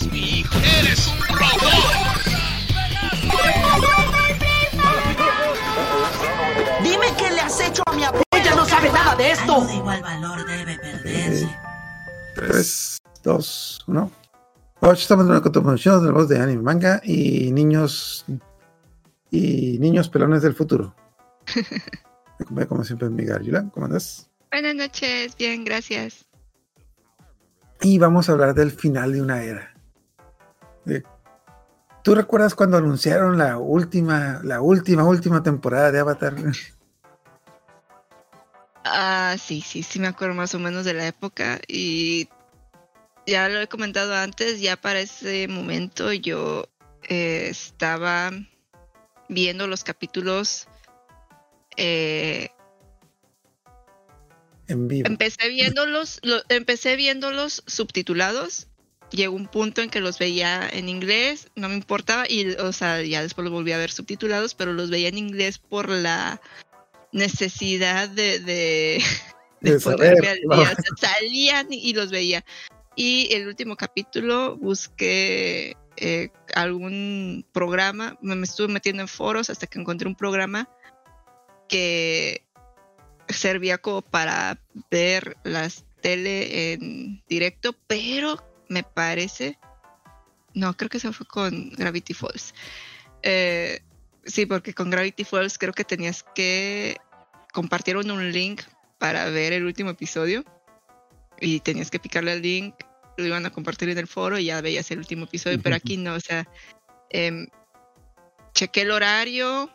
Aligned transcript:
eres 0.00 0.12
mi 0.12 0.40
hijo. 0.40 0.58
¡Eres 0.58 1.06
un 1.08 1.18
robot! 1.20 2.20
Dime 6.82 7.06
qué 7.18 7.30
le 7.30 7.40
has 7.40 7.60
hecho 7.60 7.82
a 7.86 7.92
mi 7.92 8.04
abuela. 8.04 8.24
Ella 8.32 8.54
no 8.54 8.64
sabe 8.64 8.90
nada 8.92 9.16
de 9.16 9.30
esto. 9.30 9.54
Algo 9.54 9.66
de 9.66 9.74
igual 9.74 10.02
valor 10.02 10.46
debe 10.46 10.78
perderse. 10.78 11.48
3, 12.36 12.98
2, 13.22 13.84
1. 13.86 14.10
Hoy 14.82 14.92
estamos 14.94 15.26
en 15.26 15.32
una 15.32 15.42
continuación 15.42 16.00
de 16.00 16.06
la 16.06 16.12
voz 16.12 16.28
de 16.28 16.40
anime 16.40 16.62
manga 16.62 17.00
y 17.04 17.52
niños 17.52 18.24
y 19.30 19.78
niños 19.78 20.08
pelones 20.08 20.42
del 20.42 20.54
futuro. 20.54 20.94
Me 22.38 22.44
acompaña 22.44 22.66
como 22.66 22.84
siempre 22.84 23.10
Miguel 23.10 23.42
Yula, 23.42 23.68
¿cómo 23.74 23.84
andas? 23.84 24.30
Buenas 24.50 24.74
noches, 24.74 25.36
bien, 25.36 25.64
gracias. 25.64 26.24
Y 27.82 27.98
vamos 27.98 28.28
a 28.28 28.32
hablar 28.32 28.54
del 28.54 28.70
final 28.70 29.12
de 29.12 29.20
una 29.20 29.42
era. 29.42 29.69
¿Tú 32.02 32.14
recuerdas 32.14 32.54
cuando 32.54 32.78
anunciaron 32.78 33.36
la 33.36 33.58
última, 33.58 34.40
la 34.42 34.60
última, 34.62 35.04
última 35.04 35.42
temporada 35.42 35.92
de 35.92 35.98
Avatar? 36.00 36.34
Ah, 38.84 39.36
sí, 39.38 39.60
sí, 39.60 39.82
sí 39.82 39.98
me 40.00 40.06
acuerdo 40.08 40.34
más 40.34 40.54
o 40.54 40.58
menos 40.58 40.84
de 40.84 40.94
la 40.94 41.06
época 41.06 41.60
y 41.68 42.28
ya 43.26 43.48
lo 43.48 43.60
he 43.60 43.68
comentado 43.68 44.14
antes, 44.16 44.60
ya 44.60 44.76
para 44.76 45.00
ese 45.00 45.46
momento 45.48 46.12
yo 46.12 46.64
eh, 47.08 47.48
estaba 47.50 48.30
viendo 49.28 49.66
los 49.66 49.84
capítulos. 49.84 50.66
eh, 51.76 52.48
En 54.66 54.88
vivo. 54.88 55.08
empecé 55.08 55.48
viéndolos, 55.50 56.20
lo- 56.22 56.42
empecé 56.48 56.96
viéndolos 56.96 57.62
subtitulados. 57.66 58.69
Llegó 59.10 59.34
un 59.34 59.48
punto 59.48 59.82
en 59.82 59.90
que 59.90 60.00
los 60.00 60.18
veía 60.18 60.68
en 60.72 60.88
inglés, 60.88 61.48
no 61.56 61.68
me 61.68 61.74
importaba, 61.74 62.26
y 62.28 62.50
o 62.52 62.72
sea, 62.72 63.02
ya 63.02 63.22
después 63.22 63.44
los 63.44 63.52
volví 63.52 63.72
a 63.72 63.78
ver 63.78 63.90
subtitulados, 63.90 64.54
pero 64.54 64.72
los 64.72 64.90
veía 64.90 65.08
en 65.08 65.18
inglés 65.18 65.58
por 65.58 65.88
la 65.88 66.40
necesidad 67.12 68.08
de, 68.08 68.38
de, 68.38 69.02
de 69.60 69.72
De 69.72 69.80
ponerme 69.80 70.16
saber, 70.16 70.28
al 70.28 70.58
día. 70.58 70.72
O 70.72 70.96
sea, 70.96 71.12
salían 71.14 71.66
y 71.70 71.92
los 71.92 72.10
veía. 72.10 72.44
Y 72.94 73.32
el 73.32 73.48
último 73.48 73.76
capítulo 73.76 74.56
busqué 74.56 75.76
eh, 75.96 76.30
algún 76.54 77.44
programa, 77.52 78.16
me, 78.20 78.34
me 78.34 78.44
estuve 78.44 78.68
metiendo 78.68 79.02
en 79.02 79.08
foros 79.08 79.50
hasta 79.50 79.66
que 79.66 79.78
encontré 79.78 80.08
un 80.08 80.14
programa 80.14 80.68
que 81.68 82.44
servía 83.28 83.78
como 83.78 84.02
para 84.02 84.60
ver 84.90 85.36
las 85.44 85.84
tele 86.00 86.72
en 86.72 87.22
directo, 87.28 87.74
pero 87.86 88.42
me 88.70 88.84
parece, 88.84 89.58
no, 90.54 90.76
creo 90.76 90.88
que 90.88 91.00
se 91.00 91.12
fue 91.12 91.26
con 91.26 91.70
Gravity 91.70 92.14
Falls. 92.14 92.54
Eh, 93.22 93.82
sí, 94.24 94.46
porque 94.46 94.72
con 94.72 94.90
Gravity 94.90 95.24
Falls 95.24 95.58
creo 95.58 95.72
que 95.72 95.84
tenías 95.84 96.24
que 96.34 96.96
compartieron 97.52 98.10
un 98.10 98.30
link 98.30 98.62
para 98.98 99.26
ver 99.26 99.52
el 99.52 99.66
último 99.66 99.90
episodio 99.90 100.44
y 101.40 101.60
tenías 101.60 101.90
que 101.90 101.98
picarle 101.98 102.30
al 102.30 102.42
link, 102.42 102.76
lo 103.16 103.26
iban 103.26 103.44
a 103.44 103.50
compartir 103.50 103.88
en 103.88 103.98
el 103.98 104.06
foro 104.06 104.38
y 104.38 104.44
ya 104.44 104.60
veías 104.60 104.88
el 104.92 104.98
último 104.98 105.24
episodio, 105.24 105.60
pero 105.60 105.74
aquí 105.74 105.96
no, 105.96 106.14
o 106.14 106.20
sea, 106.20 106.46
em, 107.08 107.48
chequé 108.54 108.82
el 108.82 108.92
horario, 108.92 109.68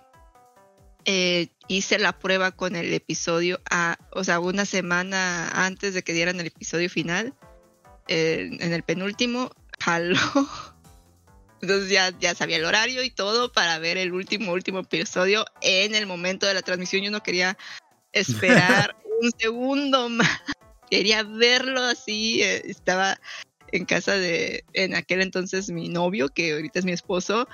eh, 1.04 1.50
hice 1.68 2.00
la 2.00 2.18
prueba 2.18 2.52
con 2.52 2.78
el 2.78 2.94
episodio, 2.94 3.60
a, 3.70 3.98
o 4.12 4.24
sea, 4.24 4.40
una 4.40 4.66
semana 4.66 5.50
antes 5.50 5.94
de 5.94 6.02
que 6.02 6.14
dieran 6.14 6.40
el 6.40 6.48
episodio 6.48 6.90
final, 6.90 7.34
eh, 8.08 8.50
en 8.60 8.74
el 8.74 8.84
penúltimo, 8.84 9.52
jaló. 9.80 10.18
Entonces 11.62 11.90
ya, 11.90 12.12
ya 12.20 12.36
sabía 12.36 12.58
el 12.58 12.66
horario 12.66 13.04
y 13.04 13.10
todo 13.10 13.52
para 13.52 13.80
ver 13.80 13.98
el 13.98 14.14
último, 14.14 14.52
último 14.52 14.80
episodio 14.80 15.46
en 15.62 15.96
el 15.96 16.06
momento 16.06 16.46
de 16.46 16.54
la 16.54 16.62
transmisión. 16.62 17.02
Yo 17.02 17.12
no 17.12 17.24
quería 17.24 17.58
esperar 18.12 18.96
un 19.22 19.32
segundo 19.38 20.10
más. 20.10 20.42
Quería 20.90 21.24
verlo 21.24 21.82
así. 21.82 22.44
eh, 22.44 22.62
estaba 22.66 23.20
en 23.72 23.86
casa 23.86 24.14
de, 24.14 24.64
en 24.74 24.96
aquel 24.96 25.22
entonces, 25.22 25.70
mi 25.72 25.90
novio, 25.90 26.30
que 26.30 26.54
ahorita 26.54 26.80
es 26.80 26.86
mi 26.86 26.92
esposo, 26.92 27.48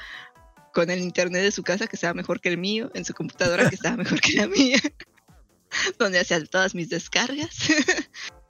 con 0.74 0.90
el 0.90 1.00
internet 1.00 1.44
de 1.44 1.52
su 1.52 1.64
casa 1.64 1.88
que 1.88 1.96
estaba 1.96 2.14
mejor 2.14 2.40
que 2.40 2.50
el 2.50 2.58
mío, 2.58 2.92
en 2.94 3.06
su 3.06 3.14
computadora 3.14 3.70
que 3.70 3.76
estaba 3.76 3.98
mejor 3.98 4.20
que 4.22 4.34
la 4.34 4.48
mía, 4.48 4.80
donde 6.00 6.20
hacía 6.20 6.44
todas 6.46 6.76
mis 6.76 6.90
descargas. 6.90 7.56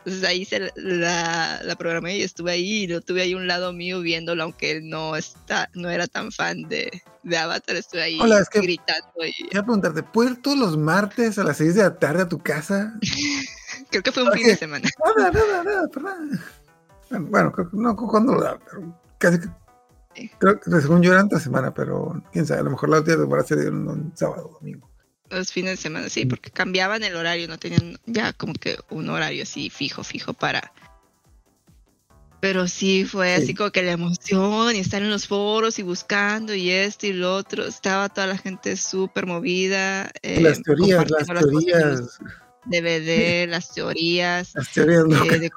Entonces 0.03 0.23
ahí 0.27 0.45
se 0.45 0.71
la, 0.75 1.61
la 1.63 1.75
programé 1.75 2.17
y 2.17 2.23
estuve 2.23 2.51
ahí 2.53 2.83
y 2.83 2.87
lo 2.87 3.01
tuve 3.01 3.21
ahí 3.21 3.35
un 3.35 3.45
lado 3.47 3.71
mío 3.71 4.01
viéndolo, 4.01 4.41
aunque 4.43 4.71
él 4.71 4.89
no 4.89 5.15
está, 5.15 5.69
no 5.75 5.89
era 5.91 6.07
tan 6.07 6.31
fan 6.31 6.63
de, 6.63 7.03
de 7.21 7.37
Avatar, 7.37 7.75
estuve 7.75 8.01
ahí 8.01 8.19
Hola, 8.19 8.39
es 8.39 8.49
que- 8.49 8.61
gritando 8.61 9.07
y 9.23 9.31
Quiero 9.49 9.63
preguntarte, 9.65 10.01
¿puedo 10.01 10.31
ir 10.31 10.41
todos 10.41 10.57
los 10.57 10.75
martes 10.77 11.37
a 11.37 11.43
las 11.43 11.57
6 11.57 11.75
de 11.75 11.83
la 11.83 11.99
tarde 11.99 12.23
a 12.23 12.27
tu 12.29 12.39
casa? 12.39 12.95
creo 13.91 14.01
que 14.01 14.11
fue 14.11 14.23
un 14.23 14.31
fin 14.33 14.47
de 14.47 14.55
semana. 14.55 14.89
Nada, 15.17 15.31
nada, 15.31 15.63
nada, 15.63 15.87
perdón. 15.87 16.39
Bueno, 17.09 17.27
Bueno, 17.29 17.51
creo 17.51 17.69
no, 17.73 17.95
cuando 17.95 18.33
lo 18.33 18.41
da, 18.41 18.57
pero 18.59 18.99
casi 19.17 19.39
que. 19.39 19.47
Sí. 20.15 20.29
Creo 20.39 20.59
que 20.59 20.69
según 20.81 21.01
yo 21.01 21.11
era 21.13 21.21
entre 21.21 21.39
semana, 21.39 21.73
pero 21.73 22.21
quién 22.33 22.45
sabe, 22.45 22.59
a 22.59 22.63
lo 22.63 22.71
mejor 22.71 22.89
la 22.89 22.97
última 22.97 23.15
temporada 23.17 23.47
se 23.47 23.55
dieron 23.55 23.87
un 23.87 24.11
sábado 24.15 24.47
o 24.49 24.53
domingo. 24.55 24.89
Los 25.31 25.51
fines 25.51 25.71
de 25.71 25.77
semana, 25.77 26.09
sí, 26.09 26.25
porque 26.25 26.51
cambiaban 26.51 27.03
el 27.03 27.15
horario, 27.15 27.47
no 27.47 27.57
tenían 27.57 27.97
ya 28.05 28.33
como 28.33 28.53
que 28.53 28.77
un 28.89 29.09
horario 29.09 29.43
así 29.43 29.69
fijo, 29.69 30.03
fijo 30.03 30.33
para. 30.33 30.71
Pero 32.41 32.67
sí 32.67 33.05
fue 33.05 33.35
Sí. 33.37 33.43
así 33.43 33.53
como 33.55 33.71
que 33.71 33.83
la 33.83 33.91
emoción 33.91 34.75
y 34.75 34.79
estar 34.79 35.01
en 35.01 35.09
los 35.11 35.27
foros 35.27 35.77
y 35.79 35.83
buscando 35.83 36.53
y 36.55 36.69
esto 36.71 37.05
y 37.07 37.13
lo 37.13 37.35
otro. 37.35 37.65
Estaba 37.65 38.09
toda 38.09 38.27
la 38.27 38.37
gente 38.37 38.75
súper 38.77 39.25
movida. 39.27 40.11
eh, 40.23 40.41
las 40.41 40.61
teorías, 40.61 41.09
las 41.09 41.29
en 41.29 41.35
teorías, 41.37 42.19
DVD, 42.65 43.47
las 43.47 43.71
teorías. 43.73 44.51
las 44.55 44.71
teorías 44.71 45.03
eh, 45.03 45.07
locas. 45.07 45.39
de. 45.39 45.51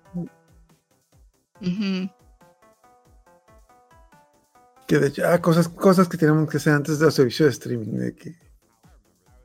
Que 4.86 4.98
de 4.98 5.06
hecho, 5.08 5.22
ah, 5.26 5.40
cosas, 5.40 5.68
cosas 5.68 6.08
que 6.08 6.18
tenemos 6.18 6.48
que 6.50 6.58
hacer 6.58 6.74
antes 6.74 6.98
de 6.98 7.06
los 7.06 7.14
servicios 7.14 7.46
de 7.46 7.52
streaming. 7.52 7.92
De 7.98 8.14
que, 8.14 8.34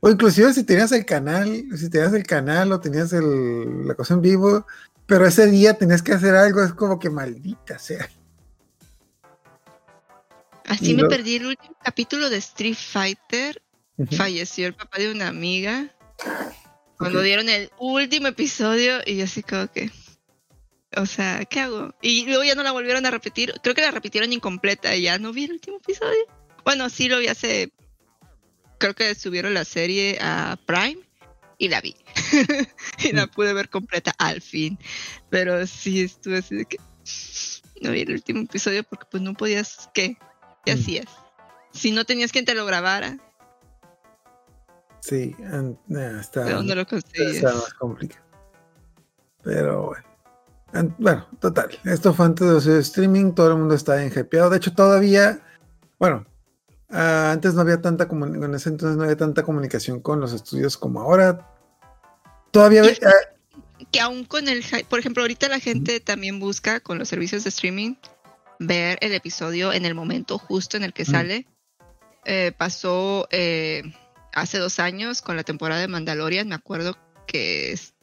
o 0.01 0.09
inclusive 0.09 0.53
si 0.53 0.63
tenías 0.63 0.91
el 0.91 1.05
canal, 1.05 1.65
si 1.75 1.89
tenías 1.89 2.13
el 2.13 2.23
canal 2.23 2.71
o 2.71 2.79
tenías 2.79 3.11
el, 3.13 3.87
la 3.87 3.95
cosa 3.95 4.13
en 4.13 4.21
vivo, 4.21 4.65
pero 5.05 5.25
ese 5.25 5.47
día 5.47 5.73
tenías 5.73 6.01
que 6.01 6.13
hacer 6.13 6.35
algo, 6.35 6.63
es 6.63 6.73
como 6.73 6.99
que 6.99 7.09
maldita 7.09 7.79
sea. 7.79 8.09
Así 10.65 10.93
me 10.93 11.05
perdí 11.05 11.37
el 11.37 11.47
último 11.47 11.75
capítulo 11.83 12.29
de 12.29 12.37
Street 12.37 12.77
Fighter. 12.77 13.61
Falleció 14.11 14.67
el 14.67 14.75
papá 14.75 14.99
de 14.99 15.11
una 15.11 15.27
amiga. 15.27 15.89
Cuando 16.97 17.21
dieron 17.21 17.49
el 17.49 17.71
último 17.79 18.27
episodio 18.27 18.99
y 19.05 19.17
yo 19.17 19.23
así 19.23 19.41
como 19.41 19.67
que 19.71 19.91
o 20.95 21.05
sea 21.05 21.45
qué 21.45 21.59
hago 21.59 21.93
y 22.01 22.25
luego 22.25 22.43
ya 22.43 22.55
no 22.55 22.63
la 22.63 22.71
volvieron 22.71 23.05
a 23.05 23.11
repetir. 23.11 23.53
Creo 23.63 23.73
que 23.73 23.81
la 23.81 23.91
repitieron 23.91 24.31
incompleta 24.31 24.95
y 24.95 25.03
ya 25.03 25.17
no 25.17 25.33
vi 25.33 25.45
el 25.45 25.53
último 25.53 25.77
episodio. 25.77 26.19
Bueno 26.63 26.89
sí 26.89 27.09
lo 27.09 27.17
vi 27.19 27.27
hace 27.27 27.73
creo 28.79 28.95
que 28.95 29.13
subieron 29.13 29.53
la 29.53 29.65
serie 29.65 30.17
a 30.21 30.57
Prime 30.65 30.99
y 31.59 31.69
la 31.69 31.81
vi 31.81 31.95
y 33.03 33.11
la 33.11 33.27
pude 33.27 33.53
ver 33.53 33.69
completa 33.69 34.13
al 34.17 34.41
fin 34.41 34.79
pero 35.29 35.67
sí 35.67 36.01
estuve 36.01 36.39
así 36.39 36.55
de 36.55 36.65
que 36.65 36.77
no 37.81 37.91
vi 37.91 38.01
el 38.01 38.13
último 38.13 38.41
episodio 38.41 38.83
porque 38.83 39.05
pues 39.11 39.21
no 39.21 39.33
podías 39.35 39.89
qué 39.93 40.17
qué 40.65 40.75
Mm. 40.75 40.79
hacías 40.79 41.07
si 41.71 41.91
no 41.91 42.05
tenías 42.05 42.31
quien 42.31 42.45
te 42.45 42.55
lo 42.55 42.65
grabara 42.65 43.19
Sí, 45.01 45.35
está, 46.19 46.43
¿De 46.43 46.53
dónde 46.53 46.75
lo 46.75 46.85
conseguías? 46.85 47.35
está 47.37 47.53
más 47.53 47.73
complicado. 47.73 48.23
Pero 49.43 49.87
bueno. 49.87 50.95
Bueno, 50.99 51.27
total. 51.39 51.79
Esto 51.85 52.13
fue 52.13 52.25
antes 52.27 52.47
de 52.47 52.53
los 52.53 52.67
streaming, 52.67 53.31
todo 53.31 53.49
el 53.49 53.57
mundo 53.57 53.75
está 53.75 54.03
enjepeado. 54.03 54.49
De 54.49 54.57
hecho, 54.57 54.73
todavía, 54.73 55.39
bueno, 55.97 56.25
ah, 56.91 57.31
antes 57.31 57.53
no 57.53 57.61
había 57.61 57.81
tanta 57.81 58.07
comunicación, 58.07 58.49
en 58.49 58.55
ese 58.55 58.69
entonces 58.69 58.97
no 58.97 59.03
había 59.03 59.17
tanta 59.17 59.43
comunicación 59.43 59.99
con 60.01 60.19
los 60.19 60.33
estudios 60.33 60.77
como 60.77 61.01
ahora. 61.01 61.47
Todavía, 62.51 62.83
Y 62.83 62.87
es 62.89 62.99
que- 62.99 63.05
ah, 63.07 63.85
que 63.91 63.99
aún 63.99 64.25
con 64.25 64.47
el 64.49 64.63
por 64.89 64.99
ejemplo, 64.99 65.23
ahorita 65.23 65.47
la 65.47 65.59
gente 65.59 65.99
también 65.99 66.39
busca 66.39 66.79
con 66.81 66.99
los 66.99 67.07
servicios 67.09 67.43
de 67.43 67.49
streaming 67.49 67.95
ver 68.59 68.97
el 69.01 69.13
episodio 69.13 69.71
en 69.71 69.85
el 69.85 69.95
momento 69.95 70.37
justo 70.37 70.75
en 70.77 70.83
el 70.83 70.91
que 70.93 71.05
sale. 71.05 71.47
Eh, 72.25 72.51
pasó 72.57 73.27
eh, 73.31 73.83
hace 74.33 74.57
dos 74.59 74.79
años 74.79 75.21
con 75.21 75.37
la 75.37 75.43
temporada 75.43 75.79
de 75.81 75.87
Mandalorian, 75.87 76.47
me 76.49 76.55
acuerdo 76.55 76.97
que 77.25 77.71
es- 77.71 77.93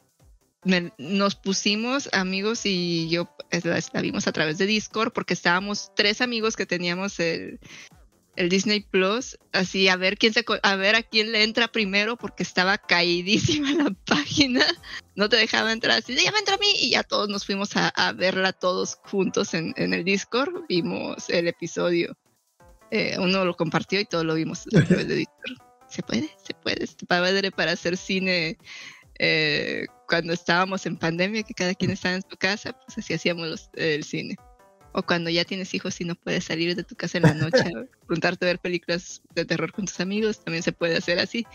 me- 0.64 0.92
nos 0.98 1.34
pusimos 1.36 2.08
amigos 2.12 2.62
y 2.64 3.08
yo 3.10 3.28
la, 3.62 3.78
la 3.92 4.00
vimos 4.00 4.26
a 4.26 4.32
través 4.32 4.56
de 4.58 4.66
Discord 4.66 5.12
porque 5.12 5.34
estábamos 5.34 5.92
tres 5.94 6.20
amigos 6.22 6.56
que 6.56 6.64
teníamos 6.66 7.20
el, 7.20 7.60
el 8.36 8.48
Disney 8.48 8.80
Plus, 8.80 9.38
así 9.52 9.88
a 9.88 9.96
ver 9.96 10.18
quién 10.18 10.32
se 10.32 10.44
a 10.62 10.76
ver 10.76 10.94
a 10.94 11.02
quién 11.02 11.32
le 11.32 11.42
entra 11.42 11.68
primero 11.68 12.16
porque 12.16 12.42
estaba 12.42 12.78
caídísima 12.78 13.72
la 13.72 13.90
página, 14.06 14.64
no 15.14 15.28
te 15.28 15.36
dejaba 15.36 15.72
entrar, 15.72 15.98
así 15.98 16.14
ya 16.14 16.30
me 16.32 16.38
entra 16.38 16.54
a 16.54 16.58
mí 16.58 16.68
y 16.80 16.90
ya 16.90 17.02
todos 17.02 17.28
nos 17.28 17.44
fuimos 17.46 17.76
a, 17.76 17.88
a 17.88 18.12
verla 18.12 18.52
todos 18.52 18.98
juntos 19.04 19.54
en, 19.54 19.72
en 19.76 19.94
el 19.94 20.04
Discord, 20.04 20.64
vimos 20.68 21.28
el 21.30 21.48
episodio, 21.48 22.16
Eh, 22.92 23.16
uno 23.18 23.44
lo 23.44 23.54
compartió 23.56 23.98
y 23.98 24.04
todos 24.04 24.24
lo 24.24 24.34
vimos 24.34 24.66
a 24.68 24.84
través 24.84 25.08
de 25.08 25.16
Discord. 25.16 25.56
Se 25.88 26.02
puede, 26.02 26.28
se 26.44 26.52
puede, 26.52 26.82
este 26.84 27.06
padre 27.06 27.50
para 27.52 27.72
hacer 27.72 27.96
cine 27.96 28.58
eh, 29.18 29.86
cuando 30.08 30.32
estábamos 30.32 30.84
en 30.84 30.96
pandemia, 30.98 31.42
que 31.44 31.54
cada 31.54 31.74
quien 31.74 31.92
estaba 31.92 32.16
en 32.16 32.22
su 32.22 32.36
casa, 32.36 32.72
pues 32.72 32.98
así 32.98 33.14
hacíamos 33.14 33.46
los- 33.48 33.70
el 33.74 34.02
cine. 34.04 34.36
O 34.98 35.02
cuando 35.02 35.28
ya 35.28 35.44
tienes 35.44 35.74
hijos 35.74 36.00
y 36.00 36.04
no 36.06 36.14
puedes 36.14 36.44
salir 36.44 36.74
de 36.74 36.82
tu 36.82 36.96
casa 36.96 37.18
en 37.18 37.24
la 37.24 37.34
noche, 37.34 37.62
juntarte 38.08 38.46
a 38.46 38.48
ver 38.48 38.58
películas 38.58 39.20
de 39.34 39.44
terror 39.44 39.70
con 39.70 39.84
tus 39.84 40.00
amigos, 40.00 40.42
también 40.42 40.62
se 40.62 40.72
puede 40.72 40.96
hacer 40.96 41.18
así. 41.18 41.46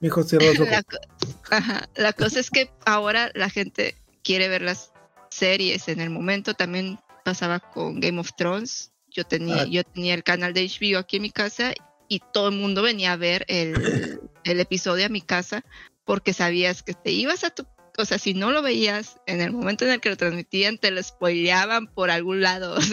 Mi 0.00 0.08
hijo 0.08 0.22
cierra 0.22 0.44
los 0.48 0.60
ojos. 0.60 0.70
La, 0.70 1.56
ajá, 1.56 1.88
la 1.96 2.12
cosa 2.12 2.40
es 2.40 2.50
que 2.50 2.70
ahora 2.84 3.30
la 3.34 3.48
gente 3.48 3.96
quiere 4.22 4.48
ver 4.48 4.60
las 4.60 4.92
series 5.30 5.88
en 5.88 6.00
el 6.00 6.10
momento. 6.10 6.52
También 6.52 6.98
pasaba 7.24 7.58
con 7.58 8.00
Game 8.00 8.20
of 8.20 8.32
Thrones. 8.36 8.92
Yo 9.10 9.24
tenía, 9.24 9.62
Ah. 9.62 9.66
yo 9.66 9.82
tenía 9.82 10.12
el 10.12 10.22
canal 10.22 10.52
de 10.52 10.68
HBO 10.68 10.98
aquí 10.98 11.16
en 11.16 11.22
mi 11.22 11.30
casa 11.30 11.72
y 12.06 12.20
todo 12.34 12.50
el 12.50 12.56
mundo 12.56 12.82
venía 12.82 13.12
a 13.12 13.16
ver 13.16 13.46
el, 13.48 14.20
el 14.44 14.60
episodio 14.60 15.06
a 15.06 15.08
mi 15.08 15.22
casa 15.22 15.64
porque 16.04 16.34
sabías 16.34 16.82
que 16.82 16.92
te 16.92 17.12
ibas 17.12 17.44
a 17.44 17.50
tu... 17.50 17.66
O 17.98 18.04
sea, 18.04 18.16
si 18.18 18.32
no 18.32 18.52
lo 18.52 18.62
veías 18.62 19.20
en 19.26 19.40
el 19.40 19.52
momento 19.52 19.84
en 19.84 19.90
el 19.90 20.00
que 20.00 20.10
lo 20.10 20.16
transmitían, 20.16 20.78
te 20.78 20.92
lo 20.92 21.02
spoileaban 21.02 21.88
por 21.88 22.10
algún 22.10 22.40
lado. 22.40 22.76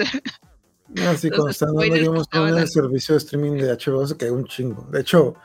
O 0.88 0.98
sea, 0.98 1.12
Así 1.12 1.30
cuando 1.30 1.50
están 1.50 1.76
dando 1.76 2.22
estaban 2.22 2.50
Thrones, 2.50 2.62
el 2.62 2.70
servicio 2.70 3.16
de 3.16 3.18
streaming 3.18 3.52
de 3.54 3.76
HBO 3.76 4.06
se 4.06 4.16
caía 4.16 4.32
un 4.32 4.46
chingo. 4.46 4.88
De 4.92 5.02
hecho, 5.02 5.36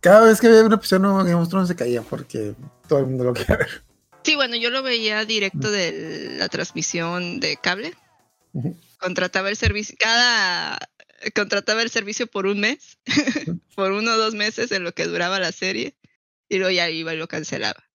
cada 0.00 0.24
vez 0.26 0.40
que 0.40 0.46
había 0.46 0.62
un 0.62 0.72
episodio 0.72 1.02
nuevo 1.02 1.18
Game 1.24 1.34
of 1.34 1.48
Thrones 1.48 1.68
se 1.68 1.74
caía 1.74 2.02
porque 2.02 2.54
todo 2.86 3.00
el 3.00 3.06
mundo 3.06 3.24
lo 3.24 3.34
quería 3.34 3.56
ver. 3.56 3.82
Sí, 4.22 4.36
bueno, 4.36 4.54
yo 4.54 4.70
lo 4.70 4.84
veía 4.84 5.24
directo 5.24 5.72
de 5.72 6.36
la 6.38 6.48
transmisión 6.48 7.40
de 7.40 7.56
cable. 7.56 7.94
Contrataba 8.98 9.48
el 9.48 9.56
servicio, 9.56 9.96
cada 9.98 10.78
contrataba 11.34 11.82
el 11.82 11.90
servicio 11.90 12.28
por 12.28 12.46
un 12.46 12.60
mes, 12.60 12.98
por 13.74 13.90
uno 13.90 14.12
o 14.12 14.16
dos 14.16 14.34
meses 14.34 14.70
en 14.70 14.84
lo 14.84 14.92
que 14.92 15.06
duraba 15.06 15.40
la 15.40 15.52
serie, 15.52 15.96
y 16.48 16.58
luego 16.58 16.70
ya 16.70 16.88
iba 16.88 17.12
y 17.12 17.16
lo 17.16 17.26
cancelaba. 17.26 17.89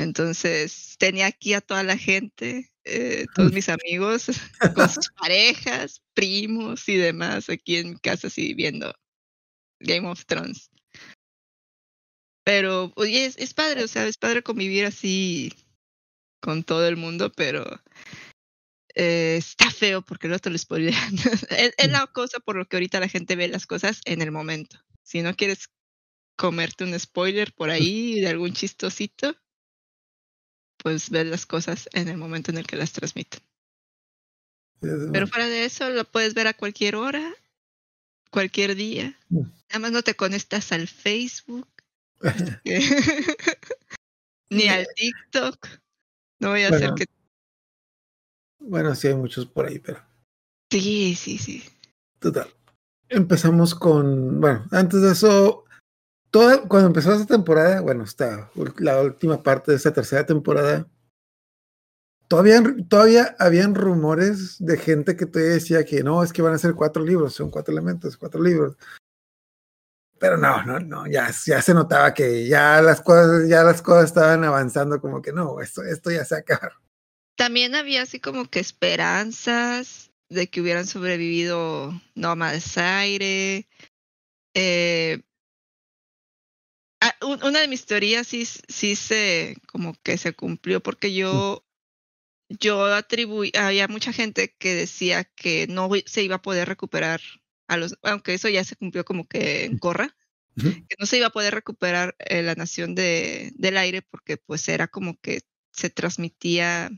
Entonces 0.00 0.96
tenía 0.98 1.26
aquí 1.26 1.52
a 1.52 1.60
toda 1.60 1.82
la 1.82 1.98
gente, 1.98 2.72
eh, 2.84 3.26
todos 3.34 3.52
mis 3.52 3.68
amigos, 3.68 4.28
con 4.74 4.88
sus 4.88 5.10
parejas, 5.10 6.00
primos 6.14 6.88
y 6.88 6.96
demás, 6.96 7.50
aquí 7.50 7.76
en 7.76 7.90
mi 7.90 7.98
casa 7.98 8.28
así 8.28 8.54
viendo 8.54 8.94
Game 9.78 10.08
of 10.08 10.24
Thrones. 10.24 10.70
Pero, 12.44 12.94
oye, 12.96 13.26
es, 13.26 13.36
es 13.36 13.52
padre, 13.52 13.84
o 13.84 13.88
sea, 13.88 14.06
es 14.06 14.16
padre 14.16 14.42
convivir 14.42 14.86
así 14.86 15.52
con 16.40 16.64
todo 16.64 16.88
el 16.88 16.96
mundo, 16.96 17.30
pero 17.30 17.62
eh, 18.94 19.36
está 19.36 19.70
feo 19.70 20.00
porque 20.00 20.28
luego 20.28 20.40
te 20.40 20.48
lo 20.48 20.56
spoilean. 20.56 21.14
es, 21.50 21.74
es 21.76 21.90
la 21.90 22.06
cosa 22.06 22.40
por 22.40 22.56
lo 22.56 22.64
que 22.64 22.76
ahorita 22.76 23.00
la 23.00 23.08
gente 23.08 23.36
ve 23.36 23.48
las 23.48 23.66
cosas 23.66 24.00
en 24.06 24.22
el 24.22 24.32
momento. 24.32 24.78
Si 25.02 25.20
no 25.20 25.36
quieres 25.36 25.68
comerte 26.38 26.84
un 26.84 26.98
spoiler 26.98 27.52
por 27.52 27.68
ahí 27.68 28.18
de 28.18 28.28
algún 28.28 28.54
chistosito, 28.54 29.36
pues 30.82 31.10
ves 31.10 31.26
las 31.26 31.46
cosas 31.46 31.88
en 31.92 32.08
el 32.08 32.16
momento 32.16 32.50
en 32.50 32.58
el 32.58 32.66
que 32.66 32.76
las 32.76 32.92
transmiten. 32.92 33.40
Pero 34.80 35.26
fuera 35.26 35.46
de 35.46 35.64
eso, 35.64 35.90
lo 35.90 36.04
puedes 36.04 36.32
ver 36.34 36.46
a 36.46 36.54
cualquier 36.54 36.96
hora, 36.96 37.34
cualquier 38.30 38.74
día. 38.74 39.18
Mm. 39.28 39.40
Nada 39.68 39.78
más 39.78 39.92
no 39.92 40.02
te 40.02 40.14
conectas 40.14 40.72
al 40.72 40.88
Facebook, 40.88 41.68
ni 44.50 44.68
al 44.68 44.86
TikTok. 44.96 45.68
No 46.40 46.50
voy 46.50 46.62
a 46.62 46.68
hacer 46.68 46.94
que... 46.94 47.04
bueno, 48.58 48.94
sí 48.94 49.08
hay 49.08 49.14
muchos 49.14 49.44
por 49.46 49.66
ahí, 49.66 49.78
pero 49.78 50.02
Sí, 50.70 51.14
sí, 51.16 51.36
sí. 51.38 51.64
total. 52.20 52.48
Empezamos 53.08 53.74
con, 53.74 54.40
bueno, 54.40 54.66
antes 54.70 55.02
de 55.02 55.12
eso, 55.12 55.64
toda, 56.30 56.62
cuando 56.62 56.88
empezó 56.88 57.12
esta 57.12 57.26
temporada, 57.26 57.80
bueno, 57.80 58.04
esta, 58.04 58.50
la 58.78 59.00
última 59.00 59.42
parte 59.42 59.72
de 59.72 59.76
esta 59.76 59.92
tercera 59.92 60.24
temporada, 60.24 60.88
todavía, 62.28 62.62
todavía 62.88 63.36
habían 63.38 63.74
rumores 63.74 64.56
de 64.58 64.78
gente 64.78 65.16
que 65.16 65.26
te 65.26 65.40
decía 65.40 65.84
que 65.84 66.02
no, 66.02 66.22
es 66.22 66.32
que 66.32 66.42
van 66.42 66.54
a 66.54 66.58
ser 66.58 66.74
cuatro 66.74 67.04
libros, 67.04 67.34
son 67.34 67.50
cuatro 67.50 67.72
elementos, 67.72 68.16
cuatro 68.16 68.42
libros. 68.42 68.76
Pero 70.18 70.36
no, 70.36 70.62
no, 70.64 70.78
no, 70.78 71.06
ya, 71.06 71.30
ya 71.46 71.62
se 71.62 71.72
notaba 71.72 72.12
que 72.12 72.46
ya 72.46 72.82
las 72.82 73.00
cosas, 73.00 73.48
ya 73.48 73.62
las 73.64 73.80
cosas 73.80 74.04
estaban 74.04 74.44
avanzando 74.44 75.00
como 75.00 75.22
que 75.22 75.32
no, 75.32 75.60
esto, 75.60 75.82
esto 75.82 76.10
ya 76.10 76.24
se 76.24 76.36
acaba. 76.36 76.78
También 77.36 77.74
había 77.74 78.02
así 78.02 78.20
como 78.20 78.44
que 78.44 78.60
esperanzas 78.60 80.10
de 80.28 80.48
que 80.48 80.60
hubieran 80.60 80.86
sobrevivido 80.86 81.92
Nómadas 82.14 82.76
Aire. 82.76 83.66
Eh, 84.54 85.22
ah, 87.00 87.16
un- 87.22 87.42
una 87.44 87.60
de 87.60 87.68
mis 87.68 87.86
teorías 87.86 88.26
sí, 88.26 88.44
sí 88.46 88.96
se 88.96 89.56
como 89.66 89.94
que 90.02 90.18
se 90.18 90.32
cumplió 90.34 90.82
porque 90.82 91.14
yo 91.14 91.64
yo 92.48 92.86
atribuí 92.86 93.52
había 93.56 93.88
mucha 93.88 94.12
gente 94.12 94.54
que 94.58 94.74
decía 94.74 95.24
que 95.24 95.66
no 95.68 95.90
se 96.06 96.22
iba 96.22 96.36
a 96.36 96.42
poder 96.42 96.68
recuperar 96.68 97.20
a 97.68 97.76
los 97.76 97.98
aunque 98.02 98.34
eso 98.34 98.48
ya 98.48 98.64
se 98.64 98.76
cumplió 98.76 99.04
como 99.04 99.28
que 99.28 99.64
en 99.66 99.78
Corra 99.78 100.16
que 100.88 100.96
no 100.98 101.06
se 101.06 101.18
iba 101.18 101.28
a 101.28 101.30
poder 101.30 101.54
recuperar 101.54 102.16
eh, 102.20 102.42
la 102.42 102.54
nación 102.54 102.94
de, 102.94 103.52
del 103.56 103.76
aire 103.78 104.02
porque 104.02 104.36
pues 104.38 104.68
era 104.68 104.88
como 104.88 105.18
que 105.20 105.42
se 105.72 105.90
transmitía 105.90 106.90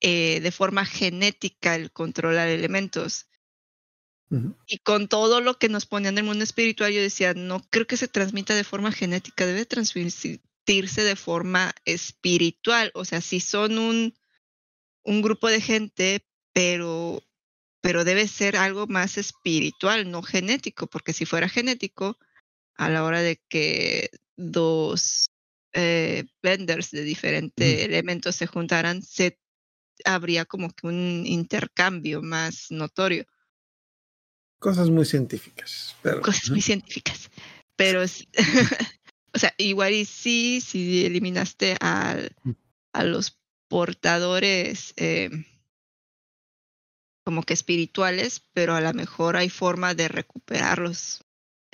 eh, 0.00 0.40
de 0.40 0.50
forma 0.52 0.84
genética 0.84 1.74
el 1.76 1.92
controlar 1.92 2.48
elementos. 2.48 3.28
Y 4.66 4.78
con 4.78 5.08
todo 5.08 5.40
lo 5.40 5.58
que 5.58 5.68
nos 5.68 5.86
ponían 5.86 6.14
del 6.14 6.24
mundo 6.24 6.44
espiritual, 6.44 6.92
yo 6.92 7.02
decía, 7.02 7.34
no 7.34 7.60
creo 7.70 7.86
que 7.86 7.96
se 7.96 8.08
transmita 8.08 8.54
de 8.54 8.64
forma 8.64 8.92
genética, 8.92 9.46
debe 9.46 9.66
transmitirse 9.66 10.40
de 11.04 11.16
forma 11.16 11.74
espiritual. 11.84 12.90
O 12.94 13.04
sea, 13.04 13.20
si 13.20 13.40
son 13.40 13.78
un, 13.78 14.14
un 15.04 15.22
grupo 15.22 15.48
de 15.48 15.60
gente, 15.60 16.26
pero, 16.52 17.22
pero 17.82 18.04
debe 18.04 18.26
ser 18.26 18.56
algo 18.56 18.86
más 18.86 19.18
espiritual, 19.18 20.10
no 20.10 20.22
genético, 20.22 20.86
porque 20.86 21.12
si 21.12 21.26
fuera 21.26 21.48
genético, 21.48 22.18
a 22.76 22.88
la 22.88 23.04
hora 23.04 23.20
de 23.20 23.40
que 23.48 24.10
dos 24.36 25.26
eh, 25.74 26.24
vendors 26.42 26.90
de 26.90 27.02
diferentes 27.02 27.74
Ujú. 27.74 27.84
elementos 27.84 28.36
se 28.36 28.46
juntaran, 28.46 29.02
se 29.02 29.38
habría 30.04 30.44
como 30.44 30.70
que 30.70 30.86
un 30.86 31.24
intercambio 31.26 32.22
más 32.22 32.66
notorio 32.70 33.26
Cosas 34.64 34.88
muy 34.88 35.04
científicas. 35.04 35.94
Pero, 36.00 36.22
cosas 36.22 36.48
muy 36.48 36.62
científicas. 36.62 37.30
Pero, 37.76 38.02
o 39.34 39.38
sea, 39.38 39.54
igual 39.58 39.92
y 39.92 40.06
sí, 40.06 40.62
si 40.66 41.04
eliminaste 41.04 41.76
al, 41.80 42.34
a 42.94 43.04
los 43.04 43.38
portadores 43.68 44.94
eh, 44.96 45.28
como 47.26 47.42
que 47.42 47.52
espirituales, 47.52 48.42
pero 48.54 48.74
a 48.74 48.80
lo 48.80 48.94
mejor 48.94 49.36
hay 49.36 49.50
forma 49.50 49.92
de 49.94 50.08
recuperarlos. 50.08 51.22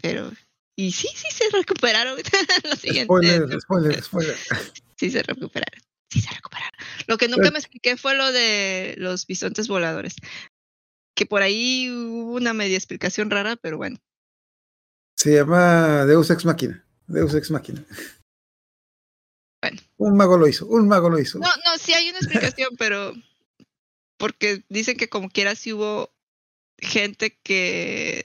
Pero, 0.02 0.32
y 0.76 0.90
sí, 0.90 1.06
sí 1.14 1.28
se 1.30 1.48
recuperaron. 1.56 2.18
Lo 2.64 2.74
siguiente, 2.74 3.04
spoiler, 3.04 3.60
spoiler, 3.60 4.02
spoiler. 4.02 4.36
sí 4.96 5.12
se 5.12 5.22
recuperaron. 5.22 5.80
Sí 6.10 6.20
se 6.20 6.30
recuperaron. 6.34 6.72
Lo 7.06 7.18
que 7.18 7.28
nunca 7.28 7.42
Pero- 7.42 7.52
me 7.52 7.58
expliqué 7.60 7.96
fue 7.96 8.16
lo 8.16 8.32
de 8.32 8.96
los 8.98 9.28
bisontes 9.28 9.68
voladores. 9.68 10.16
Que 11.20 11.26
por 11.26 11.42
ahí 11.42 11.90
hubo 11.90 12.32
una 12.36 12.54
media 12.54 12.78
explicación 12.78 13.28
rara, 13.30 13.54
pero 13.56 13.76
bueno. 13.76 13.98
Se 15.18 15.34
llama 15.34 16.06
Deus 16.06 16.30
Ex 16.30 16.46
Machina. 16.46 16.82
Deus 17.08 17.34
Ex 17.34 17.50
Machina. 17.50 17.84
Bueno. 19.62 19.82
Un 19.98 20.16
mago 20.16 20.38
lo 20.38 20.48
hizo, 20.48 20.64
un 20.66 20.88
mago 20.88 21.10
lo 21.10 21.18
hizo. 21.18 21.38
No, 21.38 21.48
no, 21.66 21.76
sí 21.78 21.92
hay 21.92 22.08
una 22.08 22.20
explicación, 22.20 22.70
pero 22.78 23.12
porque 24.18 24.64
dicen 24.70 24.96
que 24.96 25.10
como 25.10 25.28
quiera 25.28 25.54
sí 25.56 25.74
hubo 25.74 26.10
gente 26.78 27.38
que 27.42 28.22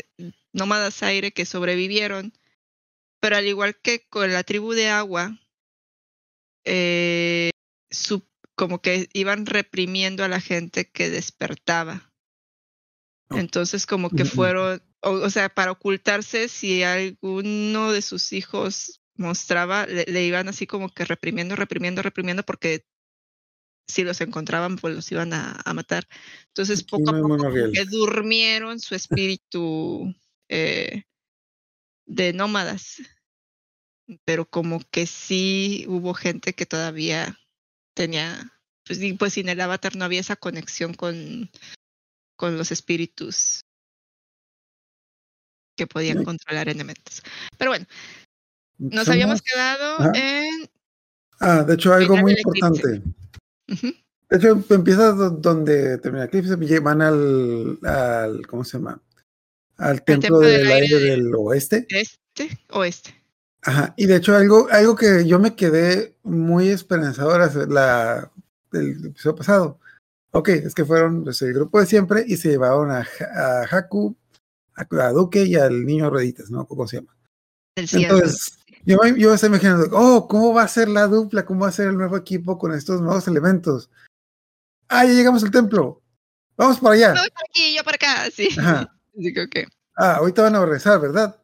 nómadas 0.54 1.04
aire 1.04 1.34
que 1.34 1.46
sobrevivieron, 1.46 2.32
pero 3.20 3.36
al 3.36 3.46
igual 3.46 3.76
que 3.76 4.08
con 4.08 4.32
la 4.32 4.44
tribu 4.44 4.72
de 4.72 4.88
agua, 4.88 5.38
eh, 6.64 7.50
su- 7.92 8.26
como 8.56 8.82
que 8.82 9.10
iban 9.12 9.46
reprimiendo 9.46 10.24
a 10.24 10.30
la 10.30 10.40
gente 10.40 10.90
que 10.90 11.10
despertaba. 11.10 12.14
Entonces 13.30 13.86
como 13.86 14.10
que 14.10 14.24
Ujú. 14.24 14.34
fueron, 14.36 14.82
o, 15.02 15.12
o 15.12 15.30
sea, 15.30 15.50
para 15.50 15.72
ocultarse 15.72 16.48
si 16.48 16.84
alguno 16.84 17.92
de 17.92 18.02
sus 18.02 18.34
hijos 18.34 19.02
mostraba, 19.16 19.86
le, 19.88 20.06
le 20.06 20.26
iban 20.26 20.48
así 20.48 20.68
como 20.68 20.90
que 20.90 21.06
reprimiendo, 21.06 21.56
reprimiendo, 21.56 22.02
reprimiendo, 22.02 22.44
porque 22.44 22.86
si 23.88 24.04
los 24.04 24.20
encontraban, 24.22 24.78
pues 24.78 24.96
los 24.96 25.12
iban 25.12 25.34
a, 25.34 25.60
a 25.64 25.74
matar. 25.74 26.08
Entonces, 26.48 26.80
Aquí 26.80 26.90
poco 26.90 27.12
a 27.12 27.22
poco, 27.22 27.72
que 27.72 27.86
durmieron 27.86 28.80
su 28.80 28.96
espíritu 28.96 30.14
eh, 30.50 31.04
de 32.06 32.34
nómadas. 32.34 33.02
Pero 34.24 34.48
como 34.48 34.82
que 34.92 35.08
sí 35.08 35.86
hubo 35.88 36.14
gente 36.14 36.54
que 36.54 36.66
todavía 36.68 37.40
tenía, 37.96 38.52
pues, 38.86 39.02
y 39.02 39.14
pues 39.14 39.34
sin 39.34 39.50
el 39.50 39.62
avatar 39.62 39.96
no 39.96 40.06
había 40.06 40.20
esa 40.20 40.36
conexión 40.36 40.94
con, 40.94 41.50
con 42.36 42.58
los 42.58 42.72
espíritus 42.72 43.62
que 45.78 45.88
podían 45.88 46.24
controlar 46.24 46.70
elementos. 46.70 47.22
Pero 47.58 47.72
bueno, 47.72 47.86
nos 48.78 49.08
habíamos 49.10 49.42
quedado 49.42 50.00
Ajá. 50.00 50.12
en... 50.16 50.70
Ah, 51.40 51.64
de 51.64 51.74
hecho, 51.74 51.94
algo 51.94 52.16
muy 52.18 52.34
importante. 52.34 53.02
De 53.68 54.38
hecho, 54.38 54.64
empieza 54.70 55.12
do- 55.12 55.32
donde 55.32 55.98
termina 55.98 56.24
el 56.24 56.30
eclipse, 56.30 56.80
van 56.80 57.02
al, 57.02 57.78
al, 57.84 58.48
¿cómo 58.48 58.64
se 58.64 58.78
llama? 58.78 59.02
Al 59.78 60.02
templo 60.04 60.40
templo 60.40 60.40
del 60.40 60.64
del 60.64 60.72
aire 60.72 60.96
aire 60.96 61.10
del 61.12 61.36
oeste. 61.36 61.86
Este 61.90 62.58
o 62.70 62.84
este. 62.86 63.14
Ajá, 63.64 63.94
y 63.98 64.06
de 64.06 64.16
hecho 64.16 64.36
algo, 64.36 64.68
algo 64.72 64.96
que 64.96 65.28
yo 65.28 65.40
me 65.40 65.56
quedé 65.56 66.16
muy 66.24 66.70
esperanzador 66.70 67.42
hace- 67.42 67.68
la, 67.68 68.32
el 68.72 69.06
episodio 69.08 69.36
pasado. 69.36 69.80
Ok, 70.36 70.50
es 70.50 70.76
que 70.76 70.84
fueron 70.84 71.24
pues, 71.24 71.42
el 71.44 71.54
grupo 71.54 71.80
de 71.80 71.86
siempre 71.86 72.26
y 72.28 72.36
se 72.36 72.50
llevaron 72.50 72.92
a, 72.92 73.08
a 73.36 73.62
Haku, 73.72 74.18
a, 74.76 74.82
a 75.06 75.12
Duque 75.12 75.46
y 75.46 75.56
al 75.56 75.86
niño 75.86 76.10
Rueditas, 76.10 76.52
¿no? 76.52 76.68
¿Cómo 76.68 76.86
se 76.88 76.98
llama? 76.98 77.16
Entonces, 77.78 78.58
yo, 78.86 78.98
me- 79.02 79.18
yo 79.18 79.30
me 79.30 79.36
estoy 79.36 79.48
imaginando, 79.48 79.88
oh, 79.94 80.28
¿cómo 80.28 80.54
va 80.54 80.64
a 80.64 80.68
ser 80.68 80.90
la 80.90 81.08
dupla? 81.08 81.46
¿Cómo 81.46 81.62
va 81.62 81.70
a 81.70 81.72
ser 81.72 81.88
el 81.88 81.98
nuevo 81.98 82.18
equipo 82.18 82.58
con 82.58 82.74
estos 82.74 83.00
nuevos 83.00 83.26
elementos? 83.30 83.90
Ah, 84.90 85.06
ya 85.06 85.14
llegamos 85.14 85.42
al 85.44 85.52
templo. 85.52 86.02
Vamos 86.58 86.80
para 86.80 86.96
allá. 86.96 87.14
No, 87.14 87.22
por 87.22 87.44
aquí, 87.50 87.74
yo 87.76 87.84
por 87.86 87.96
acá, 87.96 88.30
sí. 88.30 88.50
Ajá. 88.60 88.94
Así 89.18 89.34
que, 89.34 89.42
ok. 89.44 89.56
Ah, 89.96 90.16
ahorita 90.18 90.42
van 90.42 90.56
a 90.56 90.62
regresar, 90.66 91.00
¿verdad? 91.00 91.42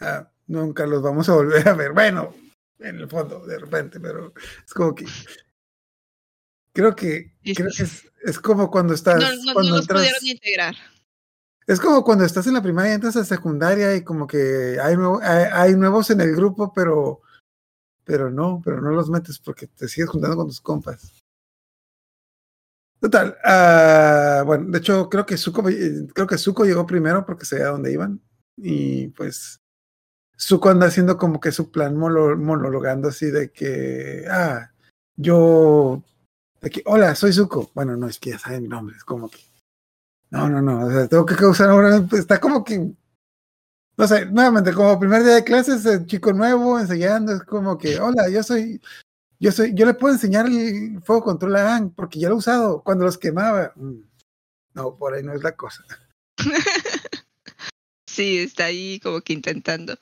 Ah, 0.00 0.28
nunca 0.48 0.84
los 0.86 1.00
vamos 1.00 1.28
a 1.28 1.34
volver 1.34 1.68
a 1.68 1.74
ver. 1.74 1.92
Bueno, 1.94 2.34
en 2.80 2.96
el 2.98 3.08
fondo, 3.08 3.46
de 3.46 3.58
repente, 3.60 4.00
pero 4.00 4.32
es 4.66 4.74
como 4.74 4.94
que. 4.96 5.06
Creo 6.74 6.94
que, 6.96 7.32
Sí, 7.44 7.54
creo 7.54 7.70
sí, 7.70 7.76
que 7.78 7.82
es, 7.84 8.04
es 8.24 8.38
como 8.38 8.70
cuando 8.70 8.94
estás. 8.94 9.20
No, 9.20 9.28
no, 9.36 9.42
no 9.44 9.52
cuando 9.54 9.70
los 9.72 9.80
entras- 9.82 10.00
pudieron 10.00 10.26
integrar. 10.26 10.74
es 11.66 11.80
como 11.80 12.02
cuando 12.04 12.24
estás 12.24 12.46
en 12.46 12.54
la 12.54 12.62
primaria 12.62 12.92
y 12.92 12.94
entras 12.94 13.16
a 13.16 13.24
secundaria 13.24 13.94
y 13.94 14.02
como 14.02 14.26
que 14.26 14.78
hay, 14.82 14.96
nuevo- 14.96 15.20
hay, 15.22 15.44
hay 15.52 15.76
nuevos 15.76 16.10
en 16.10 16.20
el 16.20 16.34
grupo, 16.34 16.72
pero, 16.72 17.20
pero 18.04 18.30
no, 18.30 18.60
pero 18.64 18.80
no 18.80 18.90
los 18.90 19.10
metes 19.10 19.38
porque 19.38 19.66
te 19.66 19.86
sigues 19.88 20.08
juntando 20.10 20.36
con 20.36 20.46
tus 20.48 20.60
compas. 20.60 21.20
Total, 23.00 23.36
ah, 23.44 24.44
bueno, 24.46 24.66
de 24.70 24.78
hecho 24.78 25.08
creo 25.10 25.26
que 25.26 25.36
Zuko, 25.36 25.68
eh, 25.68 26.06
creo 26.14 26.26
que 26.28 26.38
Zuko 26.38 26.64
llegó 26.64 26.86
primero 26.86 27.26
porque 27.26 27.44
sabía 27.44 27.66
dónde 27.66 27.92
iban 27.92 28.20
y 28.56 29.08
pues 29.08 29.58
Zuko 30.38 30.68
anda 30.70 30.86
haciendo 30.86 31.16
como 31.18 31.40
que 31.40 31.50
su 31.50 31.72
plan 31.72 31.96
monologando 31.96 33.08
así 33.08 33.26
de 33.26 33.50
que, 33.50 34.24
ah, 34.30 34.70
yo, 35.16 36.04
de 36.62 36.70
que, 36.70 36.82
hola, 36.86 37.14
soy 37.14 37.32
Zuko. 37.32 37.70
Bueno, 37.74 37.96
no, 37.96 38.06
es 38.08 38.18
que 38.18 38.30
ya 38.30 38.38
saben 38.38 38.62
mi 38.62 38.68
nombre, 38.68 38.96
es 38.96 39.04
como 39.04 39.28
que, 39.28 39.40
no, 40.30 40.48
no, 40.48 40.62
no, 40.62 40.86
o 40.86 40.90
sea, 40.90 41.08
tengo 41.08 41.26
que 41.26 41.36
causar 41.36 41.68
ahora, 41.70 42.06
está 42.12 42.40
como 42.40 42.64
que, 42.64 42.92
no 43.98 44.06
sé, 44.08 44.26
nuevamente, 44.26 44.72
como 44.72 44.98
primer 44.98 45.22
día 45.22 45.34
de 45.34 45.44
clases, 45.44 45.84
el 45.84 46.06
chico 46.06 46.32
nuevo, 46.32 46.78
enseñando, 46.78 47.32
es 47.34 47.42
como 47.42 47.76
que, 47.76 48.00
hola, 48.00 48.28
yo 48.30 48.42
soy, 48.42 48.80
yo 49.38 49.52
soy, 49.52 49.74
yo 49.74 49.84
le 49.84 49.94
puedo 49.94 50.14
enseñar 50.14 50.46
el 50.46 51.02
fuego 51.02 51.24
control 51.24 51.56
a 51.56 51.74
Aang, 51.74 51.90
porque 51.90 52.18
ya 52.18 52.28
lo 52.28 52.36
he 52.36 52.38
usado 52.38 52.82
cuando 52.82 53.04
los 53.04 53.18
quemaba. 53.18 53.72
Mm, 53.76 54.02
No, 54.74 54.96
por 54.96 55.12
ahí 55.14 55.22
no 55.22 55.34
es 55.34 55.42
la 55.42 55.54
cosa. 55.56 55.84
Sí, 58.08 58.40
está 58.40 58.66
ahí 58.66 59.00
como 59.00 59.22
que 59.22 59.32
intentando. 59.32 59.96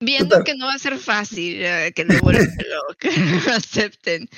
Viendo 0.00 0.38
Total. 0.38 0.44
que 0.44 0.54
no 0.54 0.66
va 0.66 0.74
a 0.74 0.78
ser 0.78 0.96
fácil 0.98 1.62
eh, 1.62 1.92
que 1.94 2.04
lo, 2.04 2.14
lo- 2.14 2.96
que 2.98 3.10
lo 3.46 3.52
acepten. 3.52 4.28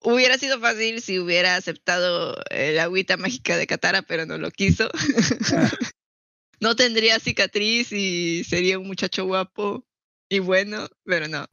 Hubiera 0.00 0.36
sido 0.38 0.60
fácil 0.60 1.00
si 1.00 1.18
hubiera 1.18 1.56
aceptado 1.56 2.36
eh, 2.50 2.72
la 2.74 2.84
agüita 2.84 3.16
mágica 3.16 3.56
de 3.56 3.66
Katara, 3.66 4.02
pero 4.02 4.26
no 4.26 4.38
lo 4.38 4.50
quiso. 4.50 4.90
no 6.60 6.76
tendría 6.76 7.18
cicatriz 7.20 7.90
y 7.92 8.44
sería 8.44 8.78
un 8.78 8.86
muchacho 8.86 9.24
guapo 9.24 9.84
y 10.28 10.38
bueno, 10.38 10.88
pero 11.04 11.26
no. 11.26 11.46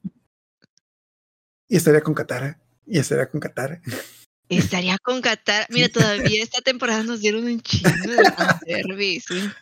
Y 1.69 1.77
estaría 1.77 2.01
con 2.01 2.13
Katara. 2.13 2.59
Y 2.85 2.99
estaría 2.99 3.29
con 3.29 3.39
Katara. 3.39 3.81
Estaría 4.49 4.97
con 4.97 5.21
Qatar. 5.21 5.65
Mira, 5.69 5.87
todavía 5.87 6.43
esta 6.43 6.61
temporada 6.61 7.03
nos 7.03 7.21
dieron 7.21 7.45
un 7.45 7.61
chingo 7.61 7.89
de 7.89 8.31
fanservice. 8.31 9.33
Un 9.33 9.53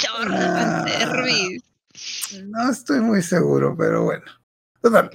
chorro 0.00 0.38
de 0.38 0.44
Ah. 0.44 0.84
fanservice. 0.86 1.66
No 2.44 2.70
estoy 2.70 3.00
muy 3.00 3.22
seguro, 3.22 3.76
pero 3.76 4.04
bueno. 4.04 4.24
Total. 4.80 5.10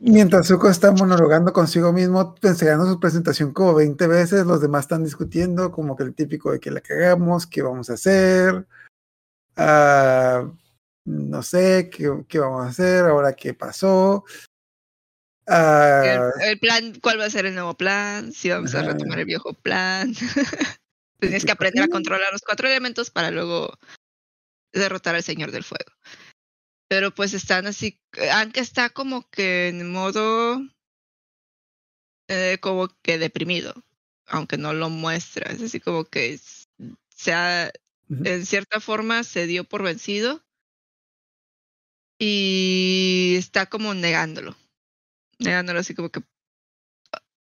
Mientras 0.00 0.46
Zuko 0.46 0.68
está 0.68 0.92
monologando 0.92 1.52
consigo 1.52 1.92
mismo, 1.92 2.34
enseñando 2.42 2.86
su 2.86 3.00
presentación 3.00 3.52
como 3.52 3.74
20 3.74 4.06
veces, 4.06 4.46
los 4.46 4.60
demás 4.60 4.84
están 4.84 5.04
discutiendo, 5.04 5.70
como 5.70 5.96
que 5.96 6.02
el 6.02 6.14
típico 6.14 6.52
de 6.52 6.60
que 6.60 6.70
la 6.70 6.80
cagamos, 6.80 7.46
qué 7.46 7.62
vamos 7.62 7.90
a 7.90 7.94
hacer, 7.94 8.66
ah, 9.56 10.50
no 11.04 11.42
sé, 11.42 11.90
qué, 11.90 12.24
qué 12.28 12.38
vamos 12.38 12.66
a 12.66 12.68
hacer, 12.68 13.04
ahora 13.04 13.34
qué 13.34 13.54
pasó. 13.54 14.24
Ah, 15.46 16.32
El, 16.40 16.48
el 16.50 16.58
plan, 16.58 16.92
¿cuál 17.02 17.20
va 17.20 17.26
a 17.26 17.30
ser 17.30 17.46
el 17.46 17.54
nuevo 17.54 17.74
plan? 17.74 18.32
Si 18.32 18.50
vamos 18.50 18.74
a 18.74 18.82
retomar 18.82 19.18
el 19.18 19.26
viejo 19.26 19.54
plan. 19.54 20.14
Tienes 21.20 21.44
que 21.44 21.52
aprender 21.52 21.84
a 21.84 21.88
controlar 21.88 22.32
los 22.32 22.42
cuatro 22.42 22.68
elementos 22.68 23.10
para 23.10 23.30
luego 23.30 23.78
derrotar 24.78 25.14
al 25.14 25.22
Señor 25.22 25.50
del 25.50 25.64
Fuego. 25.64 25.92
Pero 26.88 27.14
pues 27.14 27.34
están 27.34 27.66
así, 27.66 28.00
aunque 28.32 28.60
está 28.60 28.90
como 28.90 29.28
que 29.30 29.68
en 29.68 29.90
modo 29.90 30.60
eh, 32.28 32.58
como 32.60 32.88
que 33.02 33.18
deprimido, 33.18 33.74
aunque 34.26 34.58
no 34.58 34.72
lo 34.72 34.90
muestra. 34.90 35.50
Es 35.52 35.62
así 35.62 35.80
como 35.80 36.04
que 36.04 36.38
se 37.08 37.32
ha- 37.32 37.72
en 38.08 38.46
cierta 38.46 38.80
forma 38.80 39.24
se 39.24 39.46
dio 39.46 39.64
por 39.64 39.82
vencido 39.82 40.44
y 42.18 43.34
está 43.38 43.66
como 43.66 43.94
negándolo. 43.94 44.56
Negándolo 45.38 45.80
así 45.80 45.94
como 45.94 46.10
que 46.10 46.22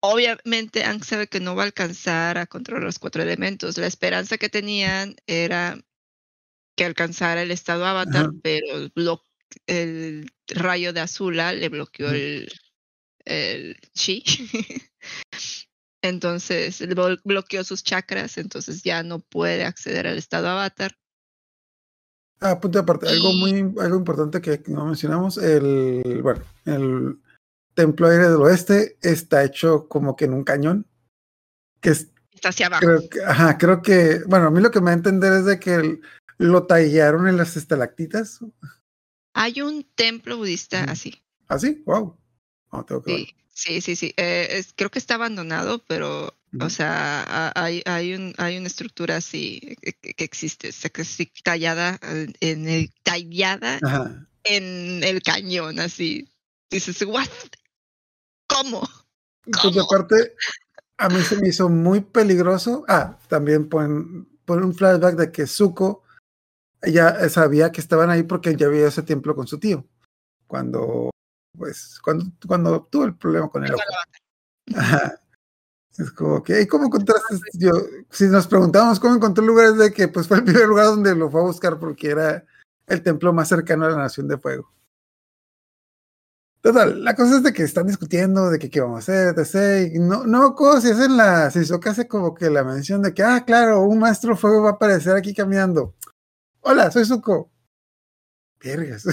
obviamente 0.01 0.83
Aang 0.83 1.03
sabe 1.03 1.27
que 1.27 1.39
no 1.39 1.55
va 1.55 1.63
a 1.63 1.65
alcanzar 1.67 2.37
a 2.37 2.45
controlar 2.45 2.83
los 2.83 2.99
cuatro 2.99 3.23
elementos. 3.23 3.77
La 3.77 3.87
esperanza 3.87 4.37
que 4.37 4.49
tenían 4.49 5.15
era 5.27 5.77
que 6.75 6.85
alcanzara 6.85 7.41
el 7.41 7.51
estado 7.51 7.85
avatar, 7.85 8.25
Ajá. 8.25 8.33
pero 8.41 8.89
el 9.67 10.31
rayo 10.47 10.93
de 10.93 10.99
Azula 10.99 11.53
le 11.53 11.69
bloqueó 11.69 12.11
el, 12.11 12.49
el 13.25 13.77
chi. 13.93 14.23
entonces 16.01 16.83
bloqueó 17.23 17.63
sus 17.63 17.83
chakras, 17.83 18.37
entonces 18.37 18.83
ya 18.83 19.03
no 19.03 19.19
puede 19.19 19.65
acceder 19.65 20.07
al 20.07 20.17
estado 20.17 20.49
avatar. 20.49 20.97
Ah, 22.39 22.59
punto 22.59 22.79
aparte, 22.79 23.07
algo 23.07 23.31
muy 23.31 23.51
algo 23.79 23.97
importante 23.97 24.41
que 24.41 24.61
no 24.67 24.85
mencionamos, 24.85 25.37
el 25.37 26.19
bueno, 26.21 26.43
el 26.65 27.19
templo 27.73 28.07
aire 28.09 28.27
del 28.29 28.41
oeste 28.41 28.97
está 29.01 29.43
hecho 29.45 29.87
como 29.87 30.15
que 30.15 30.25
en 30.25 30.33
un 30.33 30.43
cañón, 30.43 30.85
que 31.79 31.91
es, 31.91 32.09
Está 32.33 32.49
hacia 32.49 32.65
abajo. 32.65 32.85
creo 32.85 33.09
que, 33.09 33.23
ajá, 33.23 33.57
creo 33.57 33.81
que, 33.81 34.23
bueno, 34.27 34.47
a 34.47 34.51
mí 34.51 34.59
lo 34.59 34.71
que 34.71 34.79
me 34.79 34.85
va 34.87 34.91
a 34.91 34.95
entender 34.95 35.31
es 35.33 35.45
de 35.45 35.59
que 35.59 35.75
el- 35.75 36.01
lo 36.43 36.65
tallaron 36.67 37.27
en 37.27 37.37
las 37.37 37.55
estalactitas, 37.57 38.39
Hay 39.33 39.61
un 39.61 39.83
templo 39.95 40.37
budista 40.37 40.83
así. 40.83 41.23
wow, 41.85 42.17
tengo 42.85 43.01
que 43.03 43.11
ver. 43.13 43.21
Sí, 43.21 43.35
sí, 43.53 43.81
sí, 43.81 43.95
sí. 43.95 44.13
Eh, 44.17 44.47
es- 44.51 44.73
creo 44.75 44.89
que 44.91 44.99
está 44.99 45.15
abandonado, 45.15 45.83
pero, 45.87 46.33
o 46.59 46.69
sea, 46.69 47.23
ha- 47.23 47.53
hay, 47.55 47.81
hay, 47.85 48.13
un, 48.13 48.33
hay 48.37 48.57
una 48.57 48.67
estructura 48.67 49.17
así 49.17 49.75
que, 49.81 50.23
existe, 50.23 50.69
o 50.69 50.71
sea, 50.71 50.89
que 50.89 51.03
sí, 51.05 51.31
tallada 51.43 51.99
en- 52.03 52.33
en 52.41 52.67
el, 52.67 52.91
tallada 53.03 53.79
Ajá. 53.81 54.27
en 54.43 55.03
el 55.03 55.21
cañón, 55.23 55.79
así. 55.79 56.29
Dices, 56.69 57.01
what? 57.03 57.27
¿Cómo? 58.47 58.81
Porque 59.43 59.57
¿Cómo? 59.61 59.81
aparte, 59.81 60.35
a 60.97 61.09
mí 61.09 61.23
se 61.23 61.35
me 61.37 61.49
hizo 61.49 61.69
muy 61.69 62.01
peligroso. 62.01 62.85
Ah, 62.87 63.17
también 63.27 63.67
ponen, 63.69 64.25
ponen 64.45 64.65
un 64.65 64.75
flashback 64.75 65.15
de 65.15 65.31
que 65.31 65.47
Zuko 65.47 66.02
ya 66.85 67.29
sabía 67.29 67.71
que 67.71 67.81
estaban 67.81 68.09
ahí 68.09 68.23
porque 68.23 68.55
ya 68.55 68.67
había 68.67 68.87
ese 68.87 69.03
templo 69.03 69.35
con 69.35 69.47
su 69.47 69.59
tío. 69.59 69.85
Cuando, 70.47 71.09
pues, 71.57 71.99
cuando, 72.03 72.25
cuando 72.47 72.83
tuvo 72.83 73.05
el 73.05 73.15
problema 73.15 73.49
con 73.49 73.65
el 73.65 73.73
ojo. 73.73 73.83
Ajá. 74.75 75.19
Es 75.97 76.11
como 76.11 76.41
que, 76.41 76.61
¿y 76.61 76.67
cómo 76.67 76.85
encontraste? 76.85 77.35
Yo, 77.53 77.71
si 78.09 78.25
nos 78.25 78.47
preguntábamos 78.47 78.99
cómo 78.99 79.15
encontró 79.15 79.43
el 79.43 79.47
lugar, 79.47 79.67
es 79.67 79.77
de 79.77 79.93
que 79.93 80.07
pues 80.07 80.27
fue 80.27 80.37
el 80.37 80.43
primer 80.43 80.67
lugar 80.67 80.87
donde 80.87 81.15
lo 81.15 81.29
fue 81.29 81.41
a 81.41 81.43
buscar 81.43 81.77
porque 81.77 82.09
era 82.09 82.43
el 82.87 83.03
templo 83.03 83.31
más 83.31 83.49
cercano 83.49 83.85
a 83.85 83.89
la 83.91 83.97
Nación 83.97 84.27
de 84.27 84.37
Fuego. 84.37 84.71
Total, 86.61 87.03
la 87.03 87.13
cosa 87.13 87.35
es 87.35 87.43
de 87.43 87.51
que 87.51 87.63
están 87.63 87.87
discutiendo 87.87 88.49
de 88.49 88.57
que 88.57 88.69
qué 88.69 88.79
vamos 88.79 88.95
a 88.95 88.99
hacer, 88.99 89.35
etc. 89.37 89.99
No, 89.99 90.25
no, 90.25 90.55
si 90.81 90.91
hacen 90.91 91.17
la, 91.17 91.51
si 91.51 91.59
Hisoka 91.59 91.91
hace 91.91 92.07
como 92.07 92.33
que 92.33 92.49
la 92.49 92.63
mención 92.63 93.01
de 93.01 93.13
que, 93.13 93.21
ah, 93.21 93.43
claro, 93.45 93.81
un 93.81 93.99
maestro 93.99 94.37
fuego 94.37 94.63
va 94.63 94.69
a 94.69 94.73
aparecer 94.73 95.15
aquí 95.15 95.33
caminando. 95.33 95.93
Hola, 96.63 96.91
soy 96.91 97.05
Zuko. 97.05 97.51
Vergas. 98.61 99.05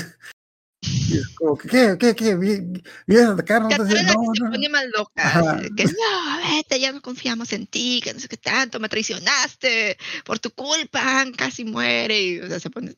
Y 0.82 1.18
es 1.18 1.28
como 1.36 1.58
que, 1.58 1.68
¿qué, 1.68 1.96
qué, 1.98 2.14
qué? 2.14 2.34
¿Vi- 2.36 2.82
¿Vienes 3.06 3.28
a? 3.28 3.36
Katara 3.36 3.68
Entonces, 3.70 4.02
la 4.02 4.14
no, 4.14 4.20
que 4.32 4.38
se 4.38 4.44
no. 4.44 4.50
pone 4.50 4.68
más 4.68 4.84
loca. 4.96 5.12
Ajá. 5.26 5.60
Que 5.76 5.84
no, 5.84 6.56
vete, 6.56 6.80
ya 6.80 6.92
no 6.92 7.02
confiamos 7.02 7.52
en 7.52 7.66
ti, 7.66 8.00
que 8.02 8.14
no 8.14 8.20
sé 8.20 8.28
qué 8.28 8.36
tanto, 8.36 8.78
me 8.80 8.88
traicionaste, 8.88 9.98
por 10.24 10.38
tu 10.38 10.50
culpa, 10.52 11.24
casi 11.36 11.64
muere. 11.64 12.22
Y, 12.22 12.40
o 12.40 12.46
sea, 12.48 12.60
se 12.60 12.70
pone 12.70 12.94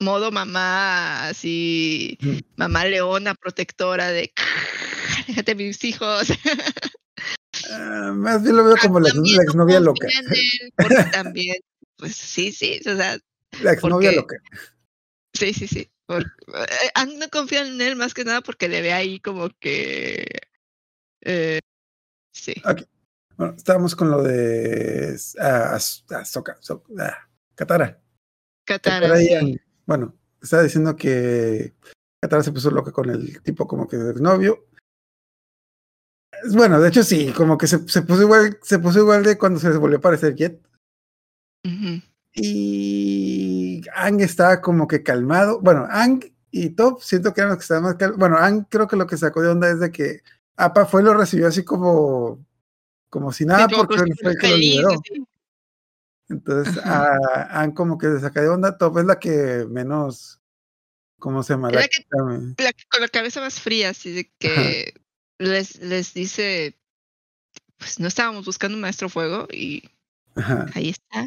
modo 0.00 0.30
mamá, 0.30 1.28
así, 1.28 2.18
Mm. 2.20 2.38
mamá 2.56 2.84
leona, 2.84 3.34
protectora 3.34 4.08
de, 4.08 4.32
déjate 5.28 5.54
mis 5.54 5.82
hijos. 5.84 6.28
Ah, 7.70 8.12
más 8.14 8.42
bien 8.42 8.56
lo 8.56 8.64
veo 8.64 8.76
como 8.80 8.98
la, 8.98 9.08
la 9.10 9.14
no 9.14 9.42
exnovia 9.42 9.78
loca. 9.80 10.06
él, 10.08 10.72
porque 10.76 11.04
también, 11.12 11.56
pues 12.02 12.16
sí, 12.16 12.50
sí, 12.50 12.80
o 12.80 12.96
sea, 12.96 13.16
La 13.62 13.72
exnovia 13.74 14.10
porque- 14.16 14.36
loca. 14.36 14.36
sí, 15.34 15.52
sí, 15.54 15.68
sí. 15.68 15.88
Eh, 16.08 17.06
no 17.16 17.28
confía 17.30 17.64
en 17.64 17.80
él 17.80 17.94
más 17.94 18.12
que 18.12 18.24
nada 18.24 18.40
porque 18.40 18.68
le 18.68 18.82
ve 18.82 18.92
ahí 18.92 19.20
como 19.20 19.50
que... 19.60 20.26
eh, 21.20 21.60
sí. 22.34 22.54
Bueno, 23.36 23.54
estábamos 23.56 23.94
con 23.94 24.10
lo 24.10 24.20
de 24.20 25.16
ah, 25.38 25.74
Azoka, 25.76 26.58
Zo- 26.60 26.82
ah, 26.98 27.28
Katara. 27.54 28.02
Katara, 28.66 29.16
sí. 29.16 29.60
Bueno, 29.86 30.18
estaba 30.42 30.64
diciendo 30.64 30.96
que 30.96 31.72
Katara 32.20 32.42
se 32.42 32.50
puso 32.50 32.72
loca 32.72 32.90
con 32.90 33.08
el 33.10 33.40
tipo 33.42 33.68
como 33.68 33.86
que 33.86 33.96
de 33.96 34.14
novio. 34.20 34.66
Bueno, 36.52 36.80
de 36.80 36.88
hecho 36.88 37.04
sí, 37.04 37.32
como 37.32 37.56
que 37.56 37.68
se, 37.68 37.88
se 37.88 38.02
puso 38.02 38.22
igual, 38.22 38.58
se 38.62 38.80
puso 38.80 38.98
igual 38.98 39.22
de 39.22 39.38
cuando 39.38 39.60
se 39.60 39.68
les 39.68 39.78
volvió 39.78 39.98
a 39.98 40.00
aparecer 40.00 40.34
Jet. 40.34 40.60
Y 42.34 43.82
Ang 43.94 44.20
estaba 44.20 44.60
como 44.60 44.86
que 44.88 45.02
calmado. 45.02 45.60
Bueno, 45.60 45.86
Ang 45.90 46.24
y 46.50 46.70
Top 46.70 47.00
siento 47.02 47.32
que 47.32 47.40
eran 47.40 47.50
los 47.50 47.58
que 47.58 47.62
estaban 47.62 47.84
más 47.84 47.94
calmados. 47.96 48.18
Bueno, 48.18 48.36
Ang 48.38 48.64
creo 48.68 48.86
que 48.88 48.96
lo 48.96 49.06
que 49.06 49.16
sacó 49.16 49.42
de 49.42 49.48
onda 49.48 49.70
es 49.70 49.80
de 49.80 49.90
que 49.92 50.22
Apa 50.56 50.86
fue 50.86 51.02
y 51.02 51.04
lo 51.04 51.14
recibió 51.14 51.48
así 51.48 51.64
como, 51.64 52.44
como 53.08 53.32
si 53.32 53.44
nada, 53.44 53.66
Sí, 53.68 53.74
porque 53.76 53.94
él 53.96 54.14
fue 54.20 54.30
el 54.32 54.38
que 54.38 54.48
lo 54.48 54.56
liberó. 54.56 55.02
Entonces, 56.28 56.78
a 56.84 57.60
Ang 57.60 57.74
como 57.74 57.98
que 57.98 58.06
se 58.08 58.20
saca 58.20 58.40
de 58.40 58.48
onda. 58.48 58.78
Top 58.78 58.98
es 58.98 59.04
la 59.04 59.18
que 59.18 59.66
menos, 59.68 60.40
¿cómo 61.18 61.42
se 61.42 61.52
llama? 61.54 61.70
La 61.70 61.80
la 61.80 61.88
que- 61.88 62.02
que- 62.56 62.62
La- 62.64 62.72
con 62.90 63.00
la 63.00 63.08
cabeza 63.08 63.40
más 63.40 63.60
fría, 63.60 63.90
así 63.90 64.12
de 64.12 64.30
que 64.38 64.94
les, 65.38 65.80
les 65.80 66.14
dice, 66.14 66.78
pues 67.76 68.00
no 68.00 68.08
estábamos 68.08 68.46
buscando 68.46 68.76
un 68.76 68.80
maestro 68.82 69.08
fuego 69.08 69.46
y 69.52 69.82
Ajá. 70.36 70.66
ahí 70.74 70.90
está. 70.90 71.26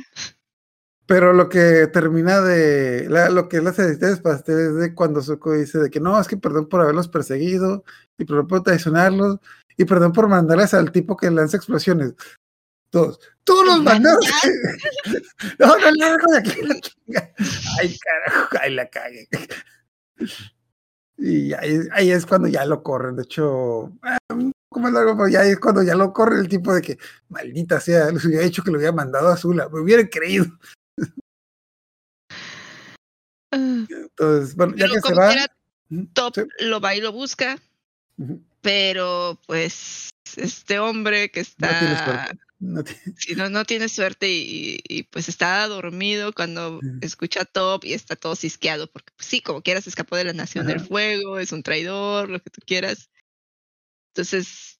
Pero 1.07 1.33
lo 1.33 1.49
que 1.49 1.87
termina 1.93 2.41
de. 2.41 3.07
la- 3.09 3.29
lo 3.29 3.47
que 3.47 3.57
es 3.57 3.63
las 3.63 3.77
ediciones 3.77 4.19
pasteles 4.21 4.69
es 4.69 4.75
de 4.77 4.93
cuando 4.95 5.21
Zuko 5.21 5.53
dice 5.53 5.77
de 5.77 5.89
que 5.91 5.99
no, 5.99 6.19
es 6.19 6.27
que 6.27 6.37
perdón 6.37 6.67
por 6.67 6.81
haberlos 6.81 7.07
perseguido, 7.07 7.83
y 8.17 8.25
perdón 8.25 8.47
por 8.47 8.63
traicionarlos, 8.63 9.37
y 9.77 9.85
perdón 9.85 10.13
por 10.13 10.27
mandarles 10.27 10.73
al 10.73 10.91
tipo 10.91 11.15
que 11.15 11.29
lanza 11.29 11.57
explosiones. 11.57 12.13
Todos. 12.89 13.19
¡Tú 13.43 13.53
los 13.65 13.83
mandaste! 13.83 14.27
no, 15.59 15.77
no, 15.77 15.91
no, 15.91 16.17
no, 16.17 16.31
de 16.31 16.37
aquí 16.39 16.61
la 16.63 16.79
chinga. 16.79 17.33
Ay, 17.79 17.97
carajo, 17.99 18.57
ay, 18.61 18.73
la 18.73 18.89
cagué. 18.89 19.27
Y 21.17 21.53
ahí, 21.53 21.79
ahí 21.93 22.11
es 22.11 22.25
cuando 22.25 22.47
ya 22.47 22.65
lo 22.65 22.83
corren. 22.83 23.15
De 23.15 23.23
hecho, 23.23 23.91
ah, 24.01 24.17
un 24.29 24.51
poco 24.69 24.81
más 24.81 24.93
largo, 24.93 25.15
pero 25.15 25.29
ya 25.29 25.43
es 25.43 25.59
cuando 25.59 25.83
ya 25.83 25.95
lo 25.95 26.11
corre 26.11 26.39
el 26.39 26.49
tipo 26.49 26.73
de 26.73 26.81
que, 26.81 26.97
maldita 27.29 27.79
sea, 27.79 28.11
les 28.11 28.25
hubiera 28.25 28.43
dicho 28.43 28.63
que 28.63 28.71
lo 28.71 28.77
hubiera 28.77 28.93
mandado 28.93 29.29
a 29.29 29.37
Zula, 29.37 29.69
me 29.69 29.79
hubieran 29.79 30.07
creído. 30.07 30.45
Ah, 33.51 33.85
Entonces, 33.89 34.55
bueno, 34.55 34.75
ya 34.75 34.87
Pero 34.87 35.01
que 35.01 35.07
se 35.07 35.13
va. 35.13 35.33
Top 36.13 36.33
sí, 36.35 36.41
lo 36.59 36.81
va 36.81 36.95
y 36.95 37.01
lo 37.01 37.11
busca, 37.11 37.57
pero 38.61 39.39
pues 39.45 40.09
este 40.35 40.79
hombre 40.79 41.29
que 41.29 41.41
está. 41.41 42.31
No 42.59 42.83
tiene- 42.83 43.01
si 43.17 43.35
no, 43.35 43.49
no 43.49 43.65
tiene 43.65 43.89
suerte 43.89 44.29
y, 44.31 44.79
y, 44.87 45.03
pues 45.03 45.29
está 45.29 45.67
dormido 45.67 46.33
cuando 46.33 46.79
escucha 47.01 47.41
a 47.41 47.45
Top 47.45 47.83
y 47.85 47.93
está 47.93 48.15
todo 48.15 48.35
cisqueado, 48.35 48.89
porque 48.91 49.11
pues, 49.15 49.27
sí, 49.27 49.41
como 49.41 49.61
quieras, 49.61 49.87
escapó 49.87 50.15
de 50.15 50.25
la 50.25 50.33
Nación 50.33 50.67
del. 50.67 50.79
Fuego, 50.79 51.37
es 51.39 51.51
un 51.51 51.63
traidor, 51.63 52.29
lo 52.29 52.39
que 52.39 52.49
tú 52.49 52.61
quieras. 52.65 53.09
Entonces, 54.13 54.79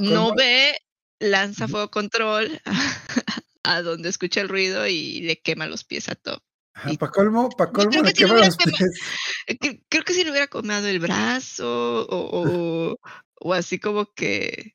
no 0.00 0.34
ve, 0.34 0.74
lanza 1.18 1.68
fuego 1.68 1.90
control 1.90 2.60
a 3.62 3.82
donde 3.82 4.08
escucha 4.08 4.40
el 4.40 4.48
ruido 4.48 4.86
y 4.86 5.20
le 5.22 5.40
quema 5.40 5.66
los 5.66 5.84
pies 5.84 6.08
a 6.08 6.14
Top. 6.14 6.42
ajá, 6.74 6.92
y- 6.92 6.96
pa' 6.98 7.10
colmo, 7.10 7.48
pa' 7.50 7.70
colmo 7.70 7.90
creo 7.90 8.04
que 8.12 8.24
hubiera 8.24 8.46
los 8.46 8.56
pies. 8.56 9.00
Eh, 9.46 9.58
cre- 9.58 9.82
Creo 9.88 10.04
que 10.04 10.14
si 10.14 10.24
le 10.24 10.30
hubiera 10.30 10.46
quemado 10.46 10.86
el 10.88 10.98
brazo 11.00 12.06
o, 12.06 12.40
o, 12.42 13.00
o 13.40 13.54
así 13.54 13.78
como 13.78 14.12
que 14.12 14.74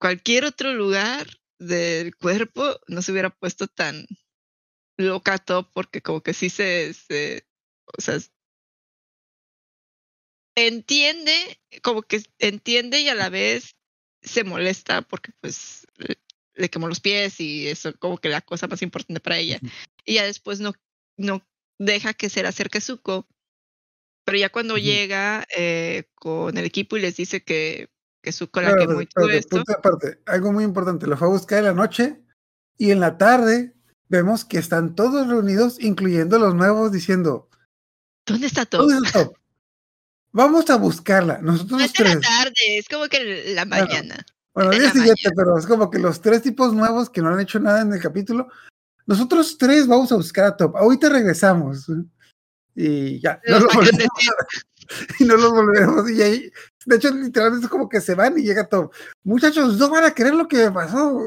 cualquier 0.00 0.44
otro 0.44 0.72
lugar 0.74 1.28
del 1.58 2.16
cuerpo 2.16 2.80
no 2.88 3.02
se 3.02 3.12
hubiera 3.12 3.30
puesto 3.30 3.68
tan 3.68 4.06
loca 4.96 5.38
Top 5.38 5.70
porque 5.72 6.00
como 6.02 6.22
que 6.22 6.32
sí 6.32 6.50
se, 6.50 6.94
se 6.94 7.46
o 7.96 8.00
sea, 8.00 8.18
entiende, 10.56 11.60
como 11.82 12.02
que 12.02 12.22
entiende 12.38 13.00
y 13.00 13.08
a 13.08 13.14
la 13.14 13.28
vez 13.28 13.76
se 14.22 14.44
molesta 14.44 15.02
porque 15.02 15.32
pues 15.40 15.86
le, 15.96 16.18
le 16.54 16.70
quemó 16.70 16.88
los 16.88 17.00
pies 17.00 17.40
y 17.40 17.68
eso 17.68 17.92
como 17.98 18.18
que 18.18 18.28
la 18.28 18.40
cosa 18.40 18.66
más 18.66 18.82
importante 18.82 19.20
para 19.20 19.38
ella. 19.38 19.60
Y 20.04 20.14
ya 20.14 20.24
después 20.24 20.60
no, 20.60 20.72
no 21.16 21.46
deja 21.78 22.14
que 22.14 22.28
se 22.28 22.42
le 22.42 22.48
acerque 22.48 22.80
Zuko. 22.80 23.26
Pero 24.24 24.38
ya 24.38 24.50
cuando 24.50 24.76
llega 24.76 25.46
eh, 25.56 26.04
con 26.14 26.56
el 26.56 26.64
equipo 26.64 26.96
y 26.96 27.00
les 27.00 27.16
dice 27.16 27.42
que, 27.42 27.88
que 28.22 28.32
Zuko 28.32 28.60
la 28.60 28.68
Espérate, 28.68 28.88
quemó 28.88 29.00
y 29.02 29.06
todo 29.06 29.30
espérate, 29.30 29.60
esto, 29.60 29.72
aparte, 29.78 30.20
algo 30.26 30.52
muy 30.52 30.64
importante, 30.64 31.06
lo 31.06 31.16
fue 31.16 31.28
a 31.28 31.30
buscar 31.30 31.58
en 31.60 31.64
la 31.64 31.72
noche 31.74 32.20
y 32.76 32.90
en 32.90 33.00
la 33.00 33.16
tarde 33.18 33.74
vemos 34.08 34.44
que 34.44 34.58
están 34.58 34.94
todos 34.94 35.26
reunidos, 35.28 35.80
incluyendo 35.80 36.38
los 36.38 36.54
nuevos, 36.54 36.92
diciendo, 36.92 37.48
¿dónde 38.26 38.46
está 38.46 38.66
todo? 38.66 38.86
¿dónde 38.88 39.06
está 39.06 39.24
Top? 39.24 39.36
Vamos 40.32 40.70
a 40.70 40.76
buscarla, 40.76 41.38
nosotros 41.42 41.72
No 41.72 41.78
los 41.78 41.86
es 41.86 41.92
de 41.92 42.04
la 42.04 42.10
tres. 42.12 42.22
tarde, 42.22 42.78
es 42.78 42.88
como 42.88 43.06
que 43.08 43.54
la 43.54 43.64
Bueno, 43.64 43.86
mañana. 43.86 44.26
Bueno, 44.54 44.72
el 44.72 44.78
día 44.80 44.92
siguiente, 44.92 45.22
mañana. 45.28 45.34
pero 45.36 45.58
es 45.58 45.66
como 45.66 45.90
que 45.90 45.98
los 45.98 46.20
tres 46.20 46.42
tipos 46.42 46.72
nuevos 46.72 47.08
que 47.10 47.20
no 47.22 47.30
han 47.30 47.40
hecho 47.40 47.58
nada 47.60 47.80
en 47.82 47.92
el 47.92 48.00
capítulo, 48.00 48.48
nosotros 49.06 49.56
tres 49.58 49.86
vamos 49.88 50.12
a 50.12 50.16
buscar 50.16 50.44
a 50.46 50.56
Top. 50.56 50.76
Ahorita 50.76 51.08
regresamos. 51.08 51.86
Y 52.76 53.18
ya, 53.20 53.40
no 53.48 53.58
Los 53.60 53.74
lo 53.74 53.80
a- 53.80 53.84
y 55.18 55.24
no 55.24 55.36
los 55.36 55.50
volveremos. 55.52 56.10
Y 56.10 56.22
ahí, 56.22 56.52
de 56.86 56.96
hecho, 56.96 57.10
literalmente 57.10 57.66
es 57.66 57.70
como 57.70 57.88
que 57.88 58.00
se 58.00 58.14
van 58.14 58.38
y 58.38 58.42
llega 58.42 58.68
Top. 58.68 58.92
Muchachos, 59.24 59.76
no 59.78 59.90
van 59.90 60.04
a 60.04 60.14
creer 60.14 60.34
lo 60.34 60.48
que 60.48 60.56
me 60.56 60.72
pasó. 60.72 61.20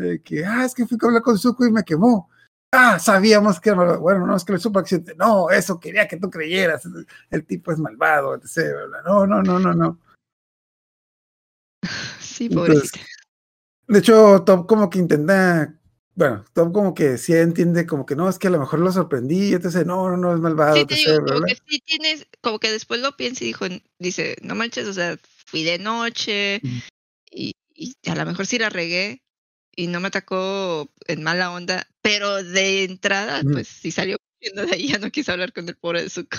Eh, 0.00 0.20
que, 0.24 0.44
ah, 0.44 0.64
es 0.64 0.74
que 0.74 0.86
fui 0.86 0.96
a 1.00 1.06
hablar 1.06 1.22
con 1.22 1.38
Zuko 1.38 1.66
y 1.66 1.72
me 1.72 1.84
quemó. 1.84 2.30
Ah, 2.72 2.98
sabíamos 2.98 3.60
que 3.60 3.68
era 3.68 3.76
malvado. 3.76 4.00
Bueno, 4.00 4.26
no, 4.26 4.36
es 4.36 4.44
que 4.44 4.52
le 4.52 4.58
supo 4.58 4.78
accidente. 4.78 5.14
No, 5.16 5.50
eso 5.50 5.78
quería 5.78 6.08
que 6.08 6.16
tú 6.16 6.30
creyeras. 6.30 6.88
El 7.30 7.44
tipo 7.44 7.70
es 7.72 7.78
malvado, 7.78 8.34
etc. 8.34 8.74
No, 9.04 9.26
no, 9.26 9.42
no, 9.42 9.58
no, 9.58 9.74
no. 9.74 9.98
Sí, 12.20 12.46
Entonces, 12.46 12.90
pobrecita. 12.90 13.06
De 13.88 13.98
hecho, 13.98 14.42
Top 14.44 14.66
como 14.66 14.88
que 14.88 14.98
intenta, 14.98 15.74
bueno, 16.14 16.44
Top 16.52 16.72
como 16.72 16.94
que 16.94 17.18
sí 17.18 17.32
entiende, 17.32 17.86
como 17.86 18.04
que 18.06 18.16
no, 18.16 18.28
es 18.28 18.38
que 18.38 18.48
a 18.48 18.50
lo 18.50 18.60
mejor 18.60 18.80
lo 18.80 18.92
sorprendí, 18.92 19.52
entonces 19.54 19.86
no, 19.86 20.10
no, 20.10 20.16
no 20.16 20.34
es 20.34 20.40
malvado, 20.40 20.76
Sí, 20.76 20.84
te 20.86 20.94
digo, 20.94 21.24
como 21.24 21.40
que 21.46 21.54
sí 21.54 21.80
tienes, 21.84 22.26
como 22.40 22.58
que 22.58 22.70
después 22.70 23.00
lo 23.00 23.16
piensa 23.16 23.44
y 23.44 23.48
dijo, 23.48 23.66
dice, 23.98 24.36
no 24.42 24.54
manches, 24.54 24.86
o 24.86 24.92
sea, 24.92 25.18
fui 25.46 25.64
de 25.64 25.78
noche 25.78 26.60
Ujú. 26.62 26.74
y, 27.30 27.52
y 27.74 27.94
a 28.08 28.14
lo 28.14 28.26
mejor 28.26 28.46
sí 28.46 28.58
la 28.58 28.68
regué 28.68 29.22
y 29.74 29.86
no 29.86 30.00
me 30.00 30.08
atacó 30.08 30.90
en 31.06 31.22
mala 31.22 31.50
onda, 31.52 31.86
pero 32.02 32.42
de 32.42 32.84
entrada, 32.84 33.40
Ujú. 33.40 33.52
pues 33.54 33.68
sí 33.68 33.90
salió 33.90 34.18
corriendo 34.18 34.66
de 34.66 34.74
ahí, 34.76 34.88
ya 34.88 34.98
no 34.98 35.10
quiso 35.10 35.32
hablar 35.32 35.52
con 35.52 35.68
el 35.68 35.76
pobre 35.76 36.02
de 36.02 36.10
Zuko. 36.10 36.38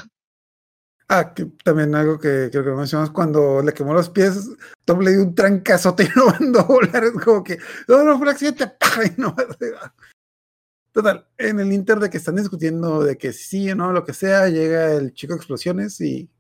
Ah, 1.16 1.32
que 1.32 1.46
también 1.64 1.94
algo 1.94 2.18
que 2.18 2.50
creo 2.52 2.64
que 2.64 2.72
mencionamos, 2.72 3.12
cuando 3.12 3.62
le 3.62 3.72
quemó 3.72 3.94
los 3.94 4.10
pies, 4.10 4.50
Top 4.84 5.00
le 5.02 5.12
dio 5.12 5.22
un 5.22 5.36
trancazote 5.36 6.04
y 6.06 6.08
lo 6.18 6.26
mandó 6.26 6.62
a 6.62 6.64
volar, 6.64 7.04
es 7.04 7.12
como 7.24 7.44
que, 7.44 7.60
no, 7.88 8.04
no, 8.04 8.18
fue 8.18 8.24
un 8.24 8.30
accidente, 8.30 8.72
y 9.16 9.22
no, 9.22 9.36
Total, 10.92 11.28
en 11.38 11.60
el 11.60 11.72
inter 11.72 12.00
de 12.00 12.10
que 12.10 12.18
están 12.18 12.36
discutiendo 12.36 13.04
de 13.04 13.16
que 13.18 13.32
sí 13.32 13.70
o 13.70 13.76
no, 13.76 13.92
lo 13.92 14.04
que 14.04 14.14
sea, 14.14 14.50
llega 14.50 14.94
el 14.94 15.14
chico 15.14 15.36
explosiones 15.36 16.02
y 16.02 16.32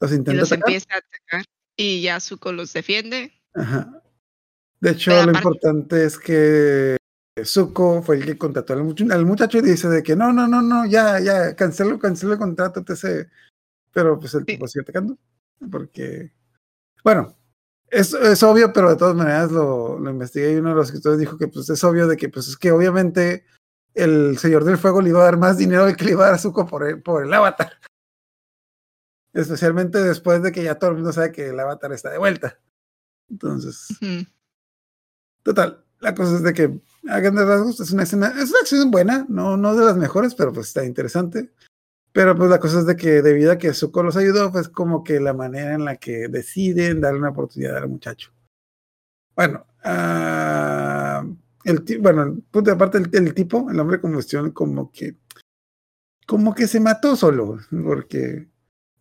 los 0.00 0.12
Y 0.12 0.14
intenta 0.14 0.40
los 0.40 0.52
atacar. 0.52 0.68
empieza 0.68 0.94
a 0.94 0.98
atacar 0.98 1.44
y 1.76 2.00
ya 2.02 2.20
Zuko 2.20 2.52
los 2.52 2.72
defiende. 2.72 3.32
Ajá. 3.54 4.02
De 4.80 4.90
hecho, 4.92 5.10
Pero 5.10 5.24
lo 5.24 5.30
aparte- 5.30 5.38
importante 5.48 6.04
es 6.04 6.18
que 6.18 6.96
Zuko 7.44 8.02
fue 8.02 8.16
el 8.16 8.24
que 8.26 8.38
contrató 8.38 8.72
al 8.74 8.82
muchacho 9.26 9.58
y 9.58 9.62
dice 9.62 9.88
de 9.88 10.02
que 10.02 10.16
no, 10.16 10.32
no, 10.32 10.46
no, 10.46 10.62
no, 10.62 10.86
ya, 10.86 11.18
ya, 11.20 11.54
cancelo, 11.56 11.98
cancelo 11.98 12.34
el 12.34 12.38
contrato, 12.38 12.80
etc. 12.86 13.28
pero 13.92 14.18
pues 14.18 14.34
el 14.34 14.44
tipo 14.44 14.66
sigue 14.66 14.82
atacando. 14.82 15.18
Porque, 15.70 16.32
bueno, 17.02 17.36
es, 17.88 18.12
es 18.12 18.42
obvio, 18.42 18.72
pero 18.72 18.90
de 18.90 18.96
todas 18.96 19.14
maneras 19.14 19.50
lo, 19.50 19.98
lo 19.98 20.10
investigué 20.10 20.52
y 20.52 20.56
uno 20.56 20.70
de 20.70 20.74
los 20.76 20.88
escritores 20.88 21.18
dijo 21.18 21.38
que 21.38 21.48
pues 21.48 21.68
es 21.70 21.82
obvio 21.84 22.06
de 22.06 22.16
que 22.16 22.28
pues 22.28 22.48
es 22.48 22.56
que 22.56 22.72
obviamente 22.72 23.44
el 23.94 24.36
Señor 24.38 24.64
del 24.64 24.78
Fuego 24.78 25.00
le 25.00 25.08
iba 25.08 25.20
a 25.20 25.24
dar 25.24 25.38
más 25.38 25.56
dinero 25.56 25.86
del 25.86 25.96
que 25.96 26.04
le 26.04 26.10
iba 26.12 26.24
a 26.24 26.26
dar 26.26 26.34
a 26.34 26.38
Zuko 26.38 26.66
por 26.66 26.86
el, 26.86 27.02
por 27.02 27.24
el 27.24 27.32
avatar. 27.32 27.72
Especialmente 29.32 30.02
después 30.02 30.42
de 30.42 30.52
que 30.52 30.62
ya 30.62 30.78
todo 30.78 30.90
el 30.90 30.96
mundo 30.96 31.12
sabe 31.12 31.32
que 31.32 31.48
el 31.48 31.60
avatar 31.60 31.92
está 31.92 32.10
de 32.10 32.18
vuelta. 32.18 32.58
Entonces, 33.28 33.88
total, 35.42 35.84
la 36.00 36.14
cosa 36.14 36.36
es 36.36 36.42
de 36.42 36.52
que 36.52 36.80
a 37.08 37.20
grandes 37.20 37.46
rasgos 37.46 37.80
es 37.80 37.90
una 37.90 38.04
escena, 38.04 38.28
es 38.38 38.50
una 38.50 38.60
acción 38.60 38.90
buena, 38.90 39.26
no, 39.28 39.56
no 39.56 39.74
de 39.74 39.84
las 39.84 39.96
mejores, 39.96 40.34
pero 40.34 40.52
pues 40.52 40.68
está 40.68 40.84
interesante. 40.84 41.52
Pero 42.16 42.34
pues 42.34 42.48
la 42.48 42.58
cosa 42.58 42.78
es 42.78 42.86
de 42.86 42.96
que 42.96 43.20
debido 43.20 43.52
a 43.52 43.58
que 43.58 43.74
Zuko 43.74 44.02
los 44.02 44.16
ayudó, 44.16 44.50
pues 44.50 44.70
como 44.70 45.04
que 45.04 45.20
la 45.20 45.34
manera 45.34 45.74
en 45.74 45.84
la 45.84 45.96
que 45.96 46.28
deciden 46.28 47.02
darle 47.02 47.18
una 47.18 47.28
oportunidad 47.28 47.76
al 47.76 47.90
muchacho. 47.90 48.32
Bueno, 49.34 49.66
ah, 49.84 51.22
el 51.64 51.84
bueno, 52.00 52.38
punto 52.50 52.70
de 52.70 52.72
aparte 52.74 52.96
el, 52.96 53.10
el 53.12 53.34
tipo, 53.34 53.70
el 53.70 53.78
hombre 53.78 54.00
con 54.00 54.14
cuestión, 54.14 54.50
como 54.52 54.90
que 54.90 55.16
como 56.26 56.54
que 56.54 56.66
se 56.66 56.80
mató 56.80 57.16
solo, 57.16 57.58
porque 57.84 58.48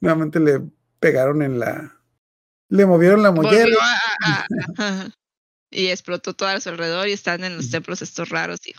nuevamente 0.01 0.41
le 0.41 0.62
pegaron 0.99 1.41
en 1.41 1.58
la 1.58 1.97
le 2.67 2.86
movieron 2.86 3.23
la 3.23 3.32
mollera. 3.32 3.63
Volvió 3.63 3.80
a- 3.80 4.25
a- 4.25 4.39
a- 4.41 4.45
ajá. 4.78 5.12
y 5.71 5.88
explotó 5.88 6.34
todo 6.34 6.49
a 6.49 6.60
su 6.60 6.67
alrededor 6.67 7.08
y 7.08 7.13
están 7.13 7.45
en 7.45 7.56
los 7.56 7.71
templos 7.71 8.01
estos 8.01 8.28
raros 8.28 8.60
y 8.67 8.73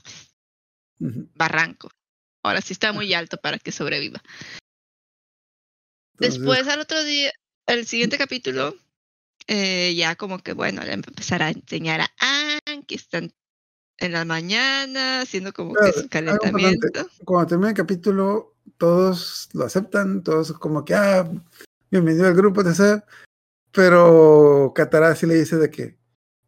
barranco. 1.35 1.89
Ahora 2.49 2.61
sí 2.61 2.73
está 2.73 2.93
muy 2.93 3.13
alto 3.15 3.39
para 3.39 3.59
que 3.59 3.73
sobreviva. 3.73 4.23
Después 6.19 6.67
al 6.69 6.81
otro 6.81 7.03
día, 7.05 7.31
el 7.67 7.87
siguiente 7.87 8.17
capítulo, 8.19 8.75
eh, 9.49 9.95
ya 9.95 10.17
como 10.17 10.39
que 10.39 10.53
bueno, 10.53 10.83
le 10.83 10.93
empezar 10.93 11.43
a 11.43 11.51
enseñar 11.51 12.01
a 12.01 12.11
Anne 12.67 12.85
que 12.87 12.95
están 12.95 13.33
en 13.99 14.13
la 14.13 14.25
mañana 14.25 15.23
haciendo 15.23 15.53
como 15.53 15.75
que 15.75 15.81
Claro, 15.81 15.93
su 15.93 15.99
algo 16.01 16.09
calentamiento. 16.11 17.09
cuando 17.25 17.49
termina 17.49 17.71
el 17.71 17.77
capítulo, 17.77 18.57
todos 18.77 19.49
lo 19.53 19.65
aceptan, 19.65 20.23
todos 20.23 20.53
como 20.53 20.85
que, 20.85 20.95
ah, 20.95 21.31
bienvenido 21.91 22.27
al 22.27 22.35
grupo, 22.35 22.63
etc. 22.63 23.03
Pero 23.73 24.73
Katara 24.75 25.15
sí 25.15 25.27
le 25.27 25.35
dice 25.35 25.57
de 25.57 25.71
que, 25.71 25.99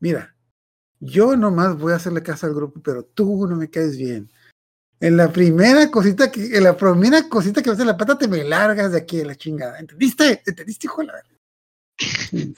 mira, 0.00 0.34
yo 1.00 1.36
nomás 1.36 1.78
voy 1.78 1.92
a 1.92 1.96
hacerle 1.96 2.22
caso 2.22 2.46
al 2.46 2.54
grupo, 2.54 2.80
pero 2.82 3.04
tú 3.04 3.46
no 3.46 3.56
me 3.56 3.70
caes 3.70 3.96
bien. 3.96 4.30
En 5.00 5.16
la 5.16 5.32
primera 5.32 5.90
cosita 5.90 6.30
que, 6.32 6.56
en 6.56 6.64
la 6.64 6.76
primera 6.76 7.28
cosita 7.28 7.62
que 7.62 7.70
hace 7.70 7.84
la 7.84 7.96
pata, 7.96 8.18
te 8.18 8.26
me 8.26 8.42
largas 8.42 8.92
de 8.92 8.98
aquí 8.98 9.18
de 9.18 9.26
la 9.26 9.36
chingada. 9.36 9.78
¿Entendiste? 9.78 10.42
¿Entendiste, 10.44 10.86
hijo 10.86 11.02
de 11.02 11.06
la 11.06 11.12
verga? 11.14 11.28
Sí. 11.98 12.54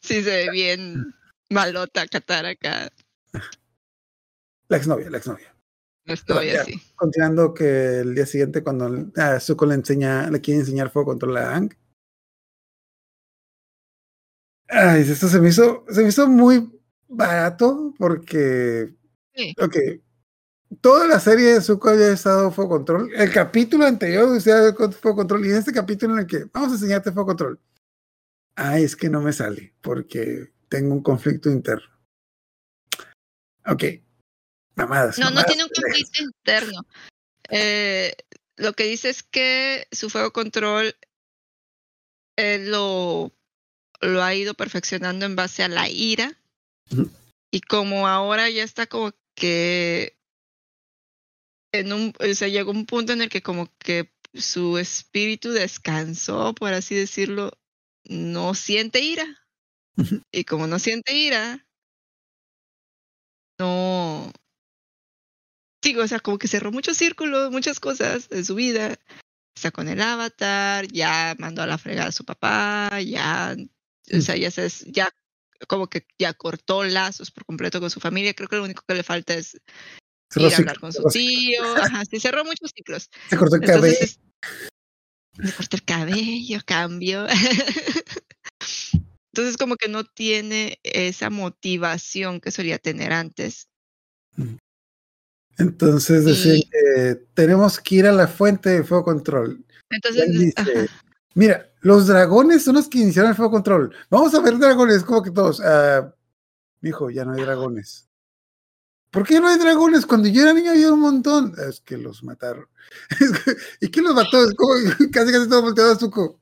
Sí, 0.00 0.22
se 0.22 0.30
ve 0.30 0.50
bien 0.50 1.14
malota 1.50 2.06
Katara 2.06 2.50
acá. 2.50 2.90
La 4.68 4.76
exnovia, 4.76 5.10
la 5.10 5.18
exnovia. 5.18 5.54
No 6.06 6.14
estoy 6.14 6.46
Ya. 6.52 6.62
así. 6.62 6.80
Continuando 6.96 7.52
que 7.54 8.00
el 8.00 8.14
día 8.14 8.26
siguiente 8.26 8.62
cuando 8.62 9.10
a 9.16 9.40
Zuko 9.40 9.66
le 9.66 9.74
enseña, 9.74 10.30
le 10.30 10.40
quiere 10.40 10.60
enseñar 10.60 10.90
fuego 10.90 11.10
control 11.10 11.36
a 11.36 11.50
Aang. 11.52 11.70
Ay, 14.68 15.02
esto 15.02 15.28
se 15.28 15.40
me 15.40 15.48
hizo, 15.48 15.84
se 15.88 16.02
me 16.02 16.08
hizo 16.08 16.28
muy 16.28 16.70
barato 17.08 17.92
porque, 17.98 18.94
Sí. 19.34 19.54
ok, 19.60 19.76
toda 20.80 21.06
la 21.06 21.20
serie 21.20 21.54
de 21.54 21.60
Zuko 21.60 21.90
había 21.90 22.12
estado 22.12 22.50
fuego 22.52 22.70
control. 22.70 23.12
El 23.14 23.32
capítulo 23.32 23.86
anterior 23.86 24.30
decía 24.30 24.72
fuego 24.74 25.16
control 25.16 25.46
y 25.46 25.50
en 25.50 25.56
este 25.56 25.72
capítulo 25.72 26.14
en 26.14 26.20
el 26.20 26.26
que 26.26 26.44
vamos 26.52 26.70
a 26.70 26.74
enseñarte 26.74 27.12
fuego 27.12 27.28
control. 27.28 27.60
Ay, 28.54 28.84
es 28.84 28.96
que 28.96 29.08
no 29.08 29.20
me 29.20 29.32
sale 29.32 29.74
porque 29.80 30.52
tengo 30.68 30.94
un 30.94 31.02
conflicto 31.02 31.50
interno. 31.50 31.90
Ok. 33.66 33.84
Mamadas. 34.76 35.18
No, 35.18 35.30
no 35.30 35.42
tiene 35.44 35.64
un 35.64 35.70
conflicto 35.70 36.22
interno. 36.22 36.86
Eh, 37.48 38.14
lo 38.56 38.72
que 38.74 38.84
dice 38.84 39.10
es 39.10 39.22
que 39.22 39.86
su 39.90 40.08
fuego 40.10 40.32
control 40.32 40.94
él 42.36 42.70
lo, 42.70 43.32
lo 44.00 44.22
ha 44.22 44.34
ido 44.34 44.54
perfeccionando 44.54 45.26
en 45.26 45.36
base 45.36 45.62
a 45.62 45.68
la 45.68 45.88
ira. 45.88 46.38
Y 47.50 47.60
como 47.62 48.06
ahora 48.06 48.48
ya 48.48 48.62
está 48.62 48.86
como 48.86 49.12
que 49.34 50.19
en 51.72 51.92
un, 51.92 52.12
o 52.18 52.34
sea, 52.34 52.48
llegó 52.48 52.70
un 52.72 52.86
punto 52.86 53.12
en 53.12 53.22
el 53.22 53.28
que 53.28 53.42
como 53.42 53.68
que 53.78 54.12
su 54.34 54.78
espíritu 54.78 55.50
descansó, 55.50 56.54
por 56.54 56.72
así 56.72 56.94
decirlo, 56.94 57.52
no 58.04 58.54
siente 58.54 59.00
ira. 59.00 59.26
Y 60.32 60.44
como 60.44 60.66
no 60.66 60.78
siente 60.78 61.14
ira, 61.14 61.66
no, 63.58 64.32
Sí, 65.82 65.96
o 65.96 66.06
sea, 66.06 66.20
como 66.20 66.38
que 66.38 66.48
cerró 66.48 66.72
muchos 66.72 66.96
círculos, 66.96 67.50
muchas 67.50 67.80
cosas 67.80 68.28
en 68.30 68.44
su 68.44 68.54
vida. 68.54 68.96
Está 69.54 69.70
con 69.70 69.88
el 69.88 70.00
avatar, 70.00 70.86
ya 70.88 71.34
mandó 71.38 71.62
a 71.62 71.66
la 71.66 71.78
fregada 71.78 72.08
a 72.08 72.12
su 72.12 72.24
papá, 72.24 73.00
ya, 73.00 73.56
o 74.12 74.20
sea, 74.20 74.36
ya 74.36 74.50
se, 74.50 74.68
ya 74.90 75.10
como 75.68 75.88
que 75.88 76.06
ya 76.18 76.34
cortó 76.34 76.84
lazos 76.84 77.30
por 77.30 77.44
completo 77.46 77.80
con 77.80 77.90
su 77.90 78.00
familia. 78.00 78.34
Creo 78.34 78.48
que 78.48 78.56
lo 78.56 78.64
único 78.64 78.84
que 78.86 78.94
le 78.94 79.02
falta 79.02 79.34
es 79.34 79.60
Cerró 80.30 80.46
ir 80.48 80.54
a 80.54 80.56
hablar 80.58 80.78
con 80.80 80.92
su 80.92 81.02
tío. 81.12 81.76
Ajá, 81.76 82.04
sí, 82.04 82.20
cerró 82.20 82.44
muchos 82.44 82.70
ciclos. 82.74 83.10
Se 83.28 83.36
cortó 83.36 83.56
el 83.56 83.62
cabello. 83.62 83.86
Entonces, 83.86 84.00
es- 84.02 84.20
le 85.38 85.52
cortó 85.52 85.76
el 85.76 85.84
cabello, 85.84 86.60
cambió. 86.64 87.26
Entonces, 89.32 89.56
como 89.56 89.76
que 89.76 89.88
no 89.88 90.04
tiene 90.04 90.78
esa 90.82 91.30
motivación 91.30 92.40
que 92.40 92.50
solía 92.50 92.78
tener 92.78 93.12
antes. 93.12 93.68
Entonces 95.58 96.24
decían 96.24 96.56
Y- 96.58 96.64
que 96.70 97.14
tenemos 97.34 97.78
que 97.78 97.94
ir 97.96 98.06
a 98.06 98.12
la 98.12 98.26
fuente 98.28 98.70
de 98.70 98.84
fuego 98.84 99.04
control. 99.04 99.64
Entonces, 99.90 100.30
dice, 100.32 100.88
mira, 101.34 101.70
los 101.80 102.06
dragones 102.06 102.64
son 102.64 102.74
los 102.76 102.88
que 102.88 102.98
iniciaron 102.98 103.30
el 103.30 103.36
fuego 103.36 103.50
control. 103.52 103.94
Vamos 104.10 104.34
a 104.34 104.40
ver 104.40 104.58
dragones, 104.58 105.02
como 105.04 105.22
que 105.22 105.30
todos. 105.30 105.60
Hijo, 106.82 107.10
ya 107.10 107.24
no 107.24 107.32
hay 107.34 107.42
dragones. 107.42 108.08
¿Por 109.10 109.26
qué 109.26 109.40
no 109.40 109.48
hay 109.48 109.58
dragones? 109.58 110.06
Cuando 110.06 110.28
yo 110.28 110.42
era 110.42 110.52
niño 110.52 110.70
había 110.70 110.92
un 110.92 111.00
montón. 111.00 111.54
Es 111.68 111.80
que 111.80 111.96
los 111.96 112.22
mataron. 112.22 112.68
¿Y 113.80 113.88
quién 113.90 114.04
los 114.04 114.14
mató? 114.14 114.44
Es 114.44 114.54
como 114.54 114.74
casi 115.12 115.32
casi 115.32 115.48
todo 115.48 115.62
volteado 115.62 115.92
a 115.92 115.96
Zuko. 115.98 116.40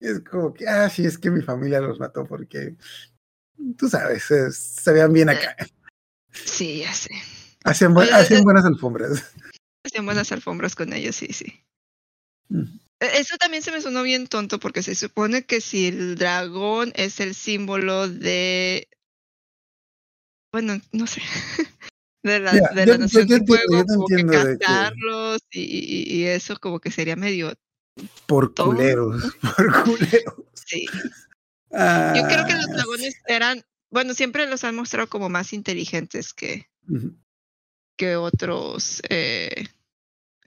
Es 0.00 0.20
como 0.20 0.54
que, 0.54 0.66
ah, 0.66 0.88
sí, 0.88 1.04
es 1.04 1.18
que 1.18 1.30
mi 1.30 1.42
familia 1.42 1.80
los 1.80 2.00
mató 2.00 2.24
porque, 2.26 2.74
tú 3.76 3.88
sabes, 3.88 4.30
eh, 4.30 4.50
se 4.50 4.92
veían 4.92 5.12
bien 5.12 5.28
acá. 5.28 5.54
sí, 6.32 6.78
ya 6.78 6.94
sé. 6.94 7.10
Hacían, 7.64 7.94
hacían 7.98 8.40
eh, 8.40 8.44
buenas 8.44 8.64
alfombras. 8.64 9.30
Hacían 9.84 10.06
buenas 10.06 10.32
alfombras 10.32 10.74
con 10.74 10.94
ellos, 10.94 11.16
sí, 11.16 11.26
sí. 11.34 11.62
Mm. 12.48 12.62
E- 13.00 13.18
Eso 13.18 13.36
también 13.36 13.62
se 13.62 13.72
me 13.72 13.82
sonó 13.82 14.02
bien 14.02 14.26
tonto 14.26 14.58
porque 14.58 14.82
se 14.82 14.94
supone 14.94 15.44
que 15.44 15.60
si 15.60 15.88
el 15.88 16.16
dragón 16.16 16.92
es 16.94 17.20
el 17.20 17.34
símbolo 17.34 18.08
de... 18.08 18.88
Bueno, 20.52 20.80
no 20.92 21.06
sé. 21.06 21.22
De 22.22 22.38
la, 22.38 22.52
Mira, 22.52 22.68
de 22.74 22.74
yo- 22.74 22.76
la 22.76 22.84
yo 22.84 22.98
nación 22.98 23.26
te 23.28 23.32
de 23.34 23.40
yo 23.40 23.86
te 23.86 23.94
como 23.94 24.06
que 24.06 24.16
de 24.16 24.58
que- 24.58 25.60
y, 25.60 26.20
y- 26.20 26.24
eso 26.26 26.58
como 26.60 26.78
que 26.78 26.90
sería 26.90 27.16
medio... 27.16 27.54
Por 28.26 28.52
Todo. 28.52 28.72
culeros, 28.74 29.22
por 29.56 29.84
culeros. 29.84 30.34
Sí. 30.54 30.86
Yo 30.92 30.98
creo 31.70 32.46
que 32.46 32.54
los 32.56 32.66
Ah, 32.68 32.72
dragones 32.74 33.14
eran... 33.26 33.64
Bueno, 33.90 34.12
siempre 34.12 34.46
los 34.46 34.64
han 34.64 34.76
mostrado 34.76 35.08
como 35.08 35.28
más 35.30 35.52
inteligentes 35.54 36.34
que, 36.34 36.68
que 37.96 38.16
otros 38.16 39.00
eh, 39.08 39.68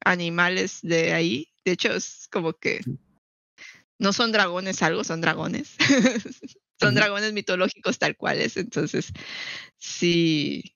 animales 0.05 0.79
de 0.83 1.13
ahí. 1.13 1.49
De 1.65 1.71
hecho, 1.71 1.91
es 1.91 2.27
como 2.31 2.53
que 2.53 2.81
no 3.99 4.13
son 4.13 4.31
dragones 4.31 4.81
algo, 4.83 5.03
son 5.03 5.21
dragones. 5.21 5.75
son 6.83 6.95
dragones 6.95 7.33
mitológicos 7.33 7.97
tal 7.99 8.15
cuales. 8.15 8.57
Entonces, 8.57 9.11
sí, 9.77 10.75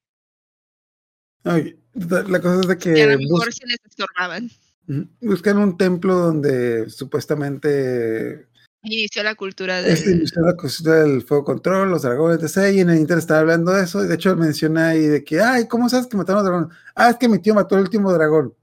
Ay, 1.43 1.79
la 1.93 2.41
cosa 2.41 2.59
es 2.59 2.67
de 2.67 2.97
y 2.97 3.01
a 3.01 3.05
lo 3.05 3.17
que 3.17 3.23
mejor 3.23 3.53
se 3.53 3.65
les 3.67 3.77
estorbaban. 3.85 4.49
buscan 5.21 5.57
un 5.57 5.77
templo 5.77 6.15
donde 6.15 6.89
supuestamente 6.89 8.47
Inició 8.83 9.23
la 9.23 9.35
cultura 9.35 9.81
del... 9.81 10.25
la 10.35 10.55
cosita 10.55 11.03
del 11.03 11.21
fuego 11.23 11.43
control, 11.43 11.89
los 11.89 12.03
dragones, 12.03 12.41
etc. 12.41 12.75
Y 12.75 12.79
en 12.81 12.89
el 12.89 12.99
Inter 12.99 13.17
estaba 13.17 13.41
hablando 13.41 13.71
de 13.73 13.83
eso. 13.83 14.03
Y 14.03 14.07
de 14.07 14.15
hecho 14.15 14.35
menciona 14.35 14.89
ahí 14.89 15.07
de 15.07 15.23
que, 15.23 15.41
ay, 15.41 15.67
¿cómo 15.67 15.89
sabes 15.89 16.07
que 16.07 16.15
mataron 16.15 16.39
a 16.39 16.43
los 16.43 16.51
dragones? 16.51 16.77
Ah, 16.95 17.09
es 17.09 17.17
que 17.17 17.27
mi 17.27 17.39
tío 17.39 17.53
mató 17.53 17.75
al 17.75 17.81
último 17.81 18.13
dragón. 18.13 18.55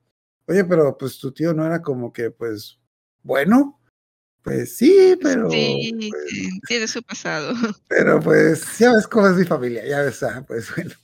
Oye, 0.47 0.65
pero 0.65 0.97
pues 0.97 1.19
tu 1.19 1.33
tío 1.33 1.53
no 1.53 1.67
era 1.67 1.83
como 1.83 2.13
que, 2.13 2.31
pues, 2.31 2.79
bueno. 3.23 3.81
Pues 4.45 4.77
sí, 4.77 5.19
pero. 5.23 5.51
sí, 5.51 6.11
pues, 6.11 6.61
tiene 6.69 6.87
su 6.87 7.03
pasado. 7.03 7.55
Pero 7.89 8.21
pues, 8.21 8.79
ya 8.79 8.93
ves 8.93 9.09
cómo 9.09 9.27
es 9.29 9.37
mi 9.37 9.45
familia, 9.47 9.87
ya 9.87 10.03
ves, 10.03 10.23
ah, 10.23 10.45
pues 10.47 10.69
bueno. 10.75 10.95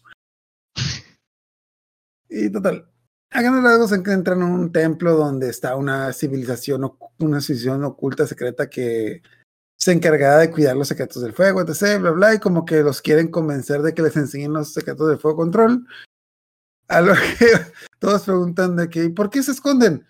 Y 2.28 2.50
total. 2.50 2.86
a 3.30 3.40
grandes 3.40 3.64
rasgos 3.64 3.92
entran 3.92 4.42
en 4.42 4.44
un 4.44 4.72
templo 4.72 5.16
donde 5.16 5.48
está 5.48 5.74
una 5.74 6.12
civilización, 6.12 6.92
una 7.18 7.40
civilización 7.40 7.82
oculta, 7.84 8.26
secreta 8.26 8.68
que 8.68 9.22
se 9.78 9.92
encargada 9.92 10.40
de 10.40 10.50
cuidar 10.50 10.76
los 10.76 10.88
secretos 10.88 11.22
del 11.22 11.32
fuego, 11.32 11.62
etc., 11.62 11.98
bla, 11.98 12.10
bla, 12.10 12.34
y 12.34 12.38
como 12.38 12.66
que 12.66 12.82
los 12.82 13.00
quieren 13.00 13.30
convencer 13.30 13.80
de 13.80 13.94
que 13.94 14.02
les 14.02 14.16
enseñen 14.18 14.52
los 14.52 14.74
secretos 14.74 15.08
del 15.08 15.18
fuego 15.18 15.38
control. 15.38 15.86
A 16.88 17.00
lo 17.00 17.14
que 17.38 17.46
todos 17.98 18.22
preguntan 18.24 18.76
de 18.76 18.90
que, 18.90 19.04
¿y 19.04 19.08
por 19.08 19.30
qué 19.30 19.42
se 19.42 19.52
esconden? 19.52 20.06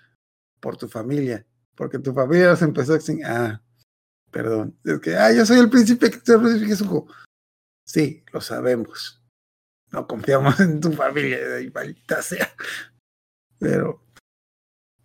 Por 0.58 0.76
tu 0.76 0.88
familia, 0.88 1.46
porque 1.80 1.98
tu 1.98 2.12
familia 2.12 2.48
los 2.50 2.60
empezó 2.60 2.92
a 2.92 2.96
extinguir. 2.96 3.24
Ah, 3.24 3.62
perdón, 4.30 4.78
es 4.84 5.00
que, 5.00 5.16
ah, 5.16 5.32
yo 5.32 5.46
soy 5.46 5.60
el 5.60 5.70
príncipe, 5.70 6.10
soy 6.22 6.34
el 6.34 6.40
príncipe 6.42 6.66
Jesús. 6.66 6.88
Sí, 7.86 8.22
lo 8.34 8.42
sabemos. 8.42 9.22
No 9.90 10.06
confiamos 10.06 10.60
en 10.60 10.78
tu 10.78 10.92
familia, 10.92 11.58
y 11.58 11.70
maldita 11.70 12.20
sea. 12.20 12.52
Pero, 13.58 14.04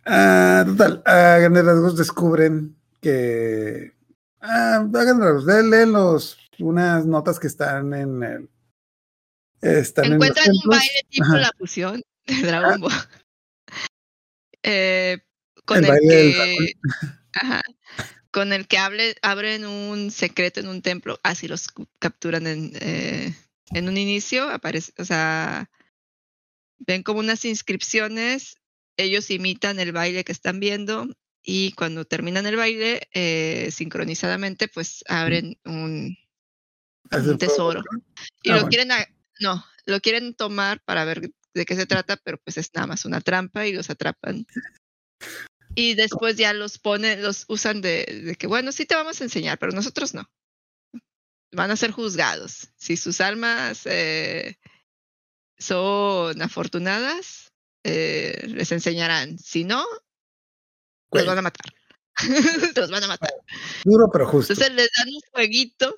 ah, 0.04 0.64
total, 0.66 1.02
a 1.06 1.38
grandes 1.38 1.64
descubren 1.96 2.76
que, 3.00 3.94
ah, 4.42 4.76
a 4.76 4.82
leen- 4.84 5.92
los, 5.92 6.36
unas 6.58 7.06
notas 7.06 7.38
que 7.40 7.46
están 7.46 7.94
en 7.94 8.22
el, 8.22 8.50
están 9.62 10.04
en 10.04 10.12
Encuentran 10.12 10.46
un 10.50 10.52
templos. 10.60 10.76
baile 10.78 11.00
tipo 11.08 11.24
Ajá. 11.24 11.38
la 11.38 11.50
fusión 11.58 12.02
de 12.26 12.42
Dragon 12.42 12.80
Ball. 12.82 12.92
Eh, 14.68 15.18
con 15.66 15.84
El 15.84 16.00
que 16.00 16.74
ajá, 17.34 17.62
con 18.30 18.52
el 18.52 18.66
que 18.66 18.78
hable, 18.78 19.16
abren 19.22 19.66
un 19.66 20.10
secreto 20.10 20.60
en 20.60 20.68
un 20.68 20.80
templo, 20.80 21.20
así 21.22 21.48
los 21.48 21.66
capturan 21.98 22.46
en, 22.46 22.72
eh, 22.80 23.34
en 23.72 23.88
un 23.88 23.96
inicio, 23.96 24.48
aparece, 24.48 24.92
o 24.98 25.04
sea, 25.04 25.68
ven 26.78 27.02
como 27.02 27.20
unas 27.20 27.44
inscripciones, 27.44 28.56
ellos 28.96 29.30
imitan 29.30 29.78
el 29.80 29.92
baile 29.92 30.24
que 30.24 30.32
están 30.32 30.60
viendo 30.60 31.08
y 31.42 31.72
cuando 31.72 32.04
terminan 32.04 32.46
el 32.46 32.56
baile, 32.56 33.08
eh, 33.12 33.70
sincronizadamente, 33.72 34.68
pues 34.68 35.04
abren 35.08 35.58
un, 35.64 36.16
tesoro. 37.38 37.82
Y 38.42 38.50
Ah, 38.50 38.54
lo 38.54 38.60
bueno. 38.62 38.68
quieren, 38.68 38.92
a- 38.92 39.08
no, 39.40 39.64
lo 39.84 40.00
quieren 40.00 40.34
tomar 40.34 40.80
para 40.84 41.04
ver 41.04 41.30
de 41.54 41.64
qué 41.64 41.76
se 41.76 41.86
trata, 41.86 42.16
pero 42.16 42.38
pues 42.38 42.58
es 42.58 42.70
nada 42.74 42.86
más 42.86 43.04
una 43.04 43.20
trampa 43.20 43.66
y 43.66 43.72
los 43.72 43.90
atrapan. 43.90 44.46
Y 45.76 45.94
después 45.94 46.36
ya 46.36 46.54
los 46.54 46.78
ponen, 46.78 47.22
los 47.22 47.44
usan 47.48 47.82
de, 47.82 48.22
de 48.24 48.34
que, 48.36 48.46
bueno, 48.46 48.72
sí 48.72 48.86
te 48.86 48.94
vamos 48.94 49.20
a 49.20 49.24
enseñar, 49.24 49.58
pero 49.58 49.72
nosotros 49.72 50.14
no. 50.14 50.28
Van 51.52 51.70
a 51.70 51.76
ser 51.76 51.90
juzgados. 51.90 52.70
Si 52.76 52.96
sus 52.96 53.20
almas 53.20 53.82
eh, 53.84 54.58
son 55.58 56.40
afortunadas, 56.40 57.52
eh, 57.84 58.46
les 58.48 58.72
enseñarán. 58.72 59.38
Si 59.38 59.64
no, 59.64 59.84
los 61.12 61.26
van 61.26 61.38
a 61.38 61.42
matar. 61.42 61.74
los 62.74 62.90
van 62.90 63.04
a 63.04 63.08
matar. 63.08 63.30
duro 63.84 64.08
pero 64.10 64.26
justo. 64.26 64.54
Entonces 64.54 64.74
les 64.74 64.88
dan 64.96 65.08
un 65.08 65.20
jueguito 65.30 65.94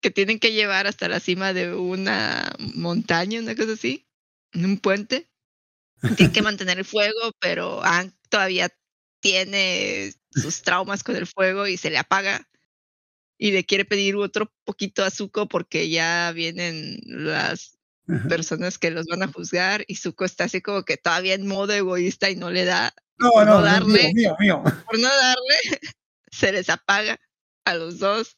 que 0.00 0.10
tienen 0.10 0.38
que 0.38 0.52
llevar 0.52 0.86
hasta 0.86 1.08
la 1.08 1.20
cima 1.20 1.52
de 1.52 1.74
una 1.74 2.54
montaña, 2.74 3.40
una 3.40 3.54
cosa 3.54 3.72
así, 3.72 4.06
en 4.52 4.64
un 4.64 4.78
puente. 4.78 5.28
Tienen 6.16 6.32
que 6.32 6.42
mantener 6.42 6.78
el 6.78 6.84
fuego, 6.84 7.32
pero 7.40 7.82
Aang 7.84 8.12
todavía 8.28 8.68
tiene 9.20 10.12
sus 10.30 10.62
traumas 10.62 11.02
con 11.02 11.16
el 11.16 11.26
fuego 11.26 11.66
y 11.66 11.76
se 11.76 11.90
le 11.90 11.98
apaga. 11.98 12.48
Y 13.38 13.50
le 13.52 13.64
quiere 13.64 13.84
pedir 13.84 14.16
otro 14.16 14.52
poquito 14.64 15.04
a 15.04 15.10
Zuko 15.10 15.48
porque 15.48 15.88
ya 15.88 16.30
vienen 16.32 17.00
las 17.04 17.78
Ajá. 18.08 18.28
personas 18.28 18.78
que 18.78 18.90
los 18.90 19.06
van 19.06 19.22
a 19.22 19.28
juzgar 19.32 19.84
y 19.88 19.96
Zuko 19.96 20.24
está 20.24 20.44
así 20.44 20.60
como 20.60 20.84
que 20.84 20.96
todavía 20.96 21.34
en 21.34 21.46
modo 21.46 21.72
egoísta 21.72 22.30
y 22.30 22.36
no 22.36 22.50
le 22.50 22.64
da 22.64 22.94
No, 23.18 23.30
por 23.30 23.46
no 23.46 23.54
no, 23.58 23.62
darle. 23.62 24.12
mío, 24.14 24.36
mío, 24.38 24.60
mío. 24.62 24.62
por 24.86 24.98
no 24.98 25.08
darle, 25.08 25.54
se 26.30 26.52
les 26.52 26.68
apaga 26.68 27.18
a 27.64 27.74
los 27.74 27.98
dos. 27.98 28.36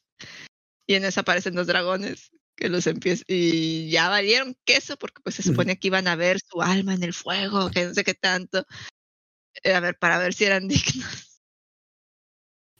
Y 0.86 0.94
en 0.94 1.04
eso 1.04 1.20
aparecen 1.20 1.56
los 1.56 1.66
dragones 1.66 2.30
que 2.56 2.68
los 2.68 2.86
empiezan. 2.86 3.24
Y 3.28 3.90
ya 3.90 4.08
valieron 4.08 4.56
queso 4.64 4.96
porque 4.96 5.20
pues 5.22 5.34
se 5.36 5.42
supone 5.42 5.78
que 5.78 5.88
iban 5.88 6.08
a 6.08 6.16
ver 6.16 6.40
su 6.40 6.62
alma 6.62 6.94
en 6.94 7.02
el 7.02 7.12
fuego, 7.14 7.70
que 7.70 7.84
no 7.86 7.94
sé 7.94 8.02
qué 8.04 8.14
tanto. 8.14 8.64
Eh, 9.62 9.74
A 9.74 9.80
ver, 9.80 9.98
para 9.98 10.18
ver 10.18 10.34
si 10.34 10.44
eran 10.44 10.66
dignos. 10.68 11.40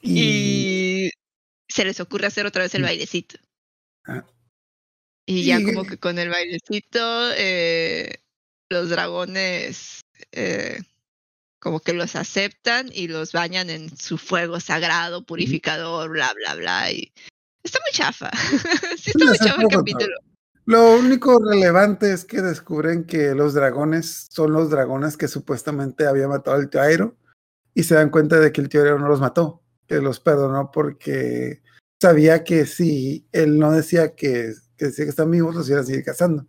Y, 0.02 1.06
Y 1.06 1.10
se 1.68 1.84
les 1.84 2.00
ocurre 2.00 2.26
hacer 2.26 2.46
otra 2.46 2.62
vez 2.62 2.74
el 2.74 2.82
bailecito. 2.82 3.38
Ah. 4.06 4.24
Y 5.26 5.44
ya 5.44 5.58
Y- 5.60 5.64
como 5.64 5.84
que 5.84 5.98
con 5.98 6.18
el 6.18 6.28
bailecito, 6.30 7.32
eh, 7.36 8.14
los 8.70 8.88
dragones 8.90 10.00
eh, 10.32 10.78
como 11.58 11.80
que 11.80 11.92
los 11.92 12.14
aceptan 12.16 12.90
y 12.92 13.08
los 13.08 13.32
bañan 13.32 13.70
en 13.70 13.96
su 13.96 14.18
fuego 14.18 14.60
sagrado, 14.60 15.24
purificador, 15.26 16.10
bla, 16.10 16.32
bla, 16.34 16.54
bla. 16.54 16.92
Y 16.92 17.12
está 17.66 17.78
muy 17.80 17.92
chafa. 17.92 18.30
sí 18.98 19.10
está 19.14 19.24
muy 19.24 19.38
chafa 19.38 19.62
el 19.62 19.68
capítulo. 19.68 20.14
Lo 20.66 20.96
único 20.96 21.38
relevante 21.38 22.12
es 22.12 22.24
que 22.24 22.42
descubren 22.42 23.04
que 23.04 23.34
los 23.34 23.54
dragones 23.54 24.26
son 24.30 24.52
los 24.52 24.68
dragones 24.68 25.16
que 25.16 25.28
supuestamente 25.28 26.06
había 26.06 26.26
matado 26.26 26.56
al 26.56 26.68
tío 26.68 26.80
Airo 26.80 27.16
y 27.72 27.84
se 27.84 27.94
dan 27.94 28.10
cuenta 28.10 28.40
de 28.40 28.50
que 28.50 28.60
el 28.60 28.68
tío 28.68 28.82
Airo 28.82 28.98
no 28.98 29.06
los 29.06 29.20
mató, 29.20 29.62
que 29.86 30.00
los 30.00 30.18
perdonó 30.18 30.72
porque 30.72 31.62
sabía 32.02 32.42
que 32.42 32.66
si 32.66 33.28
él 33.30 33.60
no 33.60 33.70
decía 33.70 34.16
que, 34.16 34.54
que 34.76 34.86
decía 34.86 35.04
que 35.04 35.10
están 35.10 35.30
vivos, 35.30 35.54
los 35.54 35.68
iba 35.70 35.80
a 35.80 35.84
seguir 35.84 36.04
cazando. 36.04 36.46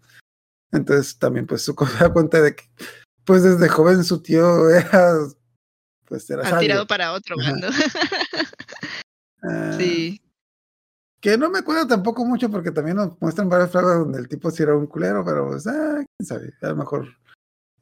Entonces 0.72 1.20
también 1.20 1.46
pues 1.46 1.62
su 1.62 1.76
se 1.98 2.04
da 2.04 2.12
cuenta 2.12 2.42
de 2.42 2.56
que 2.56 2.64
pues 3.24 3.44
desde 3.44 3.70
joven 3.70 4.04
su 4.04 4.24
tío 4.24 4.70
era 4.70 5.14
pues 6.06 6.30
era 6.30 6.44
sabio. 6.44 6.60
tirado 6.60 6.88
para 6.88 7.14
otro 7.14 7.36
bando. 7.38 7.68
Ah, 9.44 9.72
sí. 9.78 10.20
Que 11.28 11.38
no 11.38 11.50
me 11.50 11.60
acuerdo 11.60 11.86
tampoco 11.86 12.24
mucho 12.24 12.50
porque 12.50 12.72
también 12.72 12.96
nos 12.96 13.20
muestran 13.20 13.50
varias 13.50 13.70
frases 13.70 13.98
donde 13.98 14.18
el 14.18 14.30
tipo 14.30 14.50
sí 14.50 14.64
era 14.64 14.78
un 14.78 14.88
culero, 14.88 15.26
pero 15.26 15.46
pues, 15.50 15.68
ah, 15.68 15.96
quién 15.96 16.26
sabe, 16.26 16.54
a 16.62 16.70
lo 16.70 16.78
mejor 16.78 17.18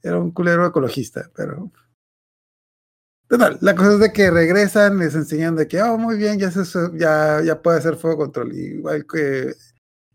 era 0.01 0.17
un 0.17 0.31
culero 0.31 0.65
ecologista, 0.65 1.29
pero. 1.35 1.71
Total, 3.27 3.59
la 3.61 3.75
cosa 3.75 3.93
es 3.93 3.99
de 3.99 4.11
que 4.11 4.31
regresan, 4.31 4.97
les 4.97 5.13
enseñan 5.13 5.55
de 5.55 5.67
que, 5.67 5.79
oh, 5.79 5.95
muy 5.95 6.17
bien, 6.17 6.39
ya, 6.39 6.49
se, 6.49 6.63
ya, 6.95 7.43
ya 7.43 7.61
puede 7.61 7.77
hacer 7.77 7.97
fuego 7.97 8.17
control. 8.17 8.51
Igual 8.51 9.05
que, 9.05 9.53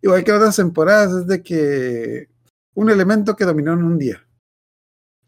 igual 0.03 0.25
que 0.25 0.33
otras 0.33 0.57
temporadas, 0.57 1.13
es 1.21 1.27
de 1.29 1.41
que 1.41 2.29
un 2.75 2.91
elemento 2.91 3.37
que 3.37 3.45
dominó 3.45 3.75
en 3.75 3.85
un 3.85 3.97
día. 3.97 4.27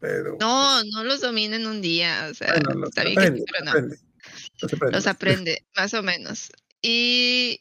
Pero. 0.01 0.35
No, 0.41 0.83
no 0.83 1.05
los 1.05 1.21
domina 1.21 1.55
en 1.55 1.67
un 1.67 1.79
día. 1.79 2.27
O 2.29 2.33
sea, 2.33 2.53
bueno, 2.65 2.85
está 2.85 3.05
bien 3.05 3.15
que 3.15 3.37
sí, 3.37 3.45
pero 3.49 3.63
no. 3.63 3.71
aprende, 3.71 3.99
los 4.61 4.73
aprende. 4.73 4.97
Los 4.97 5.07
aprende, 5.07 5.65
más 5.77 5.93
o 5.93 6.03
menos. 6.03 6.51
Y, 6.81 7.57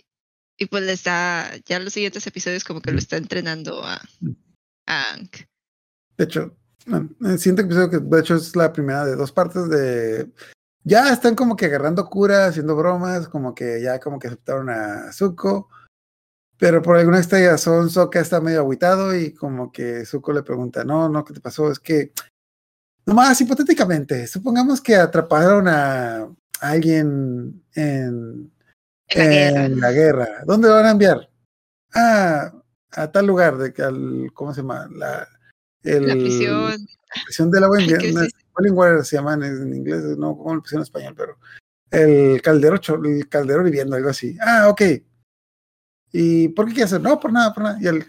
y 0.63 0.67
pues 0.67 0.85
le 0.85 0.93
está, 0.93 1.51
ya 1.67 1.81
los 1.81 1.93
siguientes 1.93 2.27
episodios 2.27 2.65
como 2.65 2.81
que 2.81 2.93
lo 2.93 2.99
está 2.99 3.17
entrenando 3.17 3.85
a, 3.85 4.01
a. 4.87 5.17
De 6.17 6.25
hecho, 6.25 6.57
el 6.87 7.39
siguiente 7.39 7.63
episodio, 7.63 7.91
que 7.91 7.99
de 7.99 8.21
hecho 8.21 8.37
es 8.37 8.55
la 8.55 8.73
primera 8.73 9.05
de 9.05 9.17
dos 9.17 9.33
partes 9.33 9.69
de... 9.69 10.31
Ya 10.85 11.13
están 11.13 11.35
como 11.35 11.57
que 11.57 11.67
agarrando 11.67 12.09
cura, 12.09 12.47
haciendo 12.47 12.77
bromas, 12.77 13.29
como 13.29 13.55
que 13.55 13.81
ya 13.83 14.01
como 14.01 14.19
que 14.19 14.29
aceptaron 14.29 14.69
a 14.71 15.13
Zuko, 15.13 15.69
pero 16.59 16.81
por 16.83 16.97
alguna 16.97 17.19
extraña 17.19 17.51
razón 17.51 17.91
Sokka 17.91 18.21
está 18.21 18.41
medio 18.41 18.61
agüitado 18.61 19.17
y 19.17 19.33
como 19.33 19.73
que 19.73 20.05
Zuko 20.05 20.33
le 20.33 20.43
pregunta, 20.43 20.85
no, 20.85 21.09
no, 21.09 21.25
¿qué 21.25 21.35
te 21.35 21.41
pasó? 21.41 21.71
Es 21.71 21.79
que, 21.79 22.13
nomás 23.07 23.41
hipotéticamente, 23.41 24.27
supongamos 24.29 24.81
que 24.81 24.97
atraparon 24.97 25.67
a 25.69 26.29
alguien 26.61 27.65
en, 27.75 28.53
En 29.15 29.29
la 29.29 29.31
guerra. 29.31 29.65
en 29.65 29.81
la 29.81 29.93
guerra. 29.93 30.29
¿Dónde 30.47 30.69
lo 30.69 30.75
van 30.75 30.87
a 30.87 30.91
enviar? 30.91 31.31
Ah, 31.95 32.53
a 32.93 33.11
tal 33.11 33.27
lugar, 33.27 33.57
de 33.59 33.73
que 33.73 33.83
al, 33.83 34.31
¿cómo 34.35 34.55
se 34.55 34.63
llama? 34.63 34.89
La, 34.95 35.29
el, 35.83 36.07
La 36.07 36.15
prisión. 36.15 36.87
prisión 37.25 37.51
de 37.51 37.61
la. 37.61 37.69
Wallingwater 37.69 39.05
se 39.05 39.17
llaman 39.17 39.43
en 39.43 39.75
inglés, 39.75 40.03
no 40.19 40.37
como 40.37 40.55
lo 40.55 40.61
pusieron 40.63 40.83
en 40.83 40.85
español, 40.85 41.15
pero 41.17 41.39
el 41.91 42.41
caldero, 42.43 42.81
el 43.05 43.29
caldero 43.29 43.63
viviendo, 43.63 43.97
algo 43.97 44.09
así. 44.09 44.37
Ah, 44.41 44.69
ok. 44.69 44.83
¿Y 46.13 46.49
por 46.49 46.67
qué 46.67 46.73
quiere 46.73 46.85
hacer? 46.85 47.01
No, 47.01 47.19
por 47.19 47.33
nada, 47.33 47.53
por 47.53 47.63
nada. 47.65 47.79
Y 47.81 47.87
él, 47.87 48.07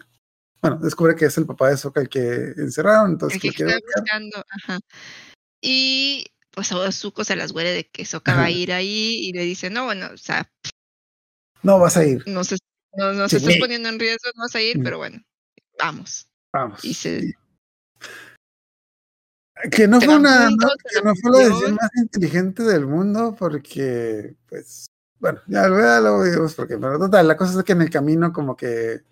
bueno, 0.61 0.77
descubre 0.77 1.15
que 1.15 1.25
es 1.25 1.37
el 1.37 1.45
papá 1.45 1.69
de 1.69 1.77
Sokka 1.77 2.01
el 2.01 2.09
que 2.09 2.53
encerraron, 2.57 3.11
entonces 3.11 3.43
El 3.43 3.53
que 3.53 3.63
lo 3.63 3.71
buscando. 3.95 4.43
Ajá. 4.49 4.79
Y 5.61 6.25
pues 6.51 6.71
a 6.71 6.91
Zuko 6.91 7.23
se 7.23 7.35
las 7.35 7.51
huele 7.51 7.71
de 7.71 7.89
que 7.89 8.05
Sokka 8.05 8.35
va 8.35 8.45
a 8.45 8.51
ir 8.51 8.71
ahí 8.71 9.19
y 9.27 9.33
le 9.33 9.43
dice, 9.43 9.69
no, 9.69 9.85
bueno, 9.85 10.09
o 10.13 10.17
sea, 10.17 10.49
No 11.63 11.79
vas 11.79 11.97
a 11.97 12.05
ir, 12.05 12.23
no 12.27 12.43
se, 12.43 12.57
no, 12.95 13.13
no 13.13 13.27
Sí, 13.29 13.37
estás 13.37 13.55
poniendo 13.57 13.89
en 13.89 13.99
riesgo, 13.99 14.29
no 14.35 14.43
vas 14.43 14.55
a 14.55 14.61
ir, 14.61 14.81
pero 14.83 14.97
bueno, 14.97 15.23
vamos. 15.79 16.27
vamos. 16.51 16.83
Y 16.83 16.93
se- 16.93 17.19
Y- 17.19 17.33
Que 19.71 19.87
no 19.87 20.01
fue 20.01 20.15
una, 20.15 20.49
no, 20.49 20.57
que 20.57 21.01
no 21.03 21.15
fue 21.15 21.31
la 21.31 21.37
decisión 21.47 21.75
más 21.75 21.89
inteligente 21.95 22.63
del 22.63 22.85
mundo, 22.85 23.35
porque, 23.37 24.35
pues, 24.49 24.87
bueno, 25.19 25.39
ya, 25.47 25.61
ya 25.69 25.99
lo 26.01 26.21
vimos, 26.23 26.53
porque, 26.55 26.77
pero 26.77 26.99
total, 26.99 27.27
la 27.27 27.37
cosa 27.37 27.57
es 27.59 27.63
que 27.63 27.71
en 27.71 27.81
el 27.83 27.89
camino, 27.89 28.33
como 28.33 28.57
que 28.57 29.03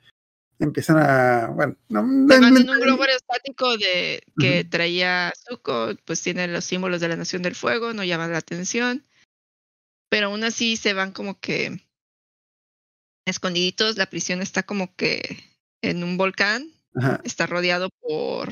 empiezan 0.60 0.98
a, 0.98 1.48
bueno, 1.48 1.78
no, 1.90 2.02
Te 2.02 2.06
no- 2.36 2.42
mandan 2.42 2.66
no- 2.66 2.74
un 2.74 2.80
globo 2.80 3.04
aerostático 3.04 3.78
de 3.78 4.24
que 4.40 4.66
traía 4.66 5.32
Zuko, 5.48 5.92
pues 6.06 6.22
tiene 6.22 6.48
los 6.48 6.66
símbolos 6.66 7.00
de 7.00 7.08
la 7.08 7.16
Nación 7.16 7.44
del 7.44 7.56
Fuego, 7.56 7.94
no 7.94 8.04
llama 8.04 8.28
la 8.28 8.40
atención. 8.40 9.06
Pero 10.10 10.28
aún 10.28 10.44
así 10.44 10.76
se 10.76 10.94
van 10.94 11.14
como 11.14 11.40
que 11.40 11.88
escondiditos. 13.26 13.98
La 13.98 14.08
prisión 14.08 14.42
está 14.42 14.64
como 14.64 14.96
que 14.96 15.38
en 15.82 16.04
un 16.04 16.18
volcán, 16.18 16.72
ajá, 16.96 17.22
está 17.24 17.48
rodeado 17.48 17.90
por 18.00 18.52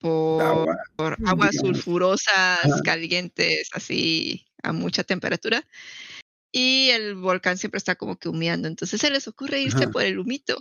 por 0.00 0.42
agua, 0.42 0.76
por 0.96 1.16
aguas 1.26 1.52
digamos. 1.52 1.76
sulfurosas, 1.76 2.64
Ajá. 2.64 2.82
calientes, 2.84 3.70
así 3.72 4.46
a 4.62 4.72
mucha 4.72 5.02
temperatura. 5.04 5.66
Y 6.52 6.90
el 6.90 7.14
volcán 7.14 7.58
siempre 7.58 7.78
está 7.78 7.96
como 7.96 8.16
que 8.16 8.28
humeando. 8.28 8.68
Entonces 8.68 9.00
se 9.00 9.10
les 9.10 9.26
ocurre 9.26 9.60
irse 9.62 9.84
Ajá. 9.84 9.90
por 9.90 10.02
el 10.02 10.18
humito. 10.18 10.60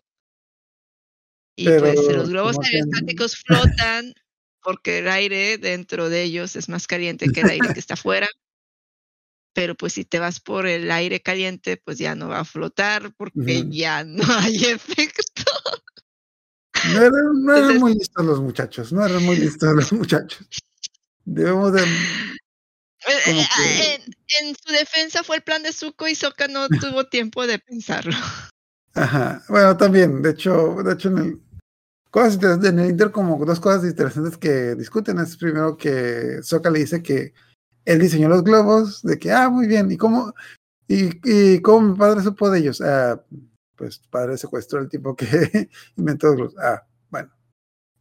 Y 1.56 1.66
Pero 1.66 1.82
pues 1.82 2.08
los 2.16 2.30
globos 2.30 2.58
aerostáticos 2.64 3.36
flotan 3.36 4.14
porque 4.64 5.00
el 5.00 5.10
aire 5.10 5.58
dentro 5.58 6.10
de 6.10 6.24
ellos 6.24 6.56
es 6.56 6.70
más 6.70 6.88
caliente 6.88 7.30
que 7.32 7.42
el 7.42 7.50
aire 7.50 7.74
que 7.74 7.80
está 7.80 7.94
afuera. 8.06 8.28
Pero 9.54 9.76
pues 9.76 9.94
si 9.94 10.04
te 10.06 10.20
vas 10.20 10.40
por 10.40 10.66
el 10.66 10.90
aire 10.92 11.22
caliente, 11.22 11.78
pues 11.78 11.98
ya 12.00 12.16
no 12.16 12.28
va 12.30 12.40
a 12.40 12.46
flotar 12.46 13.14
porque 13.16 13.66
ya 13.70 14.04
no 14.04 14.24
hay 14.40 14.56
efecto. 14.66 15.44
No 16.92 17.00
eran, 17.02 17.12
no 17.44 17.52
eran 17.52 17.62
Entonces- 17.72 17.80
muy 17.82 17.94
listos 17.94 18.26
los 18.26 18.42
muchachos, 18.42 18.92
no 18.94 19.06
eran 19.06 19.24
muy 19.24 19.36
listos 19.38 19.74
los 19.76 19.94
muchachos. 19.94 20.46
Debemos 21.26 21.72
de... 21.74 21.82
Como 21.82 23.40
Eh, 23.42 23.48
que- 23.58 23.94
En, 23.96 24.02
en 24.48 24.56
su 24.56 24.74
defensa 24.74 25.24
fue 25.24 25.36
el 25.38 25.44
plan 25.44 25.62
de 25.64 25.72
Zuko 25.72 26.08
y 26.08 26.16
Sokka 26.16 26.48
no 26.48 26.68
tuvo 26.92 27.06
tiempo 27.08 27.46
de 27.46 27.60
pensarlo. 27.60 28.16
Ajá, 28.96 29.44
bueno, 29.50 29.76
también, 29.78 30.22
de 30.22 30.32
hecho, 30.32 30.76
de 30.84 30.94
hecho 30.94 31.10
en 31.10 31.18
el... 31.20 31.40
Cosas 32.10 32.38
en 32.64 32.78
el 32.80 32.90
Inter 32.92 33.12
como 33.12 33.44
dos 33.44 33.60
cosas 33.60 33.86
interesantes 33.86 34.38
que 34.38 34.76
discuten 34.76 35.18
es 35.18 35.36
primero 35.36 35.76
que 35.78 36.42
Sokka 36.44 36.70
le 36.70 36.80
dice 36.80 37.02
que 37.02 37.34
él 37.86 38.00
diseñó 38.00 38.30
los 38.30 38.44
globos, 38.44 39.02
de 39.04 39.18
que, 39.20 39.32
ah, 39.32 39.50
muy 39.50 39.68
bien, 39.68 39.92
¿y 39.92 39.98
cómo, 39.98 40.34
y, 40.88 41.62
cómo 41.62 41.90
mi 41.90 41.98
padre 41.98 42.22
supo 42.22 42.50
de 42.50 42.60
ellos? 42.60 42.82
Ah, 42.82 43.24
pues 43.76 44.02
tu 44.02 44.10
padre 44.10 44.38
secuestró 44.38 44.80
el 44.80 44.90
tipo 44.90 45.16
que 45.16 45.26
inventó 45.98 46.28
los 46.28 46.36
globos. 46.36 46.56
Ah, 46.60 46.86
bueno. 47.10 47.32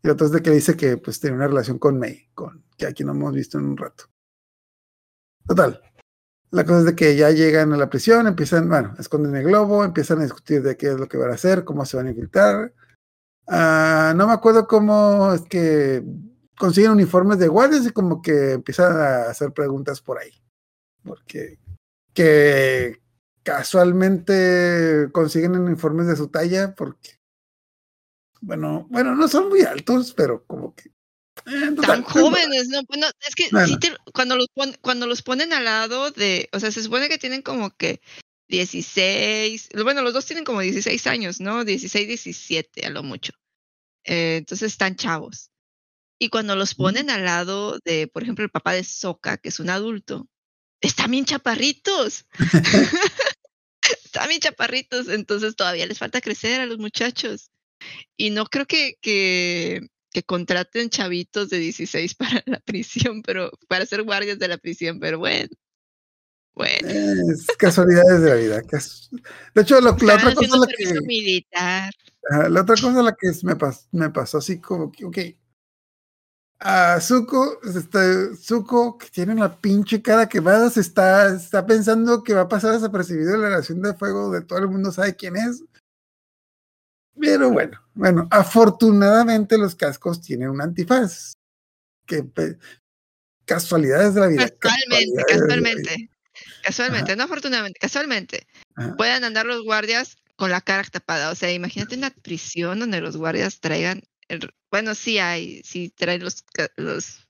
Y 0.02 0.08
otro 0.08 0.26
es 0.26 0.32
de 0.32 0.42
que 0.42 0.50
dice 0.50 0.76
que 0.76 0.96
pues 0.96 1.20
tiene 1.20 1.36
una 1.36 1.48
relación 1.48 1.78
con 1.78 1.98
May, 1.98 2.28
con, 2.34 2.64
que 2.76 2.86
aquí 2.86 3.04
no 3.04 3.12
hemos 3.12 3.34
visto 3.34 3.58
en 3.58 3.66
un 3.66 3.76
rato. 3.76 4.04
Total. 5.46 5.80
La 6.50 6.64
cosa 6.64 6.80
es 6.80 6.84
de 6.84 6.94
que 6.94 7.16
ya 7.16 7.30
llegan 7.30 7.72
a 7.72 7.78
la 7.78 7.88
prisión, 7.88 8.26
empiezan, 8.26 8.68
bueno, 8.68 8.94
esconden 8.98 9.34
el 9.34 9.44
globo, 9.44 9.84
empiezan 9.84 10.18
a 10.18 10.24
discutir 10.24 10.62
de 10.62 10.76
qué 10.76 10.88
es 10.88 11.00
lo 11.00 11.08
que 11.08 11.16
van 11.16 11.30
a 11.30 11.34
hacer, 11.34 11.64
cómo 11.64 11.86
se 11.86 11.96
van 11.96 12.08
a 12.08 12.10
infiltrar. 12.10 12.74
Ah, 13.48 14.12
no 14.16 14.26
me 14.26 14.34
acuerdo 14.34 14.66
cómo 14.66 15.32
es 15.32 15.42
que 15.42 16.04
consiguen 16.62 16.92
uniformes 16.92 17.40
de 17.40 17.48
guardias 17.48 17.84
y 17.84 17.90
como 17.90 18.22
que 18.22 18.52
empiezan 18.52 18.96
a 18.96 19.22
hacer 19.28 19.50
preguntas 19.52 20.00
por 20.00 20.20
ahí. 20.20 20.30
Porque 21.02 21.58
que 22.14 23.00
casualmente 23.42 25.08
consiguen 25.10 25.58
uniformes 25.58 26.06
de 26.06 26.14
su 26.14 26.28
talla 26.28 26.72
porque 26.76 27.18
bueno, 28.40 28.86
bueno, 28.90 29.16
no 29.16 29.26
son 29.26 29.48
muy 29.48 29.62
altos, 29.62 30.14
pero 30.14 30.44
como 30.46 30.72
que 30.76 30.90
eh, 31.46 31.74
Tan 31.84 32.02
jóvenes, 32.04 32.68
¿no? 32.68 32.80
Bueno, 32.88 33.06
es 33.26 33.34
que 33.34 33.48
Bueno. 33.50 33.66
sí 33.66 33.78
te- 33.80 33.96
cuando, 34.14 34.36
los 34.36 34.46
pon- 34.54 34.76
cuando 34.82 35.08
los 35.08 35.22
ponen 35.22 35.52
al 35.52 35.64
lado 35.64 36.12
de, 36.12 36.48
o 36.52 36.60
sea, 36.60 36.70
se 36.70 36.82
supone 36.82 37.08
que 37.08 37.18
tienen 37.18 37.42
como 37.42 37.70
que 37.76 38.00
16, 38.48 39.70
bueno, 39.82 40.02
los 40.02 40.12
dos 40.14 40.26
tienen 40.26 40.44
como 40.44 40.60
16 40.60 41.06
años, 41.08 41.40
¿no? 41.40 41.64
16, 41.64 42.06
17 42.06 42.86
a 42.86 42.90
lo 42.90 43.02
mucho. 43.02 43.32
Eh, 44.04 44.36
entonces 44.38 44.70
están 44.72 44.94
chavos. 44.94 45.50
Y 46.22 46.28
cuando 46.28 46.54
los 46.54 46.76
ponen 46.76 47.10
al 47.10 47.24
lado 47.24 47.80
de, 47.84 48.06
por 48.06 48.22
ejemplo, 48.22 48.44
el 48.44 48.50
papá 48.52 48.74
de 48.74 48.84
Soka, 48.84 49.38
que 49.38 49.48
es 49.48 49.58
un 49.58 49.70
adulto, 49.70 50.28
están 50.80 51.10
bien 51.10 51.24
chaparritos. 51.24 52.26
están 54.04 54.28
bien 54.28 54.40
chaparritos, 54.40 55.08
entonces 55.08 55.56
todavía 55.56 55.84
les 55.84 55.98
falta 55.98 56.20
crecer 56.20 56.60
a 56.60 56.66
los 56.66 56.78
muchachos. 56.78 57.50
Y 58.16 58.30
no 58.30 58.46
creo 58.46 58.66
que, 58.66 58.94
que, 59.00 59.80
que 60.12 60.22
contraten 60.22 60.90
chavitos 60.90 61.50
de 61.50 61.58
16 61.58 62.14
para 62.14 62.40
la 62.46 62.60
prisión, 62.60 63.22
pero 63.22 63.50
para 63.66 63.84
ser 63.84 64.04
guardias 64.04 64.38
de 64.38 64.46
la 64.46 64.58
prisión, 64.58 65.00
pero 65.00 65.18
bueno. 65.18 65.48
Bueno. 66.54 66.88
Es 66.88 67.46
casualidades 67.58 68.20
de 68.20 68.28
la 68.28 68.36
vida. 68.36 68.62
De 69.56 69.62
hecho, 69.62 69.80
lo- 69.80 69.96
la 69.96 70.14
otra 70.14 70.34
cosa 70.36 70.56
la 70.56 70.66
que 70.68 70.84
la 72.48 72.60
otra 72.60 72.76
cosa 72.76 73.02
la 73.02 73.12
que 73.12 73.26
es- 73.26 73.42
me, 73.42 73.56
pas- 73.56 73.88
me 73.90 74.08
pasó 74.10 74.38
así 74.38 74.60
como 74.60 74.92
que, 74.92 75.04
ok. 75.04 75.18
A 76.64 77.00
Zuko, 77.00 77.58
este, 77.64 78.36
Zuko, 78.36 78.96
que 78.96 79.08
tiene 79.10 79.32
una 79.32 79.60
pinche 79.60 80.00
cara 80.00 80.28
que 80.28 80.38
va, 80.38 80.70
se 80.70 80.80
está, 80.80 81.34
está 81.34 81.66
pensando 81.66 82.22
que 82.22 82.34
va 82.34 82.42
a 82.42 82.48
pasar 82.48 82.72
desapercibido 82.72 83.36
la 83.36 83.48
relación 83.48 83.82
de 83.82 83.94
fuego 83.94 84.30
de 84.30 84.42
todo 84.42 84.60
el 84.60 84.68
mundo 84.68 84.92
sabe 84.92 85.16
quién 85.16 85.36
es. 85.36 85.64
Pero 87.18 87.50
bueno, 87.50 87.80
bueno, 87.94 88.28
afortunadamente 88.30 89.58
los 89.58 89.74
cascos 89.74 90.20
tienen 90.20 90.50
un 90.50 90.60
antifaz. 90.60 91.34
Que 92.06 92.24
casualidades 93.44 94.14
de 94.14 94.20
la 94.20 94.26
vida. 94.28 94.48
Casualmente, 94.58 95.12
vida. 95.12 95.24
casualmente. 95.28 96.10
Casualmente, 96.62 97.16
no 97.16 97.24
afortunadamente, 97.24 97.78
casualmente. 97.80 98.46
Ajá. 98.76 98.94
Pueden 98.96 99.24
andar 99.24 99.46
los 99.46 99.64
guardias 99.64 100.16
con 100.36 100.50
la 100.50 100.60
cara 100.60 100.84
tapada. 100.84 101.30
O 101.30 101.34
sea, 101.34 101.52
imagínate 101.52 101.96
una 101.96 102.10
prisión 102.10 102.78
donde 102.78 103.00
los 103.00 103.16
guardias 103.16 103.60
traigan. 103.60 104.02
El- 104.32 104.50
bueno, 104.70 104.94
sí 104.94 105.18
hay, 105.18 105.62
sí 105.62 105.90
traen 105.90 106.24
los, 106.24 106.44
los, 106.76 107.28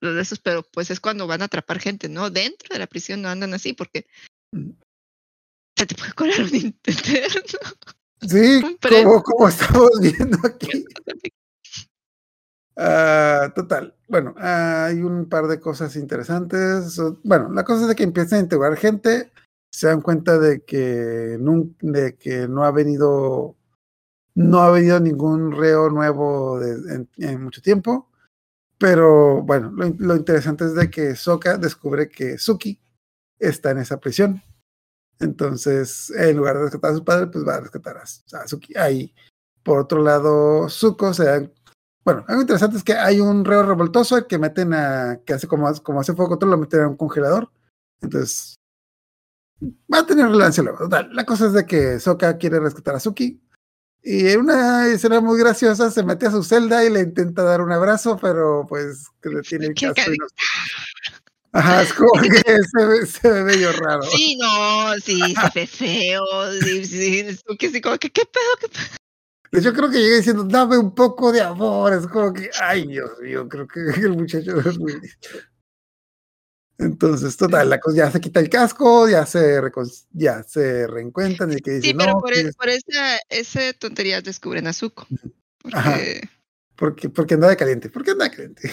los 0.00 0.14
de 0.16 0.22
esos, 0.22 0.40
pero 0.40 0.62
pues 0.72 0.90
es 0.90 1.00
cuando 1.00 1.26
van 1.26 1.42
a 1.42 1.46
atrapar 1.46 1.78
gente, 1.78 2.08
¿no? 2.08 2.30
Dentro 2.30 2.68
de 2.72 2.78
la 2.78 2.86
prisión 2.86 3.22
no 3.22 3.28
andan 3.28 3.54
así 3.54 3.72
porque 3.72 4.06
Mm. 4.54 4.70
se 5.78 5.86
te 5.86 5.94
puede 5.94 6.12
colar 6.12 6.42
un 6.42 6.54
interno. 6.54 7.40
Sí, 8.20 8.60
como, 8.82 9.22
como 9.22 9.48
estamos 9.48 9.90
viendo 10.00 10.38
aquí. 10.44 10.84
Ah, 12.76 13.52
total. 13.54 13.94
Bueno, 14.08 14.34
hay 14.38 15.02
un 15.02 15.28
par 15.28 15.46
de 15.46 15.60
cosas 15.60 15.94
interesantes. 15.96 16.98
Bueno, 17.22 17.52
la 17.52 17.64
cosa 17.64 17.82
es 17.82 17.88
de 17.88 17.94
que 17.94 18.02
empiezan 18.02 18.38
a 18.38 18.42
integrar 18.42 18.76
gente, 18.76 19.30
se 19.70 19.88
dan 19.88 20.00
cuenta 20.00 20.38
de 20.38 20.64
que, 20.64 20.78
de 20.78 22.16
que 22.16 22.48
no 22.48 22.64
ha 22.64 22.70
venido, 22.70 23.56
no 24.34 24.60
ha 24.60 24.70
venido 24.70 25.00
ningún 25.00 25.52
reo 25.52 25.90
nuevo 25.90 26.60
en, 26.62 27.42
mucho 27.42 27.62
tiempo. 27.62 28.10
Pero 28.78 29.42
bueno, 29.42 29.70
lo, 29.70 29.86
in- 29.86 29.96
lo 29.98 30.16
interesante 30.16 30.64
es 30.64 30.74
de 30.74 30.90
que 30.90 31.14
Sokka 31.14 31.56
descubre 31.58 32.08
que 32.08 32.38
Suki 32.38 32.80
está 33.38 33.70
en 33.70 33.78
esa 33.78 33.98
prisión. 34.00 34.42
Entonces, 35.20 36.10
en 36.10 36.36
lugar 36.36 36.56
de 36.56 36.64
rescatar 36.64 36.92
a 36.92 36.96
su 36.96 37.04
padre, 37.04 37.26
pues 37.28 37.46
va 37.46 37.56
a 37.56 37.60
rescatar 37.60 37.96
a, 37.98 38.48
Suki. 38.48 38.76
Ahí, 38.76 39.14
por 39.62 39.78
otro 39.78 40.02
lado, 40.02 40.68
Zuko 40.68 41.14
se 41.14 41.24
da 41.24 41.48
bueno, 42.04 42.24
algo 42.26 42.42
interesante 42.42 42.76
es 42.76 42.82
que 42.82 42.94
hay 42.94 43.20
un 43.20 43.44
reo 43.44 43.62
revoltoso 43.62 44.26
que 44.26 44.38
meten 44.38 44.74
a, 44.74 45.20
que 45.24 45.34
hace 45.34 45.46
como, 45.46 45.72
como 45.82 46.00
hace 46.00 46.12
lo 46.12 46.58
meten 46.58 46.80
a 46.80 46.88
un 46.88 46.96
congelador. 46.96 47.50
Entonces, 48.00 48.56
va 49.92 50.00
a 50.00 50.06
tener 50.06 50.26
relevancia 50.26 50.64
luego. 50.64 50.88
La 50.88 51.24
cosa 51.24 51.46
es 51.46 51.52
de 51.52 51.64
que 51.64 52.00
Sokka 52.00 52.38
quiere 52.38 52.58
rescatar 52.58 52.96
a 52.96 53.00
Suki. 53.00 53.40
Y 54.04 54.28
en 54.28 54.40
una 54.40 54.88
escena 54.88 55.20
muy 55.20 55.38
graciosa 55.38 55.90
se 55.90 56.02
mete 56.02 56.26
a 56.26 56.30
su 56.32 56.42
celda 56.42 56.84
y 56.84 56.90
le 56.90 57.00
intenta 57.00 57.42
dar 57.44 57.60
un 57.60 57.70
abrazo, 57.70 58.18
pero 58.20 58.66
pues 58.68 59.06
que 59.22 59.28
le 59.28 59.42
tiene 59.42 59.66
el 59.74 59.74
no- 59.82 59.94
Ajá, 61.54 61.82
es 61.82 61.92
como 61.92 62.12
que 62.22 62.30
se 62.62 62.86
ve, 62.86 63.06
se 63.06 63.30
ve 63.30 63.44
medio 63.44 63.72
raro. 63.72 64.02
Sí, 64.02 64.36
no, 64.40 64.94
sí, 65.04 65.20
se 65.34 65.50
ve 65.60 65.66
feo. 65.66 66.24
Sí, 66.62 66.84
sí, 66.86 67.18
es 67.20 67.42
como 67.44 67.58
que 67.58 67.68
sí, 67.70 67.80
como 67.82 67.98
que, 67.98 68.10
¿qué 68.10 68.22
pedo? 68.24 68.42
¿Qué 68.60 68.68
pedo? 68.68 69.62
Yo 69.62 69.74
creo 69.74 69.90
que 69.90 69.98
llega 69.98 70.16
diciendo, 70.16 70.44
dame 70.44 70.78
un 70.78 70.94
poco 70.94 71.30
de 71.30 71.42
amor. 71.42 71.92
Es 71.92 72.06
como 72.06 72.32
que, 72.32 72.48
ay, 72.58 72.86
Dios 72.86 73.10
mío, 73.20 73.46
creo 73.50 73.68
que 73.68 73.80
el 73.80 74.16
muchacho 74.16 74.58
es 74.60 74.78
muy. 74.78 74.94
Entonces, 76.82 77.36
total, 77.36 77.70
la 77.70 77.80
cosa 77.80 77.96
ya 77.98 78.10
se 78.10 78.20
quita 78.20 78.40
el 78.40 78.48
casco, 78.50 79.08
ya 79.08 79.24
se, 79.26 79.60
ya 80.10 80.42
se 80.42 80.86
reencuentran 80.86 81.52
y 81.52 81.56
que 81.56 81.72
dice, 81.72 81.88
Sí, 81.88 81.94
pero 81.94 82.12
no, 82.12 82.20
por, 82.20 82.32
e- 82.34 82.40
es- 82.48 82.56
por 82.56 82.68
esa, 82.68 83.18
esa 83.28 83.72
tontería 83.74 84.20
descubren 84.20 84.66
a 84.66 84.72
Zuko. 84.72 85.06
Ajá. 85.72 85.92
Porque, 85.96 86.28
porque, 86.76 87.08
porque 87.08 87.34
anda 87.34 87.48
de 87.48 87.56
caliente, 87.56 87.88
porque 87.90 88.10
anda 88.12 88.24
de 88.24 88.30
caliente. 88.30 88.72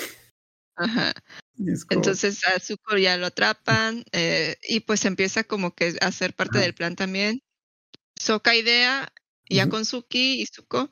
ajá. 0.75 1.13
Es 1.67 1.85
Entonces 1.89 2.39
a 2.47 2.57
Zuko 2.61 2.95
ya 2.95 3.17
lo 3.17 3.25
atrapan 3.25 4.05
eh, 4.13 4.55
y 4.65 4.79
pues 4.79 5.03
empieza 5.03 5.43
como 5.43 5.75
que 5.75 5.97
a 5.99 6.09
ser 6.13 6.33
parte 6.33 6.57
Ajá. 6.59 6.65
del 6.65 6.73
plan 6.73 6.95
también. 6.95 7.41
Soka 8.17 8.55
idea, 8.55 9.11
ya 9.49 9.67
con 9.67 9.83
Suki 9.83 10.41
y 10.41 10.45
Zuko. 10.45 10.89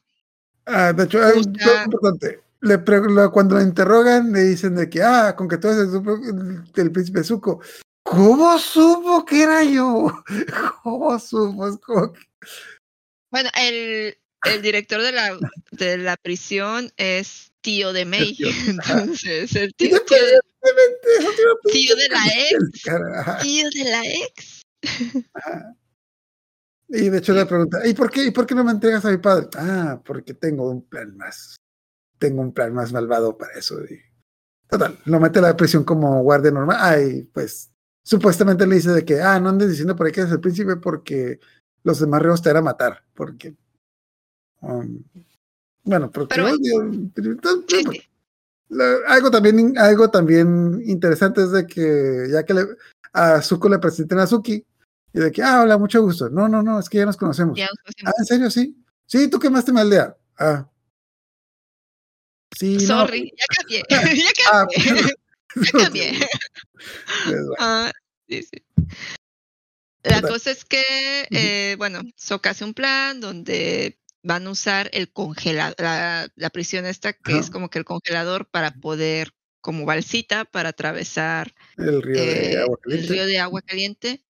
ah, 0.66 0.92
de 0.92 1.06
hecho, 1.06 1.20
dato 1.20 1.40
importante. 1.86 2.42
Le 2.62 2.84
cuando 3.32 3.56
lo 3.56 3.62
interrogan, 3.62 4.32
le 4.32 4.42
dicen 4.44 4.76
de 4.76 4.90
que, 4.90 5.02
ah, 5.04 5.36
con 5.36 5.48
que 5.48 5.58
tú 5.58 5.68
eres 5.68 5.80
el, 5.82 5.90
supo- 5.90 6.20
el- 6.24 6.64
el 6.82 6.92
príncipe 6.92 7.24
Zuko. 7.24 7.62
¿Cómo 8.04 8.58
supo 8.58 9.26
que 9.26 9.44
era 9.44 9.64
yo? 9.64 10.08
¿Cómo 10.84 11.20
supo? 11.20 11.68
Es 11.68 11.78
como 11.78 12.14
que- 12.14 12.20
Bueno, 13.32 13.50
el, 13.56 14.18
el 14.46 14.62
director 14.62 15.02
de 15.02 15.12
la, 15.12 15.38
de 15.72 15.98
la 15.98 16.16
prisión 16.18 16.92
es 16.98 17.52
tío 17.62 17.94
de 17.94 18.06
May. 18.06 18.36
tío. 18.36 18.48
Entonces, 18.68 19.56
el 19.56 19.74
tío, 19.76 20.02
tío 20.06 20.18
de, 20.26 20.32
iba 21.20 21.30
a 21.30 21.72
tío 21.72 21.96
de 21.96 22.10
la 22.10 22.26
ex. 22.50 23.44
Tío 23.44 23.70
de 23.70 23.84
la 23.92 24.02
ex. 24.06 24.62
ajá. 25.34 25.76
Y 26.90 27.10
de 27.10 27.18
hecho 27.18 27.34
le 27.34 27.46
pregunta, 27.46 27.86
¿y 27.86 27.94
por 27.94 28.10
qué, 28.10 28.24
¿y 28.24 28.32
por 28.32 28.46
qué 28.48 28.56
no 28.56 28.64
me 28.64 28.72
entregas 28.72 29.04
a 29.04 29.12
mi 29.12 29.18
padre? 29.18 29.48
Ah, 29.58 30.02
porque 30.06 30.34
tengo 30.34 30.70
un 30.70 30.88
plan 30.88 31.18
más. 31.18 31.58
Tengo 32.20 32.42
un 32.42 32.54
plan 32.54 32.74
más 32.74 32.92
malvado 32.94 33.38
para 33.38 33.54
eso. 33.54 33.84
Y, 33.86 34.00
total, 34.70 34.98
lo 35.06 35.20
mete 35.20 35.40
a 35.40 35.44
la 35.44 35.58
prisión 35.58 35.84
como 35.84 36.22
guardia 36.24 36.52
normal. 36.52 36.78
Ay, 36.80 37.24
pues 37.34 37.72
supuestamente 38.04 38.66
le 38.66 38.76
dice 38.76 38.92
de 38.92 39.06
que, 39.06 39.22
ah, 39.22 39.40
no 39.40 39.50
andes 39.50 39.70
diciendo 39.70 39.96
por 39.96 40.06
ahí 40.08 40.12
que 40.12 40.22
eres 40.22 40.34
el 40.34 40.40
príncipe 40.42 40.76
porque 40.78 41.40
los 41.84 42.00
demás 42.00 42.22
reos 42.22 42.42
te 42.42 42.50
van 42.50 42.58
a 42.58 42.62
matar. 42.62 43.04
Porque. 43.14 43.56
um, 44.62 45.04
bueno, 45.84 46.12
porque 46.12 46.36
Pero- 46.36 46.50
odio- 46.50 47.12
Sí, 47.68 47.84
sí. 47.92 48.02
la- 48.70 48.98
algo 49.08 49.32
también 49.32 49.78
algo 49.78 50.10
también 50.10 50.82
interesante 50.86 51.44
es 51.44 51.52
de 51.52 51.66
que 51.66 52.28
ya 52.32 52.44
que 52.44 52.54
le, 52.54 52.66
a 53.14 53.42
Zuko 53.42 53.70
le 53.70 53.80
presentan 53.80 54.20
a 54.20 54.28
Suki 54.28 54.66
y 55.14 55.20
de 55.20 55.32
que 55.32 55.42
ah 55.42 55.62
hola 55.62 55.78
mucho 55.78 56.02
gusto 56.02 56.30
no 56.30 56.50
no 56.50 56.62
no 56.62 56.80
es 56.80 56.90
que 56.90 56.98
ya 56.98 57.06
nos 57.06 57.16
conocemos 57.16 57.58
Ya 57.58 57.68
nos 57.68 57.78
conocemos. 57.80 58.14
ah 58.14 58.14
en 58.20 58.26
serio 58.26 58.50
sí 58.52 58.84
sí 59.06 59.30
tú 59.30 59.40
quemaste 59.40 59.72
mi 59.72 59.80
aldea 59.80 60.18
ah 60.38 60.68
sí 62.56 62.78
no. 62.78 62.80
Sorry, 63.06 63.32
ya 63.38 63.46
cambié. 63.56 63.84
ya 63.90 64.32
Ah, 64.52 64.68
cambié. 64.70 65.16
ya 65.56 65.72
cambié. 65.72 66.20
Ah, 67.60 67.92
sí, 68.28 68.44
sí. 68.44 68.64
La 70.04 70.22
cosa 70.22 70.52
es 70.52 70.64
que, 70.64 71.28
eh, 71.32 71.76
bueno, 71.78 72.02
Sokka 72.16 72.52
hace 72.52 72.64
un 72.64 72.74
plan 72.74 73.20
donde 73.20 74.00
van 74.24 74.48
a 74.48 74.52
usar 74.52 74.90
el 74.94 75.12
congelador, 75.12 75.76
la, 75.80 76.32
la 76.36 76.50
prisión 76.50 76.86
esta, 76.86 77.14
que 77.14 77.34
Ajá. 77.34 77.42
es 77.42 77.50
como 77.50 77.70
que 77.70 77.80
el 77.80 77.86
congelador 77.86 78.48
para 78.50 78.72
poder, 78.72 79.32
como 79.60 79.86
balsita, 79.86 80.46
para 80.46 80.70
atravesar 80.70 81.54
el 81.78 82.02
río 82.02 82.22
de 82.22 82.54
eh, 82.54 82.58
agua 82.60 82.78
el 82.86 82.90
caliente 82.92 83.14
río 83.14 83.26
de 83.26 83.40
agua 83.40 83.62
caliente. 83.62 84.24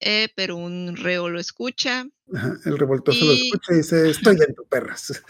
eh, 0.00 0.28
pero 0.34 0.56
un 0.56 0.96
reo 0.96 1.28
lo 1.28 1.38
escucha 1.38 2.06
Ajá, 2.34 2.56
el 2.64 2.78
revoltoso 2.78 3.24
lo 3.24 3.32
escucha 3.34 3.72
y 3.72 3.76
dice 3.76 4.10
estoy 4.10 4.36
dentro 4.36 4.64
perras 4.64 5.22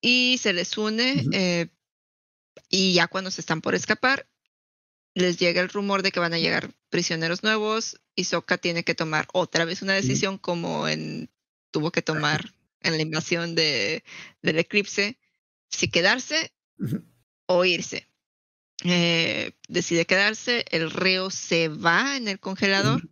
y 0.00 0.38
se 0.38 0.52
les 0.52 0.76
une. 0.76 1.24
Eh, 1.32 1.68
y 2.68 2.94
ya 2.94 3.08
cuando 3.08 3.30
se 3.30 3.40
están 3.40 3.60
por 3.60 3.74
escapar, 3.74 4.28
les 5.14 5.38
llega 5.38 5.60
el 5.60 5.68
rumor 5.68 6.02
de 6.02 6.12
que 6.12 6.20
van 6.20 6.34
a 6.34 6.38
llegar 6.38 6.72
prisioneros 6.88 7.42
nuevos 7.42 8.00
y 8.14 8.24
Sokka 8.24 8.58
tiene 8.58 8.84
que 8.84 8.94
tomar 8.94 9.26
otra 9.32 9.64
vez 9.64 9.82
una 9.82 9.94
decisión 9.94 10.38
como 10.38 10.88
en 10.88 11.30
tuvo 11.70 11.90
que 11.90 12.02
tomar 12.02 12.52
en 12.80 12.96
la 12.96 13.02
invasión 13.02 13.54
de, 13.54 14.04
del 14.42 14.58
eclipse, 14.58 15.18
si 15.68 15.88
quedarse 15.88 16.52
o 17.46 17.64
irse. 17.64 18.06
Eh, 18.84 19.52
decide 19.68 20.06
quedarse, 20.06 20.64
el 20.70 20.90
reo 20.90 21.30
se 21.30 21.68
va 21.68 22.16
en 22.16 22.28
el 22.28 22.40
congelador. 22.40 23.08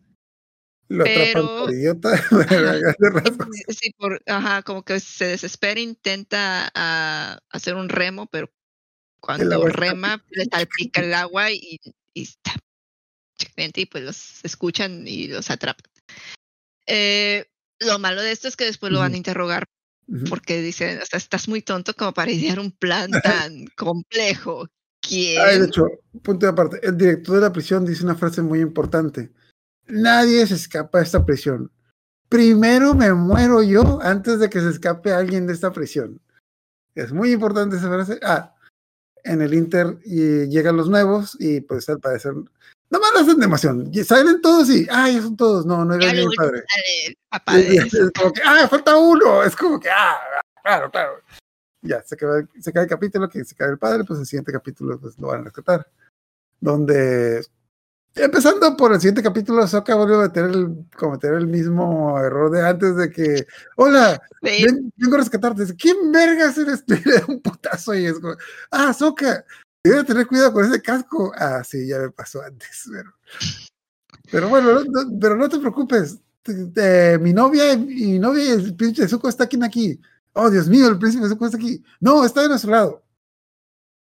Lo 0.89 1.05
Pero- 1.05 1.59
por 1.61 1.72
idiota. 1.72 2.11
Sí, 3.68 3.91
por, 3.97 4.22
ajá, 4.26 4.62
como 4.62 4.82
que 4.84 5.01
se 5.01 5.26
desespera, 5.26 5.80
intenta 5.80 6.70
ah, 6.74 7.39
hacer 7.51 7.74
un 7.74 7.89
remo, 7.89 8.26
pero 8.26 8.51
cuando 9.20 9.66
rema 9.66 10.24
le 10.30 10.45
salpica 10.45 11.01
el 11.01 11.12
agua 11.14 11.51
y, 11.51 11.78
y 12.14 12.22
está 12.22 12.55
y 13.57 13.86
pues 13.86 14.05
los 14.05 14.45
escuchan 14.45 15.07
y 15.07 15.28
los 15.28 15.51
atrapan. 15.51 15.91
Eh, 16.86 17.47
lo 17.80 17.99
malo 17.99 18.22
de 18.22 18.32
esto 18.32 18.49
es 18.49 18.57
que 18.57 18.64
después 18.64 18.93
lo 18.93 18.99
van 18.99 19.14
a 19.14 19.16
interrogar 19.16 19.64
porque 20.30 20.62
dicen, 20.62 21.01
o 21.03 21.07
sea, 21.07 21.18
estás 21.18 21.49
muy 21.49 21.61
tonto 21.61 21.95
como 21.95 22.14
para 22.14 22.30
idear 22.30 22.59
un 22.59 22.72
plan 22.72 23.11
tan 23.22 23.66
complejo. 23.76 24.66
¿Quién? 25.01 25.61
De 25.61 25.66
hecho, 25.66 25.86
punto 26.22 26.47
de 26.47 26.53
aparte, 26.53 26.80
el 26.82 26.97
director 26.97 27.36
de 27.36 27.41
la 27.43 27.53
prisión 27.53 27.84
dice 27.84 28.05
una 28.05 28.16
frase 28.16 28.43
muy 28.43 28.61
importante. 28.61 29.30
Nadie 29.89 30.47
se 30.47 30.55
escapa 30.55 30.99
de 30.99 31.05
esta 31.05 31.24
prisión. 31.24 31.70
Primero 32.28 32.95
me 32.95 33.12
muero 33.14 33.62
yo 33.62 34.01
antes 34.03 34.39
de 34.39 34.51
que 34.51 34.61
se 34.61 34.70
escape 34.70 35.12
alguien 35.12 35.47
de 35.47 35.55
esta 35.55 35.72
prisión. 35.72 36.20
Es 36.95 37.12
muy 37.12 37.32
importante 37.32 37.76
esa 37.76 37.89
frase. 37.89 38.18
Ah, 38.22 38.55
en 39.24 39.43
el 39.43 39.55
Inter 39.55 39.99
y 40.05 40.47
llegan 40.49 40.76
los 40.76 40.89
nuevos 40.89 41.36
y 41.39 41.61
pues 41.61 41.89
al 41.89 42.01
parecer 42.01 42.32
no 42.91 42.99
me 43.01 43.20
hacen 43.20 43.39
de 43.39 43.45
emoción. 43.45 43.93
Salen 44.05 44.41
todos 44.41 44.70
y, 44.70 44.86
ah, 44.91 45.11
ya 45.11 45.20
son 45.22 45.36
todos. 45.36 45.66
No, 45.66 45.84
no 45.84 45.95
era 45.95 46.12
lo 46.12 46.28
mi 46.28 46.34
padre. 46.36 46.64
sale 46.68 47.16
papá 47.28 47.59
Y- 47.59 47.76
es 47.76 47.93
como 48.18 48.32
que, 48.32 48.41
ah, 48.45 48.66
falta 48.68 48.97
uno. 48.97 49.43
Es 49.43 49.55
como 49.55 49.78
que, 49.78 49.91
ah, 49.91 50.16
claro, 50.62 50.91
claro. 50.91 51.20
Ya, 51.82 52.03
se 52.03 52.14
acaba, 52.14 52.43
se 52.59 52.72
cae 52.72 52.84
el 52.84 52.89
capítulo, 52.89 53.28
que 53.28 53.45
se 53.45 53.55
cae 53.55 53.68
el 53.70 53.78
padre, 53.78 54.05
pues 54.05 54.18
el 54.20 54.26
siguiente 54.26 54.53
capítulo 54.53 54.99
pues, 54.99 55.18
lo 55.18 55.28
van 55.28 55.43
a 55.43 55.45
rescatar. 55.45 55.86
Donde, 56.61 57.45
empezando 58.14 58.76
por 58.76 58.92
el 58.92 59.00
siguiente 59.00 59.22
capítulo, 59.22 59.66
Soka 59.66 59.94
vuelve 59.94 60.14
a 60.16 60.18
meter 60.28 60.44
el, 60.46 60.84
cometer 60.96 61.34
el 61.34 61.46
mismo 61.46 62.18
error 62.18 62.50
de 62.50 62.66
antes 62.66 62.96
de 62.96 63.11
que, 63.11 63.46
hola, 63.76 64.20
Sí, 64.42 64.64
ven- 64.64 64.92
vengo 64.96 65.14
a 65.16 65.18
rescatarte. 65.18 65.64
¿quién 65.76 66.11
vergas 66.12 66.59
eres 66.59 66.84
le 66.86 67.00
da 67.00 67.24
un 67.28 67.40
putazo 67.40 67.94
y 67.94 68.06
es 68.06 68.18
como, 68.18 68.34
ah, 68.70 68.92
Soka, 68.92 69.44
debe 69.84 70.04
tener 70.04 70.26
cuidado 70.26 70.52
con 70.52 70.64
ese 70.64 70.82
casco. 70.82 71.32
Ah, 71.36 71.62
sí, 71.64 71.86
ya 71.86 71.98
me 71.98 72.11
pasó 72.11 72.42
antes, 72.42 72.84
pero, 72.90 73.12
pero 74.30 74.48
bueno, 74.48 74.72
no, 74.74 74.84
no- 74.84 75.18
pero 75.20 75.36
no 75.36 75.48
te 75.48 75.59
preocupes. 75.59 76.18
Mi 77.20 77.32
novia 77.34 77.72
y 77.74 77.76
mi 77.78 78.18
novia 78.18 78.42
y 78.44 78.48
el 78.48 78.74
príncipe 78.74 79.02
de 79.02 79.09
Zuko 79.09 79.28
está 79.28 79.44
aquí, 79.44 79.59
aquí. 79.62 80.00
Oh, 80.32 80.48
Dios 80.50 80.66
mío, 80.68 80.88
el 80.88 80.98
príncipe 80.98 81.24
de 81.24 81.30
Zuko 81.30 81.44
está 81.46 81.59
aquí. 81.59 81.82
No, 82.00 82.24
está 82.24 82.40
de 82.42 82.48
nuestro 82.48 82.70
lado. 82.70 83.02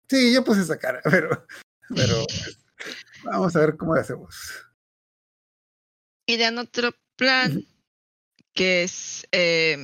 Sí, 0.10 0.34
yo 0.34 0.43
puse 0.45 0.62
esa 0.62 0.78
cara, 0.78 1.01
pero, 1.03 1.45
pero 1.93 2.16
vamos 3.30 3.56
a 3.56 3.60
ver 3.60 3.78
cómo 3.78 3.96
le 3.96 4.02
hacemos. 4.02 4.36
idean 6.26 6.58
otro 6.58 6.92
plan 7.16 7.66
que 8.54 8.84
es 8.84 9.28
eh, 9.32 9.78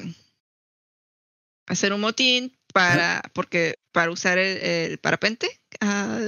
hacer 1.67 1.93
un 1.93 2.01
motín 2.01 2.57
para 2.73 3.21
porque 3.33 3.79
para 3.91 4.11
usar 4.11 4.37
el, 4.37 4.57
el 4.57 4.97
parapente 4.97 5.61
ah, 5.81 6.19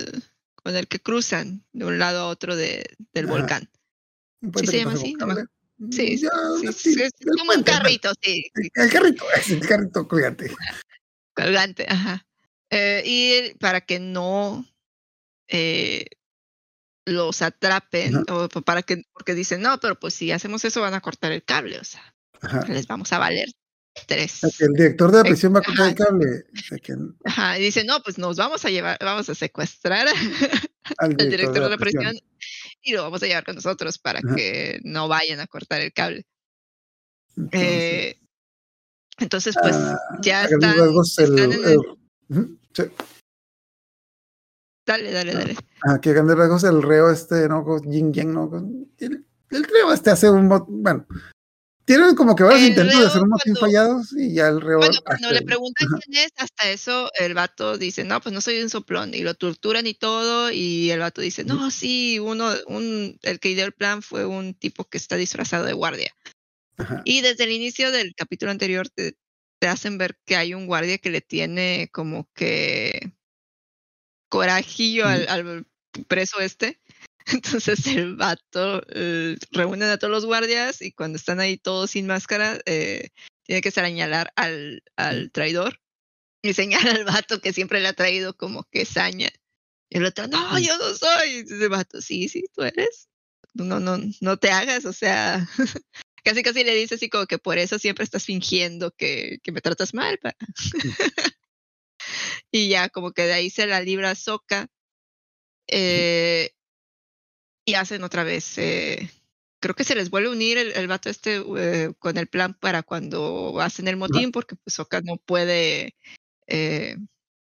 con 0.55 0.75
el 0.75 0.87
que 0.87 0.99
cruzan 0.99 1.63
de 1.73 1.85
un 1.85 1.99
lado 1.99 2.21
a 2.21 2.27
otro 2.27 2.55
de, 2.55 2.85
del 3.13 3.25
volcán. 3.27 3.69
Puente 4.39 4.71
se 4.71 4.77
llama 4.79 4.93
así, 4.93 5.13
no. 5.13 5.35
Sí, 5.91 6.17
Ya, 6.17 6.29
sí, 6.61 6.71
sí, 6.71 6.93
sí, 6.93 7.03
es 7.03 7.11
como 7.37 7.51
un 7.51 7.63
carrito, 7.63 8.11
sí, 8.21 8.45
sí, 8.55 8.69
El 8.75 8.91
carrito, 8.91 9.25
es 9.37 9.49
el 9.51 9.67
carrito 9.67 10.07
colgante. 10.07 10.49
colgante, 11.33 11.85
ajá. 11.89 12.25
Eh, 12.69 13.03
y 13.05 13.53
para 13.57 13.81
que 13.81 13.99
no 13.99 14.65
eh, 15.47 16.05
los 17.05 17.41
atrapen, 17.41 18.23
o 18.29 18.47
para 18.49 18.81
que, 18.81 19.03
porque 19.13 19.33
dicen, 19.35 19.61
no, 19.61 19.79
pero 19.79 19.99
pues 19.99 20.13
si 20.15 20.31
hacemos 20.31 20.65
eso 20.65 20.81
van 20.81 20.93
a 20.95 21.01
cortar 21.01 21.31
el 21.31 21.43
cable, 21.43 21.79
o 21.79 21.83
sea, 21.83 22.15
Ajá. 22.41 22.65
les 22.67 22.87
vamos 22.87 23.13
a 23.13 23.19
valer 23.19 23.47
tres. 24.07 24.43
O 24.43 24.49
sea, 24.49 24.57
que 24.57 24.65
el 24.65 24.73
director 24.73 25.11
de 25.11 25.17
la 25.19 25.23
prisión 25.23 25.53
va 25.55 25.59
a 25.59 25.63
cortar 25.63 25.87
el 25.89 25.95
cable. 25.95 26.45
O 26.53 26.57
sea, 26.67 26.77
que 26.79 26.93
Ajá, 27.23 27.59
y 27.59 27.61
dice, 27.63 27.83
no, 27.85 28.01
pues 28.01 28.17
nos 28.17 28.37
vamos 28.37 28.65
a 28.65 28.69
llevar, 28.69 28.97
vamos 28.99 29.29
a 29.29 29.35
secuestrar 29.35 30.07
al 30.97 31.15
al 31.21 31.29
director 31.29 31.63
de 31.63 31.69
la 31.69 31.77
prisión 31.77 32.13
y 32.81 32.93
lo 32.93 33.03
vamos 33.03 33.21
a 33.23 33.27
llevar 33.27 33.43
con 33.45 33.55
nosotros 33.55 33.97
para 33.99 34.19
Ajá. 34.19 34.35
que 34.35 34.79
no 34.83 35.07
vayan 35.07 35.39
a 35.39 35.47
cortar 35.47 35.81
el 35.81 35.93
cable. 35.93 36.25
Entonces, 37.37 37.61
Eh, 37.61 38.19
entonces, 39.17 39.55
pues 39.61 39.75
ah, 39.75 39.97
ya 40.21 40.43
están, 40.45 40.77
el- 40.79 40.95
están 41.05 41.37
en 41.37 41.53
el- 41.53 41.65
el- 41.65 41.77
Ujú, 42.29 42.59
sí. 42.73 42.83
Dale, 44.85 45.11
dale, 45.11 45.33
dale. 45.33 45.55
Ah, 45.83 45.99
que 45.99 46.11
a 46.11 46.13
grandes 46.13 46.37
rasgos 46.37 46.63
el 46.63 46.81
reo 46.81 47.09
este, 47.09 47.47
¿no? 47.49 47.65
Yin 47.85 48.13
Yang, 48.13 48.33
¿no? 48.33 48.51
El, 48.97 49.25
el 49.49 49.63
reo 49.63 49.91
este 49.93 50.11
hace 50.11 50.29
un... 50.29 50.47
Bueno, 50.47 51.07
tienen 51.85 52.15
como 52.15 52.35
que 52.35 52.43
varios 52.43 52.63
El 52.63 52.69
intentos 52.69 52.99
de 52.99 53.05
hacer 53.05 53.21
un 53.21 53.29
motín 53.29 53.55
fallados 53.55 54.11
y 54.17 54.33
ya 54.33 54.47
el 54.47 54.59
reo... 54.59 54.79
Bueno, 54.79 54.97
cuando 55.05 55.31
le 55.31 55.43
preguntan 55.43 55.87
ajá. 55.87 55.99
quién 56.03 56.25
es, 56.25 56.31
hasta 56.37 56.69
eso 56.69 57.11
el 57.19 57.35
vato 57.35 57.77
dice, 57.77 58.03
no, 58.03 58.19
pues 58.21 58.33
no 58.33 58.41
soy 58.41 58.61
un 58.61 58.69
soplón, 58.69 59.13
y 59.13 59.21
lo 59.21 59.35
torturan 59.35 59.85
y 59.85 59.93
todo, 59.93 60.51
y 60.51 60.89
el 60.89 60.99
vato 60.99 61.21
dice, 61.21 61.43
no, 61.43 61.69
sí, 61.69 62.17
uno, 62.19 62.51
un, 62.67 63.19
el 63.21 63.39
que 63.39 63.49
ideó 63.49 63.65
el 63.65 63.73
plan 63.73 64.01
fue 64.01 64.25
un 64.25 64.55
tipo 64.55 64.85
que 64.85 64.97
está 64.97 65.15
disfrazado 65.15 65.65
de 65.65 65.73
guardia. 65.73 66.11
Ajá. 66.77 67.01
Y 67.05 67.21
desde 67.21 67.43
el 67.43 67.51
inicio 67.51 67.91
del 67.91 68.15
capítulo 68.15 68.51
anterior 68.51 68.89
te, 68.89 69.15
te 69.59 69.67
hacen 69.67 69.99
ver 69.99 70.17
que 70.25 70.35
hay 70.35 70.55
un 70.55 70.65
guardia 70.65 70.97
que 70.97 71.11
le 71.11 71.21
tiene 71.21 71.89
como 71.93 72.27
que 72.33 73.14
corajillo 74.35 75.07
al, 75.07 75.27
al 75.29 75.65
preso 76.07 76.39
este. 76.41 76.81
Entonces 77.27 77.87
el 77.87 78.15
vato 78.15 78.83
eh, 78.89 79.37
reúnen 79.51 79.89
a 79.89 79.97
todos 79.97 80.11
los 80.11 80.25
guardias 80.25 80.81
y 80.81 80.91
cuando 80.91 81.17
están 81.17 81.39
ahí 81.39 81.57
todos 81.57 81.91
sin 81.91 82.05
máscara, 82.05 82.59
eh, 82.65 83.09
tiene 83.43 83.61
que 83.61 83.71
señalar 83.71 84.31
al, 84.35 84.83
al 84.95 85.31
traidor 85.31 85.79
y 86.43 86.53
señala 86.53 86.91
al 86.91 87.05
vato 87.05 87.39
que 87.39 87.53
siempre 87.53 87.79
le 87.79 87.87
ha 87.87 87.93
traído 87.93 88.35
como 88.35 88.65
que 88.65 88.85
saña. 88.85 89.29
Y 89.89 89.97
el 89.97 90.05
otro, 90.05 90.27
no, 90.27 90.59
yo 90.59 90.77
no 90.77 90.93
soy. 90.93 91.29
Y 91.29 91.43
dice 91.43 91.63
el 91.63 91.69
vato, 91.69 92.01
sí, 92.01 92.27
sí, 92.27 92.43
tú 92.53 92.63
eres. 92.63 93.07
No, 93.53 93.79
no, 93.79 93.97
no 94.19 94.37
te 94.37 94.51
hagas, 94.51 94.85
o 94.85 94.91
sea, 94.91 95.47
casi 96.23 96.43
casi 96.43 96.63
le 96.63 96.75
dice 96.75 96.95
así 96.95 97.09
como 97.09 97.25
que 97.25 97.37
por 97.37 97.57
eso 97.57 97.79
siempre 97.79 98.03
estás 98.03 98.25
fingiendo 98.25 98.91
que, 98.91 99.39
que 99.41 99.51
me 99.51 99.61
tratas 99.61 99.93
mal. 99.93 100.19
pa". 100.19 100.35
y 102.55 102.69
ya 102.69 102.89
como 102.89 103.11
que 103.11 103.23
de 103.23 103.33
ahí 103.33 103.49
se 103.49 103.67
la 103.67 103.81
libra 103.81 104.15
Soca 104.15 104.67
eh, 105.67 106.51
y 107.65 107.73
hacen 107.73 108.03
otra 108.03 108.23
vez. 108.23 108.57
eh, 108.57 109.09
creo 109.59 109.75
que 109.75 109.83
se 109.83 109.95
les 109.95 110.09
vuelve 110.09 110.29
a 110.29 110.31
unir 110.31 110.57
el, 110.57 110.71
el 110.73 110.87
vato 110.87 111.09
este 111.09 111.43
eh, 111.57 111.93
con 111.99 112.17
el 112.17 112.27
plan 112.27 112.53
para 112.53 112.83
cuando 112.83 113.59
hacen 113.59 113.87
el 113.87 113.97
motín, 113.97 114.31
porque 114.31 114.55
pues 114.55 114.75
Soca 114.75 115.01
no 115.01 115.17
puede 115.17 115.95
eh, 116.47 116.97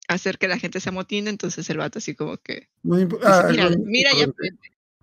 hacer 0.09 0.39
que 0.39 0.49
la 0.49 0.59
gente 0.59 0.81
se 0.81 0.89
amotine, 0.89 1.29
entonces 1.29 1.69
el 1.69 1.79
vato 1.79 1.99
así 1.99 2.15
como 2.15 2.39
que 2.39 2.69
Muy 2.83 3.09
ah, 3.25 3.49
mira, 3.51 3.71
mira 3.71 4.11
ya. 4.15 4.27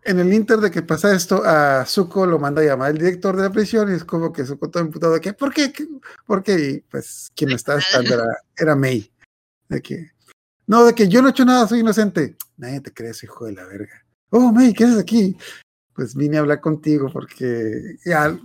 En 0.03 0.17
el 0.17 0.33
inter 0.33 0.59
de 0.59 0.71
que 0.71 0.81
pasa 0.81 1.13
esto, 1.13 1.43
a 1.45 1.85
Zuko 1.85 2.25
lo 2.25 2.39
manda 2.39 2.61
a 2.61 2.65
llamar 2.65 2.91
el 2.91 2.97
director 2.97 3.35
de 3.35 3.43
la 3.43 3.51
prisión 3.51 3.91
y 3.91 3.95
es 3.95 4.05
como 4.05 4.31
que 4.31 4.45
Zuko 4.45 4.69
todo 4.69 4.81
imputado 4.81 5.19
que, 5.19 5.33
¿por 5.33 5.53
qué? 5.53 5.73
¿Qué? 5.73 5.87
¿Por 6.25 6.41
qué? 6.41 6.53
Y 6.53 6.79
pues 6.79 7.31
quien 7.35 7.49
lo 7.49 7.57
estaba 7.57 7.79
esperando 7.79 8.13
era, 8.13 8.37
era 8.57 8.75
May. 8.75 9.11
De 9.69 9.81
que, 9.81 10.11
no, 10.67 10.83
de 10.85 10.93
que 10.93 11.07
yo 11.07 11.21
no 11.21 11.27
he 11.27 11.31
hecho 11.31 11.45
nada, 11.45 11.67
soy 11.67 11.79
inocente. 11.79 12.35
Nadie 12.57 12.81
te 12.81 12.91
cree, 12.91 13.11
ese 13.11 13.27
hijo 13.27 13.45
de 13.45 13.53
la 13.53 13.65
verga. 13.65 14.03
Oh, 14.31 14.51
May, 14.51 14.73
¿qué 14.73 14.83
haces 14.83 14.99
aquí? 14.99 15.37
Pues 15.93 16.15
vine 16.15 16.37
a 16.37 16.41
hablar 16.41 16.59
contigo 16.59 17.09
porque 17.11 17.97
ya, 18.05 18.37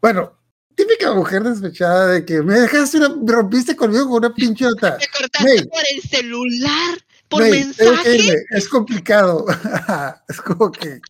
bueno, 0.00 0.38
típica 0.74 1.12
mujer 1.12 1.42
despechada 1.42 2.08
de 2.08 2.24
que 2.24 2.42
me 2.42 2.60
dejaste 2.60 2.98
una, 2.98 3.08
me 3.10 3.32
rompiste 3.32 3.76
conmigo 3.76 4.08
con 4.08 4.24
una 4.24 4.34
pinche 4.34 4.66
otra. 4.66 4.96
me 4.98 5.06
cortaste 5.18 5.44
May. 5.44 5.64
por 5.66 5.82
el 5.94 6.02
celular, 6.02 6.98
por 7.28 7.42
que 7.42 7.50
mensaje. 7.50 8.44
Es 8.50 8.68
complicado. 8.68 9.46
es 10.28 10.40
como 10.40 10.72
que. 10.72 11.00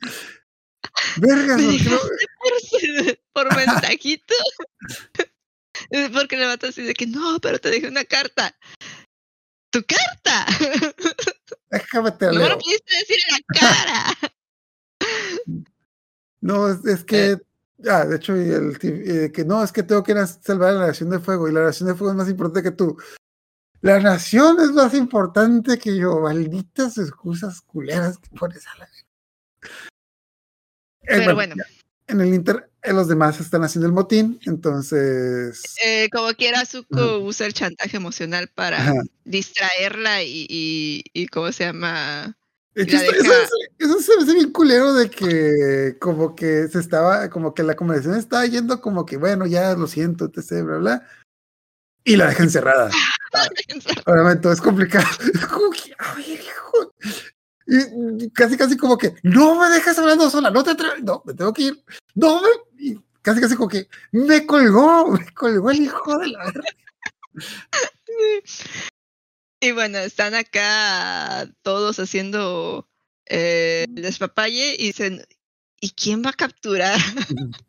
Vergas, 1.16 1.60
Me 1.60 1.66
dejaste 1.72 3.20
por, 3.32 3.46
por 3.48 3.56
mensajito. 3.56 4.34
Porque 6.12 6.36
le 6.36 6.44
así 6.44 6.82
de 6.82 6.94
que 6.94 7.06
no, 7.06 7.38
pero 7.40 7.58
te 7.58 7.70
dejé 7.70 7.88
una 7.88 8.04
carta. 8.04 8.56
¡Tu 9.74 9.84
carta! 9.84 10.46
Déjame 11.70 12.12
te 12.12 12.26
No 12.26 12.48
lo 12.48 12.58
pudiste 12.58 12.96
decir 12.96 13.16
en 13.28 13.34
la 13.34 13.60
cara. 13.60 14.18
No, 16.40 16.68
es, 16.68 16.84
es 16.84 17.04
que. 17.04 17.38
Ah, 17.88 18.04
de 18.04 18.16
hecho, 18.16 18.36
y 18.36 18.50
el, 18.50 18.78
eh, 18.82 19.32
que 19.32 19.46
no, 19.46 19.64
es 19.64 19.72
que 19.72 19.82
tengo 19.82 20.02
que 20.02 20.14
salvar 20.42 20.70
a 20.70 20.74
la 20.74 20.86
nación 20.88 21.08
de 21.08 21.18
fuego 21.18 21.48
y 21.48 21.52
la 21.52 21.64
nación 21.64 21.88
de 21.88 21.94
fuego 21.94 22.12
es 22.12 22.18
más 22.18 22.28
importante 22.28 22.62
que 22.62 22.70
tú. 22.70 22.98
La 23.80 23.98
nación 23.98 24.60
es 24.60 24.70
más 24.72 24.92
importante 24.92 25.78
que 25.78 25.96
yo. 25.96 26.20
Malditas 26.20 26.98
excusas 26.98 27.62
culeras 27.62 28.18
que 28.18 28.28
pones 28.36 28.66
a 28.66 28.78
la. 28.78 28.84
Eh, 28.84 29.68
Pero 31.06 31.34
bueno, 31.34 31.54
En 32.06 32.20
el 32.20 32.34
Inter, 32.34 32.70
los 32.92 33.08
demás 33.08 33.40
están 33.40 33.64
haciendo 33.64 33.86
el 33.86 33.92
motín, 33.94 34.38
entonces. 34.46 35.62
eh, 35.84 36.08
como 36.12 36.32
quiera, 36.34 36.64
Zuko 36.66 37.18
usa 37.20 37.46
el 37.46 37.54
chantaje 37.54 37.96
emocional 37.96 38.50
para 38.54 38.78
Ajá. 38.82 38.92
distraerla 39.24 40.22
y, 40.22 40.46
y, 40.48 41.02
y 41.12 41.26
¿cómo 41.28 41.50
se 41.52 41.64
llama? 41.64 42.36
Hecho, 42.74 42.96
eso, 42.96 43.12
deja- 43.12 43.42
eso- 43.44 43.54
eso 43.78 44.00
se 44.00 44.16
me 44.16 44.22
hace 44.24 44.34
bien 44.34 44.50
culero 44.52 44.92
de 44.94 45.08
que 45.08 45.96
como 46.00 46.34
que 46.34 46.68
se 46.68 46.80
estaba, 46.80 47.30
como 47.30 47.54
que 47.54 47.62
la 47.62 47.76
conversación 47.76 48.16
estaba 48.18 48.44
yendo 48.46 48.80
como 48.80 49.06
que, 49.06 49.16
bueno, 49.16 49.46
ya 49.46 49.74
lo 49.74 49.86
siento, 49.86 50.26
etc, 50.26 50.62
bla, 50.64 50.76
bla. 50.78 51.08
Y 52.04 52.16
la 52.16 52.26
deja 52.26 52.42
encerrada. 52.42 52.90
Obviamente, 54.06 54.50
es 54.52 54.60
complicado. 54.60 55.06
Es 55.32 55.46
como 55.46 55.70
que, 55.70 55.94
a 55.98 56.14
ver, 56.14 56.28
hijo. 56.28 56.94
Y, 57.66 58.30
casi, 58.30 58.56
casi 58.56 58.76
como 58.76 58.98
que, 58.98 59.14
no 59.22 59.58
me 59.58 59.68
dejas 59.70 59.98
hablando 59.98 60.28
sola, 60.28 60.50
no 60.50 60.62
te 60.62 60.70
atreves, 60.70 61.02
no, 61.02 61.22
me 61.24 61.34
tengo 61.34 61.52
que 61.52 61.62
ir. 61.62 61.84
No, 62.14 62.42
me... 62.42 62.48
y 62.78 62.98
casi, 63.22 63.40
casi 63.40 63.56
como 63.56 63.68
que, 63.68 63.88
me 64.12 64.44
colgó, 64.46 65.08
me 65.12 65.32
colgó 65.32 65.70
el 65.70 65.82
hijo 65.82 66.18
de 66.18 66.28
la. 66.28 66.52
Y 69.60 69.72
bueno, 69.72 69.98
están 69.98 70.34
acá 70.34 71.48
todos 71.62 71.98
haciendo 71.98 72.86
eh, 73.26 73.86
el 73.96 74.02
despapalle 74.02 74.74
y 74.78 74.88
dicen, 74.88 75.24
¿y 75.80 75.90
quién 75.90 76.22
va 76.22 76.30
a 76.30 76.34
capturar 76.34 76.98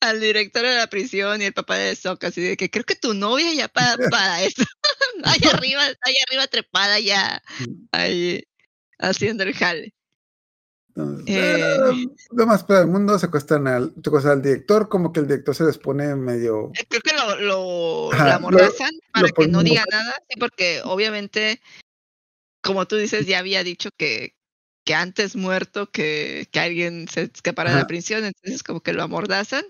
al 0.00 0.20
director 0.20 0.62
de 0.62 0.76
la 0.76 0.86
prisión 0.86 1.42
y 1.42 1.46
el 1.46 1.52
papá 1.52 1.78
de 1.78 1.96
Sokka? 1.96 2.28
Así 2.28 2.40
de 2.40 2.56
que 2.56 2.70
creo 2.70 2.84
que 2.84 2.94
tu 2.94 3.12
novia 3.14 3.52
ya 3.52 3.66
para, 3.66 3.96
para 4.08 4.42
eso. 4.44 4.62
ahí 5.24 5.40
arriba, 5.52 5.82
ahí 5.82 6.14
arriba 6.28 6.46
trepada 6.46 7.00
ya, 7.00 7.42
ahí 7.90 8.44
haciendo 9.00 9.42
el 9.42 9.54
jale. 9.54 9.94
Entonces, 10.88 11.26
Eh. 11.36 11.92
eh, 11.92 12.06
lo 12.32 12.46
más 12.46 12.64
peor 12.64 12.80
del 12.80 12.88
mundo, 12.88 13.18
secuestran 13.18 13.66
al, 13.68 13.94
secuestran 14.02 14.38
al 14.38 14.42
director, 14.42 14.88
como 14.88 15.12
que 15.12 15.20
el 15.20 15.26
director 15.28 15.54
se 15.54 15.64
les 15.64 15.78
pone 15.78 16.14
medio 16.16 16.72
Eh, 16.74 16.84
Creo 16.88 17.00
que 17.00 17.12
lo, 17.14 17.40
lo 17.40 18.12
Ajá, 18.12 18.24
la 18.26 18.30
lo- 18.32 18.36
amordazan 18.38 18.90
para 19.12 19.28
lo 19.28 19.32
que 19.34 19.48
no 19.48 19.62
diga 19.62 19.84
nada, 19.90 20.14
sí, 20.28 20.38
porque 20.38 20.80
obviamente, 20.84 21.60
como 22.62 22.86
tú 22.86 22.96
dices, 22.96 23.26
ya 23.26 23.38
había 23.38 23.62
dicho 23.62 23.90
que, 23.96 24.34
que 24.84 24.94
antes 24.94 25.36
muerto 25.36 25.90
que, 25.90 26.48
que 26.50 26.58
alguien 26.60 27.06
se 27.08 27.30
escapara 27.32 27.70
de 27.70 27.78
la 27.78 27.86
prisión, 27.86 28.24
entonces 28.24 28.62
como 28.64 28.80
que 28.80 28.92
lo 28.92 29.02
amordazan 29.02 29.64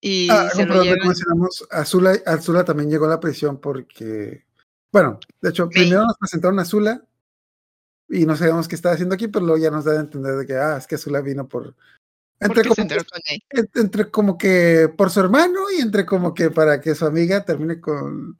y 0.00 0.28
Ah, 0.30 0.50
se 0.54 0.64
lo 0.64 0.82
llevan. 0.84 0.98
mencionamos, 1.08 1.66
Azula, 1.70 2.16
Azula 2.26 2.64
también 2.64 2.90
llegó 2.90 3.06
a 3.06 3.10
la 3.10 3.20
prisión 3.20 3.60
porque, 3.60 4.44
bueno, 4.92 5.18
de 5.40 5.50
hecho, 5.50 5.68
primero 5.68 6.04
nos 6.04 6.16
presentaron 6.16 6.60
a 6.60 6.62
Azula 6.62 7.02
y 8.08 8.24
no 8.26 8.36
sabíamos 8.36 8.68
qué 8.68 8.74
estaba 8.74 8.94
haciendo 8.94 9.14
aquí, 9.14 9.28
pero 9.28 9.44
luego 9.44 9.62
ya 9.62 9.70
nos 9.70 9.84
da 9.84 9.92
a 9.92 10.00
entender 10.00 10.34
de 10.36 10.46
que, 10.46 10.54
ah, 10.54 10.76
es 10.78 10.86
que 10.86 10.94
Azula 10.94 11.20
vino 11.20 11.46
por, 11.48 11.76
entre 12.40 12.62
como, 12.64 12.88
que, 12.88 13.80
entre 13.80 14.10
como 14.10 14.38
que 14.38 14.88
por 14.96 15.10
su 15.10 15.20
hermano 15.20 15.70
y 15.76 15.80
entre 15.82 16.06
como 16.06 16.32
que 16.32 16.50
para 16.50 16.80
que 16.80 16.94
su 16.94 17.04
amiga 17.06 17.44
termine 17.44 17.80
con... 17.80 18.38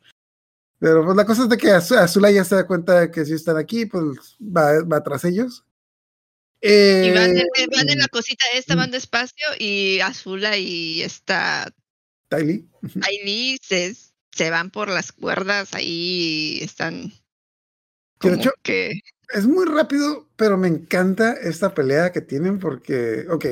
Pero 0.80 1.04
pues 1.04 1.16
la 1.16 1.26
cosa 1.26 1.42
es 1.42 1.48
de 1.48 1.56
que 1.56 1.72
Az- 1.72 1.90
Azula 1.92 2.30
ya 2.30 2.44
se 2.44 2.54
da 2.54 2.66
cuenta 2.66 3.00
de 3.00 3.10
que 3.10 3.24
si 3.24 3.32
están 3.34 3.56
aquí, 3.56 3.86
pues 3.86 4.36
va, 4.40 4.82
va 4.84 5.02
tras 5.02 5.24
ellos. 5.24 5.64
Y 6.62 7.10
van, 7.10 7.36
Eh, 7.36 7.44
en- 7.56 7.70
van 7.70 7.88
en 7.90 7.98
la 7.98 8.08
cosita 8.08 8.44
esta, 8.54 8.76
van 8.76 8.90
despacio 8.92 9.46
y 9.58 9.98
Azula 10.00 10.56
y 10.56 11.02
esta 11.02 11.72
Tylee. 12.30 12.64
Ailee 13.02 13.58
se, 13.62 13.96
se 14.32 14.50
van 14.50 14.70
por 14.70 14.88
las 14.88 15.10
cuerdas 15.12 15.74
ahí 15.74 16.60
están 16.62 17.10
Que 18.20 18.30
de 18.30 18.34
como 18.36 18.40
hecho, 18.42 18.50
que 18.62 19.00
es 19.30 19.46
muy 19.46 19.66
rápido, 19.66 20.26
pero 20.36 20.56
me 20.56 20.68
encanta 20.68 21.32
esta 21.32 21.74
pelea 21.74 22.12
que 22.12 22.20
tienen 22.20 22.58
porque, 22.58 23.26
ok. 23.30 23.46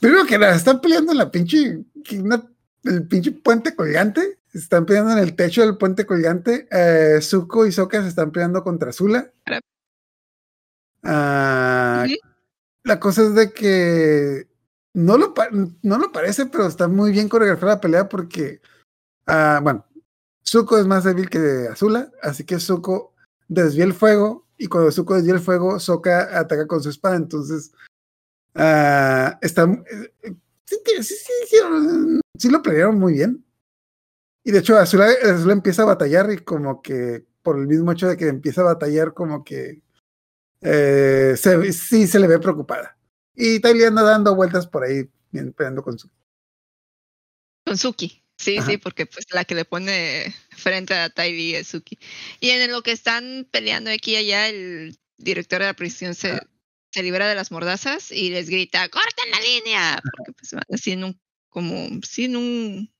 Primero 0.00 0.26
que 0.26 0.38
nada, 0.38 0.54
están 0.56 0.80
peleando 0.80 1.12
en 1.12 1.18
la 1.18 1.30
pinche, 1.30 1.84
una- 2.18 2.48
el 2.84 3.06
pinche 3.06 3.32
puente 3.32 3.74
colgante. 3.76 4.38
Están 4.52 4.84
peleando 4.84 5.12
en 5.12 5.18
el 5.18 5.34
techo 5.36 5.62
del 5.62 5.76
puente 5.78 6.04
colgante. 6.04 6.68
Eh, 6.70 7.20
Zuko 7.22 7.66
y 7.66 7.72
Sokka 7.72 8.02
se 8.02 8.08
están 8.08 8.32
peleando 8.32 8.62
contra 8.62 8.90
Azula. 8.90 9.30
Claro. 9.44 9.62
Ah, 11.02 12.04
Ujú. 12.06 12.14
La 12.84 12.98
cosa 13.00 13.22
es 13.22 13.34
de 13.34 13.52
que 13.52 14.48
no 14.94 15.16
lo, 15.16 15.34
no 15.82 15.98
lo 15.98 16.12
parece, 16.12 16.46
pero 16.46 16.66
está 16.66 16.88
muy 16.88 17.12
bien 17.12 17.28
coreografiada 17.28 17.74
la 17.76 17.80
pelea 17.80 18.08
porque, 18.08 18.60
ah, 19.26 19.60
bueno, 19.62 19.86
Zuko 20.44 20.78
es 20.78 20.86
más 20.86 21.04
débil 21.04 21.30
que 21.30 21.68
Azula, 21.70 22.10
así 22.22 22.44
que 22.44 22.58
Zuko 22.58 23.11
desvía 23.52 23.84
el 23.84 23.94
fuego 23.94 24.46
y 24.58 24.66
cuando 24.66 24.90
Zuko 24.92 25.14
desvía 25.14 25.34
el 25.34 25.40
fuego, 25.40 25.78
Sokka 25.80 26.38
ataca 26.38 26.66
con 26.66 26.82
su 26.82 26.88
espada. 26.90 27.16
Entonces, 27.16 27.72
ah, 28.54 29.38
está, 29.42 29.66
sí, 30.64 30.76
sí, 31.02 31.14
sí, 31.48 31.56
sí 32.38 32.50
lo 32.50 32.62
planearon 32.62 32.98
muy 32.98 33.14
bien. 33.14 33.44
Y 34.44 34.50
de 34.50 34.58
hecho, 34.58 34.76
Azula, 34.76 35.08
Azula 35.22 35.52
empieza 35.52 35.82
a 35.82 35.86
batallar 35.86 36.30
y 36.32 36.38
como 36.38 36.82
que 36.82 37.24
por 37.42 37.58
el 37.58 37.66
mismo 37.66 37.92
hecho 37.92 38.08
de 38.08 38.16
que 38.16 38.28
empieza 38.28 38.60
a 38.62 38.64
batallar, 38.64 39.14
como 39.14 39.44
que 39.44 39.82
eh, 40.60 41.34
se- 41.36 41.72
sí 41.72 42.06
se 42.06 42.18
le 42.20 42.28
ve 42.28 42.38
preocupada. 42.38 42.96
Y 43.34 43.60
Tylee 43.60 43.86
anda 43.86 44.02
dando 44.02 44.34
vueltas 44.34 44.66
por 44.66 44.84
ahí, 44.84 45.08
peleando 45.56 45.82
con 45.82 45.98
su. 45.98 46.08
Con 47.66 47.76
Suki. 47.78 48.21
Sí, 48.42 48.58
Ajá. 48.58 48.70
sí, 48.70 48.76
porque 48.76 49.06
pues 49.06 49.24
la 49.30 49.44
que 49.44 49.54
le 49.54 49.64
pone 49.64 50.34
frente 50.50 50.94
a 50.94 51.10
Taibi 51.10 51.54
es 51.54 51.68
Suki. 51.68 51.96
Y 52.40 52.50
en 52.50 52.72
lo 52.72 52.82
que 52.82 52.90
están 52.90 53.46
peleando 53.52 53.88
aquí 53.90 54.12
y 54.12 54.16
allá, 54.16 54.48
el 54.48 54.98
director 55.16 55.60
de 55.60 55.66
la 55.66 55.74
prisión 55.74 56.16
se, 56.16 56.40
se 56.90 57.02
libera 57.04 57.28
de 57.28 57.36
las 57.36 57.52
mordazas 57.52 58.10
y 58.10 58.30
les 58.30 58.50
grita, 58.50 58.88
¡corten 58.88 59.30
la 59.30 59.40
línea! 59.40 60.00
Porque 60.02 60.32
pues 60.32 60.52
van 60.52 60.64
así 60.72 60.90
en 60.90 61.04
un, 61.04 61.20
como, 61.50 61.88
sí, 62.02 62.24
en 62.24 62.36
un 62.36 62.92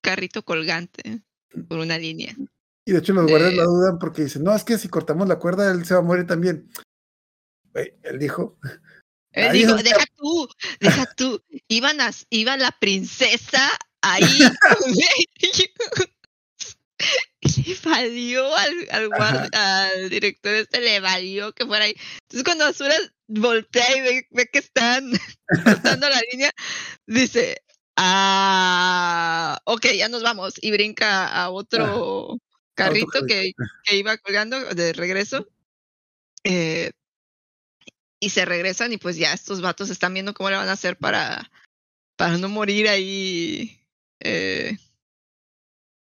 carrito 0.00 0.44
colgante 0.44 1.22
por 1.66 1.78
una 1.78 1.98
línea. 1.98 2.32
Y 2.86 2.92
de 2.92 2.98
hecho, 2.98 3.14
los 3.14 3.26
guardias 3.26 3.52
Eh. 3.54 3.56
la 3.56 3.64
dudan 3.64 3.98
porque 3.98 4.22
dicen: 4.22 4.44
No, 4.44 4.54
es 4.54 4.62
que 4.62 4.78
si 4.78 4.88
cortamos 4.88 5.26
la 5.26 5.40
cuerda, 5.40 5.72
él 5.72 5.84
se 5.84 5.94
va 5.94 6.00
a 6.00 6.04
morir 6.04 6.26
también. 6.26 6.70
Él 7.74 8.18
dijo: 8.20 8.58
Él 9.32 9.52
dijo, 9.52 9.74
deja 9.74 10.04
tú, 10.14 10.48
deja 10.78 11.06
tú. 11.16 11.42
Iban 11.66 12.00
a, 12.00 12.12
iba 12.30 12.56
la 12.56 12.70
princesa 12.78 13.70
ahí. 14.12 14.38
le 17.66 17.74
valió 17.84 18.56
al, 18.56 18.74
al, 18.90 19.08
guard- 19.10 19.54
al 19.54 20.10
director 20.10 20.54
este, 20.54 20.80
le 20.80 21.00
valió 21.00 21.52
que 21.52 21.66
fuera 21.66 21.84
ahí. 21.84 21.94
Entonces 22.22 22.44
cuando 22.44 22.64
Azura 22.64 22.94
voltea 23.26 23.96
y 23.96 24.00
ve, 24.00 24.26
ve 24.30 24.48
que 24.52 24.58
están 24.60 25.10
cortando 25.64 26.08
la 26.08 26.20
línea, 26.32 26.50
dice, 27.06 27.60
Ah, 27.96 29.60
ok, 29.64 29.86
ya 29.96 30.08
nos 30.08 30.22
vamos. 30.22 30.54
Y 30.60 30.70
brinca 30.72 31.28
a 31.28 31.50
otro 31.50 32.38
carrito 32.74 33.24
que 33.26 33.52
iba 33.96 34.16
colgando 34.18 34.58
de 34.74 34.92
regreso. 34.92 35.48
Eh, 36.42 36.90
y 38.20 38.30
se 38.30 38.44
regresan 38.44 38.92
y 38.92 38.98
pues 38.98 39.16
ya 39.16 39.32
estos 39.32 39.60
vatos 39.60 39.90
están 39.90 40.14
viendo 40.14 40.34
cómo 40.34 40.50
le 40.50 40.56
van 40.56 40.68
a 40.68 40.72
hacer 40.72 40.96
para, 40.96 41.50
para 42.16 42.38
no 42.38 42.48
morir 42.48 42.88
ahí. 42.88 43.80
Eh, 44.24 44.76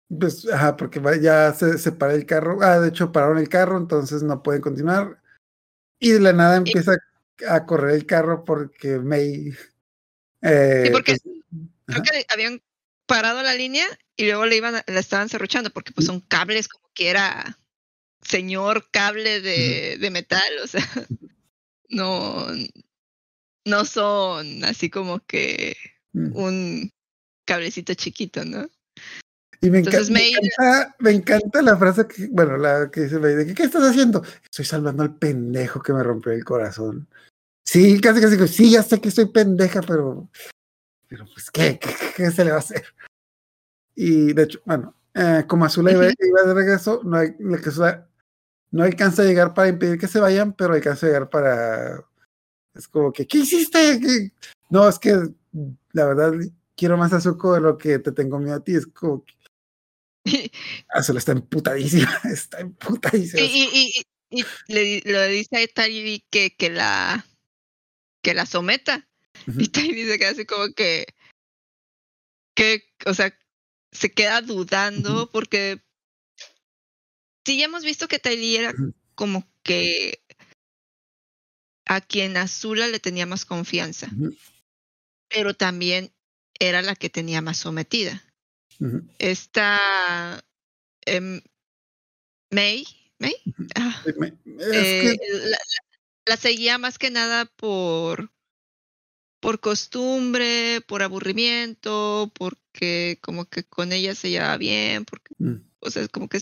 Pues, 0.09 0.49
ajá, 0.51 0.77
porque 0.77 1.01
ya 1.21 1.53
se, 1.53 1.79
se 1.79 1.93
para 1.93 2.15
el 2.15 2.27
carro. 2.27 2.59
Ah, 2.63 2.79
de 2.81 2.89
hecho, 2.89 3.13
pararon 3.13 3.39
el 3.39 3.49
carro, 3.49 3.77
entonces 3.77 4.23
no 4.23 4.43
pueden 4.43 4.63
continuar. 4.63 5.23
Y 5.99 6.11
de 6.11 6.21
la 6.21 6.33
nada 6.33 6.57
empieza 6.57 6.97
a 7.49 7.67
correr 7.67 7.95
el 7.95 8.07
carro 8.07 8.45
porque 8.45 8.99
May. 8.99 9.53
eh, 10.43 10.83
Sí, 10.87 10.91
porque- 10.93 11.17
pues, 11.23 11.69
creo 11.87 12.03
que 12.03 12.27
habían 12.29 12.63
parado 13.07 13.43
la 13.43 13.55
línea 13.55 13.87
y 14.17 14.27
luego 14.27 14.47
le 14.47 14.57
iban 14.57 14.77
a- 14.77 14.85
la 14.87 15.01
estaban 15.01 15.29
cerruchando 15.29 15.71
porque 15.71 15.93
pues 15.93 16.07
son 16.07 16.21
cables 16.21 16.69
como 16.69 16.91
que 16.95 17.09
era 17.09 17.59
señor 18.23 18.91
cable 18.91 19.41
de, 19.41 19.97
de 19.99 20.11
metal, 20.11 20.53
o 20.63 20.67
sea, 20.67 20.83
no, 21.89 22.47
no 23.65 23.85
son 23.85 24.65
así 24.65 24.91
como 24.91 25.21
que 25.21 25.77
mm. 26.13 26.37
un 26.37 26.93
cablecito 27.49 27.95
chiquito, 27.95 28.45
¿no? 28.45 28.69
Y 29.61 29.71
me, 29.71 29.79
enca- 29.81 29.87
Entonces, 29.99 30.11
me 30.11 30.29
encanta, 30.29 30.97
me 31.01 31.11
encanta 31.11 31.63
la 31.63 31.77
frase 31.77 32.07
que, 32.07 32.29
bueno, 32.29 32.57
la 32.59 32.91
que 32.91 33.01
dice 33.03 33.19
May, 33.19 33.35
de 33.35 33.47
que, 33.47 33.55
¿qué 33.55 33.65
estás 33.65 33.83
haciendo? 33.83 34.23
Estoy 34.45 34.65
salvando 34.65 35.03
al 35.03 35.17
pendejo 35.17 35.83
que 35.83 35.93
me 35.93 36.03
rompió 36.03 36.31
el 36.31 36.45
corazón. 36.45 37.09
Sí, 37.67 38.01
casi 38.01 38.21
casi, 38.21 38.49
sí, 38.49 38.71
ya 38.71 38.83
sé 38.83 39.01
que 39.01 39.11
soy 39.11 39.27
pendeja, 39.33 39.81
pero, 39.81 40.29
pero 41.09 41.25
pues, 41.27 41.51
¿qué, 41.51 41.79
qué, 41.81 41.91
qué 42.17 42.31
se 42.31 42.45
le 42.45 42.51
va 42.51 42.57
a 42.57 42.61
hacer? 42.61 42.85
Y 43.97 44.33
de 44.33 44.43
hecho, 44.45 44.61
bueno, 44.65 44.95
eh, 45.15 45.45
como 45.49 45.65
Azula 45.65 45.91
iba, 45.91 46.05
iba 46.07 46.43
de 46.47 46.55
regreso, 46.55 47.01
no, 47.05 47.17
hay, 47.17 47.35
no 48.71 48.85
alcanza 48.85 49.23
a 49.23 49.25
llegar 49.25 49.55
para 49.55 49.69
impedir 49.69 49.99
que 49.99 50.07
se 50.07 50.21
vayan, 50.21 50.53
pero 50.53 50.75
alcanza 50.75 51.07
a 51.07 51.09
llegar 51.09 51.31
para, 51.31 52.05
es 52.75 52.87
como 52.87 53.13
que, 53.13 53.27
¿qué 53.27 53.39
hiciste? 53.39 53.99
¿Qué? 54.01 54.33
No, 54.71 54.89
es 54.89 54.99
que 55.01 55.15
la 55.93 56.05
verdad 56.05 56.33
quiero 56.79 56.97
más 56.97 57.13
a 57.13 57.21
Zuko 57.21 57.55
de 57.55 57.61
lo 57.61 57.77
que 57.77 57.99
te 57.99 58.13
tengo 58.13 58.39
miedo 58.39 58.57
a 58.57 58.65
ti, 58.65 58.77
es 58.77 58.87
como 58.87 59.25
que 59.25 59.35
Azula 60.89 61.19
está 61.19 61.33
emputadísima, 61.33 62.21
está 62.33 62.61
emputadísima. 62.61 63.43
Y, 63.43 63.69
y, 63.73 64.05
y, 64.31 64.41
y 64.41 64.45
le, 64.69 65.01
le 65.01 65.27
dice 65.29 65.63
a 65.63 65.67
Tari 65.67 66.25
que, 66.31 66.55
que 66.57 66.71
la 66.71 67.27
que 68.23 68.35
la 68.35 68.47
someta. 68.47 69.09
Y 69.47 69.69
Tari 69.69 69.93
dice 69.93 70.19
que 70.19 70.27
así 70.27 70.47
como 70.47 70.73
que 70.75 71.07
que, 72.55 72.83
o 73.07 73.15
sea, 73.15 73.37
se 73.93 74.13
queda 74.13 74.41
dudando 74.43 75.31
porque 75.31 75.81
sí 77.45 77.59
ya 77.59 77.67
hemos 77.67 77.85
visto 77.85 78.09
que 78.09 78.19
Tali 78.19 78.57
era 78.57 78.75
como 79.15 79.49
que 79.63 80.21
a 81.87 82.01
quien 82.01 82.37
Azula 82.37 82.89
le 82.89 83.01
tenía 83.01 83.27
más 83.27 83.45
confianza, 83.45 84.11
pero 85.29 85.55
también 85.55 86.13
era 86.59 86.83
la 86.83 86.95
que 86.95 87.11
tenía 87.11 87.41
más 87.41 87.59
sometida. 87.59 88.23
Esta 89.19 90.45
em, 91.07 91.41
May, 92.51 92.85
May, 93.19 93.35
Ah, 93.75 94.05
Es 94.07 94.89
eh, 94.89 94.99
que 95.01 95.17
la, 95.33 95.49
la- 95.51 95.59
la 96.27 96.37
seguía 96.37 96.79
más 96.79 96.99
que 96.99 97.11
nada 97.11 97.45
por 97.47 98.31
por 99.41 99.61
costumbre, 99.61 100.81
por 100.87 101.03
aburrimiento, 101.03 102.31
porque 102.35 103.19
como 103.23 103.45
que 103.45 103.63
con 103.65 103.93
ella 103.93 104.15
se 104.15 104.31
llevaba 104.31 104.57
bien, 104.57 105.05
porque 105.05 105.35
Mm, 105.39 105.59
o 105.81 105.91
sea, 105.91 106.09
como 106.09 106.29
que 106.29 106.41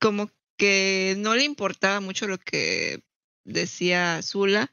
como 0.00 0.30
que 0.56 1.14
no 1.18 1.34
le 1.34 1.44
importaba 1.44 2.00
mucho 2.00 2.26
lo 2.26 2.38
que 2.38 3.02
decía 3.44 4.20
Zula. 4.22 4.72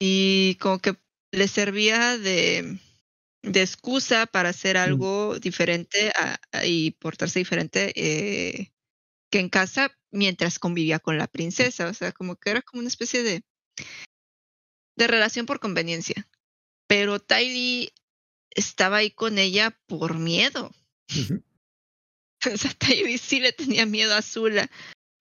Y 0.00 0.56
como 0.56 0.80
que 0.80 0.96
le 1.32 1.48
servía 1.48 2.18
de, 2.18 2.78
de 3.42 3.62
excusa 3.62 4.26
para 4.26 4.50
hacer 4.50 4.76
algo 4.76 5.38
diferente 5.40 6.12
a- 6.16 6.38
a- 6.52 6.64
y 6.66 6.92
portarse 6.92 7.38
diferente 7.40 7.92
eh, 7.96 8.72
que 9.30 9.40
en 9.40 9.48
casa 9.48 9.90
mientras 10.10 10.58
convivía 10.58 10.98
con 11.00 11.18
la 11.18 11.26
princesa, 11.26 11.88
o 11.88 11.94
sea, 11.94 12.12
como 12.12 12.36
que 12.36 12.50
era 12.50 12.62
como 12.62 12.80
una 12.80 12.88
especie 12.88 13.22
de 13.22 13.42
de 14.96 15.06
relación 15.06 15.46
por 15.46 15.58
conveniencia. 15.58 16.28
Pero 16.86 17.18
Tylee 17.18 17.92
estaba 18.50 18.98
ahí 18.98 19.10
con 19.10 19.38
ella 19.38 19.78
por 19.86 20.18
miedo. 20.18 20.70
O 22.52 22.56
sea, 22.56 22.72
Tylee 22.74 23.18
sí 23.18 23.38
le 23.38 23.52
tenía 23.52 23.86
miedo 23.86 24.14
a 24.16 24.20
Zula. 24.20 24.68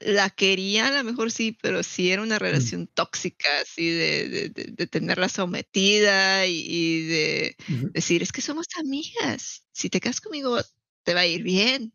La 0.04 0.30
quería, 0.30 0.88
a 0.88 0.92
lo 0.92 1.04
mejor 1.04 1.32
sí, 1.32 1.58
pero 1.62 1.84
sí 1.84 2.12
era 2.12 2.22
una 2.22 2.40
relación 2.40 2.88
tóxica, 2.88 3.48
así 3.62 3.90
de, 3.90 4.30
de, 4.30 4.50
de- 4.50 4.72
de 4.72 4.88
tenerla 4.88 5.30
sometida 5.30 6.46
y, 6.48 6.66
y 6.68 7.06
de 7.08 7.56
decir, 7.94 8.24
es 8.24 8.32
que 8.32 8.42
somos 8.42 8.68
amigas. 8.80 9.64
Si 9.72 9.90
te 9.90 10.00
quedas 10.00 10.20
conmigo, 10.22 10.58
te 11.04 11.14
va 11.14 11.22
a 11.22 11.28
ir 11.28 11.44
bien. 11.44 11.94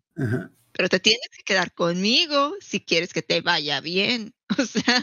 Pero 0.72 0.88
te 0.88 1.00
tienes 1.00 1.28
que 1.36 1.42
quedar 1.42 1.72
conmigo 1.72 2.54
si 2.60 2.80
quieres 2.80 3.12
que 3.12 3.22
te 3.22 3.40
vaya 3.40 3.80
bien. 3.80 4.32
O 4.58 4.64
sea, 4.64 5.02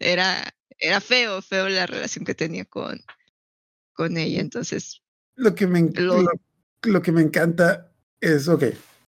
era, 0.00 0.54
era 0.78 1.00
feo, 1.00 1.42
feo 1.42 1.68
la 1.68 1.86
relación 1.86 2.24
que 2.24 2.34
tenía 2.34 2.64
con, 2.64 3.02
con 3.92 4.16
ella. 4.16 4.40
Entonces, 4.40 5.02
Lo 5.34 5.54
que 5.54 5.66
me, 5.66 5.90
Lo- 5.94 6.22
lo, 6.22 6.30
lo 6.82 7.02
que 7.02 7.12
me 7.12 7.20
encanta 7.20 7.92
es, 8.20 8.48
ok, 8.48 8.64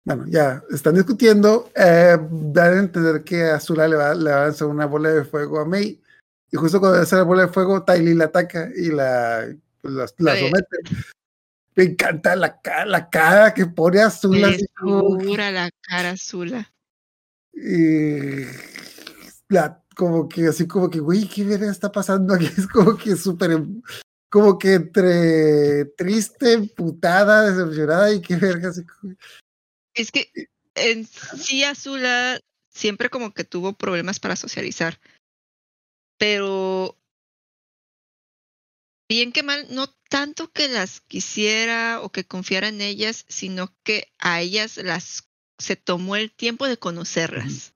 bueno, 0.07 0.25
ya 0.29 0.63
están 0.71 0.95
discutiendo, 0.95 1.69
eh, 1.75 2.17
dar 2.31 2.73
a 2.73 2.79
entender 2.79 3.23
que 3.25 3.43
Azula 3.43 3.87
le 3.89 3.97
va, 3.97 4.15
le 4.15 4.31
va 4.31 4.41
a 4.43 4.45
lanzar 4.45 4.69
una 4.69 4.85
bola 4.85 5.09
de 5.09 5.25
fuego 5.25 5.59
a 5.59 5.65
May, 5.65 6.01
y 6.49 6.55
justo 6.55 6.79
cuando 6.79 6.99
hace 6.99 7.17
la 7.17 7.23
bola 7.23 7.41
de 7.41 7.49
fuego, 7.49 7.83
Tylee 7.83 8.15
la 8.15 8.25
ataca 8.25 8.69
y 8.73 8.89
la, 8.89 9.53
pues, 9.81 9.93
la, 9.93 10.07
somete. 10.37 10.77
Me 11.75 11.83
encanta 11.83 12.35
la, 12.37 12.57
la 12.85 13.09
cara 13.09 13.53
que 13.53 13.65
pone 13.65 14.01
Azula. 14.01 14.47
que- 14.49 14.57
desfigura 14.57 15.51
la 15.51 15.69
cara 15.81 16.15
Zula. 16.17 16.71
y 17.53 18.43
la, 19.49 19.83
como 19.95 20.29
que 20.29 20.47
así 20.47 20.67
como 20.67 20.89
que, 20.89 20.99
güey, 20.99 21.27
¿qué 21.27 21.43
verga 21.43 21.69
está 21.69 21.91
pasando 21.91 22.33
aquí? 22.33 22.45
Es 22.57 22.65
como 22.67 22.95
que 22.97 23.15
súper, 23.17 23.51
em- 23.51 23.81
como 24.29 24.57
que 24.57 24.75
entre 24.75 25.85
triste, 25.97 26.53
emputada, 26.53 27.49
decepcionada 27.51 28.11
y 28.13 28.21
qué 28.21 28.37
verga. 28.37 28.69
Así 28.69 28.85
como- 28.85 29.13
Es 29.97 30.11
que 30.11 30.31
en 30.75 31.07
sí 31.07 31.63
Azula 31.63 32.39
siempre 32.69 33.09
como 33.09 33.33
que 33.33 33.43
tuvo 33.43 33.73
problemas 33.73 34.19
para 34.19 34.35
socializar. 34.35 34.99
Pero 36.19 36.95
bien 39.09 39.31
que 39.31 39.41
mal, 39.41 39.65
no 39.71 39.87
tanto 40.09 40.51
que 40.51 40.67
las 40.67 41.01
quisiera 41.01 41.99
o 42.01 42.11
que 42.11 42.25
confiara 42.25 42.67
en 42.67 42.81
ellas, 42.81 43.25
sino 43.27 43.75
que 43.83 44.13
a 44.19 44.39
ellas 44.41 44.77
las 44.77 45.27
se 45.57 45.75
tomó 45.75 46.15
el 46.15 46.31
tiempo 46.31 46.67
de 46.67 46.77
conocerlas. 46.77 47.73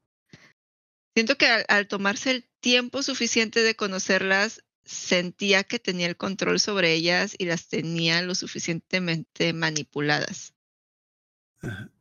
Siento 1.16 1.38
que 1.38 1.48
al, 1.48 1.66
al 1.70 1.88
tomarse 1.88 2.30
el 2.30 2.48
tiempo 2.60 3.02
suficiente 3.02 3.64
de 3.64 3.76
conocerlas, 3.76 4.64
sentía 4.86 5.64
que 5.64 5.80
tenía 5.80 6.06
el 6.06 6.18
control 6.18 6.60
sobre 6.60 6.94
ellas 6.94 7.34
y 7.38 7.46
las 7.46 7.68
tenía 7.68 8.22
lo 8.22 8.36
suficientemente 8.36 9.54
manipuladas. 9.54 10.54
Ajá. 11.62 11.92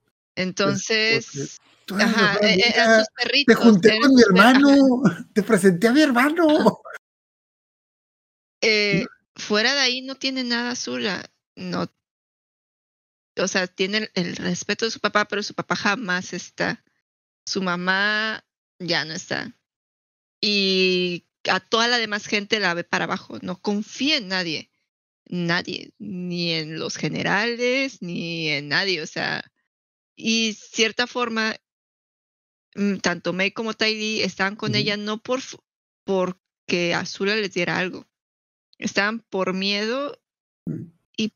Entonces, 0.41 1.35
eres 1.35 1.61
ajá, 1.99 2.37
amiga, 2.37 2.67
eran 2.69 2.99
sus 3.01 3.09
te 3.09 3.23
perritos. 3.23 3.57
junté 3.57 3.89
eran 3.89 4.01
con 4.01 4.15
mi 4.15 4.23
hermano, 4.23 5.03
te 5.33 5.43
presenté 5.43 5.89
a 5.89 5.93
mi 5.93 6.03
hermano. 6.03 6.81
eh, 8.63 9.05
fuera 9.37 9.75
de 9.75 9.81
ahí 9.81 10.03
no 10.03 10.17
tiene 10.17 10.45
nada 10.45 10.77
Zula. 10.77 11.31
No, 11.57 11.91
o 13.39 13.49
sea, 13.49 13.67
tiene 13.67 13.99
el, 13.99 14.11
el 14.15 14.37
respeto 14.37 14.85
de 14.85 14.91
su 14.91 15.01
papá, 15.01 15.27
pero 15.27 15.43
su 15.43 15.55
papá 15.55 15.77
jamás 15.77 16.33
está. 16.33 16.85
Su 17.47 17.63
mamá 17.63 18.45
ya 18.79 19.05
no 19.05 19.15
está. 19.15 19.57
Y 20.41 21.27
a 21.51 21.61
toda 21.61 21.89
la 21.89 21.99
demás 21.99 22.27
gente 22.27 22.61
la 22.61 22.75
ve 22.75 22.85
para 22.85 23.05
abajo. 23.05 23.39
No 23.43 23.61
confía 23.61 24.17
en 24.19 24.29
nadie. 24.29 24.71
Nadie. 25.27 25.93
Ni 25.99 26.53
en 26.53 26.79
los 26.79 26.97
generales, 26.97 28.03
ni 28.03 28.49
en 28.49 28.69
nadie. 28.69 29.03
O 29.03 29.07
sea, 29.07 29.45
y 30.21 30.55
cierta 30.55 31.07
forma, 31.07 31.57
mm, 32.75 32.97
tanto 32.99 33.33
May 33.33 33.53
como 33.53 33.75
Tylee 33.75 34.25
estaban 34.25 34.57
con 34.57 34.75
ella 34.75 34.97
no 34.97 35.23
por 35.23 35.41
porque 36.05 36.95
Azula 36.95 37.37
les 37.37 37.53
diera 37.53 37.79
algo. 37.79 38.07
Estaban 38.79 39.21
por 39.21 39.53
miedo 39.55 40.21
Mm. 40.67 40.93
y 41.17 41.33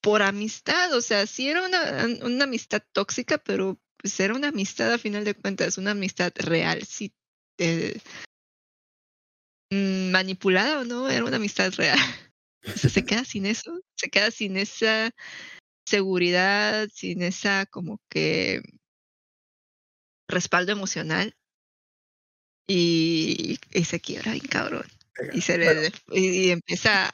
por 0.00 0.22
amistad. 0.22 0.92
O 0.94 1.00
sea, 1.00 1.26
sí 1.26 1.48
era 1.48 1.66
una, 1.66 2.06
una 2.24 2.44
amistad 2.44 2.82
tóxica, 2.92 3.38
pero 3.38 3.78
pues 3.96 4.18
era 4.20 4.34
una 4.34 4.48
amistad 4.48 4.92
a 4.92 4.98
final 4.98 5.24
de 5.24 5.34
cuentas, 5.34 5.78
una 5.78 5.92
amistad 5.92 6.32
real. 6.36 6.82
Sí, 6.84 7.14
eh, 7.58 7.98
mm, 9.70 10.10
manipulada 10.10 10.80
o 10.80 10.84
no, 10.84 11.08
era 11.08 11.24
una 11.24 11.36
amistad 11.36 11.72
real. 11.74 11.98
O 12.66 12.76
sea, 12.76 12.90
se 12.90 13.04
queda 13.04 13.24
sin 13.24 13.46
eso, 13.46 13.80
se 13.94 14.10
queda 14.10 14.32
sin 14.32 14.56
esa 14.56 15.12
seguridad, 15.86 16.88
sin 16.92 17.22
esa 17.22 17.64
como 17.66 18.00
que 18.10 18.60
respaldo 20.28 20.72
emocional 20.72 21.34
y, 22.66 23.58
y 23.72 23.84
se 23.84 24.00
quiebra 24.00 24.32
bien 24.32 24.46
cabrón. 24.46 24.86
Y, 25.32 25.40
se 25.40 25.56
le, 25.56 25.74
Bueno. 25.74 25.94
y, 26.10 26.50
empieza 26.50 27.06
a, 27.06 27.08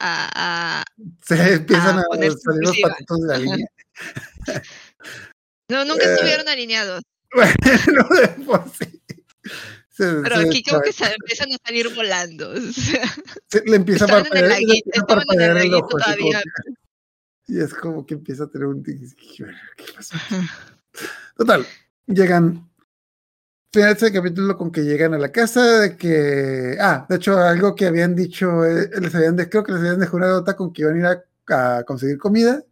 a- 0.81 0.83
Se 1.25 1.53
empiezan 1.53 1.99
a 1.99 2.01
a, 2.01 2.05
salir 2.05 2.33
los 2.61 2.77
patitos 2.79 3.21
de 3.21 3.27
la 3.27 3.37
línea. 3.37 3.67
No, 5.69 5.85
nunca 5.85 6.03
Eh, 6.05 6.13
estuvieron 6.13 6.49
alineados, 6.49 7.01
Bueno, 7.33 7.53
por 8.45 8.69
sí. 8.69 9.01
Se, 9.89 10.05
pero 10.23 10.35
se- 10.41 10.47
aquí 10.49 10.63
como 10.63 10.81
que 10.81 10.91
se 10.91 11.05
empiezan 11.05 11.53
a 11.53 11.57
salir 11.65 11.93
volando. 11.93 12.49
o 12.49 12.59
sea, 12.73 13.07
se- 13.47 13.63
le 13.65 13.75
empieza 13.77 14.03
a 14.05 14.07
estaban 14.07 14.25
en 14.25 14.37
el 14.37 14.49
parpadear, 14.49 14.49
laguito, 14.49 15.33
en 15.33 15.57
el 15.57 15.65
el 15.67 15.73
ojo, 15.75 15.87
todavía. 15.89 16.43
Y 17.47 17.59
es 17.59 17.73
como 17.73 18.05
que 18.05 18.13
empieza 18.15 18.45
a 18.45 18.47
tener 18.47 18.67
un 18.67 18.83
¿qué? 18.83 18.99
Total, 21.35 21.65
llegan. 22.07 22.69
Final 23.73 23.89
de 23.95 24.05
ese 24.05 24.13
capítulo 24.13 24.55
con 24.55 24.71
que 24.71 24.81
llegan 24.83 25.13
a 25.15 25.17
la 25.17 25.31
casa 25.31 25.79
de 25.79 25.97
que. 25.97 26.77
Ah, 26.79 27.05
de 27.09 27.15
hecho, 27.15 27.37
algo 27.37 27.73
que 27.73 27.87
habían 27.87 28.15
dicho, 28.15 28.63
eh, 28.65 28.89
les 29.01 29.15
habían 29.15 29.35
de- 29.35 29.49
creo 29.49 29.63
que 29.63 29.71
les 29.71 29.81
habían 29.81 29.99
dejado 29.99 30.17
una 30.17 30.27
nota 30.27 30.55
con 30.55 30.71
que 30.71 30.83
iban 30.83 30.95
a 30.95 30.99
ir 30.99 31.05
a, 31.47 31.77
a 31.79 31.83
conseguir 31.83 32.17
comida. 32.19 32.63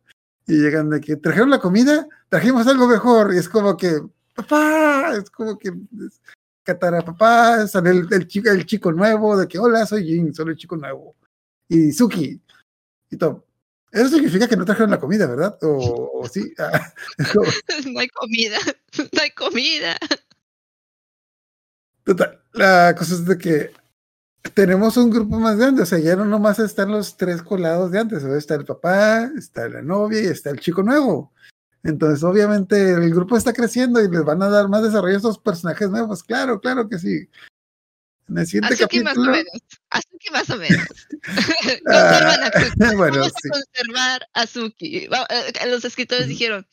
Y 0.47 0.53
llegan 0.61 0.89
de 0.89 1.01
que 1.01 1.15
trajeron 1.17 1.49
la 1.49 1.59
comida, 1.59 2.07
trajimos 2.29 2.67
algo 2.67 2.87
mejor. 2.87 3.33
Y 3.33 3.37
es 3.37 3.49
como 3.49 3.75
que, 3.77 3.99
papá, 4.35 5.13
es 5.17 5.29
como 5.31 5.57
que. 5.57 5.69
es- 5.69 6.21
Katara, 6.63 7.01
papá, 7.01 7.65
sale 7.67 7.89
el, 7.89 8.07
el 8.11 8.27
chico, 8.27 8.51
el 8.51 8.67
chico 8.67 8.91
nuevo, 8.91 9.35
de 9.35 9.47
que 9.47 9.57
hola, 9.57 9.83
soy 9.87 10.05
Jin, 10.05 10.31
soy 10.31 10.49
el 10.49 10.55
chico 10.55 10.77
nuevo. 10.77 11.15
Y 11.67 11.91
Suki, 11.91 12.39
y 13.09 13.17
todo. 13.17 13.47
Eso 13.91 14.09
significa 14.09 14.47
que 14.47 14.55
no 14.55 14.65
trajeron 14.65 14.91
la 14.91 14.99
comida, 14.99 15.27
¿verdad? 15.27 15.57
O, 15.61 16.21
o 16.21 16.27
sí. 16.29 16.53
Ah, 16.57 16.93
no 17.85 17.99
hay 17.99 18.07
comida, 18.09 18.57
no 18.97 19.21
hay 19.21 19.31
comida. 19.31 19.97
Total, 22.03 22.41
la 22.53 22.95
cosa 22.97 23.13
es 23.15 23.25
de 23.25 23.37
que 23.37 23.71
tenemos 24.53 24.97
un 24.97 25.09
grupo 25.09 25.37
más 25.37 25.57
grande, 25.57 25.83
o 25.83 25.85
sea, 25.85 25.99
ya 25.99 26.15
no 26.15 26.25
nomás 26.25 26.59
están 26.59 26.91
los 26.91 27.15
tres 27.17 27.43
colados 27.43 27.91
de 27.91 27.99
antes, 27.99 28.23
está 28.23 28.55
el 28.55 28.65
papá, 28.65 29.29
está 29.37 29.69
la 29.69 29.81
novia 29.81 30.21
y 30.21 30.25
está 30.25 30.49
el 30.49 30.59
chico 30.59 30.83
nuevo. 30.83 31.31
Entonces, 31.83 32.23
obviamente, 32.23 32.91
el 32.91 33.13
grupo 33.13 33.37
está 33.37 33.53
creciendo 33.53 34.01
y 34.01 34.09
les 34.09 34.23
van 34.23 34.41
a 34.41 34.49
dar 34.49 34.69
más 34.69 34.83
desarrollo 34.83 35.15
a 35.15 35.17
estos 35.17 35.39
personajes 35.39 35.89
nuevos. 35.89 36.23
Claro, 36.23 36.59
claro 36.59 36.87
que 36.87 36.99
sí. 36.99 37.27
En 38.31 38.37
el 38.37 38.47
siguiente 38.47 38.73
Azuki 38.75 39.03
más 39.03 39.17
o 39.17 39.21
menos. 39.21 39.61
Azuki 39.89 40.29
más 40.31 40.49
o 40.49 40.57
menos. 40.57 40.87
Conservan 41.83 42.43
a 42.43 42.47
Azuki. 42.47 42.77
Ah, 42.81 42.93
bueno, 42.95 43.17
Vamos 43.19 43.33
sí. 43.41 43.49
a 43.49 43.51
conservar 43.51 44.29
a 44.33 44.41
Azuki. 44.41 44.97
Eh, 44.97 45.67
Los 45.67 45.83
escritores 45.83 46.27
dijeron, 46.29 46.65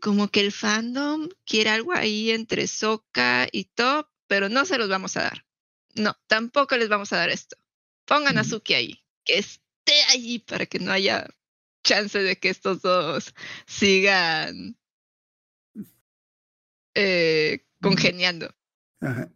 como 0.00 0.28
que 0.28 0.40
el 0.40 0.52
fandom 0.52 1.28
quiere 1.44 1.70
algo 1.70 1.92
ahí 1.92 2.30
entre 2.30 2.68
Sokka 2.68 3.48
y 3.50 3.64
Top, 3.64 4.08
pero 4.28 4.48
no 4.48 4.64
se 4.64 4.78
los 4.78 4.88
vamos 4.88 5.16
a 5.16 5.22
dar. 5.22 5.44
No, 5.96 6.16
tampoco 6.28 6.76
les 6.76 6.88
vamos 6.88 7.12
a 7.12 7.16
dar 7.16 7.30
esto. 7.30 7.56
Pongan 8.04 8.38
a. 8.38 8.42
Azuki 8.42 8.74
ahí, 8.74 9.04
que 9.24 9.38
esté 9.38 10.02
ahí 10.10 10.38
para 10.38 10.66
que 10.66 10.78
no 10.78 10.92
haya 10.92 11.26
chance 11.82 12.18
de 12.18 12.38
que 12.38 12.48
estos 12.50 12.80
dos 12.80 13.34
sigan 13.66 14.76
eh, 16.94 17.66
congeniando. 17.80 18.54
Ajá. 19.00 19.30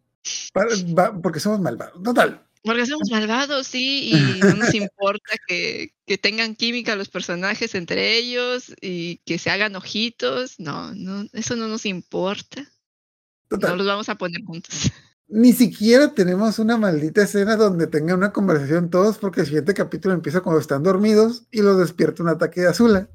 Para- 0.52 0.74
va- 0.98 1.20
porque 1.20 1.40
somos 1.40 1.60
malvados. 1.60 2.02
Total. 2.02 2.44
Porque 2.64 2.86
somos 2.86 3.08
malvados, 3.10 3.66
sí, 3.68 4.10
y 4.12 4.12
no 4.40 4.54
nos 4.56 4.74
importa 4.74 5.34
que, 5.46 5.94
que 6.06 6.18
tengan 6.18 6.54
química 6.56 6.96
los 6.96 7.08
personajes 7.08 7.74
entre 7.74 8.16
ellos 8.18 8.72
y 8.80 9.18
que 9.24 9.38
se 9.38 9.50
hagan 9.50 9.76
ojitos. 9.76 10.58
No, 10.58 10.92
no, 10.94 11.26
eso 11.32 11.56
no 11.56 11.68
nos 11.68 11.86
importa. 11.86 12.66
No 13.50 13.76
los 13.76 13.86
vamos 13.86 14.08
a 14.08 14.16
poner 14.16 14.42
juntos. 14.44 14.90
Ni 15.30 15.52
siquiera 15.52 16.14
tenemos 16.14 16.58
una 16.58 16.76
maldita 16.78 17.22
escena 17.22 17.56
donde 17.56 17.86
tengan 17.86 18.16
una 18.18 18.32
conversación 18.32 18.90
todos, 18.90 19.18
porque 19.18 19.40
el 19.42 19.46
siguiente 19.46 19.74
capítulo 19.74 20.14
empieza 20.14 20.40
cuando 20.40 20.60
están 20.60 20.82
dormidos 20.82 21.44
y 21.50 21.60
los 21.62 21.78
despierta 21.78 22.22
un 22.22 22.30
ataque 22.30 22.62
de 22.62 22.68
Azula. 22.68 23.08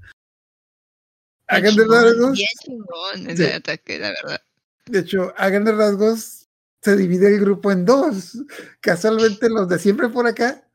Hagan 1.48 1.76
de 1.76 1.82
Chingón, 1.84 2.04
rasgos. 2.04 2.32
Bien 2.34 2.48
chingón 2.64 3.30
ese 3.30 3.48
Sí. 3.48 3.52
ataque, 3.54 4.00
la 4.00 4.10
verdad. 4.10 4.42
De 4.86 5.00
hecho, 5.00 5.34
hagan 5.38 5.66
de 5.66 5.72
rasgos. 5.74 6.43
Se 6.84 6.96
divide 6.98 7.28
el 7.34 7.40
grupo 7.40 7.72
en 7.72 7.86
dos. 7.86 8.38
Casualmente 8.82 9.50
los 9.50 9.70
de 9.70 9.80
siempre 9.80 10.10
por 10.10 10.28
acá, 10.28 10.68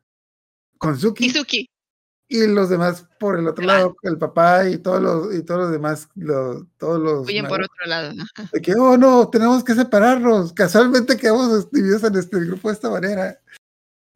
con 0.79 0.99
Suki, 0.99 1.31
y 2.31 2.47
los 2.47 2.69
demás 2.71 3.07
por 3.19 3.39
el 3.39 3.47
otro 3.49 3.65
lado, 3.65 3.97
el 4.03 4.19
papá 4.19 4.69
y 4.69 4.79
todos 4.79 5.03
los, 5.03 5.35
y 5.35 5.43
todos 5.43 5.61
los 5.63 5.71
demás, 5.73 6.09
los, 6.15 6.65
todos 6.79 7.01
los 7.01 7.27
huyen 7.27 7.47
por 7.47 7.63
otro 7.63 7.87
lado. 7.87 8.11
ajá. 8.11 8.49
De 8.53 8.61
que, 8.63 8.75
oh 8.75 8.97
no, 8.97 9.29
tenemos 9.29 9.63
que 9.65 9.75
separarnos. 9.75 10.53
Casualmente 10.53 11.17
quedamos 11.17 11.71
divididos 11.71 12.05
en 12.05 12.17
este 12.17 12.39
grupo 12.41 12.69
de 12.69 12.75
esta 12.75 12.91
manera. 12.91 13.41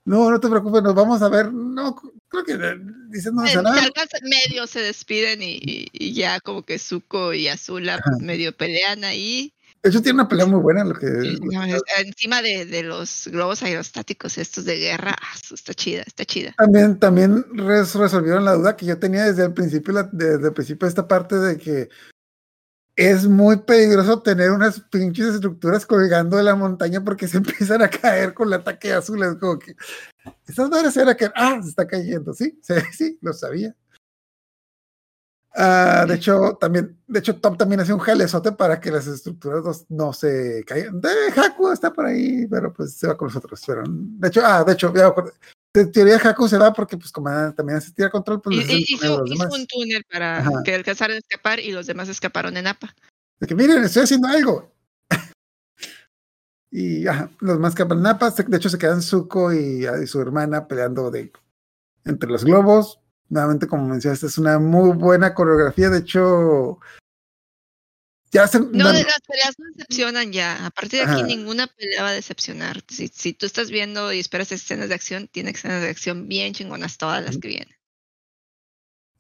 No, 0.05 0.31
no 0.31 0.41
te 0.41 0.49
preocupes, 0.49 0.83
nos 0.83 0.95
vamos 0.95 1.23
a 1.23 1.29
ver. 1.29 1.53
No, 1.53 1.95
creo 2.29 2.45
que 2.45 2.55
dicen 3.09 3.35
no 3.35 3.43
nada. 3.45 3.81
medio 4.23 4.67
se 4.67 4.81
despiden 4.81 5.43
y, 5.43 5.59
y- 5.63 5.89
y 5.93 6.13
ya 6.15 6.41
como 6.41 6.63
que 6.65 6.79
Zuko 6.79 7.33
y 7.35 7.49
Azula 7.49 7.95
Ajá. 7.97 8.11
medio 8.21 8.57
pelean 8.57 9.05
ahí. 9.05 9.55
Hecho, 9.85 10.01
tiene 10.01 10.21
una 10.21 10.29
pelea 10.29 10.47
muy 10.47 10.61
buena. 10.61 10.85
Lo 10.85 10.95
que, 10.95 11.07
lo 11.07 11.39
no, 11.53 11.65
que- 11.65 11.73
es- 11.77 11.83
encima 12.07 12.41
de, 12.41 12.67
de 12.67 12.83
los 12.85 13.29
globos 13.33 13.63
aerostáticos 13.65 14.39
estos 14.39 14.65
de 14.65 14.79
guerra, 14.79 15.17
ah, 15.21 15.35
está 15.53 15.75
chida, 15.75 16.03
está 16.07 16.25
chida. 16.25 16.55
también, 16.57 16.99
también 16.99 17.45
res- 17.55 17.95
resolvieron 17.95 18.45
la 18.45 18.53
duda 18.55 18.77
que 18.77 18.87
yo 18.87 18.99
tenía 18.99 19.25
desde 19.25 19.45
el 19.47 19.53
principio, 19.53 19.93
la- 19.95 20.09
desde 20.13 20.47
el 20.49 20.53
principio 20.55 20.87
de 20.87 20.91
esta 20.91 21.09
parte 21.09 21.37
de 21.37 21.59
que 21.59 21.89
es 22.95 23.27
muy 23.27 23.57
peligroso 23.57 24.21
tener 24.23 24.51
unas 24.51 24.79
pinches 24.81 25.35
estructuras 25.35 25.87
colgando 25.87 26.37
de 26.37 26.43
la 26.43 26.55
montaña 26.55 27.03
porque 27.03 27.27
se 27.27 27.39
empiezan 27.73 27.83
a 27.83 27.89
caer 27.91 28.35
con 28.35 28.49
el 28.49 28.55
ataque 28.55 28.93
azul. 28.93 29.23
Es 29.23 29.35
como 29.37 29.59
que 29.59 29.75
estas 30.47 30.71
madres 30.71 30.97
era 30.97 31.17
que 31.17 31.29
ah, 31.35 31.59
se 31.63 31.71
está 31.71 31.87
cayendo. 31.87 32.33
Sí, 32.35 32.59
sí, 32.63 32.75
sí, 32.93 33.19
lo 33.21 33.33
sabía. 33.33 33.75
Ah, 35.55 36.07
de 36.09 36.15
hecho, 36.15 36.57
también, 36.59 36.99
de 37.07 37.19
hecho, 37.19 37.37
Tom 37.37 37.57
también 37.59 37.81
hace 37.81 37.93
un 37.93 37.99
jalezote 37.99 38.53
para 38.53 38.81
que 38.81 38.91
las 38.91 39.07
estructuras 39.07 39.63
no, 39.91 40.07
no 40.07 40.13
se 40.15 40.65
caigan. 40.67 41.01
De 41.01 41.11
Haku 41.37 41.71
está 41.71 41.93
por 41.93 42.07
ahí, 42.07 42.47
pero 42.47 42.73
pues 42.73 42.95
se 42.95 43.07
va 43.07 43.17
con 43.17 43.29
nosotros. 43.29 43.63
Pero, 43.67 43.83
de 43.87 44.29
hecho, 44.29 44.41
ah, 44.45 44.65
de 44.65 44.73
hecho, 44.73 44.93
ya. 44.95 45.13
De 45.75 45.87
teoría 45.87 46.17
Haku 46.17 46.49
se 46.49 46.59
va 46.59 46.73
porque 46.73 46.97
pues 46.99 47.11
como 47.13 47.31
también 47.55 47.81
se 47.81 47.93
tira 47.93 48.11
control, 48.11 48.41
pues 48.43 48.57
Y- 48.69 48.95
hizo, 48.95 49.19
los 49.19 49.31
hizo 49.31 49.45
demás. 49.45 49.59
un 49.59 49.67
túnel 49.67 50.05
para 50.11 50.39
Ajá. 50.39 50.51
que 50.65 50.75
alcanzaran 50.75 51.17
a 51.17 51.19
escapar 51.19 51.61
y 51.61 51.73
los 51.73 51.87
demás 51.87 52.09
escaparon 52.09 52.57
en 52.57 52.67
APA. 52.67 52.95
De 53.41 53.47
que 53.47 53.55
miren, 53.55 53.83
estoy 53.85 54.03
haciendo 54.05 54.29
algo. 54.29 54.71
y 56.71 57.07
ajá, 57.07 57.31
los 57.41 57.59
más 57.59 57.75
se- 57.75 58.45
De 58.45 58.57
hecho, 58.57 58.69
se 58.71 58.79
quedan 58.79 59.03
Zuko 59.03 59.53
y, 59.53 59.87
y 59.87 60.07
su 60.07 60.21
hermana 60.21 60.67
peleando 60.67 61.11
de, 61.11 61.31
entre 62.05 62.31
los 62.31 62.45
globos. 62.45 63.01
Nuevamente, 63.33 63.67
como 63.67 63.89
mencionaste, 63.89 64.27
es 64.27 64.37
una 64.37 64.59
muy 64.59 64.91
buena 64.91 65.33
coreografía. 65.33 65.89
De 65.89 66.01
hecho, 66.01 66.79
ya 68.31 68.47
se. 68.47 68.61
No, 68.61 68.93
de 68.93 69.05
las 69.05 69.21
peleas 69.27 69.59
no 69.59 69.65
decepcionan 69.75 70.33
ya. 70.33 70.67
A 70.67 70.71
partir 70.71 70.99
de 71.01 71.11
aquí 71.11 71.21
Ajá. 71.21 71.27
ninguna 71.27 71.67
pelea 71.67 72.03
va 72.03 72.11
a 72.11 72.13
decepcionar. 72.13 72.83
Si, 72.89 73.09
si 73.09 73.33
tú 73.33 73.47
estás 73.47 73.71
viendo 73.71 74.13
y 74.13 74.21
esperas 74.21 74.53
escenas 74.53 74.91
de 74.91 74.97
acción, 74.97 75.29
tiene 75.29 75.53
escenas 75.53 75.81
de 75.81 75.89
acción 75.89 76.29
bien 76.29 76.53
chingonas 76.53 76.99
todas 76.99 77.25
las 77.25 77.39
que 77.39 77.49
vienen. 77.49 77.75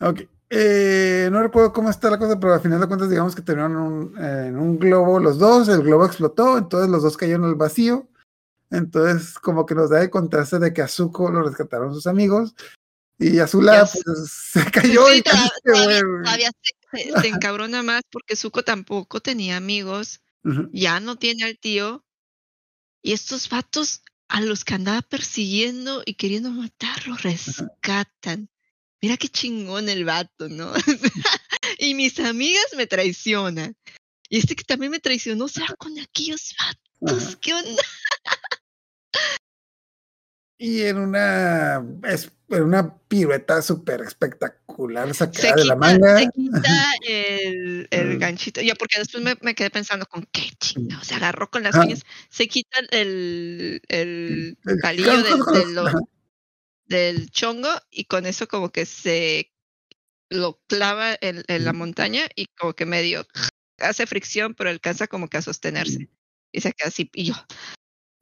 Ok. 0.00 0.20
Eh, 0.50 1.30
no 1.32 1.42
recuerdo 1.42 1.72
cómo 1.72 1.88
está 1.88 2.10
la 2.10 2.18
cosa, 2.18 2.38
pero 2.38 2.52
al 2.52 2.60
final 2.60 2.80
de 2.82 2.88
cuentas, 2.88 3.08
digamos 3.08 3.34
que 3.34 3.40
terminaron 3.40 3.76
un- 3.78 4.18
eh, 4.18 4.48
en 4.48 4.58
un 4.58 4.78
globo 4.78 5.20
los 5.20 5.38
dos, 5.38 5.70
el 5.70 5.80
globo 5.82 6.04
explotó, 6.04 6.58
entonces 6.58 6.90
los 6.90 7.02
dos 7.02 7.16
cayeron 7.16 7.46
al 7.46 7.54
vacío. 7.54 8.06
Entonces, 8.70 9.38
como 9.38 9.64
que 9.64 9.74
nos 9.74 9.88
da 9.88 10.02
el 10.02 10.10
contraste 10.10 10.58
de 10.58 10.74
que 10.74 10.82
a 10.82 10.88
Zuko 10.88 11.30
lo 11.30 11.42
rescataron 11.42 11.94
sus 11.94 12.06
amigos 12.06 12.54
y 13.22 13.38
Azula 13.38 13.82
Yes. 13.84 14.02
pues, 14.04 14.32
se 14.32 14.70
cayó 14.72 15.06
Sí, 15.08 15.18
y 15.18 15.22
todavía, 15.22 16.50
se, 16.92 16.98
se- 17.12 17.20
se 17.20 17.28
encabrona 17.28 17.82
más 17.82 18.02
porque 18.10 18.36
Zuko 18.36 18.62
tampoco 18.62 19.20
tenía 19.20 19.56
amigos, 19.56 20.20
ya 20.72 20.98
no 21.00 21.16
tiene 21.16 21.44
al 21.44 21.56
tío. 21.58 22.04
Y 23.02 23.12
estos 23.12 23.48
vatos 23.48 24.02
a 24.28 24.40
los 24.40 24.64
que 24.64 24.74
andaba 24.74 25.02
persiguiendo 25.02 26.02
y 26.06 26.14
queriendo 26.14 26.50
matarlos 26.50 27.22
rescatan. 27.22 28.48
Mira 29.00 29.16
qué 29.16 29.28
chingón 29.28 29.88
el 29.88 30.04
vato, 30.04 30.48
¿no? 30.48 30.72
y 31.78 31.94
mis 31.94 32.18
amigas 32.20 32.64
me 32.76 32.86
traicionan. 32.86 33.76
Y 34.28 34.38
este 34.38 34.54
que 34.56 34.64
también 34.64 34.90
me 34.92 35.00
traicionó 35.00 35.48
se 35.48 35.60
va 35.60 35.74
con 35.76 35.98
aquellos 35.98 36.54
vatos. 36.58 37.36
¿Qué 37.36 37.52
onda? 37.54 37.82
Y 40.64 40.82
en 40.82 40.96
una, 40.98 41.84
es, 42.04 42.30
en 42.48 42.62
una 42.62 42.96
pirueta 43.08 43.60
súper 43.62 44.00
espectacular 44.02 45.08
Se 45.08 45.14
sacada 45.14 45.54
de 45.56 45.64
la 45.64 45.74
manga. 45.74 46.18
se 46.18 46.28
quita 46.34 46.92
el, 47.08 47.88
el 47.90 48.14
Mm. 48.14 48.18
ganchito. 48.20 48.60
Ya, 48.60 48.76
porque 48.76 49.00
después 49.00 49.24
me, 49.24 49.36
me 49.40 49.56
quedé 49.56 49.70
pensando 49.70 50.06
con 50.06 50.24
qué 50.30 50.50
chingados. 50.60 51.08
Se 51.08 51.16
agarró 51.16 51.50
con 51.50 51.64
las 51.64 51.74
uñas. 51.74 52.04
Se 52.30 52.46
quita 52.46 52.78
el, 52.92 53.82
el 53.88 54.56
palillo 54.80 55.20
de, 55.22 55.58
de 55.58 55.66
los, 55.72 55.88
Ajá. 55.88 55.98
del 56.84 57.28
chongo 57.32 57.70
y 57.90 58.04
con 58.04 58.24
eso 58.26 58.46
como 58.46 58.70
que 58.70 58.86
se 58.86 59.52
lo 60.30 60.60
clava 60.68 61.16
en, 61.20 61.42
en 61.48 61.64
la 61.64 61.72
montaña 61.72 62.22
y 62.36 62.46
como 62.56 62.72
que 62.74 62.86
medio 62.86 63.26
hace 63.78 64.06
fricción, 64.06 64.54
pero 64.54 64.70
alcanza 64.70 65.08
como 65.08 65.26
que 65.28 65.38
a 65.38 65.42
sostenerse. 65.42 66.08
Y 66.52 66.60
se 66.60 66.72
queda 66.72 66.86
así, 66.88 67.10
y 67.14 67.24
yo, 67.24 67.34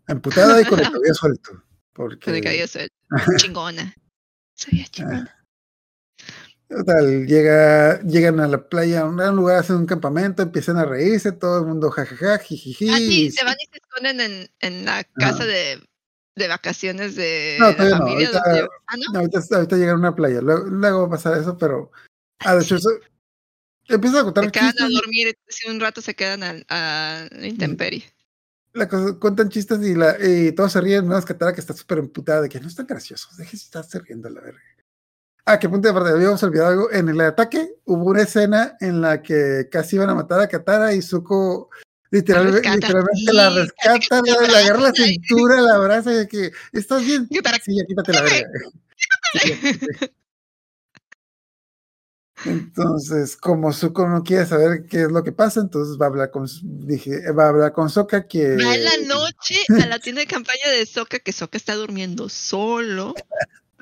Amputada 0.07 0.59
y 0.63 0.65
con 0.65 0.81
el 0.81 0.87
cabello 0.91 1.15
suelto. 1.15 1.63
Porque, 1.93 2.31
el 2.31 2.43
cabello 2.43 2.67
suelto. 2.69 2.95
chingona. 3.37 3.95
Soy 4.55 4.85
chingona. 4.91 5.37
Total, 6.69 7.27
llega, 7.27 8.01
llegan 8.03 8.39
a 8.39 8.47
la 8.47 8.69
playa, 8.69 9.01
a 9.01 9.05
un 9.07 9.17
gran 9.17 9.35
lugar, 9.35 9.59
hacen 9.59 9.75
un 9.77 9.87
campamento, 9.87 10.43
empiezan 10.43 10.77
a 10.77 10.85
reírse, 10.85 11.33
todo 11.33 11.59
el 11.61 11.67
mundo 11.67 11.91
jajaja, 11.91 12.39
jijiji. 12.39 12.89
Ah, 12.91 12.97
sí, 12.99 13.31
se 13.33 13.45
van 13.45 13.57
y 13.61 13.67
se 13.67 13.79
esconden 13.79 14.21
en, 14.21 14.49
en 14.61 14.85
la 14.85 15.03
casa 15.03 15.45
de, 15.47 15.83
de 16.37 16.49
vacaciones 16.49 17.17
de 17.17 17.57
No, 17.59 17.67
la 17.71 17.73
todavía 17.77 17.99
no, 17.99 18.07
familia. 18.07 18.29
ahorita- 18.29 18.69
ah, 18.87 18.97
no. 18.97 19.19
Ahorita, 19.19 19.41
ahorita 19.57 19.77
llegan 19.77 19.97
a 19.97 19.99
una 19.99 20.15
playa, 20.15 20.41
luego, 20.41 20.67
luego 20.67 21.01
va 21.01 21.07
a 21.07 21.11
pasar 21.11 21.39
eso, 21.39 21.59
pero. 21.59 21.91
Ah, 22.39 22.55
de 22.55 22.63
hecho, 22.63 22.77
eso. 22.77 22.91
Empieza 23.89 24.21
a 24.21 24.25
contar 24.25 24.45
Se 24.45 24.53
quedan 24.53 24.69
a 24.69 24.73
chistes. 24.73 24.95
dormir, 24.95 25.39
si 25.49 25.69
un 25.69 25.81
rato 25.81 26.01
se 26.01 26.15
quedan 26.15 26.45
al- 26.45 26.67
a, 26.69 27.27
la 27.33 27.47
intemperie. 27.49 28.05
La 28.73 28.89
cosa- 28.89 29.17
cuentan 29.19 29.49
chistes 29.49 29.81
y, 29.83 29.95
la, 29.95 30.17
y 30.21 30.53
todos 30.53 30.73
se 30.73 30.81
ríen, 30.81 31.07
menos 31.09 31.25
Katara 31.25 31.53
que 31.53 31.61
está 31.61 31.73
súper 31.75 31.99
emputada 31.99 32.43
de 32.43 32.49
que 32.49 32.61
no 32.61 32.69
están 32.69 32.87
graciosos, 32.87 33.37
déjese 33.37 33.65
estarse 33.65 33.99
riendo 34.01 34.29
a 34.29 34.33
la 34.33 34.41
verga. 34.41 34.61
Ah, 35.47 35.59
que 35.59 35.69
punto 35.69 35.89
de 35.89 35.93
aparte, 35.93 36.11
habíamos 36.11 36.43
olvidado 36.43 36.69
algo. 36.71 36.93
En 36.93 37.09
el 37.09 37.21
ataque 37.23 37.75
hubo 37.85 38.05
una 38.11 38.23
escena 38.23 38.77
en 38.81 39.01
la 39.01 39.23
que 39.23 39.69
casi 39.71 39.97
iban 39.97 40.11
a 40.11 40.15
matar 40.15 40.41
a 40.41 40.47
Katara 40.49 40.93
y 40.95 41.03
Zuko 41.03 41.71
literal- 42.11 42.53
rescata, 42.53 42.75
literalmente 42.77 43.33
la 43.33 43.51
rescata, 43.51 44.21
la, 44.25 44.41
la 44.43 44.49
le 44.49 44.57
agarra 44.59 44.81
la 44.81 44.93
cintura, 44.93 45.61
la 45.61 45.75
abraza 45.75 46.23
y 46.23 46.27
que 46.29 46.53
estás 46.73 47.05
bien. 47.05 47.27
Sí, 47.29 47.77
ya 47.77 47.85
quítate 47.87 48.13
la 48.13 48.23
verga. 48.23 48.49
Sí. 49.43 49.53
Entonces, 52.45 53.37
como 53.37 53.73
Zuko 53.73 54.09
no 54.09 54.23
quiere 54.23 54.47
saber 54.47 54.87
qué 54.87 55.03
es 55.03 55.11
lo 55.11 55.23
que 55.23 55.33
pasa, 55.33 55.61
entonces 55.61 55.99
va 56.01 56.07
a 56.07 56.09
hablar 56.09 56.31
con, 56.31 56.49
dije, 56.63 57.31
va 57.33 57.45
a 57.45 57.49
hablar 57.49 57.73
con 57.73 57.91
Sokka 57.91 58.27
que 58.27 58.57
Va 58.57 58.75
en 58.75 58.85
la 58.85 58.97
noche 59.07 59.57
a 59.69 59.87
la 59.87 59.99
tienda 59.99 60.21
de 60.21 60.27
campaña 60.27 60.69
de 60.71 60.87
Soka, 60.87 61.19
que 61.19 61.33
Soka 61.33 61.59
está 61.59 61.75
durmiendo 61.75 62.29
solo. 62.29 63.15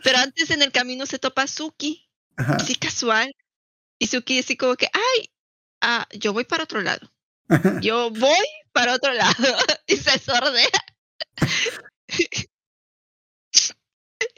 Pero 0.02 0.18
antes 0.18 0.50
en 0.50 0.62
el 0.62 0.72
camino 0.72 1.06
se 1.06 1.18
topa 1.18 1.46
Suki, 1.46 2.08
Ajá. 2.36 2.56
así 2.56 2.74
casual. 2.74 3.34
Y 3.98 4.06
Suki 4.08 4.38
así 4.40 4.56
como 4.56 4.76
que, 4.76 4.88
ay, 4.92 5.30
ah, 5.80 6.06
yo 6.12 6.32
voy 6.32 6.44
para 6.44 6.64
otro 6.64 6.80
lado. 6.80 7.10
Yo 7.82 8.10
voy 8.10 8.46
para 8.72 8.94
otro 8.94 9.12
lado. 9.14 9.34
Y 9.86 9.96
se 9.96 10.18
sordea. 10.18 10.68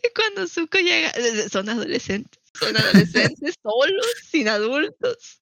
Y 0.02 0.08
cuando 0.14 0.46
Zuko 0.46 0.78
llega, 0.78 1.12
son 1.50 1.68
adolescentes, 1.68 2.39
son 2.54 2.76
adolescentes 2.76 3.54
solos, 3.62 4.06
sin 4.30 4.48
adultos. 4.48 5.42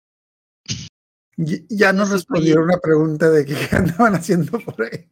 Y- 1.37 1.65
Ya 1.69 1.93
nos 1.93 2.09
respondieron 2.09 2.65
una 2.65 2.77
pregunta 2.79 3.29
de 3.29 3.45
qué 3.45 3.55
andaban 3.71 4.15
haciendo 4.15 4.59
por 4.59 4.81
ahí. 4.83 5.09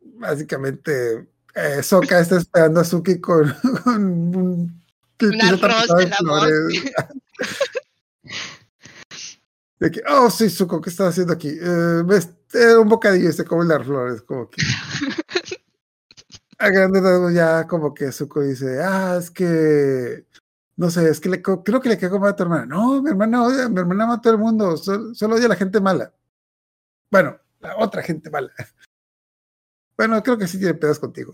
Básicamente, 0.00 1.28
eh, 1.54 1.82
Sokka 1.82 2.20
está 2.20 2.38
esperando 2.38 2.80
a 2.80 2.84
Suki 2.84 3.20
con, 3.20 3.52
con 3.84 4.02
un, 4.36 4.82
arroz 5.42 5.88
de 5.88 6.04
de 6.04 6.10
la 6.10 6.16
flores. 6.16 6.92
De 9.80 9.90
que, 9.92 10.02
oh, 10.08 10.30
sí, 10.30 10.50
Zuko, 10.50 10.80
¿qué 10.80 10.90
estás 10.90 11.10
haciendo 11.10 11.32
aquí? 11.32 11.50
Eh, 11.50 12.02
un 12.80 12.88
bocadillo 12.88 13.28
y 13.28 13.32
se 13.32 13.44
come 13.44 13.64
las 13.64 13.86
flores, 13.86 14.22
como 14.22 14.48
que. 14.50 14.62
A 16.58 16.70
grandes 16.70 17.02
rasgos 17.02 17.32
ya 17.34 17.66
como 17.66 17.94
que 17.94 18.10
Zuko 18.10 18.42
dice, 18.42 18.82
ah, 18.82 19.16
es 19.18 19.30
que, 19.30 20.26
no 20.76 20.90
sé, 20.90 21.08
es 21.08 21.20
que 21.20 21.28
le, 21.28 21.40
creo 21.40 21.80
que 21.80 21.88
le 21.88 21.98
cago 21.98 22.18
mal 22.18 22.30
a 22.30 22.36
tu 22.36 22.42
hermana. 22.42 22.66
No, 22.66 23.00
mi 23.00 23.10
hermana 23.10 23.44
odia, 23.44 23.68
mi 23.68 23.78
hermana 23.78 24.04
ama 24.04 24.14
a 24.14 24.20
todo 24.20 24.32
el 24.32 24.38
mundo, 24.40 24.76
sol- 24.76 25.14
solo 25.14 25.36
odia 25.36 25.46
a 25.46 25.50
la 25.50 25.56
gente 25.56 25.80
mala. 25.80 26.12
Bueno, 27.10 27.38
la 27.60 27.76
otra 27.78 28.02
gente 28.02 28.30
mala. 28.30 28.52
Bueno, 29.96 30.22
creo 30.22 30.38
que 30.38 30.46
sí 30.46 30.58
tiene 30.58 30.74
pedos 30.74 31.00
contigo. 31.00 31.32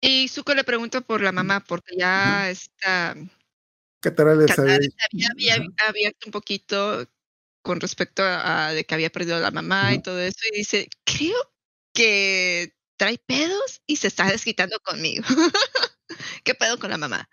Y 0.00 0.28
Zuko 0.28 0.54
le 0.54 0.62
pregunta 0.62 1.00
por 1.00 1.20
la 1.20 1.32
mamá, 1.32 1.58
porque 1.58 1.96
ya 1.96 2.48
está. 2.50 3.16
Katara 4.00 4.36
les 4.36 4.46
Katara 4.46 4.78
había 5.34 5.56
abierto 5.88 6.26
un 6.26 6.30
poquito 6.30 7.04
con 7.62 7.80
respecto 7.80 8.22
a, 8.22 8.68
a 8.68 8.72
de 8.72 8.84
que 8.84 8.94
había 8.94 9.10
perdido 9.10 9.38
a 9.38 9.40
la 9.40 9.50
mamá 9.50 9.92
y 9.92 10.00
todo 10.00 10.20
eso, 10.20 10.38
y 10.52 10.58
dice, 10.58 10.88
creo 11.04 11.34
que 11.92 12.77
trae 12.98 13.18
pedos 13.18 13.80
y 13.86 13.96
se 13.96 14.08
está 14.08 14.26
desquitando 14.30 14.78
conmigo. 14.80 15.24
¿Qué 16.44 16.54
pedo 16.54 16.78
con 16.78 16.90
la 16.90 16.98
mamá? 16.98 17.28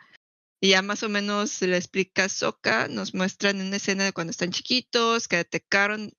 Y 0.61 0.70
ya 0.70 0.82
más 0.82 1.03
o 1.03 1.09
menos 1.09 1.61
le 1.61 1.76
explica 1.76 2.26
a 2.26 2.30
Sokka, 2.30 2.88
nos 2.88 3.13
muestran 3.13 3.59
una 3.59 3.76
escena 3.76 4.05
de 4.05 4.13
cuando 4.13 4.32
están 4.32 4.51
chiquitos, 4.51 5.28
que 5.28 5.38
atacaron, 5.38 6.13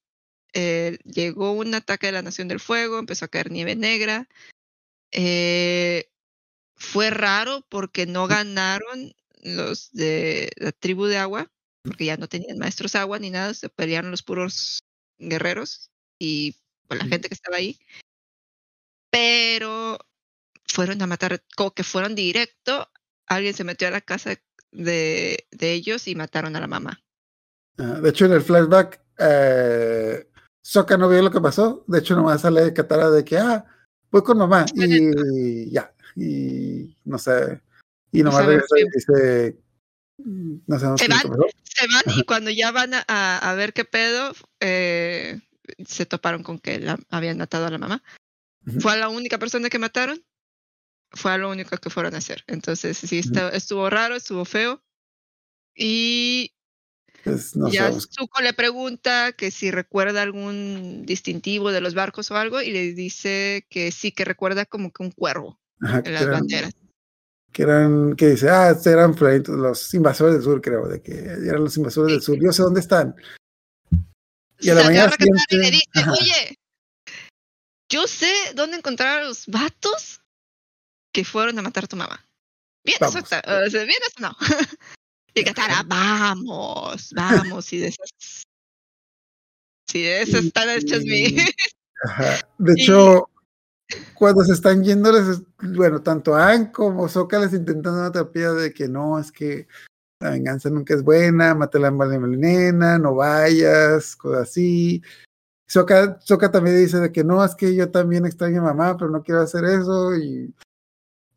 eh, 0.53 0.99
llegó 1.05 1.53
un 1.53 1.75
ataque 1.75 2.07
de 2.07 2.13
la 2.13 2.23
Nación 2.23 2.49
del 2.49 2.61
Fuego, 2.61 2.99
empezó 2.99 3.25
a 3.25 3.29
caer 3.29 3.51
nieve 3.51 3.77
negra. 3.77 4.29
Eh, 5.13 6.11
fue 6.77 7.11
raro 7.11 7.65
porque 7.69 8.07
no 8.07 8.27
ganaron 8.27 9.15
los 9.43 9.93
de 9.93 10.51
la 10.57 10.73
tribu 10.73 11.07
de 11.07 11.19
agua, 11.19 11.51
porque 11.83 12.05
ya 12.05 12.17
no 12.17 12.29
tenían 12.29 12.59
maestros 12.59 12.95
agua 12.95 13.19
ni 13.19 13.31
nada, 13.31 13.55
se 13.55 13.69
pelearon 13.69 14.11
los 14.11 14.23
puros 14.23 14.81
guerreros 15.19 15.91
y 16.19 16.57
con 16.89 16.99
la 16.99 17.07
gente 17.07 17.29
que 17.29 17.35
estaba 17.35 17.57
ahí. 17.57 17.79
Pero 19.17 19.99
fueron 20.67 21.01
a 21.01 21.07
matar, 21.07 21.43
como 21.57 21.71
que 21.73 21.83
fueron 21.85 22.15
directo, 22.15 22.87
alguien 23.27 23.55
se 23.55 23.65
metió 23.65 23.89
a 23.89 23.91
la 23.91 24.03
casa 24.03 24.39
de, 24.73 25.47
de 25.51 25.73
ellos 25.73 26.07
y 26.07 26.15
mataron 26.15 26.55
a 26.55 26.61
la 26.61 26.67
mamá. 26.67 27.03
Ah, 27.79 27.99
de 28.03 28.11
hecho, 28.11 28.27
en 28.27 28.33
el 28.33 28.43
flashback, 28.43 29.01
eh, 29.19 30.29
Sokka 30.63 30.99
no 30.99 31.09
vio 31.09 31.23
lo 31.23 31.31
que 31.31 31.41
pasó. 31.41 31.83
De 31.87 32.01
hecho, 32.01 32.15
nomás 32.15 32.43
sale 32.43 32.75
Katara 32.75 33.09
de 33.09 33.25
que, 33.25 33.39
ah, 33.39 33.65
voy 34.11 34.23
con 34.23 34.37
mamá. 34.37 34.67
Y 34.77 35.71
ya. 35.71 35.95
Y 36.15 36.95
no 37.07 37.19
sé. 37.19 37.63
Y 38.13 38.23
nomás 38.23 38.41
sabe 38.41 38.57
regresa 38.57 38.79
y 38.79 38.85
dice, 38.95 39.59
"Mm, 40.19 40.57
no 40.67 40.79
Se 40.79 40.85
es 40.85 41.09
lo 41.11 41.17
que 41.17 41.29
pasó. 41.29 41.47
Se 41.65 41.87
van 41.87 42.19
y 42.19 42.23
cuando 42.25 42.51
ya 42.51 42.71
van 42.71 42.93
a, 42.93 43.39
a- 43.39 43.55
ver 43.55 43.73
qué 43.73 43.87
pedo, 43.87 44.33
eh, 44.61 45.41
se 45.87 46.05
toparon 46.05 46.43
con 46.43 46.59
que 46.59 46.81
la, 46.81 46.99
habían 47.09 47.39
matado 47.39 47.65
a 47.65 47.71
la 47.71 47.79
mamá. 47.79 48.03
Fue 48.81 48.93
a 48.93 48.97
la 48.97 49.09
única 49.09 49.39
persona 49.39 49.69
que 49.69 49.79
mataron. 49.79 50.25
Fue 51.13 51.33
a 51.33 51.39
lo 51.39 51.51
único 51.51 51.77
que 51.79 51.89
fueron 51.91 52.15
a 52.15 52.19
hacer. 52.19 52.43
Entonces, 52.47 52.97
sí, 52.99 53.21
Ujú. 53.21 53.39
estuvo, 53.53 53.89
raro, 53.89 54.17
estuvo 54.17 54.45
feo. 54.45 54.83
Y 55.75 56.53
Pues, 57.23 57.55
no 57.57 57.71
ya. 57.71 57.93
Zuko 57.93 58.41
le 58.43 58.53
pregunta 58.53 59.33
que 59.33 59.51
si 59.51 59.71
recuerda 59.71 60.23
algún 60.23 61.05
distintivo 61.07 61.71
de 61.73 61.81
los 61.81 61.95
barcos 61.95 62.31
o 62.31 62.37
algo 62.37 62.61
y 62.63 62.71
le 62.73 62.93
dice 62.93 63.67
que 63.71 63.93
sí, 63.93 64.11
que 64.13 64.25
recuerda 64.25 64.65
como 64.67 64.93
que 64.93 65.03
un 65.03 65.11
cuervo 65.13 65.61
Ajá, 65.81 65.99
en 65.99 66.03
que, 66.05 66.11
las 66.11 66.23
eran, 66.23 66.33
banderas. 66.41 66.73
que 67.53 67.63
eran, 67.63 68.17
que 68.17 68.29
dice, 68.31 68.49
ah, 68.51 68.71
estos 68.71 68.87
eran 68.89 69.15
los 69.19 69.95
invasores 69.95 70.35
del 70.35 70.43
sur, 70.43 70.61
creo, 70.61 70.89
de 70.89 71.01
que 71.03 71.13
eran 71.19 71.63
los 71.65 71.77
invasores 71.77 72.13
del 72.13 72.23
sur. 72.23 72.39
Yo 72.43 72.53
sé 72.53 72.63
dónde 72.63 72.81
están. 72.81 73.15
Y 74.61 74.71
a 74.71 74.75
la 74.75 74.85
mañana 74.85 75.11
Katara 75.11 75.27
y 75.27 75.31
le 75.31 75.39
siguiente- 75.63 75.71
dice, 75.71 76.01
ajá. 76.01 76.13
oye, 76.13 76.59
yo 77.89 78.07
sé 78.07 78.33
dónde 78.55 78.77
encontrar 78.77 79.21
a 79.21 79.25
los 79.25 79.47
vatos 79.47 80.21
que 81.13 81.25
fueron 81.25 81.59
a 81.59 81.63
matar 81.63 81.85
a 81.85 81.89
tu 81.89 81.97
mamá. 81.97 82.25
Bien, 82.85 82.99
Vamos. 83.01 83.17
eso, 83.17 83.25
está- 83.25 83.65
o 83.67 83.71
sea, 83.71 83.85
bien, 83.85 83.99
eso 84.07 84.21
no. 84.21 84.37
y 85.35 85.45
Katara, 85.45 85.83
vamos, 85.87 87.11
vamos, 87.15 87.73
y 87.73 87.79
de 87.79 87.89
esas, 87.89 88.11
sí, 89.89 90.03
de 90.03 90.23
esas 90.23 90.45
Y- 90.45 90.47
están 90.49 90.71
hechas 90.71 91.03
mi... 91.03 91.37
Ajá. 92.05 92.39
De 92.59 92.75
Y- 92.77 92.83
hecho, 92.83 93.29
cuando 94.15 94.45
se 94.45 94.53
están 94.53 94.85
yendo, 94.85 95.13
les, 95.13 95.41
bueno, 95.77 96.03
tanto 96.03 96.35
a 96.35 96.49
Aang 96.49 96.71
como 96.73 97.09
Sokka 97.09 97.39
les 97.39 97.53
intentan 97.55 98.05
otra 98.05 98.31
pía 98.31 98.53
de 98.53 98.73
que 98.73 98.89
no, 98.89 99.19
es 99.19 99.33
que 99.33 99.67
la 100.21 100.31
venganza 100.31 100.71
nunca 100.71 100.95
es 100.95 101.03
buena, 101.03 101.55
mata 101.55 101.79
la 101.79 101.91
nena, 101.91 102.99
no 102.99 103.15
vayas, 103.15 104.17
cosas 104.17 104.49
así. 104.49 105.03
Sokka 105.67 106.51
también 106.53 106.77
dice 106.83 106.99
de 106.99 107.13
que 107.13 107.25
no, 107.25 107.45
es 107.45 107.55
que 107.55 107.75
yo 107.75 107.91
también 107.91 108.25
extraño 108.27 108.61
a 108.61 108.65
mamá, 108.73 108.97
pero 108.97 109.11
no 109.11 109.23
quiero 109.23 109.41
hacer 109.43 109.65
eso. 109.65 110.17
Y, 110.17 110.55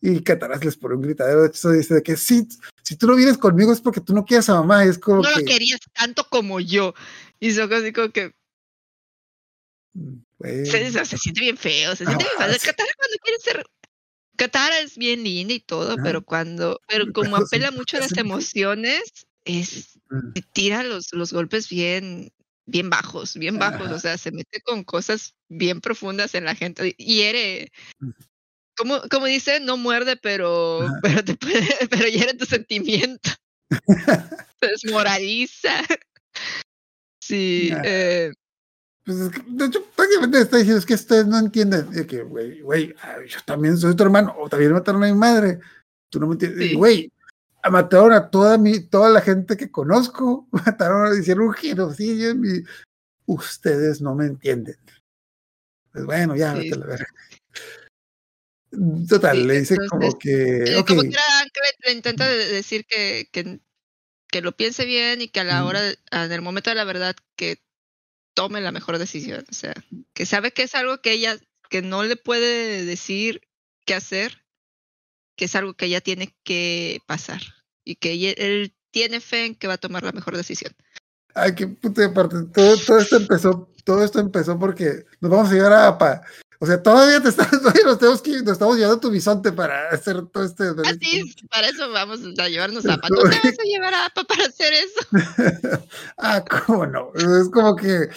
y 0.02 0.22
Kataras 0.24 0.64
les 0.64 0.78
pone 0.78 0.96
un 0.96 1.02
gritadero. 1.02 1.42
De 1.42 1.48
hecho, 1.50 1.72
dice 1.72 1.96
de 1.96 2.04
que 2.04 2.16
sí, 2.16 2.48
si 2.84 2.96
tú 2.96 3.08
no 3.08 3.16
vienes 3.16 3.38
conmigo 3.38 3.74
es 3.74 3.82
porque 3.82 4.02
tú 4.02 4.14
no 4.14 4.24
quieres 4.26 4.50
a 4.50 4.56
mamá. 4.56 4.86
Y 4.86 4.90
es 4.90 5.00
como 5.00 5.24
no 5.24 5.30
que. 5.34 5.40
lo 5.42 5.46
querías 5.46 5.80
tanto 5.94 6.24
como 6.30 6.60
yo. 6.60 6.94
Y 7.40 7.52
Sokka 7.52 7.78
así 7.78 7.92
como 7.92 8.10
que 8.12 8.34
pues, 10.38 10.70
se, 10.72 10.92
se- 10.92 11.06
se 11.06 11.18
siente 11.18 11.42
bien 11.42 11.58
feo, 11.58 11.92
se 11.96 12.06
siente 12.06 12.24
bien 12.24 12.36
Ah, 12.40 12.46
feo. 12.46 12.54
sí. 12.54 12.66
Katara 12.68 12.90
cuando 12.98 13.18
quiere 13.24 13.40
ser... 13.40 13.66
Katara 14.38 14.80
es 14.80 14.98
bien 14.98 15.24
linda 15.24 15.54
y 15.54 15.60
todo, 15.60 15.98
pero 16.02 16.24
cuando, 16.24 16.80
pero 16.88 17.06
como 17.14 17.36
apela 17.36 17.72
mucho 17.72 17.98
a 17.98 18.00
las 18.02 18.16
emociones, 18.18 19.02
es, 19.44 20.00
mm, 20.10 20.32
tira 20.54 20.84
los, 20.84 21.12
los 21.12 21.34
golpes 21.34 21.68
bien, 21.68 22.32
bien 22.70 22.90
bajos, 22.90 23.34
bien 23.36 23.58
bajos, 23.60 23.88
Ajá. 23.88 23.96
o 23.96 24.00
sea, 24.00 24.18
se 24.18 24.32
mete 24.32 24.62
con 24.62 24.84
cosas 24.84 25.34
bien 25.50 25.82
profundas 25.82 26.36
en 26.36 26.46
la 26.46 26.56
gente, 26.56 26.94
hiere 26.98 27.72
Ujú. 28.02 28.14
como, 28.78 29.02
como 29.10 29.26
dice, 29.26 29.60
no 29.60 29.78
muerde, 29.78 30.16
pero, 30.16 30.84
Ajá. 30.84 31.00
pero 31.02 31.24
te 31.24 31.36
puede, 31.36 31.68
pero 31.90 32.08
hiere 32.08 32.34
tu 32.36 32.46
sentimiento. 32.46 33.30
Te 34.60 34.68
desmoraliza. 34.68 35.70
Sí, 37.22 37.70
Ya. 37.70 37.82
eh, 37.86 38.34
Pues 39.06 39.18
es 39.20 39.30
que, 39.32 39.42
de 39.48 39.66
hecho, 39.66 39.84
prácticamente 39.96 40.42
está 40.42 40.58
diciendo, 40.58 40.80
es 40.80 40.86
que 40.86 40.94
ustedes 40.96 41.28
no 41.28 41.38
entienden. 41.40 41.88
Y 41.94 42.06
que, 42.06 42.22
güey, 42.24 42.62
güey, 42.62 42.94
ah, 43.02 43.18
yo 43.28 43.40
también 43.46 43.78
soy 43.78 43.96
tu 43.96 44.04
hermano, 44.04 44.36
o 44.38 44.50
también 44.50 44.72
mataron 44.74 45.04
a 45.04 45.08
mi 45.08 45.14
madre. 45.14 45.60
Tú 46.10 46.20
no 46.20 46.28
me 46.28 46.34
entiendes. 46.34 46.72
Y, 46.72 46.76
Sí. 46.76 47.12
Mataron 47.70 48.14
a 48.14 48.30
toda 48.30 48.58
mi, 48.58 48.80
toda 48.80 49.10
la 49.10 49.22
gente 49.22 49.58
que 49.58 49.70
conozco, 49.72 50.48
mataron, 50.52 51.20
hicieron 51.20 51.48
un 51.48 51.54
genocidio 51.54 52.30
en 52.32 52.40
mi- 52.42 52.64
Ustedes 53.26 54.02
no 54.02 54.16
me 54.16 54.26
entienden. 54.26 54.78
Pues 55.92 56.06
bueno, 56.06 56.36
ya, 56.36 56.56
Sí. 56.56 56.70
la 56.70 56.86
verga. 56.86 57.08
Total, 59.08 59.38
Sí, 59.38 59.44
le 59.46 59.60
dice 59.60 59.74
entonces, 59.76 59.90
como 60.12 60.20
que, 60.20 60.64
eh, 60.74 60.78
ok, 60.78 60.88
como 60.88 61.02
Anklet 61.02 61.76
le 61.86 61.92
intenta 61.94 62.28
de- 62.28 62.46
decir 62.52 62.86
que, 62.86 63.28
que, 63.32 63.60
que 64.28 64.42
lo 64.42 64.56
piense 64.56 64.86
bien 64.86 65.22
y 65.22 65.28
que 65.30 65.40
a 65.40 65.44
la 65.44 65.66
hora, 65.66 65.82
en 65.90 66.32
el 66.32 66.42
momento 66.42 66.70
de 66.70 66.76
la 66.76 66.84
verdad, 66.84 67.16
que 67.36 67.62
tome 68.36 68.62
la 68.62 68.72
mejor 68.72 68.98
decisión. 69.00 69.44
O 69.50 69.54
sea, 69.54 69.74
que 70.14 70.26
sabe 70.26 70.52
que 70.52 70.64
es 70.64 70.76
algo 70.76 71.02
que 71.02 71.12
ella, 71.14 71.38
que 71.70 71.82
no 71.82 72.04
le 72.04 72.16
puede 72.16 72.86
decir 72.86 73.42
qué 73.86 73.96
hacer, 73.96 74.44
que 75.40 75.46
es 75.46 75.56
algo 75.56 75.74
que 75.74 75.86
ella 75.86 76.02
tiene 76.02 76.36
que 76.44 77.00
pasar 77.08 77.40
y 77.86 77.96
que 77.96 78.36
él 78.38 78.76
tiene 78.92 79.22
fe 79.22 79.46
en 79.46 79.56
que 79.56 79.70
va 79.70 79.76
a 79.76 79.78
tomar 79.78 80.04
la 80.04 80.12
mejor 80.12 80.36
decisión. 80.36 80.74
Ay, 81.34 81.56
qué 81.56 81.66
puta 81.66 82.04
aparte. 82.04 82.36
Todo, 82.54 82.76
todo 82.86 83.00
esto 83.00 83.16
empezó, 83.16 83.70
todo 83.86 84.04
esto 84.04 84.20
empezó 84.20 84.60
porque 84.60 85.06
nos 85.22 85.32
vamos 85.32 85.50
a 85.50 85.54
llevar 85.54 85.72
a 85.72 85.88
APA. 85.88 86.24
O 86.60 86.66
sea, 86.66 86.84
todavía 86.84 87.22
te 87.22 87.30
estás, 87.30 87.50
todavía 87.52 87.84
nos 87.86 88.00
tenemos 88.00 88.22
que, 88.22 88.32
nos 88.42 88.52
estamos 88.52 88.76
llevando 88.76 88.98
a 88.98 89.00
tu 89.00 89.10
bisonte 89.12 89.54
para 89.54 89.88
hacer 89.88 90.26
todo 90.28 90.44
este. 90.44 90.66
Así, 90.84 91.34
para 91.50 91.70
eso 91.70 91.90
vamos 91.90 92.20
a 92.38 92.50
llevarnos 92.50 92.86
a 92.86 92.96
APA. 92.96 93.08
No 93.10 93.22
te 93.22 93.40
vas 93.42 93.60
a 93.60 93.64
llevar 93.64 93.94
a 93.94 94.06
APA 94.08 94.26
para 94.26 94.44
hacer 94.44 94.74
eso. 94.74 95.80
ah, 96.18 96.44
cómo 96.66 96.86
no. 96.86 97.14
Es 97.16 97.48
como 97.48 97.78
que 97.78 98.10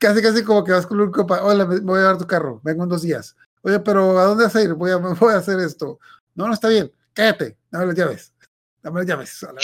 casi, 0.00 0.20
casi 0.22 0.42
como 0.42 0.64
que 0.64 0.72
vas 0.72 0.88
con 0.88 1.00
un 1.00 1.12
copa. 1.12 1.44
Hola, 1.44 1.66
me 1.66 1.78
voy 1.78 1.98
a 1.98 2.02
llevar 2.02 2.18
tu 2.18 2.26
carro. 2.26 2.60
Vengo 2.64 2.82
en 2.82 2.88
dos 2.88 3.02
días. 3.02 3.36
Oye, 3.66 3.80
pero 3.80 4.16
¿a 4.20 4.24
dónde 4.26 4.44
vas 4.44 4.54
a 4.54 4.62
ir? 4.62 4.74
Voy 4.74 4.92
a, 4.92 4.96
voy 5.20 5.34
a 5.34 5.38
hacer 5.38 5.58
esto. 5.58 5.98
No, 6.36 6.46
no 6.46 6.54
está 6.54 6.68
bien. 6.68 6.92
Cállate. 7.12 7.56
Dame 7.68 7.86
las 7.86 7.96
llaves. 7.96 8.32
Dame 8.80 9.00
las 9.00 9.06
llaves. 9.08 9.42
A 9.42 9.52
la. 9.52 9.60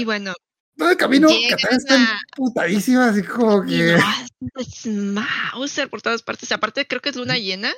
Y 0.00 0.04
bueno, 0.04 0.34
Todo 0.76 0.90
el 0.90 0.96
camino, 0.96 1.28
Katana 1.50 1.76
está 1.76 1.94
a- 1.96 2.18
putadísima, 2.36 3.08
así 3.08 3.22
como 3.24 3.62
que. 3.64 3.96
no, 4.40 4.60
es 4.60 4.86
Mauser 4.86 5.88
por 5.90 6.00
todas 6.00 6.22
partes. 6.22 6.52
Aparte, 6.52 6.86
creo 6.86 7.00
que 7.00 7.08
es 7.08 7.16
luna 7.16 7.36
llena. 7.38 7.72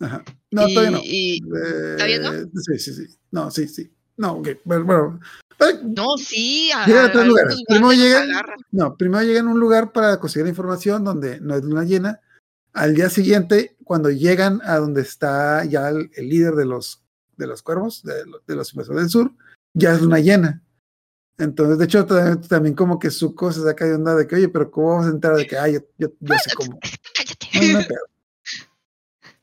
Ajá. 0.00 0.24
No, 0.50 0.66
y, 0.66 0.74
todavía 0.74 0.90
no. 0.96 1.00
y- 1.04 1.40
¿Todavía 1.42 2.18
no? 2.20 2.32
Eh, 2.32 2.46
Sí, 2.54 2.78
sí, 2.78 2.94
sí. 2.94 3.16
No, 3.32 3.50
sí, 3.50 3.68
sí. 3.68 3.92
No, 4.16 4.32
ok. 4.36 4.48
Bueno, 4.64 4.84
bueno. 4.86 5.20
Eh, 5.60 5.78
no, 5.82 6.16
sí. 6.16 6.70
A, 6.72 6.86
Llegan 6.86 7.06
a 7.06 7.12
tres 7.12 7.26
lugares. 7.26 7.62
Primero 7.68 7.92
llegan-. 7.92 8.28
No, 8.70 8.96
primero 8.96 9.22
llegan 9.24 9.48
a 9.48 9.50
un 9.50 9.60
lugar 9.60 9.92
para 9.92 10.18
conseguir 10.18 10.48
información 10.48 11.04
donde 11.04 11.38
no 11.40 11.54
es 11.54 11.62
luna 11.64 11.84
llena. 11.84 12.20
Al 12.72 12.94
día 12.94 13.10
siguiente, 13.10 13.76
cuando 13.84 14.10
llegan 14.10 14.60
a 14.64 14.76
donde 14.78 15.02
está 15.02 15.64
ya 15.64 15.88
el, 15.88 16.10
el 16.14 16.28
líder 16.28 16.54
de 16.54 16.64
los, 16.66 17.02
de 17.36 17.46
los 17.46 17.62
cuervos, 17.62 18.02
de, 18.04 18.24
lo- 18.26 18.40
de 18.46 18.54
los 18.54 18.72
invasores 18.72 19.02
del 19.02 19.10
sur, 19.10 19.32
ya 19.74 19.92
es 19.94 20.00
luna 20.02 20.18
llena. 20.20 20.62
Entonces, 21.38 21.78
de 21.78 21.84
hecho, 21.86 22.04
también, 22.06 22.40
también 22.42 22.74
como 22.74 22.98
que 22.98 23.10
Zuko 23.10 23.50
se 23.52 23.62
saca 23.62 23.86
de 23.86 23.94
onda 23.94 24.14
de 24.14 24.26
que, 24.26 24.36
oye, 24.36 24.48
pero 24.48 24.70
¿cómo 24.70 24.90
vamos 24.90 25.06
a 25.06 25.10
entrar? 25.10 25.36
De 25.36 25.46
que, 25.46 25.56
ay, 25.58 25.72
yo, 25.74 25.80
yo, 25.98 26.08
yo 26.20 26.34
sé 26.38 26.50
cómo. 26.54 26.78
No, 27.54 27.78
no. 27.80 27.84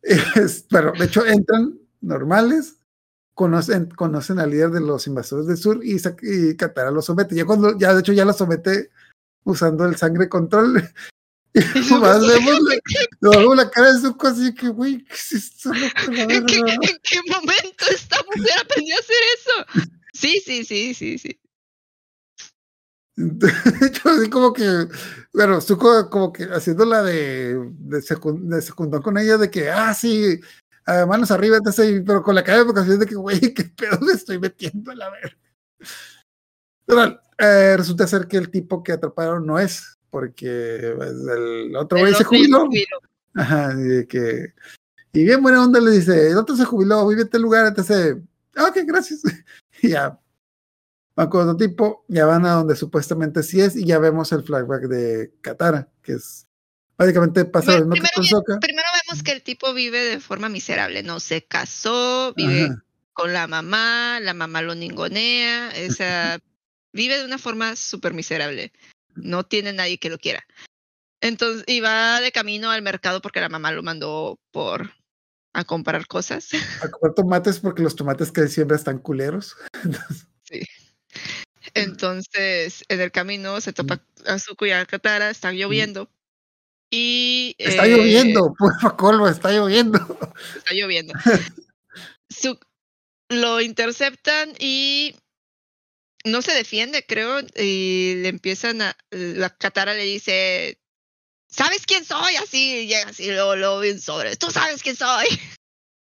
Es- 0.01 0.65
pero 0.69 0.93
de 0.93 1.05
hecho 1.05 1.25
entran 1.25 1.77
normales, 2.01 2.77
conocen, 3.33 3.89
conocen 3.89 4.39
al 4.39 4.51
líder 4.51 4.69
de 4.71 4.79
los 4.81 5.07
invasores 5.07 5.47
del 5.47 5.57
sur 5.57 5.79
y, 5.83 5.97
y 6.21 6.55
Katara 6.55 6.91
los 6.91 7.05
somete. 7.05 7.35
Ya 7.35 7.45
cuando, 7.45 7.77
ya 7.77 7.93
de 7.93 7.99
hecho 7.99 8.13
ya 8.13 8.25
los 8.25 8.37
somete 8.37 8.89
usando 9.43 9.85
el 9.85 9.95
sangre 9.97 10.29
control. 10.29 10.83
Y 11.57 11.89
nomás 11.89 12.27
vemos 12.27 12.59
la, 13.21 13.55
la 13.55 13.69
cara 13.71 13.93
de 13.93 13.99
Zuko 13.99 14.27
así 14.27 14.53
que, 14.53 14.69
güey, 14.69 15.03
¿qué 15.03 15.13
es 15.13 15.31
esto? 15.33 15.73
la 15.73 15.87
¿En 15.87 16.45
qué, 16.45 16.61
verga?" 16.61 16.73
en 16.73 16.99
qué 17.03 17.19
momento 17.29 17.85
esta 17.89 18.17
mujer 18.23 18.59
aprendió 18.61 18.95
a 18.95 18.99
hacer 18.99 19.15
eso? 19.37 19.87
Sí, 20.13 20.41
sí, 20.45 20.63
sí, 20.63 20.93
sí, 20.93 21.17
sí. 21.17 21.39
De 23.15 23.51
hecho, 23.81 24.09
así 24.09 24.29
como 24.29 24.53
que, 24.53 24.87
bueno, 25.33 25.59
Zuko 25.59 26.09
como 26.09 26.31
que 26.31 26.43
haciéndola 26.43 27.01
de, 27.01 27.55
de, 27.79 27.97
de 27.97 28.61
secundón 28.61 29.01
con 29.01 29.17
ella, 29.17 29.37
de 29.37 29.49
que, 29.49 29.71
ah, 29.71 29.93
sí, 29.95 30.39
ah, 30.85 31.05
manos 31.07 31.31
arriba, 31.31 31.57
entonces, 31.57 32.03
pero 32.05 32.21
con 32.21 32.35
la 32.35 32.43
cara 32.43 32.59
de 32.59 32.65
vocación 32.65 32.99
de 32.99 33.07
que, 33.07 33.15
güey, 33.15 33.39
qué 33.55 33.63
pedo 33.63 33.99
me 34.01 34.13
estoy 34.13 34.37
metiendo 34.37 34.91
a 34.91 34.95
la 34.95 35.09
verga. 35.09 35.37
Total, 36.85 37.19
eh, 37.39 37.75
resulta 37.75 38.05
ser 38.05 38.27
que 38.27 38.37
el 38.37 38.51
tipo 38.51 38.83
que 38.83 38.91
atraparon 38.91 39.45
no 39.47 39.57
es, 39.57 39.96
porque 40.09 40.93
pues, 40.95 41.11
el 41.11 41.75
otro 41.75 41.99
güey 41.99 42.13
se 42.13 42.23
jubiló. 42.23 42.65
jubiló. 42.65 42.99
Ajá, 43.33 43.73
y 43.77 44.05
que, 44.07 44.53
y 45.13 45.23
bien 45.23 45.41
buena 45.41 45.63
onda 45.63 45.79
le 45.79 45.91
dice, 45.91 46.31
el 46.31 46.37
otro 46.37 46.55
se 46.55 46.65
jubiló, 46.65 47.07
vive 47.07 47.21
en 47.21 47.27
este 47.27 47.39
lugar, 47.39 47.67
entonces, 47.67 48.17
ah, 48.55 48.67
ok, 48.69 48.77
gracias. 48.85 49.21
Y 49.79 49.89
ya, 49.89 50.19
con 51.13 51.49
otro 51.49 51.55
tipo, 51.55 52.03
ya 52.07 52.25
van 52.25 52.47
a 52.47 52.53
donde 52.53 52.75
supuestamente 52.75 53.43
sí 53.43 53.61
es, 53.61 53.75
y 53.75 53.85
ya 53.85 53.99
vemos 53.99 54.31
el 54.31 54.41
flashback 54.41 54.87
de 54.87 55.33
Katara, 55.41 55.87
que 56.01 56.13
es, 56.13 56.47
básicamente 56.97 57.45
pasa 57.45 57.73
lo 57.73 57.85
Bueno, 57.85 57.91
mismo 57.91 58.07
que 58.07 58.13
con 58.15 58.23
primero, 58.23 58.37
Sokka. 58.39 58.59
primero 58.59 58.87
vemos 59.05 59.21
que 59.21 59.31
el 59.33 59.43
tipo 59.43 59.71
vive 59.75 60.03
de 60.03 60.19
forma 60.19 60.49
miserable, 60.49 61.03
no 61.03 61.19
se 61.19 61.45
casó, 61.45 62.33
vive 62.35 62.65
Ajá, 62.65 62.83
con 63.17 63.33
la 63.33 63.47
mamá, 63.47 64.19
la 64.19 64.35
mamá 64.35 64.61
lo 64.61 64.75
ningonea, 64.75 65.71
o 65.89 65.91
sea, 65.91 66.39
vive 66.93 67.17
de 67.17 67.25
una 67.25 67.39
forma 67.39 67.75
súper 67.75 68.13
miserable. 68.13 68.71
No 69.17 69.43
tiene 69.43 69.73
nadie 69.73 69.97
que 69.97 70.09
lo 70.09 70.17
quiera. 70.17 70.45
Entonces, 71.21 71.65
va 71.83 72.21
de 72.21 72.31
camino 72.31 72.69
al 72.71 72.81
mercado 72.81 73.21
porque 73.21 73.41
la 73.41 73.49
mamá 73.49 73.71
lo 73.71 73.83
mandó 73.83 74.39
por 74.51 74.91
a 75.53 75.63
comprar 75.63 76.05
cosas. 76.07 76.49
a 76.83 76.91
comer 76.91 77.13
tomates 77.15 77.59
porque 77.59 77.81
los 77.81 77.95
tomates 77.95 78.31
que 78.31 78.47
siempre 78.47 78.77
están 78.77 78.99
culeros. 78.99 79.55
Entonces, 81.73 82.83
en 82.87 83.01
el 83.01 83.11
camino 83.11 83.59
se 83.61 83.73
topa 83.73 84.01
a 84.25 84.39
Zuko 84.39 84.65
y 84.65 84.71
a 84.71 84.85
Katara, 84.85 85.29
está 85.29 85.51
lloviendo. 85.51 86.09
Y 86.89 87.55
Está 87.57 87.85
eh, 87.85 87.89
lloviendo, 87.89 88.53
porfa, 88.57 88.95
colmo, 88.95 89.27
está 89.27 89.51
lloviendo. 89.51 89.99
está 90.55 90.73
lloviendo. 90.73 91.13
Su- 92.29 92.59
lo 93.29 93.59
interceptan 93.59 94.53
y 94.59 95.15
no 96.27 96.41
se 96.41 96.53
defiende, 96.53 97.05
creo, 97.07 97.39
y 97.55 98.15
le 98.17 98.29
empiezan 98.29 98.81
a. 98.81 98.97
La 99.11 99.49
Katara 99.49 99.93
le 99.93 100.03
dice: 100.03 100.79
¿Sabes 101.49 101.85
quién 101.85 102.05
soy? 102.05 102.35
Así, 102.35 102.81
y 102.81 102.87
llega 102.87 103.09
así, 103.09 103.27
luego, 103.31 103.55
luego 103.55 103.79
bien 103.79 103.99
sobre. 103.99 104.35
Tú 104.35 104.51
sabes 104.51 104.83
quién 104.83 104.95
soy. 104.95 105.27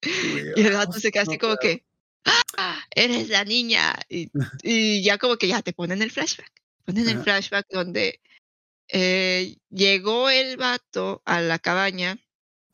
Y 0.01 0.61
el 0.61 0.71
gato 0.73 0.93
se 0.99 1.11
queda 1.11 1.23
así 1.23 1.33
No 1.33 1.39
como 1.39 1.57
que. 1.57 1.85
"Ah, 2.57 2.81
eres 2.95 3.29
la 3.29 3.43
niña. 3.45 3.95
Y, 4.09 4.29
y 4.63 5.03
ya 5.03 5.17
como 5.17 5.37
que 5.37 5.47
ya 5.47 5.61
te 5.61 5.73
ponen 5.73 6.01
el 6.01 6.11
flashback. 6.11 6.51
Ponen 6.85 7.07
el 7.09 7.21
flashback 7.21 7.67
donde 7.69 8.19
eh, 8.87 9.57
llegó 9.69 10.29
el 10.29 10.57
vato 10.57 11.21
a 11.25 11.41
la 11.41 11.59
cabaña. 11.59 12.17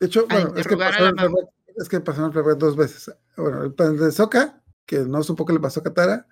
De 0.00 0.06
hecho, 0.06 0.26
bueno, 0.26 0.54
es 0.56 0.66
que, 0.66 0.74
el 0.74 0.80
flashback- 0.80 1.48
es 1.76 1.88
que 1.88 2.00
pasaron 2.00 2.28
el 2.28 2.32
flashback 2.32 2.58
dos 2.58 2.76
veces. 2.76 3.14
Bueno, 3.36 3.62
el 3.64 3.74
plan 3.74 3.96
de 3.96 4.10
Soka, 4.12 4.62
que 4.86 4.98
no 5.00 5.22
supo 5.22 5.44
que 5.44 5.52
le 5.52 5.60
pasó 5.60 5.80
a 5.80 5.82
Katara. 5.84 6.26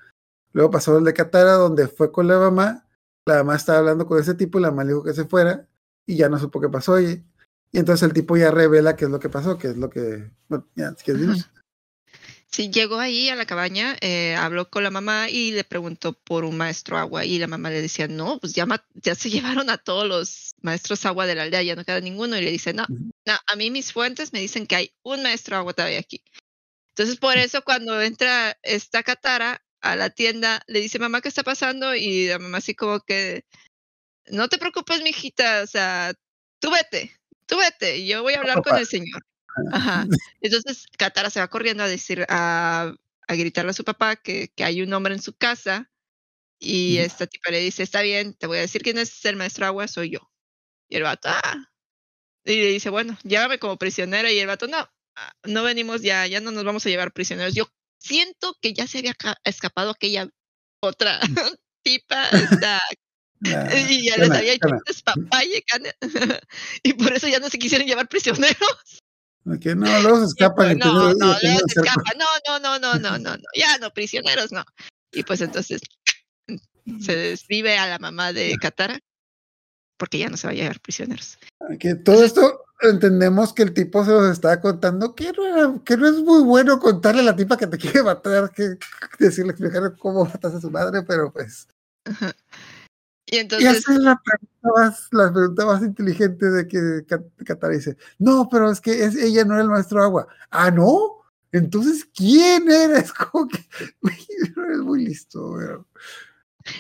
Luego 0.55 0.70
pasó 0.70 0.96
el 0.96 1.05
de 1.05 1.12
Katara, 1.12 1.55
donde 1.55 1.88
fue 1.88 2.11
con 2.11 2.28
la 2.28 2.38
mamá. 2.38 2.86
La 3.26 3.36
mamá 3.38 3.57
estaba 3.57 3.80
hablando 3.80 4.07
con 4.07 4.20
ese 4.20 4.34
tipo 4.34 4.59
y 4.59 4.62
la 4.62 4.70
mamá 4.70 4.84
le 4.84 4.90
dijo 4.90 5.05
que 5.05 5.12
se 5.12 5.24
fuera. 5.24 5.68
Y 6.07 6.16
ya 6.16 6.28
no 6.28 6.38
supo 6.38 6.61
qué 6.61 6.68
pasó. 6.68 7.00
Y, 7.00 7.24
y 7.72 7.78
entonces 7.78 8.07
el 8.07 8.14
tipo 8.14 8.36
ya 8.36 8.52
revela 8.52 8.94
qué 8.94 9.05
es 9.07 9.11
lo 9.11 9.18
que 9.18 9.28
pasó, 9.28 9.59
qué 9.59 9.68
es 9.68 9.76
lo 9.76 9.90
que. 9.90 10.30
Bueno, 10.48 10.66
ya, 10.76 10.94
si 10.94 11.05
quieres, 11.05 11.22
dinos. 11.22 11.50
Sí, 12.55 12.70
llegó 12.70 13.00
ahí 13.00 13.30
a 13.30 13.34
la 13.34 13.46
cabaña, 13.46 13.96
eh, 14.00 14.36
habló 14.36 14.70
con 14.70 14.84
la 14.84 14.90
mamá 14.92 15.28
y 15.28 15.50
le 15.50 15.64
preguntó 15.64 16.12
por 16.12 16.44
un 16.44 16.57
maestro 16.57 16.96
agua. 16.96 17.24
Y 17.24 17.40
la 17.40 17.48
mamá 17.48 17.68
le 17.70 17.82
decía, 17.82 18.07
no, 18.07 18.38
pues 18.38 18.52
ya, 18.52 18.64
ya 18.94 19.16
se 19.16 19.28
llevaron 19.59 19.70
a 19.70 19.78
todos 19.78 20.07
los 20.07 20.55
maestros 20.62 21.05
agua 21.05 21.26
de 21.26 21.34
la 21.34 21.42
aldea, 21.42 21.64
ya 21.64 21.74
no 21.74 21.84
queda 21.84 22.00
ninguno. 22.00 22.38
Y 22.38 22.42
le 22.42 22.52
dice, 22.52 22.72
no, 22.72 22.86
no, 22.88 23.32
a 23.44 23.57
mí 23.57 23.72
mis 23.72 23.92
fuentes 23.92 24.32
me 24.32 24.38
dicen 24.38 24.68
que 24.68 24.76
hay 24.76 24.94
un 25.02 25.24
maestro 25.24 25.57
agua 25.57 25.72
todavía 25.72 25.98
aquí. 25.98 26.22
Entonces, 26.90 27.16
por 27.16 27.36
eso 27.36 27.62
cuando 27.62 28.00
entra 28.00 28.57
esta 28.62 29.02
Katara 29.02 29.64
a 29.85 29.97
la 29.97 30.11
tienda, 30.11 30.62
le 30.66 30.80
dice, 30.80 30.99
mamá, 30.99 31.20
¿qué 31.20 31.28
está 31.28 31.43
pasando? 31.43 31.95
Y 31.95 32.28
la 32.28 32.39
mamá 32.39 32.59
así 32.59 32.74
como 32.74 33.01
que, 33.01 33.45
no 34.28 34.49
te 34.49 34.59
preocupes, 34.59 35.03
mijita, 35.03 35.62
o 35.62 35.66
sea, 35.66 36.14
tú 36.59 36.70
vete, 36.70 37.12
tú 37.47 37.59
vete, 37.59 37.99
y 37.99 38.09
yo 38.09 38.22
voy 38.22 38.35
a 38.35 38.41
hablar 38.41 38.62
con 38.62 38.78
el 38.78 38.87
señor. 38.87 39.22
Ajá. 39.72 40.07
Entonces, 40.41 40.87
Katara 40.99 41.30
se 41.30 41.41
va 41.41 41.49
corriendo 41.49 41.82
a 41.85 41.89
decir, 41.89 42.24
a, 42.28 42.95
a 43.28 43.35
gritarle 43.35 43.70
a 43.72 43.74
su 43.74 43.85
papá 43.85 44.16
que, 44.16 44.49
que 44.57 44.64
hay 44.64 44.82
un 44.82 44.93
hombre 44.95 45.14
en 45.14 45.22
su 45.22 45.35
casa. 45.37 45.91
Y 46.61 46.99
esta 46.99 47.26
tipa 47.26 47.51
le 47.51 47.61
dice, 47.61 47.82
está 47.82 48.03
bien, 48.03 48.35
te 48.35 48.47
voy 48.47 48.59
a 48.59 48.62
decir 48.62 48.82
quién 48.82 48.99
es 48.99 49.24
el 49.26 49.37
maestro 49.37 49.66
agua, 49.66 49.89
soy 49.89 50.11
yo. 50.11 50.30
Y 50.89 50.97
el 50.97 51.03
vato, 51.05 51.28
ah, 51.30 51.70
Y 52.45 52.57
le 52.57 52.68
dice, 52.68 52.91
bueno, 52.91 53.18
llévame 53.24 53.59
como 53.59 53.78
prisionero. 53.78 54.30
Y 54.30 54.39
el 54.39 54.47
vato, 54.47 54.68
no, 54.68 54.78
ah, 55.16 55.32
no 55.45 55.64
venimos 55.64 56.03
ya, 56.03 56.26
ya 56.26 56.41
no 56.41 56.51
nos 56.53 56.64
vamos 56.64 56.87
a 56.87 56.91
llevar 56.91 57.12
prisioneros. 57.12 57.55
Yo 57.55 57.66
siento 58.05 58.55
que 58.61 58.74
ya 58.74 58.86
se 58.86 58.98
había 58.98 59.14
ca- 59.14 59.38
escapado 59.44 59.90
aquella 59.90 60.28
otra 60.80 61.18
tipa, 61.82 62.28
esta, 62.32 62.80
Nah, 63.40 63.74
y 63.90 64.09
ya 64.09 64.16
les 64.16 64.30
había 64.30 64.52
hecho 64.55 64.68
un 64.68 64.80
despapalle, 64.86 65.62
y 66.82 66.94
por 66.94 67.12
eso 67.12 67.28
ya 67.28 67.40
no 67.40 67.50
se 67.50 67.59
quisieron 67.59 67.86
llevar 67.86 68.09
prisioneros. 68.09 69.02
Que 69.61 69.74
no, 69.74 70.00
luego 70.00 70.18
se 70.20 70.24
escapan. 70.28 70.76
y 70.76 70.78
no, 70.78 71.12
no, 71.12 71.36
luego 71.42 71.61
se. 71.68 71.80
No, 71.80 72.24
no, 72.48 72.59
no, 72.59 72.78
no, 72.78 72.98
no, 72.98 73.18
no, 73.18 73.18
no, 73.18 73.42
ya 73.55 73.76
no, 73.78 73.90
prisioneros 73.90 74.50
no. 74.50 74.64
Y 75.12 75.24
pues 75.24 75.42
entonces 75.42 75.82
se 77.00 77.16
desvive 77.16 77.76
a 77.76 77.86
la 77.86 77.98
mamá 77.98 78.32
de 78.32 78.57
Katara 78.59 78.98
porque 79.98 80.18
ya 80.18 80.28
no 80.30 80.38
se 80.38 80.46
va 80.46 80.52
a 80.52 80.57
llevar 80.57 80.80
prisioneros. 80.80 81.38
Que 81.78 81.96
todo 81.96 82.24
esto 82.24 82.64
entendemos 82.81 83.53
que 83.53 83.62
el 83.62 83.72
tipo 83.75 84.05
se 84.05 84.11
los 84.11 84.31
estaba 84.31 84.61
contando, 84.61 85.14
que 85.14 85.33
no, 85.33 85.45
era- 85.47 85.81
que 85.85 85.97
no 85.97 86.07
es 86.09 86.16
muy 86.16 86.43
bueno 86.43 86.79
contarle 86.81 87.20
a 87.22 87.25
la 87.25 87.37
tipa 87.37 87.57
que 87.57 87.66
te 87.66 87.79
quiere 88.01 88.03
matar, 88.03 88.51
que 88.53 88.79
decirle, 89.18 89.53
explicarle 89.53 89.97
cómo 89.99 90.25
matas 90.25 90.55
a 90.55 90.61
su 90.61 90.70
madre, 90.70 91.03
pero 91.03 91.33
pues. 91.33 91.68
Ajá. 92.05 92.35
Y 93.27 93.37
Y 93.37 93.39
entonces, 93.39 93.79
esa 93.79 93.93
es 93.95 93.99
la 94.01 94.20
pregunta 94.22 94.68
más, 94.77 95.09
la 95.12 95.33
pregunta 95.33 95.64
más 95.66 95.83
inteligente 95.83 96.51
de 96.51 96.68
que 96.68 97.07
Katara 97.45 97.72
dice, 97.72 97.97
no, 98.18 98.49
pero 98.51 98.70
es 98.70 98.81
que 98.83 99.03
es, 99.05 99.16
ella 99.16 99.45
no 99.47 99.55
era 99.55 99.62
el 99.62 99.70
maestro 99.70 100.03
agua. 100.03 100.29
Ah, 100.51 100.70
¿no? 100.70 101.22
Entonces, 101.51 102.05
¿quién 102.14 102.70
era? 102.70 102.99
Es 102.99 103.12
como 103.33 103.49
que 103.49 103.66
es 104.03 104.79
muy 104.81 105.05
listo, 105.07 105.55
pero- 105.59 105.87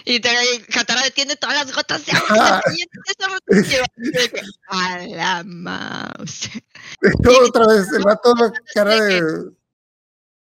y 0.04 0.20
te, 0.20 0.30
Katara 0.72 1.02
detiene 1.02 1.36
todas 1.36 1.56
las 1.56 1.74
gotas 1.74 2.04
de 2.06 2.12
agua. 2.12 2.62
Y- 2.74 2.84
a 4.68 4.98
la 5.06 5.44
mouse. 5.44 6.50
Otra 7.48 7.66
vez, 7.66 7.92
el 7.92 8.02
vato 8.02 8.34
la 8.38 8.52
cara 8.74 9.04
de. 9.04 9.18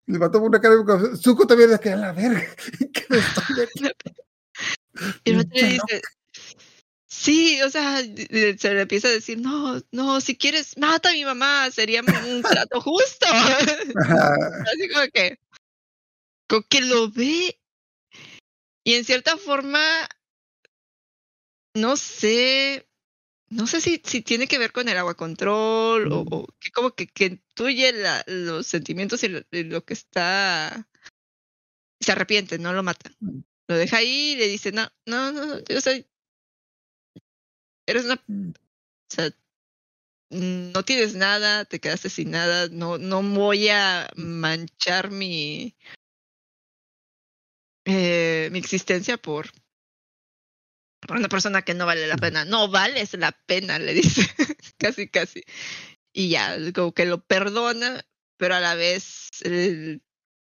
El 0.06 0.18
vato 0.18 0.40
con 0.40 0.48
una 0.48 0.60
cara 0.60 0.74
de. 0.76 1.16
Zuko 1.16 1.46
también 1.46 1.72
es 1.72 1.80
que 1.80 1.90
a 1.90 1.96
la 1.96 2.12
verga. 2.12 2.42
que 2.92 3.06
me 3.08 3.18
estoy 3.18 3.56
metiendo". 3.56 3.94
Y 5.24 5.30
el 5.30 5.40
otro 5.40 5.50
le 5.54 5.66
dice, 5.68 6.02
sí, 7.06 7.62
o 7.62 7.70
sea, 7.70 7.98
se 7.98 8.74
le 8.74 8.80
empieza 8.82 9.08
a 9.08 9.12
decir, 9.12 9.38
no, 9.38 9.80
no, 9.92 10.20
si 10.20 10.36
quieres, 10.36 10.76
mata 10.76 11.10
a 11.10 11.12
mi 11.12 11.24
mamá, 11.24 11.70
sería 11.70 12.02
un 12.02 12.42
trato 12.42 12.80
justo. 12.80 13.26
Así 13.26 14.88
como 14.92 15.06
que, 15.12 15.38
como 16.48 16.62
que 16.68 16.80
lo 16.82 17.10
ve. 17.10 17.59
Y 18.84 18.94
en 18.94 19.04
cierta 19.04 19.36
forma, 19.36 19.80
no 21.74 21.96
sé, 21.96 22.88
no 23.48 23.66
sé 23.66 23.80
si, 23.80 24.00
si 24.04 24.22
tiene 24.22 24.46
que 24.48 24.58
ver 24.58 24.72
con 24.72 24.88
el 24.88 24.96
agua 24.96 25.14
control 25.16 26.12
o, 26.12 26.20
o 26.20 26.46
que 26.58 26.70
como 26.70 26.92
que, 26.92 27.06
que 27.06 27.26
intuye 27.26 27.92
la- 27.92 28.24
los 28.26 28.66
sentimientos 28.66 29.22
y 29.24 29.28
lo, 29.28 29.40
y 29.50 29.64
lo 29.64 29.84
que 29.84 29.94
está... 29.94 30.88
Se 32.00 32.12
arrepiente, 32.12 32.58
no 32.58 32.72
lo 32.72 32.82
mata. 32.82 33.10
Lo 33.68 33.76
deja 33.76 33.98
ahí 33.98 34.32
y 34.32 34.36
le 34.36 34.48
dice, 34.48 34.72
no, 34.72 34.88
no, 35.06 35.32
no, 35.32 35.60
yo 35.64 35.80
soy... 35.80 36.06
Eres 37.86 38.04
una... 38.04 38.22
Mm. 38.26 38.50
O 38.50 39.12
sea, 39.12 39.30
no 40.30 40.84
tienes 40.84 41.14
nada, 41.14 41.64
te 41.64 41.80
quedaste 41.80 42.08
sin 42.08 42.30
nada, 42.30 42.68
no, 42.70 42.98
no 42.98 43.22
voy 43.22 43.68
a 43.68 44.08
manchar 44.14 45.10
mi, 45.10 45.74
eh, 47.84 48.48
mi 48.52 48.58
existencia 48.58 49.16
por, 49.16 49.50
por 51.00 51.16
una 51.16 51.28
persona 51.28 51.62
que 51.62 51.74
no 51.74 51.86
vale 51.86 52.06
la 52.06 52.16
pena. 52.16 52.44
No 52.44 52.70
vales 52.70 53.14
la 53.14 53.32
pena, 53.32 53.78
le 53.78 53.94
dice, 53.94 54.22
casi, 54.78 55.08
casi. 55.08 55.42
Y 56.12 56.30
ya, 56.30 56.56
como 56.72 56.92
que 56.92 57.06
lo 57.06 57.24
perdona, 57.24 58.04
pero 58.36 58.54
a 58.54 58.60
la 58.60 58.74
vez 58.74 59.30
eh, 59.44 60.00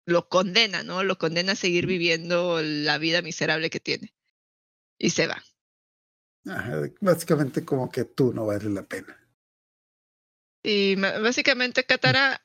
lo 0.05 0.29
condena, 0.29 0.83
¿no? 0.83 1.03
Lo 1.03 1.17
condena 1.17 1.53
a 1.53 1.55
seguir 1.55 1.87
viviendo 1.87 2.61
la 2.61 2.97
vida 2.97 3.21
miserable 3.21 3.69
que 3.69 3.79
tiene. 3.79 4.13
Y 4.97 5.09
se 5.09 5.27
va. 5.27 5.43
Ajá, 6.47 6.81
Básicamente, 7.01 7.65
como 7.65 7.89
que 7.89 8.05
tú 8.05 8.33
no 8.33 8.45
vales 8.45 8.71
la 8.71 8.83
pena. 8.83 9.19
Y 10.63 10.95
básicamente 10.95 11.83
Katara 11.83 12.44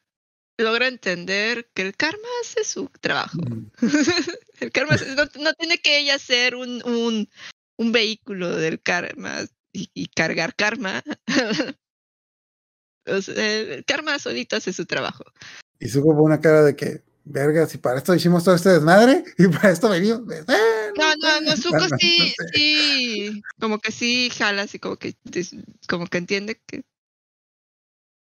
logra 0.60 0.86
entender 0.88 1.68
que 1.74 1.82
el 1.82 1.96
karma 1.96 2.28
hace 2.42 2.64
su 2.64 2.88
trabajo. 3.00 3.38
Mm. 3.38 3.70
el 4.60 4.72
karma 4.72 4.96
no, 5.16 5.24
no 5.42 5.52
tiene 5.54 5.78
que 5.78 5.98
ella 5.98 6.18
ser 6.18 6.54
un, 6.54 6.82
un, 6.84 7.28
un 7.76 7.92
vehículo 7.92 8.56
del 8.56 8.80
karma 8.80 9.42
y, 9.72 9.90
y 9.94 10.06
cargar 10.08 10.54
karma. 10.54 11.02
O 13.06 13.22
sea, 13.22 13.34
el 13.34 13.84
karma 13.84 14.18
solito 14.18 14.56
hace 14.56 14.72
su 14.72 14.84
trabajo. 14.84 15.24
Y 15.80 15.88
Zuko 15.88 16.10
pone 16.10 16.22
una 16.22 16.40
cara 16.40 16.62
de 16.62 16.76
que, 16.76 17.02
verga, 17.24 17.66
si 17.66 17.78
para 17.78 17.98
esto 17.98 18.14
hicimos 18.14 18.44
todo 18.44 18.54
este 18.54 18.68
desmadre 18.68 19.24
y 19.38 19.48
para 19.48 19.70
esto 19.70 19.88
venimos. 19.88 20.20
eh, 20.32 20.44
No, 20.96 21.14
no, 21.16 21.40
no, 21.40 21.56
Zuko 21.56 21.78
Bueno, 21.78 21.96
sí, 21.98 22.18
no 22.38 22.44
sé. 22.46 22.52
sí, 22.54 23.42
como 23.58 23.78
que 23.78 23.90
sí 23.90 24.30
jala, 24.30 24.62
así 24.62 24.78
como 24.78 24.96
que, 24.96 25.16
como 25.88 26.06
que 26.06 26.18
entiende 26.18 26.60
que, 26.66 26.82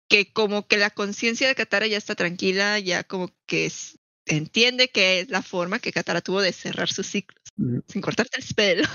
que 0.08 0.32
como 0.32 0.66
que 0.66 0.78
la 0.78 0.90
conciencia 0.90 1.46
de 1.48 1.54
Katara 1.54 1.86
ya 1.86 1.98
está 1.98 2.14
tranquila, 2.14 2.78
ya 2.78 3.04
como 3.04 3.30
que 3.46 3.66
es- 3.66 3.98
entiende 4.26 4.88
que 4.90 5.20
es 5.20 5.30
la 5.30 5.42
forma 5.42 5.78
que 5.78 5.92
Katara 5.92 6.20
tuvo 6.20 6.40
de 6.40 6.52
cerrar 6.52 6.88
sus 6.88 7.06
ciclos, 7.06 7.42
Mm. 7.56 7.78
sin 7.86 8.00
cortarte 8.00 8.40
el 8.40 8.54
pelo. 8.54 8.88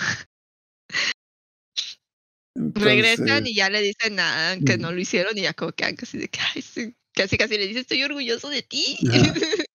Entonces, 2.55 2.83
Regresan 2.83 3.47
y 3.47 3.55
ya 3.55 3.69
le 3.69 3.81
dicen 3.81 4.15
nada, 4.15 4.57
que 4.59 4.77
Mm. 4.77 4.81
no 4.81 4.91
lo 4.91 4.99
hicieron 4.99 5.37
y 5.37 5.41
ya 5.41 5.53
como 5.53 5.71
que 5.71 5.85
ah, 5.85 5.95
casi 5.95 6.17
de 6.17 6.29
sí, 6.61 6.95
casi 7.13 7.37
casi 7.37 7.57
le 7.57 7.67
dice, 7.67 7.79
estoy 7.79 8.03
orgulloso 8.03 8.49
de 8.49 8.61
ti. 8.61 8.97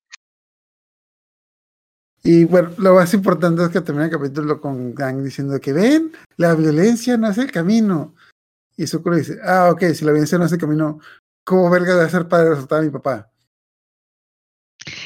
Y 2.25 2.45
bueno, 2.45 2.75
lo 2.79 2.95
más 2.95 3.15
importante 3.15 3.63
es 3.63 3.71
que 3.71 3.81
termina 3.81 4.05
el 4.07 4.11
capítulo 4.11 4.61
con 4.61 4.95
Gang 4.95 5.23
diciendo 5.23 5.59
que 5.61 5.73
ven, 5.73 6.13
la 6.37 6.55
violencia 6.55 7.17
no 7.17 7.31
es 7.31 7.39
el 7.39 7.51
camino. 7.51 8.15
Y 8.77 8.85
le 8.85 9.17
dice, 9.17 9.39
ah, 9.45 9.71
ok, 9.73 9.95
si 9.95 10.05
la 10.05 10.13
violencia 10.13 10.37
no 10.37 10.45
es 10.45 10.53
el 10.53 10.59
camino, 10.59 11.01
¿cómo 11.49 11.71
verga 11.71 11.97
de 11.97 12.05
hacer 12.05 12.29
para 12.29 12.51
resultar 12.51 12.81
a 12.81 12.83
mi 12.83 12.91
papá? 12.91 13.33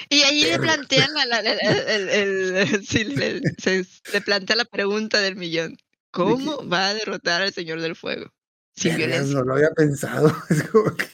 Y 0.09 0.23
ahí 0.23 0.43
le 0.43 0.59
plantean 0.59 1.09
le, 3.15 4.21
plantea 4.25 4.57
la 4.57 4.65
pregunta 4.65 5.21
del 5.21 5.37
millón. 5.37 5.77
¿Cómo 6.11 6.69
va 6.69 6.89
a 6.89 6.95
derrotar 6.95 7.43
al 7.43 7.53
Señor 7.53 7.81
del 7.81 7.95
Fuego? 7.95 8.33
Sin 8.75 8.97
violencia. 8.97 9.35
No 9.37 9.45
lo 9.45 9.55
había 9.55 9.71
pensado. 9.71 10.35
Es 10.51 10.65
como 10.65 10.97
que- 10.97 11.07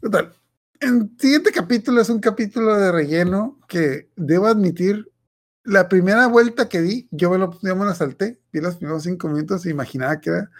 Total. 0.00 0.34
El 0.80 1.10
siguiente 1.18 1.52
capítulo 1.52 2.00
es 2.00 2.08
un 2.08 2.20
capítulo 2.20 2.76
de 2.76 2.92
relleno 2.92 3.60
que 3.68 4.10
debo 4.16 4.46
admitir, 4.46 5.12
la 5.64 5.88
primera 5.88 6.28
vuelta 6.28 6.68
que 6.68 6.80
di, 6.80 7.08
yo 7.10 7.30
me 7.30 7.38
lo, 7.38 7.58
yo 7.62 7.76
me 7.76 7.84
lo 7.84 7.94
salté, 7.94 8.40
vi 8.52 8.60
los 8.60 8.76
primeros 8.76 9.02
cinco 9.02 9.28
minutos, 9.28 9.66
imaginaba 9.66 10.20
que 10.20 10.30
era, 10.30 10.50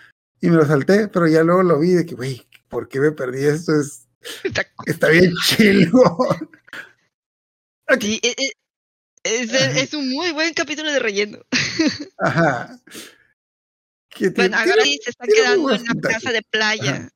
y 0.40 0.48
me 0.48 0.56
lo 0.56 0.66
salté, 0.66 1.08
pero 1.08 1.26
ya 1.26 1.42
luego 1.42 1.62
lo 1.62 1.78
vi 1.78 1.92
de 1.92 2.06
que, 2.06 2.14
güey, 2.14 2.46
¿por 2.68 2.88
qué 2.88 3.00
me 3.00 3.12
perdí 3.12 3.44
esto? 3.44 3.72
Es, 3.80 4.06
Está- 4.44 4.66
está 4.86 5.08
bien 5.08 5.32
chido. 5.46 6.02
sí, 8.00 8.20
e- 8.22 8.34
e- 8.38 8.52
es, 9.82 9.94
un 9.94 10.08
muy 10.10 10.32
buen 10.32 10.52
capítulo 10.54 10.90
de 10.92 10.98
relleno. 10.98 11.38
Ajá. 12.18 12.78
Que 14.10 14.30
tiene- 14.30 14.50
Bueno, 14.50 14.56
ahora 14.58 14.82
se 14.84 15.10
están 15.10 15.26
muy 15.28 15.34
quedando 15.36 15.74
en 15.74 15.82
la 15.84 15.92
puntajes. 15.92 16.16
casa 16.22 16.32
de 16.32 16.42
playa, 16.42 16.90
Ajá. 16.96 17.08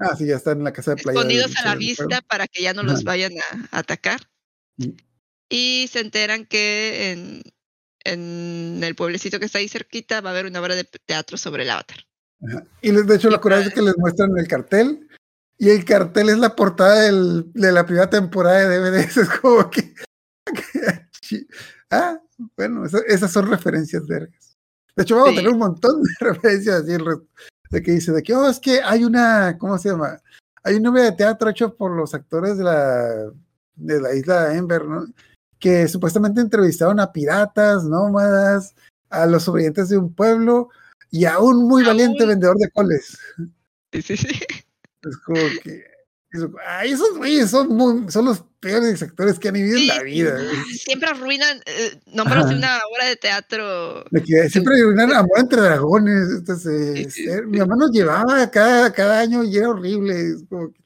Ah, 0.00 0.16
sí, 0.16 0.26
ya 0.26 0.36
están 0.36 0.58
en 0.58 0.64
la 0.64 0.72
casa 0.72 0.94
de 0.94 1.02
playa. 1.02 1.18
escondidos 1.18 1.56
a 1.56 1.64
la 1.64 1.76
vista 1.76 2.20
para 2.22 2.48
que 2.48 2.62
ya 2.62 2.74
no 2.74 2.82
Ajá. 2.82 2.90
los 2.92 3.04
vayan 3.04 3.32
a 3.70 3.78
atacar. 3.78 4.20
Mm. 4.76 4.90
Y 5.48 5.88
se 5.92 6.00
enteran 6.00 6.46
que 6.46 7.12
en, 7.12 7.42
en 8.04 8.82
el 8.82 8.96
pueblecito 8.96 9.38
que 9.38 9.46
está 9.46 9.58
ahí 9.58 9.68
cerquita 9.68 10.20
va 10.20 10.30
a 10.30 10.32
haber 10.32 10.46
una 10.46 10.60
obra 10.60 10.74
de 10.74 10.82
teatro 10.84 11.36
sobre 11.38 11.62
el 11.62 11.70
avatar. 11.70 12.03
Ajá. 12.48 12.64
Y 12.82 12.92
les, 12.92 13.06
de 13.06 13.16
hecho, 13.16 13.30
lo 13.30 13.40
curioso 13.40 13.68
es 13.68 13.74
que 13.74 13.82
les 13.82 13.96
muestran 13.98 14.36
el 14.38 14.48
cartel. 14.48 15.08
Y 15.56 15.70
el 15.70 15.84
cartel 15.84 16.30
es 16.30 16.38
la 16.38 16.56
portada 16.56 17.02
del- 17.02 17.50
de 17.52 17.70
la 17.72 17.86
primera 17.86 18.10
temporada 18.10 18.68
de 18.68 18.78
DVDs. 18.78 19.16
Es 19.18 19.30
como 19.40 19.70
que. 19.70 19.94
ah, 21.90 22.18
bueno, 22.56 22.84
esa- 22.84 23.02
esas 23.06 23.32
son 23.32 23.48
referencias 23.50 24.06
vergas. 24.06 24.56
De 24.96 25.02
hecho, 25.02 25.16
vamos 25.16 25.30
Sí. 25.30 25.34
a 25.36 25.38
tener 25.38 25.52
un 25.52 25.58
montón 25.58 26.02
de 26.02 26.08
referencias 26.20 26.82
así 26.82 26.92
de 27.70 27.82
que 27.82 27.92
dice 27.92 28.12
de 28.12 28.22
que, 28.22 28.34
oh, 28.34 28.48
es 28.48 28.60
que 28.60 28.80
hay 28.82 29.04
una, 29.04 29.56
¿cómo 29.58 29.78
se 29.78 29.88
llama? 29.90 30.20
Hay 30.62 30.76
un 30.76 30.86
obra 30.86 31.02
de 31.02 31.12
teatro 31.12 31.50
hecho 31.50 31.74
por 31.76 31.90
los 31.90 32.14
actores 32.14 32.56
de 32.56 32.64
la, 32.64 33.30
de 33.74 34.00
la 34.00 34.14
isla 34.14 34.54
Ember, 34.54 34.84
¿no? 34.84 35.06
Que 35.58 35.88
supuestamente 35.88 36.40
entrevistaron 36.40 37.00
a 37.00 37.10
piratas, 37.12 37.84
nómadas, 37.84 38.74
a 39.10 39.26
los 39.26 39.42
sobrevivientes 39.44 39.88
de 39.88 39.98
un 39.98 40.14
pueblo 40.14 40.68
y 41.16 41.24
a 41.26 41.38
un 41.38 41.68
muy 41.68 41.84
A 41.84 41.88
valiente 41.88 42.24
un- 42.24 42.28
vendedor 42.30 42.56
de 42.58 42.68
coles. 42.70 43.16
Sí, 43.92 44.02
sí, 44.02 44.16
sí. 44.16 44.28
Es 45.02 45.16
como 45.18 45.38
que 45.62 45.84
Ay, 46.66 46.90
esos 46.90 47.16
güeyes 47.16 47.48
son, 47.48 47.68
muy- 47.68 48.10
son 48.10 48.24
los 48.24 48.42
peores 48.58 49.00
actores 49.00 49.38
que 49.38 49.46
han 49.46 49.54
vivido 49.54 49.76
en 49.76 49.86
la 49.86 50.02
vida. 50.02 50.36
Siempre 50.82 51.08
arruinan 51.10 51.62
eh, 51.64 52.00
nombres 52.06 52.48
de 52.48 52.56
una 52.56 52.80
obra 52.92 53.06
de 53.06 53.14
teatro. 53.14 54.02
De 54.10 54.20
que 54.20 54.50
siempre 54.50 54.74
arruinan 54.80 55.12
Amor 55.12 55.38
entre 55.38 55.60
dragones. 55.60 56.30
Entonces, 56.38 57.16
eh, 57.20 57.42
mi 57.46 57.58
mamá 57.58 57.76
nos 57.78 57.92
llevaba 57.92 58.50
cada, 58.50 58.92
cada 58.92 59.20
año 59.20 59.44
y 59.44 59.56
era 59.56 59.68
horrible. 59.70 60.12
es 60.34 60.42
como 60.48 60.72
que, 60.72 60.80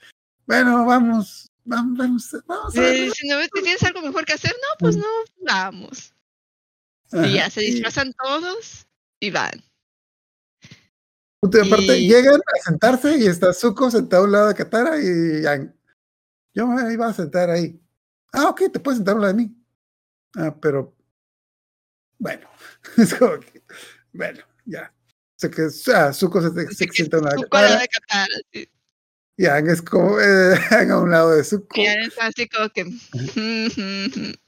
bueno, 0.47 0.85
vamos, 0.85 1.51
vamos, 1.65 1.97
vamos, 1.97 2.37
vamos 2.47 2.77
a 2.77 2.79
Eh, 2.87 3.01
ver. 3.07 3.11
si 3.13 3.27
no 3.29 3.39
ves 3.39 3.49
que 3.55 3.63
tienes 3.63 3.83
algo 3.85 4.03
mejor 4.03 4.27
que 4.27 4.35
hacer, 4.35 4.53
no, 4.53 4.77
pues 4.81 4.97
no, 4.99 5.07
vamos. 5.47 6.13
Ajá, 7.11 7.27
Y 7.27 7.33
ya 7.37 7.49
se 7.49 7.65
y- 7.65 7.71
disfrazan 7.71 8.13
todos 8.23 8.87
y 9.19 9.31
van. 9.31 9.63
Y 11.43 11.59
aparte, 11.59 11.99
Y- 11.99 12.09
llegan 12.09 12.35
a 12.41 12.63
sentarse 12.65 13.17
y 13.19 13.27
está 13.27 13.53
Zuko 13.53 13.91
sentado 13.91 14.23
a 14.23 14.27
un 14.27 14.33
lado 14.33 14.49
de 14.49 14.55
Katara 14.55 14.97
y 15.01 15.47
Aang. 15.47 15.73
Yo 16.55 16.67
me 16.67 16.93
iba 16.93 17.07
a 17.07 17.13
sentar 17.13 17.49
ahí. 17.51 17.81
Ah, 18.33 18.49
ok, 18.49 18.63
te 18.73 18.81
puedes 18.81 18.99
sentar 18.99 19.13
a 19.13 19.17
un 19.17 19.23
lado 19.23 19.35
de 19.35 19.43
mí. 19.45 19.57
Ah, 20.37 20.55
pero 20.61 20.97
bueno, 22.19 22.49
es 22.97 23.15
como 23.15 23.39
que, 23.39 23.63
bueno, 24.13 24.43
ya. 24.65 24.93
O 24.93 25.41
sea 25.41 25.51
que 25.51 25.69
ah, 25.95 26.13
Zuko 26.13 26.43
se, 26.43 26.67
se 26.75 26.87
que 26.87 26.93
sienta 26.93 27.19
a 27.19 27.21
un 27.21 27.27
lado 27.27 27.37
de 27.37 27.43
Zuko 27.45 27.57
al 27.57 27.63
lado 27.65 27.79
Katara 27.79 27.83
de 27.83 27.89
Katara, 27.89 28.35
sí. 28.53 28.71
y 29.37 29.47
Aang 29.47 29.69
es 29.71 29.83
como 29.83 30.21
eh, 30.21 30.55
a 30.91 30.99
un 30.99 31.11
lado 31.11 31.31
de 31.37 31.45
Zuko. 31.45 31.69
Y 31.81 31.85
ya 31.85 31.93
es 31.95 32.15
así 32.21 32.49
como 32.49 32.69
que. 32.71 32.85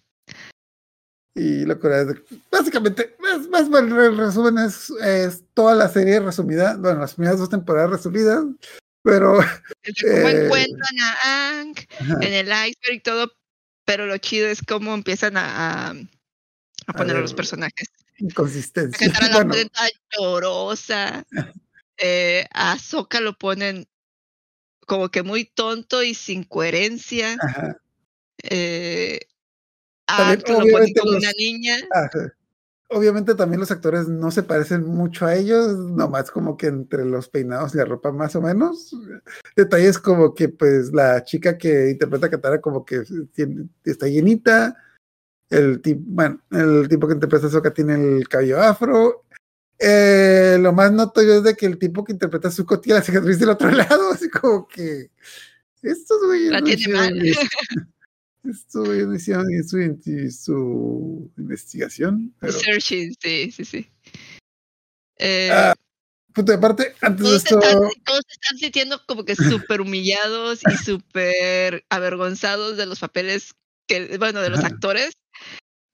Y 1.35 1.65
lo 1.65 1.75
de- 1.77 2.23
básicamente, 2.51 3.17
más, 3.21 3.49
más 3.49 3.69
el 3.83 4.17
resumen 4.17 4.59
es, 4.59 4.91
es 4.91 5.45
toda 5.55 5.75
la 5.75 5.89
serie 5.89 6.21
resumida, 6.21 6.77
bueno, 6.77 7.01
las 7.01 7.15
primeras 7.15 7.39
dos 7.39 7.49
temporadas 7.49 7.91
resumidas, 7.91 8.45
pero 9.03 9.35
cómo 10.03 10.29
Eh, 10.29 10.45
encuentran 10.45 10.99
a 11.01 11.61
Ang 11.61 11.77
ajá, 12.01 12.15
en 12.21 12.33
el 12.35 12.47
iceberg 12.49 12.95
y 12.95 13.01
todo. 13.01 13.33
Pero 13.87 14.07
lo 14.07 14.19
chido 14.19 14.47
es 14.49 14.61
cómo 14.63 14.95
empiezan 14.95 15.37
a, 15.37 15.89
a, 15.91 15.95
a 16.87 16.93
poner 16.93 17.17
a 17.17 17.21
los 17.21 17.31
ver, 17.33 17.37
personajes. 17.37 17.89
A 17.99 18.25
inconsistencia. 18.25 19.11
Katara 19.11 19.29
la 19.29 19.35
Bueno, 19.45 19.55
llorosa. 20.17 21.25
Eh, 22.03 22.47
a 22.53 22.79
Sokka 22.79 23.21
lo 23.21 23.37
ponen 23.37 23.87
como 24.87 25.11
que 25.11 25.23
muy 25.23 25.45
tonto 25.45 26.03
y 26.03 26.15
sin 26.15 26.45
coherencia. 26.45 27.37
ajá, 27.39 27.77
Eh, 28.43 29.21
También, 30.17 30.43
obviamente, 30.63 31.01
como 31.01 31.13
los- 31.13 31.23
una 31.23 31.33
niña. 31.39 31.77
ajá. 31.93 32.33
Obviamente 32.93 33.37
también 33.37 33.61
los 33.61 33.71
actores 33.71 34.09
no 34.09 34.33
se 34.33 34.43
parecen 34.43 34.85
mucho 34.85 35.25
a 35.25 35.37
ellos, 35.37 35.77
nomás 35.79 36.29
como 36.33 36.57
que 36.57 36.67
entre 36.67 37.05
los 37.05 37.29
peinados 37.29 37.73
y 37.73 37.79
la 37.79 37.85
ropa 37.85 38.11
más 38.11 38.35
o 38.35 38.41
menos. 38.43 38.93
Detalles 39.55 39.97
como 40.01 40.35
que 40.35 40.49
pues 40.49 40.93
la 40.93 41.23
chica 41.23 41.57
que 41.57 41.91
interpreta 41.91 42.27
a 42.27 42.31
Katara 42.31 42.61
como 42.61 42.85
que 42.85 43.05
tiene- 43.33 43.69
está 43.85 44.09
llenita, 44.09 44.77
el 45.51 45.81
tipo, 45.81 46.03
bueno, 46.05 46.41
el 46.51 46.89
tipo 46.89 47.07
que 47.07 47.15
interpreta 47.15 47.47
a 47.47 47.73
tiene 47.73 47.95
el 47.95 48.29
cabello 48.29 48.61
afro. 48.61 49.25
Eh, 49.79 50.59
lo 50.61 50.73
más 50.73 50.91
notorio 50.93 51.35
es 51.37 51.43
de 51.45 51.55
que 51.55 51.67
el 51.67 51.79
tipo 51.79 52.03
que 52.03 52.13
interpreta 52.13 52.49
a 52.49 52.51
Zuko 52.51 52.81
tiene 52.81 52.99
la 52.99 53.05
cicatriz 53.05 53.39
del 53.39 53.51
otro 53.51 53.71
lado, 53.71 54.11
así 54.11 54.29
como 54.29 54.67
que 54.67 55.13
estos 55.81 56.19
güeyes 56.27 56.51
La 56.51 56.59
no 56.59 56.65
tiene 56.67 56.93
mal. 56.93 57.15
hicieron 58.45 59.47
bien 59.47 59.65
su, 59.69 60.31
su 60.31 61.33
investigación. 61.39 62.35
pero- 62.41 62.53
Searching, 62.53 63.15
sí, 63.21 63.51
sí, 63.53 63.65
sí. 63.65 63.91
Eh, 65.19 65.51
Ah, 65.53 65.75
Punto 66.33 66.53
de 66.53 66.59
parte, 66.59 66.95
antes 67.01 67.25
de 67.25 67.25
todos, 67.25 67.43
se 67.43 67.49
esto, 67.49 67.59
están, 67.61 67.81
todos 68.05 68.23
se 68.29 68.35
están 68.35 68.57
sintiendo 68.59 69.05
como 69.05 69.25
que 69.25 69.35
súper 69.35 69.81
humillados 69.81 70.61
y 70.63 70.77
súper 70.77 71.85
avergonzados 71.91 72.77
de 72.77 72.87
los 72.87 73.01
papeles 73.01 73.51
que, 73.89 74.17
bueno, 74.17 74.41
de 74.41 74.51
los 74.51 74.61
Ajá. 74.61 74.69
actores. 74.69 75.13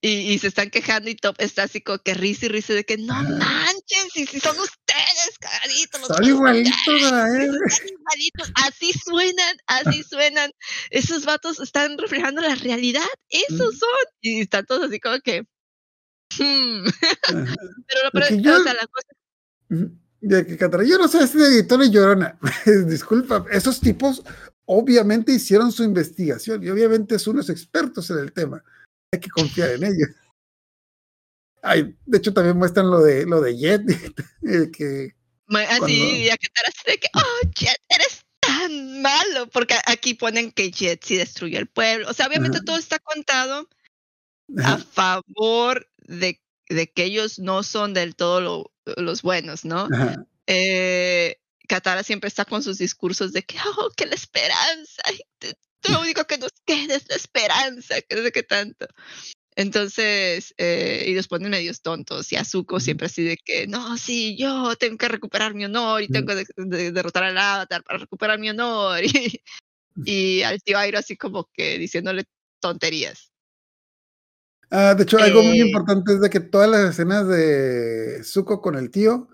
Y, 0.02 0.30
y 0.30 0.38
se 0.38 0.48
están 0.48 0.68
quejando 0.68 1.08
y 1.08 1.14
Top 1.16 1.36
está 1.38 1.62
así 1.62 1.80
como 1.80 1.98
que 1.98 2.12
risa 2.12 2.46
y 2.46 2.48
risa 2.50 2.74
de 2.74 2.84
que 2.84 2.98
no 2.98 3.14
Ajá. 3.14 3.22
manchen, 3.30 4.10
si, 4.12 4.26
si 4.26 4.38
son 4.40 4.56
ustedes, 4.58 5.05
cagaditos. 5.38 6.00
los 6.00 6.08
son 6.08 6.24
igualitos 6.24 6.76
igualitos, 6.86 8.52
Así 8.66 8.92
suenan, 8.92 9.56
así 9.66 10.02
suenan. 10.02 10.50
Esos 10.90 11.24
vatos 11.24 11.60
están 11.60 11.98
reflejando 11.98 12.42
la 12.42 12.54
realidad, 12.54 13.04
esos 13.28 13.78
son. 13.78 13.88
Y 14.20 14.40
están 14.42 14.66
todos 14.66 14.88
así 14.88 15.00
como 15.00 15.18
que... 15.20 15.42
hmm. 16.38 16.84
Pero, 17.88 18.04
lo 18.04 18.10
pero, 18.12 18.28
yo- 18.36 18.60
o 18.60 18.62
sea, 18.62 18.74
la 18.74 18.86
cosa 18.86 19.88
De 20.20 20.46
que 20.46 20.56
Catara, 20.56 20.84
yo 20.84 20.98
no 20.98 21.08
sé 21.08 21.26
de 21.26 21.46
editor 21.46 21.82
y 21.84 21.90
llorona. 21.90 22.38
Disculpa, 22.86 23.44
esos 23.50 23.80
tipos 23.80 24.22
obviamente 24.64 25.32
hicieron 25.32 25.70
su 25.72 25.84
investigación 25.84 26.62
y 26.62 26.68
obviamente 26.70 27.18
son 27.18 27.36
los 27.36 27.50
expertos 27.50 28.10
en 28.10 28.18
el 28.18 28.32
tema. 28.32 28.62
Hay 29.12 29.20
que 29.20 29.30
confiar 29.30 29.70
en 29.70 29.84
ellos. 29.84 30.08
Ay, 31.62 31.96
de 32.04 32.18
hecho, 32.18 32.32
también 32.32 32.56
muestran 32.56 32.88
lo 32.90 33.00
de 33.00 33.26
lo 33.26 33.40
de 33.40 33.56
Jet, 33.56 33.82
que 34.72 35.15
Así, 35.48 35.78
Cuando- 35.78 35.88
y 35.88 36.28
a 36.30 36.36
Katara 36.36 36.68
así 36.68 36.90
de 36.90 36.98
que, 36.98 37.08
oh, 37.14 37.48
Jet, 37.54 37.80
eres 37.88 38.24
tan 38.40 39.02
malo. 39.02 39.48
Porque 39.48 39.74
aquí 39.86 40.14
ponen 40.14 40.50
que 40.52 40.70
Jet 40.70 41.02
sí 41.04 41.16
destruyó 41.16 41.58
el 41.58 41.68
pueblo. 41.68 42.08
O 42.08 42.12
sea, 42.12 42.26
obviamente 42.26 42.58
Ajá. 42.58 42.64
todo 42.64 42.76
está 42.78 42.98
contado 42.98 43.68
a 44.64 44.78
favor 44.78 45.88
de, 45.98 46.40
de 46.68 46.90
que 46.92 47.04
ellos 47.04 47.38
no 47.38 47.62
son 47.62 47.94
del 47.94 48.14
todo 48.16 48.40
lo- 48.40 48.72
los 48.96 49.22
buenos, 49.22 49.64
¿no? 49.64 49.88
ajá, 49.92 50.24
Eh, 50.48 51.40
Katara 51.68 52.04
siempre 52.04 52.28
está 52.28 52.44
con 52.44 52.62
sus 52.62 52.78
discursos 52.78 53.32
de 53.32 53.42
que, 53.42 53.56
oh, 53.78 53.90
que 53.96 54.06
la 54.06 54.14
esperanza. 54.14 55.02
Lo 55.88 56.00
único 56.00 56.24
que 56.24 56.38
nos 56.38 56.52
queda 56.64 56.94
es 56.96 57.08
la 57.08 57.16
esperanza, 57.16 58.00
que 58.02 58.14
no 58.16 58.22
sé 58.22 58.30
qué 58.32 58.42
tanto. 58.44 58.86
Entonces, 59.56 60.54
eh, 60.58 61.06
y 61.08 61.14
los 61.14 61.28
ponen 61.28 61.50
medios 61.50 61.80
tontos. 61.80 62.30
Y 62.30 62.36
Azuko 62.36 62.78
siempre 62.78 63.06
así 63.06 63.24
de 63.24 63.38
que, 63.42 63.66
no, 63.66 63.96
sí, 63.96 64.36
yo 64.38 64.76
tengo 64.76 64.98
que 64.98 65.08
recuperar 65.08 65.54
mi 65.54 65.64
honor 65.64 66.02
y 66.02 66.08
tengo 66.08 66.26
que 66.26 66.34
de- 66.34 66.46
de- 66.76 66.92
derrotar 66.92 67.24
al 67.24 67.38
avatar 67.38 67.82
para 67.82 67.98
recuperar 67.98 68.38
mi 68.38 68.50
honor. 68.50 69.00
Y, 70.04 70.38
y 70.38 70.42
al 70.42 70.60
tío 70.60 70.76
Airo 70.78 70.98
así 70.98 71.16
como 71.16 71.48
que 71.54 71.78
diciéndole 71.78 72.24
tonterías. 72.60 73.32
Ah, 74.70 74.94
de 74.94 75.04
hecho, 75.04 75.18
algo 75.18 75.42
muy 75.42 75.58
Eh, 75.58 75.66
importante 75.68 76.12
es 76.12 76.20
de 76.20 76.28
que 76.28 76.40
todas 76.40 76.68
las 76.68 76.90
escenas 76.90 77.26
de 77.28 78.20
Zuko 78.22 78.60
con 78.60 78.74
el 78.76 78.90
tío, 78.90 79.28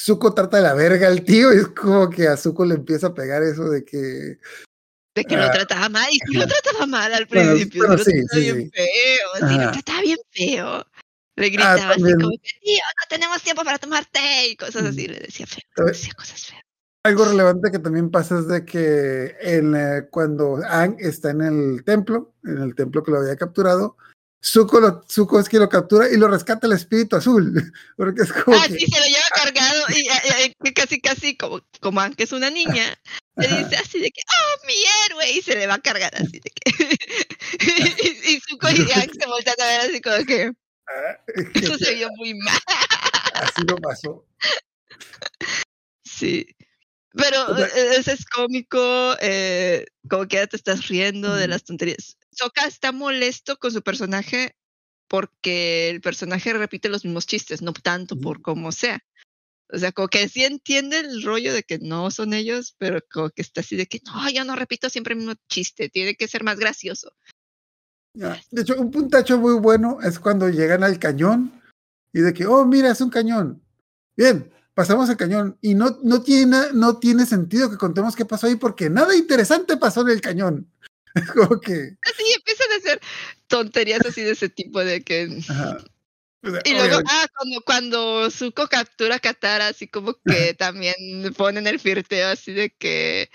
Zuko 0.00 0.34
trata 0.34 0.56
de 0.56 0.64
la 0.64 0.74
verga 0.74 1.06
al 1.06 1.24
tío 1.24 1.52
y 1.54 1.58
es 1.58 1.68
como 1.68 2.10
que 2.10 2.26
a 2.26 2.36
Zuko 2.36 2.64
le 2.64 2.74
empieza 2.74 3.08
a 3.08 3.14
pegar 3.14 3.42
eso 3.44 3.68
de 3.70 3.84
que 3.84 4.38
De 5.18 5.24
que 5.24 5.36
lo 5.36 5.44
Ah, 5.44 5.50
trataba 5.50 5.88
mal. 5.88 6.08
Y 6.12 6.18
sí 6.18 6.34
lo 6.38 6.46
trataba 6.46 6.86
mal 6.86 7.12
al 7.12 7.26
principio. 7.26 7.86
bueno, 7.86 8.02
sí 8.04 8.10
lo 8.12 8.22
sí, 8.22 8.26
trataba 8.26 8.40
sí, 8.40 8.52
bien 8.52 8.70
feo. 8.70 9.48
Sí, 9.48 9.58
lo 9.58 9.70
trataba 9.72 10.00
bien 10.02 10.18
feo. 10.30 10.86
Le 11.36 11.48
gritaba 11.50 11.90
así 11.90 12.02
como 12.02 12.30
que, 12.30 12.50
tío, 12.62 12.80
no 12.96 13.08
tenemos 13.08 13.42
tiempo 13.42 13.64
para 13.64 13.78
tomar 13.78 14.04
té 14.06 14.48
y 14.50 14.56
cosas 14.56 14.84
así. 14.86 15.04
Ujú. 15.04 15.12
Le 15.14 15.20
decía 15.20 15.46
feo. 15.46 15.62
Le 15.76 15.84
decía 15.92 16.12
cosas 16.14 16.46
feas. 16.46 16.62
Algo 17.04 17.24
relevante 17.24 17.70
que 17.70 17.78
también 17.78 18.10
pasa 18.10 18.38
es 18.38 18.48
de 18.48 18.64
que 18.64 19.34
en, 19.40 19.74
eh, 19.74 20.08
cuando 20.10 20.56
Aang 20.64 20.96
está 21.00 21.30
en 21.30 21.40
el 21.42 21.84
templo, 21.84 22.34
en 22.44 22.58
el 22.58 22.74
templo 22.74 23.02
que 23.02 23.10
lo 23.12 23.18
había 23.18 23.36
capturado, 23.36 23.96
Zuko, 24.44 24.78
lo, 24.80 25.04
Zuko 25.08 25.40
es 25.40 25.48
quien 25.48 25.62
lo 25.62 25.68
captura 25.68 26.08
y 26.08 26.16
lo 26.16 26.28
rescata 26.28 26.66
el 26.68 26.72
espíritu 26.74 27.16
azul. 27.16 27.52
Porque 27.96 28.22
es 28.22 28.32
como 28.32 28.56
Ah, 28.56 28.64
que. 28.68 28.74
sí, 28.78 28.86
se 28.86 29.00
lo 29.00 29.06
lleva 29.06 29.24
cargado 29.34 29.80
y, 29.90 30.00
y- 30.00 30.44
y- 30.46 30.54
que 30.64 30.72
casi, 30.74 31.00
casi 31.00 31.36
como, 31.36 31.60
como 31.80 32.00
aunque 32.00 32.24
es 32.24 32.32
una 32.32 32.50
niña, 32.50 32.84
le 33.38 33.46
Ajá. 33.46 33.56
dice 33.64 33.76
así 33.76 34.00
de 34.00 34.10
que, 34.10 34.20
¡oh, 34.26 34.66
mi 34.66 34.74
héroe! 35.06 35.30
Y 35.32 35.42
se 35.42 35.54
le 35.56 35.66
va 35.66 35.74
a 35.74 35.80
cargar 35.80 36.14
así 36.14 36.40
de 36.40 36.50
que. 36.50 36.64
y, 38.28 38.32
y 38.34 38.40
Zuko 38.40 38.68
y 38.70 38.76
se 39.20 39.26
voltean 39.26 39.56
a 39.60 39.66
ver 39.66 39.80
así 39.82 40.00
como 40.00 40.24
que, 40.24 40.52
ah, 40.86 41.18
eso 41.54 41.78
se 41.78 41.94
vio 41.94 42.08
muy 42.16 42.34
mal. 42.34 42.60
Así 43.34 43.62
lo 43.66 43.76
pasó. 43.76 44.26
Sí. 46.04 46.46
Pero 47.12 47.56
sea- 47.56 47.66
eh, 47.68 47.96
ese 47.98 48.12
es 48.12 48.24
cómico, 48.26 49.16
eh, 49.20 49.86
como 50.08 50.26
que 50.28 50.36
ya 50.36 50.46
te 50.46 50.56
estás 50.56 50.88
riendo 50.88 51.34
de 51.34 51.48
las 51.48 51.64
tonterías. 51.64 52.16
Soka 52.30 52.66
está 52.66 52.92
molesto 52.92 53.56
con 53.56 53.72
su 53.72 53.82
personaje 53.82 54.56
porque 55.08 55.88
el 55.88 56.00
personaje 56.00 56.52
repite 56.52 56.88
los 56.88 57.04
mismos 57.04 57.26
chistes, 57.26 57.62
no 57.62 57.72
tanto 57.72 58.18
por 58.20 58.42
cómo 58.42 58.72
sea. 58.72 59.00
O 59.70 59.78
sea, 59.78 59.92
como 59.92 60.08
que 60.08 60.28
sí 60.28 60.44
entiende 60.44 60.98
el 60.98 61.22
rollo 61.22 61.52
de 61.52 61.62
que 61.62 61.78
no 61.78 62.10
son 62.10 62.32
ellos, 62.32 62.74
pero 62.78 63.00
como 63.10 63.30
que 63.30 63.42
está 63.42 63.60
así 63.60 63.76
de 63.76 63.86
que 63.86 64.00
no, 64.06 64.30
yo 64.30 64.44
no 64.44 64.56
repito 64.56 64.88
siempre 64.88 65.12
el 65.12 65.18
mismo 65.18 65.34
chiste, 65.48 65.90
tiene 65.90 66.14
que 66.14 66.28
ser 66.28 66.42
más 66.42 66.58
gracioso. 66.58 67.12
De 68.14 68.62
hecho, 68.62 68.74
un 68.80 68.90
puntacho 68.90 69.38
muy 69.38 69.54
bueno 69.54 69.98
es 70.02 70.18
cuando 70.18 70.48
llegan 70.48 70.82
al 70.82 70.98
cañón 70.98 71.52
y 72.12 72.20
de 72.20 72.32
que, 72.32 72.46
oh, 72.46 72.64
mira, 72.64 72.90
es 72.90 73.00
un 73.00 73.10
cañón. 73.10 73.62
Bien, 74.16 74.50
pasamos 74.74 75.08
al 75.10 75.16
cañón 75.16 75.56
y 75.60 75.74
no, 75.74 75.98
no, 76.02 76.22
tiene, 76.22 76.72
no 76.72 76.98
tiene 76.98 77.26
sentido 77.26 77.70
que 77.70 77.76
contemos 77.76 78.16
qué 78.16 78.24
pasó 78.24 78.46
ahí 78.46 78.56
porque 78.56 78.90
nada 78.90 79.14
interesante 79.14 79.76
pasó 79.76 80.00
en 80.00 80.08
el 80.08 80.20
cañón. 80.20 80.70
Es 81.14 81.30
como 81.30 81.58
que. 81.58 81.96
Así 82.02 82.22
empiezan 82.36 82.70
a 82.70 82.76
hacer 82.76 83.00
tonterías 83.46 84.04
así 84.06 84.22
de 84.22 84.32
ese 84.32 84.48
tipo 84.50 84.78
de 84.84 85.02
que 85.02 85.40
ajá. 85.48 85.78
O 86.42 86.50
sea, 86.50 86.60
Y 86.64 86.70
luego, 86.70 86.86
obviamente- 86.86 87.10
ah, 87.12 87.26
cuando, 87.36 87.60
cuando 87.62 88.30
Zuko 88.30 88.68
captura 88.68 89.16
a 89.16 89.20
Katara, 89.20 89.68
así 89.68 89.88
como 89.88 90.14
que 90.14 90.20
también 90.58 90.94
ponen 91.36 91.66
el 91.66 91.80
flirteo 91.80 92.28
así 92.28 92.52
de 92.52 92.70
que 92.70 93.30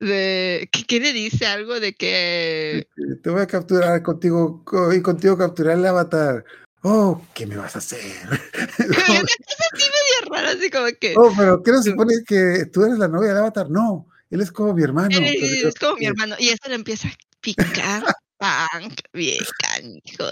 de 0.00 0.68
¿qué, 0.88 0.98
le 0.98 1.12
dice 1.12 1.46
algo 1.46 1.78
de 1.78 1.94
que 1.94 2.88
Te 3.22 3.30
voy 3.30 3.42
a 3.42 3.46
capturar 3.46 4.02
contigo 4.02 4.64
co- 4.64 4.92
y 4.92 5.00
contigo 5.00 5.38
capturar 5.38 5.78
el 5.78 5.86
avatar. 5.86 6.44
Oh, 6.82 7.24
¿qué 7.34 7.46
me 7.46 7.56
vas 7.56 7.76
a 7.76 7.78
hacer? 7.78 8.00
una 8.78 8.96
cosa 8.98 9.64
así 9.72 9.84
medio 9.84 10.32
rara, 10.32 10.50
así 10.50 10.70
como 10.70 10.88
que 11.00 11.14
oh, 11.16 11.32
pero 11.36 11.62
¿qué 11.62 11.70
no 11.70 11.82
se 11.82 11.90
supone 11.90 12.14
que 12.26 12.66
tú 12.72 12.84
eres 12.84 12.98
la 12.98 13.06
novia 13.06 13.28
del 13.28 13.38
avatar? 13.38 13.70
No, 13.70 14.08
él 14.30 14.40
es 14.40 14.50
como 14.50 14.74
mi 14.74 14.82
hermano. 14.82 15.16
él 15.16 15.24
es 15.66 15.74
como 15.76 15.96
mi 15.96 16.06
hermano. 16.06 16.34
Y 16.40 16.48
eso 16.48 16.68
le 16.68 16.74
empieza 16.74 17.06
a 17.06 17.12
picar 17.40 18.02
punk, 18.42 19.00
bien 19.12 19.44
canijo. 19.58 20.24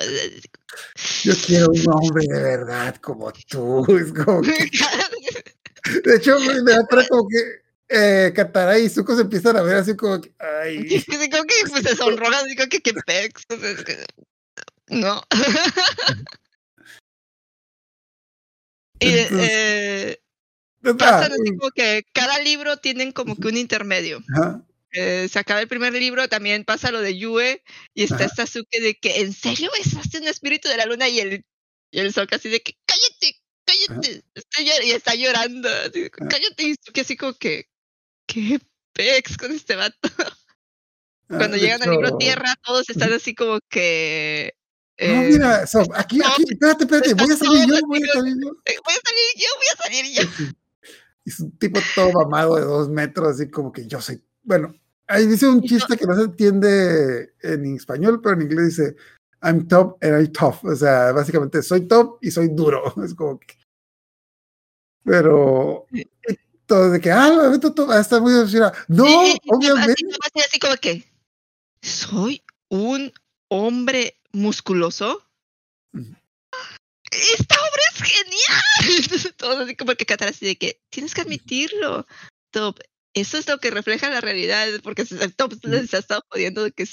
Yo 1.23 1.33
quiero 1.47 1.69
un 1.69 1.89
hombre 1.93 2.27
de 2.29 2.43
verdad 2.43 2.97
como 2.97 3.33
tú. 3.49 3.87
Es 3.97 4.13
como 4.13 4.43
que- 4.43 4.71
de 6.05 6.17
hecho, 6.17 6.39
me 6.41 6.73
da 6.73 6.87
como 7.09 7.29
que 7.29 7.63
eh, 7.89 8.33
Katara 8.35 8.79
y 8.79 8.89
Zuko 8.89 9.15
se 9.17 9.23
empiezan 9.23 9.57
a 9.57 9.63
ver 9.63 9.77
así 9.77 9.97
como 9.97 10.21
que, 10.21 10.33
ay, 10.39 10.87
como 11.33 11.45
que 11.45 11.55
pues, 11.71 11.83
se 11.83 11.97
sonrojan, 11.97 12.47
como 12.57 12.69
que 12.69 12.81
qué 12.81 12.95
pex. 12.95 13.43
es 13.49 13.85
que- 13.85 14.05
No. 14.89 15.23
y 19.01 19.09
eh, 19.09 20.21
pasan 20.99 21.33
así 21.33 21.57
como 21.57 21.71
que 21.71 22.05
cada 22.13 22.39
libro 22.41 22.77
tienen 22.79 23.13
como 23.13 23.37
que 23.37 23.49
un 23.49 23.57
intermedio. 23.57 24.23
ajá, 24.35 24.63
Eh, 24.93 25.29
se 25.31 25.39
acaba 25.39 25.61
el 25.61 25.69
primer 25.69 25.93
libro, 25.93 26.29
también 26.29 26.65
pasa 26.65 26.91
lo 26.91 27.01
de 27.01 27.17
Yue 27.17 27.63
y 27.95 28.05
está 28.05 28.25
Ajá. 28.25 28.35
Sasuke 28.35 28.81
de 28.81 28.97
que 28.97 29.21
¿en 29.21 29.33
serio 29.33 29.71
besaste 29.77 30.19
un 30.19 30.27
espíritu 30.27 30.69
de 30.69 30.77
la 30.77 30.87
luna? 30.87 31.09
Y 31.09 31.21
el, 31.21 31.45
y 31.93 32.01
el 32.01 32.13
Sokka 32.13 32.37
así 32.37 32.49
de 32.49 32.61
que 32.61 32.75
cállate, 32.87 33.41
cállate, 33.65 34.25
estoy 34.35 34.65
llor-", 34.65 34.85
y 34.85 34.91
está 34.91 35.15
llorando, 35.15 35.69
así 35.69 36.11
cállate, 36.11 36.63
y 36.65 36.75
Sasuke 36.75 37.01
así 37.01 37.17
como 37.17 37.35
que 37.35 37.69
qué 38.27 38.59
pex 38.93 39.37
con 39.37 39.53
este 39.53 39.77
vato. 39.77 39.97
ah, 41.29 41.39
Cuando 41.39 41.57
llegan 41.57 41.83
al 41.83 41.91
libro 41.91 42.17
Tierra, 42.19 42.57
todos 42.65 42.91
están 42.91 43.13
así 43.13 43.35
como 43.35 43.61
que 43.69 44.55
No, 44.99 45.23
eh, 45.23 45.29
mira, 45.29 45.65
aquí, 45.95 46.21
aquí, 46.21 46.45
espérate, 46.51 46.85
espérate, 46.85 47.15
voy 47.15 47.33
a 47.33 47.37
salir 47.37 47.67
yo, 47.69 47.87
voy 47.87 48.03
a 48.03 48.13
salir 48.13 48.35
yo. 48.43 48.51
eh, 48.65 48.77
voy 48.85 48.95
a 48.95 49.01
salir 49.07 49.29
yo, 49.37 49.49
voy 49.57 49.67
a 49.73 49.83
salir 49.83 50.05
yo. 50.17 50.55
Es 51.25 51.39
un 51.39 51.57
tipo 51.59 51.81
todo 51.95 52.13
mamado 52.13 52.57
de 52.57 52.63
dos 52.65 52.89
metros, 52.89 53.37
así 53.37 53.49
como 53.49 53.71
que 53.71 53.87
yo 53.87 54.01
soy. 54.01 54.21
Bueno, 54.43 54.75
ahí 55.07 55.27
dice 55.27 55.49
un 55.49 55.63
chiste 55.63 55.97
que 55.97 56.07
no 56.07 56.15
se 56.15 56.23
entiende 56.23 57.35
en 57.43 57.77
español, 57.77 58.21
pero 58.23 58.37
en 58.37 58.43
inglés 58.43 58.77
dice 58.77 58.97
I'm 59.43 59.67
top 59.69 59.99
and 60.03 60.15
I'm 60.15 60.33
tough. 60.33 60.65
O 60.65 60.75
sea, 60.75 61.13
básicamente 61.13 61.63
soy 61.63 61.87
top 61.87 62.19
y 62.21 62.31
soy 62.31 62.49
duro. 62.49 62.95
Es 63.05 63.15
como 63.15 63.39
que. 63.39 63.57
Pero. 65.05 65.87
Todo 66.67 66.91
de 66.91 67.01
que, 67.01 67.11
ah, 67.11 67.59
todo, 67.75 67.99
está 67.99 68.21
muy 68.21 68.33
emocionado. 68.33 68.73
No, 68.87 69.27
y 69.27 69.37
obviamente. 69.49 69.93
Así, 69.93 70.05
así, 70.07 70.41
así 70.47 70.59
como 70.61 70.77
que 70.77 71.05
soy 71.83 72.45
un 72.69 73.13
hombre 73.49 74.21
musculoso. 74.33 75.27
Esta 77.11 77.57
obra 77.57 77.83
es 77.93 78.03
genial. 78.03 79.35
Todos 79.37 79.59
así 79.61 79.75
como 79.75 79.95
que 79.95 80.07
Katara 80.07 80.31
así 80.31 80.47
de 80.47 80.57
que 80.57 80.81
tienes 80.91 81.13
que 81.13 81.23
admitirlo, 81.23 82.07
Top. 82.53 82.79
Eso 83.15 83.39
es 83.39 83.49
lo 83.49 83.59
que 83.59 83.71
refleja 83.71 84.09
la 84.11 84.21
realidad, 84.21 84.67
porque 84.83 85.05
se- 85.05 85.17
les 85.17 85.95
ha 85.95 85.99
estado 85.99 86.23
jodiendo 86.29 86.63
de 86.65 86.73
que 86.73 86.87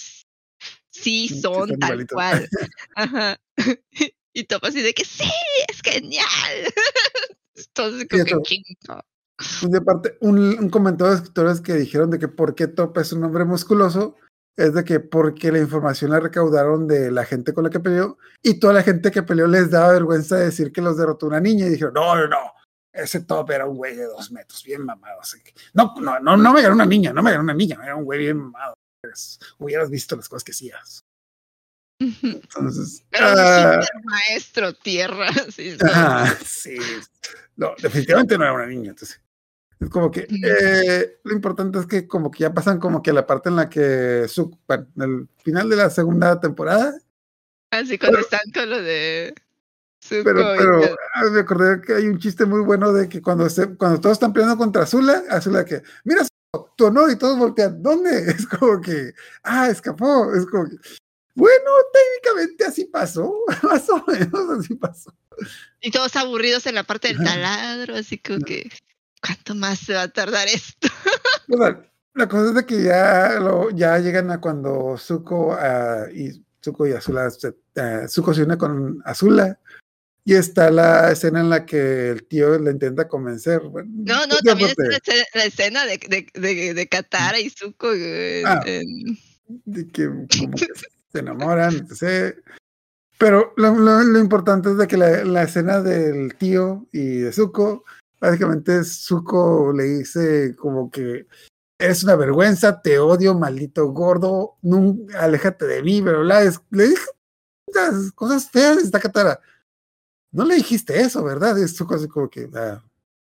sí 0.91 1.30
son 1.30 1.77
tal 1.80 2.07
cual. 2.07 2.48
Ajá. 2.95 3.38
Y 4.34 4.44
Top 4.44 4.64
así 4.65 4.84
de 4.84 4.94
que 4.94 5.03
sí, 5.03 5.31
es 5.68 5.81
genial. 5.81 6.26
Así 7.56 8.07
como 8.07 8.23
que 8.23 8.41
chingo. 8.44 9.02
Pues 9.35 9.72
de 9.72 9.81
parte, 9.81 10.15
un, 10.22 10.38
un 10.38 10.69
comentario 10.69 11.10
de 11.11 11.18
escritores 11.18 11.60
que 11.60 11.73
dijeron 11.73 12.11
de 12.11 12.19
que 12.19 12.27
por 12.27 12.53
qué 12.53 12.68
Top 12.68 12.95
es 12.99 13.11
un 13.14 13.23
hombre 13.23 13.45
musculoso 13.45 14.15
es 14.56 14.76
de 14.76 14.84
que 14.84 14.99
porque 14.99 15.52
la 15.52 15.57
información 15.57 16.11
la 16.11 16.19
recaudaron 16.19 16.88
de 16.88 17.10
la 17.11 17.26
gente 17.26 17.52
con 17.52 17.64
la 17.64 17.72
que 17.72 17.80
peleó 17.80 18.19
y 18.44 18.60
toda 18.60 18.73
la 18.73 18.84
gente 18.84 19.10
que 19.10 19.23
peleó 19.23 19.48
les 19.48 19.72
daba 19.72 19.94
vergüenza 19.94 20.35
de 20.35 20.45
decir 20.45 20.72
que 20.72 20.81
los 20.81 20.98
derrotó 20.98 21.26
una 21.26 21.39
niña 21.39 21.65
y 21.65 21.69
dijeron, 21.69 21.95
no, 21.95 22.15
no, 22.15 22.27
no, 22.27 22.53
ese 23.03 23.22
Top 23.22 23.49
era 23.52 23.65
un 23.65 23.78
güey 23.78 23.95
de 23.95 24.06
dos 24.06 24.32
metros, 24.32 24.64
bien 24.64 24.84
mamado. 24.84 25.22
así 25.22 25.41
que, 25.41 25.53
no, 25.74 25.94
no, 25.99 26.19
no, 26.19 26.38
no 26.38 26.53
me 26.53 26.61
ganó 26.61 26.76
una 26.76 26.86
niña, 26.86 27.14
no 27.14 27.24
me 27.24 27.32
ganó 27.32 27.44
una 27.44 27.53
niña, 27.53 27.80
era 27.84 27.95
un 27.95 28.06
güey 28.06 28.19
bien 28.19 28.38
mamado. 28.38 28.76
Pues, 29.02 29.40
hubieras 29.57 29.90
visto 29.90 30.15
las 30.15 30.28
cosas 30.28 30.44
que 30.44 30.52
hacías. 30.52 31.03
Entonces, 31.99 33.06
un 33.11 33.19
ah, 33.19 33.80
maestro 34.03 34.74
tierra. 34.74 35.30
Sí, 35.52 35.78
Ajá, 35.82 36.38
sí. 36.45 36.78
No, 37.56 37.74
definitivamente 37.82 38.38
no 38.38 38.44
era 38.44 38.53
una 38.53 38.68
niña. 38.68 38.90
Entonces, 38.90 39.19
es 39.80 39.90
como 39.90 40.11
que 40.11 40.28
eh, 40.44 41.19
lo 41.24 41.34
importante 41.34 41.80
es 41.80 41.86
que 41.88 42.07
como 42.07 42.30
que 42.30 42.41
ya 42.41 42.53
pasan 42.53 42.80
como 42.80 43.02
que 43.02 43.14
la 43.14 43.26
parte 43.26 43.49
en 43.49 43.56
la 43.56 43.69
que 43.69 44.28
su, 44.28 44.60
bueno, 44.68 44.88
en 44.95 45.02
el 45.02 45.28
final 45.44 45.69
de 45.69 45.76
la 45.76 45.90
segunda 45.90 46.40
temporada, 46.40 46.99
Así 47.72 47.98
cuando 47.98 48.19
están 48.19 48.40
con 48.53 48.69
lo 48.69 48.82
de 48.82 49.34
pero, 50.10 50.56
pero 50.57 50.82
ah, 51.15 51.24
me 51.32 51.40
acordé 51.40 51.82
que 51.82 51.94
hay 51.94 52.07
un 52.07 52.19
chiste 52.19 52.45
muy 52.45 52.61
bueno 52.61 52.94
de 52.94 53.10
que 53.10 53.22
cuando 53.22 53.49
se, 53.49 53.76
cuando 53.76 53.99
todos 53.99 54.14
están 54.14 54.34
peleando 54.34 54.57
contra 54.57 54.84
Azula, 54.84 55.24
Azula 55.30 55.65
que, 55.65 55.82
mira 56.03 56.26
tu 56.76 56.86
honor 56.86 57.11
y 57.11 57.18
todos 57.18 57.38
voltean, 57.38 57.82
¿dónde? 57.82 58.10
Es 58.32 58.48
como 58.48 58.82
que, 58.82 59.14
ah, 59.44 59.69
escapó, 59.69 60.34
es 60.34 60.45
como 60.45 60.69
que, 60.69 60.78
bueno, 61.36 61.72
técnicamente 61.94 62.65
así 62.65 62.86
pasó, 62.86 63.34
más 63.64 63.90
o 63.90 64.03
menos 64.07 64.60
así 64.60 64.76
pasó. 64.76 65.14
y 65.82 65.91
todos 65.91 66.15
aburridos 66.15 66.65
en 66.65 66.76
la 66.76 66.84
parte 66.84 67.10
del 67.10 67.24
taladro, 67.24 67.95
así 67.95 68.18
como 68.18 68.40
que 68.40 68.69
¿cuánto 69.22 69.56
más 69.56 69.80
se 69.80 69.94
va 69.94 70.03
a 70.03 70.07
tardar 70.10 70.48
esto? 70.48 70.88
Bueno, 71.49 71.82
la 72.14 72.28
cosa 72.28 72.49
es 72.49 72.56
de 72.56 72.65
que 72.65 72.84
ya, 72.84 73.40
lo, 73.40 73.69
ya 73.69 73.98
llegan 73.99 74.32
a 74.32 74.41
cuando 74.41 74.98
Zuko 74.98 75.53
ah, 75.53 76.07
y 76.14 76.44
Zuko 76.61 76.86
y 76.86 76.91
Azula, 76.91 77.30
se, 77.30 77.56
ah, 77.78 78.06
Zuko 78.10 78.34
se 78.34 78.44
une 78.44 78.57
con 78.57 79.02
Azula 79.06 79.57
y 80.28 80.34
está 80.36 80.70
la 80.70 81.10
escena 81.14 81.40
en 81.40 81.49
la 81.49 81.66
que 81.66 82.10
el 82.10 82.28
tío 82.28 82.60
le 82.60 82.72
intenta 82.72 83.08
convencer. 83.08 83.62
Bueno, 83.62 83.90
No, 83.94 84.28
no, 84.28 84.36
también 84.44 84.72
está 84.72 84.84
la 84.84 84.98
escena, 84.98 85.24
la 85.34 85.45
escena 85.45 85.86
de, 85.86 85.98
de, 86.10 86.28
de, 86.41 86.74
de 86.74 86.88
Katara 86.90 87.40
y 87.40 87.49
Zuko 87.49 87.94
en- 87.94 88.45
Ah. 88.45 88.62
en- 88.66 89.18
de 89.64 89.88
que 89.88 90.06
como 90.08 90.52
que 90.52 90.68
se 91.14 91.20
enamoran, 91.20 91.76
etc. 91.90 92.36
Pero 93.18 93.54
lo, 93.56 93.74
lo- 93.76 94.04
lo 94.04 94.20
importante 94.20 94.70
es 94.72 94.78
de 94.78 94.88
que 94.88 94.98
la, 94.98 95.24
la 95.24 95.44
escena 95.44 95.82
del 95.82 96.36
tío 96.36 96.86
y 96.91 97.20
de 97.20 97.32
Zuko, 97.32 97.86
básicamente 98.20 98.84
Zuko 98.84 99.72
le 99.72 99.84
dice 99.86 100.56
como 100.58 100.91
que 100.91 101.26
eres 101.80 102.04
una 102.04 102.18
vergüenza, 102.18 102.82
te 102.82 102.99
odio, 102.99 103.34
maldito 103.34 103.88
gordo, 103.94 104.58
nunca, 104.62 105.22
aléjate 105.22 105.66
de 105.66 105.84
mí, 105.84 106.02
pero 106.02 106.24
la 106.26 106.44
es- 106.44 106.60
le 106.72 106.90
dije 106.90 107.06
unas 107.68 108.12
cosas 108.12 108.49
feas 108.52 108.78
esta 108.80 108.99
Katara. 108.99 109.40
No 110.38 110.45
le 110.45 110.53
dijiste 110.53 110.99
eso, 110.99 111.23
¿verdad? 111.23 111.57
Es 111.57 111.81
así 111.81 112.07
como 112.07 112.30
que, 112.30 112.47
ah, 112.53 112.80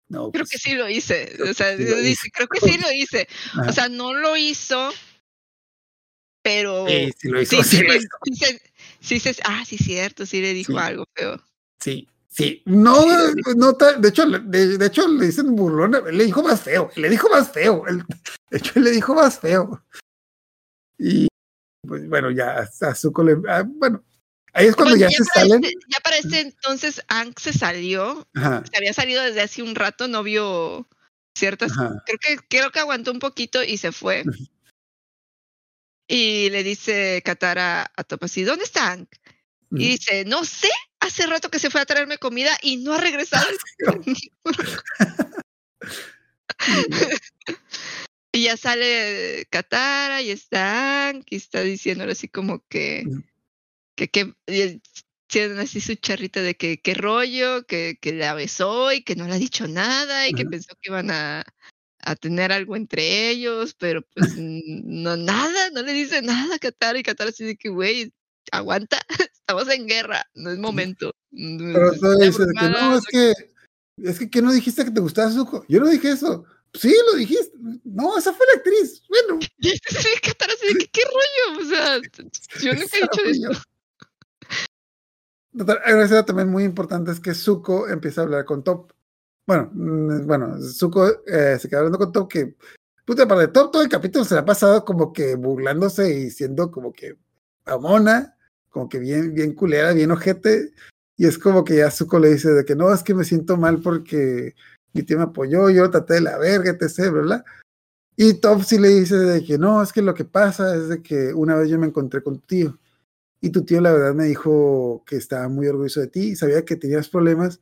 no. 0.09 0.31
Creo 0.31 0.43
pues, 0.43 0.49
que 0.49 0.57
sí 0.57 0.73
lo 0.73 0.89
hice. 0.89 1.37
O 1.47 1.53
sea, 1.53 1.77
sí 1.77 1.83
lo 1.83 1.97
dice, 1.97 2.09
hice. 2.09 2.31
creo 2.33 2.47
que 2.47 2.59
sí 2.61 2.79
lo 2.79 2.91
hice. 2.91 3.27
O 3.69 3.71
sea, 3.71 3.89
no 3.89 4.15
lo 4.15 4.35
hizo, 4.35 4.89
pero 6.41 6.87
Sí, 6.87 7.13
sí 7.15 7.29
lo 7.29 7.39
hizo, 7.39 7.57
sí, 7.57 7.63
sí 7.63 7.77
sí, 7.77 7.83
lo 7.83 7.93
sí, 7.93 7.99
hizo. 7.99 8.17
sí 8.23 8.35
se- 8.35 8.61
sí 9.01 9.19
se- 9.19 9.41
ah, 9.43 9.63
sí, 9.67 9.77
cierto, 9.77 10.25
sí 10.25 10.41
le 10.41 10.53
dijo 10.55 10.79
algo 10.79 11.05
feo. 11.13 11.39
Sí, 11.79 12.07
sí. 12.27 12.63
No, 12.65 13.05
no 13.55 13.73
de 13.73 14.09
hecho, 14.09 14.25
de, 14.27 14.77
de 14.79 14.85
hecho 14.87 15.07
le 15.07 15.27
dicen 15.27 15.55
burlón, 15.55 15.95
le 16.11 16.25
dijo 16.25 16.41
más 16.41 16.61
feo, 16.61 16.89
le 16.95 17.07
dijo 17.07 17.29
más 17.29 17.51
feo. 17.51 17.83
de 18.49 18.57
hecho, 18.57 18.79
le 18.79 18.89
dijo 18.89 19.13
más 19.13 19.39
feo. 19.39 19.85
Y 20.97 21.27
pues 21.87 22.09
bueno, 22.09 22.31
ya 22.31 22.67
a 22.81 22.95
Zuko 22.95 23.23
le. 23.23 23.37
ah, 23.47 23.63
bueno, 23.63 24.03
ahí 24.55 24.67
es 24.67 24.75
cuando 24.75 24.95
ya 24.95 25.09
se 25.09 25.23
para 25.23 25.45
salen. 25.47 25.63
este- 25.63 25.77
ya 25.87 25.99
para 25.99 26.17
este 26.17 26.39
entonces, 26.39 27.01
Aang 27.07 27.33
se 27.39 27.53
salió, 27.53 28.27
Ajá, 28.33 28.63
se 28.69 28.77
había 28.77 28.93
salido 28.93 29.21
desde 29.23 29.41
hace 29.41 29.61
un 29.61 29.75
rato, 29.75 30.07
no 30.07 30.23
vio 30.23 30.87
ciertas 31.37 31.71
ajá. 31.73 32.01
creo 32.05 32.17
que 32.19 32.37
creo 32.47 32.71
que 32.71 32.79
aguantó 32.79 33.11
un 33.11 33.19
poquito 33.19 33.63
y 33.63 33.77
se 33.77 33.91
fue. 33.91 34.23
Y 36.07 36.49
le 36.51 36.63
dice 36.63 37.21
Katara 37.25 37.91
a 37.95 38.03
Top 38.03 38.23
así, 38.25 38.43
¿dónde 38.43 38.63
están? 38.65 39.07
ujú. 39.71 39.81
Y 39.81 39.87
dice, 39.89 40.23
no 40.25 40.45
sé, 40.45 40.69
hace 40.99 41.25
rato 41.27 41.49
que 41.49 41.59
se 41.59 41.69
fue 41.69 41.81
a 41.81 41.85
traerme 41.85 42.17
comida 42.19 42.57
y 42.61 42.77
no 42.77 42.93
ha 42.93 42.99
regresado. 42.99 43.45
y 48.31 48.43
ya 48.43 48.55
sale 48.57 49.45
Katara 49.49 50.21
y 50.21 50.29
está 50.29 51.07
Aang 51.07 51.23
y 51.29 51.35
está 51.37 51.61
diciéndole 51.61 52.11
así 52.13 52.27
como 52.27 52.63
que. 52.69 53.05
Que, 53.95 54.09
que 54.09 54.33
y 54.47 54.61
él 54.61 54.81
tiene 55.27 55.59
así 55.59 55.81
su 55.81 55.95
charrita 55.95 56.41
de 56.41 56.55
que 56.55 56.79
qué 56.81 56.93
rollo, 56.93 57.65
que, 57.65 57.97
que 57.99 58.13
la 58.13 58.33
besó 58.33 58.91
y 58.91 59.03
que 59.03 59.15
no 59.15 59.27
le 59.27 59.33
ha 59.33 59.39
dicho 59.39 59.67
nada 59.67 60.27
y 60.27 60.33
que 60.33 60.45
pensó 60.45 60.75
que 60.81 60.89
iban 60.89 61.11
a, 61.11 61.43
a 61.99 62.15
tener 62.15 62.51
algo 62.51 62.75
entre 62.75 63.29
ellos, 63.29 63.75
pero 63.77 64.01
pues 64.13 64.35
no 64.37 65.17
nada, 65.17 65.69
no 65.71 65.81
le 65.81 65.93
dice 65.93 66.21
nada 66.21 66.55
a 66.55 66.59
Katara 66.59 66.99
y 66.99 67.03
Katara 67.03 67.31
así 67.31 67.43
de 67.43 67.57
que 67.57 67.69
güey, 67.69 68.13
aguanta, 68.51 68.99
estamos 69.33 69.69
en 69.69 69.87
guerra, 69.87 70.23
no 70.35 70.51
es 70.51 70.57
momento. 70.57 71.11
Pero 71.31 71.91
todavía 71.99 72.27
dice 72.27 72.45
de 72.45 72.53
que 72.59 72.69
no, 72.69 72.97
es 72.97 73.05
que. 73.05 73.33
Es 73.97 74.19
que, 74.19 74.29
¿qué 74.29 74.41
no 74.41 74.51
dijiste 74.51 74.83
que 74.83 74.91
te 74.91 74.99
gustaba 74.99 75.31
Zuko? 75.31 75.65
Yo 75.69 75.79
no 75.79 75.87
dije 75.87 76.11
eso. 76.11 76.43
sí, 76.73 76.93
lo 77.11 77.17
dijiste. 77.17 77.57
No, 77.85 78.17
esa 78.17 78.33
fue 78.33 78.45
la 78.47 78.59
actriz. 78.59 79.01
Bueno. 79.07 79.39
Este 79.59 79.95
se 79.95 80.09
ve 80.09 80.15
Katara 80.21 80.53
así 80.53 80.73
de 80.73 80.79
que, 80.79 80.87
¿qué 80.87 81.01
rollo? 81.05 81.61
O 81.61 81.69
sea, 81.69 82.01
yo 82.61 82.73
nunca 82.73 82.97
he 82.97 83.01
dicho 83.01 83.49
esto. 83.49 83.61
Escena 85.57 86.25
también 86.25 86.49
muy 86.49 86.63
importante 86.63 87.11
es 87.11 87.19
que 87.19 87.33
Zuko 87.33 87.87
empieza 87.87 88.21
a 88.21 88.23
hablar 88.25 88.45
con 88.45 88.63
Top. 88.63 88.91
Bueno, 89.47 89.69
mm, 89.73 90.25
bueno, 90.27 90.61
Zuko 90.61 91.07
eh, 91.25 91.57
se 91.59 91.69
queda 91.69 91.79
hablando 91.79 91.97
con 91.97 92.11
Top 92.11 92.29
que, 92.29 92.55
puta, 93.05 93.27
para 93.27 93.51
Top 93.51 93.71
todo 93.71 93.81
el 93.81 93.89
capítulo 93.89 94.25
se 94.25 94.35
le 94.35 94.41
ha 94.41 94.45
pasado 94.45 94.83
como 94.83 95.13
que 95.13 95.35
burlándose 95.35 96.13
y 96.13 96.29
siendo 96.31 96.71
como 96.71 96.91
que 96.91 97.17
amona, 97.65 98.35
como 98.69 98.89
que 98.89 98.99
bien, 98.99 99.33
bien 99.33 99.53
culera, 99.53 99.93
bien 99.93 100.11
ojete. 100.11 100.73
Y 101.17 101.27
es 101.27 101.37
como 101.37 101.63
que 101.63 101.77
ya 101.77 101.91
Zuko 101.91 102.19
le 102.19 102.33
dice 102.33 102.49
de 102.49 102.65
que 102.65 102.75
no, 102.75 102.93
es 102.93 103.03
que 103.03 103.13
me 103.13 103.23
siento 103.23 103.55
mal 103.57 103.81
porque 103.81 104.55
mi 104.93 105.03
tío 105.03 105.17
me 105.17 105.23
apoyó, 105.23 105.69
yo 105.69 105.89
traté 105.89 106.15
de 106.15 106.21
la 106.21 106.37
verga, 106.37 106.71
etc., 106.71 107.11
¿verdad? 107.11 107.45
Y 108.17 108.35
Top 108.35 108.63
sí 108.63 108.77
le 108.79 108.89
dice 108.89 109.17
de 109.17 109.43
que 109.43 109.57
no, 109.57 109.81
es 109.81 109.93
que 109.93 110.01
lo 110.01 110.13
que 110.13 110.25
pasa 110.25 110.75
es 110.75 110.89
de 110.89 111.01
que 111.01 111.33
una 111.33 111.55
vez 111.55 111.69
yo 111.69 111.79
me 111.79 111.87
encontré 111.87 112.21
con 112.23 112.39
tu 112.39 112.47
tío 112.47 112.79
y 113.41 113.49
tu 113.49 113.63
tío 113.63 113.81
la 113.81 113.91
verdad 113.91 114.13
me 114.13 114.25
dijo 114.25 115.03
que 115.05 115.17
estaba 115.17 115.47
muy 115.49 115.67
orgulloso 115.67 116.01
de 116.01 116.07
ti 116.07 116.31
y 116.31 116.35
sabía 116.35 116.65
que 116.65 116.75
tenías 116.75 117.09
problemas, 117.09 117.59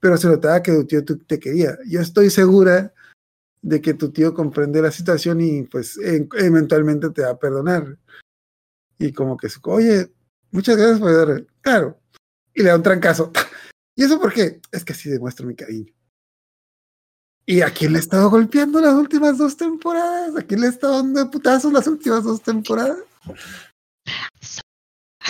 pero 0.00 0.16
se 0.16 0.28
notaba 0.28 0.62
que 0.62 0.72
tu 0.72 0.86
tío 0.86 1.04
te 1.04 1.38
quería. 1.38 1.78
Yo 1.86 2.00
estoy 2.00 2.30
segura 2.30 2.92
de 3.62 3.80
que 3.80 3.94
tu 3.94 4.10
tío 4.10 4.34
comprende 4.34 4.82
la 4.82 4.90
situación 4.90 5.40
y 5.40 5.62
pues 5.62 5.96
en, 5.98 6.28
eventualmente 6.36 7.10
te 7.10 7.22
va 7.22 7.30
a 7.30 7.38
perdonar. 7.38 7.96
Y 8.98 9.12
como 9.12 9.36
que, 9.36 9.48
oye, 9.64 10.12
muchas 10.50 10.76
gracias 10.76 10.98
por 10.98 11.08
ayudar. 11.08 11.46
Claro. 11.60 11.98
Y 12.54 12.62
le 12.62 12.68
da 12.68 12.76
un 12.76 12.82
trancazo. 12.82 13.32
¿Y 13.96 14.04
eso 14.04 14.20
por 14.20 14.32
qué? 14.32 14.60
Es 14.70 14.84
que 14.84 14.92
así 14.92 15.08
demuestro 15.08 15.46
mi 15.46 15.54
cariño. 15.54 15.92
¿Y 17.44 17.60
a 17.60 17.70
quién 17.70 17.92
le 17.92 17.98
he 17.98 18.00
estado 18.00 18.30
golpeando 18.30 18.80
las 18.80 18.94
últimas 18.94 19.36
dos 19.38 19.56
temporadas? 19.56 20.36
¿A 20.36 20.42
quién 20.42 20.60
le 20.60 20.66
he 20.66 20.70
estado 20.70 20.94
dando 20.94 21.30
putazos 21.30 21.72
las 21.72 21.86
últimas 21.86 22.22
dos 22.22 22.40
temporadas? 22.42 22.98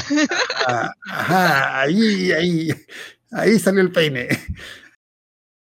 Ajá, 0.67 1.81
ahí, 1.81 2.33
ahí, 2.33 2.69
ahí 3.31 3.59
salió 3.59 3.81
el 3.81 3.93
peine. 3.93 4.29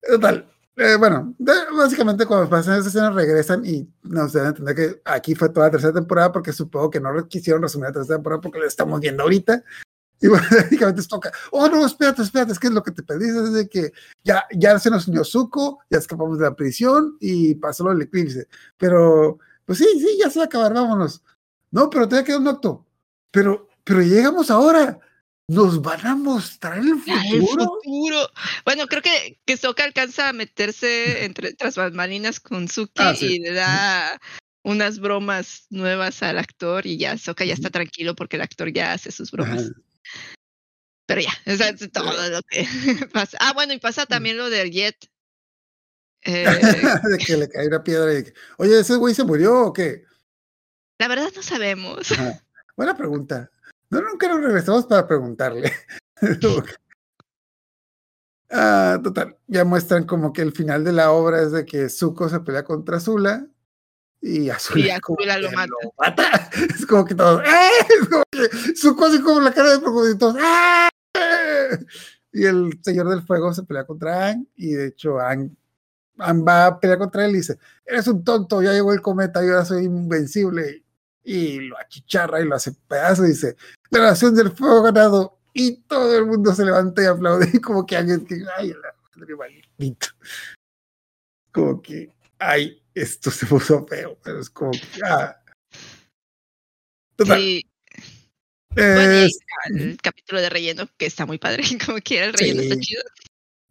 Total. 0.02 0.48
Eh, 0.76 0.96
bueno, 0.96 1.34
básicamente 1.38 2.24
cuando 2.24 2.48
pasan 2.48 2.74
esas 2.74 2.86
escenas 2.86 3.14
regresan 3.14 3.64
y 3.64 3.86
nos 4.02 4.32
deben 4.32 4.48
entender 4.48 4.74
que 4.74 5.02
aquí 5.04 5.34
fue 5.34 5.50
toda 5.50 5.66
la 5.66 5.72
tercera 5.72 5.92
temporada 5.92 6.32
porque 6.32 6.52
supongo 6.52 6.88
que 6.88 6.98
no 6.98 7.28
quisieron 7.28 7.60
resumir 7.60 7.88
la 7.88 7.92
tercera 7.92 8.16
temporada 8.16 8.40
porque 8.40 8.58
lo 8.58 8.66
estamos 8.66 8.98
viendo 9.00 9.22
ahorita. 9.22 9.62
Y 10.20 10.28
bueno, 10.28 10.46
básicamente 10.50 11.02
toca, 11.02 11.32
oh 11.50 11.68
no, 11.68 11.84
espérate, 11.84 12.22
espérate, 12.22 12.52
es 12.52 12.58
que 12.58 12.68
es 12.68 12.72
lo 12.72 12.82
que 12.82 12.92
te 12.92 13.02
pedí, 13.02 13.26
es 13.28 13.52
de 13.52 13.68
que 13.68 13.92
ya, 14.24 14.44
ya 14.52 14.78
se 14.78 14.88
nos 14.88 15.08
unió 15.08 15.24
Zuko, 15.24 15.80
ya 15.90 15.98
escapamos 15.98 16.38
de 16.38 16.44
la 16.44 16.54
prisión 16.54 17.16
y 17.20 17.56
pasó 17.56 17.84
lo 17.84 17.90
del 17.90 18.02
eclipse. 18.02 18.48
Pero, 18.78 19.38
pues 19.66 19.78
sí, 19.78 19.86
sí, 19.98 20.18
ya 20.18 20.30
se 20.30 20.38
va 20.38 20.44
a 20.44 20.46
acabar, 20.46 20.72
vámonos. 20.72 21.22
No, 21.70 21.90
pero 21.90 22.08
te 22.08 22.22
quedado 22.22 22.40
un 22.40 22.48
acto. 22.48 22.86
Pero 23.30 23.68
pero 23.84 24.02
llegamos 24.02 24.50
ahora. 24.50 24.98
Nos 25.48 25.82
van 25.82 26.06
a 26.06 26.14
mostrar 26.14 26.78
el 26.78 26.94
futuro. 27.00 27.34
El 27.34 27.40
futuro. 27.42 28.28
Bueno, 28.64 28.86
creo 28.86 29.02
que, 29.02 29.40
que 29.44 29.56
Soka 29.56 29.84
alcanza 29.84 30.28
a 30.28 30.32
meterse 30.32 31.24
entre 31.24 31.52
tras 31.54 31.76
bambalinas 31.76 32.40
con 32.40 32.68
Suki 32.68 32.92
Ah, 33.02 33.14
sí. 33.14 33.36
y 33.36 33.38
le 33.40 33.52
da 33.52 34.20
unas 34.64 35.00
bromas 35.00 35.66
nuevas 35.70 36.22
al 36.22 36.38
actor 36.38 36.86
y 36.86 36.96
ya 36.96 37.18
Soka 37.18 37.44
ya 37.44 37.54
está 37.54 37.70
tranquilo 37.70 38.14
porque 38.14 38.36
el 38.36 38.42
actor 38.42 38.72
ya 38.72 38.92
hace 38.92 39.10
sus 39.10 39.30
bromas. 39.32 39.72
Pero 41.06 41.20
ya, 41.20 41.32
o 41.52 41.56
sea, 41.56 41.68
es 41.70 41.90
todo 41.92 42.30
lo 42.30 42.40
que 42.42 42.64
pasa. 43.12 43.36
Ah, 43.40 43.52
bueno, 43.52 43.72
y 43.74 43.80
pasa 43.80 44.06
también 44.06 44.36
lo 44.36 44.48
del 44.48 44.70
Jet. 44.70 44.96
Eh, 46.24 46.46
de 46.46 47.18
que 47.18 47.36
le 47.36 47.48
cae 47.48 47.66
una 47.66 47.82
piedra 47.82 48.16
y 48.16 48.22
que, 48.22 48.32
oye, 48.58 48.78
¿ese 48.78 48.94
güey 48.94 49.12
se 49.12 49.24
murió 49.24 49.66
o 49.66 49.72
qué? 49.72 50.04
la 51.00 51.08
verdad 51.08 51.32
no 51.34 51.42
sabemos. 51.42 52.08
Buena 52.76 52.96
pregunta. 52.96 53.50
No, 53.92 54.00
nunca 54.00 54.26
nos 54.26 54.40
regresamos 54.40 54.86
para 54.86 55.06
preguntarle. 55.06 55.70
Ah, 58.54 59.00
total, 59.02 59.38
ya 59.46 59.64
muestran 59.64 60.04
como 60.04 60.30
que 60.34 60.42
el 60.42 60.52
final 60.52 60.84
de 60.84 60.92
la 60.92 61.10
obra 61.10 61.40
es 61.40 61.52
de 61.52 61.64
que 61.64 61.88
Zuko 61.88 62.28
se 62.28 62.38
pelea 62.40 62.64
contra 62.64 62.98
Azula 62.98 63.46
y 64.20 64.50
Azula, 64.50 64.84
Y 64.86 64.90
Azula 64.90 65.38
lo 65.38 65.50
mata. 65.52 65.72
mata. 65.96 66.50
Es 66.78 66.84
como 66.84 67.06
que 67.06 67.14
todo, 67.14 67.40
¡eh! 67.42 67.70
Es 67.98 68.08
como 68.10 68.24
que 68.30 68.48
Zuko 68.76 69.06
así 69.06 69.22
como 69.22 69.40
la 69.40 69.54
cara 69.54 69.70
de 69.70 69.78
preocupación, 69.78 70.18
todos, 70.18 70.36
¡ah! 70.38 70.90
Y 72.30 72.44
el 72.44 72.78
Señor 72.82 73.08
del 73.08 73.22
Fuego 73.22 73.54
se 73.54 73.62
pelea 73.62 73.86
contra 73.86 74.26
Aang 74.26 74.46
y 74.54 74.72
de 74.72 74.88
hecho 74.88 75.18
Aang 75.18 75.56
va 76.20 76.66
a 76.66 76.78
pelear 76.78 76.98
contra 76.98 77.24
él 77.24 77.30
y 77.30 77.36
dice, 77.38 77.58
eres 77.86 78.06
un 78.06 78.22
tonto, 78.22 78.60
ya 78.62 78.72
llegó 78.72 78.92
el 78.92 79.00
cometa 79.00 79.42
y 79.42 79.48
ahora 79.48 79.64
soy 79.64 79.84
invencible. 79.84 80.81
Y 81.24 81.60
lo 81.60 81.78
achicharra 81.78 82.40
y 82.40 82.44
lo 82.44 82.54
hace 82.56 82.72
pedazo 82.88 83.24
y 83.24 83.28
dice, 83.28 83.56
la 83.90 84.00
nación 84.00 84.34
del 84.34 84.50
fuego 84.50 84.82
ganado. 84.82 85.38
Y 85.54 85.76
todo 85.82 86.16
el 86.18 86.26
mundo 86.26 86.54
se 86.54 86.64
levanta 86.64 87.02
y 87.02 87.06
aplaude 87.06 87.50
y 87.52 87.60
como 87.60 87.84
que 87.86 87.96
alguien 87.96 88.24
que, 88.26 88.36
ay, 88.56 88.70
la 88.70 88.94
madre 89.16 89.36
maldito. 89.36 90.08
Como 91.52 91.80
que, 91.82 92.10
ay, 92.38 92.82
esto 92.94 93.30
se 93.30 93.46
puso 93.46 93.86
feo, 93.86 94.18
pero 94.22 94.40
es 94.40 94.50
como 94.50 94.70
que, 94.72 94.80
ah. 95.04 95.36
Total, 97.16 97.38
Sí, 97.38 97.66
bueno, 98.74 99.12
es- 99.12 99.38
el 99.74 99.98
capítulo 100.00 100.40
de 100.40 100.48
relleno, 100.48 100.88
que 100.96 101.04
está 101.04 101.26
muy 101.26 101.38
padre, 101.38 101.62
como 101.86 101.98
quiera, 101.98 102.26
el 102.26 102.32
relleno 102.32 102.62
está 102.62 102.76
chido. 102.80 103.02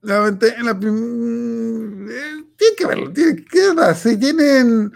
Nuevamente, 0.04 0.48
en 0.56 0.66
la 0.66 0.80
prim- 0.80 2.08
eh, 2.10 2.46
tienen 2.58 2.76
que 2.78 2.86
verlo, 2.86 3.12
tienen 3.14 3.46
que 3.46 3.74
más, 3.74 4.00
si 4.00 4.18
tienen 4.20 4.92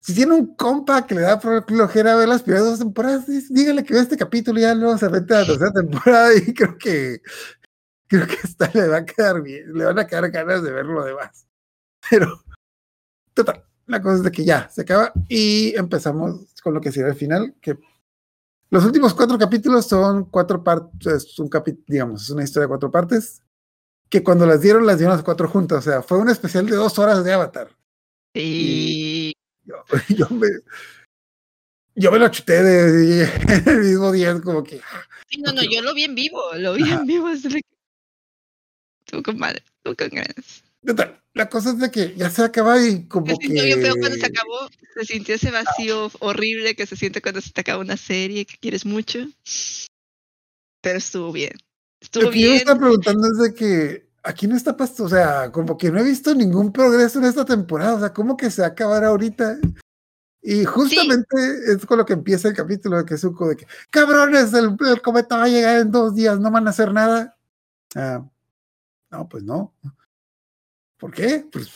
si 0.00 0.14
tiene 0.14 0.32
un 0.34 0.54
compa 0.56 1.06
que 1.06 1.14
le 1.14 1.20
da 1.22 1.40
flo- 1.40 1.64
flojera 1.66 2.16
ver 2.16 2.28
las 2.28 2.42
primeras 2.42 2.66
dos 2.66 2.78
temporadas, 2.78 3.26
dí- 3.26 3.46
dígale 3.50 3.84
que 3.84 3.92
vea 3.94 4.02
este 4.02 4.16
capítulo 4.16 4.58
y 4.58 4.62
ya 4.62 4.74
luego 4.74 4.96
se 4.98 5.08
mete 5.10 5.34
a 5.34 5.40
la 5.40 5.46
tercera 5.46 5.72
temporada 5.72 6.34
y 6.34 6.54
creo 6.54 6.76
que 6.78 7.20
creo 8.06 8.26
que 8.26 8.36
hasta 8.42 8.70
le 8.74 8.88
va 8.88 8.96
a 8.98 9.04
quedar 9.04 9.40
bien, 9.42 9.72
le 9.72 9.84
van 9.84 9.98
a 9.98 10.06
quedar 10.06 10.30
ganas 10.30 10.62
de 10.62 10.72
ver 10.72 10.86
lo 10.86 11.04
demás. 11.04 11.46
Pero, 12.10 12.42
total, 13.34 13.64
la 13.86 14.00
cosa 14.02 14.16
es 14.16 14.22
de 14.22 14.32
que 14.32 14.44
ya 14.44 14.68
se 14.68 14.82
acaba 14.82 15.12
y 15.28 15.74
empezamos 15.76 16.46
con 16.62 16.74
lo 16.74 16.80
que 16.80 16.90
será 16.92 17.08
el 17.08 17.14
final, 17.14 17.54
que 17.60 17.78
los 18.70 18.84
últimos 18.84 19.14
cuatro 19.14 19.36
capítulos 19.38 19.86
son 19.86 20.24
cuatro 20.26 20.62
partes, 20.64 21.38
un 21.38 21.48
capítulo, 21.48 21.84
digamos, 21.88 22.22
es 22.22 22.30
una 22.30 22.44
historia 22.44 22.64
de 22.64 22.68
cuatro 22.68 22.90
partes, 22.90 23.42
que 24.08 24.24
cuando 24.24 24.46
las 24.46 24.60
dieron, 24.60 24.86
las 24.86 24.98
dieron 24.98 25.14
las 25.14 25.24
cuatro 25.24 25.48
juntas, 25.48 25.78
o 25.86 25.90
sea, 25.90 26.02
fue 26.02 26.18
un 26.18 26.30
especial 26.30 26.66
de 26.66 26.76
dos 26.76 26.98
horas 26.98 27.22
de 27.22 27.32
Avatar. 27.32 27.68
Y 28.34 29.29
Yo, 29.70 29.84
yo 30.16 30.28
me, 30.30 30.48
yo 31.94 32.10
me 32.10 32.18
lo 32.18 32.28
chuté 32.28 32.62
de, 32.62 33.24
el 33.66 33.78
mismo 33.84 34.10
día, 34.12 34.40
como 34.40 34.64
que, 34.64 34.80
sí, 35.28 35.40
no, 35.40 35.52
no, 35.52 35.62
yo 35.62 35.80
lo 35.82 35.94
vi 35.94 36.04
en 36.04 36.14
vivo, 36.14 36.42
lo 36.56 36.74
vi 36.74 36.82
Ajá. 36.82 37.00
en 37.00 37.06
vivo. 37.06 37.28
de 37.28 37.40
que- 37.48 37.60
Estuvo 39.06 39.22
con 39.22 39.38
madre, 39.38 39.62
estuvo 39.76 39.94
con 39.96 40.08
ganas. 40.08 40.62
la 41.34 41.48
cosa 41.48 41.70
es 41.70 41.78
de 41.78 41.90
que 41.90 42.14
ya 42.16 42.30
se 42.30 42.42
acaba 42.44 42.80
y 42.84 43.06
como 43.06 43.26
Se 43.26 43.38
que... 43.38 43.76
feo 43.76 43.94
cuando 43.98 44.16
se 44.18 44.26
acabó, 44.26 44.68
se 44.94 45.04
sintió 45.04 45.34
ese 45.34 45.50
vacío 45.50 46.10
horrible 46.20 46.74
que 46.74 46.86
se 46.86 46.96
siente 46.96 47.20
cuando 47.22 47.40
se 47.40 47.50
te 47.50 47.60
acaba 47.60 47.80
una 47.82 47.96
serie 47.96 48.44
que 48.46 48.56
quieres 48.58 48.84
mucho. 48.86 49.20
Pero 50.80 50.98
estuvo 50.98 51.32
bien. 51.32 51.52
Estuvo 52.00 52.24
Lo 52.24 52.30
que 52.30 52.38
yo 52.40 52.46
me 52.46 52.48
bien. 52.52 52.58
estaba 52.58 52.78
preguntando 52.80 53.28
es 53.32 53.38
de 53.38 53.54
que 53.54 54.09
aquí 54.22 54.46
no 54.46 54.56
está 54.56 54.76
pasando, 54.76 55.04
o 55.04 55.08
sea, 55.08 55.50
como 55.52 55.76
que 55.78 55.90
no 55.90 55.98
he 55.98 56.02
visto 56.04 56.34
ningún 56.34 56.72
progreso 56.72 57.18
en 57.18 57.26
esta 57.26 57.44
temporada, 57.44 57.94
o 57.94 58.00
sea, 58.00 58.12
¿cómo 58.12 58.36
que 58.36 58.50
se 58.50 58.62
va 58.62 58.68
a 58.68 58.70
acabar 58.70 59.04
ahorita? 59.04 59.58
Y 60.42 60.64
justamente 60.64 61.36
es 61.68 61.84
con 61.84 61.98
lo 61.98 62.06
que 62.06 62.14
empieza 62.14 62.48
el 62.48 62.54
capítulo 62.54 62.96
de 62.98 63.04
Kesuko, 63.04 63.48
de 63.48 63.56
que, 63.56 63.66
cabrones, 63.90 64.52
el, 64.54 64.76
el 64.88 65.02
cometa 65.02 65.36
va 65.36 65.44
a 65.44 65.48
llegar 65.48 65.78
en 65.80 65.90
dos 65.90 66.14
días, 66.14 66.40
no 66.40 66.50
van 66.50 66.66
a 66.66 66.70
hacer 66.70 66.92
nada. 66.92 67.36
Ah, 67.94 68.24
no, 69.10 69.28
pues 69.28 69.42
no. 69.42 69.74
¿Por 70.98 71.12
qué? 71.12 71.46
Pues, 71.50 71.68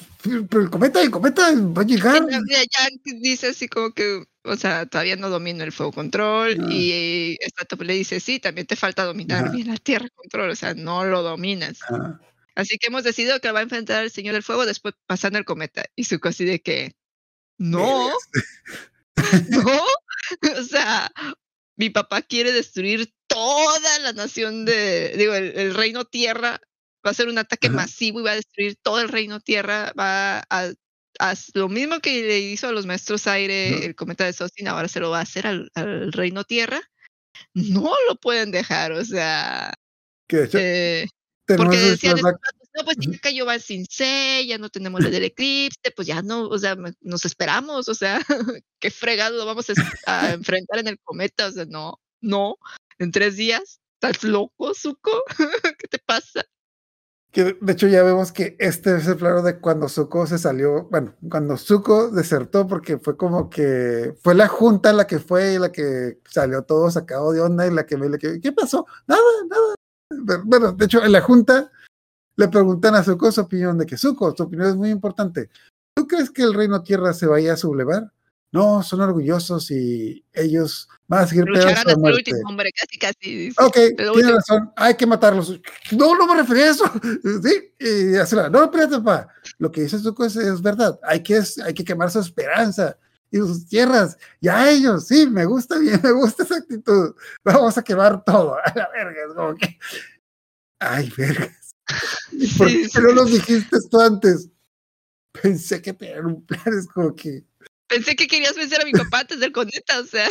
pero 0.50 0.62
el 0.62 0.70
cometa, 0.70 1.00
el 1.00 1.10
cometa 1.10 1.48
va 1.54 1.82
a 1.82 1.86
llegar. 1.86 2.26
Ya, 2.30 2.38
ya- 2.60 2.88
dice 3.20 3.48
así 3.48 3.68
como 3.68 3.90
que, 3.92 4.24
o 4.44 4.56
sea, 4.56 4.84
todavía 4.84 5.16
no 5.16 5.30
domino 5.30 5.64
el 5.64 5.72
fuego 5.72 5.92
control 5.92 6.58
Ah. 6.60 6.66
y 6.70 7.36
esta 7.40 7.64
le 7.82 7.94
dice, 7.94 8.20
sí, 8.20 8.38
también 8.38 8.66
te 8.66 8.76
falta 8.76 9.04
dominar 9.04 9.50
bien 9.50 9.68
la 9.68 9.76
tierra 9.78 10.08
control, 10.14 10.50
o 10.50 10.56
sea, 10.56 10.74
no 10.74 11.04
lo 11.06 11.22
dominas. 11.22 11.78
Ah, 11.88 12.20
Así 12.54 12.78
que 12.78 12.86
hemos 12.86 13.04
decidido 13.04 13.40
que 13.40 13.50
va 13.50 13.60
a 13.60 13.64
enfrentar 13.64 14.02
al 14.02 14.10
Señor 14.10 14.34
del 14.34 14.42
Fuego 14.42 14.66
después 14.66 14.94
pasando 15.06 15.38
el 15.38 15.44
cometa. 15.44 15.84
Y 15.96 16.04
su 16.04 16.20
así 16.22 16.44
de 16.44 16.60
que, 16.60 16.94
no, 17.58 18.12
no, 19.48 19.82
o 20.58 20.62
sea, 20.62 21.10
mi 21.76 21.90
papá 21.90 22.22
quiere 22.22 22.52
destruir 22.52 23.12
toda 23.26 23.98
la 24.00 24.12
nación 24.12 24.64
de, 24.64 25.14
digo, 25.16 25.34
el, 25.34 25.56
el 25.56 25.74
reino 25.74 26.04
tierra, 26.04 26.60
va 27.04 27.10
a 27.10 27.10
hacer 27.10 27.28
un 27.28 27.38
ataque 27.38 27.66
Ajá. 27.66 27.76
masivo 27.76 28.20
y 28.20 28.22
va 28.22 28.32
a 28.32 28.36
destruir 28.36 28.76
todo 28.82 29.00
el 29.00 29.08
reino 29.08 29.40
tierra, 29.40 29.92
va 29.98 30.38
a, 30.38 30.72
a- 31.18 31.34
lo 31.54 31.68
mismo 31.68 32.00
que 32.00 32.22
le 32.22 32.38
hizo 32.38 32.68
a 32.68 32.72
los 32.72 32.86
maestros 32.86 33.26
aire 33.26 33.84
el 33.84 33.94
cometa 33.94 34.24
de 34.24 34.32
Sosin, 34.32 34.68
ahora 34.68 34.88
se 34.88 35.00
lo 35.00 35.10
va 35.10 35.18
a 35.18 35.22
hacer 35.22 35.46
al, 35.46 35.70
al 35.74 36.12
reino 36.12 36.44
tierra. 36.44 36.80
No 37.52 37.92
lo 38.08 38.14
pueden 38.16 38.50
dejar, 38.52 38.92
o 38.92 39.04
sea, 39.04 39.74
que 40.28 40.36
de 40.36 40.44
hecho, 40.44 40.58
eh, 40.60 41.08
porque 41.46 41.76
el 41.76 41.90
decían, 41.90 42.16
flashback- 42.16 42.34
"Estos 42.34 42.44
vatos 42.44 42.64
no, 42.74 42.84
pues 42.84 42.96
ya 42.98 43.20
cayó 43.20 43.46
va 43.46 43.58
sin 43.58 43.86
C, 43.86 44.44
ya 44.46 44.58
no 44.58 44.68
tenemos 44.68 45.02
la 45.02 45.10
del 45.10 45.24
eclipse, 45.24 45.90
pues 45.94 46.08
ya 46.08 46.22
no, 46.22 46.48
o 46.48 46.58
sea, 46.58 46.76
nos 47.02 47.24
esperamos, 47.24 47.88
o 47.88 47.94
sea, 47.94 48.18
qué 48.80 48.90
fregado 48.90 49.36
lo 49.36 49.46
vamos 49.46 49.66
a, 50.06 50.32
enfrentar 50.32 50.80
en 50.80 50.88
el 50.88 50.98
cometa, 51.00 51.46
o 51.46 51.52
sea, 51.52 51.66
no, 51.66 52.00
no, 52.20 52.56
en 52.98 53.12
tres 53.12 53.36
días, 53.36 53.80
¿estás 53.94 54.24
loco, 54.24 54.74
Zuko? 54.74 55.22
¿Qué 55.78 55.88
te 55.88 55.98
pasa? 55.98 56.44
Que 57.30 57.56
de 57.60 57.72
hecho 57.72 57.88
ya 57.88 58.04
vemos 58.04 58.30
que 58.30 58.56
este 58.60 58.96
es 58.96 59.08
el 59.08 59.16
plano 59.16 59.42
de 59.42 59.58
cuando 59.58 59.88
Zuko 59.88 60.24
se 60.26 60.38
salió, 60.38 60.84
bueno, 60.84 61.16
cuando 61.28 61.56
Zuko 61.56 62.10
desertó 62.10 62.68
porque 62.68 62.98
fue 62.98 63.16
como 63.16 63.50
que 63.50 64.14
fue 64.22 64.36
la 64.36 64.46
junta 64.46 64.92
la 64.92 65.08
que 65.08 65.18
fue 65.18 65.54
y 65.54 65.58
la 65.58 65.72
que 65.72 66.20
salió 66.30 66.62
todo 66.62 66.92
sacado 66.92 67.32
de 67.32 67.40
onda 67.40 67.66
y 67.66 67.72
la 67.72 67.86
que 67.86 67.96
me 67.96 68.08
le 68.08 68.18
que 68.18 68.40
¿qué 68.40 68.52
pasó? 68.52 68.86
Nada, 69.08 69.20
nada. 69.48 69.74
Bueno, 70.44 70.72
de 70.72 70.84
hecho 70.84 71.02
en 71.02 71.12
la 71.12 71.20
junta 71.20 71.70
le 72.36 72.48
preguntan 72.48 72.94
a 72.94 73.04
Zuko 73.04 73.30
su 73.30 73.40
opinión 73.40 73.78
de 73.78 73.86
que 73.86 73.96
Zuko, 73.96 74.34
tu 74.34 74.44
opinión 74.44 74.68
es 74.68 74.76
muy 74.76 74.90
importante. 74.90 75.50
¿Tú 75.94 76.06
crees 76.06 76.30
que 76.30 76.42
el 76.42 76.54
reino 76.54 76.82
tierra 76.82 77.12
se 77.12 77.26
vaya 77.26 77.52
a 77.52 77.56
sublevar? 77.56 78.10
No, 78.50 78.84
son 78.84 79.00
orgullosos 79.00 79.70
y 79.72 80.24
ellos 80.32 80.88
van 81.08 81.24
a 81.24 81.26
seguir 81.26 81.44
peleando 81.44 81.70
Lucharán 81.70 81.96
hasta 81.96 82.08
el 82.08 82.14
último 82.14 82.48
hombre, 82.48 82.70
casi, 82.72 82.98
casi. 82.98 83.36
dice. 83.36 83.64
Ok, 83.64 83.74
tiene 83.96 84.32
razón, 84.32 84.72
hay 84.76 84.94
que 84.94 85.06
matarlos. 85.06 85.60
No, 85.90 86.16
no 86.16 86.26
me 86.26 86.36
refería 86.40 86.66
a 86.66 86.70
eso. 86.70 86.84
Sí, 87.42 87.72
y 87.80 88.16
así 88.16 88.36
no, 88.36 88.64
espérate, 88.64 88.98
papá. 88.98 89.28
Lo 89.58 89.72
que 89.72 89.82
dices 89.82 90.02
tú 90.02 90.14
es, 90.24 90.36
es 90.36 90.62
verdad. 90.62 90.98
Hay 91.02 91.22
que, 91.22 91.40
hay 91.64 91.74
que 91.74 91.84
quemar 91.84 92.10
su 92.10 92.20
esperanza 92.20 92.96
y 93.34 93.38
sus 93.38 93.66
tierras. 93.66 94.16
Y 94.40 94.48
a 94.48 94.70
ellos, 94.70 95.08
sí, 95.08 95.26
me 95.26 95.44
gusta 95.44 95.76
bien, 95.78 96.00
me 96.04 96.12
gusta 96.12 96.44
esa 96.44 96.56
actitud. 96.56 97.14
Vamos 97.44 97.76
a 97.76 97.82
quemar 97.82 98.24
todo. 98.24 98.56
A 98.64 98.72
la 98.76 98.88
verga, 98.90 99.24
es 99.28 99.34
como 99.34 99.54
que. 99.56 99.78
Ay, 100.78 101.12
vergas. 101.16 101.74
¿Y 102.32 102.46
¿Por 102.56 102.68
qué 102.68 102.88
sí. 102.88 102.98
no 103.00 103.12
los 103.12 103.32
dijiste 103.32 103.76
tú 103.90 104.00
antes? 104.00 104.48
Pensé 105.42 105.82
que 105.82 105.92
tenían 105.92 106.26
un 106.26 106.46
plan, 106.46 106.62
es 106.78 106.86
como 106.86 107.14
que. 107.14 107.44
Pensé 107.88 108.14
que 108.14 108.28
querías 108.28 108.54
vencer 108.54 108.80
a 108.80 108.84
mi 108.84 108.92
papá 108.92 109.20
antes 109.20 109.40
del 109.40 109.52
coneta, 109.52 110.00
o 110.00 110.04
sea. 110.04 110.28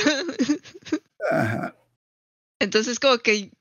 Ajá. 1.30 1.75
Entonces, 2.59 2.99
como 2.99 3.17
que 3.17 3.51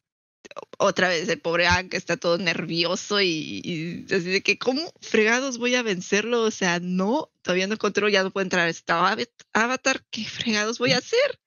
otra 0.79 1.09
vez 1.09 1.29
el 1.29 1.41
pobre 1.41 1.66
Anka 1.66 1.97
está 1.97 2.16
todo 2.16 2.39
nervioso 2.39 3.20
y, 3.20 3.61
y 3.65 4.15
así 4.15 4.31
de 4.31 4.43
que, 4.43 4.59
¿cómo 4.59 4.93
fregados 5.01 5.59
voy 5.59 5.74
a 5.74 5.83
vencerlo? 5.83 6.43
O 6.43 6.51
sea, 6.51 6.81
no, 6.81 7.31
todavía 7.43 7.66
no 7.66 7.74
encontró, 7.74 8.09
ya 8.09 8.23
no 8.23 8.31
puede 8.31 8.45
entrar 8.45 8.66
a 8.66 8.70
este 8.70 8.93
ava- 8.93 9.29
avatar, 9.53 10.05
¿qué 10.11 10.24
fregados 10.24 10.79
voy 10.79 10.93
a 10.93 10.99
hacer? 10.99 11.39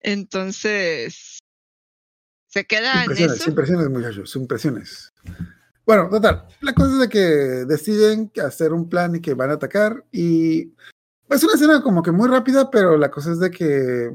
Entonces, 0.00 1.38
se 2.48 2.64
queda 2.66 3.04
en 3.04 3.10
Impresiones, 3.10 3.36
eso. 3.40 3.50
impresiones, 3.50 3.88
muchachos, 3.88 4.36
impresiones. 4.36 5.12
Bueno, 5.86 6.08
total, 6.10 6.46
la 6.60 6.74
cosa 6.74 6.92
es 6.92 6.98
de 7.00 7.08
que 7.08 7.18
deciden 7.18 8.30
hacer 8.44 8.72
un 8.72 8.88
plan 8.88 9.14
y 9.16 9.20
que 9.20 9.34
van 9.34 9.50
a 9.50 9.54
atacar 9.54 10.04
y 10.12 10.72
es 11.28 11.42
una 11.42 11.54
escena 11.54 11.82
como 11.82 12.02
que 12.02 12.12
muy 12.12 12.28
rápida, 12.28 12.70
pero 12.70 12.96
la 12.96 13.10
cosa 13.10 13.32
es 13.32 13.40
de 13.40 13.50
que 13.50 14.10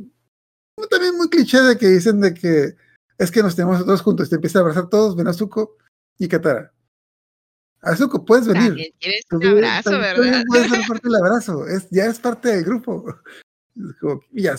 también 0.90 1.18
muy 1.18 1.30
cliché 1.30 1.60
de 1.62 1.78
que 1.78 1.88
dicen 1.88 2.22
de 2.22 2.34
que 2.34 2.76
es 3.18 3.32
que 3.32 3.42
nos 3.44 3.56
tenemos 3.56 3.84
todos 3.86 4.02
juntos, 4.02 4.30
te 4.30 4.36
empieza 4.36 4.60
a 4.60 4.62
abrazar 4.62 4.90
todos, 4.90 5.16
ven 5.16 5.28
a 5.28 5.34
Zuko 5.34 5.78
y 6.18 6.28
Katara. 6.28 6.74
A 7.82 7.96
Zuko, 7.96 8.26
puedes 8.26 8.48
venir. 8.48 8.68
También 8.70 8.92
quieres 9.00 9.26
un 9.32 9.46
abrazo, 9.46 9.92
también 9.92 10.16
¿verdad? 10.16 10.44
Puedes 10.48 10.70
ser 10.70 10.82
parte 10.88 11.08
del 11.08 11.16
abrazo, 11.16 11.68
es, 11.68 11.88
ya 11.90 12.06
es 12.06 12.20
parte 12.20 12.50
del 12.50 12.64
grupo. 12.66 13.06
Es 13.76 13.96
ya. 14.32 14.56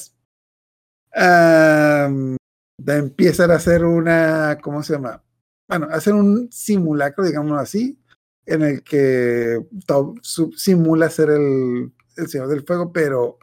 Am, 1.14 2.36
da- 2.78 2.96
empiezan 2.96 3.50
a 3.50 3.54
hacer 3.56 3.84
una, 3.84 4.58
¿cómo 4.62 4.82
se 4.82 4.92
llama? 4.94 5.22
Bueno, 5.68 5.88
hacer 5.90 6.14
un 6.14 6.50
simulacro, 6.52 7.24
digámoslo 7.24 7.58
así, 7.58 7.98
en 8.46 8.62
el 8.62 8.82
que 8.82 9.66
su- 10.22 10.52
simula 10.52 11.10
ser 11.10 11.30
el, 11.30 11.92
el 12.16 12.28
Señor 12.28 12.48
del 12.48 12.64
Fuego, 12.64 12.92
pero 12.92 13.38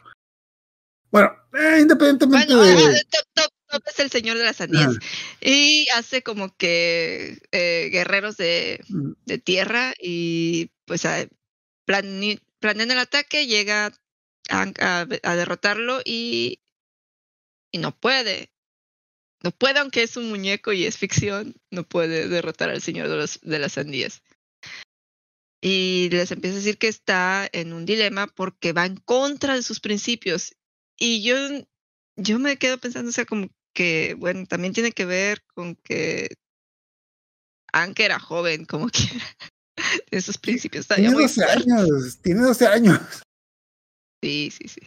bueno, 1.10 1.30
eh, 1.52 1.78
independientemente 1.80 2.54
Bueno, 2.54 2.82
de... 2.88 3.04
Top, 3.10 3.24
Top, 3.34 3.50
Top 3.68 3.82
es 3.86 3.98
el 3.98 4.10
señor 4.10 4.38
de 4.38 4.44
las 4.44 4.56
sandías. 4.56 4.88
Ajá. 4.88 4.98
Y 5.40 5.88
hace 5.94 6.22
como 6.22 6.54
que 6.56 7.38
eh, 7.52 7.88
guerreros 7.90 8.36
de, 8.36 8.80
Mm, 8.88 9.12
de 9.24 9.38
tierra 9.38 9.92
y 10.00 10.70
pues 10.84 11.04
a- 11.04 11.26
plane- 11.84 12.40
planean 12.60 12.90
el 12.90 12.98
ataque, 12.98 13.46
llega 13.46 13.92
a, 14.48 14.72
a- 14.80 15.06
a 15.22 15.36
derrotarlo 15.36 16.00
y, 16.04 16.60
y 17.72 17.78
no 17.78 17.96
puede. 17.98 18.50
No 19.42 19.50
puede, 19.52 19.78
aunque 19.80 20.02
es 20.02 20.16
un 20.16 20.28
muñeco 20.28 20.72
y 20.72 20.84
es 20.86 20.96
ficción, 20.96 21.54
no 21.70 21.86
puede 21.86 22.26
derrotar 22.28 22.70
al 22.70 22.80
señor 22.82 23.08
de, 23.08 23.16
los- 23.16 23.40
de 23.42 23.58
las 23.58 23.72
sandías. 23.74 24.22
Y 25.60 26.08
les 26.10 26.30
empieza 26.30 26.54
a 26.56 26.58
decir 26.60 26.78
que 26.78 26.88
está 26.88 27.48
en 27.52 27.72
un 27.72 27.86
dilema 27.86 28.26
porque 28.28 28.72
va 28.72 28.86
en 28.86 28.96
contra 28.96 29.54
de 29.54 29.62
sus 29.62 29.80
principios. 29.80 30.54
Y 30.98 31.22
yo, 31.22 31.36
yo 32.16 32.38
me 32.38 32.56
quedo 32.56 32.78
pensando, 32.78 33.10
o 33.10 33.12
sea, 33.12 33.24
como 33.24 33.48
que, 33.74 34.14
bueno, 34.18 34.46
también 34.46 34.72
tiene 34.72 34.92
que 34.92 35.04
ver 35.04 35.42
con 35.54 35.76
que 35.76 36.28
Anke 37.72 38.04
era 38.04 38.18
joven, 38.18 38.64
como 38.64 38.88
quiera. 38.90 39.24
De 40.10 40.22
sus 40.22 40.38
principios. 40.38 40.86
Tiene 40.88 41.10
muy 41.10 41.24
12 41.24 41.34
fuerte. 41.44 41.62
años, 41.72 42.18
tiene 42.22 42.40
12 42.40 42.66
años. 42.66 42.98
Sí, 44.22 44.50
sí, 44.50 44.68
sí. 44.68 44.80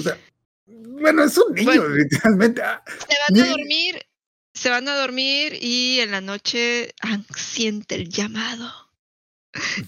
O 0.00 0.02
sea, 0.04 0.18
bueno, 0.66 1.24
es 1.24 1.36
un 1.36 1.52
niño, 1.54 1.66
Bueno. 1.66 1.88
literalmente. 1.94 2.62
Ah, 2.62 2.82
Se 2.86 3.14
van 3.34 3.44
a 3.44 3.50
dormir, 3.50 4.06
se 4.54 4.70
van 4.70 4.88
a 4.88 4.96
dormir 4.96 5.58
y 5.60 6.00
en 6.00 6.10
la 6.12 6.22
noche 6.22 6.94
Hank 7.02 7.36
siente 7.36 7.96
el 7.96 8.08
llamado 8.08 8.72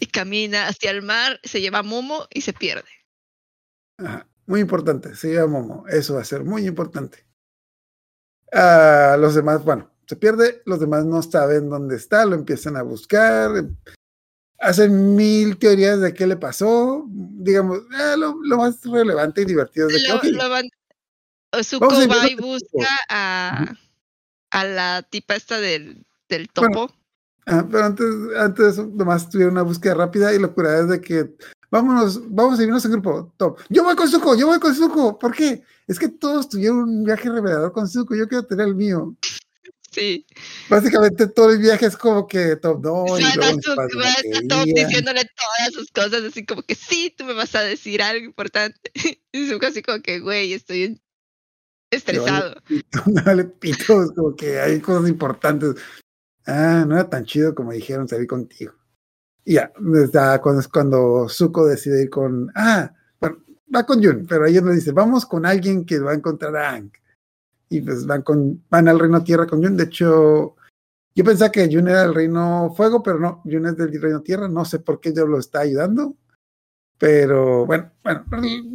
y 0.00 0.06
camina 0.06 0.68
hacia 0.68 0.90
el 0.90 1.00
mar, 1.02 1.40
se 1.42 1.62
lleva 1.62 1.78
a 1.78 1.82
Momo 1.82 2.26
y 2.30 2.42
se 2.42 2.52
pierde. 2.52 2.88
Ajá, 3.98 4.28
Muy 4.46 4.60
importante, 4.60 5.14
se 5.16 5.34
llama 5.34 5.58
Momo. 5.58 5.84
Eso 5.88 6.14
va 6.14 6.20
a 6.20 6.24
ser 6.24 6.44
muy 6.44 6.66
importante. 6.66 7.26
Ah, 8.52 9.16
los 9.18 9.34
demás, 9.34 9.64
bueno, 9.64 9.90
se 10.06 10.16
pierde, 10.16 10.62
los 10.66 10.80
demás 10.80 11.04
no 11.04 11.20
saben 11.22 11.68
dónde 11.68 11.96
está, 11.96 12.24
lo 12.24 12.36
empiezan 12.36 12.76
a 12.76 12.82
buscar, 12.82 13.56
em, 13.56 13.76
hacen 14.58 15.16
mil 15.16 15.58
teorías 15.58 16.00
de 16.00 16.14
qué 16.14 16.26
le 16.26 16.36
pasó. 16.36 17.04
Digamos, 17.08 17.80
ah, 17.92 18.14
lo, 18.16 18.36
lo 18.42 18.56
más 18.58 18.84
relevante 18.84 19.42
y 19.42 19.46
divertido 19.46 19.88
es 19.88 19.94
de 19.94 20.00
que, 20.02 20.08
Lo, 20.08 20.16
ok, 20.16 20.24
lo 20.42 20.48
van, 20.48 20.68
Zuko 21.64 21.86
Vamos 21.86 22.00
a 22.00 22.04
ir 22.04 22.10
va 22.10 22.28
y 22.28 22.34
busca 22.36 22.88
a, 23.08 23.74
a 24.50 24.64
la 24.64 25.02
tipa 25.10 25.34
esta 25.34 25.58
del, 25.58 26.06
del 26.28 26.48
Bueno, 26.54 26.86
topo. 26.86 26.94
Ah, 27.46 27.66
pero 27.70 27.84
antes, 27.84 28.06
antes 28.38 28.78
nomás 28.78 29.28
tuvieron 29.28 29.52
una 29.54 29.62
búsqueda 29.62 29.94
rápida 29.94 30.34
y 30.34 30.38
la 30.38 30.48
cura 30.48 30.80
es 30.80 30.88
de 30.88 31.00
que 31.00 31.34
vámonos, 31.70 32.20
vamos 32.28 32.58
a 32.58 32.62
irnos 32.62 32.84
en 32.84 32.92
grupo. 32.92 33.32
Top. 33.36 33.58
Yo 33.68 33.84
voy 33.84 33.96
con 33.96 34.08
Zuko, 34.08 34.36
yo 34.36 34.46
voy 34.46 34.58
con 34.58 34.74
Zuko. 34.74 35.18
¿Por 35.18 35.34
qué? 35.34 35.62
Es 35.86 35.98
que 35.98 36.08
todos 36.08 36.48
tuvieron 36.48 36.78
un 36.80 37.04
viaje 37.04 37.30
revelador 37.30 37.72
con 37.72 37.88
Zuko, 37.88 38.14
yo 38.14 38.28
quiero 38.28 38.44
tener 38.44 38.68
el 38.68 38.74
mío. 38.74 39.16
Sí. 39.90 40.26
Básicamente 40.68 41.26
todo 41.28 41.50
el 41.52 41.58
viaje 41.58 41.86
es 41.86 41.96
como 41.96 42.26
que 42.26 42.56
top 42.56 42.84
no 42.84 43.18
y 43.18 43.22
a 43.22 43.32
su- 43.32 43.70
a 43.72 43.76
Top 44.48 44.64
diciéndole 44.66 45.22
todas 45.24 45.72
sus 45.72 45.90
cosas, 45.90 46.22
así 46.22 46.44
como 46.44 46.62
que 46.62 46.74
sí, 46.74 47.14
tú 47.16 47.24
me 47.24 47.32
vas 47.32 47.54
a 47.54 47.62
decir 47.62 48.02
algo 48.02 48.24
importante. 48.24 48.92
Y 49.32 49.48
Zuko 49.48 49.66
así 49.66 49.82
como 49.82 50.02
que, 50.02 50.20
güey, 50.20 50.52
estoy 50.52 51.00
estresado. 51.90 52.56
Vale 53.24 53.44
pito, 53.44 54.02
es 54.02 54.10
como 54.12 54.34
que 54.34 54.60
hay 54.60 54.80
cosas 54.80 55.08
importantes. 55.08 55.76
Ah, 56.46 56.84
no 56.86 56.94
era 56.94 57.08
tan 57.10 57.24
chido 57.24 57.54
como 57.54 57.72
dijeron 57.72 58.08
salir 58.08 58.26
contigo. 58.26 58.72
Y 59.44 59.54
ya, 59.54 59.72
está 60.04 60.40
cuando, 60.40 60.62
cuando 60.72 61.28
Zuko 61.28 61.66
decide 61.66 62.02
ir 62.04 62.10
con. 62.10 62.50
Ah, 62.54 62.92
bueno, 63.20 63.38
va 63.74 63.84
con 63.86 64.02
Jun, 64.02 64.26
pero 64.28 64.46
ella 64.46 64.60
nos 64.60 64.74
dice: 64.74 64.92
Vamos 64.92 65.26
con 65.26 65.46
alguien 65.46 65.84
que 65.84 65.98
va 65.98 66.12
a 66.12 66.16
encontrar 66.16 66.56
a 66.56 66.70
Aang. 66.70 66.90
Y 67.68 67.80
pues 67.80 68.06
van, 68.06 68.22
con, 68.22 68.62
van 68.70 68.88
al 68.88 68.98
Reino 68.98 69.22
Tierra 69.24 69.46
con 69.46 69.62
Jun. 69.62 69.76
De 69.76 69.84
hecho, 69.84 70.56
yo 71.14 71.24
pensaba 71.24 71.50
que 71.50 71.68
Jun 71.72 71.88
era 71.88 72.02
del 72.02 72.14
Reino 72.14 72.72
Fuego, 72.76 73.02
pero 73.02 73.18
no, 73.18 73.42
Jun 73.44 73.66
es 73.66 73.76
del 73.76 74.00
Reino 74.00 74.22
Tierra. 74.22 74.48
No 74.48 74.64
sé 74.64 74.78
por 74.78 75.00
qué 75.00 75.12
yo 75.12 75.26
lo 75.26 75.38
está 75.38 75.60
ayudando. 75.60 76.16
Pero 76.98 77.66
bueno, 77.66 77.92
bueno, 78.02 78.24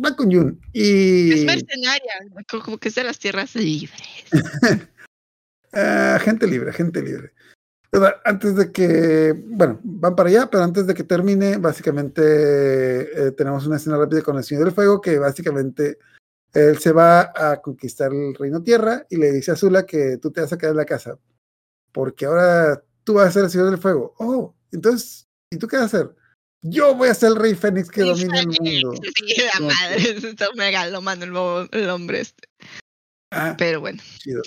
va 0.06 0.15
con 0.15 0.31
Jun. 0.31 0.60
Y. 0.73 1.31
Es 1.34 1.45
mercenaria, 1.45 2.14
co- 2.49 2.61
como 2.61 2.77
que 2.77 2.89
es 2.89 2.95
de 2.95 3.03
las 3.03 3.18
tierras 3.19 3.56
libres. 3.56 4.26
Ah, 5.73 6.19
gente 6.22 6.48
libre, 6.48 6.73
gente 6.73 7.02
libre. 7.02 7.31
Antes 8.23 8.55
de 8.55 8.72
que, 8.72 9.34
bueno, 9.47 9.80
van 9.84 10.15
para 10.15 10.30
allá, 10.30 10.49
pero 10.49 10.63
antes 10.63 10.88
de 10.88 10.93
que 10.93 11.03
termine, 11.03 11.57
básicamente 11.57 12.22
eh, 12.22 13.31
tenemos 13.31 13.68
una 13.68 13.76
escena 13.76 13.97
rápida 13.97 14.22
con 14.22 14.38
el 14.38 14.45
Señor 14.45 14.63
del 14.63 14.73
Fuego, 14.73 15.01
que 15.01 15.19
básicamente 15.19 15.97
él 16.53 16.77
se 16.80 16.93
va 16.93 17.34
a 17.35 17.61
conquistar 17.61 18.13
el 18.13 18.34
Reino 18.35 18.63
Tierra 18.63 19.05
y 19.09 19.18
le 19.18 19.31
dice 19.31 19.51
a 19.51 19.55
Zula 19.57 19.85
que 19.85 20.18
tú 20.18 20.31
te 20.31 20.41
vas 20.41 20.53
a 20.53 20.57
quedar 20.57 20.72
en 20.72 20.77
la 20.77 20.85
casa, 20.85 21.18
porque 21.91 22.26
ahora 22.26 22.81
tú 23.03 23.15
vas 23.15 23.27
a 23.27 23.31
ser 23.31 23.43
el 23.43 23.49
Señor 23.49 23.69
del 23.69 23.80
Fuego. 23.80 24.13
Oh, 24.19 24.55
entonces, 24.72 25.27
¿y 25.51 25.57
tú 25.57 25.68
qué 25.68 25.76
vas 25.76 25.93
a 25.93 25.97
hacer? 25.97 26.15
Yo 26.63 26.95
voy 26.95 27.09
a 27.09 27.13
ser 27.13 27.30
el 27.30 27.35
Rey 27.38 27.55
Fénix 27.55 27.89
que 27.89 28.03
domina 28.03 28.39
el 28.39 28.47
mundo. 28.47 28.93
Sí, 29.15 29.35
la 29.53 29.68
madre, 29.68 30.30
está 30.30 30.47
megalómano 30.55 31.26
el, 31.26 31.69
el 31.72 31.89
hombre 31.89 32.22
este. 32.22 32.47
Ah, 33.31 33.55
Pero 33.57 33.81
bueno, 33.81 34.01
chido. 34.19 34.43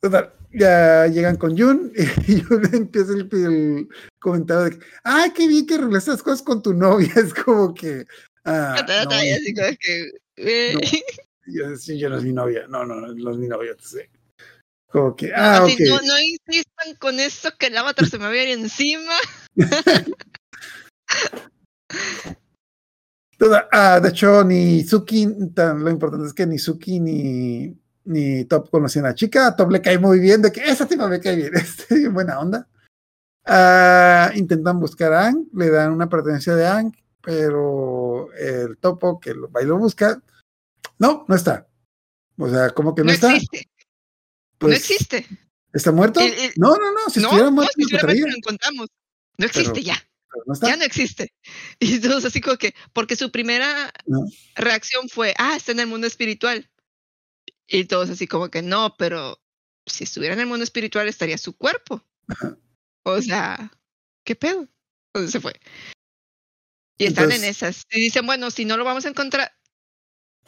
Total, 0.00 0.32
ya 0.58 1.06
llegan 1.06 1.36
con 1.36 1.56
Jun 1.56 1.92
y 2.26 2.40
Jun 2.40 2.62
empieza 2.74 3.12
el, 3.12 3.28
el 3.32 3.88
comentario 4.18 4.64
de 4.64 4.78
que, 4.78 4.84
ay, 5.04 5.30
qué 5.32 5.46
bien 5.46 5.66
que 5.66 5.74
arreglaste 5.74 6.12
las 6.12 6.22
cosas 6.22 6.42
con 6.42 6.62
tu 6.62 6.72
novia. 6.74 7.12
Es 7.16 7.34
como 7.34 7.74
que. 7.74 8.04
ah, 8.44 8.84
no, 9.04 9.10
que, 9.10 10.10
yo, 11.46 11.76
sí, 11.76 11.98
yo 11.98 12.08
no 12.10 12.18
es 12.18 12.24
mi 12.24 12.32
novia. 12.32 12.66
No, 12.68 12.84
no, 12.84 12.94
no 12.96 13.30
es 13.30 13.38
mi 13.38 13.48
novia. 13.48 13.72
entonces, 13.72 14.08
Como 14.88 15.14
que, 15.14 15.32
ah, 15.34 15.64
así, 15.64 15.74
ok. 15.74 15.80
no, 15.88 16.00
no 16.02 16.18
insistan 16.20 16.94
con 16.98 17.20
esto 17.20 17.50
que 17.58 17.66
el 17.66 17.76
avatar 17.76 18.06
se 18.06 18.18
me 18.18 18.24
va 18.24 18.30
a 18.30 18.42
ir 18.42 18.48
encima. 18.58 19.14
Toda- 23.38 23.68
ah, 23.70 24.00
de 24.00 24.08
hecho, 24.08 24.42
ni 24.44 24.82
Suki, 24.82 25.28
tan, 25.54 25.84
lo 25.84 25.90
importante 25.90 26.26
es 26.26 26.32
que 26.32 26.46
ni 26.46 26.58
Suki 26.58 27.00
ni, 27.00 27.76
ni 28.06 28.44
Top 28.46 28.70
conocían 28.70 29.04
a 29.04 29.08
la 29.08 29.14
chica. 29.14 29.48
A 29.48 29.56
Top 29.56 29.70
le 29.70 29.82
cae 29.82 29.98
muy 29.98 30.18
bien, 30.18 30.40
de 30.42 30.50
que 30.52 30.60
esa 30.64 30.86
tipa 30.88 31.06
me 31.08 31.20
cae 31.20 31.36
bien, 31.36 31.52
este, 31.54 32.08
buena 32.08 32.38
onda. 32.40 32.68
Ah, 33.44 34.32
intentan 34.34 34.80
buscar 34.80 35.12
a 35.12 35.26
Ang, 35.28 35.46
le 35.54 35.70
dan 35.70 35.92
una 35.92 36.08
pertenencia 36.08 36.56
de 36.56 36.66
Ang, 36.66 36.92
pero 37.22 38.32
el 38.34 38.76
topo 38.78 39.20
que 39.20 39.34
lo, 39.34 39.50
va 39.50 39.62
y 39.62 39.66
lo 39.66 39.76
busca, 39.78 40.20
no, 40.98 41.24
no 41.28 41.34
está. 41.34 41.68
O 42.38 42.48
sea, 42.48 42.70
como 42.70 42.94
que 42.94 43.02
no, 43.02 43.06
No 43.06 43.12
está. 43.12 43.32
existe, 43.34 43.68
no 43.68 44.58
Pues, 44.58 44.78
existe. 44.78 45.26
¿Está 45.72 45.92
muerto? 45.92 46.20
El- 46.20 46.32
el- 46.32 46.52
no, 46.56 46.74
no, 46.76 46.92
no, 46.92 47.08
si 47.10 47.20
no, 47.20 47.26
estuviera 47.26 47.50
no, 47.50 47.52
muerto, 47.52 47.72
si 47.76 48.20
lo 48.20 48.34
encontramos. 48.36 48.88
No 49.38 49.46
existe 49.46 49.72
Pero- 49.74 49.84
ya, 49.86 49.96
no 50.46 50.54
ya 50.68 50.76
no 50.76 50.84
existe. 50.84 51.32
Y 51.78 52.00
todos 52.00 52.24
así 52.24 52.40
como 52.40 52.56
que, 52.56 52.74
porque 52.92 53.14
su 53.16 53.30
primera 53.30 53.92
No. 54.06 54.26
reacción 54.54 55.08
fue, 55.08 55.34
ah, 55.38 55.54
está 55.56 55.72
en 55.72 55.80
el 55.80 55.86
mundo 55.86 56.06
espiritual. 56.06 56.68
Y 57.68 57.84
todos 57.84 58.10
así 58.10 58.26
como 58.26 58.50
que 58.50 58.62
no, 58.62 58.94
pero 58.96 59.40
si 59.86 60.04
estuviera 60.04 60.34
en 60.34 60.40
el 60.40 60.46
mundo 60.46 60.64
espiritual 60.64 61.08
estaría 61.08 61.38
su 61.38 61.56
cuerpo. 61.56 62.04
Ajá. 62.28 62.56
O 63.04 63.20
sea, 63.22 63.72
¿qué 64.24 64.34
pedo? 64.34 64.68
Entonces 65.14 65.32
se 65.32 65.40
fue. 65.40 65.54
Y 66.98 67.06
están 67.06 67.30
en 67.30 67.44
esas. 67.44 67.84
Y 67.90 68.00
dicen, 68.00 68.26
bueno, 68.26 68.50
si 68.50 68.64
no 68.64 68.76
lo 68.76 68.84
vamos 68.84 69.04
a 69.04 69.08
encontrar, 69.08 69.52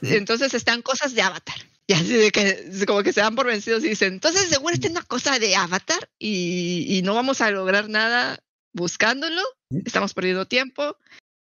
entonces 0.00 0.54
están 0.54 0.82
cosas 0.82 1.14
de 1.14 1.22
Avatar. 1.22 1.58
Y 1.86 1.94
así 1.94 2.14
de 2.14 2.30
que 2.30 2.84
como 2.86 3.02
que 3.02 3.12
se 3.12 3.20
dan 3.20 3.34
por 3.34 3.46
vencidos 3.46 3.84
y 3.84 3.90
dicen, 3.90 4.14
entonces 4.14 4.48
seguro 4.48 4.74
está 4.74 4.88
una 4.88 5.02
cosa 5.02 5.38
de 5.38 5.56
Avatar 5.56 6.10
y, 6.18 6.84
y 6.88 7.02
no 7.02 7.14
vamos 7.14 7.40
a 7.40 7.50
lograr 7.50 7.88
nada 7.88 8.42
buscándolo. 8.74 9.42
Estamos 9.84 10.12
perdiendo 10.12 10.46
tiempo 10.46 10.96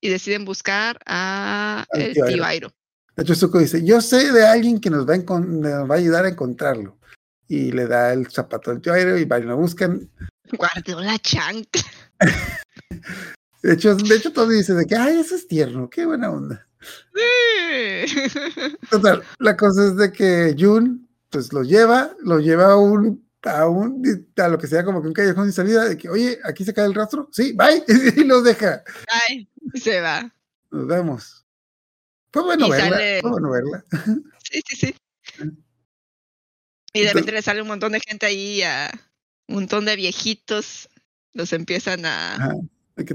y 0.01 0.09
deciden 0.09 0.45
buscar 0.45 0.99
a 1.07 1.87
Al 1.91 2.03
el 2.03 2.15
tío 2.15 2.25
tío 2.27 2.45
Airo. 2.45 2.75
Airo. 3.13 3.17
De 3.17 3.23
hecho, 3.23 3.35
Zuko 3.35 3.59
dice, 3.59 3.85
yo 3.85 4.01
sé 4.01 4.33
de 4.33 4.47
alguien 4.47 4.81
que 4.81 4.91
nos 4.91 5.09
va 5.09 5.15
a, 5.15 5.41
nos 5.41 5.91
va 5.91 5.95
a 5.95 5.99
ayudar 5.99 6.25
a 6.25 6.29
encontrarlo. 6.29 6.99
Y 7.49 7.73
le 7.73 7.87
da 7.87 8.13
el 8.13 8.29
zapato 8.29 8.71
del 8.71 8.81
tío 8.81 8.93
Airo 8.95 9.19
y 9.19 9.25
van 9.25 9.43
y 9.43 9.47
lo 9.47 9.57
buscan. 9.57 10.11
Guardó 10.53 11.01
la 11.01 11.19
chancla. 11.19 11.83
De 13.63 13.75
hecho, 13.75 13.95
de 13.95 14.17
hecho 14.17 14.33
todo 14.33 14.49
dice 14.49 14.75
de 14.75 14.87
que, 14.87 14.97
ay, 14.97 15.21
eso 15.21 15.37
es 15.37 15.47
tierno, 15.47 15.89
qué 15.89 16.05
buena 16.05 16.31
onda. 16.31 16.67
Total, 18.91 19.23
la 19.39 19.57
cosa 19.57 19.87
es 19.87 19.97
de 19.97 20.11
que 20.11 20.57
Jun, 20.59 21.09
pues 21.31 21.53
lo 21.53 21.63
lleva, 21.63 22.11
lo 22.23 22.41
lleva 22.41 22.73
a 22.73 22.77
un, 22.77 23.25
a 23.45 23.69
un, 23.69 24.03
a 24.37 24.49
lo 24.49 24.59
que 24.59 24.67
sea 24.67 24.85
como 24.85 25.01
que 25.01 25.07
un 25.07 25.15
callejón 25.15 25.45
sin 25.45 25.53
salida, 25.53 25.89
de 25.89 25.97
que, 25.97 26.09
oye, 26.09 26.41
aquí 26.43 26.65
se 26.65 26.75
cae 26.75 26.87
el 26.87 26.95
rastro, 26.95 27.29
sí, 27.31 27.53
bye, 27.53 27.85
y 28.17 28.25
los 28.25 28.43
deja. 28.43 28.83
Ay, 29.29 29.49
se 29.75 30.01
va. 30.01 30.35
Nos 30.73 30.89
vemos. 30.89 31.42
Fue 32.33 32.43
bueno 32.43 32.69
verla, 32.69 32.89
sale- 32.89 33.21
fue 33.21 33.31
bueno 33.31 33.51
verla. 33.51 33.85
Sí, 34.43 34.63
sí, 34.67 34.77
sí. 34.77 34.95
Y 36.95 37.01
de 37.03 37.09
repente 37.09 37.33
le 37.33 37.43
sale 37.43 37.63
un 37.63 37.69
montón 37.69 37.93
de 37.93 38.01
gente 38.01 38.27
ahí, 38.27 38.63
a 38.63 38.91
un 39.49 39.55
montón 39.57 39.85
de 39.85 39.97
viejitos. 39.97 40.89
Los 41.35 41.53
empiezan 41.53 42.05
a. 42.05 42.35
Ajá. 42.35 42.55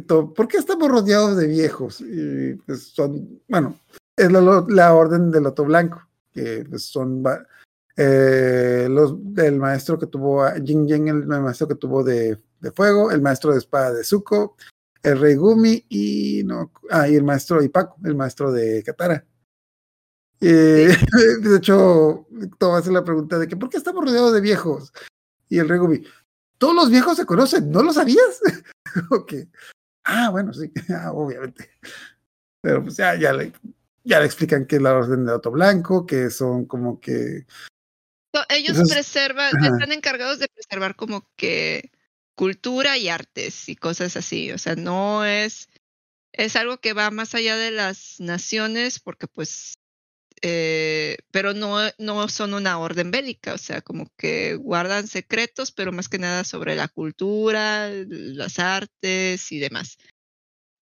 ¿Por 0.07 0.47
qué 0.47 0.57
estamos 0.57 0.89
rodeados 0.89 1.37
de 1.37 1.47
viejos? 1.47 2.01
Y 2.01 2.55
pues 2.65 2.87
son, 2.87 3.41
bueno, 3.47 3.79
es 4.15 4.31
la, 4.31 4.65
la 4.67 4.93
orden 4.93 5.29
del 5.29 5.43
Loto 5.43 5.65
Blanco, 5.65 6.07
que 6.33 6.65
pues 6.67 6.83
son 6.83 7.23
eh, 7.95 8.87
los 8.89 9.13
del 9.33 9.57
maestro 9.57 9.99
que 9.99 10.07
tuvo 10.07 10.43
a 10.43 10.55
Jin 10.55 10.87
Yen, 10.87 11.07
el, 11.07 11.25
maestro 11.27 11.67
que 11.67 11.75
tuvo 11.75 12.03
de, 12.03 12.39
de 12.59 12.71
fuego, 12.71 13.11
el 13.11 13.21
maestro 13.21 13.51
de 13.51 13.59
espada 13.59 13.93
de 13.93 14.03
Zuko, 14.03 14.57
el 15.03 15.19
rey 15.19 15.35
Gumi 15.35 15.85
y 15.89 16.43
no, 16.43 16.71
ah, 16.89 17.07
y 17.07 17.15
el 17.15 17.23
maestro 17.23 17.63
Ipaco, 17.63 17.97
el 18.03 18.15
maestro 18.15 18.51
de 18.51 18.83
Katara. 18.83 19.25
Eh, 20.39 20.95
de 21.41 21.57
hecho, 21.57 22.27
todo 22.57 22.75
hace 22.75 22.91
la 22.91 23.03
pregunta 23.03 23.39
de 23.39 23.47
que 23.47 23.57
¿por 23.57 23.69
qué 23.69 23.77
estamos 23.77 24.05
rodeados 24.05 24.33
de 24.33 24.41
viejos? 24.41 24.93
Y 25.49 25.59
el 25.59 25.69
rey 25.69 25.79
Gumi, 25.79 26.03
todos 26.57 26.75
los 26.75 26.89
viejos 26.89 27.17
se 27.17 27.25
conocen, 27.25 27.71
¿no 27.71 27.83
lo 27.83 27.93
sabías? 27.93 28.41
ok. 29.11 29.33
Ah, 30.03 30.29
bueno, 30.29 30.53
sí, 30.53 30.71
ah, 30.89 31.11
obviamente. 31.11 31.69
Pero 32.61 32.83
pues 32.83 32.97
ya, 32.97 33.15
ya, 33.15 33.33
le, 33.33 33.53
ya 34.03 34.19
le 34.19 34.25
explican 34.25 34.65
que 34.65 34.77
es 34.77 34.81
la 34.81 34.93
orden 34.95 35.25
de 35.25 35.33
Otto 35.33 35.51
Blanco, 35.51 36.05
que 36.05 36.29
son 36.29 36.65
como 36.65 36.99
que. 36.99 37.45
Ellos 38.49 38.69
Entonces, 38.69 38.93
preservan, 38.93 39.55
ajá. 39.57 39.67
están 39.67 39.91
encargados 39.91 40.37
de 40.39 40.47
preservar 40.47 40.95
como 40.95 41.27
que 41.35 41.91
cultura 42.37 42.97
y 42.97 43.09
artes 43.09 43.67
y 43.67 43.75
cosas 43.75 44.15
así. 44.15 44.51
O 44.51 44.57
sea, 44.59 44.75
no 44.75 45.25
es, 45.25 45.67
es 46.31 46.55
algo 46.55 46.77
que 46.77 46.93
va 46.93 47.09
más 47.09 47.33
allá 47.33 47.57
de 47.57 47.71
las 47.71 48.19
naciones 48.19 48.99
porque 48.99 49.27
pues, 49.27 49.73
eh, 50.43 51.17
pero 51.31 51.53
no, 51.55 51.77
no 51.97 52.29
son 52.29 52.53
una 52.53 52.77
orden 52.77 53.09
bélica. 53.09 53.55
O 53.55 53.57
sea, 53.57 53.81
como 53.81 54.07
que 54.17 54.55
guardan 54.55 55.07
secretos, 55.07 55.71
pero 55.71 55.91
más 55.91 56.07
que 56.09 56.19
nada 56.19 56.43
sobre 56.43 56.75
la 56.75 56.87
cultura, 56.87 57.89
las 57.89 58.59
artes 58.59 59.51
y 59.51 59.57
demás. 59.59 59.97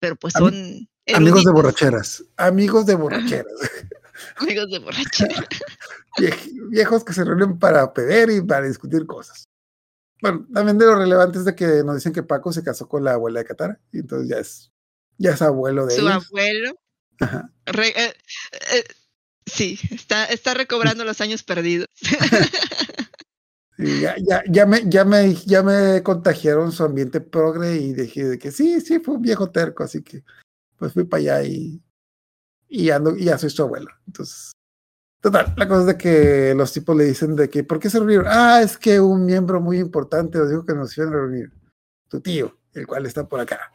Pero 0.01 0.17
pues 0.17 0.33
son 0.33 0.89
Amigos 1.13 1.45
de 1.45 1.51
borracheras. 1.51 2.23
Amigos 2.35 2.85
de 2.85 2.95
borracheras. 2.95 3.53
amigos 4.35 4.69
de 4.71 4.79
borrachera. 4.79 5.47
Viej- 6.19 6.69
viejos 6.69 7.05
que 7.05 7.13
se 7.13 7.23
reúnen 7.23 7.57
para 7.59 7.93
pedir 7.93 8.29
y 8.29 8.41
para 8.41 8.67
discutir 8.67 9.05
cosas. 9.05 9.45
Bueno, 10.21 10.47
también 10.53 10.77
de 10.77 10.85
lo 10.85 10.95
relevante 10.95 11.39
es 11.39 11.45
de 11.45 11.55
que 11.55 11.83
nos 11.83 11.95
dicen 11.95 12.13
que 12.13 12.23
Paco 12.23 12.51
se 12.53 12.63
casó 12.63 12.87
con 12.87 13.03
la 13.03 13.13
abuela 13.13 13.39
de 13.39 13.45
Katara, 13.45 13.79
y 13.91 13.99
entonces 13.99 14.29
ya 14.29 14.37
es, 14.37 14.71
ya 15.17 15.31
es 15.31 15.41
abuelo 15.41 15.85
de 15.85 15.95
Su 15.95 16.01
ellos. 16.01 16.25
abuelo. 16.27 16.79
Ajá. 17.19 17.51
Re- 17.65 17.93
eh, 17.95 18.13
eh, 18.73 18.83
sí, 19.45 19.79
está, 19.91 20.25
está 20.25 20.53
recobrando 20.53 21.03
los 21.05 21.21
años 21.21 21.43
perdidos. 21.43 21.87
Ya, 23.77 24.15
ya, 24.49 24.65
me, 24.65 24.89
ya, 24.89 25.03
me, 25.03 25.35
ya 25.35 25.61
me 25.61 26.01
contagiaron 26.01 26.71
su 26.71 26.81
ambiente 26.85 27.19
progre 27.19 27.75
y 27.75 27.91
dije 27.93 28.23
de 28.23 28.39
que 28.39 28.49
sí, 28.49 28.79
sí, 28.79 28.99
fue 28.99 29.15
un 29.15 29.21
viejo 29.21 29.51
terco, 29.51 29.83
así 29.83 30.01
que 30.01 30.23
pues 30.77 30.93
fui 30.93 31.03
para 31.03 31.19
allá 31.19 31.43
y, 31.43 31.83
y, 32.69 32.89
ando, 32.89 33.17
y 33.17 33.25
ya 33.25 33.37
soy 33.37 33.49
su 33.49 33.63
abuelo. 33.63 33.91
Entonces, 34.07 34.53
total, 35.31 35.53
la 35.57 35.67
cosa 35.67 35.81
es 35.81 35.85
de 35.87 35.97
que 35.97 36.53
los 36.55 36.71
tipos 36.71 36.95
le 36.95 37.05
dicen 37.05 37.35
de 37.35 37.49
que, 37.49 37.63
¿por 37.63 37.79
qué 37.79 37.89
se 37.89 37.97
reunieron? 37.97 38.27
Ah, 38.29 38.61
es 38.61 38.77
que 38.77 38.99
un 38.99 39.25
miembro 39.25 39.59
muy 39.59 39.79
importante 39.79 40.37
nos 40.37 40.49
dijo 40.51 40.63
que 40.65 40.75
nos 40.75 40.95
iban 40.97 41.09
a 41.09 41.13
reunir. 41.13 41.51
Tu 42.07 42.21
tío, 42.21 42.55
el 42.73 42.85
cual 42.85 43.05
está 43.07 43.27
por 43.27 43.39
acá. 43.39 43.71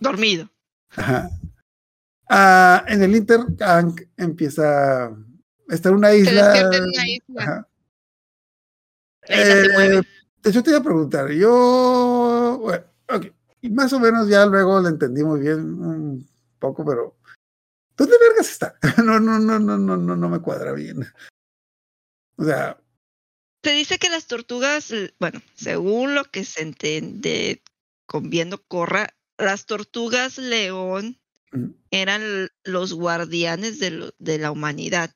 Dormido. 0.00 0.48
Ajá. 0.96 1.28
Ah, 2.30 2.82
en 2.88 3.02
el 3.02 3.14
Inter, 3.14 3.40
Hank 3.60 4.00
empieza 4.16 5.04
a 5.06 5.14
estar 5.68 5.92
en 5.92 5.98
una 5.98 6.08
Se 6.10 6.18
isla. 6.20 6.44
despierta 6.48 6.76
en 6.78 6.84
una 6.84 7.08
isla. 7.08 7.42
Ajá. 7.42 7.68
La 9.28 9.36
isla 9.36 9.44
se 9.54 9.60
Eh, 9.66 9.68
mueve. 9.74 10.02
de 10.42 10.50
hecho, 10.50 10.62
te 10.62 10.70
iba 10.70 10.78
a 10.78 10.82
preguntar, 10.82 11.30
yo, 11.30 12.58
bueno, 12.62 12.84
y 13.60 13.68
más 13.70 13.92
o 13.92 14.00
menos 14.00 14.28
ya 14.28 14.46
luego 14.46 14.80
lo 14.80 14.88
entendí 14.88 15.22
muy 15.22 15.40
bien 15.40 15.58
un 15.60 16.26
poco, 16.58 16.84
pero 16.86 17.16
¿dónde 17.96 18.16
vergas 18.28 18.50
está? 18.50 18.78
No, 19.04 19.18
no, 19.20 19.38
no, 19.38 19.58
no, 19.58 19.76
no, 19.78 19.96
no, 19.96 20.16
no 20.16 20.28
me 20.28 20.40
cuadra 20.40 20.72
bien. 20.72 21.06
O 22.36 22.44
sea, 22.44 22.78
Se 23.62 23.72
dice 23.72 23.98
que 23.98 24.10
las 24.10 24.26
tortugas, 24.26 24.92
bueno, 25.20 25.40
según 25.54 26.14
lo 26.14 26.24
que 26.24 26.44
se 26.44 26.62
entiende 26.62 27.62
con 28.06 28.28
viendo 28.30 28.62
Corra, 28.66 29.16
las 29.38 29.66
tortugas 29.66 30.38
león 30.38 31.18
eran 31.90 32.48
los 32.64 32.92
guardianes 32.92 33.78
de, 33.78 33.90
lo- 33.90 34.14
de 34.18 34.38
la 34.38 34.50
humanidad. 34.50 35.14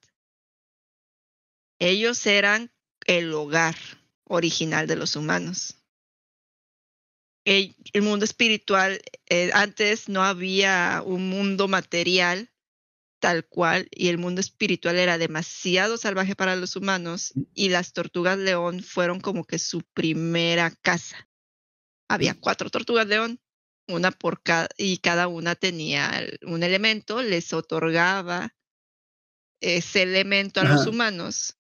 Ellos 1.80 2.24
eran 2.26 2.70
el 3.06 3.32
hogar 3.34 3.76
original 4.24 4.86
de 4.86 4.96
los 4.96 5.16
humanos. 5.16 5.76
El, 7.44 7.74
el 7.92 8.02
mundo 8.02 8.24
espiritual, 8.24 9.00
eh, 9.28 9.50
antes 9.55 10.09
no 10.09 10.22
había 10.22 11.02
un 11.05 11.28
mundo 11.30 11.66
material 11.66 12.50
tal 13.20 13.47
cual 13.47 13.89
y 13.90 14.09
el 14.09 14.19
mundo 14.19 14.40
espiritual 14.40 14.97
era 14.97 15.19
demasiado 15.19 15.97
salvaje 15.97 16.36
para 16.36 16.57
los 16.57 16.77
humanos 16.77 17.32
y 17.55 17.69
las 17.69 17.93
tortugas 17.93 18.39
león 18.39 18.82
fueron 18.82 19.20
como 19.20 19.45
que 19.45 19.59
su 19.59 19.82
primera 19.95 20.70
casa. 20.82 21.28
Había 22.09 22.35
cuatro 22.35 22.70
tortugas 22.70 23.07
león, 23.07 23.40
una 23.86 24.11
por 24.11 24.43
cada, 24.43 24.69
y 24.77 24.99
cada 24.99 25.28
una 25.28 25.55
tenía 25.55 26.27
un 26.43 26.62
elemento, 26.62 27.23
les 27.23 27.53
otorgaba 27.53 28.55
ese 29.61 30.03
elemento 30.03 30.61
a 30.61 30.65
los 30.65 30.86
humanos 30.86 31.59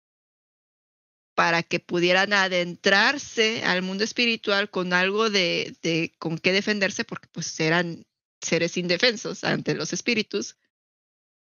para 1.35 1.63
que 1.63 1.79
pudieran 1.79 2.33
adentrarse 2.33 3.63
al 3.63 3.81
mundo 3.81 4.03
espiritual 4.03 4.69
con 4.69 4.93
algo 4.93 5.29
de, 5.29 5.75
de 5.81 6.13
con 6.17 6.37
qué 6.37 6.51
defenderse, 6.51 7.03
porque 7.03 7.27
pues 7.31 7.59
eran 7.59 8.05
seres 8.41 8.77
indefensos 8.77 9.43
ante 9.43 9.75
los 9.75 9.91
espíritus. 9.91 10.57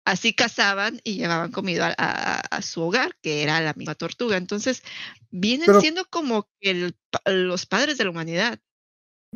Así 0.06 0.34
cazaban 0.34 1.00
y 1.02 1.16
llevaban 1.16 1.50
comida 1.50 1.88
a, 1.88 1.94
a- 1.98 2.40
a 2.40 2.62
su 2.62 2.80
hogar, 2.80 3.16
que 3.22 3.42
era 3.42 3.60
la 3.60 3.74
misma 3.74 3.96
tortuga. 3.96 4.36
Entonces, 4.36 4.82
vienen 5.30 5.66
Pero- 5.66 5.80
siendo 5.80 6.04
como 6.08 6.48
el 6.60 6.96
los 7.26 7.66
padres 7.66 7.98
de 7.98 8.04
la 8.04 8.10
humanidad. 8.10 8.60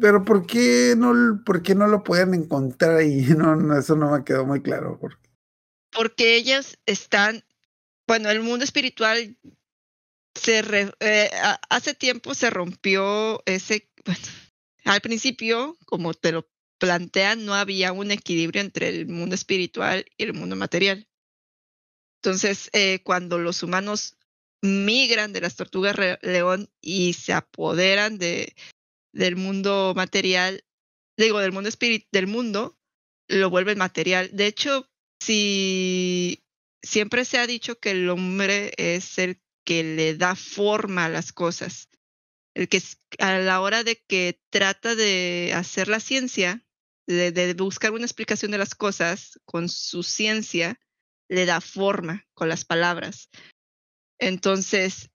Pero 0.00 0.24
¿por 0.24 0.46
qué 0.46 0.94
no, 0.96 1.42
por 1.44 1.62
qué 1.62 1.74
no 1.74 1.88
lo 1.88 2.04
pueden 2.04 2.34
encontrar 2.34 2.96
ahí? 2.98 3.20
No, 3.36 3.56
no, 3.56 3.76
eso 3.76 3.96
no 3.96 4.12
me 4.12 4.24
quedó 4.24 4.46
muy 4.46 4.62
claro. 4.62 4.98
por- 5.00 5.18
porque 5.92 6.36
ellas 6.36 6.78
están, 6.86 7.42
bueno, 8.06 8.30
el 8.30 8.40
mundo 8.40 8.64
espiritual 8.64 9.36
se 10.36 10.62
re- 10.62 10.94
eh, 11.00 11.30
hace 11.68 11.94
tiempo 11.94 12.34
se 12.34 12.48
rompió 12.48 13.42
ese, 13.44 13.90
bueno, 14.06 14.20
al 14.84 15.00
principio, 15.00 15.76
como 15.86 16.14
te 16.14 16.30
lo 16.30 16.48
plantean, 16.80 17.44
no 17.44 17.54
había 17.54 17.92
un 17.92 18.10
equilibrio 18.10 18.60
entre 18.60 18.88
el 18.88 19.06
mundo 19.06 19.36
espiritual 19.36 20.06
y 20.16 20.24
el 20.24 20.32
mundo 20.34 20.56
material. 20.56 21.06
Entonces, 22.22 22.70
eh, 22.72 23.00
cuando 23.04 23.38
los 23.38 23.62
humanos 23.62 24.16
migran 24.62 25.32
de 25.32 25.40
las 25.40 25.56
tortugas 25.56 25.96
león 26.22 26.68
y 26.80 27.12
se 27.12 27.32
apoderan 27.32 28.18
de, 28.18 28.54
del 29.12 29.36
mundo 29.36 29.92
material, 29.94 30.64
digo, 31.16 31.38
del 31.38 31.52
mundo 31.52 31.68
espíritu, 31.68 32.08
del 32.12 32.26
mundo, 32.26 32.78
lo 33.28 33.50
vuelven 33.50 33.78
material. 33.78 34.30
De 34.32 34.46
hecho, 34.46 34.90
si 35.20 36.42
siempre 36.82 37.24
se 37.24 37.38
ha 37.38 37.46
dicho 37.46 37.78
que 37.78 37.92
el 37.92 38.08
hombre 38.10 38.72
es 38.76 39.18
el 39.18 39.40
que 39.64 39.84
le 39.84 40.16
da 40.16 40.34
forma 40.34 41.04
a 41.06 41.10
las 41.10 41.32
cosas, 41.32 41.88
el 42.54 42.68
que 42.68 42.82
a 43.18 43.38
la 43.38 43.60
hora 43.60 43.84
de 43.84 43.96
que 43.96 44.40
trata 44.50 44.94
de 44.94 45.52
hacer 45.54 45.88
la 45.88 46.00
ciencia, 46.00 46.66
de, 47.14 47.32
de 47.32 47.54
buscar 47.54 47.92
una 47.92 48.04
explicación 48.04 48.50
de 48.50 48.58
las 48.58 48.74
cosas 48.74 49.38
con 49.44 49.68
su 49.68 50.02
ciencia, 50.02 50.78
le 51.28 51.46
da 51.46 51.60
forma 51.60 52.26
con 52.34 52.48
las 52.48 52.64
palabras. 52.64 53.28
Entonces, 54.18 55.10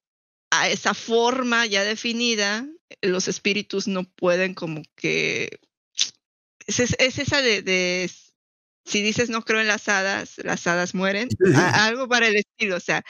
a 0.51 0.69
esa 0.69 0.93
forma 0.93 1.65
ya 1.65 1.83
definida, 1.83 2.67
los 3.01 3.27
espíritus 3.27 3.87
no 3.87 4.03
pueden 4.03 4.53
como 4.53 4.81
que... 4.95 5.59
Es, 6.67 6.79
es- 6.79 6.95
es 6.99 7.19
esa 7.19 7.41
de, 7.41 7.61
de 7.61 8.09
si 8.85 9.01
dices 9.01 9.29
no 9.29 9.43
creo 9.43 9.61
en 9.61 9.67
las 9.67 9.87
hadas, 9.89 10.37
las 10.37 10.65
hadas 10.67 10.95
mueren, 10.95 11.29
a- 11.55 11.85
algo 11.85 12.07
para 12.07 12.27
el 12.27 12.35
estilo. 12.37 12.77
O 12.77 12.79
sea, 12.79 13.03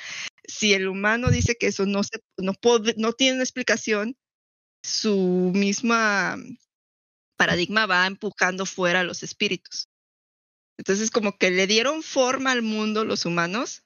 si 0.48 0.74
el 0.74 0.88
humano 0.88 1.30
dice 1.32 1.56
que 1.56 1.68
eso 1.68 1.86
no 1.86 2.04
se, 2.04 2.20
no 2.38 2.54
puede, 2.54 2.96
no 2.98 3.14
tiene 3.14 3.36
una 3.36 3.44
explicación, 3.44 4.18
su 4.84 5.52
misma 5.56 6.38
paradigma 7.36 7.86
va 7.86 8.08
empujando 8.08 8.66
fuera 8.66 9.02
a 9.02 9.04
los 9.04 9.24
espíritus. 9.24 9.90
Entonces, 10.78 11.12
como 11.12 11.38
que 11.38 11.52
le 11.52 11.68
dieron 11.68 12.04
forma 12.04 12.52
al 12.52 12.62
mundo 12.62 13.06
los 13.06 13.26
humanos, 13.26 13.84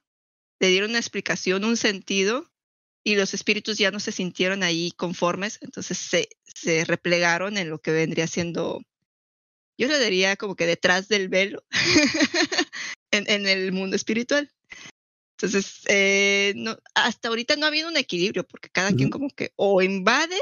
le 0.60 0.70
dieron 0.70 0.92
una 0.92 1.00
explicación, 1.00 1.64
un 1.64 1.78
sentido, 1.78 2.50
y 3.04 3.16
los 3.16 3.34
espíritus 3.34 3.78
ya 3.78 3.92
no 3.92 4.00
se 4.00 4.12
sintieron 4.12 4.64
ahí 4.64 4.92
conformes, 4.92 5.60
entonces 5.62 5.98
se, 5.98 6.30
se 6.46 6.84
replegaron 6.86 7.58
en 7.58 7.70
lo 7.70 7.80
que 7.80 7.92
vendría 7.92 8.28
siendo, 8.28 8.82
yo 9.78 9.88
le 9.88 10.00
diría 10.00 10.36
como 10.36 10.56
que 10.56 10.66
detrás 10.66 11.08
del 11.08 11.30
velo, 11.30 11.64
en, 13.12 13.30
en 13.30 13.48
el 13.48 13.72
mundo 13.72 13.96
espiritual. 13.96 14.52
Entonces, 15.38 15.84
eh, 15.88 16.54
no, 16.58 16.78
hasta 16.96 17.30
ahorita 17.30 17.56
no 17.56 17.66
ha 17.66 17.70
habido 17.70 17.88
un 17.88 17.96
equilibrio, 17.96 18.46
porque 18.46 18.70
cada 18.70 18.92
quien 18.92 19.10
como 19.10 19.30
que 19.30 19.54
o 19.56 19.82
invade, 19.82 20.38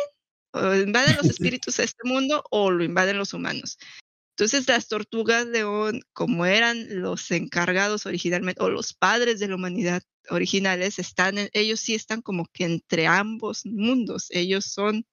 o 0.58 0.76
invaden 0.76 1.18
los 1.18 1.26
espíritus 1.40 1.80
a 1.80 1.84
este 1.84 2.04
mundo, 2.04 2.44
o 2.52 2.72
lo 2.72 2.84
invaden 2.84 3.18
los 3.18 3.34
humanos. 3.34 3.78
Entonces 4.36 4.68
las 4.68 4.88
tortugas 4.88 5.48
león, 5.48 6.02
como 6.14 6.46
eran 6.46 7.02
los 7.02 7.32
encargados 7.32 8.06
originalmente, 8.06 8.62
o 8.62 8.70
los 8.70 8.94
padres 8.94 9.40
de 9.40 9.48
la 9.48 9.56
humanidad 9.56 10.04
originales, 10.30 11.00
están 11.00 11.38
en- 11.40 11.50
ellos 11.54 11.80
sí 11.80 11.96
están 11.96 12.22
como 12.22 12.46
que 12.54 12.66
entre 12.66 13.08
ambos 13.08 13.66
mundos. 13.66 14.28
Ellos 14.30 14.66
son 14.66 15.06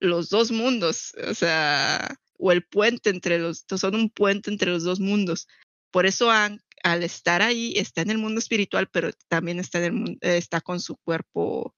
los 0.00 0.28
dos 0.28 0.50
mundos, 0.50 1.14
o 1.28 1.34
sea, 1.34 2.14
o 2.38 2.52
el 2.52 2.64
puente 2.66 3.08
entre 3.10 3.38
los, 3.38 3.64
son 3.78 3.94
un 3.94 4.10
puente 4.10 4.50
entre 4.50 4.70
los 4.70 4.82
dos 4.82 5.00
mundos. 5.00 5.46
Por 5.90 6.06
eso 6.06 6.30
han- 6.30 6.60
al 6.82 7.04
estar 7.04 7.40
ahí, 7.42 7.72
está 7.76 8.02
en 8.02 8.10
el 8.10 8.18
mundo 8.18 8.38
espiritual, 8.40 8.88
pero 8.92 9.10
también 9.28 9.60
está, 9.60 9.84
en 9.84 10.06
el, 10.06 10.18
eh, 10.20 10.36
está 10.36 10.60
con 10.60 10.80
su 10.80 10.96
cuerpo 10.96 11.74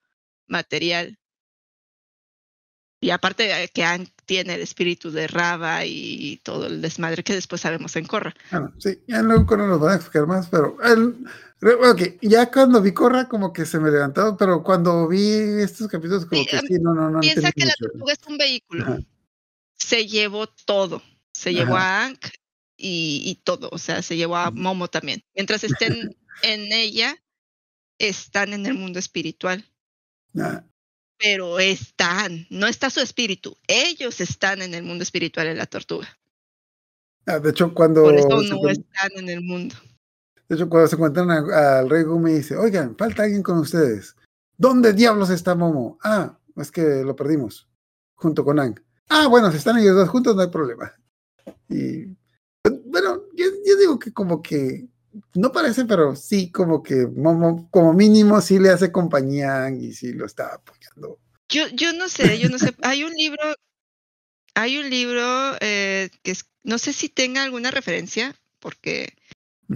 material. 0.48 1.18
Y 3.04 3.10
aparte 3.10 3.70
que 3.74 3.84
Aang 3.84 4.08
tiene 4.24 4.54
el 4.54 4.62
espíritu 4.62 5.10
de 5.10 5.26
Rava 5.26 5.84
y 5.84 6.40
todo 6.42 6.66
el 6.66 6.80
desmadre 6.80 7.22
que 7.22 7.34
después 7.34 7.60
sabemos 7.60 7.94
en 7.96 8.06
Korra. 8.06 8.34
Bueno, 8.50 8.72
sí, 8.78 8.98
ya 9.06 9.20
luego 9.20 9.44
Corra 9.44 9.66
nos 9.66 9.78
van 9.78 9.92
a 9.92 9.96
explicar 9.96 10.26
más, 10.26 10.48
pero 10.48 10.78
el, 10.82 11.14
ya 12.22 12.50
cuando 12.50 12.80
vi 12.80 12.92
Corra 12.92 13.28
como 13.28 13.52
que 13.52 13.66
se 13.66 13.78
me 13.78 13.90
levantó, 13.90 14.38
pero 14.38 14.62
cuando 14.62 15.06
vi 15.06 15.28
estos 15.60 15.88
capítulos 15.88 16.24
como 16.24 16.40
Sí, 16.40 16.48
que 16.48 16.56
em, 16.56 16.66
sí, 16.66 16.74
no, 16.80 16.94
no, 16.94 17.10
no 17.10 17.20
Piensa 17.20 17.52
que 17.52 17.66
la 17.66 17.74
mucho. 17.78 17.92
tortuga 17.92 18.12
es 18.14 18.20
un 18.26 18.38
vehículo. 18.38 18.84
Ajá. 18.84 18.98
Se 19.74 20.06
llevó 20.06 20.46
todo. 20.46 21.02
Se 21.34 21.52
llevó 21.52 21.76
Ajá. 21.76 21.84
a 21.84 22.02
Aang 22.04 22.18
y, 22.78 23.22
y 23.26 23.34
todo. 23.44 23.68
O 23.70 23.76
sea, 23.76 24.00
se 24.00 24.16
llevó 24.16 24.36
a. 24.36 24.50
Momo 24.50 24.88
también. 24.88 25.22
Mientras 25.34 25.62
estén 25.62 26.16
en 26.42 26.72
ella, 26.72 27.16
están 27.98 28.54
en 28.54 28.64
el 28.64 28.74
mundo 28.74 28.98
espiritual. 28.98 29.62
Ah, 30.38 30.64
Pero 31.18 31.58
están, 31.58 32.46
no 32.50 32.66
está 32.66 32.90
su 32.90 33.00
espíritu. 33.00 33.56
Ellos 33.66 34.20
están 34.20 34.62
en 34.62 34.74
el 34.74 34.82
mundo 34.82 35.02
espiritual 35.02 35.46
en 35.46 35.58
la 35.58 35.66
tortuga. 35.66 36.08
ah, 37.26 37.38
de 37.38 37.50
hecho, 37.50 37.72
cuando 37.72 38.02
Por 38.02 38.16
eso 38.16 38.28
no 38.28 38.68
están 38.68 39.10
en 39.16 39.28
el 39.28 39.42
mundo. 39.42 39.74
de 40.48 40.56
hecho, 40.56 40.68
cuando 40.68 40.88
se 40.88 40.96
encuentran 40.96 41.30
al 41.30 41.88
rey 41.88 42.02
Gumi 42.02 42.32
dice, 42.32 42.56
oigan, 42.56 42.96
falta 42.96 43.22
alguien 43.22 43.42
con 43.42 43.58
ustedes. 43.58 44.16
¿Dónde 44.56 44.92
diablos 44.92 45.30
está 45.30 45.54
Momo? 45.54 45.98
Ah, 46.02 46.38
es 46.56 46.70
que 46.70 47.02
lo 47.04 47.16
perdimos, 47.16 47.68
junto 48.14 48.44
con 48.44 48.58
Ang. 48.60 48.80
Ah, 49.08 49.26
bueno, 49.26 49.50
si 49.50 49.58
están 49.58 49.78
ellos 49.78 49.96
dos 49.96 50.08
juntos, 50.08 50.34
no 50.34 50.42
hay 50.42 50.48
problema. 50.48 50.92
Y 51.68 52.06
bueno, 52.86 53.24
yo, 53.34 53.46
yo 53.66 53.76
digo 53.76 53.98
que 53.98 54.12
como 54.12 54.42
que 54.42 54.88
no 55.34 55.52
parece, 55.52 55.84
pero 55.84 56.16
sí 56.16 56.50
como 56.50 56.82
que 56.82 57.06
Momo, 57.06 57.68
como 57.70 57.92
mínimo, 57.92 58.40
sí 58.40 58.58
le 58.58 58.70
hace 58.70 58.90
compañía 58.92 59.70
y 59.70 59.92
sí 59.92 60.12
lo 60.12 60.26
está 60.26 60.54
apoyando. 60.54 61.18
Yo, 61.48 61.68
yo 61.68 61.92
no 61.92 62.08
sé, 62.08 62.38
yo 62.38 62.48
no 62.48 62.58
sé. 62.58 62.74
Hay 62.82 63.04
un 63.04 63.12
libro, 63.12 63.42
hay 64.54 64.78
un 64.78 64.88
libro 64.90 65.56
eh, 65.60 66.10
que 66.22 66.30
es- 66.32 66.50
no 66.62 66.78
sé 66.78 66.92
si 66.92 67.08
tenga 67.08 67.42
alguna 67.42 67.70
referencia, 67.70 68.34
porque 68.60 69.14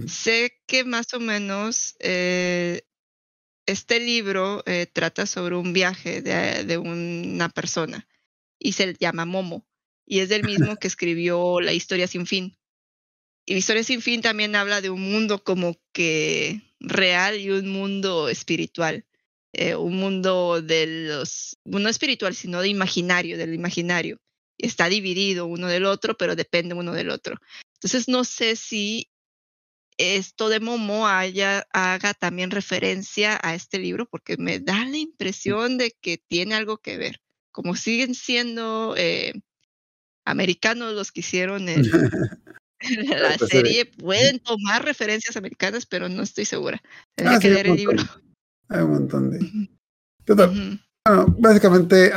sé 0.07 0.53
que 0.67 0.83
más 0.83 1.13
o 1.13 1.19
menos 1.19 1.95
eh, 1.99 2.81
este 3.65 3.99
libro 3.99 4.63
eh, 4.65 4.87
trata 4.91 5.25
sobre 5.25 5.55
un 5.55 5.73
viaje 5.73 6.21
de, 6.21 6.63
de 6.63 6.77
una 6.77 7.49
persona 7.49 8.07
y 8.57 8.73
se 8.73 8.95
llama 8.99 9.25
Momo 9.25 9.65
y 10.05 10.19
es 10.19 10.29
del 10.29 10.43
mismo 10.43 10.75
que 10.79 10.87
escribió 10.87 11.61
La 11.61 11.73
historia 11.73 12.07
sin 12.07 12.25
fin. 12.25 12.57
Y 13.49 13.53
La 13.53 13.59
historia 13.59 13.83
sin 13.83 14.01
fin 14.01 14.21
también 14.21 14.55
habla 14.55 14.79
de 14.79 14.89
un 14.91 15.01
mundo 15.01 15.43
como 15.43 15.75
que 15.91 16.61
real 16.79 17.39
y 17.39 17.49
un 17.49 17.67
mundo 17.69 18.29
espiritual 18.29 19.05
eh, 19.53 19.75
un 19.75 19.95
mundo 19.95 20.61
de 20.61 21.07
los, 21.07 21.57
no 21.65 21.89
espiritual, 21.89 22.35
sino 22.35 22.61
de 22.61 22.67
imaginario, 22.67 23.37
del 23.37 23.53
imaginario. 23.53 24.19
Está 24.59 24.89
dividido 24.89 25.47
uno 25.47 25.67
del 25.67 25.85
otro, 25.85 26.15
pero 26.15 26.35
depende 26.35 26.75
uno 26.75 26.93
del 26.93 27.09
otro. 27.09 27.37
Entonces 27.75 28.07
no 28.07 28.23
sé 28.23 28.55
si 28.55 29.09
esto 29.97 30.49
de 30.49 30.59
Momo 30.59 31.07
haya, 31.07 31.67
haga 31.73 32.13
también 32.13 32.51
referencia 32.51 33.39
a 33.41 33.55
este 33.55 33.79
libro, 33.79 34.05
porque 34.05 34.37
me 34.37 34.59
da 34.59 34.85
la 34.85 34.97
impresión 34.97 35.77
de 35.77 35.95
que 35.99 36.17
tiene 36.17 36.55
algo 36.55 36.77
que 36.77 36.97
ver. 36.97 37.19
Como 37.51 37.75
siguen 37.75 38.13
siendo 38.13 38.93
eh, 38.97 39.33
americanos 40.25 40.93
los 40.93 41.11
que 41.11 41.21
hicieron 41.21 41.69
el- 41.69 41.89
la 43.09 43.37
Pues, 43.37 43.49
serie, 43.51 43.85
pueden 43.85 44.39
tomar 44.39 44.83
referencias 44.85 45.35
americanas, 45.37 45.85
pero 45.85 46.07
no 46.09 46.23
estoy 46.23 46.45
segura. 46.45 46.81
Tendría 47.15 47.37
Ah, 47.37 47.39
que 47.41 47.47
sí, 47.47 47.53
leer 47.53 47.65
el 47.67 47.71
un 47.71 47.77
libro. 47.77 48.03
Hay 48.69 48.81
un 48.81 48.91
montón 48.91 49.31
de... 49.31 49.69
Total, 50.25 50.49
ujú. 50.49 50.79
Bueno, 51.05 51.35
básicamente 51.39 52.11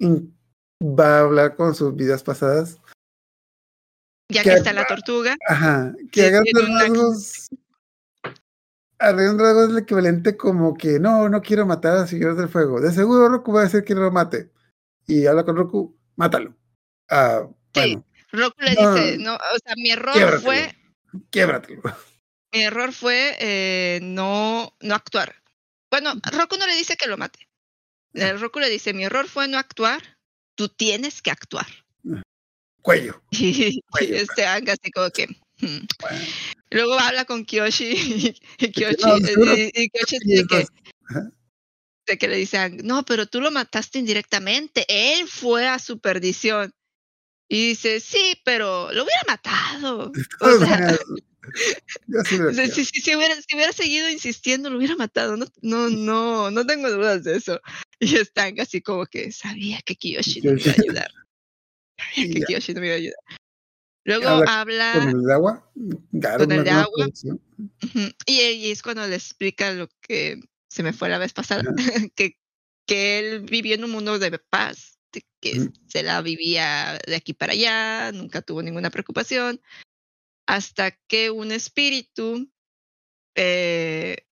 in- 0.00 0.36
va 0.82 1.18
a 1.18 1.20
hablar 1.20 1.56
con 1.56 1.74
sus 1.74 1.94
vidas 1.96 2.22
pasadas. 2.22 2.78
Ya 4.30 4.42
Que 4.42 4.50
que 4.50 4.56
está 4.56 4.72
la 4.72 4.86
tortuga, 4.86 5.36
Ajá, 5.48 5.94
que 6.10 6.30
una- 6.30 6.80
rasgos. 6.82 7.48
A 8.98 9.12
rasgos 9.12 9.64
es 9.64 9.70
el 9.70 9.78
equivalente 9.78 10.36
como 10.36 10.74
que 10.74 10.98
no, 10.98 11.28
no 11.28 11.42
quiero 11.42 11.66
matar 11.66 11.96
a 11.98 12.06
Señor 12.06 12.36
del 12.36 12.48
Fuego. 12.48 12.80
De 12.80 12.90
seguro 12.92 13.28
Roku 13.28 13.52
va 13.52 13.60
a 13.60 13.64
decir 13.64 13.82
que 13.84 13.94
lo 13.94 14.10
mate. 14.10 14.50
Y 15.06 15.26
habla 15.26 15.44
con 15.44 15.56
Roku, 15.56 15.96
mátalo. 16.16 16.54
Ah, 17.10 17.48
Sí. 17.74 17.98
Roku 18.34 18.60
le 18.62 18.74
No, 18.74 18.94
dice, 18.94 19.18
no, 19.18 19.34
o 19.34 19.58
sea, 19.64 19.74
mi 19.76 19.90
error 19.90 20.40
fue, 20.40 20.74
Quiébratelo. 21.30 21.82
mi 22.52 22.62
error 22.62 22.92
fue 22.92 23.36
eh, 23.40 24.00
no, 24.02 24.76
no 24.80 24.94
actuar. 24.94 25.34
Bueno, 25.90 26.14
Roku 26.32 26.56
no 26.56 26.66
le 26.66 26.74
dice 26.74 26.96
que 26.96 27.06
lo 27.08 27.16
mate. 27.16 27.48
El 28.12 28.38
Roku 28.40 28.58
le 28.60 28.68
dice, 28.70 28.92
mi 28.92 29.04
error 29.04 29.28
fue 29.28 29.48
no 29.48 29.58
actuar, 29.58 30.02
tú 30.56 30.68
tienes 30.68 31.22
que 31.22 31.30
actuar. 31.30 31.66
Cuello. 32.82 33.22
Y, 33.30 33.80
Cuello. 33.90 34.16
este 34.16 34.46
Ang 34.46 34.68
así 34.70 34.90
como 34.90 35.10
que... 35.10 35.26
hmm. 35.60 35.86
Bueno, 36.00 36.18
Luego 36.70 36.94
habla 36.98 37.24
con 37.24 37.44
Kyoshi 37.44 38.34
y 38.58 38.72
Kyoshi, 38.72 38.96
no, 39.04 39.16
y- 39.18 39.70
y 39.74 39.88
Kyoshi 39.90 40.18
dice 40.24 40.44
que, 40.48 40.66
ajá. 41.08 41.30
de 42.06 42.18
que 42.18 42.28
le 42.28 42.36
dice, 42.36 42.58
a 42.58 42.64
Ang, 42.64 42.82
no, 42.84 43.04
pero 43.04 43.26
tú 43.26 43.40
lo 43.40 43.50
mataste 43.52 43.98
indirectamente, 44.00 44.84
él 44.88 45.28
fue 45.28 45.68
a 45.68 45.78
su 45.78 45.98
perdición. 46.00 46.72
Y 47.54 47.68
dice, 47.68 48.00
sí, 48.00 48.34
pero 48.44 48.90
lo 48.92 49.04
hubiera 49.04 49.22
matado. 49.28 50.10
O 50.40 50.58
sea, 50.58 50.96
sí 52.24 52.38
o 52.40 52.52
sea, 52.52 52.66
si, 52.68 52.84
si- 52.84 53.00
si 53.00 53.14
hubiera, 53.14 53.34
si 53.36 53.54
hubiera 53.54 53.72
seguido 53.72 54.08
insistiendo, 54.10 54.70
lo 54.70 54.78
hubiera 54.78 54.96
matado. 54.96 55.36
No, 55.36 55.46
no, 55.62 55.88
no, 55.90 56.50
no 56.50 56.66
tengo 56.66 56.90
dudas 56.90 57.22
de 57.22 57.36
eso. 57.36 57.60
Y 58.00 58.16
están 58.16 58.58
así 58.60 58.80
como 58.80 59.06
que 59.06 59.30
sabía 59.30 59.80
que 59.82 59.94
Kiyoshi 59.94 60.40
no 60.40 60.52
me 60.54 60.60
iba 60.62 60.72
a 60.72 60.74
ayudar. 60.82 61.10
Sabía 62.16 62.34
que. 62.34 62.40
Kiyoshi 62.46 62.74
no 62.74 62.80
me 62.80 62.86
iba 62.86 62.94
a 62.94 62.98
ayudar. 62.98 63.20
Luego 64.06 64.28
Habla 64.28 64.60
habla 64.60 64.92
Con 64.94 65.08
el 65.10 65.22
de 65.22 65.32
agua. 65.32 65.72
Claro, 66.20 66.38
Con 66.40 66.52
el 66.52 66.64
de 66.64 66.70
agua. 66.70 67.08
y, 68.26 68.40
y 68.40 68.70
es 68.70 68.82
cuando 68.82 69.06
le 69.06 69.14
explica 69.14 69.72
lo 69.72 69.88
que 70.00 70.40
se 70.68 70.82
me 70.82 70.92
fue 70.92 71.08
la 71.08 71.18
vez 71.18 71.32
pasada, 71.32 71.62
que, 72.16 72.36
que 72.86 73.18
él 73.20 73.40
vivió 73.42 73.74
en 73.76 73.84
un 73.84 73.92
mundo 73.92 74.18
de 74.18 74.38
paz, 74.38 74.93
que 75.40 75.60
Ujú. 75.60 75.72
se 75.86 76.02
la 76.02 76.20
vivía 76.22 76.98
de 77.06 77.16
aquí 77.16 77.34
para 77.34 77.52
allá, 77.52 78.12
nunca 78.12 78.42
tuvo 78.42 78.62
ninguna 78.62 78.90
preocupación, 78.90 79.60
hasta 80.46 80.92
que 80.92 81.30
un 81.30 81.52
espíritu 81.52 82.50
eh, 83.36 84.26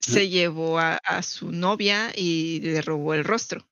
se 0.00 0.28
llevó 0.28 0.78
a, 0.78 0.96
a 0.96 1.22
su 1.22 1.50
novia 1.52 2.12
y 2.14 2.60
le 2.60 2.82
robó 2.82 3.14
el 3.14 3.24
rostro. 3.24 3.68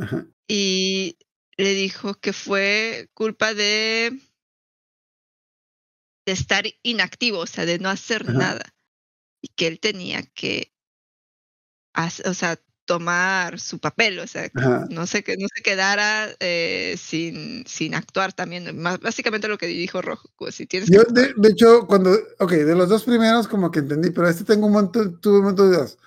Ajá. 0.00 0.26
Y 0.48 1.18
le 1.56 1.74
dijo 1.74 2.14
que 2.14 2.32
fue 2.32 3.10
culpa 3.14 3.52
de, 3.52 4.18
de 6.24 6.32
estar 6.32 6.64
inactivo, 6.82 7.40
o 7.40 7.46
sea, 7.46 7.66
de 7.66 7.78
no 7.78 7.88
hacer 7.90 8.22
Ajá. 8.22 8.32
nada. 8.32 8.74
Y 9.42 9.48
que 9.48 9.66
él 9.66 9.80
tenía 9.80 10.22
que, 10.22 10.72
o 12.24 12.34
sea, 12.34 12.60
tomar 12.88 13.60
su 13.60 13.78
papel, 13.78 14.18
o 14.18 14.26
sea, 14.26 14.48
que 14.48 14.58
Ajá. 14.58 14.86
no 14.88 15.06
se, 15.06 15.22
que 15.22 15.36
no 15.36 15.46
se 15.54 15.62
quedara 15.62 16.28
eh, 16.40 16.96
sin, 16.98 17.66
sin 17.66 17.94
actuar 17.94 18.32
también. 18.32 18.80
Más, 18.80 18.98
básicamente 18.98 19.46
lo 19.46 19.58
que 19.58 19.66
dijo 19.66 20.00
Rojo, 20.00 20.30
pues, 20.38 20.54
si 20.54 20.64
tienes 20.64 20.88
Yo, 20.88 21.02
de, 21.04 21.34
de 21.36 21.48
hecho, 21.50 21.86
cuando, 21.86 22.18
ok, 22.38 22.50
de 22.50 22.74
los 22.74 22.88
dos 22.88 23.04
primeros 23.04 23.46
como 23.46 23.70
que 23.70 23.80
entendí, 23.80 24.10
pero 24.10 24.26
este 24.26 24.42
tengo 24.42 24.66
un 24.66 24.72
montón, 24.72 25.20
tuve 25.20 25.40
un 25.40 25.44
montón 25.44 25.70
de 25.70 25.76
dudas. 25.76 25.98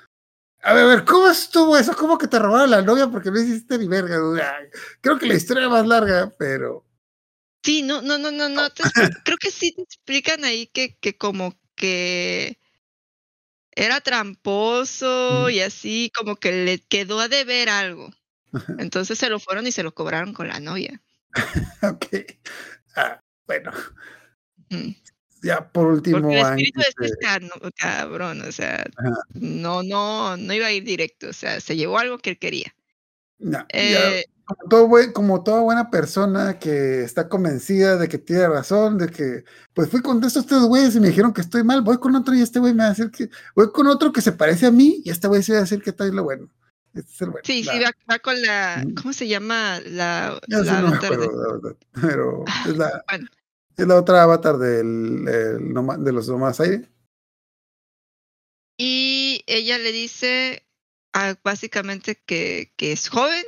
A 0.64 0.74
ver, 0.74 0.86
a 0.86 0.88
ver, 0.88 1.06
¿cómo 1.06 1.30
estuvo 1.30 1.78
eso? 1.78 1.96
¿Cómo 1.96 2.18
que 2.18 2.28
te 2.28 2.40
robaron 2.40 2.72
la 2.72 2.82
novia 2.82 3.08
porque 3.08 3.30
no 3.30 3.40
hiciste 3.40 3.78
ni 3.78 3.88
verga? 3.88 4.18
Creo 5.02 5.20
que 5.20 5.28
la 5.28 5.36
historia 5.36 5.62
era 5.62 5.70
más 5.70 5.86
larga, 5.86 6.34
pero... 6.40 6.84
Sí, 7.64 7.84
no, 7.84 8.02
no, 8.02 8.18
no, 8.18 8.32
no, 8.32 8.50
no. 8.50 8.72
te 8.72 8.82
creo 9.24 9.38
que 9.38 9.52
sí 9.52 9.72
te 9.76 9.84
explican 9.84 10.44
ahí 10.46 10.66
que, 10.66 10.98
que 10.98 11.16
como 11.16 11.56
que 11.76 12.58
era 13.74 14.02
tramposo 14.02 15.42
Ujú. 15.42 15.50
y 15.50 15.60
así, 15.62 16.12
como 16.16 16.36
que 16.36 16.52
le 16.52 16.80
quedó 16.80 17.20
a 17.20 17.28
deber 17.28 17.70
algo. 17.70 18.14
Entonces 18.78 19.18
se 19.18 19.30
lo 19.30 19.40
fueron 19.40 19.66
y 19.68 19.72
se 19.72 19.84
lo 19.84 19.94
cobraron 19.94 20.34
con 20.34 20.48
la 20.48 20.60
novia. 20.60 21.02
Ok. 21.84 22.08
Ah, 22.96 23.20
bueno, 23.48 23.72
ya 25.42 25.72
por 25.72 25.88
último... 25.88 26.22
Porque 26.22 26.40
el 26.40 26.46
espíritu 26.46 26.80
de 26.80 27.08
este 27.08 27.18
cabrón, 27.78 28.42
o 28.42 28.52
sea, 28.52 28.86
Ajá. 28.98 29.16
no, 29.34 29.82
no, 29.82 30.38
no 30.38 30.54
iba 30.54 30.68
a 30.68 30.72
ir 30.72 30.84
directo, 30.84 31.30
o 31.30 31.34
sea, 31.34 31.60
se 31.60 31.76
llevó 31.76 31.98
algo 31.98 32.20
que 32.20 32.32
él 32.32 32.38
quería. 32.38 32.76
No, 33.42 33.60
ya, 33.60 33.66
Eh, 33.70 34.26
como, 34.46 34.70
todo 34.70 34.88
buen- 34.88 35.12
como 35.14 35.44
toda 35.44 35.62
buena 35.62 35.90
persona 35.90 36.60
que 36.60 37.04
está 37.04 37.30
convencida 37.30 37.98
de 37.98 38.08
que 38.10 38.18
tiene 38.18 38.48
razón, 38.48 38.98
de 38.98 39.08
que, 39.10 39.44
pues 39.74 39.90
fui 39.90 40.02
con 40.02 40.24
estos 40.24 40.46
tres 40.46 40.62
güeyes 40.64 40.96
y 40.96 41.00
me 41.00 41.08
dijeron 41.10 41.34
que 41.34 41.42
estoy 41.42 41.64
mal, 41.64 41.82
voy 41.82 41.98
con 42.00 42.16
otro 42.16 42.34
y 42.36 42.42
este 42.42 42.60
güey 42.60 42.74
me 42.74 42.80
va 42.84 42.88
a 42.88 42.90
decir 42.90 43.12
que, 43.12 43.30
voy 43.56 43.72
con 43.72 43.88
otro 43.88 44.12
que 44.12 44.22
se 44.22 44.32
parece 44.34 44.66
a 44.66 44.72
mí 44.72 45.02
y 45.06 45.10
este 45.10 45.28
güey 45.28 45.42
se 45.44 45.54
va 45.54 45.60
a 45.60 45.62
decir 45.62 45.82
que 45.82 45.92
está 45.92 46.06
lo 46.06 46.24
bueno. 46.24 46.50
Este 46.94 47.10
es 47.12 47.22
el 47.22 47.30
bueno. 47.30 47.44
sí, 47.46 47.64
sí, 47.64 47.70
Va. 48.10 48.20
con 48.20 48.42
la. 48.42 48.86
¿cómo 49.02 49.14
se 49.14 49.26
llama? 49.28 49.80
La, 49.86 50.38
la 50.48 50.58
no 50.58 50.64
me 50.64 50.70
avatar 50.98 51.00
de- 51.00 51.06
acuerdo, 51.08 51.32
la 51.32 51.54
verdad, 51.54 51.78
pero 52.02 52.44
es 52.68 52.78
la, 52.78 53.04
Bueno, 53.10 53.30
es 53.78 53.88
la 53.88 53.96
otra 53.96 54.24
avatar 54.24 54.58
del, 54.58 55.26
el 55.30 56.04
de 56.04 56.12
los 56.12 56.28
nomás 56.28 56.60
aire. 56.60 56.90
Y 58.78 59.44
ella 59.48 59.78
le 59.78 59.92
dice 59.92 60.66
básicamente 61.44 62.16
que, 62.26 62.74
que 62.78 62.92
es 62.92 63.08
joven, 63.10 63.44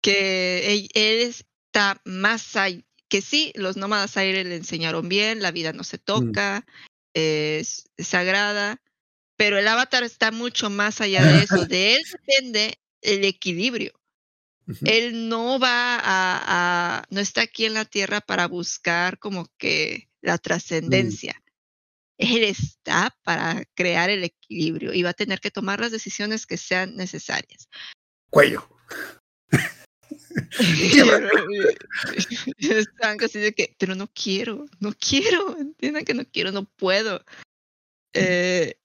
que 0.00 0.72
él, 0.72 0.88
él 0.94 1.20
está 1.28 2.00
más 2.04 2.56
allá, 2.56 2.82
que 3.08 3.20
sí, 3.22 3.52
los 3.54 3.76
nómadas 3.76 4.16
aire 4.16 4.44
le 4.44 4.56
enseñaron 4.56 5.08
bien, 5.08 5.40
la 5.42 5.52
vida 5.52 5.72
no 5.72 5.84
se 5.84 5.98
toca, 5.98 6.66
es, 7.14 7.88
es 7.96 8.08
sagrada, 8.08 8.82
pero 9.36 9.58
el 9.58 9.68
avatar 9.68 10.02
está 10.02 10.30
mucho 10.32 10.70
más 10.70 11.00
allá 11.00 11.24
de 11.24 11.42
eso. 11.42 11.54
De 11.68 11.94
él 11.94 12.02
depende 12.10 12.78
el 13.02 13.24
equilibrio. 13.24 13.92
Él 14.84 15.28
no 15.28 15.58
va 15.60 15.96
a, 15.96 16.98
a- 16.98 17.04
no 17.10 17.20
está 17.20 17.42
aquí 17.42 17.64
en 17.64 17.74
la 17.74 17.84
tierra 17.84 18.20
para 18.20 18.46
buscar 18.48 19.18
como 19.18 19.46
que 19.58 20.08
la 20.20 20.38
trascendencia. 20.38 21.40
Él 22.18 22.44
está 22.44 23.14
para 23.22 23.64
crear 23.74 24.10
el 24.10 24.24
equilibrio 24.24 24.92
y 24.92 25.02
va 25.02 25.10
a 25.10 25.14
tener 25.14 25.40
que 25.40 25.50
tomar 25.50 25.80
las 25.80 25.92
decisiones 25.92 26.46
que 26.46 26.56
sean 26.56 26.96
necesarias. 26.96 27.68
Cuello. 28.30 28.68
Están 32.58 33.18
casi 33.18 33.38
de 33.38 33.52
que, 33.52 33.74
pero 33.78 33.94
no 33.94 34.08
quiero, 34.08 34.66
no 34.80 34.92
quiero, 34.98 35.56
entiendan 35.58 36.04
que 36.04 36.14
no 36.14 36.24
quiero, 36.24 36.52
no 36.52 36.64
puedo. 36.64 37.24
Eh, 38.12 38.78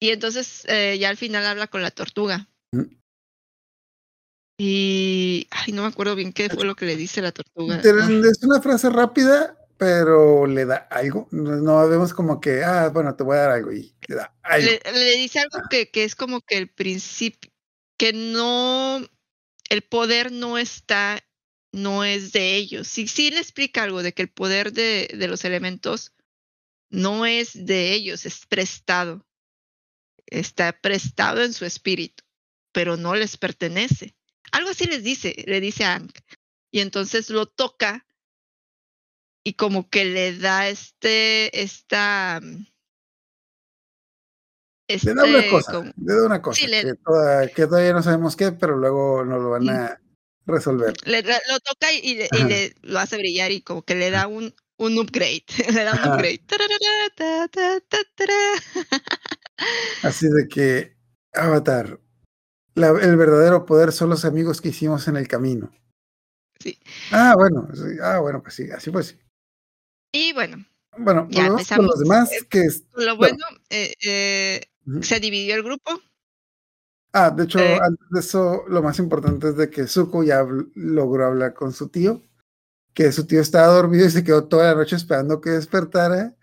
y 0.00 0.10
entonces 0.10 0.64
eh, 0.68 0.98
ya 0.98 1.08
al 1.08 1.16
final 1.16 1.46
habla 1.46 1.68
con 1.68 1.82
la 1.82 1.90
tortuga. 1.90 2.48
Ujú. 2.72 2.90
Y, 4.58 5.48
ay, 5.50 5.72
no 5.72 5.82
me 5.82 5.88
acuerdo 5.88 6.14
bien 6.14 6.32
qué 6.32 6.48
fue 6.48 6.64
lo 6.64 6.76
que 6.76 6.86
le 6.86 6.96
dice 6.96 7.20
la 7.20 7.32
tortuga. 7.32 7.78
Es 7.80 8.42
una 8.42 8.62
frase 8.62 8.88
rápida, 8.88 9.58
pero 9.76 10.46
le 10.46 10.64
da 10.64 10.76
algo. 10.90 11.28
No, 11.30 11.88
vemos 11.88 12.14
como 12.14 12.40
que, 12.40 12.64
ah, 12.64 12.88
bueno, 12.88 13.14
te 13.14 13.24
voy 13.24 13.36
a 13.36 13.40
dar 13.40 13.50
algo 13.50 13.72
y 13.72 13.94
le 14.08 14.16
da 14.16 14.34
algo. 14.42 14.66
le, 14.66 14.92
le 14.92 15.16
dice 15.16 15.40
algo 15.40 15.60
que, 15.68 15.90
que 15.90 16.04
es 16.04 16.14
como 16.14 16.40
que 16.40 16.56
el 16.56 16.68
principio, 16.68 17.50
que 17.96 18.12
no, 18.12 19.00
el 19.68 19.82
poder 19.82 20.32
no 20.32 20.58
está, 20.58 21.20
no 21.72 22.04
es 22.04 22.32
de 22.32 22.56
ellos. 22.56 22.88
Sí, 22.88 23.08
sí 23.08 23.30
le 23.30 23.40
explica 23.40 23.82
algo 23.82 24.02
de 24.02 24.12
que 24.12 24.22
el 24.22 24.30
poder 24.30 24.72
de, 24.72 25.10
de 25.16 25.28
los 25.28 25.44
elementos 25.44 26.12
no 26.88 27.26
es 27.26 27.66
de 27.66 27.92
ellos, 27.92 28.26
es 28.26 28.46
prestado. 28.46 29.26
Está 30.26 30.72
prestado 30.72 31.42
en 31.42 31.52
su 31.52 31.64
espíritu, 31.64 32.24
pero 32.72 32.96
no 32.96 33.14
les 33.14 33.36
pertenece. 33.36 34.16
Algo 34.52 34.70
así 34.70 34.86
les 34.86 35.02
dice, 35.02 35.44
le 35.46 35.60
dice 35.60 35.84
a 35.84 35.94
Aang. 35.94 36.10
Y 36.70 36.80
entonces 36.80 37.30
lo 37.30 37.46
toca 37.46 38.05
y 39.46 39.54
como 39.54 39.88
que 39.88 40.04
le 40.04 40.36
da 40.36 40.68
este, 40.68 41.62
esta... 41.62 42.40
Le 42.40 42.66
da 45.14 45.24
una 45.24 45.38
este, 45.38 45.50
cosa, 45.50 45.72
como- 45.72 45.92
le 45.96 46.14
da 46.14 46.26
una 46.26 46.42
cosa, 46.42 46.60
Sí, 46.60 46.66
le- 46.66 46.82
que, 46.82 46.94
toda- 46.94 47.46
que 47.48 47.66
todavía 47.66 47.92
no 47.92 48.02
sabemos 48.02 48.34
qué, 48.34 48.50
pero 48.50 48.76
luego 48.76 49.24
nos 49.24 49.40
lo 49.40 49.50
van 49.50 49.68
a 49.68 50.00
resolver. 50.46 50.94
le, 51.04 51.22
lo 51.22 51.60
toca 51.64 51.92
y, 51.92 52.16
le, 52.16 52.24
y 52.24 52.28
Ajá. 52.38 52.48
le- 52.48 52.74
lo 52.82 52.98
hace 52.98 53.16
brillar 53.18 53.52
y 53.52 53.62
como 53.62 53.82
que 53.82 53.94
le 53.94 54.10
da 54.10 54.26
un, 54.26 54.52
un 54.78 54.98
upgrade. 54.98 55.44
le 55.72 55.84
da 55.84 55.92
un 55.92 55.98
Ajá. 56.00 56.14
upgrade. 56.16 56.40
Así 60.02 60.26
de 60.28 60.48
que, 60.48 60.96
Avatar, 61.34 62.00
la- 62.74 62.98
el 63.00 63.16
verdadero 63.16 63.64
poder 63.64 63.92
son 63.92 64.10
los 64.10 64.24
amigos 64.24 64.60
que 64.60 64.70
hicimos 64.70 65.06
en 65.06 65.16
el 65.16 65.28
camino. 65.28 65.70
Sí. 66.58 66.80
Ah, 67.12 67.34
bueno, 67.36 67.68
sí, 67.74 67.96
ah, 68.02 68.18
bueno, 68.18 68.42
pues 68.42 68.54
sí, 68.54 68.68
así 68.72 68.90
pues 68.90 69.06
sí. 69.08 69.18
Y 70.12 70.32
bueno, 70.32 70.64
Bueno, 70.98 71.26
Ya 71.30 71.42
con 71.42 71.52
empezamos. 71.52 71.86
los 71.86 71.98
demás, 71.98 72.30
que 72.48 72.60
es... 72.60 72.84
lo 72.94 73.16
Bueno. 73.16 73.36
bueno, 73.48 73.60
eh, 73.68 73.92
eh, 74.02 74.60
se 75.02 75.20
dividió 75.20 75.54
el 75.56 75.62
grupo. 75.62 76.00
Ah, 77.12 77.30
de 77.30 77.44
hecho, 77.44 77.58
Eh. 77.58 77.78
antes 77.82 78.06
de 78.10 78.20
eso, 78.20 78.64
lo 78.68 78.82
más 78.82 78.98
importante 78.98 79.48
es 79.50 79.56
de 79.56 79.68
que 79.70 79.86
Zuko 79.86 80.22
ya 80.22 80.42
habl- 80.42 80.70
logró 80.74 81.26
hablar 81.26 81.52
con 81.54 81.72
su 81.72 81.88
tío, 81.88 82.22
que 82.94 83.12
su 83.12 83.26
tío 83.26 83.40
estaba 83.40 83.66
dormido 83.74 84.06
y 84.06 84.10
se 84.10 84.24
quedó 84.24 84.44
toda 84.48 84.68
la 84.72 84.74
noche 84.74 84.96
esperando 84.96 85.40
que 85.40 85.50
despertara. 85.50 86.34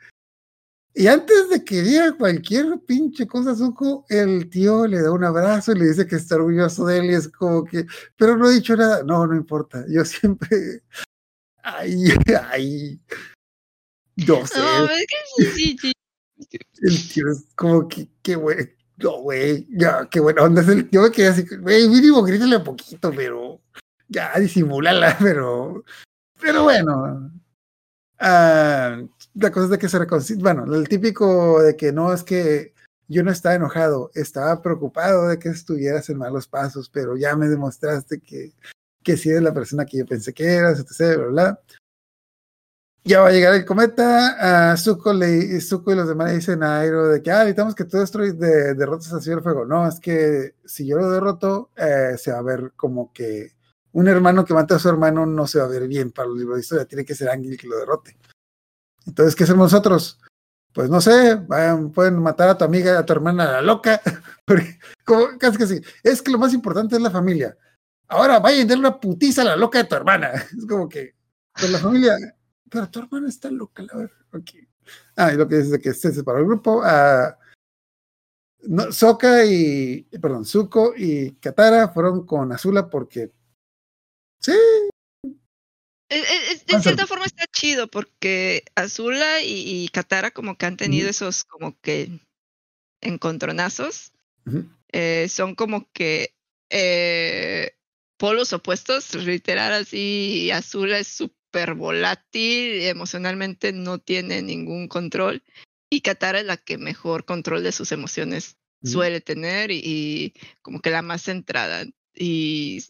Y 0.96 1.08
antes 1.08 1.50
de 1.50 1.66
que 1.66 1.82
diga 1.82 2.16
cualquier 2.16 2.80
pinche 2.86 3.26
cosa, 3.26 3.56
Zuko, 3.56 4.06
el 4.10 4.52
tío 4.52 4.86
le 4.86 5.02
da 5.02 5.12
un 5.12 5.24
abrazo 5.24 5.72
y 5.72 5.80
le 5.80 5.86
dice 5.86 6.06
que 6.06 6.16
está 6.18 6.36
orgulloso 6.36 6.86
de 6.86 7.00
él 7.00 7.06
y 7.06 7.16
es 7.16 7.28
como 7.30 7.64
que, 7.66 7.88
pero 8.16 8.38
no 8.38 8.48
he 8.48 8.54
dicho 8.54 8.76
nada. 8.76 9.02
No, 9.04 9.26
no 9.26 9.36
importa. 9.36 9.84
Yo 9.90 10.06
siempre. 10.06 10.84
Ay, 11.64 12.14
ay. 12.52 13.02
Yo 14.16 14.46
sé. 14.48 14.60
No, 14.60 14.90
es 14.90 15.06
que 15.08 15.46
sí, 15.46 15.78
sí, 15.78 15.78
sí. 15.80 15.94
El 16.82 17.10
tío 17.10 17.32
es 17.32 17.46
como 17.56 17.88
que, 17.88 18.08
qué 18.22 18.36
güey. 18.36 18.76
No, 18.98 19.22
güey, 19.22 19.68
ya, 19.72 20.08
qué 20.10 20.20
buena 20.20 20.44
onda 20.44 20.62
es 20.62 20.68
el. 20.68 20.90
Yo 20.92 21.02
me 21.02 21.12
quedé 21.12 21.28
así, 21.28 21.46
güey, 21.58 21.88
mínimo 21.90 22.24
grítale 22.24 22.58
un 22.58 22.64
poquito, 22.64 23.12
pero. 23.12 23.62
Ya, 24.08 24.38
disimúlala, 24.40 25.18
pero. 25.22 25.84
Pero 26.40 26.64
bueno. 26.64 27.32
Ah, 28.20 29.02
la 29.34 29.52
cosa 29.52 29.66
es 29.66 29.72
de 29.72 29.78
que 29.80 29.90
se 29.90 30.00
reconcilia. 30.00 30.44
Bueno, 30.44 30.74
el 30.76 30.88
típico 30.88 31.62
de 31.62 31.76
que 31.76 31.92
no 31.92 32.14
es 32.14 32.24
que 32.24 32.74
yo 33.08 33.24
no 33.24 33.32
estaba 33.32 33.56
enojado, 33.56 34.12
estaba 34.14 34.62
preocupado 34.62 35.28
de 35.28 35.40
que 35.40 35.50
estuvieras 35.50 36.10
en 36.10 36.18
malos 36.18 36.48
pasos, 36.48 36.90
pero 36.90 37.18
ya 37.18 37.36
me 37.36 37.48
demostraste 37.48 38.20
que, 38.22 38.54
que 39.04 39.18
sí 39.18 39.30
eres 39.30 39.42
la 39.44 39.54
persona 39.54 39.86
que 39.86 39.98
yo 39.98 40.06
pensé 40.06 40.34
que 40.34 40.46
eras, 40.46 40.80
etc. 40.80 41.18
Bla, 41.18 41.28
bla. 41.28 41.62
Ya 43.06 43.20
va 43.20 43.28
a 43.28 43.32
llegar 43.32 43.54
el 43.54 43.66
cometa, 43.66 44.72
a 44.72 44.78
Zuko, 44.78 45.14
y 45.14 45.96
los 45.96 46.08
demás 46.08 46.30
le 46.30 46.36
dicen 46.36 46.64
a 46.64 46.80
Airo 46.80 47.10
de 47.10 47.22
que, 47.22 47.32
ah, 47.32 47.40
necesitamos 47.40 47.76
que 47.76 47.84
tú 47.84 47.98
destruyes, 47.98 48.40
de, 48.40 48.76
derrotes 48.76 49.12
así 49.12 49.30
el 49.30 49.42
fuego. 49.42 49.66
No, 49.66 49.86
es 49.86 50.00
que 50.00 50.56
si 50.64 50.88
yo 50.88 50.98
lo 50.98 51.12
derroto, 51.12 51.72
eh, 51.76 52.18
se 52.18 52.32
va 52.32 52.38
a 52.38 52.44
ver 52.44 52.72
como 52.78 53.12
que 53.12 53.52
un 53.92 54.08
hermano 54.08 54.46
que 54.46 54.54
mata 54.54 54.76
a 54.76 54.80
su 54.80 54.88
hermano 54.88 55.26
no 55.26 55.48
se 55.48 55.60
va 55.60 55.66
a 55.66 55.68
ver 55.68 55.88
bien 55.88 56.12
para 56.12 56.30
los 56.30 56.38
libros 56.38 56.56
de 56.56 56.62
historia, 56.62 56.86
tiene 56.86 57.04
que 57.04 57.14
ser 57.14 57.30
Ángel 57.30 57.58
que 57.58 57.68
lo 57.68 57.78
derrote. 57.78 58.18
Entonces, 59.06 59.36
¿qué 59.36 59.44
hacemos 59.44 59.72
nosotros? 59.72 60.20
Pues 60.74 60.90
no 60.90 61.02
sé, 61.02 61.38
pueden 61.94 62.20
matar 62.20 62.50
a 62.50 62.58
tu 62.58 62.64
amiga, 62.64 62.98
a 62.98 63.06
tu 63.06 63.14
hermana, 63.14 63.50
a 63.50 63.52
la 63.54 63.62
loca, 63.62 64.02
porque 64.46 64.80
como, 65.06 65.38
casi 65.38 65.58
que 65.58 65.68
sí. 65.68 65.82
Es 66.04 66.22
que 66.22 66.32
lo 66.32 66.40
más 66.40 66.54
importante 66.54 66.96
es 66.96 67.02
la 67.02 67.12
familia. 67.12 67.58
Ahora 68.08 68.40
vayan 68.40 68.66
a 68.66 68.70
darle 68.70 68.88
una 68.88 69.00
putiza 69.00 69.42
a 69.42 69.46
la 69.46 69.56
loca 69.58 69.80
de 69.80 69.90
tu 69.90 69.96
hermana. 69.96 70.32
Es 70.58 70.66
como 70.66 70.88
que, 70.88 71.16
con 71.60 71.72
la 71.72 71.80
familia, 71.80 72.18
pero 72.74 72.90
tu 72.90 73.00
hermana 73.00 73.30
está 73.30 73.50
loca, 73.52 73.84
la 73.84 73.96
verdad. 73.96 74.18
Okay. 74.34 74.68
Ah, 75.16 75.32
y 75.32 75.38
lo 75.38 75.48
que 75.48 75.58
dice 75.58 75.76
es 75.76 75.82
que 75.82 75.94
se 75.94 76.12
separó 76.12 76.40
el 76.40 76.46
grupo. 76.46 76.82
a 76.84 77.38
no, 78.66 78.92
Soka 78.92 79.46
y, 79.46 80.04
perdón, 80.22 80.46
Zuko 80.46 80.94
y 80.96 81.32
Katara 81.34 81.90
fueron 81.90 82.26
con 82.26 82.52
Azula 82.52 82.90
porque 82.90 83.32
sí, 84.40 84.54
Es- 86.10 86.30
es- 86.30 86.52
es- 86.52 86.66
de 86.66 86.74
Pasa. 86.74 86.84
cierta 86.84 87.08
forma 87.08 87.26
está 87.26 87.46
chido 87.48 87.88
porque 87.88 88.64
Azula 88.76 89.42
y, 89.42 89.84
y 89.84 89.88
Katara 89.90 90.32
como 90.32 90.58
que 90.58 90.66
han 90.66 90.78
tenido 90.78 91.10
esos 91.10 91.44
como 91.44 91.78
que 91.82 92.20
encontronazos. 93.02 94.14
Eh, 94.92 95.28
son 95.30 95.56
como 95.56 95.90
que 95.92 96.34
eh, 96.70 97.76
polos 98.18 98.54
opuestos, 98.54 99.14
literal 99.16 99.74
así. 99.74 100.52
Azula 100.52 101.00
es 101.00 101.08
súper 101.08 101.36
volátil, 101.76 102.82
emocionalmente 102.84 103.72
no 103.72 104.00
tiene 104.00 104.42
ningún 104.42 104.88
control. 104.88 105.44
Y 105.90 106.02
Katara 106.02 106.40
es 106.40 106.46
la 106.46 106.58
que 106.58 106.78
mejor 106.78 107.26
control 107.26 107.64
de 107.64 107.72
sus 107.72 107.92
emociones 107.92 108.58
Ujú. 108.82 108.94
suele 108.94 109.22
tener 109.22 109.72
y, 109.72 109.82
y 109.84 110.34
como 110.62 110.82
que 110.82 110.90
la 110.90 111.02
más 111.02 111.22
centrada. 111.24 111.86
Y 112.16 112.84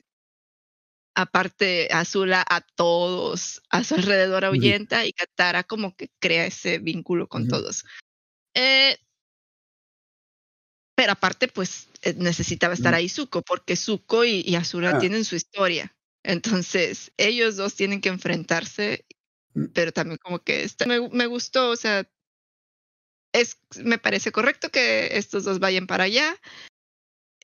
aparte, 1.16 1.90
Azula 1.92 2.46
a 2.50 2.62
todos 2.62 3.62
a 3.70 3.84
su 3.84 3.96
alrededor 3.96 4.46
ahuyenta 4.46 5.06
y 5.06 5.14
Katara 5.14 5.64
como 5.64 5.96
que 5.96 6.10
crea 6.20 6.46
ese 6.46 6.80
vínculo 6.80 7.28
con 7.28 7.44
Ujú. 7.44 7.52
todos. 7.52 7.86
Eh, 8.56 8.98
pero 10.96 11.12
aparte, 11.14 11.48
pues 11.48 11.90
eh, 12.04 12.14
necesitaba 12.18 12.74
estar 12.74 12.94
ahí 12.94 13.10
Zuko, 13.10 13.42
porque 13.42 13.76
Zuko 13.76 14.26
y, 14.26 14.42
y 14.46 14.56
Azula 14.56 14.92
Ah. 14.96 15.00
tienen 15.00 15.26
su 15.26 15.36
historia. 15.36 15.94
Entonces, 16.24 17.12
ellos 17.18 17.56
dos 17.58 17.76
tienen 17.76 18.02
que 18.02 18.10
enfrentarse, 18.10 19.06
Mm. 19.56 19.66
pero 19.74 19.92
también 19.92 20.18
como 20.24 20.40
que 20.40 20.64
está- 20.64 20.86
me, 20.88 21.08
me 21.10 21.26
gustó, 21.28 21.70
o 21.70 21.76
sea, 21.76 22.08
es, 23.34 23.58
me 23.78 23.98
parece 23.98 24.32
correcto 24.32 24.70
que 24.70 25.18
estos 25.18 25.44
dos 25.44 25.60
vayan 25.60 25.86
para 25.88 26.06
allá. 26.06 26.36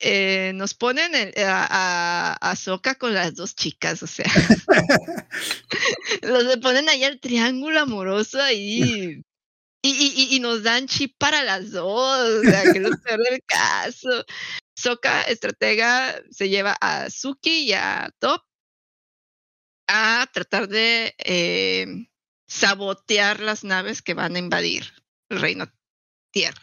Eh, 0.02 0.52
nos 0.54 0.72
ponen 0.74 1.14
el- 1.14 1.34
a, 1.44 1.66
a, 1.70 2.50
a 2.50 2.56
Sokka 2.56 2.94
con 2.94 3.12
las 3.12 3.34
dos 3.34 3.54
chicas, 3.54 4.02
o 4.02 4.06
sea, 4.06 4.24
los 6.22 6.56
ponen 6.58 6.88
ahí 6.88 7.04
al 7.04 7.20
triángulo 7.20 7.80
amoroso 7.80 8.40
ahí. 8.40 9.22
Y, 9.82 9.90
y, 9.90 10.36
y- 10.36 10.40
nos 10.40 10.62
dan 10.62 10.86
chip 10.88 11.14
para 11.18 11.42
las 11.42 11.70
dos, 11.72 12.40
o 12.40 12.42
sea, 12.42 12.62
que 12.64 12.78
es 12.78 12.80
lo 12.80 12.98
peor 12.98 13.20
del 13.30 13.42
caso. 13.46 14.24
Sokka, 14.76 15.22
estratega, 15.22 16.20
se 16.30 16.48
lleva 16.50 16.76
a 16.80 17.08
Suki 17.10 17.64
y 17.64 17.72
a 17.72 18.10
Top 18.18 18.42
a 19.92 20.26
tratar 20.32 20.68
de 20.68 21.14
eh, 21.18 21.86
sabotear 22.46 23.40
las 23.40 23.64
naves 23.64 24.02
que 24.02 24.14
van 24.14 24.36
a 24.36 24.38
invadir 24.38 24.84
el 25.28 25.40
reino 25.40 25.66
tierra. 26.32 26.62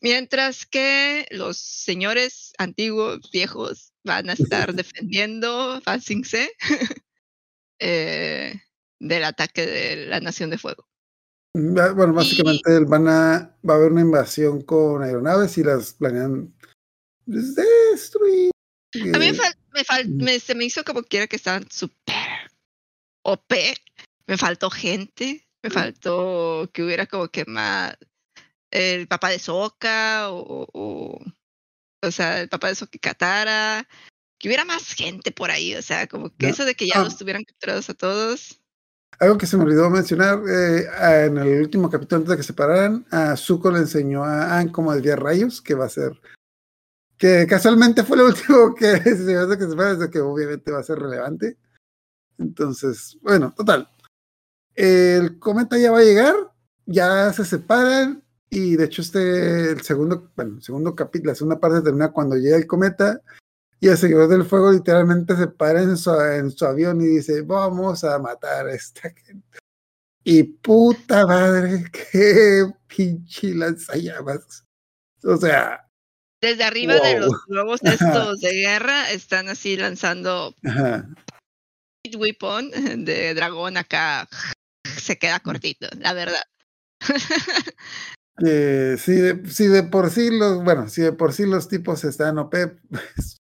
Mientras 0.00 0.66
que 0.66 1.26
los 1.30 1.58
señores 1.58 2.52
antiguos, 2.58 3.30
viejos, 3.32 3.92
van 4.04 4.30
a 4.30 4.34
estar 4.34 4.72
defendiendo 4.74 5.80
Fan 5.82 6.00
Sing 6.00 6.24
Se 6.24 6.50
eh, 7.80 8.54
del 9.00 9.24
ataque 9.24 9.66
de 9.66 10.06
la 10.06 10.20
Nación 10.20 10.50
de 10.50 10.58
Fuego. 10.58 10.86
Va- 11.56 11.92
Bueno, 11.92 12.12
básicamente 12.12 12.78
van 12.80 13.08
a, 13.08 13.56
va 13.68 13.74
a 13.74 13.76
haber 13.76 13.92
una 13.92 14.00
invasión 14.02 14.62
con 14.62 15.02
aeronaves 15.02 15.56
y 15.58 15.64
las 15.64 15.92
planean 15.94 16.54
destruir. 17.26 18.50
A 18.94 18.98
mí 18.98 19.18
me, 19.18 19.34
fal- 19.34 19.56
me, 19.72 19.84
fal- 19.84 20.06
Mm. 20.08 20.22
me- 20.24 20.40
se 20.40 20.54
me 20.54 20.64
hizo 20.64 20.84
como 20.84 21.02
quiera 21.02 21.26
que 21.26 21.36
estaban 21.36 21.68
súper 21.70 22.14
OP. 23.24 23.52
Me 24.26 24.36
faltó 24.38 24.70
gente. 24.70 25.46
Me 25.62 25.70
faltó 25.70 26.68
que 26.72 26.82
hubiera 26.82 27.06
como 27.06 27.28
que 27.28 27.44
más 27.46 27.96
el 28.70 29.08
papá 29.08 29.30
de 29.30 29.38
Soca 29.38 30.30
o, 30.30 30.66
o, 30.72 31.20
o 32.02 32.10
sea, 32.10 32.40
el 32.40 32.48
papá 32.48 32.68
de 32.68 32.74
Soca 32.74 32.92
y 32.94 32.98
Katara. 32.98 33.88
Que 34.38 34.48
hubiera 34.48 34.64
más 34.64 34.92
gente 34.94 35.32
por 35.32 35.50
ahí. 35.50 35.74
O 35.74 35.82
sea, 35.82 36.06
como 36.06 36.34
que 36.36 36.48
eso 36.48 36.64
de 36.64 36.74
que 36.74 36.86
ya 36.86 37.00
Ah. 37.00 37.04
los 37.04 37.16
tuvieran 37.16 37.44
capturados 37.44 37.88
a 37.90 37.94
todos. 37.94 38.60
Algo 39.20 39.38
que 39.38 39.46
se 39.46 39.56
me 39.56 39.62
olvidó 39.62 39.88
mencionar, 39.90 40.40
eh, 40.48 40.86
en 41.26 41.38
el 41.38 41.62
último 41.62 41.88
capítulo 41.88 42.16
antes 42.18 42.30
de 42.30 42.36
que 42.36 42.42
se 42.42 42.48
separaran, 42.48 43.06
a 43.12 43.36
Zuko 43.36 43.70
le 43.70 43.78
enseñó 43.78 44.24
a 44.24 44.56
Aang 44.56 44.72
cómo 44.72 44.92
desviar 44.92 45.22
rayos, 45.22 45.62
que 45.62 45.74
va 45.74 45.84
a 45.84 45.88
ser, 45.88 46.20
que 47.16 47.46
casualmente 47.46 48.02
fue 48.02 48.16
lo 48.16 48.26
último 48.26 48.74
que 48.74 48.98
se 48.98 49.02
que 49.04 49.16
se 49.16 49.76
desde 49.76 50.10
que 50.10 50.18
obviamente 50.18 50.72
va 50.72 50.80
a 50.80 50.82
ser 50.82 50.98
relevante. 50.98 51.56
Entonces, 52.38 53.18
bueno, 53.22 53.52
total. 53.56 53.88
El 54.74 55.38
cometa 55.38 55.78
ya 55.78 55.92
va 55.92 56.00
a 56.00 56.04
llegar, 56.04 56.34
ya 56.86 57.32
se 57.32 57.44
separan, 57.44 58.22
y 58.50 58.76
de 58.76 58.84
hecho 58.84 59.02
este, 59.02 59.72
el 59.72 59.82
segundo, 59.82 60.30
bueno, 60.36 60.56
el 60.56 60.62
segundo 60.62 60.94
capítulo, 60.94 61.32
la 61.32 61.36
segunda 61.36 61.60
parte 61.60 61.82
termina 61.82 62.12
cuando 62.12 62.36
llega 62.36 62.56
el 62.56 62.66
cometa, 62.66 63.20
y 63.80 63.88
el 63.88 63.98
Señor 63.98 64.28
del 64.28 64.44
Fuego 64.44 64.72
literalmente 64.72 65.36
se 65.36 65.46
para 65.46 65.82
en 65.82 65.96
su, 65.96 66.10
en 66.18 66.50
su 66.50 66.64
avión 66.64 67.00
y 67.00 67.06
dice, 67.06 67.42
vamos 67.42 68.02
a 68.02 68.18
matar 68.18 68.66
a 68.66 68.74
esta 68.74 69.10
gente. 69.10 69.58
Y 70.24 70.42
puta 70.42 71.26
madre, 71.26 71.84
qué 72.12 72.64
pinche 72.86 73.54
lanzallamas. 73.54 74.64
O 75.22 75.36
sea, 75.36 75.86
Desde 76.40 76.64
arriba 76.64 76.94
de 76.94 77.20
los 77.20 77.44
globos 77.46 77.80
estos 77.84 78.40
de 78.40 78.52
guerra 78.52 79.10
están 79.10 79.48
así 79.48 79.76
lanzando 79.76 80.54
ajá, 80.64 81.06
weapon 82.16 82.70
de 83.04 83.34
dragón 83.34 83.76
acá. 83.76 84.28
Se 84.84 85.18
queda 85.18 85.40
cortito, 85.40 85.88
la 85.98 86.12
verdad. 86.12 86.42
que 88.38 88.96
si 88.98 89.12
de, 89.12 89.48
si 89.50 89.66
de 89.66 89.82
por 89.82 90.10
sí 90.10 90.30
los, 90.30 90.62
bueno, 90.62 90.88
si 90.88 91.02
de 91.02 91.12
por 91.12 91.32
sí 91.32 91.46
los 91.46 91.68
tipos 91.68 92.04
están 92.04 92.38
OP, 92.38 92.54
pues, 92.88 93.38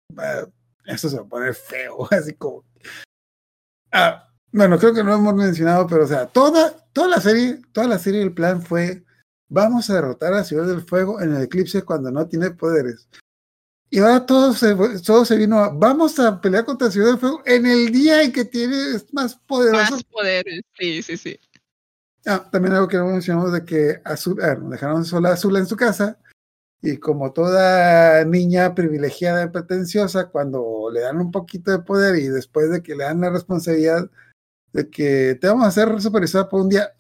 eso 0.86 1.10
se 1.10 1.18
va 1.18 1.24
a 1.24 1.28
poner 1.28 1.54
feo, 1.54 2.08
así 2.12 2.34
como. 2.34 2.66
Ah, 3.92 4.30
bueno, 4.52 4.78
creo 4.80 4.94
que 4.94 5.04
no 5.04 5.14
hemos 5.14 5.36
mencionado, 5.36 5.88
pero 5.88 6.06
o 6.06 6.08
sea, 6.08 6.28
toda, 6.28 6.74
toda 6.94 7.08
la 7.08 7.22
serie, 7.22 7.62
toda 7.72 7.88
la 7.88 8.00
serie, 8.00 8.22
el 8.22 8.34
plan 8.34 8.62
fue, 8.62 9.04
vamos 9.50 9.90
a 9.90 9.96
derrotar 9.96 10.34
a 10.34 10.44
Ciudad 10.44 10.68
del 10.68 10.82
Fuego 10.82 11.22
en 11.22 11.36
el 11.36 11.44
eclipse 11.44 11.84
cuando 11.84 12.12
no 12.12 12.28
tiene 12.28 12.52
poderes. 12.52 13.08
Y 13.92 14.00
ahora 14.00 14.26
todo 14.26 14.54
se, 14.54 14.76
todo 15.04 15.26
se 15.26 15.36
vino 15.36 15.58
a, 15.60 15.70
vamos 15.70 16.20
a 16.20 16.40
pelear 16.40 16.64
contra 16.66 16.92
Ciudad 16.92 17.08
del 17.08 17.18
Fuego 17.18 17.42
en 17.46 17.66
el 17.66 17.92
día 17.92 18.22
en 18.22 18.32
que 18.32 18.46
tiene, 18.46 18.76
más 19.12 19.36
poderoso 19.36 19.96
Más 19.96 20.04
poderes, 20.04 20.62
sí, 20.78 21.02
sí, 21.02 21.18
sí. 21.18 21.40
Ah, 22.26 22.48
también 22.52 22.76
algo 22.76 22.88
que 22.88 22.98
no 22.98 23.06
mencionamos 23.08 23.52
de 23.52 23.66
que 23.66 24.02
Azul, 24.06 24.40
ah, 24.44 24.56
dejaron 24.56 25.06
sola 25.06 25.30
a 25.30 25.34
Azula 25.34 25.60
en 25.60 25.66
su 25.66 25.76
casa 25.76 26.20
y 26.82 26.98
como 26.98 27.34
toda 27.34 28.24
niña 28.26 28.76
privilegiada 28.76 29.44
y 29.46 29.50
pretenciosa, 29.50 30.30
cuando 30.30 30.90
le 30.94 31.02
dan 31.02 31.18
un 31.18 31.32
poquito 31.32 31.72
de 31.72 31.80
poder 31.80 32.16
y 32.18 32.28
después 32.28 32.70
de 32.70 32.84
que 32.84 32.96
le 32.96 33.06
dan 33.06 33.22
la 33.22 33.32
responsabilidad 33.32 34.10
de 34.72 34.90
que 34.90 35.38
te 35.42 35.48
vamos 35.48 35.66
a 35.66 35.70
hacer 35.70 36.00
supervisor 36.02 36.48
por 36.48 36.62
un 36.62 36.70
día, 36.70 36.94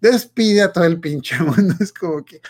despide 0.00 0.62
a 0.62 0.72
todo 0.72 0.84
el 0.84 1.00
pinche 1.00 1.36
mundo. 1.42 1.74
Es 1.80 1.92
como 1.92 2.24
que... 2.24 2.40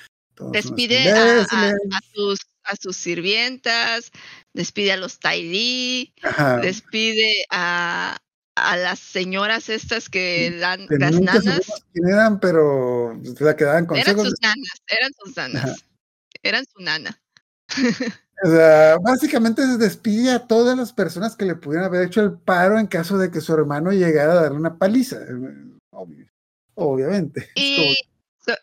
Despide 0.53 1.11
a, 1.11 1.41
a- 1.51 1.71
a 1.71 2.01
sus, 2.15 2.39
a 2.69 2.77
sus 2.77 2.97
sirvientas, 2.97 4.11
despide 4.55 4.93
a 4.93 4.97
los 4.97 5.19
Tai 5.19 5.43
Li, 5.43 6.15
Ajá, 6.23 6.59
despide 6.59 7.45
a, 7.51 8.17
a 8.57 8.77
las 8.77 8.99
señoras 8.99 9.69
estas 9.69 10.09
que 10.09 10.57
dan 10.59 10.87
que 10.89 10.97
las 10.99 11.21
nanas. 11.21 11.67
quién 11.93 12.09
eran, 12.09 12.39
pero 12.41 13.21
se 13.37 13.45
la 13.45 13.57
quedaban 13.57 13.85
Eran 13.85 13.87
consejos. 13.87 14.25
sus 14.29 14.41
nanas, 14.41 14.83
eran 14.89 15.11
sus 15.19 15.37
nanas. 15.37 15.65
Ajá. 15.65 15.75
Eran 16.43 16.65
su 16.67 16.83
nana. 16.83 17.21
O 18.45 18.49
sea, 18.51 18.97
básicamente 19.03 19.63
se 19.63 19.77
despide 19.79 20.31
a 20.31 20.47
todas 20.47 20.77
las 20.79 20.93
personas 20.93 21.35
que 21.35 21.45
le 21.45 21.57
pudieran 21.57 21.87
haber 21.87 22.07
hecho 22.07 22.21
el 22.23 22.39
paro 22.39 22.79
en 22.79 22.87
caso 22.87 23.19
de 23.19 23.31
que 23.33 23.41
su 23.41 23.53
hermano 23.53 23.91
llegara 23.91 24.33
a 24.33 24.43
darle 24.43 24.59
una 24.59 24.79
paliza. 24.79 25.17
Obvio- 25.91 26.31
obviamente. 26.75 27.41
Como- 27.55 27.57
Y 27.67 27.97
so- 28.47 28.55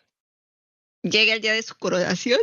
llega 1.02 1.34
el 1.34 1.42
día 1.42 1.52
de 1.52 1.62
su 1.62 1.74
coronación. 1.76 2.40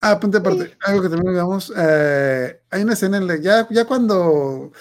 Ah, 0.00 0.20
punto 0.20 0.38
aparte, 0.38 0.76
algo 0.80 1.02
que 1.02 1.08
también 1.08 1.32
digamos, 1.32 1.72
eh, 1.76 2.60
hay 2.70 2.82
una 2.82 2.92
escena 2.92 3.16
en 3.16 3.26
la 3.26 3.36
ya, 3.36 3.66
ya 3.70 3.84
cuando 3.86 4.72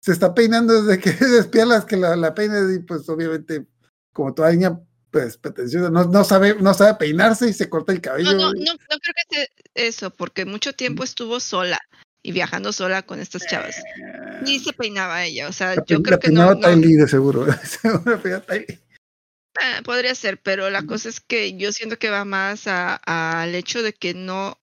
se 0.00 0.12
está 0.12 0.34
peinando 0.34 0.82
desde 0.82 1.00
que 1.00 1.10
despierta 1.24 1.74
las 1.74 1.84
que 1.84 1.96
la, 1.96 2.16
la 2.16 2.34
y 2.74 2.78
pues 2.80 3.08
obviamente 3.08 3.66
como 4.12 4.34
toda 4.34 4.50
niña 4.50 4.80
pues 5.10 5.36
pretenciosa, 5.36 5.90
no, 5.90 6.04
no 6.04 6.24
sabe, 6.24 6.56
no 6.58 6.72
sabe 6.72 6.94
peinarse 6.94 7.46
y 7.48 7.52
se 7.52 7.68
corta 7.68 7.92
el 7.92 8.00
cabello. 8.00 8.32
No, 8.32 8.38
no, 8.38 8.52
no, 8.54 8.72
no 8.72 8.98
creo 8.98 9.14
que 9.28 9.36
sea 9.36 9.46
eso, 9.74 10.10
porque 10.10 10.46
mucho 10.46 10.72
tiempo 10.72 11.04
estuvo 11.04 11.38
sola 11.38 11.78
y 12.22 12.32
viajando 12.32 12.72
sola 12.72 13.02
con 13.02 13.20
estas 13.20 13.46
chavas. 13.46 13.76
Ni 14.42 14.58
se 14.58 14.72
peinaba 14.72 15.24
ella, 15.24 15.48
o 15.48 15.52
sea, 15.52 15.76
La 15.76 15.84
yo 15.86 16.02
creo 16.02 16.16
la 16.16 16.18
que 16.18 16.30
no, 16.30 16.54
no- 16.54 16.60
Ty 16.68 16.76
Lee, 16.76 16.94
de 16.96 17.08
seguro. 17.08 17.46
Seguro 17.62 18.20
ah, 19.60 19.80
podría 19.84 20.14
ser, 20.14 20.40
pero 20.40 20.70
la 20.70 20.82
cosa 20.86 21.10
es 21.10 21.20
que 21.20 21.58
yo 21.58 21.72
siento 21.72 21.98
que 21.98 22.08
va 22.08 22.24
más 22.24 22.66
a- 22.66 22.96
al 23.42 23.54
hecho 23.54 23.82
de 23.82 23.92
que 23.92 24.14
no, 24.14 24.61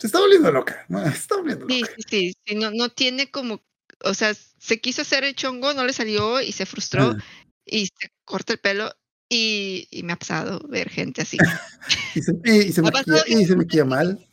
Se 0.00 0.06
está 0.06 0.18
volviendo 0.18 0.50
loca, 0.50 0.84
¿no? 0.88 1.02
Se 1.12 1.16
está 1.18 1.36
volviendo 1.36 1.66
loca. 1.66 1.74
sí, 1.74 2.04
sí, 2.08 2.34
sí, 2.46 2.54
no, 2.56 2.70
no 2.70 2.88
tiene 2.88 3.30
como, 3.30 3.62
o 4.02 4.14
sea, 4.14 4.34
se 4.34 4.80
quiso 4.80 5.02
hacer 5.02 5.24
el 5.24 5.34
chongo, 5.36 5.74
no 5.74 5.84
le 5.84 5.92
salió 5.92 6.40
y 6.40 6.52
se 6.52 6.66
frustró 6.66 7.10
Ah, 7.16 7.24
y 7.64 7.86
se 7.86 8.10
corta 8.24 8.54
el 8.54 8.58
pelo 8.60 8.92
y, 9.28 9.86
y 9.90 10.02
me 10.02 10.14
ha 10.14 10.16
pasado 10.18 10.60
ver 10.68 10.88
gente 10.90 11.22
así. 11.22 11.36
y, 12.14 12.22
se, 12.22 12.32
y- 12.44 12.58
y 12.68 12.72
se 12.72 12.80
Ha 12.80 12.84
maquilla, 12.84 13.04
pasado 13.04 13.24
y 13.28 13.44
se 13.44 13.84
mal. 13.84 14.26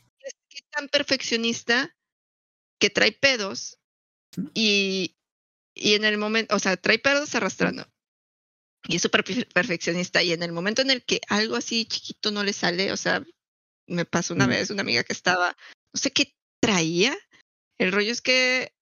es 0.50 0.62
tan 0.70 0.88
perfeccionista 0.88 1.94
que 2.80 2.90
trae 2.90 3.12
pedos 3.12 3.78
y, 4.54 5.16
y 5.74 5.94
en 5.94 6.04
el 6.04 6.16
momento, 6.18 6.54
o 6.56 6.58
sea, 6.58 6.76
trae 6.76 6.98
pedos 6.98 7.34
arrastrando. 7.34 7.86
Y 8.88 8.96
es 8.96 9.02
súper 9.02 9.24
perfe- 9.24 9.52
perfeccionista. 9.52 10.22
Y 10.22 10.32
en 10.32 10.42
el 10.42 10.52
momento 10.52 10.82
en 10.82 10.90
el 10.90 11.04
que 11.04 11.20
algo 11.28 11.56
así 11.56 11.84
chiquito 11.84 12.30
no 12.30 12.42
le 12.44 12.52
sale, 12.52 12.92
o 12.92 12.96
sea, 12.96 13.24
me 13.88 14.04
pasó 14.04 14.34
una 14.34 14.46
Mm. 14.46 14.50
vez 14.50 14.70
una 14.70 14.82
amiga 14.82 15.02
que 15.02 15.12
estaba, 15.12 15.56
no 15.92 16.00
sé 16.00 16.10
qué 16.12 16.34
traía. 16.60 17.16
El 17.78 17.92
rollo 17.92 18.12
es 18.12 18.20
que 18.20 18.72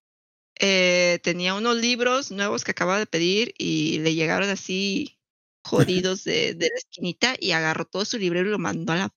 eh, 0.59 1.21
tenía 1.23 1.55
unos 1.55 1.77
libros 1.77 2.31
nuevos 2.31 2.65
que 2.65 2.71
acababa 2.71 2.99
de 2.99 3.07
pedir 3.07 3.55
y 3.59 3.99
le 4.01 4.15
llegaron 4.15 4.49
así 4.49 5.19
jodidos 5.65 6.25
de, 6.25 6.55
de 6.55 6.69
la 6.69 6.77
esquinita 6.77 7.37
y 7.39 7.53
agarró 7.53 7.85
todo 7.85 8.05
su 8.05 8.19
librero 8.19 8.49
y 8.49 8.53
lo 8.53 8.59
mandó 8.59 8.93
a 8.93 8.97
la 8.97 9.15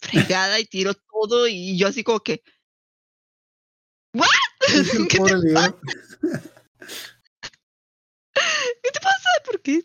fregada 0.00 0.58
y 0.60 0.66
tiró 0.66 0.94
todo 0.94 1.46
y 1.48 1.78
yo 1.78 1.88
así 1.88 2.02
como 2.02 2.20
que 2.20 2.42
¿Qué, 5.08 5.18
te, 5.18 5.34
qué 8.82 8.90
te 8.90 9.00
pasa? 9.00 9.28
¿Por 9.44 9.60
qué? 9.62 9.82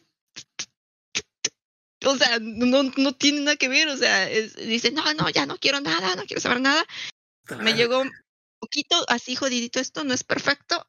O 2.05 2.15
sea, 2.15 2.37
no, 2.39 2.83
no 2.95 3.15
tiene 3.15 3.41
nada 3.41 3.57
que 3.57 3.69
ver, 3.69 3.87
o 3.87 3.97
sea, 3.97 4.29
es- 4.29 4.55
dice, 4.55 4.91
no, 4.91 5.03
no, 5.15 5.29
ya 5.29 5.45
no 5.45 5.57
quiero 5.57 5.81
nada, 5.81 6.15
no 6.15 6.23
quiero 6.25 6.41
saber 6.41 6.61
nada. 6.61 6.85
Me 7.61 7.73
llegó 7.73 8.01
un 8.01 8.11
poquito 8.59 8.95
así 9.07 9.35
jodidito 9.35 9.79
esto, 9.79 10.03
no 10.03 10.13
es 10.13 10.23
perfecto, 10.23 10.85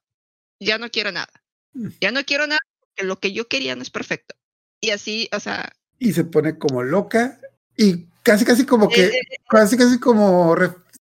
ya 0.60 0.76
no 0.78 0.90
quiero 0.90 1.12
nada. 1.12 1.30
Mm. 1.72 1.88
Ya 2.00 2.10
no 2.10 2.24
quiero 2.24 2.46
nada 2.46 2.60
porque 2.80 3.04
lo 3.06 3.18
que 3.18 3.32
yo 3.32 3.48
quería 3.48 3.76
no 3.76 3.82
es 3.82 3.90
perfecto. 3.90 4.34
Y 4.80 4.90
así, 4.90 5.28
o 5.32 5.40
sea, 5.40 5.72
Y 5.98 6.12
se 6.12 6.24
pone 6.24 6.58
como 6.58 6.82
loca 6.82 7.40
y 7.76 8.06
casi, 8.22 8.44
casi 8.44 8.66
como 8.66 8.88
que, 8.88 9.06
eh, 9.06 9.12
eh, 9.18 9.36
casi, 9.48 9.76
casi 9.76 9.98
como 9.98 10.54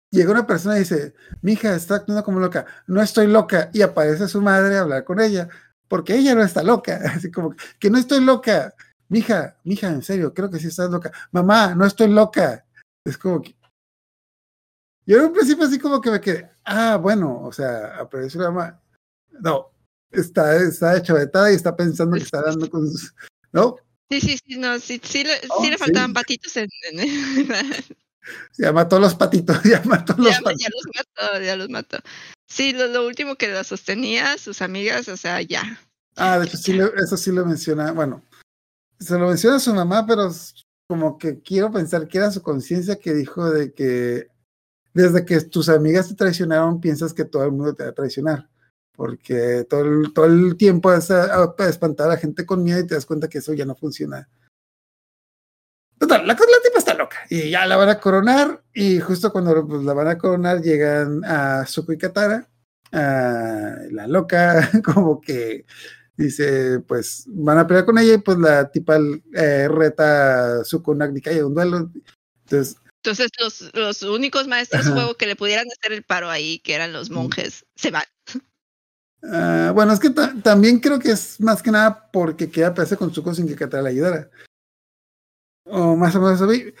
llega 0.09 0.31
una 0.31 0.47
persona 0.47 0.75
y 0.77 0.79
dice, 0.79 1.13
mi 1.41 1.53
hija 1.53 1.75
está 1.75 1.95
actuando 1.95 2.23
como 2.23 2.39
loca, 2.39 2.65
no 2.87 3.01
estoy 3.01 3.27
loca, 3.27 3.69
y 3.73 3.81
aparece 3.81 4.27
su 4.27 4.41
madre 4.41 4.77
a 4.77 4.81
hablar 4.81 5.03
con 5.03 5.19
ella, 5.19 5.49
porque 5.87 6.15
ella 6.15 6.33
no 6.33 6.43
está 6.43 6.63
loca, 6.63 6.99
así 7.15 7.29
como 7.31 7.55
que 7.79 7.89
no 7.89 7.97
estoy 7.97 8.23
loca, 8.23 8.73
mija, 9.09 9.57
mija, 9.63 9.87
en 9.89 10.01
serio, 10.03 10.33
creo 10.33 10.49
que 10.49 10.59
sí 10.59 10.67
estás 10.67 10.89
loca, 10.89 11.11
mamá, 11.31 11.75
no 11.75 11.85
estoy 11.85 12.09
loca, 12.09 12.65
es 13.05 13.17
como 13.17 13.41
que 13.41 13.55
yo 15.05 15.19
en 15.19 15.25
un 15.25 15.33
principio 15.33 15.65
así 15.65 15.79
como 15.79 16.01
que 16.01 16.11
me 16.11 16.19
quedé, 16.21 16.49
ah, 16.65 16.97
bueno, 16.97 17.41
o 17.43 17.51
sea, 17.51 17.97
apareció 17.99 18.41
la 18.41 18.51
mamá, 18.51 18.81
no, 19.39 19.71
está, 20.11 20.55
está 20.57 21.01
chavetada 21.01 21.51
y 21.51 21.55
está 21.55 21.75
pensando 21.75 22.17
que 22.17 22.23
está 22.23 22.41
dando 22.41 22.69
con 22.69 22.89
sus, 22.89 23.13
no, 23.51 23.77
sí, 24.09 24.19
sí, 24.19 24.37
sí, 24.45 24.57
no, 24.57 24.77
sí, 24.79 24.99
sí, 25.03 25.23
le, 25.23 25.33
Oh, 25.49 25.63
sí 25.63 25.69
le 25.69 25.77
sí. 25.77 25.83
faltaban 25.83 26.13
patitos 26.13 26.55
en, 26.57 26.67
en- 26.91 27.47
ya 28.57 28.71
mató 28.73 28.99
los 28.99 29.15
patitos, 29.15 29.63
ya 29.63 29.81
mató 29.85 30.13
los 30.17 30.33
ya, 30.33 30.41
patitos. 30.41 30.61
ya 30.63 30.69
los 30.69 30.95
mató, 30.95 31.41
ya 31.41 31.55
los 31.55 31.69
mató. 31.69 31.97
Sí, 32.49 32.73
lo, 32.73 32.87
lo 32.87 33.05
último 33.05 33.35
que 33.35 33.47
la 33.49 33.63
sostenía, 33.63 34.37
sus 34.37 34.61
amigas, 34.61 35.07
o 35.09 35.17
sea, 35.17 35.41
ya. 35.41 35.79
Ah, 36.15 36.39
de 36.39 36.45
hecho, 36.47 36.57
sí, 36.57 36.77
eso 36.97 37.17
sí 37.17 37.31
lo 37.31 37.45
menciona. 37.45 37.91
Bueno, 37.91 38.23
se 38.99 39.17
lo 39.17 39.27
menciona 39.27 39.59
su 39.59 39.73
mamá, 39.73 40.05
pero 40.07 40.29
como 40.89 41.17
que 41.17 41.41
quiero 41.41 41.71
pensar 41.71 42.07
que 42.07 42.17
era 42.17 42.31
su 42.31 42.41
conciencia 42.41 42.97
que 42.97 43.13
dijo 43.13 43.49
de 43.49 43.73
que 43.73 44.27
desde 44.93 45.25
que 45.25 45.41
tus 45.41 45.69
amigas 45.69 46.07
te 46.07 46.15
traicionaron, 46.15 46.79
piensas 46.81 47.13
que 47.13 47.25
todo 47.25 47.43
el 47.43 47.51
mundo 47.51 47.75
te 47.75 47.83
va 47.83 47.89
a 47.89 47.93
traicionar. 47.93 48.49
Porque 48.95 49.63
todo 49.69 49.81
el, 49.81 50.11
todo 50.13 50.25
el 50.25 50.57
tiempo 50.57 50.91
es 50.91 51.11
a, 51.11 51.43
a- 51.43 51.55
espantar 51.69 52.07
a 52.07 52.11
la 52.13 52.17
gente 52.17 52.45
con 52.47 52.63
miedo 52.63 52.79
y 52.79 52.87
te 52.87 52.95
das 52.95 53.05
cuenta 53.05 53.27
que 53.27 53.37
eso 53.37 53.53
ya 53.53 53.65
no 53.65 53.75
funciona. 53.75 54.27
Total, 55.99 56.21
la, 56.27 56.33
la 56.33 56.39
tipa 56.63 56.77
está 56.77 56.93
loca 56.93 57.17
y 57.29 57.49
ya 57.49 57.65
la 57.65 57.75
van 57.75 57.89
a 57.89 57.99
coronar 57.99 58.63
y 58.73 58.99
justo 58.99 59.31
cuando 59.31 59.67
pues, 59.67 59.83
la 59.83 59.93
van 59.93 60.07
a 60.07 60.17
coronar 60.17 60.61
llegan 60.61 61.23
a 61.25 61.65
Suko 61.65 61.91
y 61.93 61.97
Katara. 61.97 62.47
a 62.91 63.75
la 63.91 64.07
loca 64.07 64.69
como 64.83 65.19
que 65.19 65.65
dice, 66.17 66.79
pues 66.79 67.23
van 67.27 67.59
a 67.59 67.67
pelear 67.67 67.85
con 67.85 67.97
ella 67.97 68.15
y 68.15 68.17
pues 68.17 68.37
la 68.39 68.69
tipa 68.71 68.97
eh, 69.33 69.67
reta 69.69 70.59
a 70.61 70.63
Suko 70.65 70.93
Nagnika 70.95 71.31
y 71.31 71.39
un 71.39 71.53
duelo. 71.53 71.91
Entonces, 72.43 72.77
Entonces, 73.03 73.29
los, 73.39 73.71
los 73.73 74.01
únicos 74.03 74.47
maestros 74.47 74.85
Ajá. 74.85 74.93
fuego 74.95 75.15
que 75.15 75.27
le 75.27 75.35
pudieran 75.35 75.67
hacer 75.71 75.93
el 75.93 76.03
paro 76.03 76.29
ahí, 76.29 76.59
que 76.59 76.73
eran 76.73 76.91
los 76.91 77.09
monjes, 77.11 77.65
se 77.75 77.91
van. 77.91 78.03
ah, 79.23 79.71
bueno, 79.73 79.93
es 79.93 79.99
que 79.99 80.09
ta- 80.09 80.33
también 80.43 80.79
creo 80.79 80.99
que 80.99 81.11
es 81.11 81.39
más 81.39 81.61
que 81.61 81.71
nada 81.71 82.09
porque 82.11 82.49
queda 82.49 82.73
pelearse 82.73 82.97
con 82.97 83.13
Suko 83.13 83.33
sin 83.33 83.47
que 83.47 83.55
Katara 83.55 83.83
la 83.83 83.89
ayudara. 83.89 84.29
O 85.65 85.95
más 85.95 86.15
o 86.15 86.21
menos 86.21 86.41
así. 86.41 86.73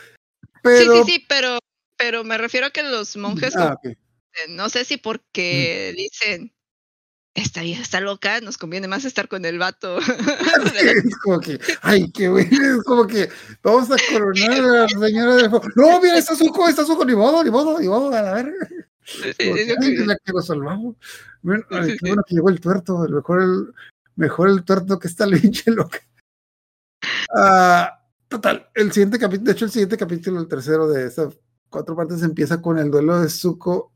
Pero, 0.63 0.93
Sí, 0.93 1.03
sí, 1.05 1.11
sí, 1.13 1.25
pero, 1.27 1.59
pero 1.97 2.23
me 2.23 2.37
refiero 2.37 2.67
a 2.67 2.71
que 2.71 2.83
los 2.83 3.15
monjes, 3.17 3.55
Ah, 3.55 3.75
no 4.49 4.69
sé 4.69 4.85
si 4.85 4.97
porque 4.97 5.93
dicen, 5.97 6.53
esta 7.37 7.61
vieja 7.61 7.83
está 7.83 8.01
loca, 8.01 8.41
nos 8.41 8.57
conviene 8.57 8.87
más 8.87 9.05
estar 9.05 9.27
con 9.27 9.45
el 9.45 9.59
vato. 9.59 9.97
es 10.75 11.17
como 11.23 11.39
que, 11.39 11.59
ay, 11.83 12.11
qué 12.11 12.29
güey, 12.29 12.45
es 12.45 12.83
como 12.83 13.05
que 13.05 13.29
vamos 13.61 13.89
a 13.91 13.95
coronar 14.11 14.51
a 14.51 14.81
la 14.81 14.87
señora 14.87 15.35
del. 15.35 15.51
No, 15.75 16.01
mira, 16.01 16.17
está 16.17 16.35
Suco, 16.35 16.67
está 16.67 16.83
Suco, 16.83 17.05
ni 17.05 17.15
modo, 17.15 17.43
ni 17.43 17.51
modo, 17.51 17.79
ni 17.79 17.87
modo, 17.87 18.13
a 18.13 18.21
la 18.23 18.33
verga. 18.33 18.67
Sí, 19.03 19.33
que, 19.37 19.75
sí, 19.79 19.97
sí. 19.97 20.05
la 20.05 20.17
que 20.17 20.33
lo 20.33 20.41
salvamos. 20.41 20.95
Bueno, 21.43 21.63
ay, 21.69 21.95
qué 21.97 22.09
bueno 22.09 22.23
que 22.27 22.35
llegó 22.35 22.49
el 22.49 22.59
tuerto, 22.59 23.05
el 23.05 23.13
mejor 23.13 23.41
el, 23.41 23.73
mejor 24.15 24.49
el 24.49 24.63
tuerto 24.63 24.97
que 24.97 25.07
está 25.07 25.23
el 25.25 25.39
pinche 25.39 25.69
loca. 25.69 25.99
Ah, 27.35 28.03
total, 28.27 28.67
el 28.73 28.91
siguiente 28.91 29.19
capítulo, 29.19 29.45
de 29.45 29.51
hecho, 29.51 29.65
el 29.65 29.71
siguiente 29.71 29.97
capítulo, 29.97 30.39
el 30.39 30.47
tercero 30.47 30.87
de 30.87 31.05
esas 31.05 31.37
cuatro 31.69 31.95
partes, 31.95 32.23
empieza 32.23 32.63
con 32.63 32.79
el 32.79 32.89
duelo 32.89 33.21
de 33.21 33.29
Zuko 33.29 33.93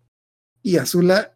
y 0.61 0.77
Azula. 0.77 1.35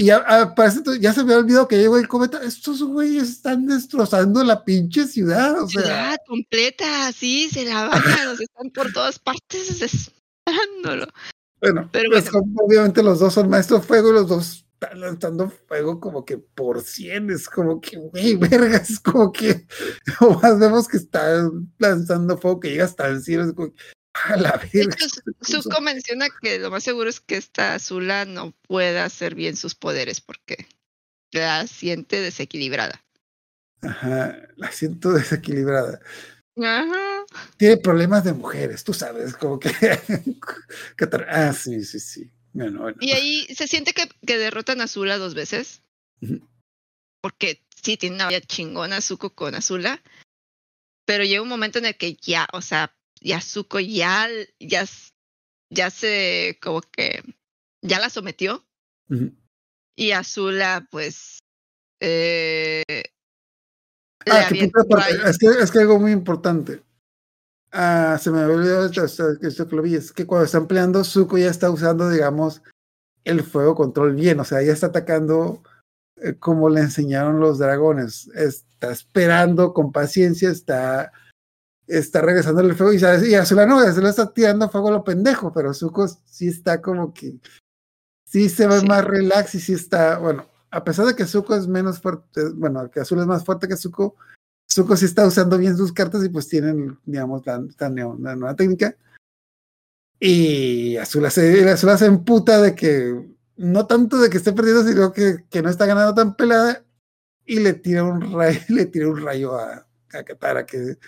Y 0.00 0.04
ya, 0.04 0.24
ah, 0.28 0.54
para 0.54 0.68
ese 0.68 0.78
entonces 0.78 1.02
ya 1.02 1.12
se 1.12 1.24
me 1.24 1.32
había 1.32 1.42
olvidado 1.42 1.66
que 1.66 1.76
llegó 1.76 1.98
el 1.98 2.06
cometa. 2.06 2.40
Estos 2.44 2.80
güeyes 2.84 3.28
están 3.30 3.66
destrozando 3.66 4.44
la 4.44 4.64
pinche 4.64 5.08
ciudad. 5.08 5.60
O 5.60 5.68
sea, 5.68 5.82
Ciudad 5.82 6.16
completa, 6.24 7.10
sí, 7.12 7.48
se 7.50 7.64
la 7.64 7.88
bajan, 7.88 8.36
están 8.40 8.70
por 8.72 8.92
todas 8.92 9.18
partes 9.18 9.80
desesperándolo. 9.80 11.08
bueno, 11.60 11.88
Pero 11.90 12.10
pues, 12.10 12.30
bueno. 12.30 12.38
son- 12.46 12.54
obviamente 12.64 13.02
los 13.02 13.18
dos 13.18 13.34
son 13.34 13.50
maestros 13.50 13.84
fuego 13.84 14.10
y 14.10 14.12
los 14.12 14.28
dos 14.28 14.64
están 14.80 15.00
lanzando 15.00 15.50
fuego 15.66 15.98
como 15.98 16.24
que 16.24 16.38
por 16.38 16.80
cien. 16.82 17.30
Es 17.30 17.48
como 17.48 17.80
que, 17.80 17.96
güey, 17.96 18.36
vergas, 18.36 18.90
es 18.90 19.00
como 19.00 19.32
que 19.32 19.66
o 20.20 20.38
más 20.40 20.60
vemos 20.60 20.86
que 20.86 20.98
están 20.98 21.72
lanzando 21.78 22.38
fuego 22.38 22.60
que 22.60 22.70
llega 22.70 22.84
hasta 22.84 23.08
el 23.08 23.20
cielo. 23.20 23.46
Es 23.46 23.52
como 23.52 23.72
que, 23.72 23.80
a 24.26 24.36
la 24.36 24.60
De 24.72 24.82
hecho, 24.82 25.06
Zuko 25.44 25.80
menciona 25.80 26.28
que 26.40 26.58
lo 26.58 26.70
más 26.70 26.84
seguro 26.84 27.10
es 27.10 27.20
que 27.20 27.36
esta 27.36 27.74
Azula 27.74 28.24
no 28.24 28.52
pueda 28.66 29.04
hacer 29.04 29.34
bien 29.34 29.56
sus 29.56 29.74
poderes 29.74 30.20
porque 30.20 30.66
la 31.32 31.66
siente 31.66 32.20
desequilibrada. 32.20 33.04
Ajá, 33.82 34.36
la 34.56 34.72
siento 34.72 35.12
desequilibrada. 35.12 36.00
Ajá. 36.56 37.24
Tiene 37.56 37.76
problemas 37.76 38.24
de 38.24 38.32
mujeres, 38.32 38.82
tú 38.82 38.92
sabes, 38.92 39.34
como 39.34 39.60
que. 39.60 39.70
ah, 41.28 41.52
sí, 41.52 41.84
sí, 41.84 42.00
sí. 42.00 42.30
Bueno, 42.52 42.80
bueno. 42.82 42.98
Y 43.00 43.12
ahí 43.12 43.46
se 43.54 43.68
siente 43.68 43.92
que, 43.92 44.08
que 44.26 44.38
derrotan 44.38 44.80
a 44.80 44.84
Azula 44.84 45.18
dos 45.18 45.34
veces. 45.34 45.82
Porque 47.20 47.62
sí, 47.82 47.96
tiene 47.96 48.16
una 48.16 48.28
vida 48.28 48.40
chingona 48.40 49.00
Zuko 49.00 49.34
con 49.34 49.54
Azula. 49.54 50.02
Pero 51.04 51.24
llega 51.24 51.42
un 51.42 51.48
momento 51.48 51.78
en 51.78 51.86
el 51.86 51.96
que 51.96 52.16
ya, 52.16 52.48
o 52.52 52.60
sea, 52.60 52.94
ya 53.20 53.40
Zuko 53.40 53.80
ya, 53.80 54.28
ya, 54.60 54.84
ya 55.70 55.90
se 55.90 56.58
como 56.62 56.80
que 56.80 57.22
ya 57.82 57.98
la 57.98 58.10
sometió 58.10 58.64
Ujú. 59.10 59.32
y 59.96 60.12
Azula, 60.12 60.86
pues. 60.90 61.38
Eh, 62.00 62.82
Ah, 64.30 64.48
que 64.50 64.64
es 65.30 65.38
que, 65.38 65.46
es 65.62 65.70
que 65.70 65.78
algo 65.78 65.98
muy 65.98 66.12
importante. 66.12 66.82
Ah, 67.72 68.18
se 68.20 68.30
me 68.30 68.40
esto, 68.86 69.04
esto- 69.04 69.40
esto 69.40 69.68
que 69.68 69.76
lo 69.76 69.82
vi, 69.82 69.94
es 69.94 70.12
que 70.12 70.26
cuando 70.26 70.44
están 70.46 70.66
peleando, 70.66 71.04
Zuko 71.04 71.38
ya 71.38 71.50
está 71.50 71.70
usando, 71.70 72.08
digamos, 72.10 72.62
el 73.24 73.42
fuego 73.42 73.74
control 73.74 74.14
bien, 74.14 74.40
o 74.40 74.44
sea, 74.44 74.62
ya 74.62 74.72
está 74.72 74.86
atacando 74.86 75.62
eh, 76.20 76.34
como 76.34 76.68
le 76.68 76.80
enseñaron 76.80 77.40
los 77.40 77.58
dragones. 77.58 78.28
Está 78.34 78.90
esperando 78.90 79.72
con 79.72 79.92
paciencia, 79.92 80.50
está, 80.50 81.12
está 81.88 82.20
regresando 82.20 82.60
el 82.60 82.74
fuego 82.74 82.92
y, 82.92 83.28
y 83.30 83.34
Azula 83.34 83.66
no, 83.66 83.78
Azula 83.78 84.10
está 84.10 84.32
tirando 84.32 84.68
fuego 84.68 84.88
a 84.88 84.92
lo 84.92 85.04
pendejo, 85.04 85.52
pero 85.52 85.72
Zuko 85.74 86.06
sí 86.06 86.48
está 86.48 86.80
como 86.82 87.12
que 87.14 87.34
sí 88.24 88.48
se 88.48 88.66
ve 88.66 88.80
Sí. 88.80 88.86
más 88.86 89.04
relax 89.04 89.54
y 89.54 89.60
sí 89.60 89.72
está, 89.72 90.18
bueno, 90.18 90.46
a 90.70 90.84
pesar 90.84 91.06
de 91.06 91.16
que 91.16 91.24
Zuko 91.24 91.54
es 91.56 91.66
menos 91.66 92.00
fuerte, 92.00 92.50
bueno, 92.50 92.90
que 92.90 93.00
Azul 93.00 93.20
es 93.20 93.26
más 93.26 93.44
fuerte 93.44 93.66
que 93.68 93.76
Zuko, 93.76 94.16
Zuko 94.70 94.96
sí 94.96 95.06
está 95.06 95.26
usando 95.26 95.56
bien 95.56 95.76
sus 95.76 95.92
cartas 95.92 96.22
y 96.24 96.28
pues 96.28 96.46
tienen, 96.46 96.98
digamos, 97.06 97.44
la, 97.46 97.58
la 97.58 97.88
la 97.88 98.36
nueva 98.36 98.54
técnica. 98.54 98.94
Y 100.20 100.96
Azula 100.96 101.30
se, 101.30 101.68
Azula 101.70 101.96
se 101.96 102.06
emputa 102.06 102.60
de 102.60 102.74
que, 102.74 103.34
no 103.56 103.86
tanto 103.86 104.18
de 104.18 104.28
que 104.28 104.36
esté 104.36 104.52
perdiendo, 104.52 104.84
sino 104.84 105.12
que, 105.12 105.44
que 105.48 105.62
no 105.62 105.70
está 105.70 105.86
ganando 105.86 106.14
tan 106.14 106.36
pelada 106.36 106.84
y 107.46 107.60
le 107.60 107.72
tira 107.72 108.04
un 108.04 108.32
rayo, 108.32 108.60
le 108.68 108.86
tira 108.86 109.08
un 109.08 109.22
rayo 109.22 109.56
a, 109.58 109.86
a 110.12 110.22
Katara, 110.24 110.66
que, 110.66 110.98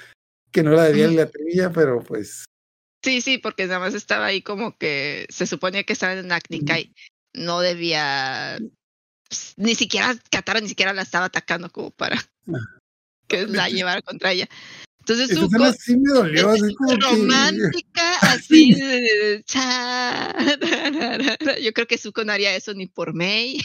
que 0.50 0.62
no 0.62 0.72
la 0.72 0.84
debía 0.84 1.06
Ujú. 1.06 1.16
la 1.16 1.26
trilla, 1.30 1.70
pero 1.70 2.02
pues 2.02 2.44
Sí, 3.02 3.22
sí, 3.22 3.38
porque 3.38 3.66
nada 3.66 3.78
más 3.80 3.94
estaba 3.94 4.26
ahí 4.26 4.42
como 4.42 4.76
que 4.76 5.26
se 5.30 5.46
suponía 5.46 5.84
que 5.84 5.94
estaba 5.94 6.12
en 6.12 6.30
Acnicai. 6.32 6.92
No 7.32 7.60
debía. 7.60 8.58
pues, 9.28 9.54
Ni 9.56 9.74
siquiera 9.74 10.14
Katara 10.30 10.60
ni 10.60 10.68
siquiera 10.68 10.92
la 10.92 11.02
estaba 11.02 11.24
atacando 11.26 11.70
como 11.70 11.90
para 11.92 12.22
que 13.28 13.46
la 13.46 13.68
llevara 13.70 14.02
contra 14.02 14.32
ella. 14.32 14.48
Entonces 14.98 15.30
escena 15.30 15.72
sí 15.72 15.96
me 15.96 16.12
dolió, 16.12 16.50
así 16.50 16.74
como 16.74 16.90
que... 16.98 17.04
romántica, 17.06 18.16
así 18.20 18.74
de- 18.74 19.42
Yo 21.62 21.72
creo 21.72 21.86
que 21.86 21.96
Zuko 21.96 22.22
no 22.24 22.32
haría 22.32 22.54
eso 22.54 22.74
ni 22.74 22.86
por 22.86 23.14
May. 23.14 23.60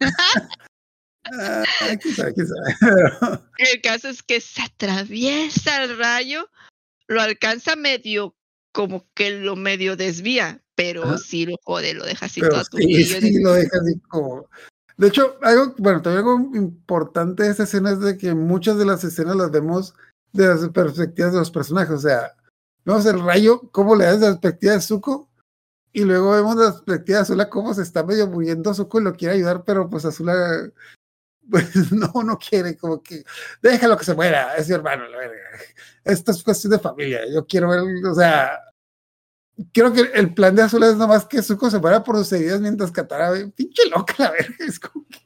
Ah, 1.24 1.64
quién 2.00 2.14
sabe, 2.14 2.34
quién 2.34 2.46
sabe, 2.46 2.76
pero- 2.80 3.42
El 3.58 3.80
caso 3.82 4.08
es 4.08 4.22
que 4.22 4.40
se 4.40 4.62
atraviesa 4.62 5.84
el 5.84 5.98
rayo, 5.98 6.48
lo 7.08 7.20
alcanza 7.20 7.76
medio, 7.76 8.34
como 8.72 9.06
que 9.14 9.30
lo 9.38 9.56
medio 9.56 9.96
desvía, 9.96 10.62
pero 10.74 11.04
Ajá. 11.04 11.18
sí 11.18 11.46
lo 11.46 11.56
jode, 11.64 11.94
lo 11.94 12.04
deja 12.04 12.26
así 12.26 12.40
todo 12.40 12.62
sí, 12.64 13.04
sí, 13.04 13.42
lo 13.42 13.52
deja 13.52 13.78
así 13.80 13.98
como. 14.08 14.48
De 14.96 15.08
hecho, 15.08 15.38
algo, 15.42 15.74
bueno, 15.78 16.02
también 16.02 16.24
algo 16.26 16.56
importante 16.56 17.42
de 17.42 17.50
esta 17.50 17.62
escena 17.64 17.92
es 17.92 18.00
de 18.00 18.16
que 18.18 18.34
muchas 18.34 18.78
de 18.78 18.84
las 18.86 19.02
escenas 19.04 19.36
las 19.36 19.50
vemos 19.50 19.94
de 20.32 20.46
las 20.46 20.68
perspectivas 20.70 21.32
de 21.32 21.38
los 21.38 21.50
personajes. 21.50 21.94
O 21.94 21.98
sea, 21.98 22.34
vemos 22.84 23.06
el 23.06 23.20
rayo, 23.20 23.70
cómo 23.72 23.96
le 23.96 24.04
das 24.04 24.20
la 24.20 24.28
perspectiva 24.32 24.74
de 24.74 24.80
Zuko, 24.80 25.30
y 25.92 26.04
luego 26.04 26.32
vemos 26.32 26.56
la 26.56 26.70
perspectiva 26.72 27.18
de 27.18 27.22
Azula, 27.22 27.48
cómo 27.50 27.74
se 27.74 27.82
está 27.82 28.04
medio 28.04 28.26
muriendo 28.28 28.72
Zuko 28.74 29.00
y 29.00 29.04
lo 29.04 29.14
quiere 29.14 29.34
ayudar, 29.34 29.64
pero 29.64 29.88
pues 29.90 30.04
Azula, 30.04 30.70
pues 31.50 31.68
no, 31.92 32.12
no 32.24 32.38
quiere, 32.38 32.76
como 32.76 33.02
que 33.02 33.24
déjalo 33.62 33.96
que 33.96 34.04
se 34.04 34.14
muera, 34.14 34.54
es 34.56 34.68
mi 34.68 34.74
hermano, 34.74 35.06
la 35.08 35.18
verga. 35.18 35.36
Esto 36.04 36.30
es 36.32 36.42
cuestión 36.42 36.72
de 36.72 36.78
familia. 36.78 37.20
Yo 37.32 37.46
quiero 37.46 37.68
ver, 37.68 37.80
o 38.06 38.14
sea, 38.14 38.58
creo 39.72 39.92
que 39.92 40.00
el 40.14 40.32
plan 40.34 40.54
de 40.54 40.62
Azul 40.62 40.82
es 40.84 40.96
nomás 40.96 41.26
que 41.26 41.42
Zuko 41.42 41.70
se 41.70 41.78
muera 41.78 42.02
por 42.02 42.16
sus 42.16 42.32
heridas 42.32 42.60
mientras 42.60 42.90
Katara 42.92 43.32
pinche 43.54 43.86
loca 43.90 44.14
la 44.18 44.30
verga. 44.30 44.54
Es 44.60 44.78
como 44.80 45.06
que- 45.08 45.20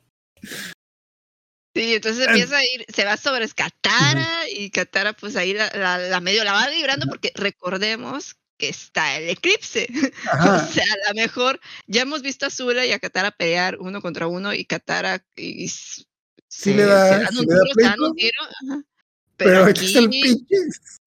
Sí, 1.76 1.94
entonces 1.96 2.28
empieza 2.28 2.56
a 2.56 2.64
ir, 2.64 2.84
se 2.94 3.05
va 3.05 3.16
sobre 3.16 3.48
Katara 3.48 4.48
y 4.48 4.70
Katara 4.70 5.12
pues 5.12 5.34
ahí 5.34 5.55
la, 5.55 5.68
la, 5.74 5.98
la 5.98 6.20
medio 6.20 6.44
la 6.44 6.52
va 6.52 6.68
librando 6.68 7.06
porque 7.09 7.32
recordemos 7.34 8.36
que 8.56 8.68
está 8.68 9.16
el 9.16 9.28
eclipse. 9.28 9.88
Ajá. 10.30 10.55
O 10.68 10.72
sea, 10.72 10.84
a 10.84 11.09
lo 11.09 11.14
mejor 11.20 11.59
ya 11.88 12.02
hemos 12.02 12.22
visto 12.22 12.46
a 12.46 12.51
Zula 12.51 12.86
y 12.86 12.92
a 12.92 13.01
Katara 13.01 13.32
pelear 13.32 13.78
uno 13.80 14.01
contra 14.01 14.28
uno 14.28 14.55
y 14.55 14.64
Katara 14.66 15.24
y, 15.34 15.64
y 15.64 15.68
s- 16.55 16.62
Sí 16.64 16.70
se- 16.70 16.76
le 16.76 16.85
da- 16.85 17.28
sí 17.28 17.36
un 17.39 17.47
le 17.47 17.55
da 17.55 17.60
tiro, 17.62 17.74
se 17.74 17.82
dan 17.82 18.01
un 18.01 18.14
pleito. 18.14 18.14
tiro, 18.16 18.43
ajá. 18.44 18.85
pero 19.36 19.51
Pero, 19.51 19.64
aquí 19.64 19.85
es 19.86 19.97
el 19.97 20.10
pinche 20.10 20.56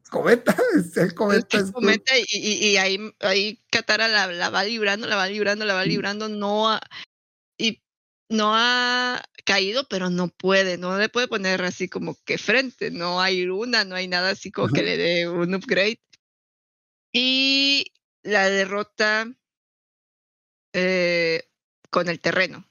cometa. 0.09 0.55
Es 0.85 0.97
el 0.97 1.13
cometa. 1.15 1.57
es 1.57 1.63
como- 1.63 1.73
cometa 1.73 2.17
y, 2.17 2.25
y- 2.31 2.67
y 2.71 2.77
ahí, 2.77 2.99
ahí 3.19 3.61
Katara 3.71 4.07
la, 4.07 4.27
la 4.27 4.49
va 4.49 4.63
librando, 4.63 5.07
la 5.07 5.15
va 5.15 5.27
librando, 5.27 5.65
la 5.65 5.73
va 5.73 5.85
librando, 5.85 6.27
no 6.29 6.69
ha, 6.71 6.81
y 7.57 7.81
no 8.29 8.51
ha 8.55 9.23
caído, 9.45 9.87
pero 9.87 10.09
no 10.09 10.27
puede, 10.27 10.77
no 10.77 10.97
le 10.97 11.07
puede 11.09 11.27
poner 11.29 11.61
así 11.63 11.87
como 11.87 12.17
que 12.25 12.37
frente, 12.37 12.91
no 12.91 13.21
hay 13.21 13.43
luna, 13.43 13.85
no 13.85 13.95
hay 13.95 14.07
nada 14.09 14.31
así 14.31 14.51
como 14.51 14.67
que 14.69 14.83
le 14.83 14.97
dé 14.97 15.29
un 15.29 15.55
upgrade. 15.55 15.99
Y 17.13 17.93
la 18.23 18.49
derrota 18.49 19.31
eh, 20.73 21.49
con 21.89 22.09
el 22.09 22.19
terreno. 22.19 22.67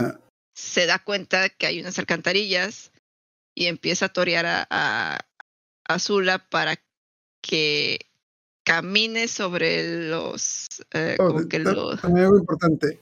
Ah. 0.00 0.18
Se 0.54 0.86
da 0.86 0.98
cuenta 0.98 1.48
que 1.48 1.66
hay 1.66 1.80
unas 1.80 1.98
alcantarillas 1.98 2.92
y 3.54 3.66
empieza 3.66 4.06
a 4.06 4.12
torear 4.12 4.46
a, 4.46 4.66
a, 4.70 5.18
a 5.84 5.98
Zula 5.98 6.48
para 6.48 6.76
que 7.42 7.98
camine 8.64 9.28
sobre 9.28 10.08
los 10.08 10.68
eh, 10.92 11.16
Oh, 11.18 11.28
como 11.28 11.48
que 11.48 11.58
los 11.58 12.00
También 12.00 12.26
algo 12.26 12.38
importante. 12.38 13.00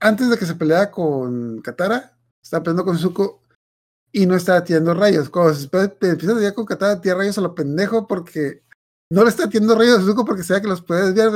Antes 0.00 0.30
de 0.30 0.38
que 0.38 0.46
se 0.46 0.54
peleara 0.54 0.90
con 0.90 1.60
Katara, 1.60 2.16
estaba 2.42 2.62
peleando 2.62 2.84
con 2.84 2.98
Zuko 2.98 3.42
y 4.10 4.26
no 4.26 4.34
estaba 4.34 4.64
tirando 4.64 4.94
rayos. 4.94 5.30
Cuando 5.30 5.54
se 5.54 5.68
empieza 5.72 6.32
a 6.32 6.38
tirar 6.38 6.54
con 6.54 6.66
Katara, 6.66 7.00
tira 7.00 7.14
rayos 7.14 7.38
a 7.38 7.42
lo 7.42 7.54
pendejo 7.54 8.06
porque 8.06 8.62
no 9.10 9.22
le 9.22 9.30
está 9.30 9.48
tirando 9.48 9.76
rayos 9.76 10.00
a 10.00 10.02
Zuko 10.02 10.24
porque 10.24 10.42
sabe 10.42 10.62
que 10.62 10.68
los 10.68 10.82
puede 10.82 11.12
desviar. 11.12 11.28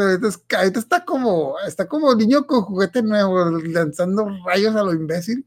Ahorita 0.58 0.78
está 0.78 1.04
como 1.04 1.56
está 1.66 1.86
como 1.86 2.14
niño 2.14 2.46
con 2.46 2.62
juguete 2.62 3.02
nuevo, 3.02 3.50
lanzando 3.50 4.28
rayos 4.44 4.74
a 4.74 4.82
lo 4.82 4.92
imbécil. 4.92 5.46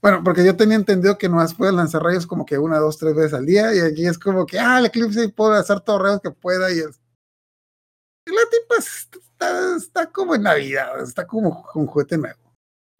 Bueno, 0.00 0.22
porque 0.22 0.44
yo 0.44 0.56
tenía 0.56 0.76
entendido 0.76 1.18
que 1.18 1.28
nomás 1.28 1.54
puede 1.54 1.72
lanzar 1.72 2.02
rayos 2.02 2.26
como 2.26 2.46
que 2.46 2.56
una, 2.58 2.78
dos, 2.78 2.98
tres 2.98 3.14
veces 3.14 3.34
al 3.34 3.46
día. 3.46 3.74
Y 3.74 3.80
aquí 3.80 4.06
es 4.06 4.18
como 4.18 4.46
que, 4.46 4.58
ah, 4.58 4.78
el 4.78 4.86
eclipse 4.86 5.28
puedo 5.28 5.52
lanzar 5.52 5.80
todos 5.80 6.00
los 6.00 6.08
rayos 6.08 6.22
que 6.22 6.30
pueda. 6.30 6.70
Y 6.70 6.78
es. 6.78 7.00
La 8.26 8.42
tipa 8.50 9.76
está, 9.76 10.12
como 10.12 10.34
en 10.34 10.42
Navidad, 10.42 11.02
está 11.02 11.26
como 11.26 11.62
con 11.62 11.86
juguete 11.86 12.16
nuevo. 12.18 12.38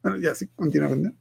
Bueno, 0.02 0.18
ya 0.18 0.34
sí, 0.34 0.48
continúa. 0.48 0.88
continúa. 0.88 1.14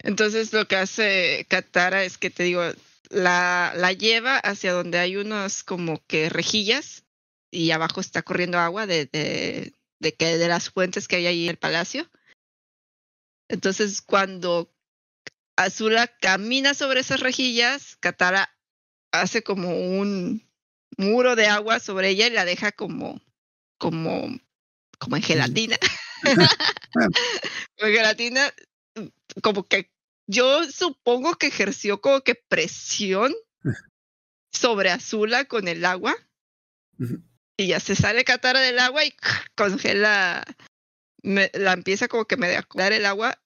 Entonces 0.00 0.52
lo 0.52 0.66
que 0.66 0.76
hace 0.76 1.46
Katara 1.48 2.04
es 2.04 2.18
que 2.18 2.30
te 2.30 2.44
digo, 2.44 2.62
la, 3.10 3.72
la 3.76 3.92
lleva 3.92 4.38
hacia 4.38 4.72
donde 4.72 4.98
hay 4.98 5.16
unos 5.16 5.64
como 5.64 6.00
que 6.06 6.28
rejillas 6.28 7.04
y 7.50 7.70
abajo 7.70 8.00
está 8.00 8.22
corriendo 8.22 8.58
agua 8.58 8.86
de, 8.86 9.06
de, 9.06 9.74
de 9.98 10.14
que 10.14 10.38
de 10.38 10.48
las 10.48 10.70
fuentes 10.70 11.08
que 11.08 11.16
hay 11.16 11.26
ahí 11.26 11.44
en 11.44 11.50
el 11.50 11.56
palacio. 11.56 12.08
Entonces 13.48 14.02
cuando 14.02 14.72
Azula 15.56 16.06
camina 16.06 16.74
sobre 16.74 17.00
esas 17.00 17.20
rejillas, 17.20 17.96
Katara 17.96 18.54
hace 19.10 19.42
como 19.42 19.70
un 19.70 20.48
muro 20.96 21.36
de 21.36 21.46
agua 21.46 21.80
sobre 21.80 22.10
ella 22.10 22.26
y 22.26 22.30
la 22.30 22.44
deja 22.44 22.72
como, 22.72 23.20
como, 23.78 24.38
como 24.98 25.16
en 25.16 25.22
gelatina. 25.22 25.76
en 27.76 27.92
gelatina, 27.92 28.52
como 29.42 29.66
que 29.66 29.90
yo 30.26 30.70
supongo 30.70 31.36
que 31.36 31.46
ejerció 31.46 32.00
como 32.00 32.20
que 32.20 32.34
presión 32.34 33.34
sobre 34.52 34.90
Azula 34.90 35.46
con 35.46 35.68
el 35.68 35.84
agua. 35.84 36.14
Y 37.56 37.68
ya 37.68 37.80
se 37.80 37.96
sale 37.96 38.24
Katara 38.24 38.60
del 38.60 38.78
agua 38.78 39.04
y 39.04 39.14
congela, 39.56 40.44
me- 41.22 41.50
la 41.54 41.72
empieza 41.72 42.08
como 42.08 42.26
que 42.26 42.36
medio 42.36 42.58
a 42.58 42.62
colar 42.62 42.92
el 42.92 43.06
agua. 43.06 43.40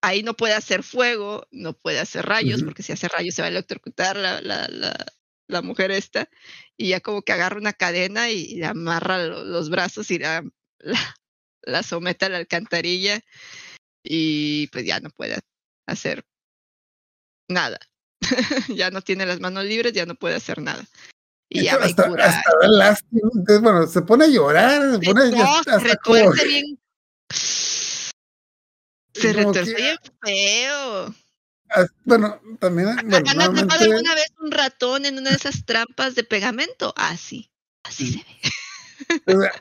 Ahí 0.00 0.22
no 0.22 0.34
puede 0.34 0.54
hacer 0.54 0.82
fuego, 0.84 1.46
no 1.50 1.72
puede 1.72 1.98
hacer 1.98 2.24
rayos, 2.24 2.62
porque 2.62 2.82
si 2.84 2.92
hace 2.92 3.08
rayos 3.08 3.34
se 3.34 3.42
va 3.42 3.46
a 3.46 3.50
electrocutar 3.50 4.16
la, 4.16 4.40
la, 4.40 4.68
la, 4.68 5.06
la 5.48 5.62
mujer 5.62 5.90
esta. 5.90 6.28
Y 6.76 6.90
ya 6.90 7.00
como 7.00 7.22
que 7.22 7.32
agarra 7.32 7.56
una 7.58 7.72
cadena 7.72 8.30
y, 8.30 8.54
le 8.54 8.66
amarra 8.66 9.24
lo- 9.24 9.44
los 9.44 9.70
brazos 9.70 10.10
y 10.12 10.18
la, 10.20 10.44
la, 11.62 11.82
somete 11.82 12.26
a 12.26 12.28
la 12.28 12.38
alcantarilla. 12.38 13.20
Y 14.04 14.68
pues 14.68 14.86
ya 14.86 15.00
no 15.00 15.10
puede 15.10 15.40
hacer 15.86 16.24
nada. 17.48 17.78
ya 18.68 18.90
no 18.90 19.02
tiene 19.02 19.26
las 19.26 19.40
manos 19.40 19.64
libres, 19.64 19.92
ya 19.92 20.06
no 20.06 20.14
puede 20.14 20.36
hacer 20.36 20.60
nada. 20.60 20.84
Y 21.50 21.64
ya 21.64 21.74
hasta, 21.74 22.08
cura. 22.08 22.26
hasta. 22.26 22.50
Entonces, 23.10 23.60
bueno, 23.62 23.86
se 23.86 24.02
pone 24.02 24.26
a 24.26 24.28
llorar, 24.28 24.92
se 24.92 24.98
pone 25.00 25.30
ya 25.30 25.38
No, 25.38 25.56
hasta 25.56 25.78
retuerce 25.78 26.46
bien. 26.46 26.78
Se 27.30 29.32
bien 29.32 29.98
feo. 30.22 31.14
ah, 31.70 31.86
bueno, 32.04 32.40
también, 32.60 32.94
bueno, 33.08 33.30
¿Han 33.30 33.40
atrapado 33.40 33.84
alguna 33.84 34.14
vez 34.14 34.32
un 34.40 34.50
ratón 34.50 35.06
en 35.06 35.18
una 35.18 35.30
de 35.30 35.36
esas 35.36 35.64
trampas 35.64 36.14
de 36.14 36.24
pegamento? 36.24 36.92
Así, 36.96 37.50
así 37.82 38.12
se 38.12 38.18
ve. 38.18 39.34
o 39.34 39.40
sea, 39.40 39.52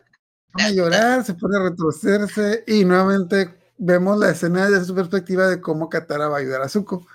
pone 0.52 0.65
a 0.65 0.72
llorar, 0.72 1.26
se 1.26 1.34
pone 1.34 1.57
a 1.57 1.69
retrocederse 1.69 2.64
y 2.68 2.85
nuevamente 2.85 3.57
vemos 3.77 4.18
la 4.18 4.31
escena 4.31 4.69
desde 4.69 4.85
su 4.85 4.95
perspectiva 4.95 5.48
de 5.48 5.61
cómo 5.61 5.89
Katara 5.89 6.27
va 6.27 6.38
a 6.38 6.39
ayudar 6.39 6.61
a 6.61 6.69
Zuko. 6.69 7.06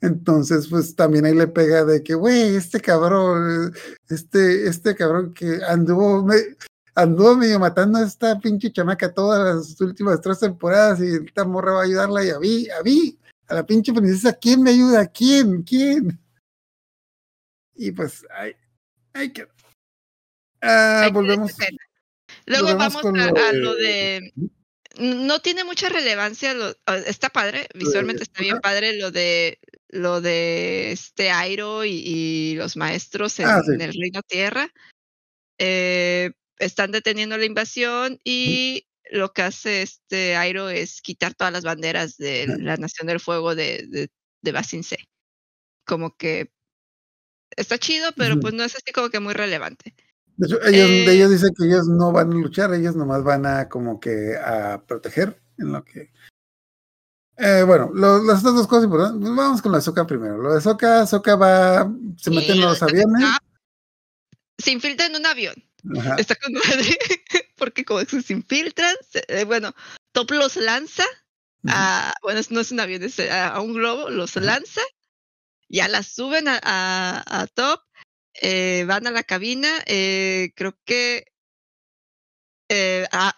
Entonces, 0.00 0.68
pues 0.68 0.94
también 0.94 1.24
ahí 1.24 1.34
le 1.34 1.46
pega 1.46 1.84
de 1.84 2.02
que, 2.02 2.14
güey, 2.14 2.56
este 2.56 2.80
cabrón, 2.80 3.74
este, 4.08 4.68
este 4.68 4.94
cabrón 4.94 5.32
que 5.32 5.60
anduvo, 5.66 6.22
me, 6.22 6.36
anduvo 6.94 7.36
medio 7.36 7.58
matando 7.58 7.98
a 7.98 8.04
esta 8.06 8.38
pinche 8.38 8.72
chamaca 8.72 9.12
todas 9.12 9.56
las 9.56 9.80
últimas 9.80 10.20
tres 10.20 10.40
temporadas 10.40 11.00
y 11.00 11.26
esta 11.26 11.44
morra 11.44 11.72
va 11.72 11.80
a 11.80 11.84
ayudarla 11.84 12.24
y 12.24 12.30
a 12.30 12.38
mí, 12.38 12.68
a 12.70 12.82
mí, 12.82 13.18
a 13.48 13.54
la 13.54 13.66
pinche 13.66 13.92
princesa, 13.92 14.32
¿quién 14.32 14.62
me 14.62 14.70
ayuda? 14.70 15.06
¿Quién? 15.06 15.62
¿Quién? 15.62 16.18
Y 17.76 17.90
pues, 17.92 18.24
ay, 18.30 18.54
ay 19.12 19.32
que... 19.32 19.48
Ah, 20.60 21.02
Hay 21.02 21.08
que 21.08 21.12
volvemos. 21.14 21.52
Luego 22.46 22.66
volvemos 22.68 22.94
vamos 23.02 23.20
a, 23.20 23.26
lo 23.32 23.38
a 23.38 23.52
de- 23.52 23.58
lo 23.58 23.74
de. 23.74 24.32
No 24.98 25.40
tiene 25.40 25.64
mucha 25.64 25.88
relevancia, 25.88 26.54
lo- 26.54 26.74
ah, 26.86 26.96
está 26.98 27.28
padre, 27.28 27.68
visualmente 27.74 28.22
está 28.22 28.40
bien 28.42 28.60
padre 28.60 28.96
lo 28.96 29.10
de 29.10 29.58
lo 29.88 30.20
de 30.20 30.92
este 30.92 31.30
Airo 31.30 31.84
y, 31.84 31.90
y 32.04 32.54
los 32.54 32.76
maestros 32.76 33.38
en, 33.40 33.46
Ah, 33.46 33.60
sí. 33.64 33.72
el 33.72 33.92
Reino 33.92 34.22
Tierra. 34.22 34.68
Eh, 35.58 36.32
están 36.58 36.92
deteniendo 36.92 37.36
la 37.36 37.44
invasión 37.44 38.20
y 38.24 38.86
lo 39.10 39.32
que 39.32 39.42
hace 39.42 39.82
este 39.82 40.36
Airo 40.36 40.68
es 40.70 41.02
quitar 41.02 41.34
todas 41.34 41.52
las 41.52 41.64
banderas 41.64 42.16
de 42.16 42.46
la 42.58 42.76
Nación 42.76 43.06
del 43.06 43.20
Fuego 43.20 43.54
de, 43.54 43.86
de, 43.88 44.08
de 44.42 44.52
Basin 44.52 44.82
C. 44.82 44.96
Como 45.84 46.16
que 46.16 46.50
está 47.56 47.78
chido, 47.78 48.10
pero 48.16 48.40
pues 48.40 48.54
no 48.54 48.64
es 48.64 48.74
así 48.74 48.92
como 48.92 49.10
que 49.10 49.20
muy 49.20 49.34
relevante. 49.34 49.94
De 50.36 50.46
hecho, 50.46 50.62
ellos, 50.64 50.88
Eh, 50.90 51.12
ellos 51.12 51.30
dicen 51.30 51.50
que 51.56 51.66
ellos 51.66 51.86
no 51.86 52.10
van 52.10 52.32
a 52.32 52.34
luchar, 52.34 52.72
ellos 52.74 52.96
nomás 52.96 53.22
van 53.22 53.46
a 53.46 53.68
como 53.68 54.00
que 54.00 54.36
a 54.36 54.82
proteger 54.84 55.40
en 55.58 55.72
lo 55.72 55.84
que... 55.84 56.10
Eh, 57.36 57.62
bueno, 57.64 57.90
lo- 57.92 58.22
las 58.22 58.40
otras 58.40 58.54
dos 58.54 58.66
cosas 58.66 58.84
importantes, 58.84 59.20
pues 59.20 59.36
vamos 59.36 59.60
con 59.60 59.72
la 59.72 59.80
Soca 59.80 60.06
primero. 60.06 60.38
Lo 60.38 60.54
de 60.54 60.60
Soca, 60.60 61.06
Soca 61.06 61.36
va, 61.36 61.92
se 62.16 62.30
mete 62.30 62.52
en 62.52 62.60
los 62.60 62.82
aviones. 62.82 63.28
Se 64.56 64.70
infiltra 64.70 65.06
en 65.06 65.16
un 65.16 65.26
avión. 65.26 65.54
Ajá, 65.98 66.16
Está 66.18 66.34
con 66.36 66.52
madre. 66.52 66.98
Porque 67.56 67.84
como 67.84 68.00
se 68.04 68.32
infiltran, 68.32 68.94
se- 69.08 69.24
eh, 69.28 69.44
bueno, 69.44 69.74
Top 70.12 70.30
los 70.30 70.56
lanza 70.56 71.04
a, 71.66 72.12
bueno, 72.22 72.40
no 72.50 72.60
es 72.60 72.70
un 72.72 72.80
avión, 72.80 73.02
es 73.02 73.18
a, 73.20 73.48
a 73.48 73.60
un 73.60 73.72
globo, 73.74 74.10
los 74.10 74.36
Ajá. 74.36 74.44
lanza, 74.46 74.82
ya 75.68 75.88
la 75.88 76.02
suben 76.02 76.46
a, 76.48 76.60
a- 76.62 77.40
a 77.40 77.46
Top, 77.46 77.80
eh, 78.42 78.84
van 78.86 79.06
a 79.06 79.10
la 79.10 79.22
cabina, 79.22 79.68
eh, 79.86 80.52
creo 80.56 80.76
que 80.84 81.26
eh, 82.68 83.06
a- 83.12 83.36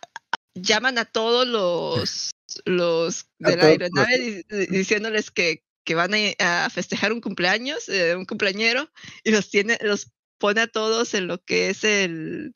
llaman 0.54 0.98
a 0.98 1.04
todos 1.04 1.46
los, 1.46 2.30
los 2.64 3.26
de 3.38 3.56
la 3.56 3.64
aeronave 3.66 4.18
di- 4.18 4.42
di- 4.48 4.66
diciéndoles 4.66 5.30
que, 5.30 5.62
que 5.84 5.94
van 5.94 6.12
a, 6.14 6.64
a 6.66 6.70
festejar 6.70 7.12
un 7.12 7.20
cumpleaños, 7.20 7.88
eh, 7.88 8.16
un 8.16 8.24
cumpleañero, 8.24 8.90
y 9.24 9.30
los 9.32 9.50
tiene, 9.50 9.78
los 9.82 10.10
pone 10.38 10.60
a 10.62 10.66
todos 10.66 11.14
en 11.14 11.26
lo 11.26 11.42
que 11.42 11.70
es 11.70 11.84
el 11.84 12.54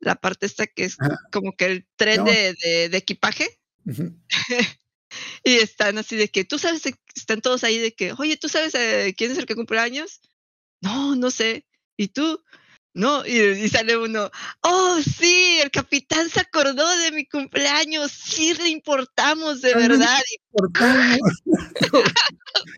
la 0.00 0.14
parte 0.14 0.46
esta 0.46 0.66
que 0.66 0.84
es 0.84 0.96
como 1.32 1.56
que 1.56 1.66
el 1.66 1.86
tren 1.96 2.18
No. 2.18 2.24
de, 2.30 2.54
de- 2.62 2.88
de 2.88 2.96
equipaje. 2.98 3.58
Y 5.42 5.54
están 5.56 5.96
así 5.96 6.16
de 6.16 6.28
que 6.28 6.44
tú 6.44 6.58
sabes 6.58 6.82
están 7.16 7.40
todos 7.40 7.64
ahí 7.64 7.78
de 7.78 7.92
que 7.94 8.12
oye 8.18 8.36
tú 8.36 8.48
sabes 8.50 8.74
eh, 8.74 9.14
quién 9.16 9.30
es 9.32 9.38
el 9.38 9.46
que 9.46 9.54
cumple 9.56 9.78
años 9.78 10.20
no 10.82 11.16
no 11.16 11.30
sé. 11.30 11.66
Y 11.96 12.08
tú 12.08 12.42
no 12.94 13.24
y, 13.26 13.38
y 13.40 13.68
sale 13.70 13.96
uno 13.96 14.30
oh 14.60 14.98
sí 15.00 15.60
el 15.62 15.70
capitán 15.70 16.28
se 16.28 16.40
acordó 16.40 16.86
de 16.98 17.10
mi 17.12 17.26
cumpleaños. 17.26 18.12
Sí 18.12 18.52
le 18.54 18.68
importamos 18.68 19.62
de 19.62 19.72
no. 19.74 19.80
verdad 19.80 20.20
y 20.30 20.36
Cortamos. 20.52 21.18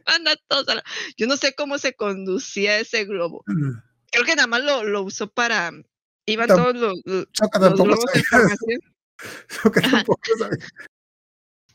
anda 0.06 0.36
todos 0.48 0.68
a 0.68 0.76
la- 0.76 0.84
yo 1.16 1.26
no 1.26 1.36
sé 1.36 1.52
cómo 1.54 1.78
se 1.78 1.94
conducía 1.94 2.78
ese 2.78 3.04
globo 3.06 3.44
creo 4.10 4.24
que 4.24 4.36
nada 4.36 4.46
más 4.46 4.62
lo, 4.62 4.84
lo 4.84 5.02
usó 5.02 5.28
para 5.30 5.70
iban 6.26 6.48
todos 6.48 6.74
los, 6.76 6.94
los 7.04 7.26
Soca 7.32 7.58
los 7.58 7.74
globos 7.74 8.04
en 8.14 8.24
formación 8.24 8.80
Soca. 9.48 10.50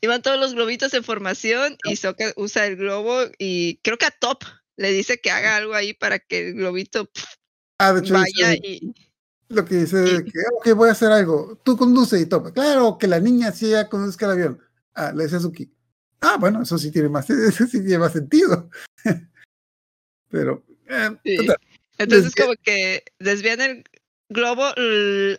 Iban 0.02 0.22
todos 0.22 0.40
los 0.40 0.54
globitos 0.54 0.94
en 0.94 1.04
formación 1.04 1.78
y 1.84 1.96
Sokka 1.96 2.34
usa 2.36 2.68
el 2.68 2.76
globo 2.76 3.24
y 3.40 3.78
creo 3.78 3.98
que 3.98 4.06
a 4.06 4.12
Top 4.12 4.44
le 4.78 4.92
dice 4.92 5.20
que 5.20 5.32
haga 5.32 5.56
algo 5.56 5.74
ahí 5.74 5.94
para 5.94 6.20
que 6.20 6.50
el 6.50 6.54
globito 6.56 7.10
Ah, 7.80 7.92
de 7.94 8.02
hecho, 8.02 8.14
vaya 8.14 8.52
dice- 8.52 8.62
y 8.68 8.94
lo 9.50 9.66
que 9.66 9.76
dice 9.76 9.98
de 9.98 10.26
que, 10.64 10.74
voy 10.74 10.90
a 10.90 10.94
hacer 10.94 11.12
algo. 11.12 11.60
Tú 11.64 11.78
conduce 11.78 12.20
y 12.20 12.26
toma. 12.26 12.52
Claro, 12.54 12.98
que 12.98 13.08
la 13.08 13.20
niña 13.20 13.52
sí 13.52 13.70
ya 13.70 13.90
conduzca 13.90 14.26
el 14.26 14.32
avión. 14.32 14.62
Ah, 14.94 15.12
le 15.14 15.26
dice 15.26 15.36
a 15.36 15.40
Suki. 15.40 15.72
Ah, 16.22 16.38
bueno, 16.40 16.64
eso 16.64 16.78
sí 16.78 16.92
tiene 16.92 17.10
más, 17.10 17.30
eso 17.30 17.66
sí 17.68 17.82
tiene 17.82 18.00
más 18.00 18.14
sentido. 18.14 18.70
Pero, 20.30 20.64
eh, 20.88 21.10
Sí. 21.24 21.36
total, 21.38 21.58
entonces 21.98 22.36
como 22.36 22.54
que 22.62 23.04
desvían 23.20 23.62
el 23.62 23.84
globo, 24.30 24.64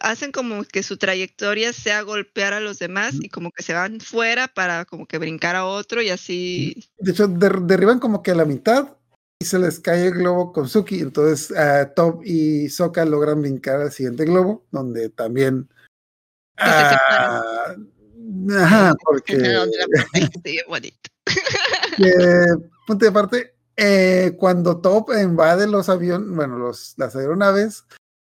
hacen 0.00 0.32
como 0.32 0.64
que 0.64 0.82
su 0.82 0.96
trayectoria 0.96 1.72
sea 1.72 2.02
golpear 2.02 2.52
a 2.52 2.60
los 2.60 2.78
demás 2.78 3.14
y 3.20 3.28
como 3.28 3.50
que 3.50 3.62
se 3.62 3.74
van 3.74 4.00
fuera 4.00 4.48
para 4.48 4.84
como 4.84 5.06
que 5.06 5.18
brincar 5.18 5.56
a 5.56 5.66
otro 5.66 6.02
y 6.02 6.10
así. 6.10 6.88
de 6.98 7.10
hecho, 7.10 7.26
der- 7.26 7.62
derriban 7.62 7.98
como 7.98 8.22
que 8.22 8.30
a 8.30 8.36
la 8.36 8.44
mitad 8.44 8.96
y 9.40 9.44
se 9.44 9.58
les 9.58 9.80
cae 9.80 10.06
el 10.06 10.14
globo 10.14 10.52
con 10.52 10.68
Suki. 10.68 11.00
Entonces, 11.00 11.56
ah, 11.56 11.92
Top 11.94 12.22
y 12.24 12.68
Soka 12.68 13.04
logran 13.04 13.42
brincar 13.42 13.80
al 13.80 13.92
siguiente 13.92 14.24
globo, 14.24 14.66
donde 14.70 15.10
también. 15.10 15.68
Ah, 16.58 17.74
ajá, 18.58 18.94
porque. 19.04 19.36
Sí, 20.44 20.60
bonito. 20.68 20.96
Eh, 21.98 22.54
punto 22.86 23.04
de 23.04 23.08
aparte, 23.08 23.54
eh, 23.76 24.36
cuando 24.38 24.80
Top 24.80 25.10
invade 25.12 25.66
los 25.66 25.88
aviones, 25.88 26.28
bueno, 26.34 26.56
los, 26.58 26.94
las 26.96 27.14
aeronaves, 27.16 27.84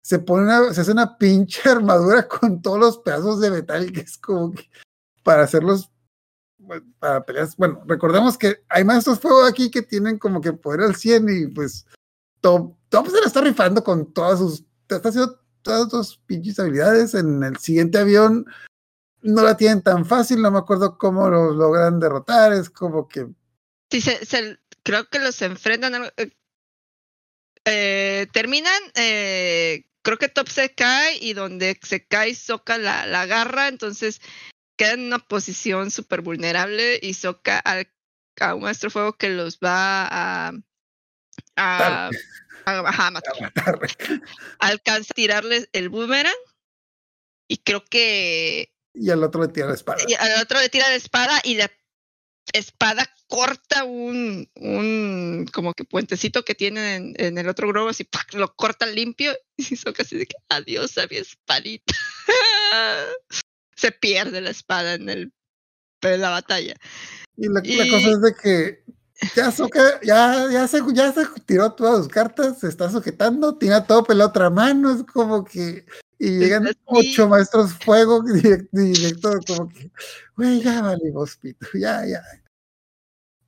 se 0.02 0.18
pone 0.18 0.44
una, 0.44 0.72
se 0.72 0.80
hace 0.82 0.92
una 0.92 1.16
pinche 1.18 1.60
armadura 1.68 2.26
con 2.28 2.60
todos 2.62 2.78
los 2.78 2.98
pedazos 2.98 3.40
de 3.40 3.50
metal 3.50 3.90
que 3.92 4.00
es 4.00 4.18
como 4.18 4.52
que 4.52 4.68
para 5.22 5.44
hacerlos 5.44 5.90
bueno, 6.58 6.86
para 6.98 7.24
peleas. 7.24 7.56
Bueno, 7.56 7.82
recordemos 7.86 8.38
que 8.38 8.62
hay 8.68 8.84
maestros 8.84 9.20
fuego 9.20 9.44
aquí 9.44 9.70
que 9.70 9.82
tienen 9.82 10.18
como 10.18 10.40
que 10.40 10.52
poder 10.52 10.80
al 10.80 10.94
100 10.96 11.28
y 11.28 11.46
pues 11.48 11.86
Top, 12.40 12.76
Top 12.88 13.06
se 13.08 13.20
la 13.20 13.26
está 13.26 13.40
rifando 13.40 13.82
con 13.84 14.12
todas 14.12 14.38
sus, 14.38 14.64
está 14.88 15.08
haciendo 15.08 15.40
todas 15.62 15.90
sus 15.90 16.18
pinches 16.26 16.58
habilidades 16.58 17.14
en 17.14 17.42
el 17.42 17.56
siguiente 17.58 17.98
avión. 17.98 18.46
No 19.22 19.42
la 19.42 19.56
tienen 19.56 19.82
tan 19.82 20.04
fácil, 20.04 20.42
no 20.42 20.50
me 20.50 20.58
acuerdo 20.58 20.98
cómo 20.98 21.28
lo 21.30 21.52
logran 21.52 21.98
derrotar, 21.98 22.52
es 22.52 22.68
como 22.68 23.08
que 23.08 23.26
Sí, 23.90 24.00
se- 24.00 24.58
creo 24.84 25.08
que 25.08 25.18
los 25.18 25.40
enfrentan. 25.42 26.12
eh, 26.16 26.30
eh, 27.64 28.26
terminan, 28.32 28.80
eh, 28.94 29.84
creo 30.02 30.18
que 30.18 30.28
Top 30.28 30.48
se 30.48 30.74
cae 30.74 31.16
y 31.20 31.32
donde 31.32 31.78
se 31.82 32.06
cae 32.06 32.34
Soka 32.34 32.78
la, 32.78 33.06
la 33.06 33.22
agarra, 33.22 33.68
entonces 33.68 34.20
queda 34.76 34.92
en 34.92 35.04
una 35.06 35.18
posición 35.18 35.90
súper 35.90 36.20
vulnerable 36.20 36.98
y 37.02 37.14
Soka 37.14 37.58
al- 37.58 37.90
a 38.40 38.54
un 38.54 38.62
maestro 38.62 38.90
fuego 38.90 39.14
que 39.14 39.30
los 39.30 39.58
va 39.58 40.06
a, 40.06 40.52
a, 41.56 42.10
a- 42.66 42.78
ajá, 42.80 43.06
a 43.06 43.10
matar. 43.10 43.40
matar. 43.40 43.78
alcanza 44.58 45.12
a 45.12 45.14
tirarles 45.14 45.68
el 45.72 45.88
boomerang 45.88 46.34
y 47.48 47.58
creo 47.58 47.84
que 47.84 48.72
y 48.94 49.10
al 49.10 49.22
otro 49.24 49.42
le 49.42 49.48
tira 49.48 49.68
la 49.68 49.74
espada. 49.74 50.02
y 50.06 50.14
al 50.14 50.42
otro 50.42 50.60
le 50.60 50.68
tira 50.68 50.88
la 50.88 50.94
espada 50.96 51.40
y 51.44 51.54
la 51.56 51.70
espada 52.52 53.13
corta 53.28 53.84
un, 53.84 54.48
un 54.54 55.46
como 55.52 55.72
que 55.74 55.84
puentecito 55.84 56.44
que 56.44 56.54
tiene 56.54 56.96
en, 56.96 57.14
en 57.18 57.38
el 57.38 57.48
otro 57.48 57.68
globo, 57.68 57.88
así 57.88 58.04
¡pac! 58.04 58.32
lo 58.34 58.54
corta 58.54 58.86
limpio 58.86 59.32
y 59.56 59.62
hizo 59.74 59.92
casi 59.92 60.16
de 60.16 60.26
que 60.26 60.36
adiós 60.48 60.96
a 60.98 61.06
mi 61.06 61.16
espadita. 61.16 61.94
Se 63.76 63.90
pierde 63.90 64.40
la 64.40 64.50
espada 64.50 64.94
en 64.94 65.08
el 65.08 65.32
en 66.02 66.20
la 66.20 66.30
batalla. 66.30 66.74
Y 67.36 67.48
la, 67.48 67.60
cosa 67.60 68.10
es 68.10 68.20
de 68.20 68.34
que 68.34 68.84
ya, 69.34 69.50
Sokka- 69.50 70.00
ya, 70.02 70.48
ya, 70.52 70.68
se, 70.68 70.80
ya 70.92 71.12
se 71.12 71.26
tiró 71.46 71.72
todas 71.72 71.98
sus 71.98 72.08
cartas, 72.08 72.60
se 72.60 72.68
está 72.68 72.90
sujetando, 72.90 73.56
tiene 73.56 73.76
a 73.76 73.86
Top 73.86 74.10
en 74.10 74.18
la 74.18 74.26
otra 74.26 74.50
mano, 74.50 74.92
es 74.92 75.02
como 75.04 75.44
que. 75.44 75.86
Y 76.18 76.38
llegan 76.38 76.66
así. 76.66 76.78
ocho 76.86 77.28
maestros 77.28 77.72
fuego 77.74 78.22
directo, 78.32 78.68
directo 78.72 79.30
como 79.46 79.68
que, 79.68 79.90
güey, 80.36 80.62
ya 80.62 80.80
valimos 80.82 81.36
pito, 81.36 81.66
ya, 81.74 82.04
ya. 82.06 82.22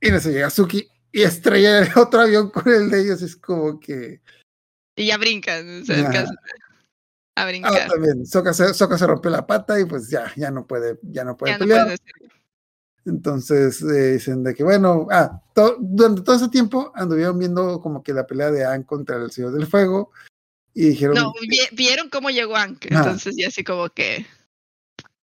Y 0.01 0.11
no 0.11 0.19
se 0.19 0.31
llega 0.31 0.49
Suki 0.49 0.87
y 1.11 1.21
estrella 1.23 1.79
el 1.79 1.89
otro 1.97 2.21
avión 2.21 2.49
con 2.51 2.67
el 2.71 2.89
de 2.89 3.01
ellos, 3.01 3.21
es 3.21 3.35
como 3.35 3.79
que. 3.79 4.21
Y 4.95 5.07
ya 5.07 5.17
brincan, 5.17 5.83
a 5.89 7.41
Ah, 7.41 7.45
brincar. 7.45 7.87
también, 7.87 8.25
Sokka 8.25 8.51
se, 8.53 8.73
Sokka 8.73 8.97
se 8.97 9.05
rompe 9.05 9.29
la 9.29 9.45
pata 9.45 9.79
y 9.79 9.85
pues 9.85 10.09
ya, 10.09 10.31
ya 10.35 10.49
no 10.49 10.65
puede, 10.65 10.97
ya 11.03 11.23
no 11.23 11.37
puede 11.37 11.53
ya 11.53 11.59
pelear. 11.59 11.97
Entonces 13.05 13.81
eh, 13.83 14.13
dicen 14.13 14.43
de 14.43 14.53
que, 14.53 14.63
bueno, 14.63 15.07
ah, 15.11 15.39
to- 15.53 15.77
durante 15.79 16.21
todo 16.23 16.35
ese 16.35 16.49
tiempo 16.49 16.91
anduvieron 16.95 17.37
viendo 17.39 17.79
como 17.79 18.03
que 18.03 18.11
la 18.13 18.25
pelea 18.27 18.51
de 18.51 18.65
Anne 18.65 18.85
contra 18.85 19.17
el 19.17 19.31
Señor 19.31 19.53
del 19.53 19.67
Fuego 19.67 20.11
y 20.73 20.89
dijeron, 20.89 21.15
No, 21.15 21.31
vi- 21.41 21.75
vieron 21.75 22.09
cómo 22.09 22.29
llegó 22.31 22.55
Ah. 22.57 22.67
entonces 22.81 23.35
ya 23.37 23.47
así 23.47 23.63
como 23.63 23.89
que 23.89 24.25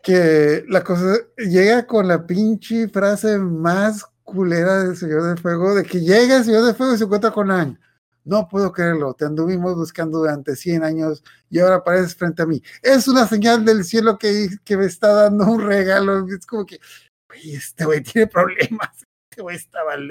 que 0.03 0.64
la 0.68 0.84
cosa 0.84 1.15
llega 1.38 1.85
con 1.85 2.07
la 2.07 2.26
pinche 2.26 2.88
frase 2.89 3.38
más 3.38 4.03
culera 4.32 4.84
del 4.84 4.95
Señor 4.98 5.24
del 5.24 5.38
Fuego, 5.38 5.76
de 5.76 5.84
que 5.84 5.99
llega 6.02 6.38
el 6.38 6.44
Señor 6.45 6.66
del 6.66 6.76
Fuego 6.76 6.94
y 6.94 6.98
se 6.98 7.03
encuentra 7.03 7.32
con 7.32 7.52
Ang. 7.52 7.78
No 8.24 8.48
puedo 8.48 8.72
creerlo, 8.72 9.14
te 9.16 9.26
anduvimos 9.26 9.76
buscando 9.76 10.20
durante 10.20 10.56
100 10.56 10.84
años 10.84 11.24
y 11.49 11.60
ahora 11.60 11.78
apareces 11.78 12.16
frente 12.16 12.44
a 12.44 12.45
mí. 12.45 12.62
Es 12.84 13.08
una 13.08 13.28
señal 13.28 13.66
del 13.66 13.84
cielo 13.84 14.18
que, 14.20 14.48
que 14.64 14.78
me 14.78 14.86
está 14.86 15.08
dando 15.12 15.45
un 15.45 15.62
regalo. 15.66 16.28
Es 16.28 16.45
como 16.45 16.66
que, 16.66 16.80
güey, 17.28 17.56
este 17.56 17.84
güey 17.86 18.02
tiene 18.03 18.28
problemas. 18.28 18.90
Este 19.32 19.41
güey 19.41 19.56
está 19.56 19.84
mal. 19.86 20.08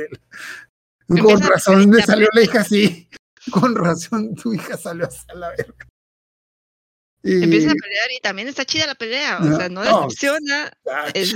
Con 1.09 1.41
razón 1.41 1.79
me 1.81 1.85
pelear. 1.87 2.07
salió 2.07 2.29
la 2.33 2.43
hija 2.43 2.61
así. 2.61 3.09
Con 3.53 3.75
razón 3.77 4.35
tu 4.35 4.53
hija 4.55 4.77
salió 4.77 5.09
a 5.29 5.35
la 5.35 5.51
verga. 5.51 5.87
Y, 7.23 7.45
Empieza 7.45 7.71
a 7.73 7.75
pelear 7.75 8.11
y 8.17 8.21
también 8.21 8.49
está 8.49 8.65
chida 8.65 8.87
la 8.87 8.95
pelea, 8.95 9.39
o 9.39 9.45
No, 9.45 9.57
sea, 9.57 9.69
no 9.69 9.83
decepciona. 9.83 10.73
Es- 11.15 11.35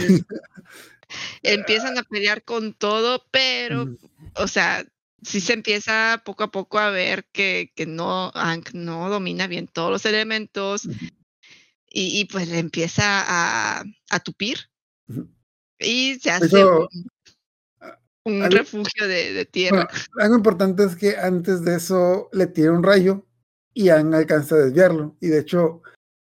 Empiezan 1.42 1.98
a 1.98 2.02
pelear 2.02 2.42
con 2.42 2.72
todo, 2.74 3.24
pero, 3.30 3.86
o 4.36 4.48
sea, 4.48 4.84
sí 5.22 5.40
se 5.40 5.52
empieza 5.54 6.22
poco 6.24 6.44
a 6.44 6.50
poco 6.50 6.78
a 6.78 6.90
ver 6.90 7.24
que, 7.32 7.72
que 7.74 7.86
no, 7.86 8.30
Hank 8.34 8.72
no 8.72 9.08
domina 9.08 9.46
bien 9.46 9.68
todos 9.68 9.90
los 9.90 10.06
elementos 10.06 10.86
y, 11.88 12.20
y, 12.20 12.24
pues 12.26 12.48
le 12.48 12.58
empieza 12.58 13.24
a, 13.26 13.84
a 14.10 14.20
tupir 14.20 14.58
y 15.78 16.18
se 16.20 16.30
hace 16.30 16.46
Eso, 16.46 16.88
un, 16.90 17.06
un 18.24 18.42
algo- 18.42 18.56
refugio 18.56 19.06
de, 19.06 19.32
de 19.32 19.44
tierra. 19.44 19.88
Bueno, 19.88 20.04
algo 20.20 20.36
importante 20.36 20.84
es 20.84 20.96
que 20.96 21.16
antes 21.16 21.64
de 21.64 21.76
eso 21.76 22.28
le 22.32 22.46
tira 22.46 22.72
un 22.72 22.82
rayo 22.82 23.26
y 23.74 23.88
Ang 23.90 24.14
alcanza 24.14 24.54
a 24.54 24.58
desviarlo. 24.58 25.16
Y 25.20 25.28
de 25.28 25.40
hecho, 25.40 25.82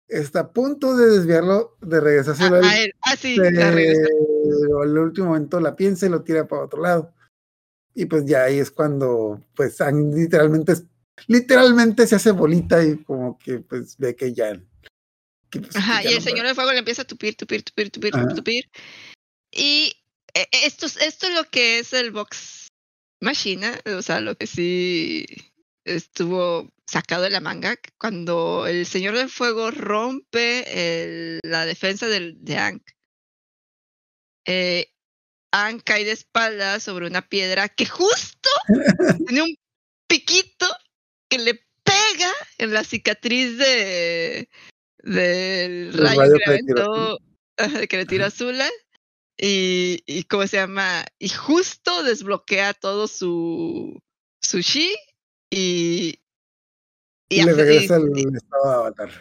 está 0.08 0.42
a 0.42 0.52
punto 0.54 0.96
de 0.96 1.08
desviarlo, 1.08 1.78
de 1.82 2.00
regresárselo 2.00 2.56
a, 2.58 2.70
a 2.70 2.80
él. 2.80 2.94
Ah, 3.02 3.16
sí, 3.16 3.36
pero 3.38 3.78
al 4.82 4.98
último 4.98 5.28
momento 5.28 5.60
la 5.60 5.76
piensa 5.76 6.06
y 6.06 6.10
lo 6.10 6.24
tira 6.24 6.48
para 6.48 6.64
otro 6.66 6.82
lado. 6.82 7.14
Y 7.94 8.06
pues 8.06 8.26
ya 8.26 8.44
ahí 8.44 8.60
es 8.60 8.72
cuando, 8.72 9.44
pues, 9.56 9.82
Ang 9.82 10.14
literalmente, 10.16 10.74
literalmente 11.28 12.08
se 12.08 12.16
hace 12.16 12.32
bolita 12.32 12.84
y 12.84 13.04
como 13.04 13.38
que, 13.38 13.60
pues, 13.60 13.98
ve 13.98 14.16
que 14.16 14.34
ya. 14.34 14.60
que, 15.50 15.60
pues, 15.62 15.76
Ajá, 15.76 16.04
ya 16.04 16.10
y 16.10 16.14
no 16.14 16.18
el 16.20 16.24
señor 16.24 16.46
del 16.46 16.56
fuego 16.56 16.72
le 16.72 16.80
empieza 16.80 17.02
a 17.02 17.06
tupir, 17.06 17.36
tupir, 17.36 17.64
tupir, 17.64 17.90
tupir, 17.90 18.16
Ajá. 18.16 18.28
tupir. 18.28 18.70
Y 19.52 19.96
eh, 20.36 20.48
esto, 20.52 20.86
es- 20.86 21.02
esto 21.02 21.28
es 21.28 21.34
lo 21.34 21.44
que 21.46 21.80
es 21.80 21.92
el 21.94 22.12
box 22.12 22.68
machina, 23.20 23.74
o 23.98 24.02
sea, 24.04 24.22
lo 24.22 24.36
que 24.36 24.46
sí 24.48 25.26
estuvo 25.86 26.70
sacado 26.86 27.24
de 27.24 27.32
la 27.32 27.40
manga, 27.42 27.76
cuando 28.00 28.68
el 28.68 28.86
señor 28.86 29.16
del 29.18 29.30
fuego 29.30 29.72
rompe 29.72 30.64
el- 31.34 31.40
la 31.44 31.66
defensa 31.66 32.08
del, 32.08 32.38
de 32.46 32.58
Ank. 32.58 32.84
Eh, 34.52 34.92
Ank 35.52 35.84
cae 35.84 36.06
de 36.06 36.12
espaldas 36.12 36.82
sobre 36.82 37.06
una 37.06 37.22
piedra 37.22 37.70
que 37.70 37.86
justo 37.86 38.50
tiene 39.28 39.44
un 39.44 39.56
piquito 40.08 40.66
que 41.30 41.38
le 41.38 41.54
pega 41.84 42.34
en 42.58 42.74
la 42.74 42.84
cicatriz 42.84 43.60
de 43.60 44.50
del 45.04 45.94
rayo, 45.94 46.22
rayo 46.22 46.34
que 46.44 46.52
le 46.52 46.64
tiró 46.64 47.18
que 47.88 47.98
le 47.98 48.06
tiró 48.08 48.28
y, 49.38 50.02
y 50.08 50.24
cómo 50.24 50.48
se 50.48 50.58
llama 50.58 51.06
y 51.20 51.30
justo 51.30 52.02
desbloquea 52.02 52.74
todo 52.74 53.08
su 53.08 54.02
su 54.42 54.64
chi 54.64 54.96
y 55.52 56.20
Y 57.30 57.42
y 57.42 57.44
le 57.44 57.54
regresa 57.54 57.98
el 57.98 58.36
estado 58.36 58.68
de 58.68 58.74
avatar. 58.74 59.12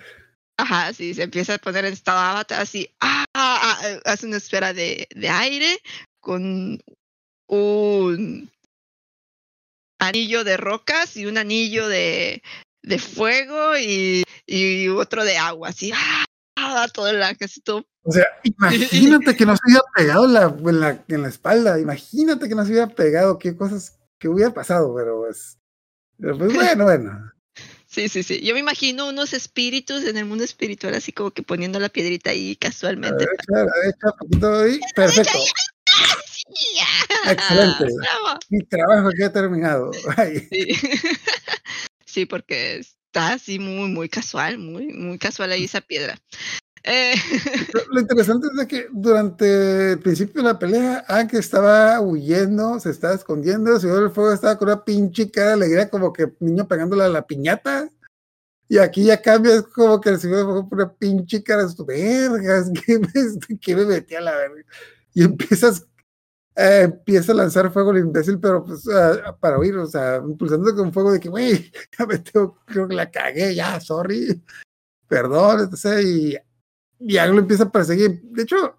Ajá, 0.60 0.92
sí, 0.92 1.14
se 1.14 1.22
empieza 1.22 1.54
a 1.54 1.58
poner 1.58 1.84
en 1.84 1.92
estado 1.92 2.18
avatar 2.18 2.60
así, 2.60 2.90
ah, 3.00 3.24
ah, 3.32 3.60
ah, 3.62 3.88
eh, 3.88 4.00
hace 4.04 4.26
una 4.26 4.38
esfera 4.38 4.72
de, 4.72 5.06
de 5.14 5.28
aire 5.28 5.78
con 6.20 6.80
un 7.46 8.50
anillo 10.00 10.42
de 10.42 10.56
rocas 10.56 11.16
y 11.16 11.26
un 11.26 11.38
anillo 11.38 11.86
de, 11.86 12.42
de 12.82 12.98
fuego 12.98 13.78
y, 13.78 14.24
y 14.46 14.88
otro 14.88 15.24
de 15.24 15.38
agua, 15.38 15.68
así, 15.68 15.92
ah, 15.94 16.88
todo 16.92 17.08
el 17.08 17.20
casi 17.36 17.60
todo. 17.60 17.86
O 18.02 18.10
sea, 18.10 18.26
imagínate 18.42 19.36
que 19.36 19.46
no 19.46 19.54
se 19.56 19.62
hubiera 19.64 19.82
pegado 19.94 20.24
en 20.24 20.32
la, 20.32 20.56
en, 20.58 20.80
la, 20.80 21.04
en 21.06 21.22
la 21.22 21.28
espalda, 21.28 21.78
imagínate 21.78 22.48
que 22.48 22.56
no 22.56 22.64
se 22.64 22.72
hubiera 22.72 22.88
pegado, 22.88 23.38
qué 23.38 23.56
cosas 23.56 23.96
que 24.18 24.28
hubiera 24.28 24.52
pasado, 24.52 24.92
pero 24.92 25.20
pues, 25.20 25.56
pero 26.18 26.36
pues 26.36 26.48
bueno, 26.52 26.82
bueno. 26.82 27.32
Sí, 27.88 28.10
sí, 28.10 28.22
sí. 28.22 28.40
Yo 28.42 28.52
me 28.52 28.60
imagino 28.60 29.08
unos 29.08 29.32
espíritus 29.32 30.04
en 30.04 30.18
el 30.18 30.26
mundo 30.26 30.44
espiritual, 30.44 30.94
así 30.94 31.10
como 31.10 31.30
que 31.30 31.42
poniendo 31.42 31.80
la 31.80 31.88
piedrita 31.88 32.30
ahí 32.30 32.54
casualmente. 32.54 33.24
ver, 33.24 33.28
echa, 33.32 33.60
a 33.60 33.64
ver, 33.64 33.94
echa 33.96 34.16
poquito 34.18 34.58
ahí, 34.60 34.80
perfecto. 34.94 35.38
Excelente. 37.26 37.84
Bravo. 37.84 38.38
mi 38.50 38.62
trabajo 38.64 39.10
ya 39.18 39.26
ha 39.26 39.32
terminado. 39.32 39.90
Sí, 42.04 42.24
porque 42.24 42.78
está 42.78 43.34
así 43.34 43.58
muy, 43.58 43.90
muy 43.90 44.08
casual, 44.08 44.58
muy, 44.58 44.86
muy 44.94 45.18
casual 45.18 45.52
ahí 45.52 45.64
esa 45.64 45.82
piedra. 45.82 46.18
Eh, 46.84 47.14
Lo 47.90 48.00
interesante 48.00 48.46
es 48.46 48.56
de 48.56 48.66
que 48.66 48.86
durante 48.92 49.92
el 49.92 49.98
principio 49.98 50.42
de 50.42 50.48
la 50.48 50.58
pelea, 50.58 51.04
Ank 51.08 51.34
estaba 51.34 52.00
huyendo, 52.00 52.78
se 52.80 52.90
estaba 52.90 53.14
escondiendo, 53.14 53.74
el 53.74 53.80
señor 53.80 54.00
del 54.00 54.10
fuego 54.10 54.32
estaba 54.32 54.56
con 54.56 54.68
una 54.68 54.84
pinche 54.84 55.30
cara 55.30 55.48
de 55.48 55.54
alegría, 55.54 55.90
como 55.90 56.12
que 56.12 56.32
niño 56.40 56.66
pegándole 56.68 57.04
a 57.04 57.08
la 57.08 57.26
piñata. 57.26 57.88
Y 58.70 58.78
aquí 58.78 59.04
ya 59.04 59.20
cambia, 59.22 59.54
es 59.56 59.62
como 59.62 60.00
que 60.00 60.10
el 60.10 60.20
señor 60.20 60.38
del 60.38 60.46
fuego 60.46 60.68
pone 60.68 60.82
una 60.84 60.92
pinche 60.94 61.42
cara 61.42 61.66
de 61.66 61.84
vergas, 61.84 62.70
que 62.86 62.98
me, 62.98 63.58
que 63.58 63.76
me 63.76 63.84
metí 63.86 64.14
a 64.14 64.20
la 64.20 64.36
verga. 64.36 64.62
Y 65.14 65.24
empiezas, 65.24 65.86
eh, 66.54 66.82
empieza 66.84 67.32
a 67.32 67.36
lanzar 67.36 67.72
fuego 67.72 67.92
el 67.92 67.98
imbécil, 67.98 68.38
pero 68.38 68.64
pues 68.64 68.86
ah, 68.88 69.36
para 69.40 69.58
huir, 69.58 69.76
o 69.78 69.86
sea, 69.86 70.16
impulsándose 70.16 70.76
con 70.76 70.92
fuego 70.92 71.12
de 71.12 71.20
que, 71.20 71.28
güey, 71.28 71.72
ya 71.98 72.06
me 72.06 72.18
tengo, 72.18 72.58
creo 72.66 72.86
que 72.86 72.94
la 72.94 73.10
cagué, 73.10 73.54
ya, 73.54 73.80
sorry, 73.80 74.42
perdón, 75.08 75.70
etc. 75.72 76.02
Y 76.04 76.38
y 77.00 77.16
Ang 77.18 77.32
lo 77.32 77.40
empieza 77.40 77.64
a 77.64 77.72
perseguir. 77.72 78.20
De 78.22 78.42
hecho, 78.42 78.76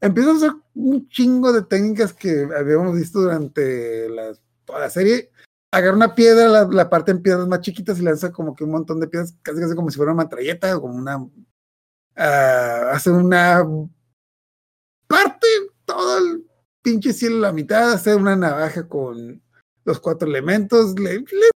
empieza 0.00 0.30
a 0.30 0.34
usar 0.34 0.50
un 0.74 1.08
chingo 1.08 1.52
de 1.52 1.62
técnicas 1.62 2.12
que 2.12 2.48
habíamos 2.56 2.96
visto 2.96 3.20
durante 3.20 4.08
la, 4.08 4.36
toda 4.64 4.80
la 4.80 4.90
serie. 4.90 5.30
Agarra 5.72 5.96
una 5.96 6.14
piedra, 6.14 6.64
la, 6.64 6.90
parte 6.90 7.10
en 7.10 7.22
piedras 7.22 7.46
más 7.46 7.60
chiquitas 7.60 7.98
y 7.98 8.02
lanza 8.02 8.32
como 8.32 8.54
que 8.54 8.64
un 8.64 8.70
montón 8.70 9.00
de 9.00 9.08
piedras, 9.08 9.34
casi 9.42 9.60
casi 9.60 9.74
como 9.74 9.90
si 9.90 9.96
fuera 9.96 10.12
una 10.12 10.24
metralleta 10.24 10.78
como 10.80 10.94
una. 10.94 11.26
ah, 12.16 12.90
hace 12.92 13.10
una. 13.10 13.64
Parte 15.06 15.46
todo 15.84 16.18
el 16.18 16.46
pinche 16.82 17.12
cielo 17.12 17.38
a 17.38 17.40
la 17.40 17.52
mitad, 17.52 17.92
hace 17.92 18.14
una 18.14 18.36
navaja 18.36 18.88
con 18.88 19.42
los 19.84 20.00
cuatro 20.00 20.28
elementos, 20.28 20.98
le, 20.98 21.18
le 21.18 21.50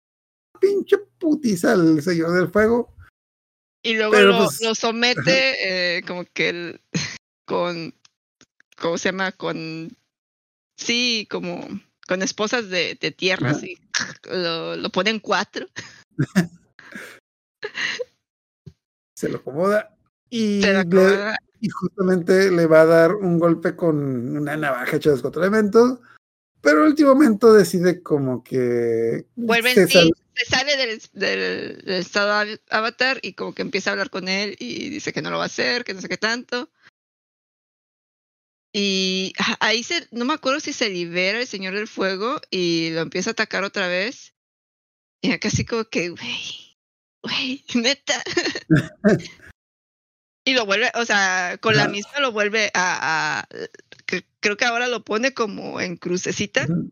pinche 0.60 0.98
putiza 1.18 1.72
al 1.72 2.00
señor 2.02 2.32
del 2.32 2.48
fuego. 2.48 2.94
Y 3.82 3.94
luego 3.94 4.14
lo, 4.20 4.38
pues, 4.38 4.60
lo 4.62 4.74
somete 4.74 5.96
eh, 5.98 6.02
como 6.02 6.24
que 6.24 6.48
el- 6.50 6.80
con, 7.46 7.94
¿cómo 8.78 8.98
se 8.98 9.08
llama? 9.08 9.32
Con, 9.32 9.96
sí, 10.76 11.26
como 11.30 11.66
con 12.06 12.22
esposas 12.22 12.68
de, 12.68 12.96
de 13.00 13.10
tierra, 13.12 13.50
así. 13.50 13.78
Lo, 14.30 14.76
lo 14.76 14.90
pone 14.90 15.10
en 15.10 15.20
cuatro. 15.20 15.66
Se 19.16 19.28
lo 19.28 19.38
acomoda 19.38 19.96
y 20.30 20.60
le- 20.62 21.36
justamente 21.72 22.50
le 22.50 22.66
va 22.66 22.82
a 22.82 22.86
dar 22.86 23.14
un 23.14 23.38
golpe 23.38 23.76
con 23.76 24.34
una 24.36 24.56
navaja 24.56 24.96
hecha 24.96 25.10
de 25.10 25.16
los 25.16 25.22
cuatro 25.22 25.42
elementos, 25.42 25.98
pero 26.62 26.82
al 26.82 26.88
último 26.88 27.14
momento 27.14 27.52
decide 27.52 28.02
como 28.02 28.42
que 28.44 29.26
vuelve 29.36 29.74
se 29.74 29.82
en 29.82 29.88
sí, 29.88 30.12
se 30.36 30.44
sale 30.46 30.76
del, 30.76 31.02
del- 31.12 31.82
del 31.84 31.94
estado 32.00 32.32
av- 32.32 32.60
avatar 32.70 33.18
y 33.22 33.32
como 33.34 33.54
que 33.54 33.62
empieza 33.62 33.90
a 33.90 33.92
hablar 33.92 34.10
con 34.10 34.28
él 34.28 34.56
y 34.58 34.88
dice 34.90 35.12
que 35.12 35.22
no 35.22 35.30
lo 35.30 35.38
va 35.38 35.44
a 35.44 35.46
hacer, 35.46 35.84
que 35.84 35.94
no 35.94 36.00
sé 36.00 36.08
qué 36.08 36.16
tanto. 36.18 36.70
Y 38.72 39.32
ah, 39.38 39.56
ahí 39.60 39.82
se, 39.82 40.06
no 40.12 40.24
me 40.24 40.34
acuerdo 40.34 40.60
si 40.60 40.72
se 40.72 40.88
libera 40.90 41.40
el 41.40 41.46
Señor 41.46 41.74
del 41.74 41.88
Fuego 41.88 42.40
y 42.50 42.90
lo 42.90 43.00
empieza 43.00 43.30
a 43.30 43.32
atacar 43.32 43.64
otra 43.64 43.88
vez. 43.88 44.32
Y 45.22 45.32
acá 45.32 45.48
así 45.48 45.64
como 45.64 45.84
que, 45.86 46.10
güey, 46.10 46.78
güey, 47.22 47.64
neta. 47.74 48.22
y 50.46 50.54
lo 50.54 50.66
vuelve, 50.66 50.90
o 50.94 51.04
sea, 51.04 51.58
con 51.60 51.76
la 51.76 51.88
misma 51.88 52.20
lo 52.20 52.32
vuelve 52.32 52.70
a, 52.74 53.40
a- 53.40 53.48
que- 54.10 54.26
creo 54.40 54.56
que 54.56 54.64
ahora 54.64 54.88
lo 54.88 55.04
pone 55.04 55.32
como 55.32 55.80
en 55.80 55.96
crucecita. 55.96 56.64
Ujú. 56.64 56.90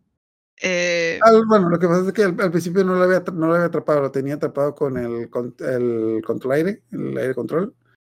Eh, 0.60 1.20
Al- 1.22 1.46
bueno, 1.46 1.68
lo 1.68 1.78
que 1.78 1.86
pasa 1.86 2.06
es 2.06 2.12
que 2.12 2.24
al, 2.24 2.40
al 2.40 2.50
principio 2.50 2.84
no 2.84 2.94
lo, 2.94 3.04
había, 3.04 3.20
no 3.32 3.46
lo 3.46 3.54
había 3.54 3.66
atrapado, 3.66 4.00
lo 4.00 4.10
tenía 4.10 4.34
atrapado 4.34 4.74
con 4.74 4.96
el, 4.96 5.30
con, 5.30 5.54
el 5.60 6.22
control 6.24 6.52
aire, 6.54 6.82
el 6.90 7.16
aire 7.16 7.34
control. 7.34 7.74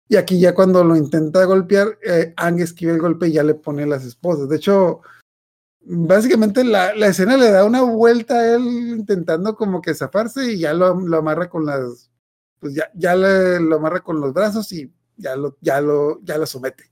Y 0.09 0.17
aquí 0.17 0.41
ya 0.41 0.55
cuando 0.55 0.83
lo 0.85 0.97
intenta 0.97 1.45
golpear, 1.45 1.99
eh, 2.03 2.35
Ang 2.37 2.61
esquiva 2.61 2.93
el 2.93 3.01
golpe 3.01 3.29
y 3.29 3.33
ya 3.33 3.43
le 3.43 3.55
pone 3.55 3.87
las 3.87 4.05
esposas. 4.05 4.49
De 4.49 4.57
hecho, 4.57 5.01
básicamente 5.81 6.65
la, 6.65 6.95
la 6.95 7.07
escena 7.07 7.37
le 7.37 7.51
da 7.51 7.65
una 7.65 7.83
vuelta 7.83 8.35
a 8.35 8.55
él 8.57 8.63
intentando 8.99 9.55
como 9.55 9.81
que 9.81 9.95
zafarse 9.95 10.53
y 10.53 10.59
ya 10.59 10.75
lo, 10.75 11.01
lo 11.01 11.17
amarra 11.19 11.49
con 11.49 11.65
las, 11.65 12.11
pues 12.59 12.75
ya, 12.75 12.91
ya 12.95 13.15
le, 13.15 13.61
lo 13.61 13.77
amarra 13.77 14.01
con 14.01 14.21
los 14.21 14.33
brazos 14.35 14.71
y 14.73 14.93
ya 15.17 15.37
lo, 15.37 15.57
ya 15.61 15.81
lo, 15.81 16.21
ya 16.23 16.37
lo 16.39 16.47
somete. 16.47 16.91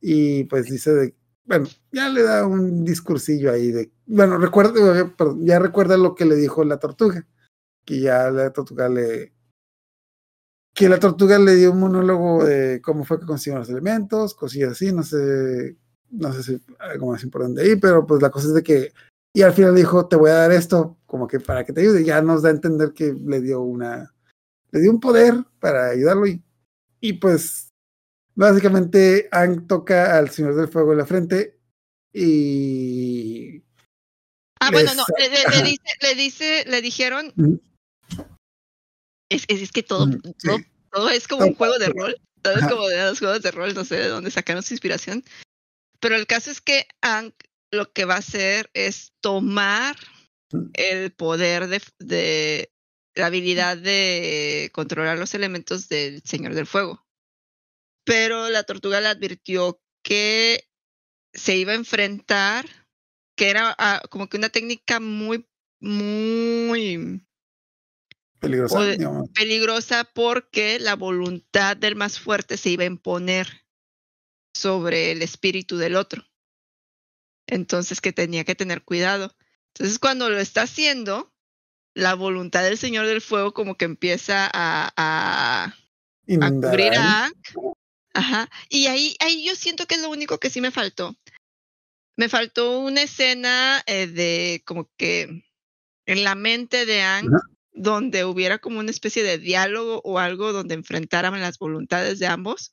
Y 0.00 0.44
pues 0.44 0.66
dice 0.66 0.92
de, 0.92 1.14
bueno, 1.44 1.66
ya 1.92 2.08
le 2.08 2.22
da 2.22 2.46
un 2.46 2.84
discursillo 2.84 3.52
ahí 3.52 3.70
de, 3.70 3.92
bueno, 4.06 4.38
recuerda, 4.38 5.12
ya 5.40 5.58
recuerda 5.58 5.96
lo 5.96 6.14
que 6.14 6.24
le 6.24 6.36
dijo 6.36 6.64
la 6.64 6.78
tortuga, 6.78 7.26
que 7.84 8.00
ya 8.00 8.30
la 8.30 8.52
tortuga 8.52 8.88
le, 8.88 9.34
que 10.74 10.88
la 10.88 10.98
tortuga 10.98 11.38
le 11.38 11.54
dio 11.54 11.72
un 11.72 11.80
monólogo 11.80 12.44
de 12.44 12.80
cómo 12.82 13.04
fue 13.04 13.20
que 13.20 13.26
consiguió 13.26 13.58
los 13.58 13.68
elementos, 13.68 14.34
cosillas 14.34 14.72
así, 14.72 14.92
no 14.92 15.02
sé, 15.02 15.76
no 16.10 16.32
sé 16.32 16.42
si 16.42 16.62
algo 16.78 17.12
más 17.12 17.22
importante 17.22 17.62
ahí, 17.62 17.76
pero 17.76 18.06
pues 18.06 18.20
la 18.20 18.30
cosa 18.30 18.48
es 18.48 18.54
de 18.54 18.62
que, 18.62 18.92
y 19.32 19.42
al 19.42 19.52
final 19.52 19.74
dijo, 19.74 20.08
te 20.08 20.16
voy 20.16 20.30
a 20.30 20.34
dar 20.34 20.52
esto, 20.52 20.98
como 21.06 21.28
que 21.28 21.40
para 21.40 21.64
que 21.64 21.72
te 21.72 21.82
ayude, 21.82 22.04
ya 22.04 22.20
nos 22.22 22.42
da 22.42 22.48
a 22.48 22.52
entender 22.52 22.92
que 22.92 23.12
le 23.12 23.40
dio 23.40 23.60
una, 23.60 24.14
le 24.72 24.80
dio 24.80 24.90
un 24.90 25.00
poder 25.00 25.44
para 25.60 25.90
ayudarlo 25.90 26.26
y, 26.26 26.42
y 27.00 27.14
pues 27.14 27.63
básicamente 28.34 29.28
Ang 29.32 29.66
toca 29.66 30.16
al 30.18 30.30
Señor 30.30 30.54
del 30.54 30.68
Fuego 30.68 30.92
en 30.92 30.98
la 30.98 31.06
frente 31.06 31.58
y... 32.12 33.62
Ah, 34.60 34.70
bueno, 34.70 34.94
no, 34.94 35.04
le, 35.18 35.28
le- 35.28 35.36
le 35.36 35.44
Ajá. 35.46 35.62
dice, 35.62 35.82
le 36.00 36.14
dice, 36.14 36.64
le 36.66 36.80
dijeron, 36.80 37.32
Mm, 37.36 37.54
es, 39.28 39.44
es, 39.48 39.62
es 39.62 39.72
que 39.72 39.82
todo, 39.82 40.08
todo, 40.10 40.58
sí. 40.58 40.64
todo 40.92 41.08
es 41.10 41.26
como 41.28 41.40
Todo 41.40 41.48
un 41.48 41.54
juego 41.56 41.78
de 41.78 41.88
rol, 41.88 42.16
todo 42.42 42.56
es 42.56 42.66
como 42.66 42.86
de 42.88 42.96
los 43.04 43.18
juegos 43.18 43.42
de 43.42 43.50
rol, 43.50 43.74
no 43.74 43.84
sé 43.84 43.96
de 43.96 44.08
dónde 44.08 44.30
sacaron 44.30 44.62
su 44.62 44.74
inspiración. 44.74 45.24
Pero 46.00 46.16
el 46.16 46.26
caso 46.26 46.50
es 46.50 46.60
que 46.60 46.86
Ang 47.02 47.32
lo 47.72 47.92
que 47.92 48.04
va 48.04 48.14
a 48.14 48.18
hacer 48.18 48.70
es 48.74 49.12
tomar 49.20 49.96
el 50.74 51.10
poder 51.12 51.66
de, 51.66 51.82
de 51.98 52.70
la 53.16 53.26
habilidad 53.26 53.76
de 53.76 54.70
controlar 54.72 55.18
los 55.18 55.34
elementos 55.34 55.88
del 55.88 56.22
Señor 56.22 56.54
del 56.54 56.66
Fuego. 56.66 57.03
Pero 58.04 58.48
la 58.50 58.64
tortuga 58.64 59.00
le 59.00 59.08
advirtió 59.08 59.80
que 60.02 60.68
se 61.32 61.56
iba 61.56 61.72
a 61.72 61.76
enfrentar, 61.76 62.66
que 63.36 63.50
era 63.50 63.74
ah, 63.78 64.02
como 64.10 64.28
que 64.28 64.36
una 64.36 64.50
técnica 64.50 65.00
muy, 65.00 65.48
muy 65.80 67.24
Peligrosa, 68.44 68.78
O 68.78 69.26
peligrosa 69.32 70.04
porque 70.04 70.78
la 70.78 70.96
voluntad 70.96 71.78
del 71.78 71.96
más 71.96 72.20
fuerte 72.20 72.58
se 72.58 72.70
iba 72.70 72.84
a 72.84 72.88
imponer 72.88 73.64
sobre 74.52 75.12
el 75.12 75.22
espíritu 75.22 75.78
del 75.78 75.96
otro. 75.96 76.24
Entonces 77.46 78.02
que 78.02 78.12
tenía 78.12 78.44
que 78.44 78.54
tener 78.54 78.82
cuidado. 78.82 79.34
Entonces 79.68 79.98
cuando 79.98 80.28
lo 80.28 80.38
está 80.38 80.62
haciendo, 80.62 81.32
la 81.94 82.14
voluntad 82.14 82.62
del 82.62 82.76
Señor 82.76 83.06
del 83.06 83.22
Fuego 83.22 83.54
como 83.54 83.76
que 83.76 83.86
empieza 83.86 84.50
a, 84.52 84.92
a, 84.94 85.64
a 85.64 86.50
cubrir 86.50 86.92
a 86.94 87.26
Ang. 87.26 87.34
Ajá. 88.14 88.48
Y 88.68 88.86
ahí, 88.86 89.16
ahí 89.20 89.44
yo 89.44 89.54
siento 89.56 89.86
que 89.86 89.96
es 89.96 90.02
lo 90.02 90.08
único 90.08 90.38
que 90.38 90.50
sí 90.50 90.60
me 90.60 90.70
faltó. 90.70 91.16
Me 92.16 92.28
faltó 92.28 92.78
una 92.78 93.02
escena 93.02 93.82
eh, 93.86 94.06
de 94.06 94.62
como 94.64 94.88
que 94.96 95.44
en 96.06 96.24
la 96.24 96.34
mente 96.34 96.86
de 96.86 97.02
Ajá. 97.02 97.26
donde 97.72 98.24
hubiera 98.24 98.58
como 98.58 98.78
una 98.78 98.90
especie 98.90 99.24
de 99.24 99.38
diálogo 99.38 100.00
o 100.04 100.18
algo 100.18 100.52
donde 100.52 100.74
enfrentaran 100.74 101.40
las 101.40 101.58
voluntades 101.58 102.20
de 102.20 102.28
ambos 102.28 102.72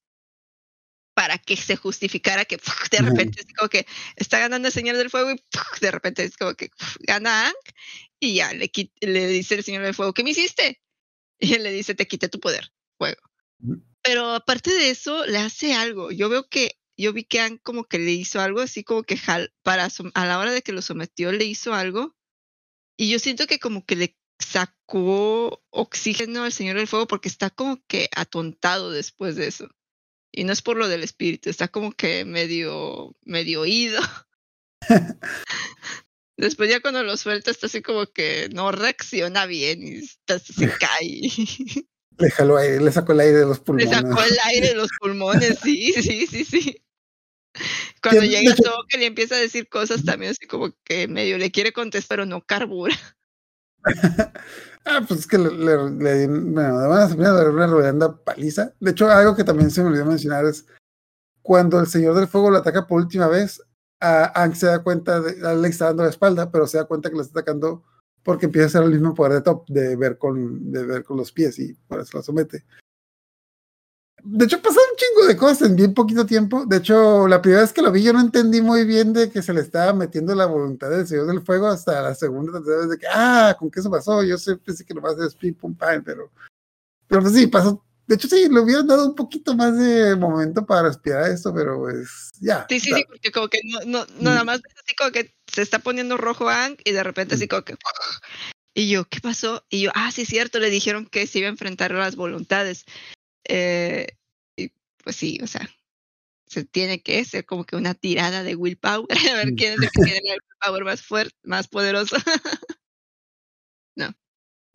para 1.16 1.38
que 1.38 1.58
se 1.58 1.76
justificara 1.76 2.46
que 2.46 2.58
¡puf! 2.58 2.90
de 2.90 3.00
repente 3.00 3.42
es 3.42 3.48
como 3.58 3.68
que 3.68 3.86
está 4.16 4.40
ganando 4.40 4.68
el 4.68 4.74
Señor 4.74 4.96
del 4.96 5.10
Fuego 5.10 5.32
y 5.32 5.36
¡puf! 5.36 5.80
de 5.82 5.92
repente 5.92 6.24
es 6.24 6.38
como 6.38 6.54
que 6.54 6.70
¡puf! 6.70 6.98
gana 7.00 7.46
Aang 7.46 7.56
y 8.20 8.36
ya 8.36 8.54
le, 8.54 8.72
le 9.02 9.28
dice 9.28 9.56
el 9.56 9.64
Señor 9.64 9.84
del 9.84 9.96
Fuego, 9.96 10.14
¿qué 10.14 10.24
me 10.24 10.30
hiciste? 10.30 10.80
Y 11.40 11.56
él 11.56 11.64
le 11.64 11.72
dice, 11.72 11.96
te 11.96 12.08
quité 12.08 12.30
tu 12.30 12.40
poder, 12.40 12.72
fuego. 13.00 13.20
Pero 14.04 14.34
aparte 14.34 14.74
de 14.74 14.90
eso, 14.90 15.26
le 15.26 15.38
hace 15.38 15.74
algo. 15.74 16.12
Yo 16.12 16.30
veo 16.30 16.48
que, 16.48 16.80
yo 16.98 17.14
vi 17.14 17.24
que 17.24 17.40
Aang 17.40 17.60
como 17.60 17.86
que 17.86 18.00
le 18.00 18.12
hizo 18.12 18.42
algo 18.42 18.62
así 18.62 18.84
como 18.84 19.04
que 19.04 19.20
para 19.64 19.90
a 20.14 20.26
la 20.26 20.40
hora 20.40 20.52
de 20.52 20.62
que 20.62 20.74
lo 20.74 20.82
sometió 20.82 21.32
le 21.32 21.46
hizo 21.46 21.74
algo. 21.74 22.16
Y 22.98 23.10
yo 23.10 23.20
siento 23.20 23.48
que 23.48 23.60
como 23.60 23.86
que 23.86 23.96
le 23.96 24.18
sacó 24.40 25.64
oxígeno 25.70 26.44
al 26.44 26.52
Señor 26.52 26.78
del 26.78 26.88
Fuego 26.88 27.08
porque 27.08 27.30
está 27.30 27.50
como 27.50 27.84
que 27.88 28.10
atontado 28.16 28.92
después 28.92 29.36
de 29.36 29.48
eso. 29.48 29.70
Y 30.32 30.44
no 30.46 30.54
es 30.54 30.62
por 30.62 30.78
lo 30.78 30.88
del 30.88 31.04
espíritu, 31.04 31.50
está 31.50 31.68
como 31.68 31.92
que 31.92 32.26
medio, 32.26 33.16
medio 33.24 33.62
oído. 33.62 34.02
Después 36.42 36.72
ya 36.72 36.80
cuando 36.80 37.04
lo 37.04 37.18
suelta 37.18 37.52
está 37.52 37.68
así 37.68 37.84
como 37.84 38.08
que 38.08 38.50
no 38.52 38.72
reacciona 38.72 39.46
bien 39.46 39.84
y 39.84 39.98
está, 39.98 40.40
se 40.40 40.70
cae. 40.80 41.22
Le 42.22 42.32
jaló 42.32 42.58
aire, 42.58 42.80
le 42.80 42.92
sacó 42.92 43.12
el 43.12 43.20
aire 43.20 43.40
de 43.40 43.46
los 43.46 43.58
Le 43.58 43.64
pulmones. 43.64 43.90
sacó 43.92 44.22
el 44.24 44.38
aire 44.46 44.70
de 44.70 44.76
los 44.76 44.90
pulmones, 45.00 45.60
sí, 45.60 45.94
sí, 45.94 46.28
sí, 46.28 46.46
sí. 46.46 46.84
Cuando 48.02 48.22
de 48.22 48.30
llega 48.30 48.56
que 48.88 48.98
le 48.98 49.06
empieza 49.06 49.36
a 49.36 49.40
decir 49.40 49.68
cosas 49.68 50.06
también 50.06 50.32
así 50.32 50.48
como 50.48 50.74
que 50.84 51.08
medio 51.08 51.38
le 51.38 51.52
quiere 51.52 51.74
contestar, 51.74 52.18
pero 52.18 52.26
no 52.26 52.46
carbura. 52.46 52.96
Ah, 54.84 55.02
pues 55.08 55.22
es 55.22 55.28
que 55.28 55.38
le, 55.38 55.52
le, 55.52 55.78
le 55.78 56.28
bueno, 56.28 56.80
de 56.80 56.88
buenas 56.88 57.06
a 57.06 57.10
primeras 57.10 57.36
le 57.36 57.42
dio 57.42 57.52
una 57.52 57.68
rodeanda 57.68 58.24
paliza. 58.24 58.74
De 58.80 58.92
hecho, 58.92 59.08
algo 59.12 59.36
que 59.36 59.44
también 59.44 59.70
se 59.70 59.84
me 59.84 59.90
olvidó 59.90 60.06
mencionar 60.06 60.44
es 60.46 60.66
cuando 61.44 61.80
el 61.80 61.86
Señor 61.86 62.16
del 62.16 62.28
Fuego 62.28 62.50
lo 62.50 62.58
ataca 62.58 62.88
por 62.88 63.00
última 63.00 63.28
vez, 63.28 63.62
a 64.00 64.42
Ang 64.42 64.56
se 64.56 64.66
da 64.66 64.82
cuenta, 64.82 65.20
de, 65.22 65.48
a 65.48 65.52
él 65.52 65.62
le 65.62 65.68
está 65.68 65.86
dando 65.86 66.04
la 66.04 66.10
espalda, 66.10 66.52
pero 66.52 66.66
se 66.66 66.78
da 66.80 66.86
cuenta 66.86 67.12
que 67.12 67.16
lo 67.16 67.22
está 67.22 67.40
atacando 67.40 67.84
porque 68.24 68.46
empieza 68.46 68.66
a 68.66 68.68
hacer 68.68 68.84
el 68.84 68.92
mismo 68.92 69.14
poder 69.14 69.34
de 69.34 69.42
top, 69.42 69.68
de 69.68 69.96
ver 69.96 70.18
con, 70.18 70.72
de 70.72 70.86
ver 70.86 71.04
con 71.04 71.18
los 71.18 71.32
pies 71.32 71.58
y 71.60 71.74
por 71.74 72.00
eso 72.00 72.18
lo 72.18 72.24
somete. 72.24 72.64
De 74.24 74.46
hecho, 74.46 74.62
pasaron 74.62 74.84
un 74.92 74.98
chingo 74.98 75.28
de 75.28 75.36
cosas 75.36 75.70
en 75.70 75.76
bien 75.76 75.94
poquito 75.96 76.26
tiempo. 76.26 76.66
De 76.66 76.78
hecho, 76.78 77.28
la 77.28 77.42
primera 77.42 77.64
vez 77.64 77.74
que 77.74 77.82
lo 77.82 77.92
vi, 77.92 78.04
yo 78.04 78.14
no 78.14 78.22
entendí 78.22 78.62
muy 78.62 78.86
bien 78.86 79.14
de 79.14 79.32
que 79.32 79.42
se 79.42 79.54
le 79.54 79.62
estaba 79.62 79.94
metiendo 79.94 80.36
la 80.36 80.46
voluntad 80.46 80.92
del 80.92 81.08
Señor 81.08 81.26
del 81.26 81.42
Fuego 81.42 81.68
hasta 81.68 82.02
la 82.02 82.14
segunda, 82.14 82.54
tercera 82.54 82.78
vez 82.82 82.90
de 82.90 82.98
que, 83.00 83.08
ah, 83.12 83.56
¿con 83.58 83.72
qué 83.72 83.80
eso 83.80 83.90
pasó? 83.90 84.24
Yo 84.24 84.38
sé, 84.38 84.58
pensé 84.58 84.86
que 84.86 84.94
nomás 84.94 85.18
es 85.18 85.34
pim, 85.34 85.56
pum, 85.56 85.76
pam, 85.76 86.04
pero, 86.04 86.30
pero 87.08 87.22
pues 87.22 87.34
sí, 87.34 87.48
pasó. 87.48 87.84
De 88.12 88.16
hecho, 88.16 88.28
sí, 88.28 88.50
le 88.52 88.60
hubieran 88.60 88.86
dado 88.88 89.06
un 89.08 89.16
poquito 89.16 89.56
más 89.56 89.78
de 89.80 90.18
momento 90.18 90.66
para 90.66 90.90
respirar 90.90 91.32
esto, 91.32 91.54
pero 91.54 91.80
pues 91.80 92.30
ya. 92.42 92.66
Sí, 92.68 92.82
sí, 92.82 92.90
está. 92.90 92.98
sí, 92.98 93.06
porque 93.08 93.32
como 93.32 93.48
que 93.48 93.62
no, 93.64 93.80
no, 93.86 94.06
nada 94.20 94.44
Mm. 94.44 94.48
más 94.48 94.62
ves 94.62 94.74
así 94.84 94.96
como 94.96 95.12
que 95.12 95.34
se 95.48 95.62
está 95.62 95.80
poniendo 95.80 96.18
rojo 96.18 96.50
Ang 96.50 96.76
y 96.84 96.92
de 96.92 97.04
repente 97.04 97.36
así 97.36 97.48
como 97.48 97.64
que... 97.64 97.78
Y 98.74 98.90
yo, 98.90 99.06
¿qué 99.06 99.22
pasó? 99.22 99.66
Y 99.70 99.84
yo, 99.84 99.92
ah, 99.96 100.12
sí, 100.12 100.26
cierto, 100.26 100.60
le 100.60 100.70
dijeron 100.70 101.06
que 101.06 101.26
se 101.26 101.40
iba 101.40 101.48
a 101.48 101.52
enfrentar 101.52 101.94
a 101.94 102.00
las 102.00 102.18
voluntades. 102.18 102.84
Eh, 103.48 104.08
y 104.58 104.74
pues 105.02 105.16
sí, 105.16 105.40
o 105.42 105.48
sea, 105.48 105.70
se 106.48 106.66
tiene 106.66 107.02
que 107.02 107.24
ser 107.24 107.46
como 107.46 107.64
que 107.64 107.78
una 107.78 107.94
tirada 107.94 108.44
de 108.44 108.58
willpower, 108.58 109.08
a 109.34 109.36
ver 109.38 109.54
Mm. 109.54 109.56
quién 109.56 109.74
es 109.76 109.84
el 109.84 109.90
que 109.90 110.02
tiene 110.04 110.20
el 110.34 110.40
willpower 110.50 110.84
más 110.84 111.02
fuerte, 111.02 111.38
más 111.44 111.70
poderoso. 111.70 112.18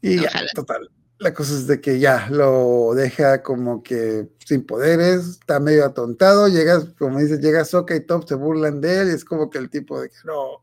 Y 0.03 0.23
ya, 0.23 0.31
total. 0.55 0.89
La 1.19 1.33
cosa 1.33 1.55
es 1.55 1.67
de 1.67 1.81
que 1.81 1.99
ya 1.99 2.29
lo 2.31 2.93
deja 2.95 3.43
como 3.43 3.83
que 3.83 4.29
sin 4.45 4.67
poderes, 4.67 5.27
está 5.27 5.59
medio 5.61 5.87
atontado, 5.87 6.49
llegas, 6.49 6.85
como 6.99 7.19
dices, 7.19 7.41
llega 7.41 7.65
Soka 7.65 7.97
y 7.97 8.01
Top, 8.01 8.29
se 8.29 8.35
burlan 8.35 8.81
de 8.83 9.01
él, 9.01 9.09
y 9.11 9.15
es 9.15 9.25
como 9.25 9.49
que 9.49 9.59
el 9.59 9.71
tipo 9.71 9.99
de 10.01 10.11
que 10.11 10.17
no, 10.25 10.63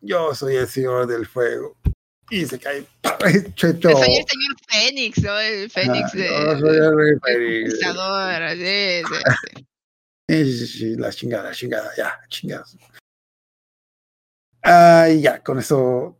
yo 0.00 0.34
soy 0.34 0.56
el 0.56 0.66
señor 0.66 1.06
del 1.06 1.26
fuego. 1.26 1.76
Y 2.30 2.46
se 2.46 2.58
cae, 2.58 2.84
hecho, 3.26 3.68
hecho. 3.68 3.90
Soy 3.90 4.16
el 4.16 4.26
señor 4.26 4.56
Fénix, 4.68 5.22
¿no? 5.22 5.38
El 5.38 5.70
Fénix 5.70 6.10
Ah, 6.14 6.16
de, 6.16 6.28
yo 6.28 6.58
soy 6.58 6.76
el 6.76 6.96
rey 6.96 7.12
Fénix. 7.22 7.62
conquistador, 7.64 8.50
sí, 8.50 9.02
sí, 9.06 9.56
sí. 9.56 9.66
Sí, 10.28 10.58
sí, 10.58 10.66
sí, 10.66 10.96
la 10.96 11.10
chingada, 11.10 11.50
la 11.50 11.54
chingada, 11.54 11.90
ya, 11.96 12.18
chingados. 12.28 12.76
Ah, 14.62 15.08
ya, 15.08 15.42
con 15.42 15.58
eso 15.58 16.16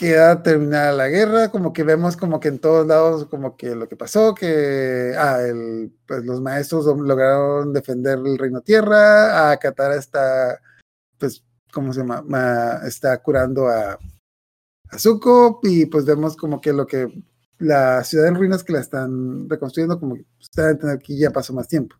queda 0.00 0.42
terminada 0.42 0.92
la 0.92 1.08
guerra, 1.08 1.50
como 1.50 1.74
que 1.74 1.82
vemos 1.84 2.16
como 2.16 2.40
que 2.40 2.48
en 2.48 2.58
todos 2.58 2.86
lados 2.86 3.26
como 3.26 3.54
que 3.58 3.74
lo 3.74 3.86
que 3.86 3.96
pasó, 3.96 4.34
que 4.34 5.12
ah, 5.18 5.42
el, 5.42 5.92
pues 6.06 6.24
los 6.24 6.40
maestros 6.40 6.86
lo- 6.86 6.94
lograron 7.02 7.74
defender 7.74 8.18
el 8.18 8.38
reino 8.38 8.62
tierra, 8.62 9.50
a 9.50 9.58
Katara 9.58 9.96
está, 9.96 10.58
pues, 11.18 11.44
¿cómo 11.70 11.92
se 11.92 12.00
llama? 12.00 12.22
Ma- 12.22 12.80
está 12.86 13.20
curando 13.22 13.68
a, 13.68 13.98
a 14.88 14.98
Zuko 14.98 15.60
y 15.64 15.84
pues 15.84 16.06
vemos 16.06 16.34
como 16.34 16.62
que 16.62 16.72
lo 16.72 16.86
que 16.86 17.06
la 17.58 18.02
ciudad 18.02 18.28
en 18.28 18.36
ruinas 18.36 18.64
que 18.64 18.72
la 18.72 18.80
están 18.80 19.50
reconstruyendo, 19.50 20.00
como 20.00 20.14
que 20.14 20.24
está 20.40 20.68
a 20.68 20.70
entender 20.70 20.98
que 20.98 21.14
ya 21.18 21.30
pasó 21.30 21.52
más 21.52 21.68
tiempo 21.68 21.94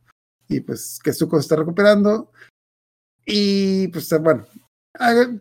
y 0.48 0.60
pues 0.60 0.98
que 1.05 1.12
Zuko 1.12 1.36
se 1.36 1.43
está 1.43 1.56
recuperando. 1.56 2.32
Y 3.27 3.89
pues 3.89 4.09
bueno, 4.22 4.47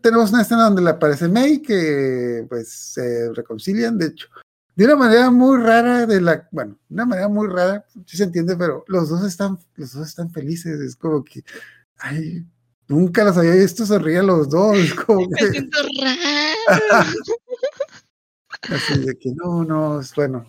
tenemos 0.01 0.31
una 0.31 0.41
escena 0.41 0.63
donde 0.63 0.81
le 0.81 0.91
aparece 0.91 1.27
Mei 1.27 1.61
que 1.61 2.45
pues 2.47 2.69
se 2.69 3.31
reconcilian, 3.33 3.97
de 3.97 4.07
hecho, 4.07 4.27
de 4.75 4.85
una 4.85 4.95
manera 4.95 5.31
muy 5.31 5.61
rara 5.61 6.05
de 6.05 6.21
la, 6.21 6.47
bueno, 6.51 6.77
de 6.87 6.93
una 6.95 7.05
manera 7.05 7.27
muy 7.27 7.47
rara, 7.47 7.85
sí 8.05 8.15
se 8.15 8.23
entiende, 8.23 8.55
pero 8.55 8.85
los 8.87 9.09
dos 9.09 9.25
están, 9.25 9.57
los 9.75 9.93
dos 9.93 10.07
están 10.07 10.31
felices, 10.31 10.79
es 10.79 10.95
como 10.95 11.23
que, 11.23 11.43
ay, 11.97 12.45
nunca 12.87 13.23
los 13.23 13.37
había 13.37 13.55
visto 13.55 13.85
sonreír 13.85 14.19
a 14.19 14.23
los 14.23 14.49
dos, 14.49 14.77
es 14.77 14.93
como 15.05 15.21
Me 15.21 15.37
que, 15.37 15.47
siento 15.51 15.77
raro. 16.01 17.09
así 18.69 18.99
de 18.99 19.17
que 19.17 19.33
no, 19.35 19.65
no, 19.65 19.99
es 19.99 20.15
bueno, 20.15 20.45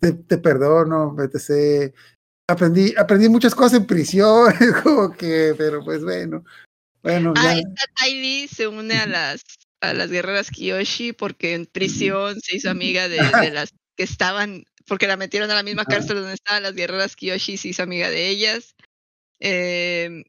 te, 0.00 0.12
te 0.12 0.38
perdono, 0.38 1.14
etc. 1.18 1.92
aprendí, 2.48 2.94
aprendí 2.96 3.28
muchas 3.28 3.54
cosas 3.54 3.80
en 3.80 3.86
prisión, 3.86 4.50
como 4.82 5.12
que, 5.12 5.54
pero 5.58 5.84
pues 5.84 6.02
bueno. 6.02 6.44
Bueno, 7.04 7.34
Ah, 7.36 7.54
ya. 7.54 7.60
esta 7.60 8.54
se 8.56 8.66
une 8.66 8.98
a 8.98 9.06
las 9.06 9.44
a 9.82 9.92
las 9.92 10.10
guerreras 10.10 10.50
Kiyoshi 10.50 11.12
porque 11.12 11.52
en 11.52 11.66
prisión 11.66 12.40
se 12.40 12.56
hizo 12.56 12.70
amiga 12.70 13.06
de, 13.08 13.18
de 13.50 13.50
las 13.52 13.70
que 13.96 14.02
estaban, 14.04 14.64
porque 14.86 15.06
la 15.06 15.18
metieron 15.18 15.50
a 15.50 15.54
la 15.54 15.62
misma 15.62 15.82
Ajá. 15.82 15.90
cárcel 15.96 16.16
donde 16.16 16.32
estaban 16.34 16.62
las 16.62 16.74
guerreras 16.74 17.14
Kiyoshi, 17.14 17.58
se 17.58 17.68
hizo 17.68 17.82
amiga 17.82 18.08
de 18.08 18.28
ellas. 18.30 18.74
Eh, 19.40 20.24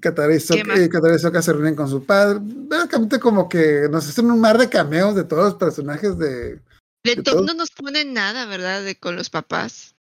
Katara 0.00 0.32
y, 0.34 0.38
y 0.38 0.88
Katara 0.88 1.16
y 1.16 1.18
Sokka 1.18 1.42
se 1.42 1.52
reúnen 1.52 1.74
con 1.74 1.90
su 1.90 2.04
padre. 2.06 2.38
Básicamente 2.40 3.20
como 3.20 3.48
que 3.48 3.88
nos 3.90 4.08
hacen 4.08 4.30
un 4.30 4.40
mar 4.40 4.56
de 4.56 4.70
cameos 4.70 5.14
de 5.14 5.24
todos 5.24 5.44
los 5.44 5.54
personajes 5.56 6.16
de... 6.16 6.54
de 6.54 6.60
De 7.04 7.16
to- 7.16 7.32
todo. 7.32 7.42
no 7.44 7.52
nos 7.54 7.70
ponen 7.70 8.14
nada, 8.14 8.46
¿verdad? 8.46 8.82
De 8.82 8.96
con 8.96 9.16
los 9.16 9.28
papás. 9.28 9.94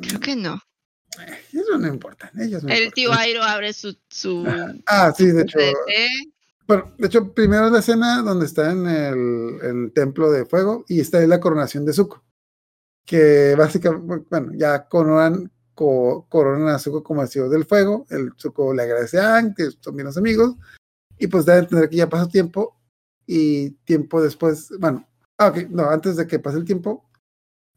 Creo 0.00 0.20
que 0.20 0.36
no. 0.36 0.62
Eso 1.52 1.78
no 1.78 1.86
importa. 1.88 2.30
Ellos 2.38 2.62
no 2.62 2.70
El 2.72 2.92
tío. 2.92 3.12
Airo 3.12 3.42
abre 3.42 3.72
su, 3.72 3.96
su 4.08 4.44
Ah, 4.86 5.12
sí, 5.16 5.26
de 5.26 5.42
hecho. 5.42 5.58
Bueno, 6.66 6.92
de 6.98 7.06
hecho, 7.08 7.32
primero 7.32 7.66
es 7.66 7.72
la 7.72 7.80
escena 7.80 8.22
donde 8.22 8.46
está 8.46 8.70
en 8.70 8.86
el, 8.86 9.58
el 9.62 9.92
templo 9.92 10.30
de 10.30 10.46
fuego 10.46 10.84
y 10.88 11.00
está 11.00 11.18
ahí 11.18 11.26
la 11.26 11.40
coronación 11.40 11.84
de 11.84 11.92
Zuko. 11.92 12.22
Que 13.04 13.56
básicamente, 13.58 14.26
bueno, 14.30 14.52
ya 14.54 14.86
coronan, 14.88 15.50
co- 15.74 16.26
coronan 16.28 16.68
a 16.68 16.78
Zuko 16.78 17.02
como 17.02 17.22
el 17.22 17.28
señor 17.28 17.48
del 17.48 17.64
fuego. 17.64 18.06
El 18.08 18.32
Zuko 18.38 18.72
le 18.72 18.82
agradece 18.84 19.18
a 19.18 19.34
Aang, 19.34 19.52
que 19.54 19.70
son 19.80 19.96
bien 19.96 20.06
los 20.06 20.16
amigos. 20.16 20.54
Y 21.18 21.26
pues 21.26 21.44
da 21.44 21.54
a 21.54 21.58
entender 21.58 21.88
que 21.90 21.96
ya 21.96 22.08
pasó 22.08 22.28
tiempo. 22.28 22.76
Y 23.26 23.70
tiempo 23.84 24.22
después, 24.22 24.70
bueno, 24.78 25.08
ah, 25.38 25.48
ok, 25.48 25.56
no, 25.70 25.90
antes 25.90 26.16
de 26.16 26.26
que 26.26 26.38
pase 26.38 26.58
el 26.58 26.64
tiempo, 26.64 27.08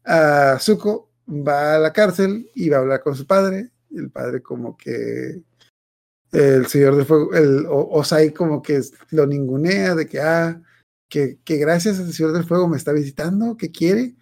a 0.04 0.56
Zuko 0.60 1.10
va 1.28 1.76
a 1.76 1.78
la 1.78 1.92
cárcel 1.92 2.50
y 2.54 2.68
va 2.68 2.78
a 2.78 2.80
hablar 2.80 3.02
con 3.02 3.16
su 3.16 3.26
padre. 3.26 3.70
Y 3.90 3.98
el 3.98 4.10
padre, 4.10 4.42
como 4.42 4.76
que 4.76 5.42
el 6.32 6.66
señor 6.66 6.96
del 6.96 7.06
fuego, 7.06 7.32
el 7.34 7.66
Osai 7.68 8.32
como 8.32 8.60
que 8.60 8.82
lo 9.10 9.26
ningunea 9.26 9.94
de 9.94 10.06
que, 10.06 10.20
ah, 10.20 10.60
que, 11.08 11.38
que 11.44 11.56
gracias 11.56 11.98
al 12.00 12.12
señor 12.12 12.32
del 12.32 12.44
fuego 12.44 12.68
me 12.68 12.76
está 12.76 12.92
visitando, 12.92 13.56
que 13.56 13.70
quiere. 13.70 14.14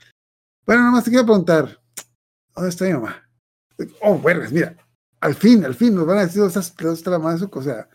Bueno, 0.67 0.83
nada 0.83 0.93
más 0.93 1.05
te 1.05 1.11
quiero 1.11 1.25
preguntar, 1.25 1.81
¿dónde 2.55 2.71
está 2.71 2.85
mi 2.85 2.93
mamá? 2.93 3.29
Oh, 4.01 4.19
bueno, 4.19 4.43
mira, 4.51 4.77
al 5.21 5.35
fin, 5.35 5.65
al 5.65 5.75
fin 5.75 5.95
nos 5.95 6.07
van 6.07 6.19
a 6.19 6.27
decir 6.27 6.43
dónde 6.43 6.61
está, 6.61 6.83
dónde 6.83 6.99
está 6.99 7.11
la 7.11 7.19
mamá 7.19 7.33
de 7.33 7.39
Zuko, 7.41 7.61
o 7.61 7.63
sea, 7.63 7.89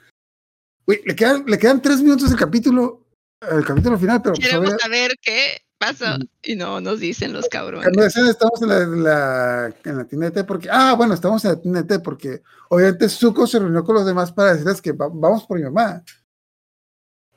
güey, 0.85 1.01
le 1.05 1.15
quedan, 1.15 1.45
le 1.45 1.57
quedan 1.57 1.81
tres 1.81 2.01
minutos 2.01 2.29
del 2.29 2.39
capítulo, 2.39 3.05
el 3.41 3.63
capítulo 3.63 3.99
final, 3.99 4.21
pero 4.21 4.35
pues, 4.35 4.47
Queremos 4.47 4.81
saber 4.81 5.11
qué 5.21 5.61
pasa 5.77 6.15
Ujú. 6.15 6.27
y 6.43 6.55
no 6.55 6.81
nos 6.81 6.99
dicen 6.99 7.33
los 7.33 7.47
cabrones. 7.49 7.87
Estamos 8.15 8.61
en 8.61 8.67
la, 8.69 8.77
en 8.81 9.03
la, 9.03 9.75
en 9.83 9.97
la 9.97 10.05
tienda 10.05 10.25
de 10.27 10.31
té 10.31 10.43
porque, 10.43 10.69
ah, 10.71 10.93
bueno, 10.95 11.13
estamos 11.13 11.43
en 11.45 11.51
la 11.51 11.61
tienda 11.61 11.81
de 11.81 11.87
té 11.87 11.99
porque 11.99 12.41
obviamente 12.69 13.09
Zuko 13.09 13.45
se 13.47 13.59
reunió 13.59 13.83
con 13.83 13.95
los 13.95 14.05
demás 14.05 14.31
para 14.31 14.51
decirles 14.53 14.81
que 14.81 14.91
va- 14.91 15.09
vamos 15.11 15.45
por 15.45 15.57
mi 15.57 15.63
mamá. 15.63 16.03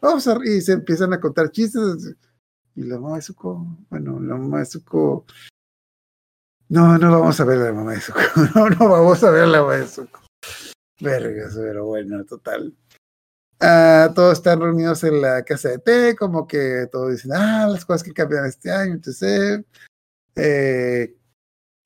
Vamos 0.01 0.27
a, 0.29 0.39
y 0.45 0.61
se 0.63 0.73
empiezan 0.73 1.13
a 1.13 1.21
contar 1.21 1.51
chistes. 1.51 2.15
Y 2.75 2.85
la 2.85 2.99
mamá 2.99 3.17
de 3.17 3.23
Zuko, 3.23 3.67
bueno, 3.91 4.19
la 4.21 4.37
mamá 4.37 4.61
de 4.61 4.67
Zuko, 4.67 5.27
no, 6.69 6.97
no 6.99 7.11
vamos 7.21 7.39
a 7.41 7.45
ver 7.45 7.59
a 7.61 7.65
la 7.67 7.73
mamá 7.73 7.93
de 7.93 8.01
Zuko, 8.01 8.21
no, 8.55 8.71
no 8.71 8.89
vamos 8.89 9.23
a 9.25 9.31
ver 9.31 9.43
a 9.43 9.47
la 9.47 9.61
mamá 9.61 9.75
de 9.77 9.87
Zuko. 9.87 10.21
Vergas, 11.01 11.55
pero 11.57 11.87
bueno, 11.87 12.25
total. 12.25 12.75
Ah, 13.63 14.11
todos 14.15 14.39
están 14.39 14.59
reunidos 14.61 15.05
en 15.05 15.21
la 15.21 15.45
casa 15.45 15.69
de 15.69 15.79
té, 15.79 16.17
como 16.17 16.47
que 16.47 16.89
todos 16.91 17.13
dicen, 17.13 17.33
ah, 17.35 17.69
las 17.69 17.85
cosas 17.85 18.03
que 18.03 18.15
cambian 18.15 18.47
este 18.47 18.71
año, 18.73 18.95
entonces, 18.95 19.61
eh, 20.35 21.15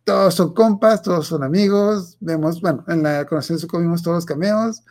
todos 0.04 0.34
son 0.34 0.54
compas, 0.54 1.02
todos 1.02 1.26
son 1.26 1.42
amigos, 1.42 2.16
vemos, 2.20 2.60
bueno, 2.60 2.84
en 2.86 3.02
la 3.02 3.26
Zuko 3.42 3.80
vimos 3.80 4.02
todos 4.04 4.18
los 4.18 4.26
cameos, 4.26 4.84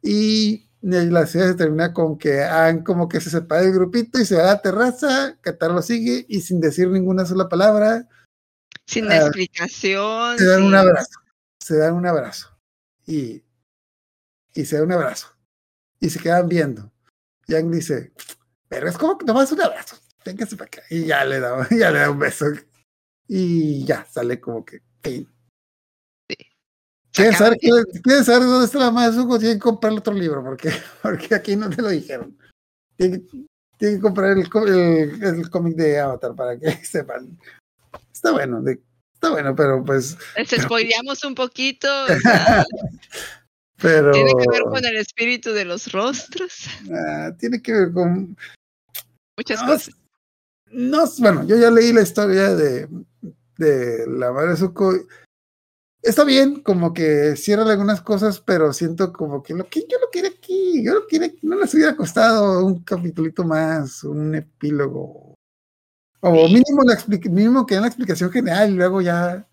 y 0.00 0.70
la 0.80 1.26
serie 1.26 1.48
se 1.48 1.54
termina 1.54 1.92
con 1.92 2.16
que 2.16 2.42
han 2.42 2.82
como 2.84 3.08
que 3.08 3.20
se 3.20 3.28
separa 3.30 3.62
del 3.62 3.72
grupito 3.74 4.18
y 4.18 4.24
se 4.24 4.36
va 4.36 4.44
a 4.44 4.54
la 4.54 4.62
terraza, 4.62 5.36
Katara 5.42 5.74
lo 5.74 5.82
sigue, 5.82 6.24
y 6.28 6.40
sin 6.40 6.58
decir 6.60 6.88
ninguna 6.88 7.26
sola 7.26 7.48
palabra, 7.50 8.08
Sin 8.86 9.10
Ah, 9.10 9.16
explicación. 9.16 10.38
se 10.38 10.44
dan 10.46 10.62
un 10.62 10.74
abrazo, 10.74 11.20
se 11.60 11.76
dan 11.76 11.94
un 11.94 12.06
abrazo, 12.06 12.56
y, 13.06 13.42
y 14.54 14.64
se 14.64 14.76
dan 14.76 14.86
un 14.86 14.92
abrazo, 14.92 15.33
y 16.04 16.10
se 16.10 16.18
quedan 16.20 16.48
viendo. 16.48 16.92
Yang 17.46 17.70
dice, 17.70 18.12
pero 18.68 18.88
es 18.88 18.96
como 18.98 19.16
que 19.18 19.24
nomás 19.26 19.50
un 19.52 19.60
abrazo, 19.62 19.96
véngase 20.24 20.56
para 20.56 20.66
acá, 20.68 20.82
y 20.90 21.06
ya 21.06 21.24
le 21.24 21.40
da, 21.40 21.66
ya 21.70 21.90
le 21.90 21.98
da 22.00 22.10
un 22.10 22.18
beso, 22.18 22.46
y 23.28 23.84
ya 23.84 24.06
sale 24.10 24.40
como 24.40 24.64
que, 24.64 24.80
fin. 25.02 25.28
Se 26.28 26.36
¿Quieres 27.22 27.36
acaban 27.36 27.58
saber, 27.60 27.84
quieres 28.02 28.26
saber 28.26 28.42
dónde 28.48 28.66
está 28.66 28.78
la 28.80 28.90
madre 28.90 29.12
de 29.14 29.22
Zuko? 29.22 29.38
Tienen 29.38 29.58
que 29.58 29.62
comprar 29.62 29.92
el 29.92 29.98
otro 30.00 30.12
libro, 30.14 30.42
porque, 30.42 30.70
porque 31.02 31.34
aquí 31.34 31.54
no 31.56 31.70
te 31.70 31.80
lo 31.80 31.88
dijeron. 31.88 32.36
Tienen, 32.96 33.26
que- 33.26 33.46
tienen 33.78 33.98
que 33.98 34.02
comprar 34.02 34.32
el, 34.32 34.48
el, 34.68 35.22
el 35.22 35.50
cómic 35.50 35.76
de 35.76 36.00
Avatar 36.00 36.34
para 36.34 36.58
que 36.58 36.70
sepan. 36.84 37.38
Está 38.12 38.32
bueno, 38.32 38.60
de- 38.62 38.82
está 39.14 39.30
bueno, 39.30 39.54
pero 39.54 39.84
pues, 39.84 40.16
Les 40.36 40.62
spoileamos 40.62 41.22
un 41.24 41.34
poquito. 41.34 41.88
Pero 43.80 44.12
Tiene 44.12 44.32
que 44.32 44.50
ver 44.50 44.62
con 44.62 44.84
el 44.84 44.96
espíritu 44.96 45.52
de 45.52 45.64
los 45.64 45.92
rostros. 45.92 46.66
ah, 46.92 47.32
tiene 47.38 47.60
que 47.60 47.72
ver 47.72 47.92
con, 47.92 48.36
Muchas 49.36 49.62
no, 49.62 49.66
cosas. 49.68 49.94
no, 50.70 51.04
bueno, 51.18 51.44
yo 51.44 51.56
ya 51.56 51.70
leí 51.70 51.92
la 51.92 52.02
historia 52.02 52.54
de, 52.54 52.88
de 53.58 54.06
la 54.06 54.32
madre 54.32 54.56
Zuko. 54.56 54.94
Está 56.02 56.22
bien, 56.24 56.60
como 56.62 56.92
que 56.92 57.34
cierran 57.34 57.68
algunas 57.68 58.02
cosas, 58.02 58.38
pero 58.38 58.72
siento 58.74 59.12
como 59.12 59.42
que 59.42 59.54
lo 59.54 59.66
que 59.68 59.80
yo 59.88 59.98
lo 59.98 60.10
quiero 60.12 60.28
aquí, 60.28 60.84
yo 60.84 60.92
lo 60.94 61.06
quiero 61.06 61.24
aquí, 61.24 61.38
no 61.42 61.56
les 61.56 61.72
hubiera 61.74 61.96
costado 61.96 62.64
un 62.64 62.84
capitulito 62.84 63.42
más, 63.42 64.04
un 64.04 64.34
epílogo. 64.34 65.34
O 66.20 66.48
mínimo, 66.48 66.82
la 66.84 66.98
mínimo 67.30 67.66
que 67.66 67.74
den 67.74 67.82
la 67.82 67.88
explicación 67.88 68.30
general 68.30 68.70
y 68.70 68.74
luego 68.76 69.00
ya, 69.00 69.46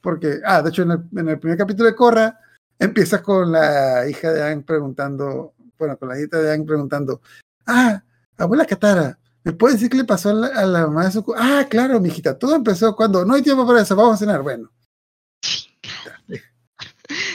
porque, 0.00 0.40
ah, 0.44 0.62
de 0.62 0.70
hecho 0.70 0.82
en 0.82 0.90
el, 0.92 1.00
en 1.16 1.28
el 1.28 1.38
primer 1.38 1.58
capítulo 1.58 1.88
de 1.88 1.94
Korra 1.94 2.40
empieza 2.78 3.22
con 3.22 3.52
la 3.52 4.08
hija 4.08 4.32
de 4.32 4.42
Aang 4.42 4.62
preguntando, 4.64 5.54
bueno, 5.78 5.96
con 5.98 6.08
la 6.08 6.20
hija 6.20 6.38
de 6.38 6.50
Aang 6.50 6.64
preguntando, 6.66 7.20
ah, 7.66 8.02
abuela 8.36 8.64
Katara, 8.64 9.18
¿me 9.44 9.52
puede 9.52 9.74
decir 9.74 9.90
qué 9.90 9.96
le 9.96 10.04
pasó 10.04 10.30
a 10.30 10.34
la, 10.34 10.46
a 10.48 10.66
la 10.66 10.86
mamá 10.86 11.04
de 11.06 11.10
Zuko? 11.12 11.34
Ah, 11.36 11.66
claro, 11.68 12.00
mijita, 12.00 12.38
todo 12.38 12.54
empezó 12.54 12.94
cuando, 12.94 13.24
no 13.24 13.34
hay 13.34 13.42
tiempo 13.42 13.66
para 13.66 13.82
eso, 13.82 13.96
vamos 13.96 14.14
a 14.14 14.18
cenar, 14.18 14.42
bueno. 14.42 14.70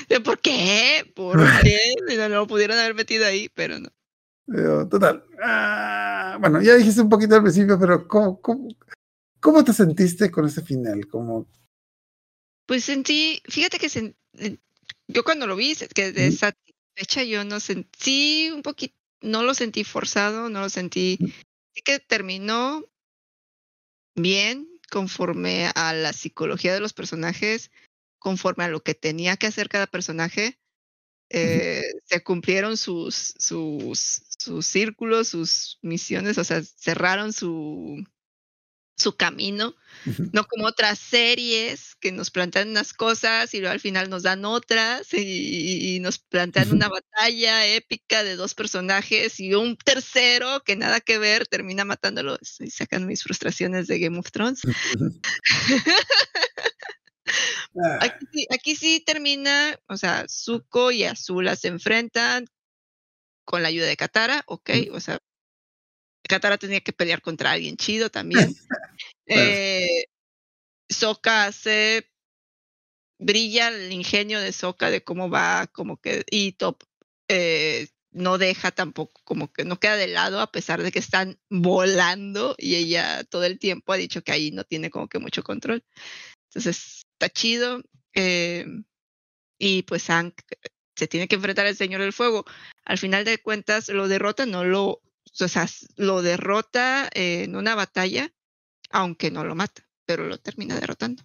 ¿De 0.08 0.22
¿Por 0.22 0.40
qué? 0.40 1.12
¿Por 1.16 1.40
qué? 1.62 1.78
No, 2.18 2.30
lo 2.30 2.48
pudieron 2.48 2.78
haber 2.78 2.94
metido 2.94 3.26
ahí, 3.26 3.50
pero 3.56 3.80
no. 3.80 3.90
Pero, 4.46 4.88
total. 4.88 5.24
ah, 5.42 6.38
bueno, 6.40 6.62
ya 6.62 6.76
dijiste 6.76 7.02
un 7.02 7.10
poquito 7.10 7.36
al 7.36 7.42
principio, 7.42 7.80
pero 7.80 8.08
¿cómo, 8.08 8.40
cómo, 8.40 8.68
cómo 9.40 9.64
te 9.64 9.74
sentiste 9.74 10.30
con 10.30 10.46
ese 10.46 10.62
final? 10.62 11.08
Como, 11.08 11.48
Pues 12.68 12.84
sentí, 12.84 13.42
fíjate 13.46 13.80
que 13.80 13.88
sen- 13.88 14.16
eh, 14.34 14.58
yo 15.14 15.24
cuando 15.24 15.48
lo 15.48 15.56
vi, 15.56 15.76
que 15.76 16.12
de 16.12 16.28
Ujú. 16.28 16.36
esa 16.36 16.54
fecha 16.96 17.24
yo 17.24 17.44
no 17.44 17.60
sentí 17.60 18.50
un 18.52 18.62
poquito, 18.62 18.96
no 19.22 19.44
lo 19.44 19.54
sentí 19.54 19.84
forzado, 19.84 20.50
no 20.50 20.62
lo 20.62 20.70
sentí, 20.70 21.18
sí 21.74 21.82
que 21.84 22.00
terminó 22.00 22.84
bien 24.16 24.68
conforme 24.92 25.72
a 25.76 25.94
la 25.94 26.14
psicología 26.14 26.74
de 26.74 26.80
los 26.80 26.94
personajes, 26.94 27.72
conforme 28.20 28.64
a 28.66 28.68
lo 28.70 28.84
que 28.84 28.94
tenía 28.94 29.38
que 29.38 29.48
hacer 29.48 29.70
cada 29.70 29.88
personaje. 29.88 30.60
Eh, 31.30 31.82
se 32.06 32.24
cumplieron 32.24 32.78
sus, 32.78 33.34
sus, 33.40 34.22
sus 34.38 34.68
círculos, 34.68 35.30
sus 35.30 35.80
misiones, 35.82 36.38
o 36.38 36.44
sea, 36.44 36.62
cerraron 36.62 37.34
su, 37.34 38.04
su 38.96 39.16
camino 39.16 39.76
no 40.34 40.44
como 40.46 40.66
otras 40.66 40.98
series 41.00 41.96
que 42.00 42.12
nos 42.12 42.32
plantean 42.32 42.70
unas 42.70 42.94
cosas 42.94 43.54
y 43.54 43.60
luego 43.60 43.74
al 43.74 43.80
final 43.80 44.10
nos 44.10 44.24
dan 44.24 44.44
otras 44.46 45.14
y, 45.14 45.96
y 45.96 46.00
nos 46.00 46.18
plantean 46.20 46.72
una 46.72 46.90
batalla 46.90 47.66
épica 47.68 48.24
de 48.24 48.36
dos 48.36 48.54
personajes 48.56 49.40
y 49.40 49.54
un 49.54 49.78
tercero 49.78 50.62
que 50.66 50.76
nada 50.76 51.00
que 51.00 51.18
ver 51.20 51.48
termina 51.48 51.86
matándolo 51.86 52.38
y 52.60 52.70
sacan 52.72 53.06
mis 53.08 53.24
frustraciones 53.24 53.88
de 53.88 54.00
Game 54.00 54.18
of 54.20 54.32
Thrones. 54.32 54.62
ah, 54.66 54.72
Aquí, 58.02 58.26
sí- 58.32 58.48
aquí 58.52 58.76
sí 58.76 59.04
termina, 59.06 59.80
o 59.88 59.98
sea, 59.98 60.26
Zuko 60.28 60.92
y 60.92 61.04
Azula 61.06 61.56
se 61.56 61.68
enfrentan 61.70 62.48
con 63.46 63.62
la 63.62 63.70
ayuda 63.70 63.86
de 63.88 63.98
Katara, 63.98 64.44
ok, 64.48 64.70
o 64.92 65.00
sea, 65.00 65.20
Katara 66.28 66.58
tenía 66.58 66.82
que 66.82 66.94
pelear 66.94 67.22
contra 67.22 67.52
alguien 67.52 67.78
chido 67.78 68.10
también. 68.10 68.56
eh, 69.28 70.06
Sokka 70.90 71.46
hace 71.46 72.10
brilla 73.20 73.70
el 73.70 73.92
ingenio 73.92 74.40
de 74.40 74.52
Sokka 74.52 74.90
de 74.90 75.04
cómo 75.04 75.30
va, 75.30 75.68
como 75.68 75.98
que, 75.98 76.24
y 76.30 76.54
Top 76.54 76.84
eh, 77.28 77.88
no 78.12 78.38
deja 78.38 78.72
tampoco, 78.72 79.22
como 79.24 79.52
que 79.52 79.66
no 79.66 79.80
queda 79.80 79.96
de 79.96 80.08
lado 80.08 80.40
a 80.40 80.52
pesar 80.52 80.84
de 80.84 80.92
que 80.92 81.00
están 81.00 81.40
volando 81.50 82.56
y 82.58 82.76
ella 82.76 83.24
todo 83.24 83.46
el 83.46 83.60
tiempo 83.60 83.94
ha 83.94 83.98
dicho 83.98 84.24
que 84.24 84.32
ahí 84.32 84.52
no 84.52 84.64
tiene 84.64 84.90
como 84.92 85.08
que 85.08 85.20
mucho 85.20 85.44
control. 85.44 85.84
Entonces, 86.50 87.06
está 87.14 87.30
chido. 87.30 87.82
eh, 88.14 88.66
y 89.58 89.84
pues 89.84 90.06
Hank 90.08 90.36
se 90.96 91.08
tiene 91.08 91.28
que 91.28 91.36
enfrentar 91.36 91.66
al 91.66 91.76
Señor 91.76 92.02
del 92.02 92.14
Fuego. 92.14 92.46
Al 92.86 92.98
final 92.98 93.26
de 93.26 93.38
cuentas 93.38 93.90
lo 93.90 94.08
derrota, 94.08 94.46
no 94.46 94.64
lo, 94.64 95.02
o 95.40 95.48
sea, 95.48 95.68
lo 95.98 96.22
derrota 96.22 97.10
en 97.14 97.56
una 97.56 97.76
batalla, 97.76 98.32
aunque 98.92 99.32
no 99.32 99.44
lo 99.44 99.56
mata, 99.56 99.88
pero 100.06 100.28
lo 100.28 100.38
termina 100.38 100.80
derrotando. 100.80 101.24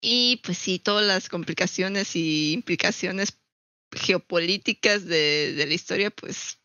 Y 0.00 0.36
pues 0.44 0.58
sí, 0.58 0.78
todas 0.78 1.06
las 1.06 1.28
complicaciones 1.28 2.14
y 2.14 2.52
implicaciones 2.52 3.40
geopolíticas 3.92 5.04
de, 5.06 5.54
de 5.54 5.66
la 5.66 5.74
historia, 5.74 6.10
pues 6.10 6.60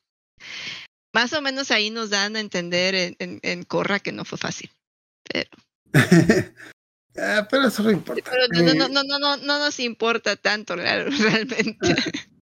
más 1.13 1.33
o 1.33 1.41
menos 1.41 1.71
ahí 1.71 1.89
nos 1.89 2.09
dan 2.09 2.35
a 2.35 2.39
entender 2.39 2.95
en, 2.95 3.15
en, 3.19 3.39
en 3.43 3.63
Korra 3.63 3.99
que 3.99 4.11
no 4.11 4.25
fue 4.25 4.37
fácil. 4.37 4.69
Pero, 5.23 5.49
Ah, 7.17 7.47
pero 7.49 7.67
eso 7.67 7.83
no 7.83 7.91
importa. 7.91 8.29
pero 8.29 8.47
no, 8.49 8.61
no, 8.61 8.71
Eh, 8.71 8.75
no, 8.75 8.87
no, 8.89 9.03
no, 9.03 9.19
no, 9.19 9.37
no 9.37 9.59
nos 9.59 9.79
importa 9.79 10.35
tanto 10.35 10.75
real- 10.75 11.09
realmente. 11.19 11.95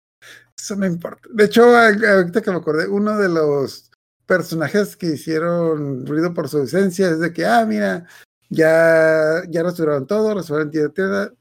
Eso 0.63 0.77
no 0.77 0.85
importa. 0.85 1.27
De 1.29 1.43
hecho, 1.43 1.75
ahorita 1.75 2.41
que 2.41 2.49
me 2.49 2.55
acordé, 2.55 2.87
uno 2.87 3.17
de 3.17 3.27
los 3.27 3.91
personajes 4.25 4.95
que 4.95 5.07
hicieron 5.07 6.05
ruido 6.05 6.33
por 6.33 6.47
su 6.47 6.59
ausencia 6.59 7.09
es 7.09 7.19
de 7.19 7.33
que, 7.33 7.45
ah, 7.45 7.65
mira, 7.65 8.07
ya, 8.49 9.43
ya 9.49 9.61
restauraron 9.61 10.07
todo, 10.07 10.33
restauraron 10.33 10.71
Tierra 10.71 10.93
Tierra. 10.93 11.33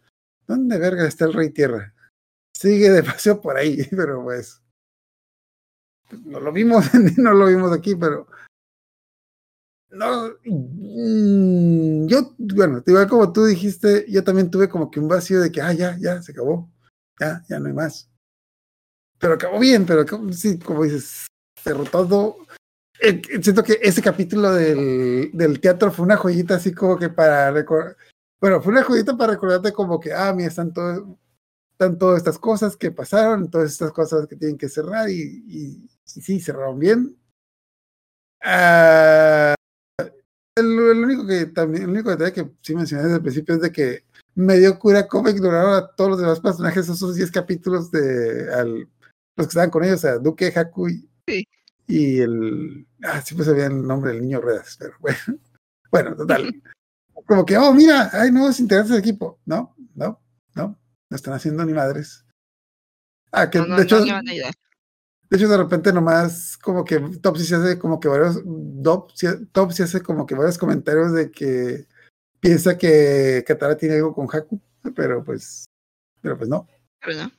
¿Dónde 0.49 0.76
verga 0.76 1.07
está 1.07 1.26
el 1.26 1.34
Rey 1.34 1.51
Tierra? 1.51 1.94
Sigue 2.52 2.91
de 2.91 3.02
paseo 3.05 3.41
por 3.41 3.57
ahí, 3.57 3.86
pero 3.92 4.25
pues. 4.25 4.60
No 6.25 6.41
lo 6.41 6.51
vimos, 6.51 6.84
no 7.17 7.33
lo 7.33 7.47
vimos 7.47 7.70
aquí, 7.70 7.94
pero. 7.94 8.26
No. 9.91 10.31
mm, 10.44 12.09
Yo, 12.09 12.34
bueno, 12.39 12.83
igual 12.84 13.09
como 13.09 13.33
tú 13.33 13.44
dijiste, 13.44 14.05
yo 14.09 14.25
también 14.25 14.51
tuve 14.51 14.68
como 14.68 14.91
que 14.91 14.99
un 14.99 15.07
vacío 15.07 15.41
de 15.41 15.52
que, 15.52 15.60
ah, 15.60 15.73
ya, 15.73 15.97
ya, 16.01 16.20
se 16.23 16.33
acabó. 16.33 16.68
Ya, 17.20 17.44
ya 17.49 17.60
no 17.60 17.68
hay 17.68 17.73
más 17.73 18.12
pero 19.23 19.34
acabó 19.34 19.60
bien, 19.60 19.86
pero 19.86 20.01
acabó- 20.01 20.33
sí, 20.33 20.59
como 20.59 20.83
dices, 20.83 21.28
cerró 21.62 21.84
todo. 21.84 22.39
Eh, 23.01 23.23
eh, 23.31 23.41
siento 23.41 23.62
que 23.62 23.78
ese 23.81 24.02
capítulo 24.02 24.51
del, 24.52 25.31
del 25.33 25.60
teatro 25.60 25.92
fue 25.92 26.05
una 26.05 26.17
joyita 26.17 26.57
así 26.57 26.75
como 26.75 26.99
que 26.99 27.09
para 27.09 27.52
recordar, 27.52 27.97
bueno, 28.41 28.60
fue 28.60 28.73
una 28.73 28.83
joyita 28.83 29.17
para 29.17 29.34
recordarte 29.34 29.73
como 29.73 30.01
que, 30.01 30.12
ah, 30.12 30.33
mira, 30.34 30.49
están, 30.49 30.73
todo, 30.73 31.17
están 31.70 31.97
todas 31.99 32.18
estas 32.18 32.36
cosas 32.36 32.76
que 32.76 32.91
pasaron, 32.91 33.49
todas 33.49 33.70
estas 33.70 33.92
cosas 33.92 34.26
que 34.26 34.34
tienen 34.34 34.59
que 34.59 34.68
cerrar 34.68 35.09
y, 35.09 35.15
y, 35.47 35.89
y 36.17 36.20
sí, 36.20 36.41
cerraron 36.41 36.81
bien. 36.81 37.17
Ah, 38.42 39.55
el, 40.57 40.65
el 40.67 41.05
único 41.05 41.25
que 41.26 41.47
también, 41.47 41.84
el 41.84 41.91
único 41.91 42.10
detalle 42.10 42.33
que 42.33 42.51
sí 42.60 42.75
mencioné 42.75 43.05
desde 43.05 43.17
el 43.18 43.23
principio 43.23 43.55
es 43.55 43.60
de 43.60 43.70
que 43.70 44.05
me 44.34 44.59
dio 44.59 44.76
cura 44.81 45.07
cómo 45.07 45.28
ignoraron 45.28 45.75
a 45.75 45.86
todos 45.94 46.10
los 46.10 46.20
demás 46.20 46.41
personajes 46.41 46.89
esos 46.89 47.15
10 47.15 47.31
capítulos 47.31 47.92
de 47.92 48.52
al, 48.52 48.89
los 49.36 49.47
que 49.47 49.51
estaban 49.51 49.70
con 49.70 49.85
ellos, 49.85 50.05
a 50.05 50.19
Duque, 50.19 50.52
Haku 50.55 50.89
y, 50.89 51.09
Sí. 51.27 51.47
y 51.86 52.20
el. 52.20 52.86
Ah, 53.05 53.20
siempre 53.23 53.44
sabía 53.47 53.67
el 53.67 53.86
nombre 53.86 54.12
del 54.12 54.23
niño 54.23 54.41
Ruedas, 54.41 54.77
pero 54.78 54.94
bueno. 55.01 55.19
Bueno, 55.91 56.17
total. 56.17 56.62
Como 57.27 57.44
que, 57.44 57.59
oh, 57.59 57.75
mira, 57.75 58.09
hay 58.15 58.31
nuevos 58.33 58.59
integrantes 58.61 58.93
del 58.93 59.01
equipo. 59.01 59.39
No, 59.44 59.77
no, 59.94 60.23
no, 60.55 60.78
no 61.11 61.17
están 61.17 61.35
haciendo 61.35 61.67
ni 61.67 61.75
madres. 61.75 62.25
Ah, 63.31 63.51
que 63.51 63.59
No, 63.59 63.67
no, 63.67 63.77
de 63.77 63.83
hecho, 63.83 64.01
no 64.05 64.23
de 64.23 65.36
hecho, 65.36 65.49
de 65.49 65.57
repente 65.59 65.93
nomás 65.93 66.57
como 66.59 66.83
que 66.85 66.99
Topsy 66.99 67.44
se 67.44 67.57
hace 67.57 67.78
como 67.78 68.01
que 68.01 68.09
varios, 68.09 68.43
Dop- 68.44 69.12
sí- 69.15 69.47
Topsy 69.52 69.83
hace 69.83 70.02
como 70.02 70.25
que 70.27 70.35
varios 70.35 70.57
comentarios 70.57 71.12
de 71.12 71.31
que 71.31 71.86
piensa 72.41 72.77
que 72.78 73.44
Katara 73.47 73.77
tiene 73.77 73.97
algo 73.97 74.15
con 74.15 74.28
Haku, 74.35 74.59
pero 74.94 75.23
pues, 75.23 75.67
pero 76.23 76.36
pues 76.39 76.49
no. 76.49 76.67
Pero 77.05 77.25
no. 77.25 77.33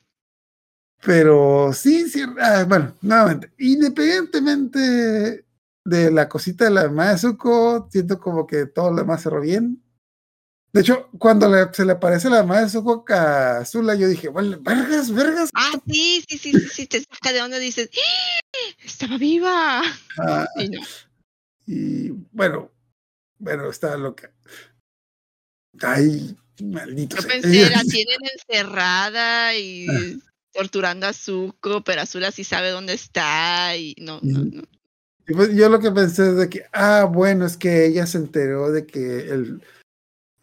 Pero 1.06 1.72
sí, 1.74 2.08
sí, 2.10 2.22
ah, 2.40 2.66
bueno, 2.68 2.96
nuevamente, 3.02 3.52
independientemente 3.58 5.46
de 5.86 6.12
la 6.12 6.30
cosita 6.30 6.66
de 6.66 6.72
la 6.72 6.84
mamá 6.86 7.12
de 7.12 7.18
Zuko, 7.18 7.90
siento 7.92 8.20
como 8.20 8.48
que 8.48 8.68
todo 8.68 8.92
lo 8.92 8.98
demás 8.98 9.22
cerró 9.22 9.42
bien. 9.42 9.84
De 10.72 10.82
hecho, 10.82 11.10
cuando 11.20 11.50
le- 11.50 11.72
se 11.74 11.86
le 11.86 11.92
aparece 11.92 12.30
la 12.30 12.42
mamá 12.44 12.62
de 12.62 12.70
Zuko 12.70 13.04
a 13.10 13.64
yo 13.64 14.08
dije, 14.08 14.30
bueno, 14.30 14.58
vergas, 14.62 15.12
vergas. 15.12 15.50
Ah, 15.54 15.74
sí, 15.88 16.24
sí, 16.28 16.38
sí, 16.38 16.54
sí, 16.54 16.68
sí, 16.70 16.88
te 16.88 17.02
saca 17.02 17.34
de 17.34 17.42
onda 17.42 17.58
y 17.58 17.62
dices, 17.66 17.90
¡Ah! 17.94 18.76
estaba 18.84 19.18
viva. 19.18 19.82
Ah, 20.18 20.48
Y 20.58 20.70
no. 20.70 20.82
y 21.68 22.10
bueno, 22.32 22.72
bueno, 23.40 23.70
estaba 23.70 23.98
loca. 23.98 24.32
Ay, 25.82 26.36
maldito. 26.62 27.18
Yo 27.18 27.28
pensé, 27.28 27.70
la 27.70 27.84
tienen 27.92 28.20
encerrada 28.34 29.56
y 29.56 30.18
torturando 30.54 31.08
a 31.08 31.14
Zuko, 31.14 31.84
pero 31.84 32.02
Azula 32.02 32.32
sí 32.32 32.44
sabe 32.44 32.70
dónde 32.70 32.94
está 32.94 33.76
y 33.76 33.96
no, 34.00 34.20
no, 34.22 34.40
no. 34.46 34.64
Y 35.28 35.34
pues 35.34 35.54
yo 35.56 35.70
lo 35.70 35.80
que 35.80 35.92
pensé 35.92 36.30
es 36.30 36.36
de 36.36 36.50
que, 36.50 36.66
ah, 36.74 37.10
bueno, 37.12 37.46
es 37.46 37.58
que 37.58 37.86
ella 37.86 38.06
se 38.06 38.18
enteró 38.18 38.72
de 38.72 38.86
que 38.86 39.20
el 39.30 39.62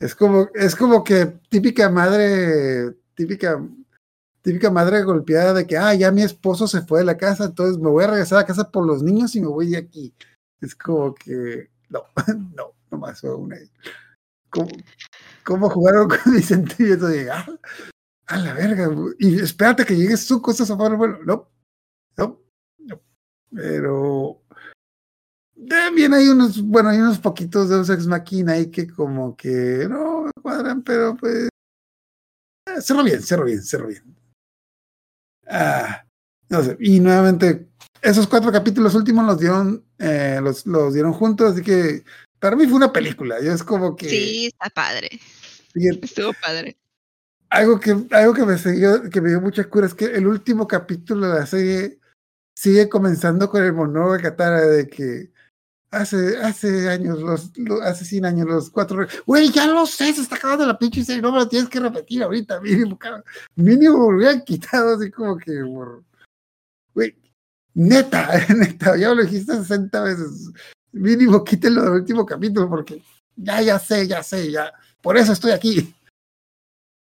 es 0.00 0.14
como, 0.14 0.48
es 0.54 0.74
como 0.74 1.04
que 1.04 1.26
típica 1.50 1.90
madre, 1.90 2.96
típica, 3.14 3.62
típica 4.40 4.70
madre 4.70 5.02
golpeada 5.02 5.52
de 5.52 5.66
que, 5.66 5.76
ah, 5.76 5.94
ya 5.94 6.10
mi 6.10 6.22
esposo 6.22 6.66
se 6.66 6.80
fue 6.80 7.00
de 7.00 7.04
la 7.04 7.18
casa, 7.18 7.44
entonces 7.44 7.76
me 7.76 7.90
voy 7.90 8.04
a 8.04 8.06
regresar 8.06 8.38
a 8.38 8.46
casa 8.46 8.70
por 8.70 8.86
los 8.86 9.02
niños 9.02 9.36
y 9.36 9.42
me 9.42 9.48
voy 9.48 9.68
de 9.68 9.76
aquí. 9.76 10.14
Es 10.62 10.74
como 10.74 11.14
que, 11.14 11.68
no, 11.90 12.04
no, 12.56 12.72
nomás 12.90 13.20
fue 13.20 13.34
una. 13.34 13.58
¿Cómo, 14.48 14.70
cómo 15.44 15.68
jugaron 15.68 16.08
con 16.08 16.32
mis 16.32 16.46
sentimientos? 16.46 17.10
De, 17.10 17.30
ah, 17.30 17.46
a 18.30 18.38
la 18.38 18.54
verga, 18.54 18.86
güey, 18.86 19.14
y 19.18 19.40
espérate 19.40 19.84
que 19.84 19.96
llegue 19.96 20.16
su 20.16 20.40
cosa 20.40 20.64
sofá, 20.64 20.88
bueno, 20.90 21.18
no, 21.24 21.50
no, 22.16 22.40
no, 22.78 23.02
pero 23.52 24.44
también 25.68 26.14
hay 26.14 26.28
unos, 26.28 26.62
bueno, 26.62 26.90
hay 26.90 26.98
unos 26.98 27.18
poquitos 27.18 27.68
de 27.68 27.92
Ex 27.92 28.06
Machina 28.06 28.52
ahí 28.52 28.70
que 28.70 28.86
como 28.86 29.36
que 29.36 29.86
no 29.90 30.22
me 30.22 30.30
cuadran, 30.40 30.82
pero 30.82 31.16
pues 31.16 31.48
eh, 32.66 32.80
cerró 32.80 33.02
bien, 33.02 33.20
cerró 33.20 33.44
bien, 33.44 33.62
cerró 33.62 33.88
bien. 33.88 34.16
Ah, 35.48 36.04
no 36.48 36.62
sé, 36.62 36.76
y 36.78 37.00
nuevamente, 37.00 37.68
esos 38.00 38.28
cuatro 38.28 38.52
capítulos 38.52 38.94
últimos 38.94 39.26
los 39.26 39.40
dieron, 39.40 39.84
eh, 39.98 40.38
los, 40.40 40.64
los 40.66 40.94
dieron 40.94 41.12
juntos, 41.12 41.54
así 41.54 41.62
que 41.62 42.04
para 42.38 42.54
mí 42.54 42.64
fue 42.66 42.76
una 42.76 42.92
película, 42.92 43.42
yo 43.42 43.52
es 43.52 43.64
como 43.64 43.96
que 43.96 44.08
Sí, 44.08 44.46
está 44.46 44.70
padre. 44.70 45.20
Estuvo 45.74 46.32
padre. 46.40 46.79
Algo 47.50 47.80
que, 47.80 47.96
algo 48.12 48.32
que 48.32 48.44
me 48.46 48.56
siguió, 48.58 49.02
que 49.10 49.20
me 49.20 49.28
dio 49.30 49.40
mucha 49.40 49.68
cura 49.68 49.86
es 49.86 49.94
que 49.94 50.06
el 50.06 50.26
último 50.26 50.66
capítulo 50.66 51.28
de 51.28 51.40
la 51.40 51.46
serie 51.46 51.98
sigue 52.56 52.88
comenzando 52.88 53.48
con 53.50 53.62
el 53.64 53.72
monólogo 53.72 54.14
de 54.14 54.22
Katara 54.22 54.60
de 54.60 54.86
que 54.88 55.32
hace, 55.90 56.38
hace 56.38 56.88
años, 56.88 57.20
los, 57.20 57.56
lo- 57.58 57.82
hace 57.82 58.04
100 58.04 58.24
años, 58.24 58.46
los 58.46 58.70
cuatro, 58.70 59.06
güey, 59.26 59.50
ya 59.50 59.66
lo 59.66 59.84
sé, 59.86 60.12
se 60.12 60.20
está 60.22 60.36
acabando 60.36 60.64
la 60.66 60.78
pinche 60.78 61.04
serie, 61.04 61.20
no 61.22 61.32
me 61.32 61.38
lo 61.38 61.48
tienes 61.48 61.68
que 61.68 61.80
repetir 61.80 62.22
ahorita, 62.22 62.60
mínimo, 62.60 62.98
mínimo 63.56 64.10
me 64.10 64.16
hubieran 64.16 64.42
quitado 64.42 64.94
así 64.96 65.10
como 65.10 65.36
que, 65.36 65.62
güey, 66.94 67.16
neta, 67.74 68.28
neta, 68.54 68.96
ya 68.96 69.12
lo 69.14 69.22
dijiste 69.22 69.54
60 69.56 70.02
veces, 70.02 70.50
mínimo 70.92 71.42
quítenlo 71.42 71.82
del 71.82 71.92
último 71.92 72.24
capítulo 72.26 72.68
porque 72.68 73.02
ya, 73.36 73.60
ya 73.62 73.78
sé, 73.78 74.06
ya 74.06 74.22
sé, 74.22 74.50
ya, 74.52 74.72
por 75.02 75.16
eso 75.16 75.32
estoy 75.32 75.52
aquí. 75.52 75.94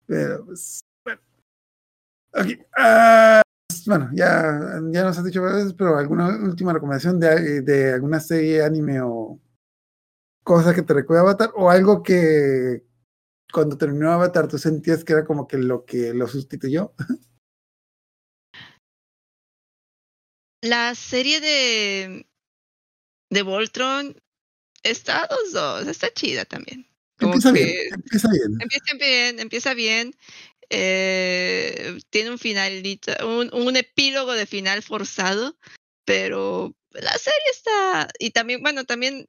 Pero, 0.05 0.45
pues, 0.45 0.81
bueno. 1.03 1.21
Ok, 2.33 2.65
ah, 2.77 3.41
pues, 3.67 3.85
bueno, 3.85 4.09
ya, 4.13 4.81
ya 4.91 5.03
nos 5.03 5.17
has 5.17 5.23
dicho 5.23 5.41
varias 5.41 5.63
veces, 5.63 5.73
pero 5.77 5.97
alguna 5.97 6.27
última 6.43 6.73
recomendación 6.73 7.19
de, 7.19 7.61
de 7.61 7.93
alguna 7.93 8.19
serie, 8.19 8.63
anime 8.63 9.01
o 9.01 9.39
cosa 10.43 10.73
que 10.73 10.81
te 10.81 10.93
recuerda 10.93 11.21
Avatar, 11.21 11.51
o 11.55 11.69
algo 11.69 12.03
que 12.03 12.83
cuando 13.51 13.77
terminó 13.77 14.11
Avatar 14.11 14.47
tú 14.47 14.57
sentías 14.57 15.03
que 15.03 15.13
era 15.13 15.25
como 15.25 15.47
que 15.47 15.57
lo 15.57 15.85
que 15.85 16.13
lo 16.13 16.27
sustituyó. 16.27 16.93
La 20.61 20.95
serie 20.95 21.41
de, 21.41 22.25
de 23.29 23.41
Voltron 23.41 24.15
está 24.81 25.27
dos 25.27 25.51
dos, 25.51 25.87
está 25.87 26.13
chida 26.13 26.45
también. 26.45 26.87
Como 27.17 27.33
Empieza 27.35 27.53
que 27.53 27.63
bien, 27.63 27.93
empieza 27.93 28.29
bien. 28.31 28.57
empieza 28.59 28.93
bien, 28.97 29.39
empieza 29.39 29.73
bien. 29.73 30.15
eh, 30.69 31.99
tiene 32.09 32.31
un 32.31 32.39
finalito, 32.39 33.11
un, 33.27 33.53
un 33.53 33.75
epílogo 33.77 34.33
de 34.33 34.45
final 34.45 34.81
forzado, 34.81 35.57
pero 36.05 36.75
la 36.91 37.15
serie 37.17 37.39
está, 37.51 38.07
y 38.19 38.31
también, 38.31 38.61
bueno, 38.61 38.83
también 38.85 39.27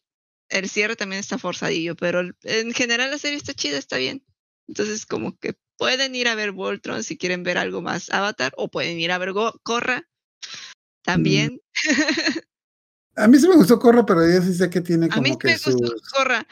el 0.49 0.69
cierre 0.69 0.97
también 0.97 1.21
está 1.21 1.37
forzadillo, 1.39 1.97
pero 1.97 2.23
en 2.43 2.73
general 2.73 3.11
la 3.11 3.19
serie 3.19 3.37
está 3.37 3.53
chida, 3.53 3.79
está 3.79 3.97
bien. 3.99 4.25
Entonces, 4.69 5.05
como 5.05 5.37
que 5.39 5.55
pueden 5.77 6.15
ir 6.15 6.29
a 6.29 6.35
ver 6.35 6.53
Voltron 6.53 7.03
si 7.05 7.19
quieren 7.19 7.43
ver 7.43 7.59
algo 7.59 7.83
más 7.83 8.11
Avatar, 8.11 8.55
o 8.57 8.71
pueden 8.71 8.99
ir 8.99 9.11
a 9.13 9.19
ver 9.19 9.33
Go- 9.33 9.61
Korra 9.63 10.09
también. 11.03 11.61
A 13.17 13.29
mí 13.29 13.39
sí 13.39 13.49
me 13.49 13.57
gustó 13.57 13.79
Corra, 13.79 14.05
pero 14.07 14.21
yo 14.29 14.41
sí 14.43 14.55
sé 14.55 14.71
que 14.71 14.81
tiene 14.81 15.07
A 15.07 15.21
mí 15.21 15.31
como 15.31 15.35
sí 15.35 15.39
que 15.41 15.49
me 15.49 15.59
sus... 15.59 15.75
gustó 15.75 16.17
Korra. 16.17 16.47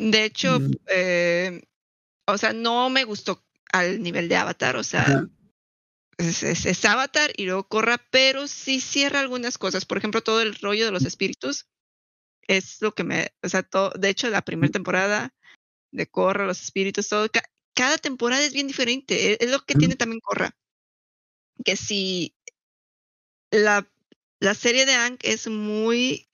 De 0.00 0.24
hecho, 0.24 0.58
Mm. 0.60 0.70
eh, 0.86 1.62
o 2.26 2.38
sea, 2.38 2.54
no 2.54 2.88
me 2.88 3.04
gustó 3.04 3.44
al 3.70 4.02
nivel 4.02 4.28
de 4.28 4.36
Avatar, 4.36 4.76
o 4.76 4.82
sea, 4.82 5.02
Ajá. 5.02 5.28
es, 6.16 6.42
es- 6.42 6.64
es 6.64 6.84
Avatar 6.86 7.32
y 7.36 7.44
luego 7.44 7.68
Corra, 7.68 7.98
pero 8.10 8.48
sí 8.48 8.80
cierra 8.80 9.20
algunas 9.20 9.58
cosas. 9.58 9.84
Por 9.84 9.98
ejemplo, 9.98 10.22
todo 10.22 10.40
el 10.40 10.54
rollo 10.54 10.86
de 10.86 10.90
los 10.92 11.04
espíritus 11.04 11.66
es 12.48 12.80
lo 12.80 12.94
que 12.94 13.04
me, 13.04 13.28
o 13.42 13.48
sea, 13.48 13.62
to- 13.62 13.90
de 13.90 14.08
hecho, 14.08 14.30
la 14.30 14.42
primera 14.42 14.72
temporada 14.72 15.34
de 15.92 16.06
Corra, 16.08 16.46
los 16.46 16.62
espíritus, 16.62 17.08
todo, 17.08 17.28
ca- 17.30 17.44
cada 17.74 17.98
temporada 17.98 18.42
es 18.42 18.52
bien 18.54 18.66
diferente. 18.68 19.32
e- 19.32 19.38
Es, 19.40 19.50
lo 19.50 19.64
que 19.64 19.74
tiene 19.74 19.96
también 19.96 20.20
Corra. 20.20 20.56
Que 21.64 21.76
si 21.76 22.34
la, 23.50 23.86
la 24.40 24.54
serie 24.54 24.86
de 24.86 24.94
Ang 24.94 25.18
es 25.22 25.46
muy 25.46 26.29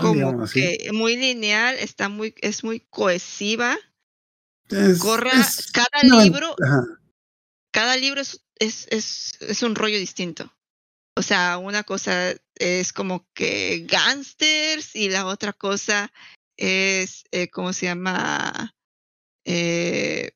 Como 0.00 0.42
así. 0.42 0.60
que 0.60 0.92
muy 0.92 1.16
lineal, 1.16 1.76
está 1.78 2.08
muy, 2.08 2.34
es 2.40 2.64
muy 2.64 2.80
cohesiva. 2.80 3.78
Es- 4.68 4.98
Corra, 4.98 5.32
es 5.32 5.72
cada 5.72 6.22
libro, 6.22 6.54
cada 7.72 7.96
libro 7.96 8.20
es, 8.20 8.44
es, 8.58 8.86
es, 8.90 9.32
es 9.40 9.62
un 9.62 9.74
rollo 9.74 9.98
distinto. 9.98 10.52
O 11.16 11.22
sea, 11.22 11.58
una 11.58 11.82
cosa 11.82 12.34
es 12.54 12.92
como 12.92 13.26
que 13.34 13.86
gangsters 13.88 14.94
y 14.94 15.08
la 15.08 15.26
otra 15.26 15.52
cosa 15.52 16.12
es, 16.56 17.24
eh, 17.32 17.48
¿cómo 17.48 17.72
se 17.72 17.86
llama? 17.86 18.74
Eh, 19.44 20.30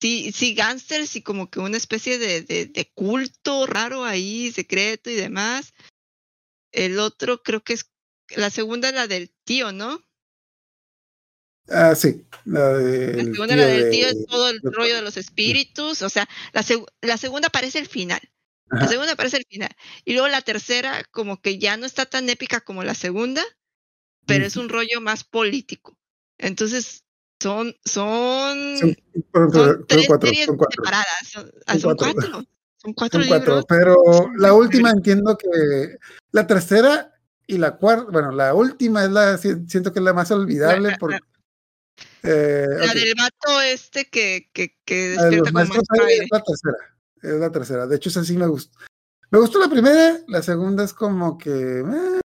sí, 0.00 0.32
sí, 0.32 0.54
gangsters 0.54 1.16
y 1.16 1.22
como 1.22 1.50
que 1.50 1.60
una 1.60 1.76
especie 1.76 2.18
de, 2.18 2.42
de, 2.42 2.66
de 2.66 2.90
culto 2.94 3.66
raro 3.66 4.04
ahí, 4.04 4.52
secreto 4.52 5.10
y 5.10 5.14
demás. 5.14 5.72
El 6.72 6.98
otro 6.98 7.42
creo 7.42 7.62
que 7.62 7.74
es, 7.74 7.90
la 8.36 8.50
segunda 8.50 8.88
es 8.88 8.94
la 8.94 9.06
del 9.06 9.32
tío, 9.44 9.72
¿no? 9.72 10.02
Ah, 11.68 11.94
sí. 11.94 12.26
La, 12.44 12.60
La 12.72 12.78
del 12.78 13.32
segunda, 13.32 13.56
la 13.56 13.66
del 13.66 13.90
tío, 13.90 14.06
de- 14.06 14.12
es 14.12 14.26
todo 14.26 14.50
el 14.50 14.60
de- 14.60 14.70
rollo 14.70 14.96
de 14.96 15.02
los 15.02 15.16
espíritus. 15.16 16.02
O 16.02 16.08
sea, 16.08 16.28
la, 16.52 16.62
seg- 16.62 16.86
la 17.00 17.16
segunda 17.16 17.48
parece 17.48 17.78
el 17.78 17.86
final. 17.86 18.20
La 18.72 18.86
segunda 18.86 19.16
parece 19.16 19.36
el 19.38 19.46
final. 19.48 19.70
Y 20.04 20.12
luego 20.12 20.28
la 20.28 20.42
tercera, 20.42 21.02
como 21.10 21.40
que 21.40 21.58
ya 21.58 21.76
no 21.76 21.86
está 21.86 22.06
tan 22.06 22.28
épica 22.30 22.60
como 22.60 22.84
la 22.84 22.94
segunda, 22.94 23.42
pero 24.26 24.46
es 24.46 24.56
un 24.56 24.68
rollo 24.68 25.00
más 25.00 25.24
político. 25.24 25.98
Entonces, 26.38 27.04
son, 27.40 27.74
son, 27.84 28.96
tres 29.88 30.06
cuatro, 30.06 30.28
series 30.28 30.46
son 30.46 30.56
cuatro. 30.56 30.84
separadas. 30.84 31.28
Son, 31.28 31.50
ah, 31.66 31.72
Son 31.72 31.80
son 31.80 31.96
cuatro. 31.96 32.14
cuatro. 32.30 32.46
Son 32.82 32.94
cuatro 32.94 33.20
Son 33.20 33.28
cuatro, 33.28 33.46
libros. 33.56 33.66
pero 33.68 34.30
la 34.36 34.52
última 34.54 34.90
entiendo 34.90 35.36
que 35.36 35.98
la 36.32 36.46
tercera 36.46 37.12
y 37.46 37.58
la 37.58 37.76
cuarta, 37.76 38.06
bueno, 38.10 38.30
la 38.30 38.54
última 38.54 39.04
es 39.04 39.10
la, 39.10 39.36
si- 39.38 39.66
siento 39.66 39.92
que 39.92 39.98
es 39.98 40.04
la 40.04 40.14
más 40.14 40.30
olvidable 40.30 40.90
La- 40.90 40.96
por, 40.98 41.10
la- 41.10 41.20
eh, 42.22 42.66
La 42.78 42.94
del 42.94 43.14
vato 43.16 43.60
este 43.62 44.06
que, 44.08 44.48
que, 44.52 44.76
que 44.84 45.10
despierta 45.10 45.50
aire. 46.06 46.24
es 46.24 46.30
la 46.30 46.42
tercera, 46.42 46.76
es 47.22 47.32
la 47.40 47.52
tercera, 47.52 47.86
de 47.86 47.96
hecho 47.96 48.08
esa 48.08 48.24
sí 48.24 48.36
me 48.36 48.46
gustó. 48.46 48.78
Me 49.30 49.38
gustó 49.38 49.58
la 49.60 49.68
primera, 49.68 50.18
la 50.26 50.42
segunda 50.42 50.82
es 50.84 50.92
como 50.94 51.36
que 51.38 51.50
eh, 51.80 52.20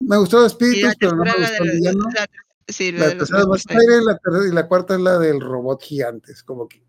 me 0.00 0.16
gustó 0.18 0.38
los 0.38 0.52
espíritus, 0.52 0.94
pero 1.00 1.16
no 1.16 1.24
me 1.24 1.36
gustó 1.36 1.62
el 1.64 1.68
la, 1.68 1.74
villano. 1.74 2.04
la- 2.14 2.30
sí, 2.68 2.92
la 2.92 3.08
tercera 3.18 3.40
es 3.40 3.46
maestro 3.46 3.78
aire. 3.80 4.48
y 4.48 4.52
la 4.54 4.68
cuarta 4.68 4.94
es 4.94 5.00
la 5.00 5.18
del 5.18 5.40
robot 5.40 5.82
gigante, 5.82 6.32
es 6.32 6.42
como 6.44 6.68
que 6.68 6.84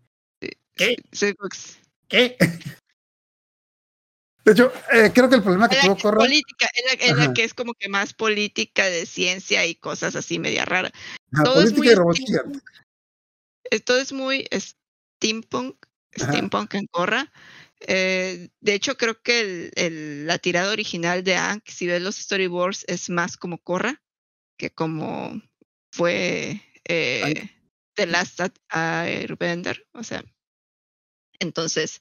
¿Qué? 0.76 0.94
Sí, 1.10 1.34
¿qué? 2.08 2.36
De 4.44 4.52
hecho, 4.52 4.72
eh, 4.92 5.10
creo 5.12 5.28
que 5.28 5.34
el 5.36 5.42
problema 5.42 5.68
que 5.68 5.76
tuvo 5.80 5.96
Corra, 5.98 6.18
política, 6.18 6.68
es 6.72 6.84
la, 6.84 6.92
es 7.04 7.16
la 7.16 7.24
Ajá. 7.24 7.32
que 7.34 7.42
es 7.42 7.52
como 7.52 7.74
que 7.74 7.88
más 7.88 8.14
política 8.14 8.84
de 8.86 9.04
ciencia 9.04 9.66
y 9.66 9.74
cosas 9.74 10.14
así 10.14 10.38
media 10.38 10.64
raras. 10.64 10.92
ajá, 11.32 11.42
todo 11.44 11.62
es 11.62 11.72
muy 11.72 11.88
y. 11.88 12.24
Esto 13.70 13.98
es 13.98 14.12
muy 14.12 14.46
steampunk, 14.52 15.84
Ajá. 16.20 16.28
steampunk 16.32 16.74
en 16.74 16.86
Corra. 16.86 17.32
Eh, 17.80 18.48
de 18.60 18.74
hecho, 18.74 18.96
creo 18.96 19.20
que 19.20 19.40
el, 19.40 19.72
el- 19.74 20.26
la 20.28 20.38
tirada 20.38 20.70
original 20.72 21.24
de 21.24 21.34
Ank, 21.34 21.64
si 21.68 21.88
ves 21.88 22.00
los 22.00 22.14
storyboards, 22.16 22.84
es 22.86 23.10
más 23.10 23.36
como 23.36 23.58
Corra 23.58 24.00
que 24.56 24.70
como 24.70 25.42
fue 25.92 26.62
eh, 26.84 27.50
The 27.94 28.06
Last 28.06 28.40
Airbender. 28.70 29.86
O 29.92 30.04
sea, 30.04 30.24
entonces, 31.38 32.00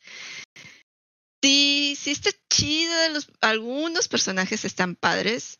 sí, 1.43 1.95
sí 1.99 2.11
está 2.11 2.31
chida. 2.49 3.09
Los, 3.09 3.27
algunos 3.41 4.07
personajes 4.07 4.65
están 4.65 4.95
padres. 4.95 5.59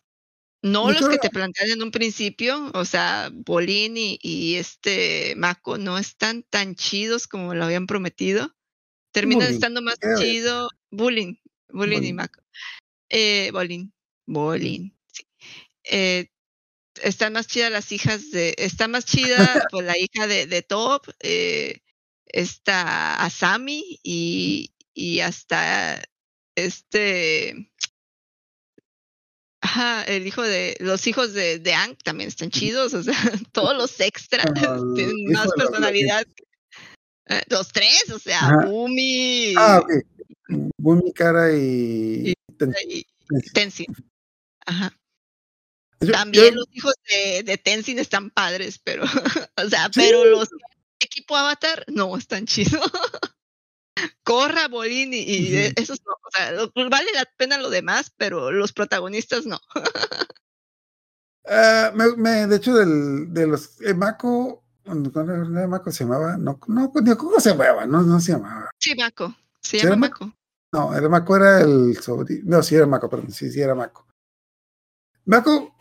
No 0.62 0.90
los 0.90 1.08
que 1.08 1.18
te 1.18 1.30
plantean 1.30 1.70
en 1.70 1.82
un 1.82 1.92
principio, 1.92 2.72
o 2.74 2.84
sea, 2.84 3.30
Bolín 3.32 3.96
y, 3.96 4.18
y 4.20 4.56
este 4.56 5.34
Mako 5.36 5.78
no 5.78 5.96
están 5.96 6.42
tan 6.42 6.74
chidos 6.74 7.28
como 7.28 7.54
lo 7.54 7.64
habían 7.64 7.86
prometido. 7.86 8.56
Terminan 9.12 9.44
Bullying, 9.44 9.54
estando 9.54 9.82
más 9.82 9.96
chido 10.18 10.68
Bullying, 10.90 11.36
Bullying 11.68 12.02
y. 12.02 12.12
Mako. 12.12 12.42
Eh, 13.10 13.50
Bolín, 13.52 13.92
Bolín, 14.26 14.98
sí. 15.06 15.24
Eh, 15.84 16.30
están 17.02 17.34
más 17.34 17.46
chidas 17.46 17.70
las 17.70 17.92
hijas 17.92 18.30
de, 18.30 18.54
está 18.58 18.88
más 18.88 19.04
chida 19.04 19.36
pues 19.70 19.86
la 19.86 19.96
hija 19.96 20.26
de, 20.26 20.46
de 20.46 20.62
Top, 20.62 21.06
eh, 21.20 21.80
está 22.28 23.14
Asami 23.24 23.98
y, 24.02 24.72
y 24.94 25.20
hasta 25.20 26.02
este 26.56 27.70
Ajá, 29.62 30.04
el 30.04 30.26
hijo 30.26 30.42
de, 30.42 30.76
los 30.80 31.06
hijos 31.06 31.32
de, 31.32 31.58
de 31.58 31.74
Ang 31.74 31.96
también 32.04 32.28
están 32.28 32.50
chidos, 32.50 32.94
o 32.94 33.02
sea, 33.02 33.14
todos 33.52 33.76
los 33.76 33.98
extras 34.00 34.46
Ah, 34.56 34.78
tienen 34.94 35.32
más 35.32 35.46
la- 35.46 35.64
personalidad. 35.64 36.26
Eh, 37.28 37.42
Los 37.48 37.72
tres, 37.72 38.04
o 38.14 38.18
sea, 38.20 38.38
Ajá. 38.38 38.66
Bumi 38.66 39.54
Ah, 39.56 39.80
ok. 39.82 39.90
Bumi, 40.78 41.12
Cara 41.12 41.52
y... 41.56 42.32
Ten- 42.56 42.72
y 42.88 43.04
Tenzin. 43.28 43.52
Tenzin. 43.52 43.96
Ajá. 44.66 44.96
Yo- 46.00 46.12
También 46.12 46.50
yo- 46.54 46.60
los 46.60 46.66
hijos 46.72 46.94
de, 47.10 47.42
de 47.42 47.58
Tenzin 47.58 47.98
están 47.98 48.30
padres, 48.30 48.78
pero, 48.78 49.02
o 49.56 49.68
sea, 49.68 49.86
Sí. 49.86 49.92
pero 50.00 50.24
los 50.26 50.48
equipo 51.00 51.36
Avatar 51.36 51.84
no 51.88 52.16
están 52.16 52.46
chidos. 52.46 52.80
Corra, 54.22 54.68
Bolín 54.68 55.14
y, 55.14 55.18
y 55.22 55.64
Ujú. 55.66 55.72
esos 55.76 56.00
no. 56.04 56.12
O 56.12 56.30
sea, 56.32 56.52
lo- 56.52 56.70
vale 56.90 57.10
la 57.14 57.24
pena 57.36 57.56
lo 57.58 57.70
demás, 57.70 58.12
pero 58.16 58.50
los 58.52 58.72
protagonistas 58.72 59.46
no. 59.46 59.58
Ah, 61.48 61.92
me, 61.94 62.16
me- 62.16 62.46
de 62.48 62.56
hecho, 62.56 62.74
del, 62.74 63.32
de 63.32 63.46
los 63.46 63.80
eh, 63.80 63.94
Mako, 63.94 64.64
¿cómo 64.84 65.32
era 65.32 65.68
Mako 65.68 65.92
se 65.92 66.02
llamaba? 66.02 66.36
No, 66.36 66.58
no, 66.66 66.92
¿cómo 67.16 67.38
se 67.38 67.50
llamaba? 67.50 67.86
No, 67.86 68.02
no 68.02 68.18
se 68.18 68.32
llamaba. 68.32 68.68
Sí, 68.80 68.96
Mako. 68.96 69.32
Se 69.60 69.78
¿Sí 69.78 69.86
llama 69.86 69.88
era 69.90 69.96
Mako. 69.96 70.32
No, 70.72 70.96
el 70.96 71.08
Mako 71.08 71.36
era 71.36 71.60
el 71.60 71.96
sobrino. 72.02 72.42
No, 72.46 72.62
sí 72.64 72.74
era 72.74 72.86
Mako, 72.86 73.08
perdón. 73.08 73.30
Sí, 73.30 73.48
sí 73.52 73.60
era 73.60 73.76
Mako. 73.76 74.08
Mako 75.26 75.75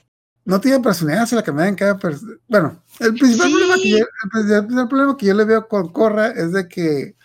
no 0.45 0.61
tiene 0.61 0.79
personalidad, 0.79 1.25
se 1.25 1.35
la 1.35 1.43
cambiaba 1.43 1.69
en 1.69 1.75
cada 1.75 1.97
persona. 1.97 2.33
Bueno, 2.47 2.83
el 2.99 3.13
principal, 3.15 3.47
Sí. 3.47 3.53
problema 3.53 3.75
que 3.81 3.89
yo, 3.89 3.97
el 3.97 4.65
principal 4.65 4.87
problema 4.87 5.17
que 5.17 5.25
yo 5.25 5.33
le 5.33 5.43
veo 5.45 5.67
con 5.67 5.91
Korra 5.91 6.27
es 6.27 6.51
de 6.53 6.67
que, 6.67 7.15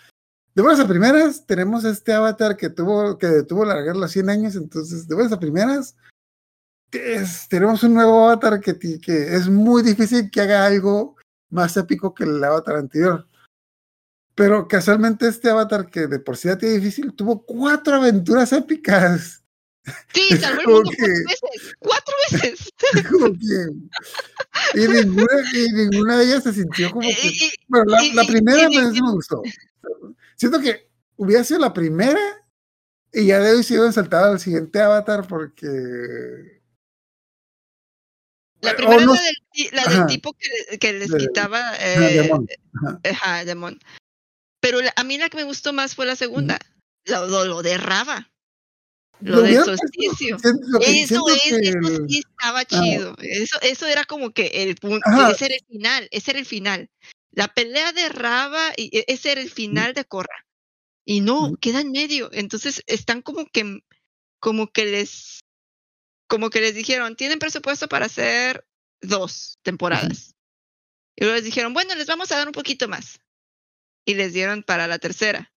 de 0.55 0.61
buenas 0.61 0.79
a 0.79 0.87
primeras, 0.87 1.45
tenemos 1.45 1.83
este 1.85 2.13
avatar 2.13 2.57
que 2.57 2.69
tuvo, 2.69 3.17
que 3.17 3.43
tuvo 3.43 3.63
largar 3.63 3.95
los 3.95 4.11
100 4.11 4.29
años, 4.29 4.55
entonces, 4.55 5.07
de 5.07 5.15
buenas 5.15 5.31
a 5.33 5.39
primeras, 5.39 5.95
es- 6.91 7.47
tenemos 7.47 7.83
un 7.83 7.93
nuevo 7.93 8.25
avatar 8.29 8.59
que, 8.59 8.77
que 8.99 9.35
es 9.35 9.47
muy 9.47 9.81
difícil 9.83 10.29
que 10.29 10.41
haga 10.41 10.65
algo 10.65 11.15
más 11.49 11.77
épico 11.77 12.13
que 12.13 12.23
el 12.25 12.43
avatar 12.43 12.75
anterior. 12.77 13.27
Pero 14.35 14.67
casualmente 14.67 15.27
este 15.27 15.49
avatar 15.49 15.89
que 15.89 16.07
de 16.07 16.19
por 16.19 16.37
sí 16.37 16.47
ya 16.47 16.57
tiene 16.57 16.75
difícil, 16.75 17.13
tuvo 17.13 17.45
cuatro 17.45 17.95
aventuras 17.95 18.51
épicas. 18.53 19.40
Sí, 20.13 20.37
salvó 20.37 20.61
el 20.61 20.67
mundo 20.67 20.91
cuatro 21.79 22.13
veces. 22.31 22.71
Cuatro 22.79 23.29
veces. 23.31 23.73
Y, 24.75 24.79
ninguna, 24.87 25.33
y 25.53 25.71
ninguna 25.71 26.17
de 26.19 26.25
ellas 26.25 26.43
se 26.43 26.53
sintió 26.53 26.91
como 26.91 27.07
Y- 27.09 27.15
que... 27.15 27.27
y- 27.27 27.51
Bueno, 27.67 27.85
la, 27.87 28.03
y- 28.03 28.13
la 28.13 28.23
primera 28.25 28.67
pues, 28.67 28.91
me 28.93 29.11
gustó. 29.11 29.41
Siento 30.35 30.59
que 30.59 30.89
hubiera 31.15 31.43
sido 31.43 31.59
la 31.61 31.73
primera 31.73 32.19
y 33.13 33.27
ya 33.27 33.39
de 33.39 33.51
hoy 33.53 33.63
sido 33.63 33.91
saltado 33.91 34.31
al 34.33 34.39
siguiente 34.39 34.79
avatar 34.81 35.25
porque... 35.27 36.61
La 38.61 38.75
primera 38.75 39.03
no 39.05 39.13
la 39.15 39.21
del, 39.21 39.35
la 39.71 39.83
del 39.85 40.05
tipo 40.07 40.33
que, 40.33 40.77
que 40.77 40.93
les 40.93 41.09
De- 41.09 41.17
quitaba. 41.17 41.73
Eh, 41.79 42.21
Demon, 42.21 42.47
ajá. 43.09 43.43
Demon. 43.45 43.79
Pero 44.59 44.81
la- 44.81 44.93
a 44.95 45.03
mí 45.03 45.17
la 45.17 45.29
que 45.29 45.37
me 45.37 45.43
gustó 45.43 45.73
más 45.73 45.95
fue 45.95 46.05
la 46.05 46.15
segunda. 46.15 46.59
Lo, 47.05 47.25
lo, 47.27 47.45
lo 47.45 47.61
de 47.63 47.77
Raba. 47.79 48.29
Lo, 49.21 49.37
Lo 49.37 49.41
del 49.43 49.55
solsticio. 49.63 50.39
siento- 50.39 50.67
lo 50.67 50.79
que 50.79 51.01
Eso, 51.01 51.27
es, 51.29 51.41
que 51.43 51.69
eso 51.69 52.05
sí 52.07 52.19
estaba 52.19 52.65
chido. 52.65 53.15
Eso, 53.21 53.61
eso 53.61 53.87
era 53.87 54.03
como 54.05 54.31
que 54.31 54.47
el 54.63 54.75
punto. 54.75 55.01
Ajá. 55.07 55.31
Ese 55.31 55.45
era 55.45 55.55
el 55.55 55.65
final. 55.65 56.07
Ese 56.11 56.31
era 56.31 56.39
el 56.39 56.45
final. 56.45 56.89
La 57.31 57.47
pelea 57.53 57.93
de 57.93 58.09
Raba, 58.09 58.73
y 58.75 58.95
e- 58.97 59.05
ese 59.07 59.31
era 59.31 59.41
el 59.41 59.49
final 59.51 59.93
de 59.93 60.05
Corra. 60.05 60.45
Y 61.05 61.21
no, 61.21 61.55
queda 61.59 61.81
en 61.81 61.91
medio. 61.91 62.29
Entonces 62.33 62.83
están 62.87 63.21
como 63.21 63.45
que, 63.45 63.79
como 64.39 64.71
que 64.71 64.85
les, 64.85 65.39
como 66.27 66.49
que 66.49 66.61
les 66.61 66.75
dijeron, 66.75 67.15
tienen 67.15 67.39
presupuesto 67.39 67.87
para 67.87 68.05
hacer 68.07 68.65
dos 69.01 69.57
temporadas. 69.63 70.35
Y 71.15 71.23
luego 71.25 71.35
les 71.35 71.45
dijeron, 71.45 71.73
bueno, 71.73 71.93
les 71.95 72.07
vamos 72.07 72.31
a 72.31 72.37
dar 72.37 72.47
un 72.47 72.53
poquito 72.53 72.87
más. 72.87 73.19
Y 74.05 74.15
les 74.15 74.33
dieron 74.33 74.63
para 74.63 74.87
la 74.87 74.97
tercera. 74.99 75.51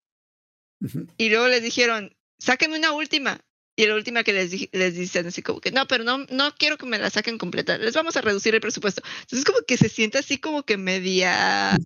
Y 1.16 1.28
luego 1.30 1.48
les 1.48 1.62
dijeron, 1.62 2.14
sáquenme 2.38 2.76
una 2.78 2.92
última. 2.92 3.40
Y 3.76 3.86
la 3.86 3.94
última 3.96 4.22
que 4.22 4.32
les, 4.32 4.50
di- 4.50 4.70
les 4.72 4.94
dicen 4.94 5.26
así 5.26 5.42
como 5.42 5.60
que, 5.60 5.72
no, 5.72 5.86
pero 5.86 6.04
no, 6.04 6.18
no 6.30 6.54
quiero 6.56 6.78
que 6.78 6.86
me 6.86 6.98
la 6.98 7.10
saquen 7.10 7.38
completa. 7.38 7.76
Les 7.78 7.94
vamos 7.94 8.16
a 8.16 8.20
reducir 8.20 8.54
el 8.54 8.60
presupuesto. 8.60 9.02
Entonces 9.22 9.44
como 9.44 9.58
que 9.66 9.76
se 9.76 9.88
siente 9.88 10.18
así 10.18 10.38
como 10.38 10.62
que 10.64 10.76
media... 10.76 11.76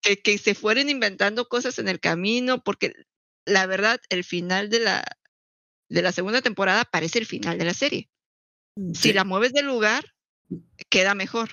Que, 0.00 0.20
que 0.20 0.36
se 0.36 0.54
fueron 0.54 0.90
inventando 0.90 1.48
cosas 1.48 1.78
en 1.78 1.88
el 1.88 1.98
camino, 1.98 2.62
porque 2.62 2.92
la 3.46 3.64
verdad, 3.64 3.98
el 4.10 4.22
final 4.22 4.68
de 4.68 4.80
la, 4.80 5.02
de 5.88 6.02
la 6.02 6.12
segunda 6.12 6.42
temporada 6.42 6.84
parece 6.84 7.18
el 7.20 7.24
final 7.24 7.56
de 7.56 7.64
la 7.64 7.72
serie. 7.72 8.10
Si 8.92 8.94
Sí. 9.08 9.12
la 9.14 9.24
mueves 9.24 9.54
del 9.54 9.64
lugar, 9.64 10.04
queda 10.90 11.14
mejor. 11.14 11.48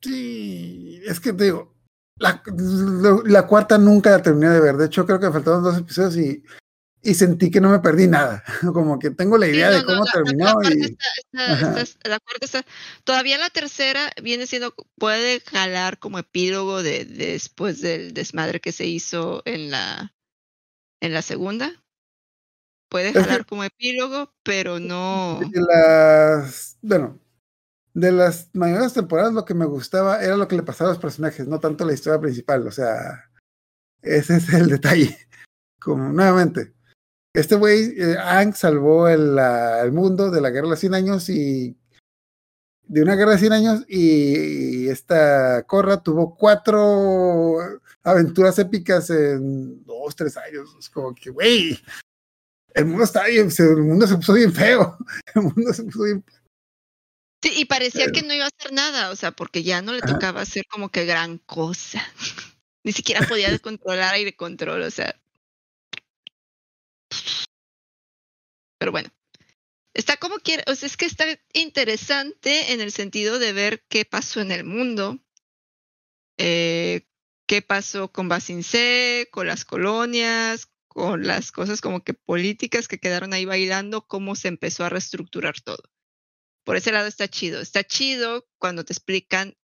Sí, 0.00 1.02
es 1.06 1.20
que 1.20 1.34
te 1.34 1.44
digo, 1.44 1.76
la, 2.16 2.42
la 3.26 3.46
cuarta 3.46 3.76
nunca 3.76 4.12
la 4.12 4.22
terminé 4.22 4.48
de 4.48 4.60
ver. 4.60 4.76
De 4.76 4.86
hecho, 4.86 5.04
creo 5.04 5.20
que 5.20 5.30
faltaron 5.30 5.62
dos 5.62 5.76
episodios 5.78 6.16
y, 6.16 6.42
y 7.04 7.14
sentí 7.14 7.50
que 7.50 7.60
no 7.60 7.70
me 7.70 7.78
perdí 7.80 8.06
nada. 8.08 8.42
Como 8.72 8.98
que 8.98 9.10
tengo 9.10 9.36
la 9.38 9.46
Sí, 9.46 9.52
idea 9.52 9.70
no, 9.70 9.74
de 9.76 9.80
no, 9.82 9.86
cómo 9.86 10.04
la- 10.04 10.12
terminó 10.12 10.60
la 10.60 10.70
y 10.74 10.80
está- 10.82 12.08
la 12.08 12.18
todavía 13.04 13.38
la 13.38 13.50
tercera 13.50 14.10
viene 14.22 14.46
siendo, 14.46 14.74
puede 14.98 15.40
jalar 15.40 15.98
como 15.98 16.18
epílogo 16.18 16.82
de, 16.82 17.04
de 17.04 17.32
después 17.32 17.80
del 17.80 18.14
desmadre 18.14 18.60
que 18.60 18.72
se 18.72 18.86
hizo 18.86 19.42
en 19.44 19.70
la, 19.70 20.14
en 21.00 21.12
la 21.14 21.22
segunda. 21.22 21.72
Puede 22.90 23.12
que- 23.12 23.20
jalar 23.20 23.46
como 23.46 23.64
epílogo, 23.64 24.32
pero 24.42 24.78
no. 24.80 25.40
de 25.50 25.60
las, 25.60 26.78
bueno, 26.82 27.18
de 27.92 28.12
las 28.12 28.50
mayores 28.54 28.92
temporadas 28.92 29.32
lo 29.32 29.44
que 29.44 29.54
me 29.54 29.66
gustaba 29.66 30.22
era 30.22 30.36
lo 30.36 30.48
que 30.48 30.56
le 30.56 30.62
pasaba 30.62 30.90
a 30.90 30.92
los 30.94 31.02
personajes, 31.02 31.46
no 31.46 31.60
tanto 31.60 31.84
la 31.84 31.92
historia 31.92 32.20
principal. 32.20 32.66
O 32.66 32.70
sea, 32.72 33.30
ese 34.02 34.36
es 34.36 34.48
el 34.52 34.68
detalle. 34.68 35.16
Como 35.80 36.08
nuevamente, 36.12 36.72
este 37.34 37.56
güey, 37.56 37.92
eh, 38.00 38.16
Aang 38.18 38.54
salvó 38.54 39.08
el, 39.08 39.34
la- 39.34 39.82
el 39.82 39.92
mundo 39.92 40.30
de 40.30 40.40
la 40.40 40.50
guerra 40.50 40.66
de 40.66 40.70
los 40.70 40.80
100 40.80 40.94
años 40.94 41.28
y 41.28 41.76
de 42.86 43.02
una 43.02 43.16
guerra 43.16 43.32
de 43.32 43.38
100 43.38 43.52
años 43.52 43.84
y 43.88 44.88
esta 44.88 45.64
Korra 45.66 46.02
tuvo 46.02 46.36
cuatro 46.36 47.56
aventuras 48.02 48.58
épicas 48.58 49.10
en 49.10 49.84
dos, 49.84 50.14
tres 50.14 50.36
años. 50.36 50.74
Es 50.78 50.88
como 50.90 51.14
que, 51.14 51.30
güey, 51.30 51.78
el 52.74 52.84
mundo 52.86 53.04
está 53.04 53.24
bien, 53.26 53.48
el 53.58 53.76
mundo 53.82 54.06
se 54.06 54.16
puso 54.16 54.34
bien 54.34 54.52
feo. 54.52 54.96
El 55.34 55.42
mundo 55.42 55.72
se 55.72 55.82
puso 55.84 56.02
bien 56.04 56.24
Sí, 57.42 57.52
y 57.56 57.64
parecía 57.66 58.06
que 58.10 58.22
no 58.22 58.32
iba 58.32 58.44
a 58.44 58.48
hacer 58.48 58.72
nada, 58.72 59.10
o 59.10 59.16
sea, 59.16 59.30
porque 59.32 59.62
ya 59.62 59.82
no 59.82 59.92
le 59.92 59.98
Ajá. 60.02 60.14
tocaba 60.14 60.40
hacer 60.40 60.64
como 60.70 60.88
que 60.88 61.04
gran 61.04 61.36
cosa. 61.38 62.00
Ni 62.84 62.92
siquiera 62.92 63.26
podía 63.26 63.58
controlar 63.60 64.14
aire 64.14 64.34
control, 64.36 64.82
o 64.82 64.90
sea. 64.90 65.14
Pero 68.84 68.92
bueno. 68.92 69.08
Está 69.94 70.18
como 70.18 70.36
quiere, 70.40 70.62
o 70.66 70.74
sea, 70.74 70.88
es 70.88 70.98
que 70.98 71.06
está 71.06 71.24
interesante 71.54 72.74
en 72.74 72.82
el 72.82 72.92
sentido 72.92 73.38
de 73.38 73.54
ver 73.54 73.82
qué 73.88 74.04
pasó 74.04 74.42
en 74.42 74.52
el 74.52 74.62
mundo, 74.64 75.24
eh, 76.36 77.08
qué 77.46 77.62
pasó 77.62 78.12
con 78.12 78.28
Basincé, 78.28 79.28
con 79.30 79.46
las 79.46 79.64
colonias, 79.64 80.68
con 80.86 81.26
las 81.26 81.50
cosas 81.50 81.80
como 81.80 82.04
que 82.04 82.12
políticas 82.12 82.86
que 82.86 82.98
quedaron 82.98 83.32
ahí 83.32 83.46
bailando, 83.46 84.06
cómo 84.06 84.34
se 84.34 84.48
empezó 84.48 84.84
a 84.84 84.90
reestructurar 84.90 85.62
todo. 85.62 85.82
Por 86.62 86.76
ese 86.76 86.92
lado 86.92 87.06
está 87.06 87.26
chido. 87.26 87.62
Está 87.62 87.84
chido 87.84 88.46
cuando 88.58 88.84
te 88.84 88.92
explican 88.92 89.56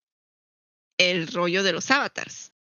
el 0.97 1.27
rollo 1.27 1.63
de 1.63 1.73
los 1.73 1.91
avatars. 1.91 2.55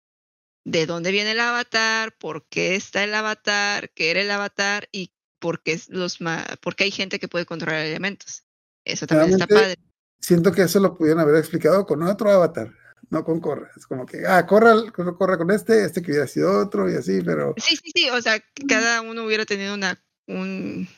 De 0.66 0.84
dónde 0.84 1.10
viene 1.10 1.30
el 1.30 1.40
avatar, 1.40 2.18
por 2.18 2.46
qué 2.48 2.74
está 2.74 3.02
el 3.02 3.14
avatar, 3.14 3.90
qué 3.94 4.10
era 4.10 4.20
el 4.20 4.30
avatar 4.30 4.90
y 4.92 5.14
por 5.40 5.62
qué, 5.62 5.72
es 5.72 5.88
los 5.88 6.20
ma- 6.20 6.46
por 6.62 6.76
qué 6.76 6.84
hay 6.84 6.90
gente 6.92 7.18
que 7.18 7.26
puede 7.28 7.46
controlar 7.46 7.84
elementos. 7.84 8.44
Eso 8.84 9.06
también 9.06 9.32
está 9.32 9.46
padre. 9.46 9.76
siento 10.20 10.52
que 10.52 10.62
eso 10.62 10.78
lo 10.80 10.96
pudieron 10.96 11.20
haber 11.20 11.36
explicado 11.36 11.84
con 11.86 12.02
otro 12.02 12.30
avatar, 12.30 12.72
no 13.10 13.24
con 13.24 13.40
Corra. 13.40 13.70
Es 13.76 13.86
como 13.86 14.06
que, 14.06 14.26
ah, 14.26 14.46
corra, 14.46 14.74
corra, 14.92 15.36
con 15.38 15.50
este, 15.50 15.84
este 15.84 16.00
que 16.02 16.12
hubiera 16.12 16.26
sido 16.26 16.60
otro 16.60 16.88
y 16.90 16.94
así, 16.94 17.20
pero 17.22 17.54
Sí, 17.56 17.76
sí, 17.76 17.90
sí. 17.94 18.10
O 18.10 18.20
sea, 18.22 18.38
que 18.38 18.66
cada 18.68 19.00
uno 19.00 19.24
hubiera 19.24 19.44
tenido 19.44 19.74
una, 19.74 20.00
un, 20.28 20.88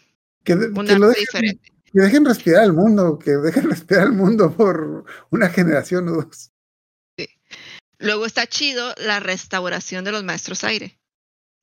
que, 0.44 0.56
de- 0.56 0.66
un 0.68 0.86
que 0.86 0.98
lo 0.98 1.08
dejen, 1.08 1.22
diferente. 1.24 1.72
que 1.92 2.00
dejen 2.00 2.24
respirar 2.24 2.62
al 2.64 2.72
mundo, 2.72 3.18
que 3.18 3.30
dejen 3.32 3.64
respirar 3.70 4.02
al 4.04 4.12
mundo 4.12 4.52
por 4.54 5.04
una 5.30 5.48
generación 5.48 6.08
o 6.08 6.12
dos. 6.22 6.50
Luego 7.98 8.26
está 8.26 8.48
chido 8.48 8.92
la 8.98 9.20
restauración 9.20 10.04
de 10.04 10.10
los 10.10 10.24
maestros 10.24 10.64
aire. 10.64 10.98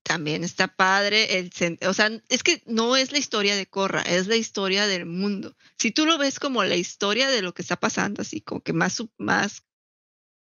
También 0.09 0.43
está 0.43 0.67
padre 0.67 1.37
el 1.37 1.51
o 1.87 1.93
sea, 1.93 2.09
es 2.29 2.41
que 2.41 2.63
no 2.65 2.97
es 2.97 3.11
la 3.11 3.19
historia 3.19 3.55
de 3.55 3.67
Corra, 3.67 4.01
es 4.01 4.25
la 4.25 4.37
historia 4.37 4.87
del 4.87 5.05
mundo. 5.05 5.55
Si 5.77 5.91
tú 5.91 6.07
lo 6.07 6.17
ves 6.17 6.39
como 6.39 6.63
la 6.63 6.75
historia 6.75 7.29
de 7.29 7.43
lo 7.43 7.53
que 7.53 7.61
está 7.61 7.75
pasando, 7.75 8.23
así 8.23 8.41
como 8.41 8.61
que 8.61 8.73
más 8.73 9.03
más 9.19 9.61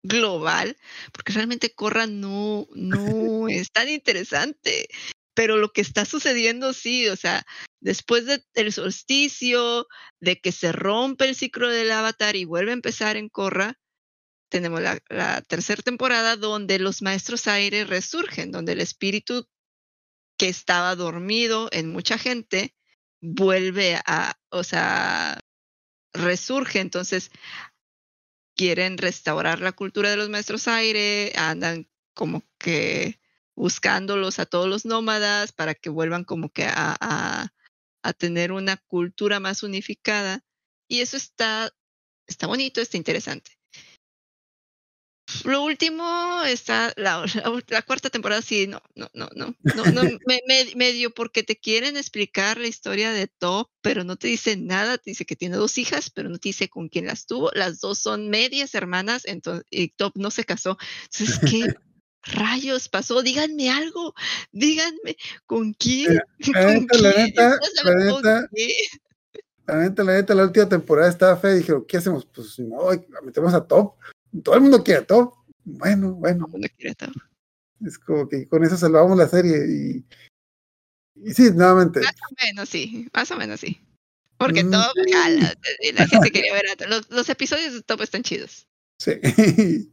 global, 0.04 0.76
porque 1.14 1.32
realmente 1.32 1.74
Corra 1.74 2.08
no 2.08 2.68
no 2.76 3.48
es 3.50 3.72
tan 3.72 3.88
interesante, 3.88 4.90
pero 5.34 5.56
lo 5.56 5.72
que 5.72 5.80
está 5.80 6.04
sucediendo 6.04 6.74
sí, 6.74 7.08
o 7.08 7.16
sea, 7.16 7.46
después 7.80 8.26
de- 8.26 8.44
del 8.54 8.74
solsticio, 8.74 9.88
de 10.20 10.42
que 10.42 10.52
se 10.52 10.74
rompe 10.74 11.30
el 11.30 11.36
ciclo 11.36 11.70
del 11.70 11.90
avatar 11.94 12.36
y 12.36 12.44
vuelve 12.44 12.72
a 12.72 12.74
empezar 12.74 13.16
en 13.16 13.30
Corra, 13.30 13.80
tenemos 14.50 14.82
la, 14.82 15.00
la 15.08 15.42
tercera 15.42 15.82
temporada 15.82 16.36
donde 16.36 16.80
los 16.80 17.02
maestros 17.02 17.48
aire 17.48 17.86
resurgen, 17.86 18.52
donde 18.52 18.74
el 18.74 18.82
espíritu 18.82 19.48
que 20.38 20.50
estaba 20.50 20.96
dormido 20.96 21.70
en 21.72 21.92
mucha 21.92 22.18
gente 22.18 22.76
vuelve 23.22 24.00
a, 24.06 24.38
o 24.50 24.64
sea, 24.64 25.40
resurge. 26.14 26.80
Entonces, 26.80 27.32
quieren 28.56 28.98
restaurar 28.98 29.60
la 29.60 29.72
cultura 29.72 30.10
de 30.10 30.18
los 30.18 30.30
maestros 30.30 30.68
aire, 30.68 31.34
andan 31.36 31.90
como 32.14 32.44
que 32.60 33.20
buscándolos 33.56 34.40
a 34.40 34.46
todos 34.46 34.68
los 34.68 34.86
nómadas 34.86 35.52
para 35.52 35.76
que 35.76 35.90
vuelvan 35.90 36.24
como 36.24 36.50
que 36.50 36.66
a, 36.66 36.98
a, 37.00 38.14
tener 38.14 38.52
una 38.52 38.78
cultura 38.78 39.40
más 39.40 39.64
unificada. 39.64 40.44
Y 40.88 41.02
eso 41.02 41.18
está, 41.18 41.72
está 42.28 42.48
bonito, 42.48 42.82
está 42.82 42.98
interesante. 42.98 43.53
Lo 45.44 45.64
último 45.64 46.44
está 46.46 46.94
la, 46.98 47.26
la, 47.36 47.64
la 47.68 47.82
cuarta 47.82 48.10
temporada, 48.10 48.42
sí, 48.42 48.68
no, 48.68 48.82
no, 48.96 49.10
no, 49.14 49.30
no, 49.36 49.56
no, 49.64 49.86
no 49.86 50.02
me, 50.28 50.40
me, 50.48 50.76
medio 50.76 51.12
porque 51.12 51.44
te 51.44 51.58
quieren 51.58 51.98
explicar 51.98 52.58
la 52.58 52.68
historia 52.68 53.12
de 53.12 53.28
Top, 53.28 53.70
pero 53.82 54.04
no 54.04 54.16
te 54.16 54.28
dice 54.28 54.58
nada, 54.58 54.98
te 54.98 55.12
dice 55.12 55.26
que 55.26 55.36
tiene 55.36 55.58
dos 55.58 55.78
hijas, 55.78 56.10
pero 56.10 56.30
no 56.30 56.38
te 56.38 56.50
dice 56.50 56.70
con 56.70 56.90
quién 56.90 57.08
las 57.08 57.26
tuvo, 57.26 57.52
las 57.54 57.80
dos 57.80 58.00
son 58.00 58.30
medias 58.30 58.76
hermanas, 58.76 59.24
entonces, 59.26 59.66
y 59.70 59.90
Top 59.90 60.14
no 60.16 60.32
se 60.32 60.46
casó, 60.46 60.78
entonces, 61.12 61.40
¿qué 61.50 61.76
rayos 62.24 62.90
pasó? 62.90 63.22
Díganme 63.22 63.70
algo, 63.70 64.14
díganme, 64.52 65.18
¿con 65.46 65.74
quién? 65.74 66.20
La 66.54 66.66
neta, 66.66 66.98
la 66.98 67.14
neta, 67.14 67.60
la 67.84 67.96
neta, 67.96 68.50
la 69.66 69.78
neta, 69.78 70.34
la 70.34 70.36
la 70.36 70.44
última 70.44 70.68
temporada 70.68 71.10
estaba 71.10 71.38
fea 71.38 71.54
y 71.54 71.60
dijeron, 71.60 71.86
¿qué 71.88 71.98
hacemos? 71.98 72.26
Pues 72.26 72.60
no, 72.60 72.90
metemos 73.24 73.54
a 73.54 73.66
Top. 73.66 73.96
Todo 74.42 74.56
el 74.56 74.62
mundo 74.62 74.84
quiere 74.84 75.04
Top. 75.04 75.34
Bueno, 75.64 76.14
bueno. 76.14 76.48
No 76.52 76.68
quiere 76.78 76.96
Top. 76.96 77.14
Es 77.86 78.00
como 78.00 78.28
que 78.28 78.48
con 78.48 78.64
eso 78.64 78.78
salvamos 78.78 79.18
la 79.18 79.28
serie 79.28 79.58
y, 79.68 80.06
y 81.16 81.34
sí, 81.34 81.52
nuevamente. 81.52 82.00
Más 82.00 82.16
o 82.16 82.46
menos 82.46 82.70
sí, 82.70 83.08
más 83.14 83.32
o 83.32 83.38
menos 83.38 83.60
sí. 83.60 83.82
Porque 84.38 84.64
mm, 84.64 84.72
jala, 84.72 85.54
la 85.94 86.08
gente 86.08 86.32
quería 86.32 86.54
ver 86.54 86.66
a 86.68 86.88
los, 86.88 87.10
los, 87.10 87.30
episodios 87.30 87.74
de 87.74 87.82
Top 87.84 88.02
están 88.02 88.24
chidos. 88.24 88.68
Sí. 89.00 89.12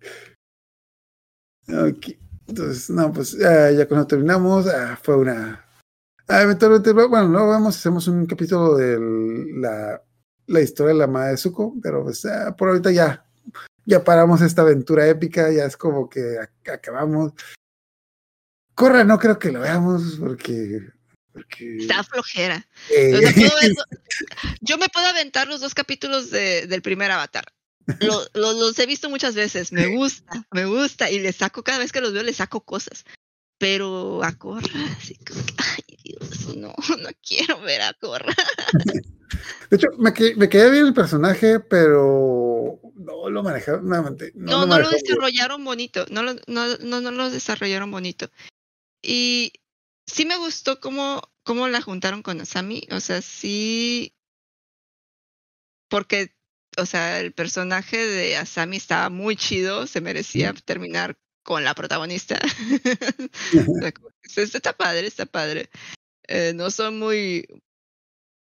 ok. 1.68 2.06
Entonces, 2.48 2.90
no, 2.90 3.12
pues 3.12 3.32
ya 3.32 3.86
cuando 3.86 4.06
terminamos, 4.06 4.66
uh, 4.66 4.96
fue 5.02 5.16
una. 5.16 5.64
Uh, 6.28 6.32
eventualmente, 6.32 6.92
bueno, 6.92 7.28
luego 7.28 7.48
vamos, 7.48 7.76
hacemos 7.76 8.08
un 8.08 8.26
capítulo 8.26 8.76
de 8.76 8.98
la, 9.60 10.02
la 10.46 10.60
historia 10.60 10.94
de 10.94 10.98
la 10.98 11.06
madre 11.06 11.32
de 11.32 11.36
Zuko, 11.36 11.76
pero 11.80 12.02
pues 12.02 12.26
por 12.56 12.68
ahorita 12.68 12.90
ya 12.90 13.24
ya 13.84 14.04
paramos 14.04 14.40
esta 14.42 14.62
aventura 14.62 15.08
épica, 15.08 15.50
ya 15.50 15.64
es 15.64 15.76
como 15.76 16.08
que 16.08 16.38
acabamos. 16.72 17.32
Corra, 18.74 19.04
no 19.04 19.18
creo 19.18 19.38
que 19.38 19.52
lo 19.52 19.60
veamos 19.60 20.16
porque. 20.18 20.80
porque... 21.32 21.78
Está 21.78 22.02
flojera. 22.04 22.66
Eh... 22.90 23.14
O 23.14 23.18
sea, 23.18 23.32
ver, 23.32 23.72
yo 24.60 24.78
me 24.78 24.88
puedo 24.88 25.06
aventar 25.06 25.48
los 25.48 25.60
dos 25.60 25.74
capítulos 25.74 26.30
de, 26.30 26.66
del 26.66 26.82
primer 26.82 27.10
Avatar. 27.10 27.44
Lo, 28.00 28.22
lo, 28.34 28.52
los 28.52 28.78
he 28.78 28.86
visto 28.86 29.10
muchas 29.10 29.34
veces, 29.34 29.72
me 29.72 29.88
gusta, 29.96 30.46
me 30.52 30.64
gusta, 30.64 31.10
y 31.10 31.18
le 31.18 31.32
saco, 31.32 31.64
cada 31.64 31.78
vez 31.78 31.90
que 31.90 32.00
los 32.00 32.12
veo, 32.12 32.22
le 32.22 32.32
saco 32.32 32.64
cosas. 32.64 33.04
Pero 33.60 34.24
a 34.24 34.32
Korra, 34.38 34.62
así 34.98 35.14
como 35.16 35.44
que, 35.44 35.54
ay 35.58 35.96
Dios, 36.02 36.56
no, 36.56 36.74
no 37.02 37.08
quiero 37.22 37.60
ver 37.60 37.82
a 37.82 37.92
Korra. 37.92 38.34
De 39.70 39.76
hecho, 39.76 39.86
me, 39.98 40.12
que- 40.12 40.34
me 40.34 40.48
quedé 40.48 40.70
bien 40.70 40.86
el 40.86 40.94
personaje, 40.94 41.60
pero 41.60 42.80
no 42.96 43.30
lo 43.30 43.42
manejaron. 43.42 43.86
nuevamente, 43.86 44.32
No, 44.34 44.52
no, 44.52 44.60
lo 44.62 44.66
manejaron 44.66 44.90
bien. 44.90 45.02
desarrollaron 45.04 45.64
bonito, 45.64 46.06
no 46.10 46.22
lo, 46.24 46.34
no, 46.48 46.76
no, 46.78 47.00
no 47.00 47.10
lo 47.12 47.30
desarrollaron 47.30 47.90
bonito. 47.90 48.30
Y 49.02 49.52
sí 50.06 50.24
me 50.24 50.36
gustó 50.38 50.80
cómo, 50.80 51.22
cómo 51.44 51.68
la 51.68 51.82
juntaron 51.82 52.22
con 52.22 52.40
Asami, 52.40 52.88
o 52.90 52.98
sea, 52.98 53.22
sí, 53.22 54.14
porque, 55.88 56.34
o 56.78 56.86
sea, 56.86 57.20
el 57.20 57.32
personaje 57.32 57.98
de 57.98 58.36
Asami 58.36 58.78
estaba 58.78 59.10
muy 59.10 59.36
chido, 59.36 59.86
se 59.86 60.00
merecía 60.00 60.52
terminar 60.64 61.18
con 61.50 61.64
la 61.64 61.74
protagonista. 61.74 62.38
Está 64.36 64.72
padre, 64.72 65.08
está 65.08 65.26
padre. 65.26 65.68
Eh, 66.28 66.52
no 66.54 66.70
son 66.70 67.00
muy... 67.00 67.44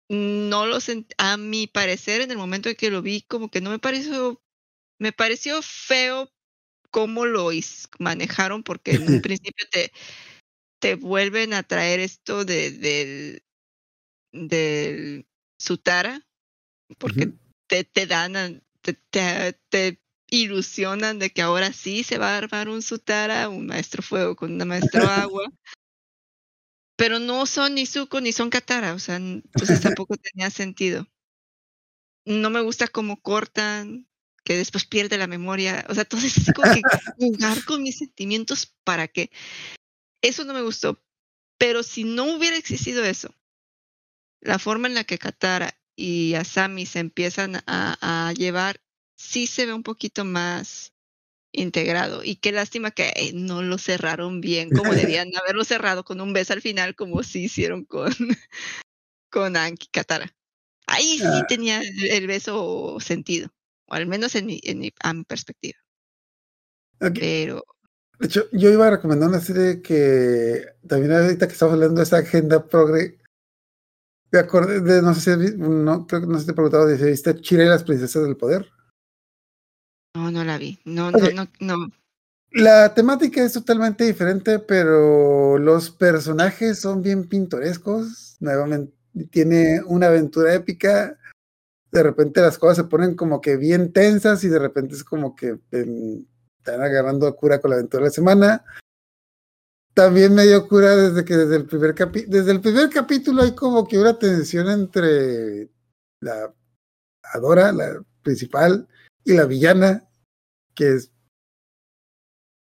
No 0.08 0.68
lo 0.68 0.78
sent- 0.78 1.12
a 1.18 1.36
mi 1.36 1.66
parecer, 1.66 2.22
en 2.22 2.30
el 2.30 2.38
momento 2.38 2.70
en 2.70 2.76
que 2.76 2.92
lo 2.92 3.02
vi, 3.02 3.24
como 3.24 3.50
que 3.50 3.60
no 3.60 3.72
me 3.72 3.80
pareció 3.80 4.40
me 5.00 5.12
pareció 5.12 5.64
feo 5.64 6.32
cómo 6.92 7.26
lo 7.26 7.50
manejaron, 7.98 8.62
porque 8.62 8.92
en 8.92 9.02
un 9.02 9.22
principio 9.24 9.66
te, 9.72 9.92
te 10.80 10.94
vuelven 10.94 11.56
a 11.56 11.64
traer 11.64 12.02
esto 12.02 12.46
de, 12.46 12.70
del, 12.70 13.44
del 14.32 15.26
Sutara, 15.58 16.22
porque 17.00 17.32
te, 17.66 17.84
te 17.84 18.06
dan, 18.06 18.36
a- 18.36 18.62
te, 18.82 18.94
te, 18.94 19.54
te 19.70 20.00
ilusionan 20.32 21.20
de 21.20 21.30
que 21.30 21.44
ahora 21.44 21.72
sí 21.74 22.04
se 22.04 22.18
va 22.18 22.34
a 22.34 22.38
armar 22.38 22.70
un 22.70 22.82
Sutara, 22.82 23.50
un 23.50 23.68
maestro 23.68 24.02
fuego 24.02 24.36
con 24.36 24.60
un 24.60 24.68
maestro 24.68 25.04
agua. 25.10 25.52
Pero 26.96 27.20
no 27.20 27.46
son 27.46 27.76
ni 27.76 27.86
Zuko 27.86 28.22
ni 28.22 28.32
son 28.32 28.50
Katara, 28.50 28.94
o 28.94 29.00
sea, 29.00 29.18
entonces 29.18 29.82
tampoco 29.98 30.16
tenía 30.18 30.50
sentido. 30.50 31.08
No 32.26 32.50
me 32.50 32.62
gusta 32.62 32.88
cómo 32.88 33.22
cortan, 33.22 34.08
que 34.44 34.58
después 34.58 34.86
pierde 34.86 35.18
la 35.18 35.28
memoria. 35.28 35.86
O 35.90 35.96
sea, 35.96 36.06
todo 36.06 36.22
es 36.22 36.52
como 36.56 36.74
que 36.74 36.82
jugar 37.18 37.64
con 37.66 37.84
mis 37.84 37.98
sentimientos 37.98 38.74
para 38.84 39.08
que. 39.08 39.32
Eso 40.22 40.46
no 40.46 40.54
me 40.54 40.62
gustó. 40.62 41.04
Pero 41.58 41.84
si 41.84 42.04
no 42.04 42.36
hubiera 42.36 42.58
existido 42.58 43.04
eso, 43.04 43.34
la 44.40 44.60
forma 44.60 44.88
en 44.88 44.96
la 44.96 45.04
que 45.04 45.18
Katara 45.18 45.80
y 45.96 46.34
Asami 46.36 46.86
se 46.86 47.00
empiezan 47.00 47.58
a, 47.68 47.98
a 48.28 48.34
llevar, 48.34 48.82
sí 49.22 49.48
se 49.48 49.66
ve 49.66 49.74
un 49.74 49.84
poquito 49.84 50.26
más 50.26 50.94
integrado. 51.52 52.24
Y 52.24 52.36
qué 52.36 52.52
lástima 52.52 52.92
que 52.92 53.12
eh, 53.16 53.32
no 53.34 53.62
lo 53.62 53.78
cerraron 53.78 54.42
bien, 54.42 54.70
como 54.70 54.92
debían 55.20 55.30
haberlo 55.36 55.64
cerrado 55.64 56.04
con 56.04 56.22
un 56.22 56.34
beso 56.34 56.54
al 56.54 56.62
final, 56.62 56.96
como 56.96 57.24
sí 57.24 57.44
hicieron 57.46 57.86
con, 57.86 58.12
con 59.30 59.56
Anki 59.56 59.88
Katara. 59.92 60.34
Ahí 60.88 61.20
sí 61.20 61.26
Ah. 61.26 61.46
tenía 61.48 61.82
el, 61.82 62.28
beso 62.28 62.98
sentido, 63.00 63.50
o 63.86 63.94
al 63.94 64.08
menos 64.08 64.36
en 64.36 64.46
mi, 64.48 64.60
en 64.64 64.80
mi, 64.80 64.92
a 65.02 65.14
mi 65.14 65.24
perspectiva. 65.24 65.78
Ok, 67.00 67.18
Pero 67.20 67.64
De 68.20 68.28
hecho, 68.28 68.50
yo 68.52 68.70
iba 68.70 68.88
a 68.88 68.92
recomendar 68.92 69.30
una 69.30 69.40
serie 69.40 69.82
que 69.82 70.66
también 70.88 71.14
ahorita 71.14 71.48
que 71.48 71.54
estamos 71.54 71.74
hablando 71.74 71.96
de 71.96 72.04
esa 72.04 72.18
agenda 72.18 72.68
progre. 72.68 73.18
Me 74.32 74.40
acordé 74.40 74.80
de, 74.80 75.02
no 75.02 75.14
sé 75.14 75.50
si, 75.50 75.58
no, 75.58 76.08
creo 76.08 76.22
que 76.22 76.28
no 76.28 76.36
sé 76.36 76.42
si 76.42 76.46
te 76.48 76.52
he 76.52 76.56
preguntado 76.56 76.96
si 76.96 77.04
viste 77.04 77.42
Chile 77.42 77.66
y 77.66 77.68
las 77.68 77.84
princesas 77.84 78.24
del 78.24 78.38
poder. 78.38 78.72
No, 80.16 80.32
no 80.32 80.44
la 80.44 80.58
vi. 80.58 80.80
No, 80.86 81.08
Ok. 81.08 81.16
no, 81.34 81.48
no, 81.60 81.76
no. 81.78 81.88
La 82.54 82.94
temática 82.94 83.42
es 83.44 83.54
totalmente 83.54 84.04
diferente, 84.04 84.60
pero 84.60 85.58
los 85.58 85.90
personajes 85.90 86.80
son 86.80 87.02
bien 87.02 87.28
pintorescos. 87.28 88.36
Nuevamente, 88.42 88.94
tiene 89.30 89.82
una 89.86 90.08
aventura 90.08 90.54
épica. 90.54 91.18
De 91.92 92.04
repente 92.04 92.42
las 92.42 92.58
cosas 92.58 92.78
se 92.78 92.84
ponen 92.86 93.16
como 93.16 93.40
que 93.40 93.56
bien 93.56 93.94
tensas 93.94 94.44
y 94.44 94.50
de 94.50 94.60
repente 94.60 94.96
es 94.96 95.04
como 95.04 95.36
que 95.36 95.60
están 95.72 96.82
agarrando 96.82 97.26
a 97.28 97.36
cura 97.36 97.62
con 97.62 97.70
la 97.72 97.78
aventura 97.78 98.04
de 98.04 98.10
la 98.10 98.14
semana. 98.14 98.66
También 99.94 100.34
me 100.34 100.44
dio 100.46 100.68
cura 100.68 100.96
desde 100.96 101.24
que 101.26 101.36
desde 101.36 101.56
el 101.58 101.66
primer 101.66 101.94
capi 101.94 102.26
desde 102.26 102.52
el 102.52 102.62
primer 102.62 102.90
capítulo 102.90 103.44
hay 103.44 103.54
como 103.56 103.86
que 103.88 104.00
una 104.00 104.18
tensión 104.18 104.70
entre 104.70 105.70
la 106.22 106.54
Adora, 107.34 107.72
la 107.74 108.02
principal, 108.24 108.88
y 109.24 109.34
la 109.34 109.46
villana, 109.46 110.08
que 110.76 110.94
es 110.94 111.12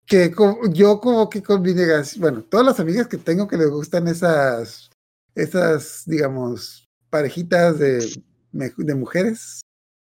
que 0.06 0.34
yo 0.72 1.00
como 1.00 1.30
que 1.30 1.42
con 1.42 1.62
mi 1.62 1.74
bueno, 2.18 2.42
todas 2.42 2.66
las 2.66 2.80
amigas 2.80 3.06
que 3.06 3.16
tengo 3.16 3.48
que 3.48 3.56
les 3.56 3.70
gustan 3.70 4.08
esas, 4.08 4.90
esas, 5.34 6.02
digamos, 6.06 6.86
parejitas 7.08 7.78
de, 7.78 8.22
de 8.52 8.94
mujeres, 8.94 9.62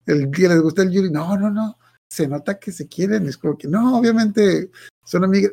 el 0.06 0.30
que 0.30 0.48
les 0.48 0.60
gusta 0.60 0.82
el 0.82 0.90
Yuri, 0.90 1.10
no, 1.10 1.36
no, 1.36 1.50
no, 1.50 1.78
se 2.10 2.26
nota 2.26 2.58
que 2.58 2.72
se 2.72 2.88
quieren, 2.88 3.26
es 3.26 3.38
como 3.38 3.56
que 3.56 3.68
no, 3.68 3.98
obviamente 3.98 4.70
son 5.04 5.24
amigas, 5.24 5.52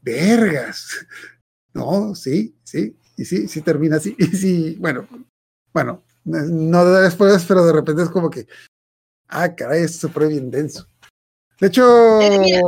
vergas, 0.00 1.06
no, 1.74 2.14
sí, 2.14 2.56
sí, 2.62 2.96
y 3.16 3.24
sí, 3.24 3.48
sí 3.48 3.60
termina 3.60 3.96
así, 3.96 4.14
y 4.18 4.26
sí, 4.26 4.76
bueno, 4.78 5.08
bueno, 5.72 6.04
no 6.24 6.84
después, 6.92 7.44
pero 7.46 7.64
de 7.64 7.72
repente 7.72 8.02
es 8.02 8.08
como 8.10 8.30
que, 8.30 8.46
ah, 9.30 9.54
caray, 9.54 9.88
se 9.88 10.08
pone 10.08 10.28
bien 10.28 10.50
denso. 10.50 10.88
De 11.60 11.66
hecho, 11.68 12.20
Eh, 12.22 12.38
mira, 12.38 12.62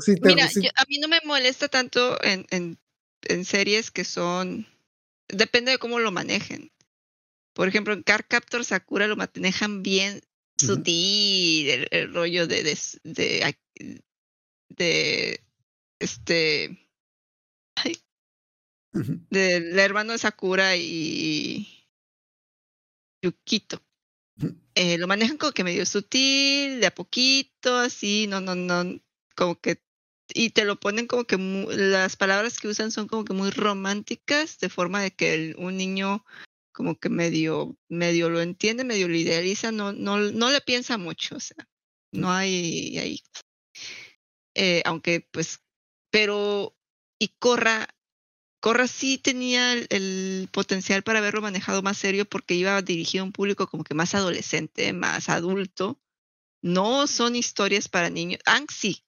sí, 0.00 0.14
te- 0.16 0.28
Mira, 0.28 0.48
sí, 0.48 0.62
yo- 0.62 0.70
a 0.76 0.84
mí 0.88 0.98
no 0.98 1.08
me 1.08 1.20
molesta 1.24 1.68
tanto 1.68 2.22
en, 2.22 2.46
en, 2.50 2.78
en 3.22 3.44
series 3.44 3.90
que 3.90 4.04
son. 4.04 4.66
Depende 5.28 5.72
de 5.72 5.78
cómo 5.78 5.98
lo 6.00 6.10
manejen. 6.10 6.72
Por 7.54 7.68
ejemplo, 7.68 7.92
en 7.92 8.02
Car 8.02 8.26
Captor 8.26 8.64
Sakura 8.64 9.06
lo 9.06 9.16
manejan 9.16 9.82
bien 9.82 10.22
Ujú. 10.62 10.74
sutil, 10.74 11.68
el, 11.68 11.88
el 11.90 12.14
rollo 12.14 12.46
de, 12.46 12.62
de, 12.62 12.78
de, 13.04 13.54
de 14.68 15.44
este 15.98 16.88
Ujú. 18.92 19.20
del 19.30 19.78
hermano 19.78 20.12
de 20.12 20.18
Sakura 20.18 20.76
y 20.76 21.86
Yukito. 23.22 23.80
Eh, 24.74 24.98
lo 24.98 25.06
manejan 25.08 25.36
como 25.36 25.52
que 25.52 25.64
medio 25.64 25.84
sutil, 25.84 26.80
de 26.80 26.86
a 26.86 26.94
poquito, 26.94 27.76
así, 27.76 28.26
no, 28.26 28.40
no, 28.40 28.54
no, 28.54 29.00
como 29.36 29.60
que, 29.60 29.82
y 30.32 30.50
te 30.50 30.64
lo 30.64 30.78
ponen 30.78 31.06
como 31.06 31.24
que 31.24 31.36
las 31.36 32.16
palabras 32.16 32.58
que 32.58 32.68
usan 32.68 32.90
son 32.92 33.08
como 33.08 33.24
que 33.24 33.32
muy 33.32 33.50
románticas, 33.50 34.58
de 34.58 34.68
forma 34.68 35.02
de 35.02 35.10
que 35.10 35.34
el- 35.34 35.56
un 35.58 35.76
niño 35.76 36.24
como 36.72 36.98
que 36.98 37.08
medio, 37.08 37.76
medio 37.88 38.30
lo 38.30 38.40
entiende, 38.40 38.84
medio 38.84 39.08
lo 39.08 39.16
idealiza, 39.16 39.72
no, 39.72 39.92
no, 39.92 40.18
no 40.18 40.50
le 40.50 40.60
piensa 40.60 40.96
mucho, 40.98 41.36
o 41.36 41.40
sea, 41.40 41.68
no 42.12 42.30
hay 42.32 42.96
ahí. 42.98 43.20
Eh, 44.54 44.82
aunque 44.84 45.26
pues, 45.32 45.60
pero, 46.10 46.76
y 47.18 47.28
Corra 47.38 47.88
Corra 48.60 48.86
sí 48.86 49.18
tenía 49.18 49.72
el, 49.72 49.86
el 49.90 50.48
potencial 50.52 51.02
para 51.02 51.18
haberlo 51.18 51.40
manejado 51.40 51.82
más 51.82 51.96
serio 51.96 52.26
porque 52.26 52.54
iba 52.54 52.80
dirigido 52.82 53.22
a 53.22 53.26
un 53.26 53.32
público 53.32 53.66
como 53.66 53.84
que 53.84 53.94
más 53.94 54.14
adolescente, 54.14 54.92
más 54.92 55.28
adulto. 55.28 55.98
No 56.62 57.06
son 57.06 57.36
historias 57.36 57.88
para 57.88 58.10
niños. 58.10 58.40
Ang 58.44 58.66
sí. 58.70 59.04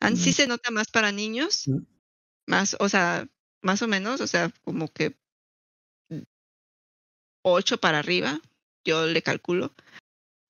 Ang 0.00 0.16
sí 0.16 0.32
se 0.32 0.46
nota 0.46 0.70
más 0.70 0.88
para 0.88 1.12
niños. 1.12 1.68
Mm. 1.68 1.82
Más, 2.46 2.76
o 2.80 2.88
sea, 2.88 3.28
más 3.60 3.82
o 3.82 3.86
menos, 3.88 4.20
o 4.22 4.26
sea, 4.26 4.50
como 4.64 4.88
que 4.88 5.14
ocho 7.42 7.78
para 7.78 7.98
arriba, 7.98 8.40
yo 8.84 9.06
le 9.06 9.22
calculo. 9.22 9.74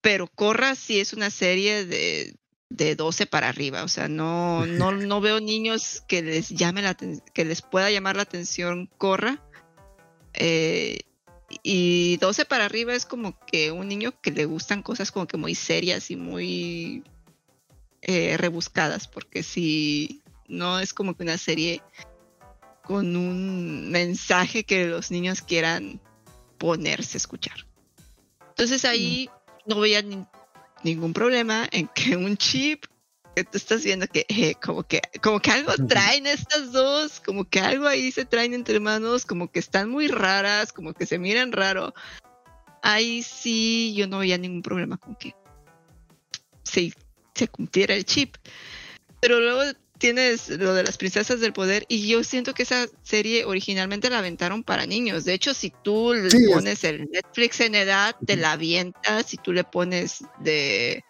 Pero 0.00 0.28
Corra 0.28 0.74
sí 0.74 1.00
es 1.00 1.12
una 1.12 1.30
serie 1.30 1.84
de, 1.84 2.34
de 2.70 2.94
12 2.96 3.26
para 3.26 3.48
arriba. 3.48 3.84
O 3.84 3.88
sea, 3.88 4.08
no, 4.08 4.64
no, 4.66 4.92
no 4.92 5.20
veo 5.20 5.40
niños 5.40 6.02
que 6.08 6.22
les 6.22 6.48
llame 6.48 6.80
la 6.80 6.94
que 6.94 7.44
les 7.44 7.60
pueda 7.60 7.90
llamar 7.90 8.16
la 8.16 8.22
atención 8.22 8.88
Corra. 8.96 9.44
Eh, 10.32 11.00
y 11.64 12.16
12 12.18 12.44
para 12.44 12.64
arriba 12.64 12.94
es 12.94 13.04
como 13.04 13.38
que 13.44 13.72
un 13.72 13.88
niño 13.88 14.12
que 14.22 14.30
le 14.30 14.44
gustan 14.44 14.82
cosas 14.82 15.10
como 15.10 15.26
que 15.26 15.36
muy 15.36 15.56
serias 15.56 16.10
y 16.12 16.16
muy 16.16 17.02
eh, 18.02 18.36
rebuscadas, 18.38 19.08
porque 19.08 19.42
si 19.42 20.22
no 20.46 20.78
es 20.78 20.94
como 20.94 21.14
que 21.16 21.24
una 21.24 21.38
serie 21.38 21.82
con 22.84 23.16
un 23.16 23.90
mensaje 23.90 24.64
que 24.64 24.86
los 24.86 25.10
niños 25.10 25.42
quieran 25.42 26.00
ponerse 26.56 27.16
a 27.16 27.18
escuchar. 27.18 27.66
Entonces 28.50 28.84
ahí 28.84 29.28
no 29.66 29.80
veía 29.80 30.02
ni- 30.02 30.26
ningún 30.82 31.12
problema 31.12 31.68
en 31.72 31.88
que 31.88 32.16
un 32.16 32.36
chip 32.36 32.84
que 33.34 33.44
tú 33.44 33.58
estás 33.58 33.84
viendo 33.84 34.06
que 34.06 34.26
eh, 34.28 34.54
como 34.56 34.82
que 34.82 35.00
como 35.22 35.40
que 35.40 35.50
algo 35.50 35.72
traen 35.88 36.26
estas 36.26 36.72
dos, 36.72 37.20
como 37.20 37.44
que 37.44 37.60
algo 37.60 37.86
ahí 37.86 38.10
se 38.10 38.24
traen 38.24 38.54
entre 38.54 38.80
manos, 38.80 39.24
como 39.24 39.50
que 39.50 39.60
están 39.60 39.88
muy 39.88 40.08
raras, 40.08 40.72
como 40.72 40.94
que 40.94 41.06
se 41.06 41.18
miran 41.18 41.52
raro. 41.52 41.94
Ahí 42.82 43.22
sí 43.22 43.94
yo 43.94 44.06
no 44.06 44.18
veía 44.18 44.38
ningún 44.38 44.62
problema 44.62 44.96
con 44.96 45.14
que 45.14 45.34
se, 46.64 46.92
se 47.34 47.48
cumpliera 47.48 47.94
el 47.94 48.04
chip. 48.04 48.36
Pero 49.20 49.38
luego 49.38 49.62
tienes 50.00 50.48
lo 50.50 50.74
de 50.74 50.82
las 50.84 50.98
princesas 50.98 51.40
del 51.40 51.52
poder 51.54 51.84
y 51.88 52.08
yo 52.08 52.24
siento 52.24 52.54
que 52.54 52.64
esa 52.64 52.86
serie 53.02 53.44
originalmente 53.44 54.10
la 54.10 54.18
aventaron 54.20 54.64
para 54.64 54.86
niños. 54.86 55.24
De 55.24 55.34
hecho, 55.34 55.54
si 55.54 55.72
tú 55.84 56.14
le 56.14 56.30
Sí, 56.30 56.38
pones 56.40 56.84
el 56.84 57.08
Netflix 57.12 57.60
en 57.60 57.76
edad, 57.76 58.16
te 58.26 58.36
la 58.36 58.52
avientas. 58.52 59.26
Si 59.26 59.38
tú 59.38 59.52
le 59.52 59.64
pones 59.64 60.24
de, 60.40 61.04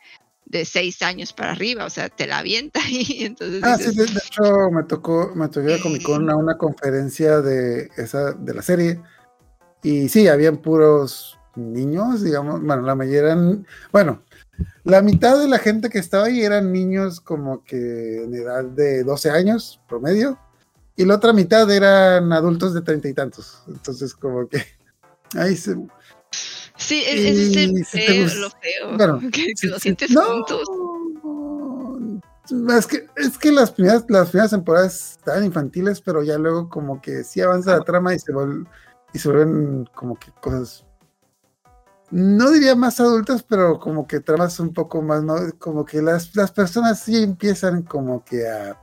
de 0.46 0.64
seis 0.66 1.02
años 1.02 1.32
para 1.32 1.52
arriba, 1.52 1.86
o 1.86 1.90
sea, 1.90 2.10
te 2.10 2.26
la 2.26 2.38
avienta 2.40 2.80
y 2.90 3.24
entonces 3.24 3.62
Ah, 3.62 3.76
dices, 3.78 3.92
sí, 3.92 3.96
de, 3.96 4.06
de 4.06 4.20
hecho 4.26 4.70
me 4.72 4.84
tocó, 4.84 5.32
me 5.34 5.48
tocó 5.48 5.68
ir 5.68 5.74
a 5.74 5.80
Comic 5.80 6.02
Con 6.02 6.30
a 6.30 6.36
una 6.36 6.56
conferencia 6.56 7.40
de 7.42 7.90
esa, 7.96 8.32
de 8.32 8.54
la 8.54 8.62
serie. 8.62 9.00
Y 9.82 10.08
sí, 10.10 10.28
habían 10.28 10.58
puros 10.58 11.39
niños, 11.60 12.22
digamos, 12.22 12.60
bueno, 12.62 12.82
la 12.82 12.94
mayoría 12.94 13.20
eran, 13.20 13.66
bueno, 13.92 14.22
la 14.84 15.02
mitad 15.02 15.38
de 15.38 15.48
la 15.48 15.58
gente 15.58 15.88
que 15.88 15.98
estaba 15.98 16.26
ahí 16.26 16.42
eran 16.42 16.72
niños 16.72 17.20
como 17.20 17.62
que 17.64 18.24
en 18.24 18.34
edad 18.34 18.64
de 18.64 19.04
12 19.04 19.30
años 19.30 19.80
promedio, 19.88 20.38
y 20.96 21.04
la 21.04 21.14
otra 21.16 21.32
mitad 21.32 21.70
eran 21.70 22.32
adultos 22.32 22.74
de 22.74 22.82
treinta 22.82 23.08
y 23.08 23.14
tantos. 23.14 23.62
Entonces, 23.68 24.14
como 24.14 24.46
que 24.48 24.62
ahí 25.34 25.56
se, 25.56 25.74
sí, 26.76 27.02
es, 27.06 27.20
es 27.38 27.56
el 27.56 27.84
si 27.84 27.84
feo, 27.84 28.26
lo 28.40 28.50
feo, 28.50 28.96
bueno, 28.96 29.20
que, 29.32 29.52
lo 29.68 29.78
sientes 29.78 30.10
No, 30.10 30.22
juntos. 30.22 30.68
Es 32.76 32.86
que, 32.86 33.06
es 33.16 33.38
que 33.38 33.52
las 33.52 33.70
primeras, 33.70 34.04
las 34.08 34.30
primeras 34.30 34.50
temporadas 34.50 35.12
estaban 35.12 35.44
infantiles, 35.44 36.00
pero 36.00 36.22
ya 36.24 36.36
luego 36.36 36.68
como 36.68 37.00
que 37.00 37.22
sí 37.22 37.40
avanza 37.40 37.76
la 37.78 37.84
trama 37.84 38.12
y 38.12 38.18
se, 38.18 38.32
vuel- 38.32 38.66
y 39.12 39.18
se 39.20 39.28
vuelven 39.28 39.88
como 39.94 40.18
que 40.18 40.32
cosas, 40.40 40.84
no 42.10 42.50
diría 42.50 42.74
más 42.74 43.00
adultas, 43.00 43.42
pero 43.42 43.78
como 43.78 44.06
que 44.06 44.20
tramas 44.20 44.58
un 44.60 44.72
poco 44.72 45.02
más, 45.02 45.22
¿no? 45.22 45.36
Como 45.58 45.84
que 45.84 46.02
las, 46.02 46.34
las 46.34 46.50
personas 46.50 47.00
sí 47.00 47.22
empiezan 47.22 47.82
como 47.82 48.24
que 48.24 48.48
a 48.48 48.78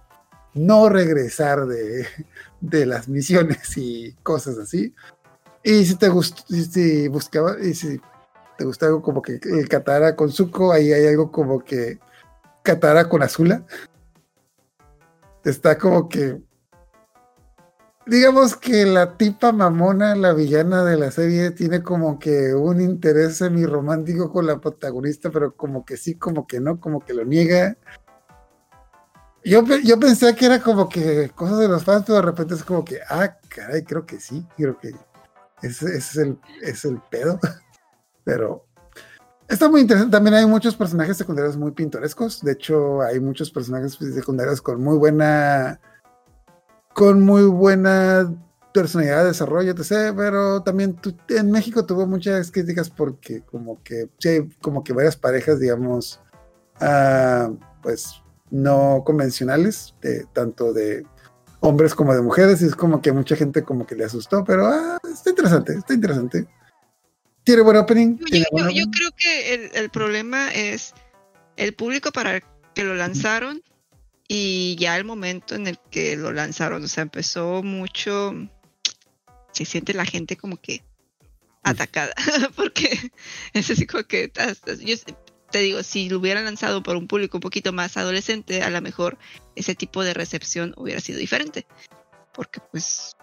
no 0.53 0.89
regresar 0.89 1.65
de, 1.67 2.07
de 2.61 2.85
las 2.85 3.07
misiones 3.07 3.77
y 3.77 4.13
cosas 4.23 4.57
así. 4.57 4.93
Y 5.63 5.85
si 5.85 5.95
te 5.95 6.09
gustó, 6.09 6.43
si, 6.47 7.07
buscaba, 7.09 7.57
y 7.61 7.73
si 7.73 7.99
te 8.57 8.65
gusta 8.65 8.87
algo 8.87 9.01
como 9.01 9.21
que 9.21 9.39
el 9.43 9.67
Katara 9.67 10.15
con 10.15 10.31
Zuko, 10.31 10.71
ahí 10.71 10.91
hay 10.91 11.07
algo 11.07 11.31
como 11.31 11.63
que 11.63 11.99
Katara 12.63 13.09
con 13.09 13.21
Azula. 13.21 13.65
Está 15.43 15.77
como 15.77 16.09
que. 16.09 16.41
Digamos 18.07 18.55
que 18.55 18.85
la 18.85 19.17
tipa 19.17 19.51
mamona, 19.51 20.15
la 20.15 20.33
villana 20.33 20.83
de 20.83 20.97
la 20.97 21.11
serie, 21.11 21.51
tiene 21.51 21.83
como 21.83 22.17
que 22.19 22.53
un 22.53 22.81
interés 22.81 23.37
semi-romántico 23.37 24.31
con 24.31 24.45
la 24.47 24.59
protagonista, 24.59 25.29
pero 25.29 25.55
como 25.55 25.85
que 25.85 25.97
sí, 25.97 26.15
como 26.15 26.47
que 26.47 26.59
no, 26.59 26.79
como 26.79 27.03
que 27.03 27.13
lo 27.13 27.25
niega. 27.25 27.77
Yo, 29.43 29.63
yo 29.83 29.99
pensé 29.99 30.35
que 30.35 30.45
era 30.45 30.61
como 30.61 30.89
que 30.89 31.31
cosas 31.35 31.59
de 31.59 31.67
los 31.67 31.83
fans, 31.83 32.03
pero 32.05 32.17
de 32.17 32.21
repente 32.23 32.53
es 32.55 32.63
como 32.63 32.83
que, 32.83 32.99
ah, 33.09 33.37
caray, 33.49 33.83
creo 33.83 34.05
que 34.05 34.19
sí, 34.19 34.45
creo 34.57 34.77
que 34.77 34.89
ese, 35.61 35.85
ese 35.85 35.97
es, 35.97 36.15
el, 36.17 36.39
es 36.61 36.85
el 36.85 37.01
pedo. 37.09 37.39
Pero 38.23 38.67
Está 39.47 39.69
muy 39.69 39.81
interesante. 39.81 40.11
También 40.11 40.33
hay 40.35 40.45
muchos 40.45 40.75
personajes 40.75 41.15
secundarios 41.15 41.55
muy 41.55 41.71
pintorescos. 41.71 42.43
De 42.43 42.51
hecho, 42.51 43.01
hay 43.01 43.19
muchos 43.19 43.49
personajes 43.49 43.97
secundarios 44.13 44.61
con 44.61 44.83
muy 44.83 44.97
buena. 44.97 45.79
Con 46.97 47.21
muy 47.21 47.43
buena 47.43 48.33
personalidad, 48.73 49.23
desarrollo, 49.25 49.71
etc. 49.71 50.15
Pero 50.17 50.63
también 50.63 50.95
tu- 50.95 51.15
en 51.29 51.51
México 51.51 51.85
tuvo 51.85 52.07
muchas 52.07 52.49
críticas 52.49 52.89
porque, 52.89 53.41
como 53.43 53.83
que, 53.83 54.09
sí, 54.17 54.49
como 54.61 54.83
que 54.83 54.93
varias 54.93 55.15
parejas, 55.15 55.59
digamos, 55.59 56.19
ah, 56.81 57.51
pues 57.83 58.15
no 58.49 59.03
convencionales, 59.05 59.93
de, 60.01 60.25
tanto 60.33 60.73
de 60.73 61.05
hombres 61.59 61.93
como 61.93 62.15
de 62.15 62.21
mujeres. 62.23 62.63
Y 62.63 62.65
es 62.65 62.75
como 62.75 62.99
que 62.99 63.11
mucha 63.11 63.35
gente, 63.35 63.61
como 63.63 63.85
que 63.85 63.93
le 63.95 64.05
asustó. 64.05 64.43
Pero 64.43 64.65
ah, 64.65 64.97
está 65.07 65.29
interesante, 65.29 65.73
está 65.73 65.93
interesante. 65.93 66.47
Tiene 67.43 67.61
buen 67.61 67.77
opening. 67.77 68.17
Yo, 68.17 68.25
tiene 68.25 68.45
yo- 68.45 68.57
buen 68.57 68.63
yo 68.65 68.69
opening. 68.85 68.91
creo 68.91 69.09
que 69.15 69.53
el, 69.53 69.69
el 69.75 69.89
problema 69.91 70.51
es 70.51 70.95
el 71.57 71.75
público 71.75 72.11
para 72.11 72.41
que 72.73 72.83
lo 72.83 72.95
lanzaron 72.95 73.61
y 74.27 74.75
ya 74.77 74.97
el 74.97 75.05
momento 75.05 75.55
en 75.55 75.67
el 75.67 75.79
que 75.89 76.15
lo 76.15 76.33
lanzaron. 76.33 76.83
O 76.83 76.87
sea, 76.87 77.03
empezó 77.03 77.63
mucho. 77.63 78.33
Se 79.51 79.65
siente 79.65 79.93
la 79.93 80.05
gente 80.05 80.35
como 80.37 80.57
que 80.57 80.83
atacada. 81.63 82.13
Porque 82.55 83.11
es 83.53 83.69
así 83.69 83.85
como 83.85 84.03
que. 84.03 84.31
Yo 84.81 84.95
te 85.49 85.59
digo, 85.59 85.81
si 85.81 86.09
lo 86.09 86.19
hubieran 86.19 86.45
lanzado 86.45 86.83
por 86.83 86.97
un 86.97 87.07
público 87.07 87.37
un 87.37 87.41
poquito 87.41 87.71
más 87.71 87.95
adolescente, 87.95 88.63
a 88.63 88.69
lo 88.69 88.81
mejor 88.81 89.17
ese 89.55 89.75
tipo 89.75 90.03
de 90.03 90.13
recepción 90.13 90.73
hubiera 90.75 90.99
sido 90.99 91.19
diferente. 91.19 91.65
Porque, 92.33 92.59
pues. 92.71 93.15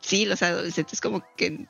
Sí, 0.00 0.24
los 0.24 0.42
adolescentes 0.42 1.00
como 1.00 1.22
que 1.36 1.66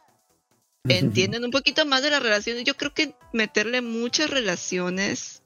entienden 0.88 1.44
un 1.44 1.50
poquito 1.50 1.84
más 1.84 2.02
de 2.02 2.10
las 2.10 2.22
relaciones. 2.22 2.64
Yo 2.64 2.76
creo 2.76 2.94
que 2.94 3.14
meterle 3.34 3.82
muchas 3.82 4.30
relaciones 4.30 5.39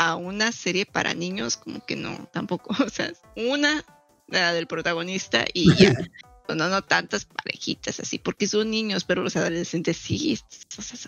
a 0.00 0.16
una 0.16 0.50
serie 0.50 0.86
para 0.86 1.12
niños, 1.12 1.58
como 1.58 1.84
que 1.84 1.94
no, 1.94 2.26
tampoco. 2.32 2.70
O 2.86 2.88
sea, 2.88 3.12
una, 3.36 3.84
la 4.28 4.54
del 4.54 4.66
protagonista 4.66 5.44
y 5.52 5.74
ya. 5.76 5.94
No, 6.48 6.68
no 6.68 6.82
tantas 6.82 7.26
parejitas 7.26 8.00
así, 8.00 8.18
porque 8.18 8.48
son 8.48 8.72
niños, 8.72 9.04
pero 9.04 9.22
los 9.22 9.36
adolescentes 9.36 9.96
sí 9.96 10.36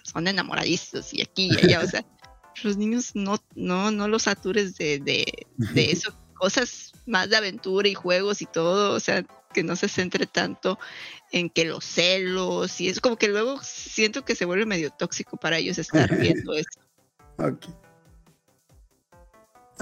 son 0.05 0.29
enamoradizos 0.29 1.13
y 1.13 1.21
aquí 1.21 1.51
y 1.51 1.57
allá. 1.57 1.81
O 1.81 1.89
sea, 1.89 2.05
los 2.63 2.77
niños 2.77 3.11
no, 3.17 3.43
no, 3.57 3.91
no 3.91 4.07
los 4.07 4.23
satures 4.23 4.77
de, 4.77 5.01
de, 5.01 5.49
de 5.57 5.91
eso, 5.91 6.17
cosas 6.35 6.93
más 7.07 7.29
de 7.29 7.39
aventura 7.39 7.89
y 7.89 7.95
juegos 7.95 8.41
y 8.41 8.47
todo. 8.47 8.95
O 8.95 9.01
sea, 9.01 9.27
que 9.53 9.65
no 9.65 9.75
se 9.75 9.89
centre 9.89 10.27
tanto 10.27 10.79
en 11.33 11.51
que 11.51 11.65
los 11.65 11.85
celos 11.85 12.81
y 12.81 12.89
es 12.89 13.01
como 13.01 13.17
que 13.17 13.27
luego 13.27 13.59
siento 13.65 14.25
que 14.25 14.37
se 14.37 14.45
vuelve 14.45 14.65
medio 14.65 14.91
tóxico 14.91 15.39
para 15.39 15.59
ellos 15.59 15.77
estar 15.77 16.17
viendo 16.17 16.55
eso. 16.55 16.79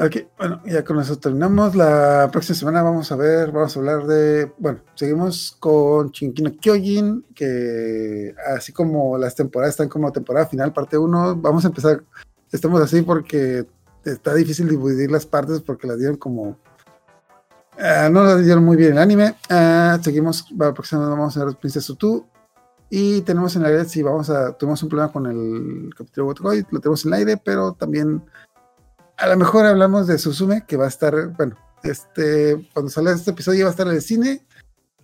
Ok, 0.02 0.16
bueno, 0.38 0.62
ya 0.64 0.82
con 0.82 0.98
eso 0.98 1.18
terminamos. 1.18 1.76
La 1.76 2.30
próxima 2.32 2.56
semana 2.56 2.82
vamos 2.82 3.12
a 3.12 3.16
ver, 3.16 3.52
vamos 3.52 3.76
a 3.76 3.80
hablar 3.80 4.06
de. 4.06 4.50
Bueno, 4.56 4.80
seguimos 4.94 5.54
con 5.60 6.10
Chinkino 6.10 6.52
Kyojin, 6.58 7.26
que 7.34 8.34
así 8.56 8.72
como 8.72 9.18
las 9.18 9.34
temporadas 9.34 9.74
están 9.74 9.90
como 9.90 10.10
temporada 10.10 10.46
final, 10.46 10.72
parte 10.72 10.96
1, 10.96 11.36
vamos 11.36 11.66
a 11.66 11.68
empezar. 11.68 12.02
Estamos 12.50 12.80
así 12.80 13.02
porque 13.02 13.66
está 14.02 14.32
difícil 14.32 14.70
dividir 14.70 15.10
las 15.10 15.26
partes 15.26 15.60
porque 15.60 15.86
las 15.86 15.98
dieron 15.98 16.16
como. 16.16 16.56
ah, 17.78 18.08
no 18.10 18.24
las 18.24 18.42
dieron 18.42 18.64
muy 18.64 18.78
bien 18.78 18.92
el 18.92 18.98
anime. 18.98 19.34
Ah, 19.50 19.98
seguimos, 20.02 20.50
la 20.52 20.72
próxima 20.72 21.02
semana 21.02 21.20
vamos 21.20 21.36
a 21.36 21.44
ver 21.44 21.56
Princess 21.56 21.84
Tutu. 21.84 22.24
Y 22.88 23.20
tenemos 23.20 23.54
en 23.54 23.66
el 23.66 23.72
aire, 23.72 23.84
si 23.84 24.02
vamos 24.02 24.30
a. 24.30 24.52
Tuvimos 24.56 24.82
un 24.82 24.88
problema 24.88 25.12
con 25.12 25.26
el 25.26 25.90
capítulo 25.94 26.28
Waterboy, 26.28 26.66
lo 26.70 26.80
tenemos 26.80 27.04
en 27.04 27.12
el 27.12 27.18
aire, 27.18 27.36
pero 27.36 27.74
también 27.74 28.22
a 29.20 29.26
lo 29.26 29.36
mejor 29.36 29.66
hablamos 29.66 30.06
de 30.06 30.18
Suzume, 30.18 30.64
que 30.66 30.76
va 30.76 30.86
a 30.86 30.88
estar, 30.88 31.28
bueno, 31.36 31.56
este, 31.82 32.68
cuando 32.72 32.90
salga 32.90 33.12
este 33.12 33.30
episodio 33.30 33.64
va 33.64 33.68
a 33.68 33.72
estar 33.72 33.86
en 33.86 33.94
el 33.94 34.02
cine. 34.02 34.46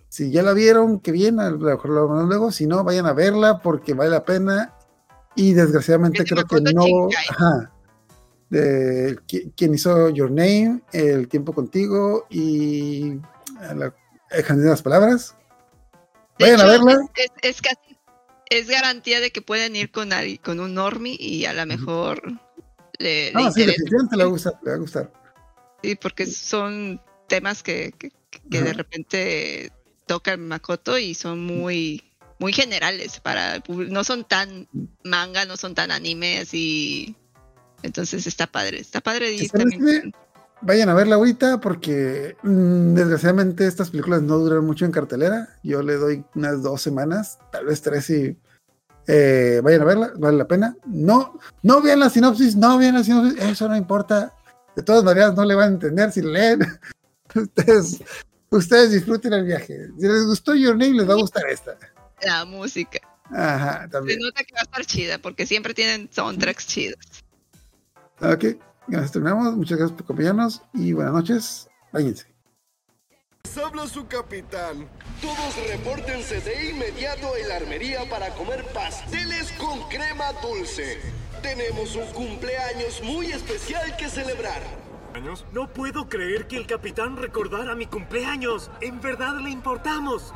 Si 0.09 0.31
ya 0.31 0.41
la 0.41 0.53
vieron, 0.53 0.99
qué 0.99 1.11
bien, 1.11 1.39
a 1.39 1.49
lo 1.49 1.57
mejor 1.59 1.91
lo 1.91 2.07
vamos 2.07 2.27
luego. 2.27 2.51
Si 2.51 2.65
no, 2.65 2.83
vayan 2.83 3.05
a 3.05 3.13
verla 3.13 3.61
porque 3.61 3.93
vale 3.93 4.09
la 4.09 4.23
pena. 4.23 4.73
Y 5.35 5.53
desgraciadamente 5.53 6.23
Es 6.23 6.29
de 6.29 6.35
creo 6.35 6.47
que 6.47 6.73
no. 6.73 6.83
Shinkai. 6.83 7.25
Ajá. 7.29 7.71
De, 8.49 9.17
qui- 9.27 9.53
quien 9.55 9.73
hizo 9.73 10.09
Your 10.09 10.31
Name, 10.31 10.81
El 10.93 11.27
tiempo 11.27 11.53
contigo 11.53 12.25
y 12.29 13.19
la, 13.75 13.93
de 14.31 14.69
las 14.69 14.81
palabras. 14.81 15.35
De 16.39 16.45
Vayan 16.45 16.61
a 16.61 16.65
verla. 16.65 16.99
Es, 17.15 17.31
es 17.41 17.61
casi 17.61 17.97
es 18.49 18.67
garantía 18.69 19.19
de 19.19 19.31
que 19.31 19.41
pueden 19.41 19.75
ir 19.75 19.91
con 19.91 20.09
con 20.43 20.59
un 20.59 20.73
normie 20.73 21.17
y 21.19 21.45
a 21.45 21.53
lo 21.53 21.65
mejor 21.65 22.21
le, 22.99 23.27
le 23.27 23.33
No, 23.33 23.51
sí, 23.51 23.65
definitivamente 23.65 24.17
le 24.17 24.23
va 24.23 24.29
a 24.29 24.31
gustar, 24.31 24.53
le 24.63 24.71
va 24.71 24.75
a 24.75 24.79
gustar. 24.79 25.13
Sí, 25.83 25.95
porque 25.95 26.25
son 26.25 27.01
temas 27.27 27.63
que, 27.63 27.93
que, 27.97 28.11
que 28.49 28.61
de 28.61 28.73
repente 28.73 29.71
tocan 30.05 30.47
Makoto 30.47 30.97
y 30.97 31.13
son 31.13 31.45
muy 31.45 32.03
muy 32.39 32.53
generales 32.53 33.19
para 33.19 33.61
no 33.67 34.03
son 34.03 34.23
tan 34.23 34.67
manga, 35.03 35.45
no 35.45 35.57
son 35.57 35.75
tan 35.75 35.91
animes 35.91 36.53
y 36.53 37.15
entonces 37.83 38.27
está 38.27 38.47
padre, 38.47 38.79
está 38.79 39.01
padre 39.01 39.37
Si 39.37 39.45
y 39.45 39.49
también 39.49 40.13
vayan 40.61 40.89
a 40.89 40.93
verla 40.93 41.15
ahorita 41.15 41.61
porque 41.61 42.35
mm, 42.43 42.93
desgraciadamente 42.93 43.67
estas 43.67 43.89
películas 43.89 44.21
no 44.21 44.37
duran 44.37 44.65
mucho 44.65 44.85
en 44.85 44.91
cartelera. 44.91 45.49
Yo 45.63 45.81
le 45.81 45.95
doy 45.95 46.23
unas 46.35 46.63
dos 46.63 46.81
semanas, 46.81 47.39
tal 47.51 47.65
vez 47.65 47.81
tres 47.81 48.09
y 48.09 48.37
eh, 49.07 49.61
vayan 49.63 49.81
a 49.81 49.85
verla, 49.85 50.11
vale 50.17 50.37
la 50.37 50.47
pena. 50.47 50.75
No, 50.85 51.39
no 51.63 51.81
vean 51.81 51.99
la 51.99 52.09
sinopsis, 52.09 52.55
no 52.55 52.77
vean 52.77 52.95
la 52.95 53.03
sinopsis, 53.03 53.41
eso 53.41 53.67
no 53.67 53.75
importa. 53.75 54.33
De 54.75 54.83
todas 54.83 55.03
maneras 55.03 55.33
no 55.35 55.43
le 55.45 55.55
van 55.55 55.69
a 55.69 55.73
entender 55.73 56.11
si 56.11 56.21
leen. 56.21 56.59
ustedes, 57.35 57.99
ustedes 58.49 58.91
disfruten 58.91 59.33
el 59.33 59.45
viaje. 59.45 59.87
Si 59.97 60.07
les 60.07 60.25
gustó 60.25 60.53
Your 60.55 60.77
Name, 60.77 60.93
les 60.93 61.09
va 61.09 61.13
a 61.13 61.17
gustar 61.17 61.43
esta. 61.49 61.77
la 62.21 62.45
música. 62.45 62.99
Ajá, 63.31 63.83
Se 63.83 63.89
también. 63.89 64.19
nota 64.19 64.43
que 64.43 64.53
va 64.53 64.59
a 64.61 64.63
estar 64.63 64.85
chida 64.85 65.17
porque 65.17 65.45
siempre 65.45 65.73
tienen 65.73 66.09
soundtracks 66.11 66.67
chidos. 66.67 66.99
Ok, 68.21 68.43
ya 68.87 69.01
nos 69.01 69.11
terminamos. 69.11 69.55
Muchas 69.55 69.77
gracias 69.77 69.95
por 69.97 70.05
acompañarnos 70.05 70.61
y 70.73 70.93
buenas 70.93 71.13
noches. 71.13 71.67
Habla 73.55 73.87
su 73.87 74.07
capitán. 74.07 74.87
Todos 75.21 75.55
repórtense 75.67 76.41
de 76.41 76.69
inmediato 76.69 77.35
en 77.35 77.47
la 77.47 77.55
armería 77.55 78.07
para 78.09 78.29
comer 78.35 78.63
pasteles 78.65 79.51
con 79.53 79.87
crema 79.89 80.33
dulce. 80.41 80.99
Tenemos 81.41 81.95
un 81.95 82.05
cumpleaños 82.07 83.01
muy 83.01 83.27
especial 83.31 83.95
que 83.97 84.09
celebrar. 84.09 84.61
No 85.53 85.67
puedo 85.73 86.07
creer 86.07 86.47
que 86.47 86.57
el 86.57 86.67
capitán 86.67 87.17
recordara 87.17 87.73
mi 87.73 87.87
cumpleaños. 87.87 88.69
En 88.81 89.01
verdad 89.01 89.37
le 89.39 89.49
importamos. 89.49 90.33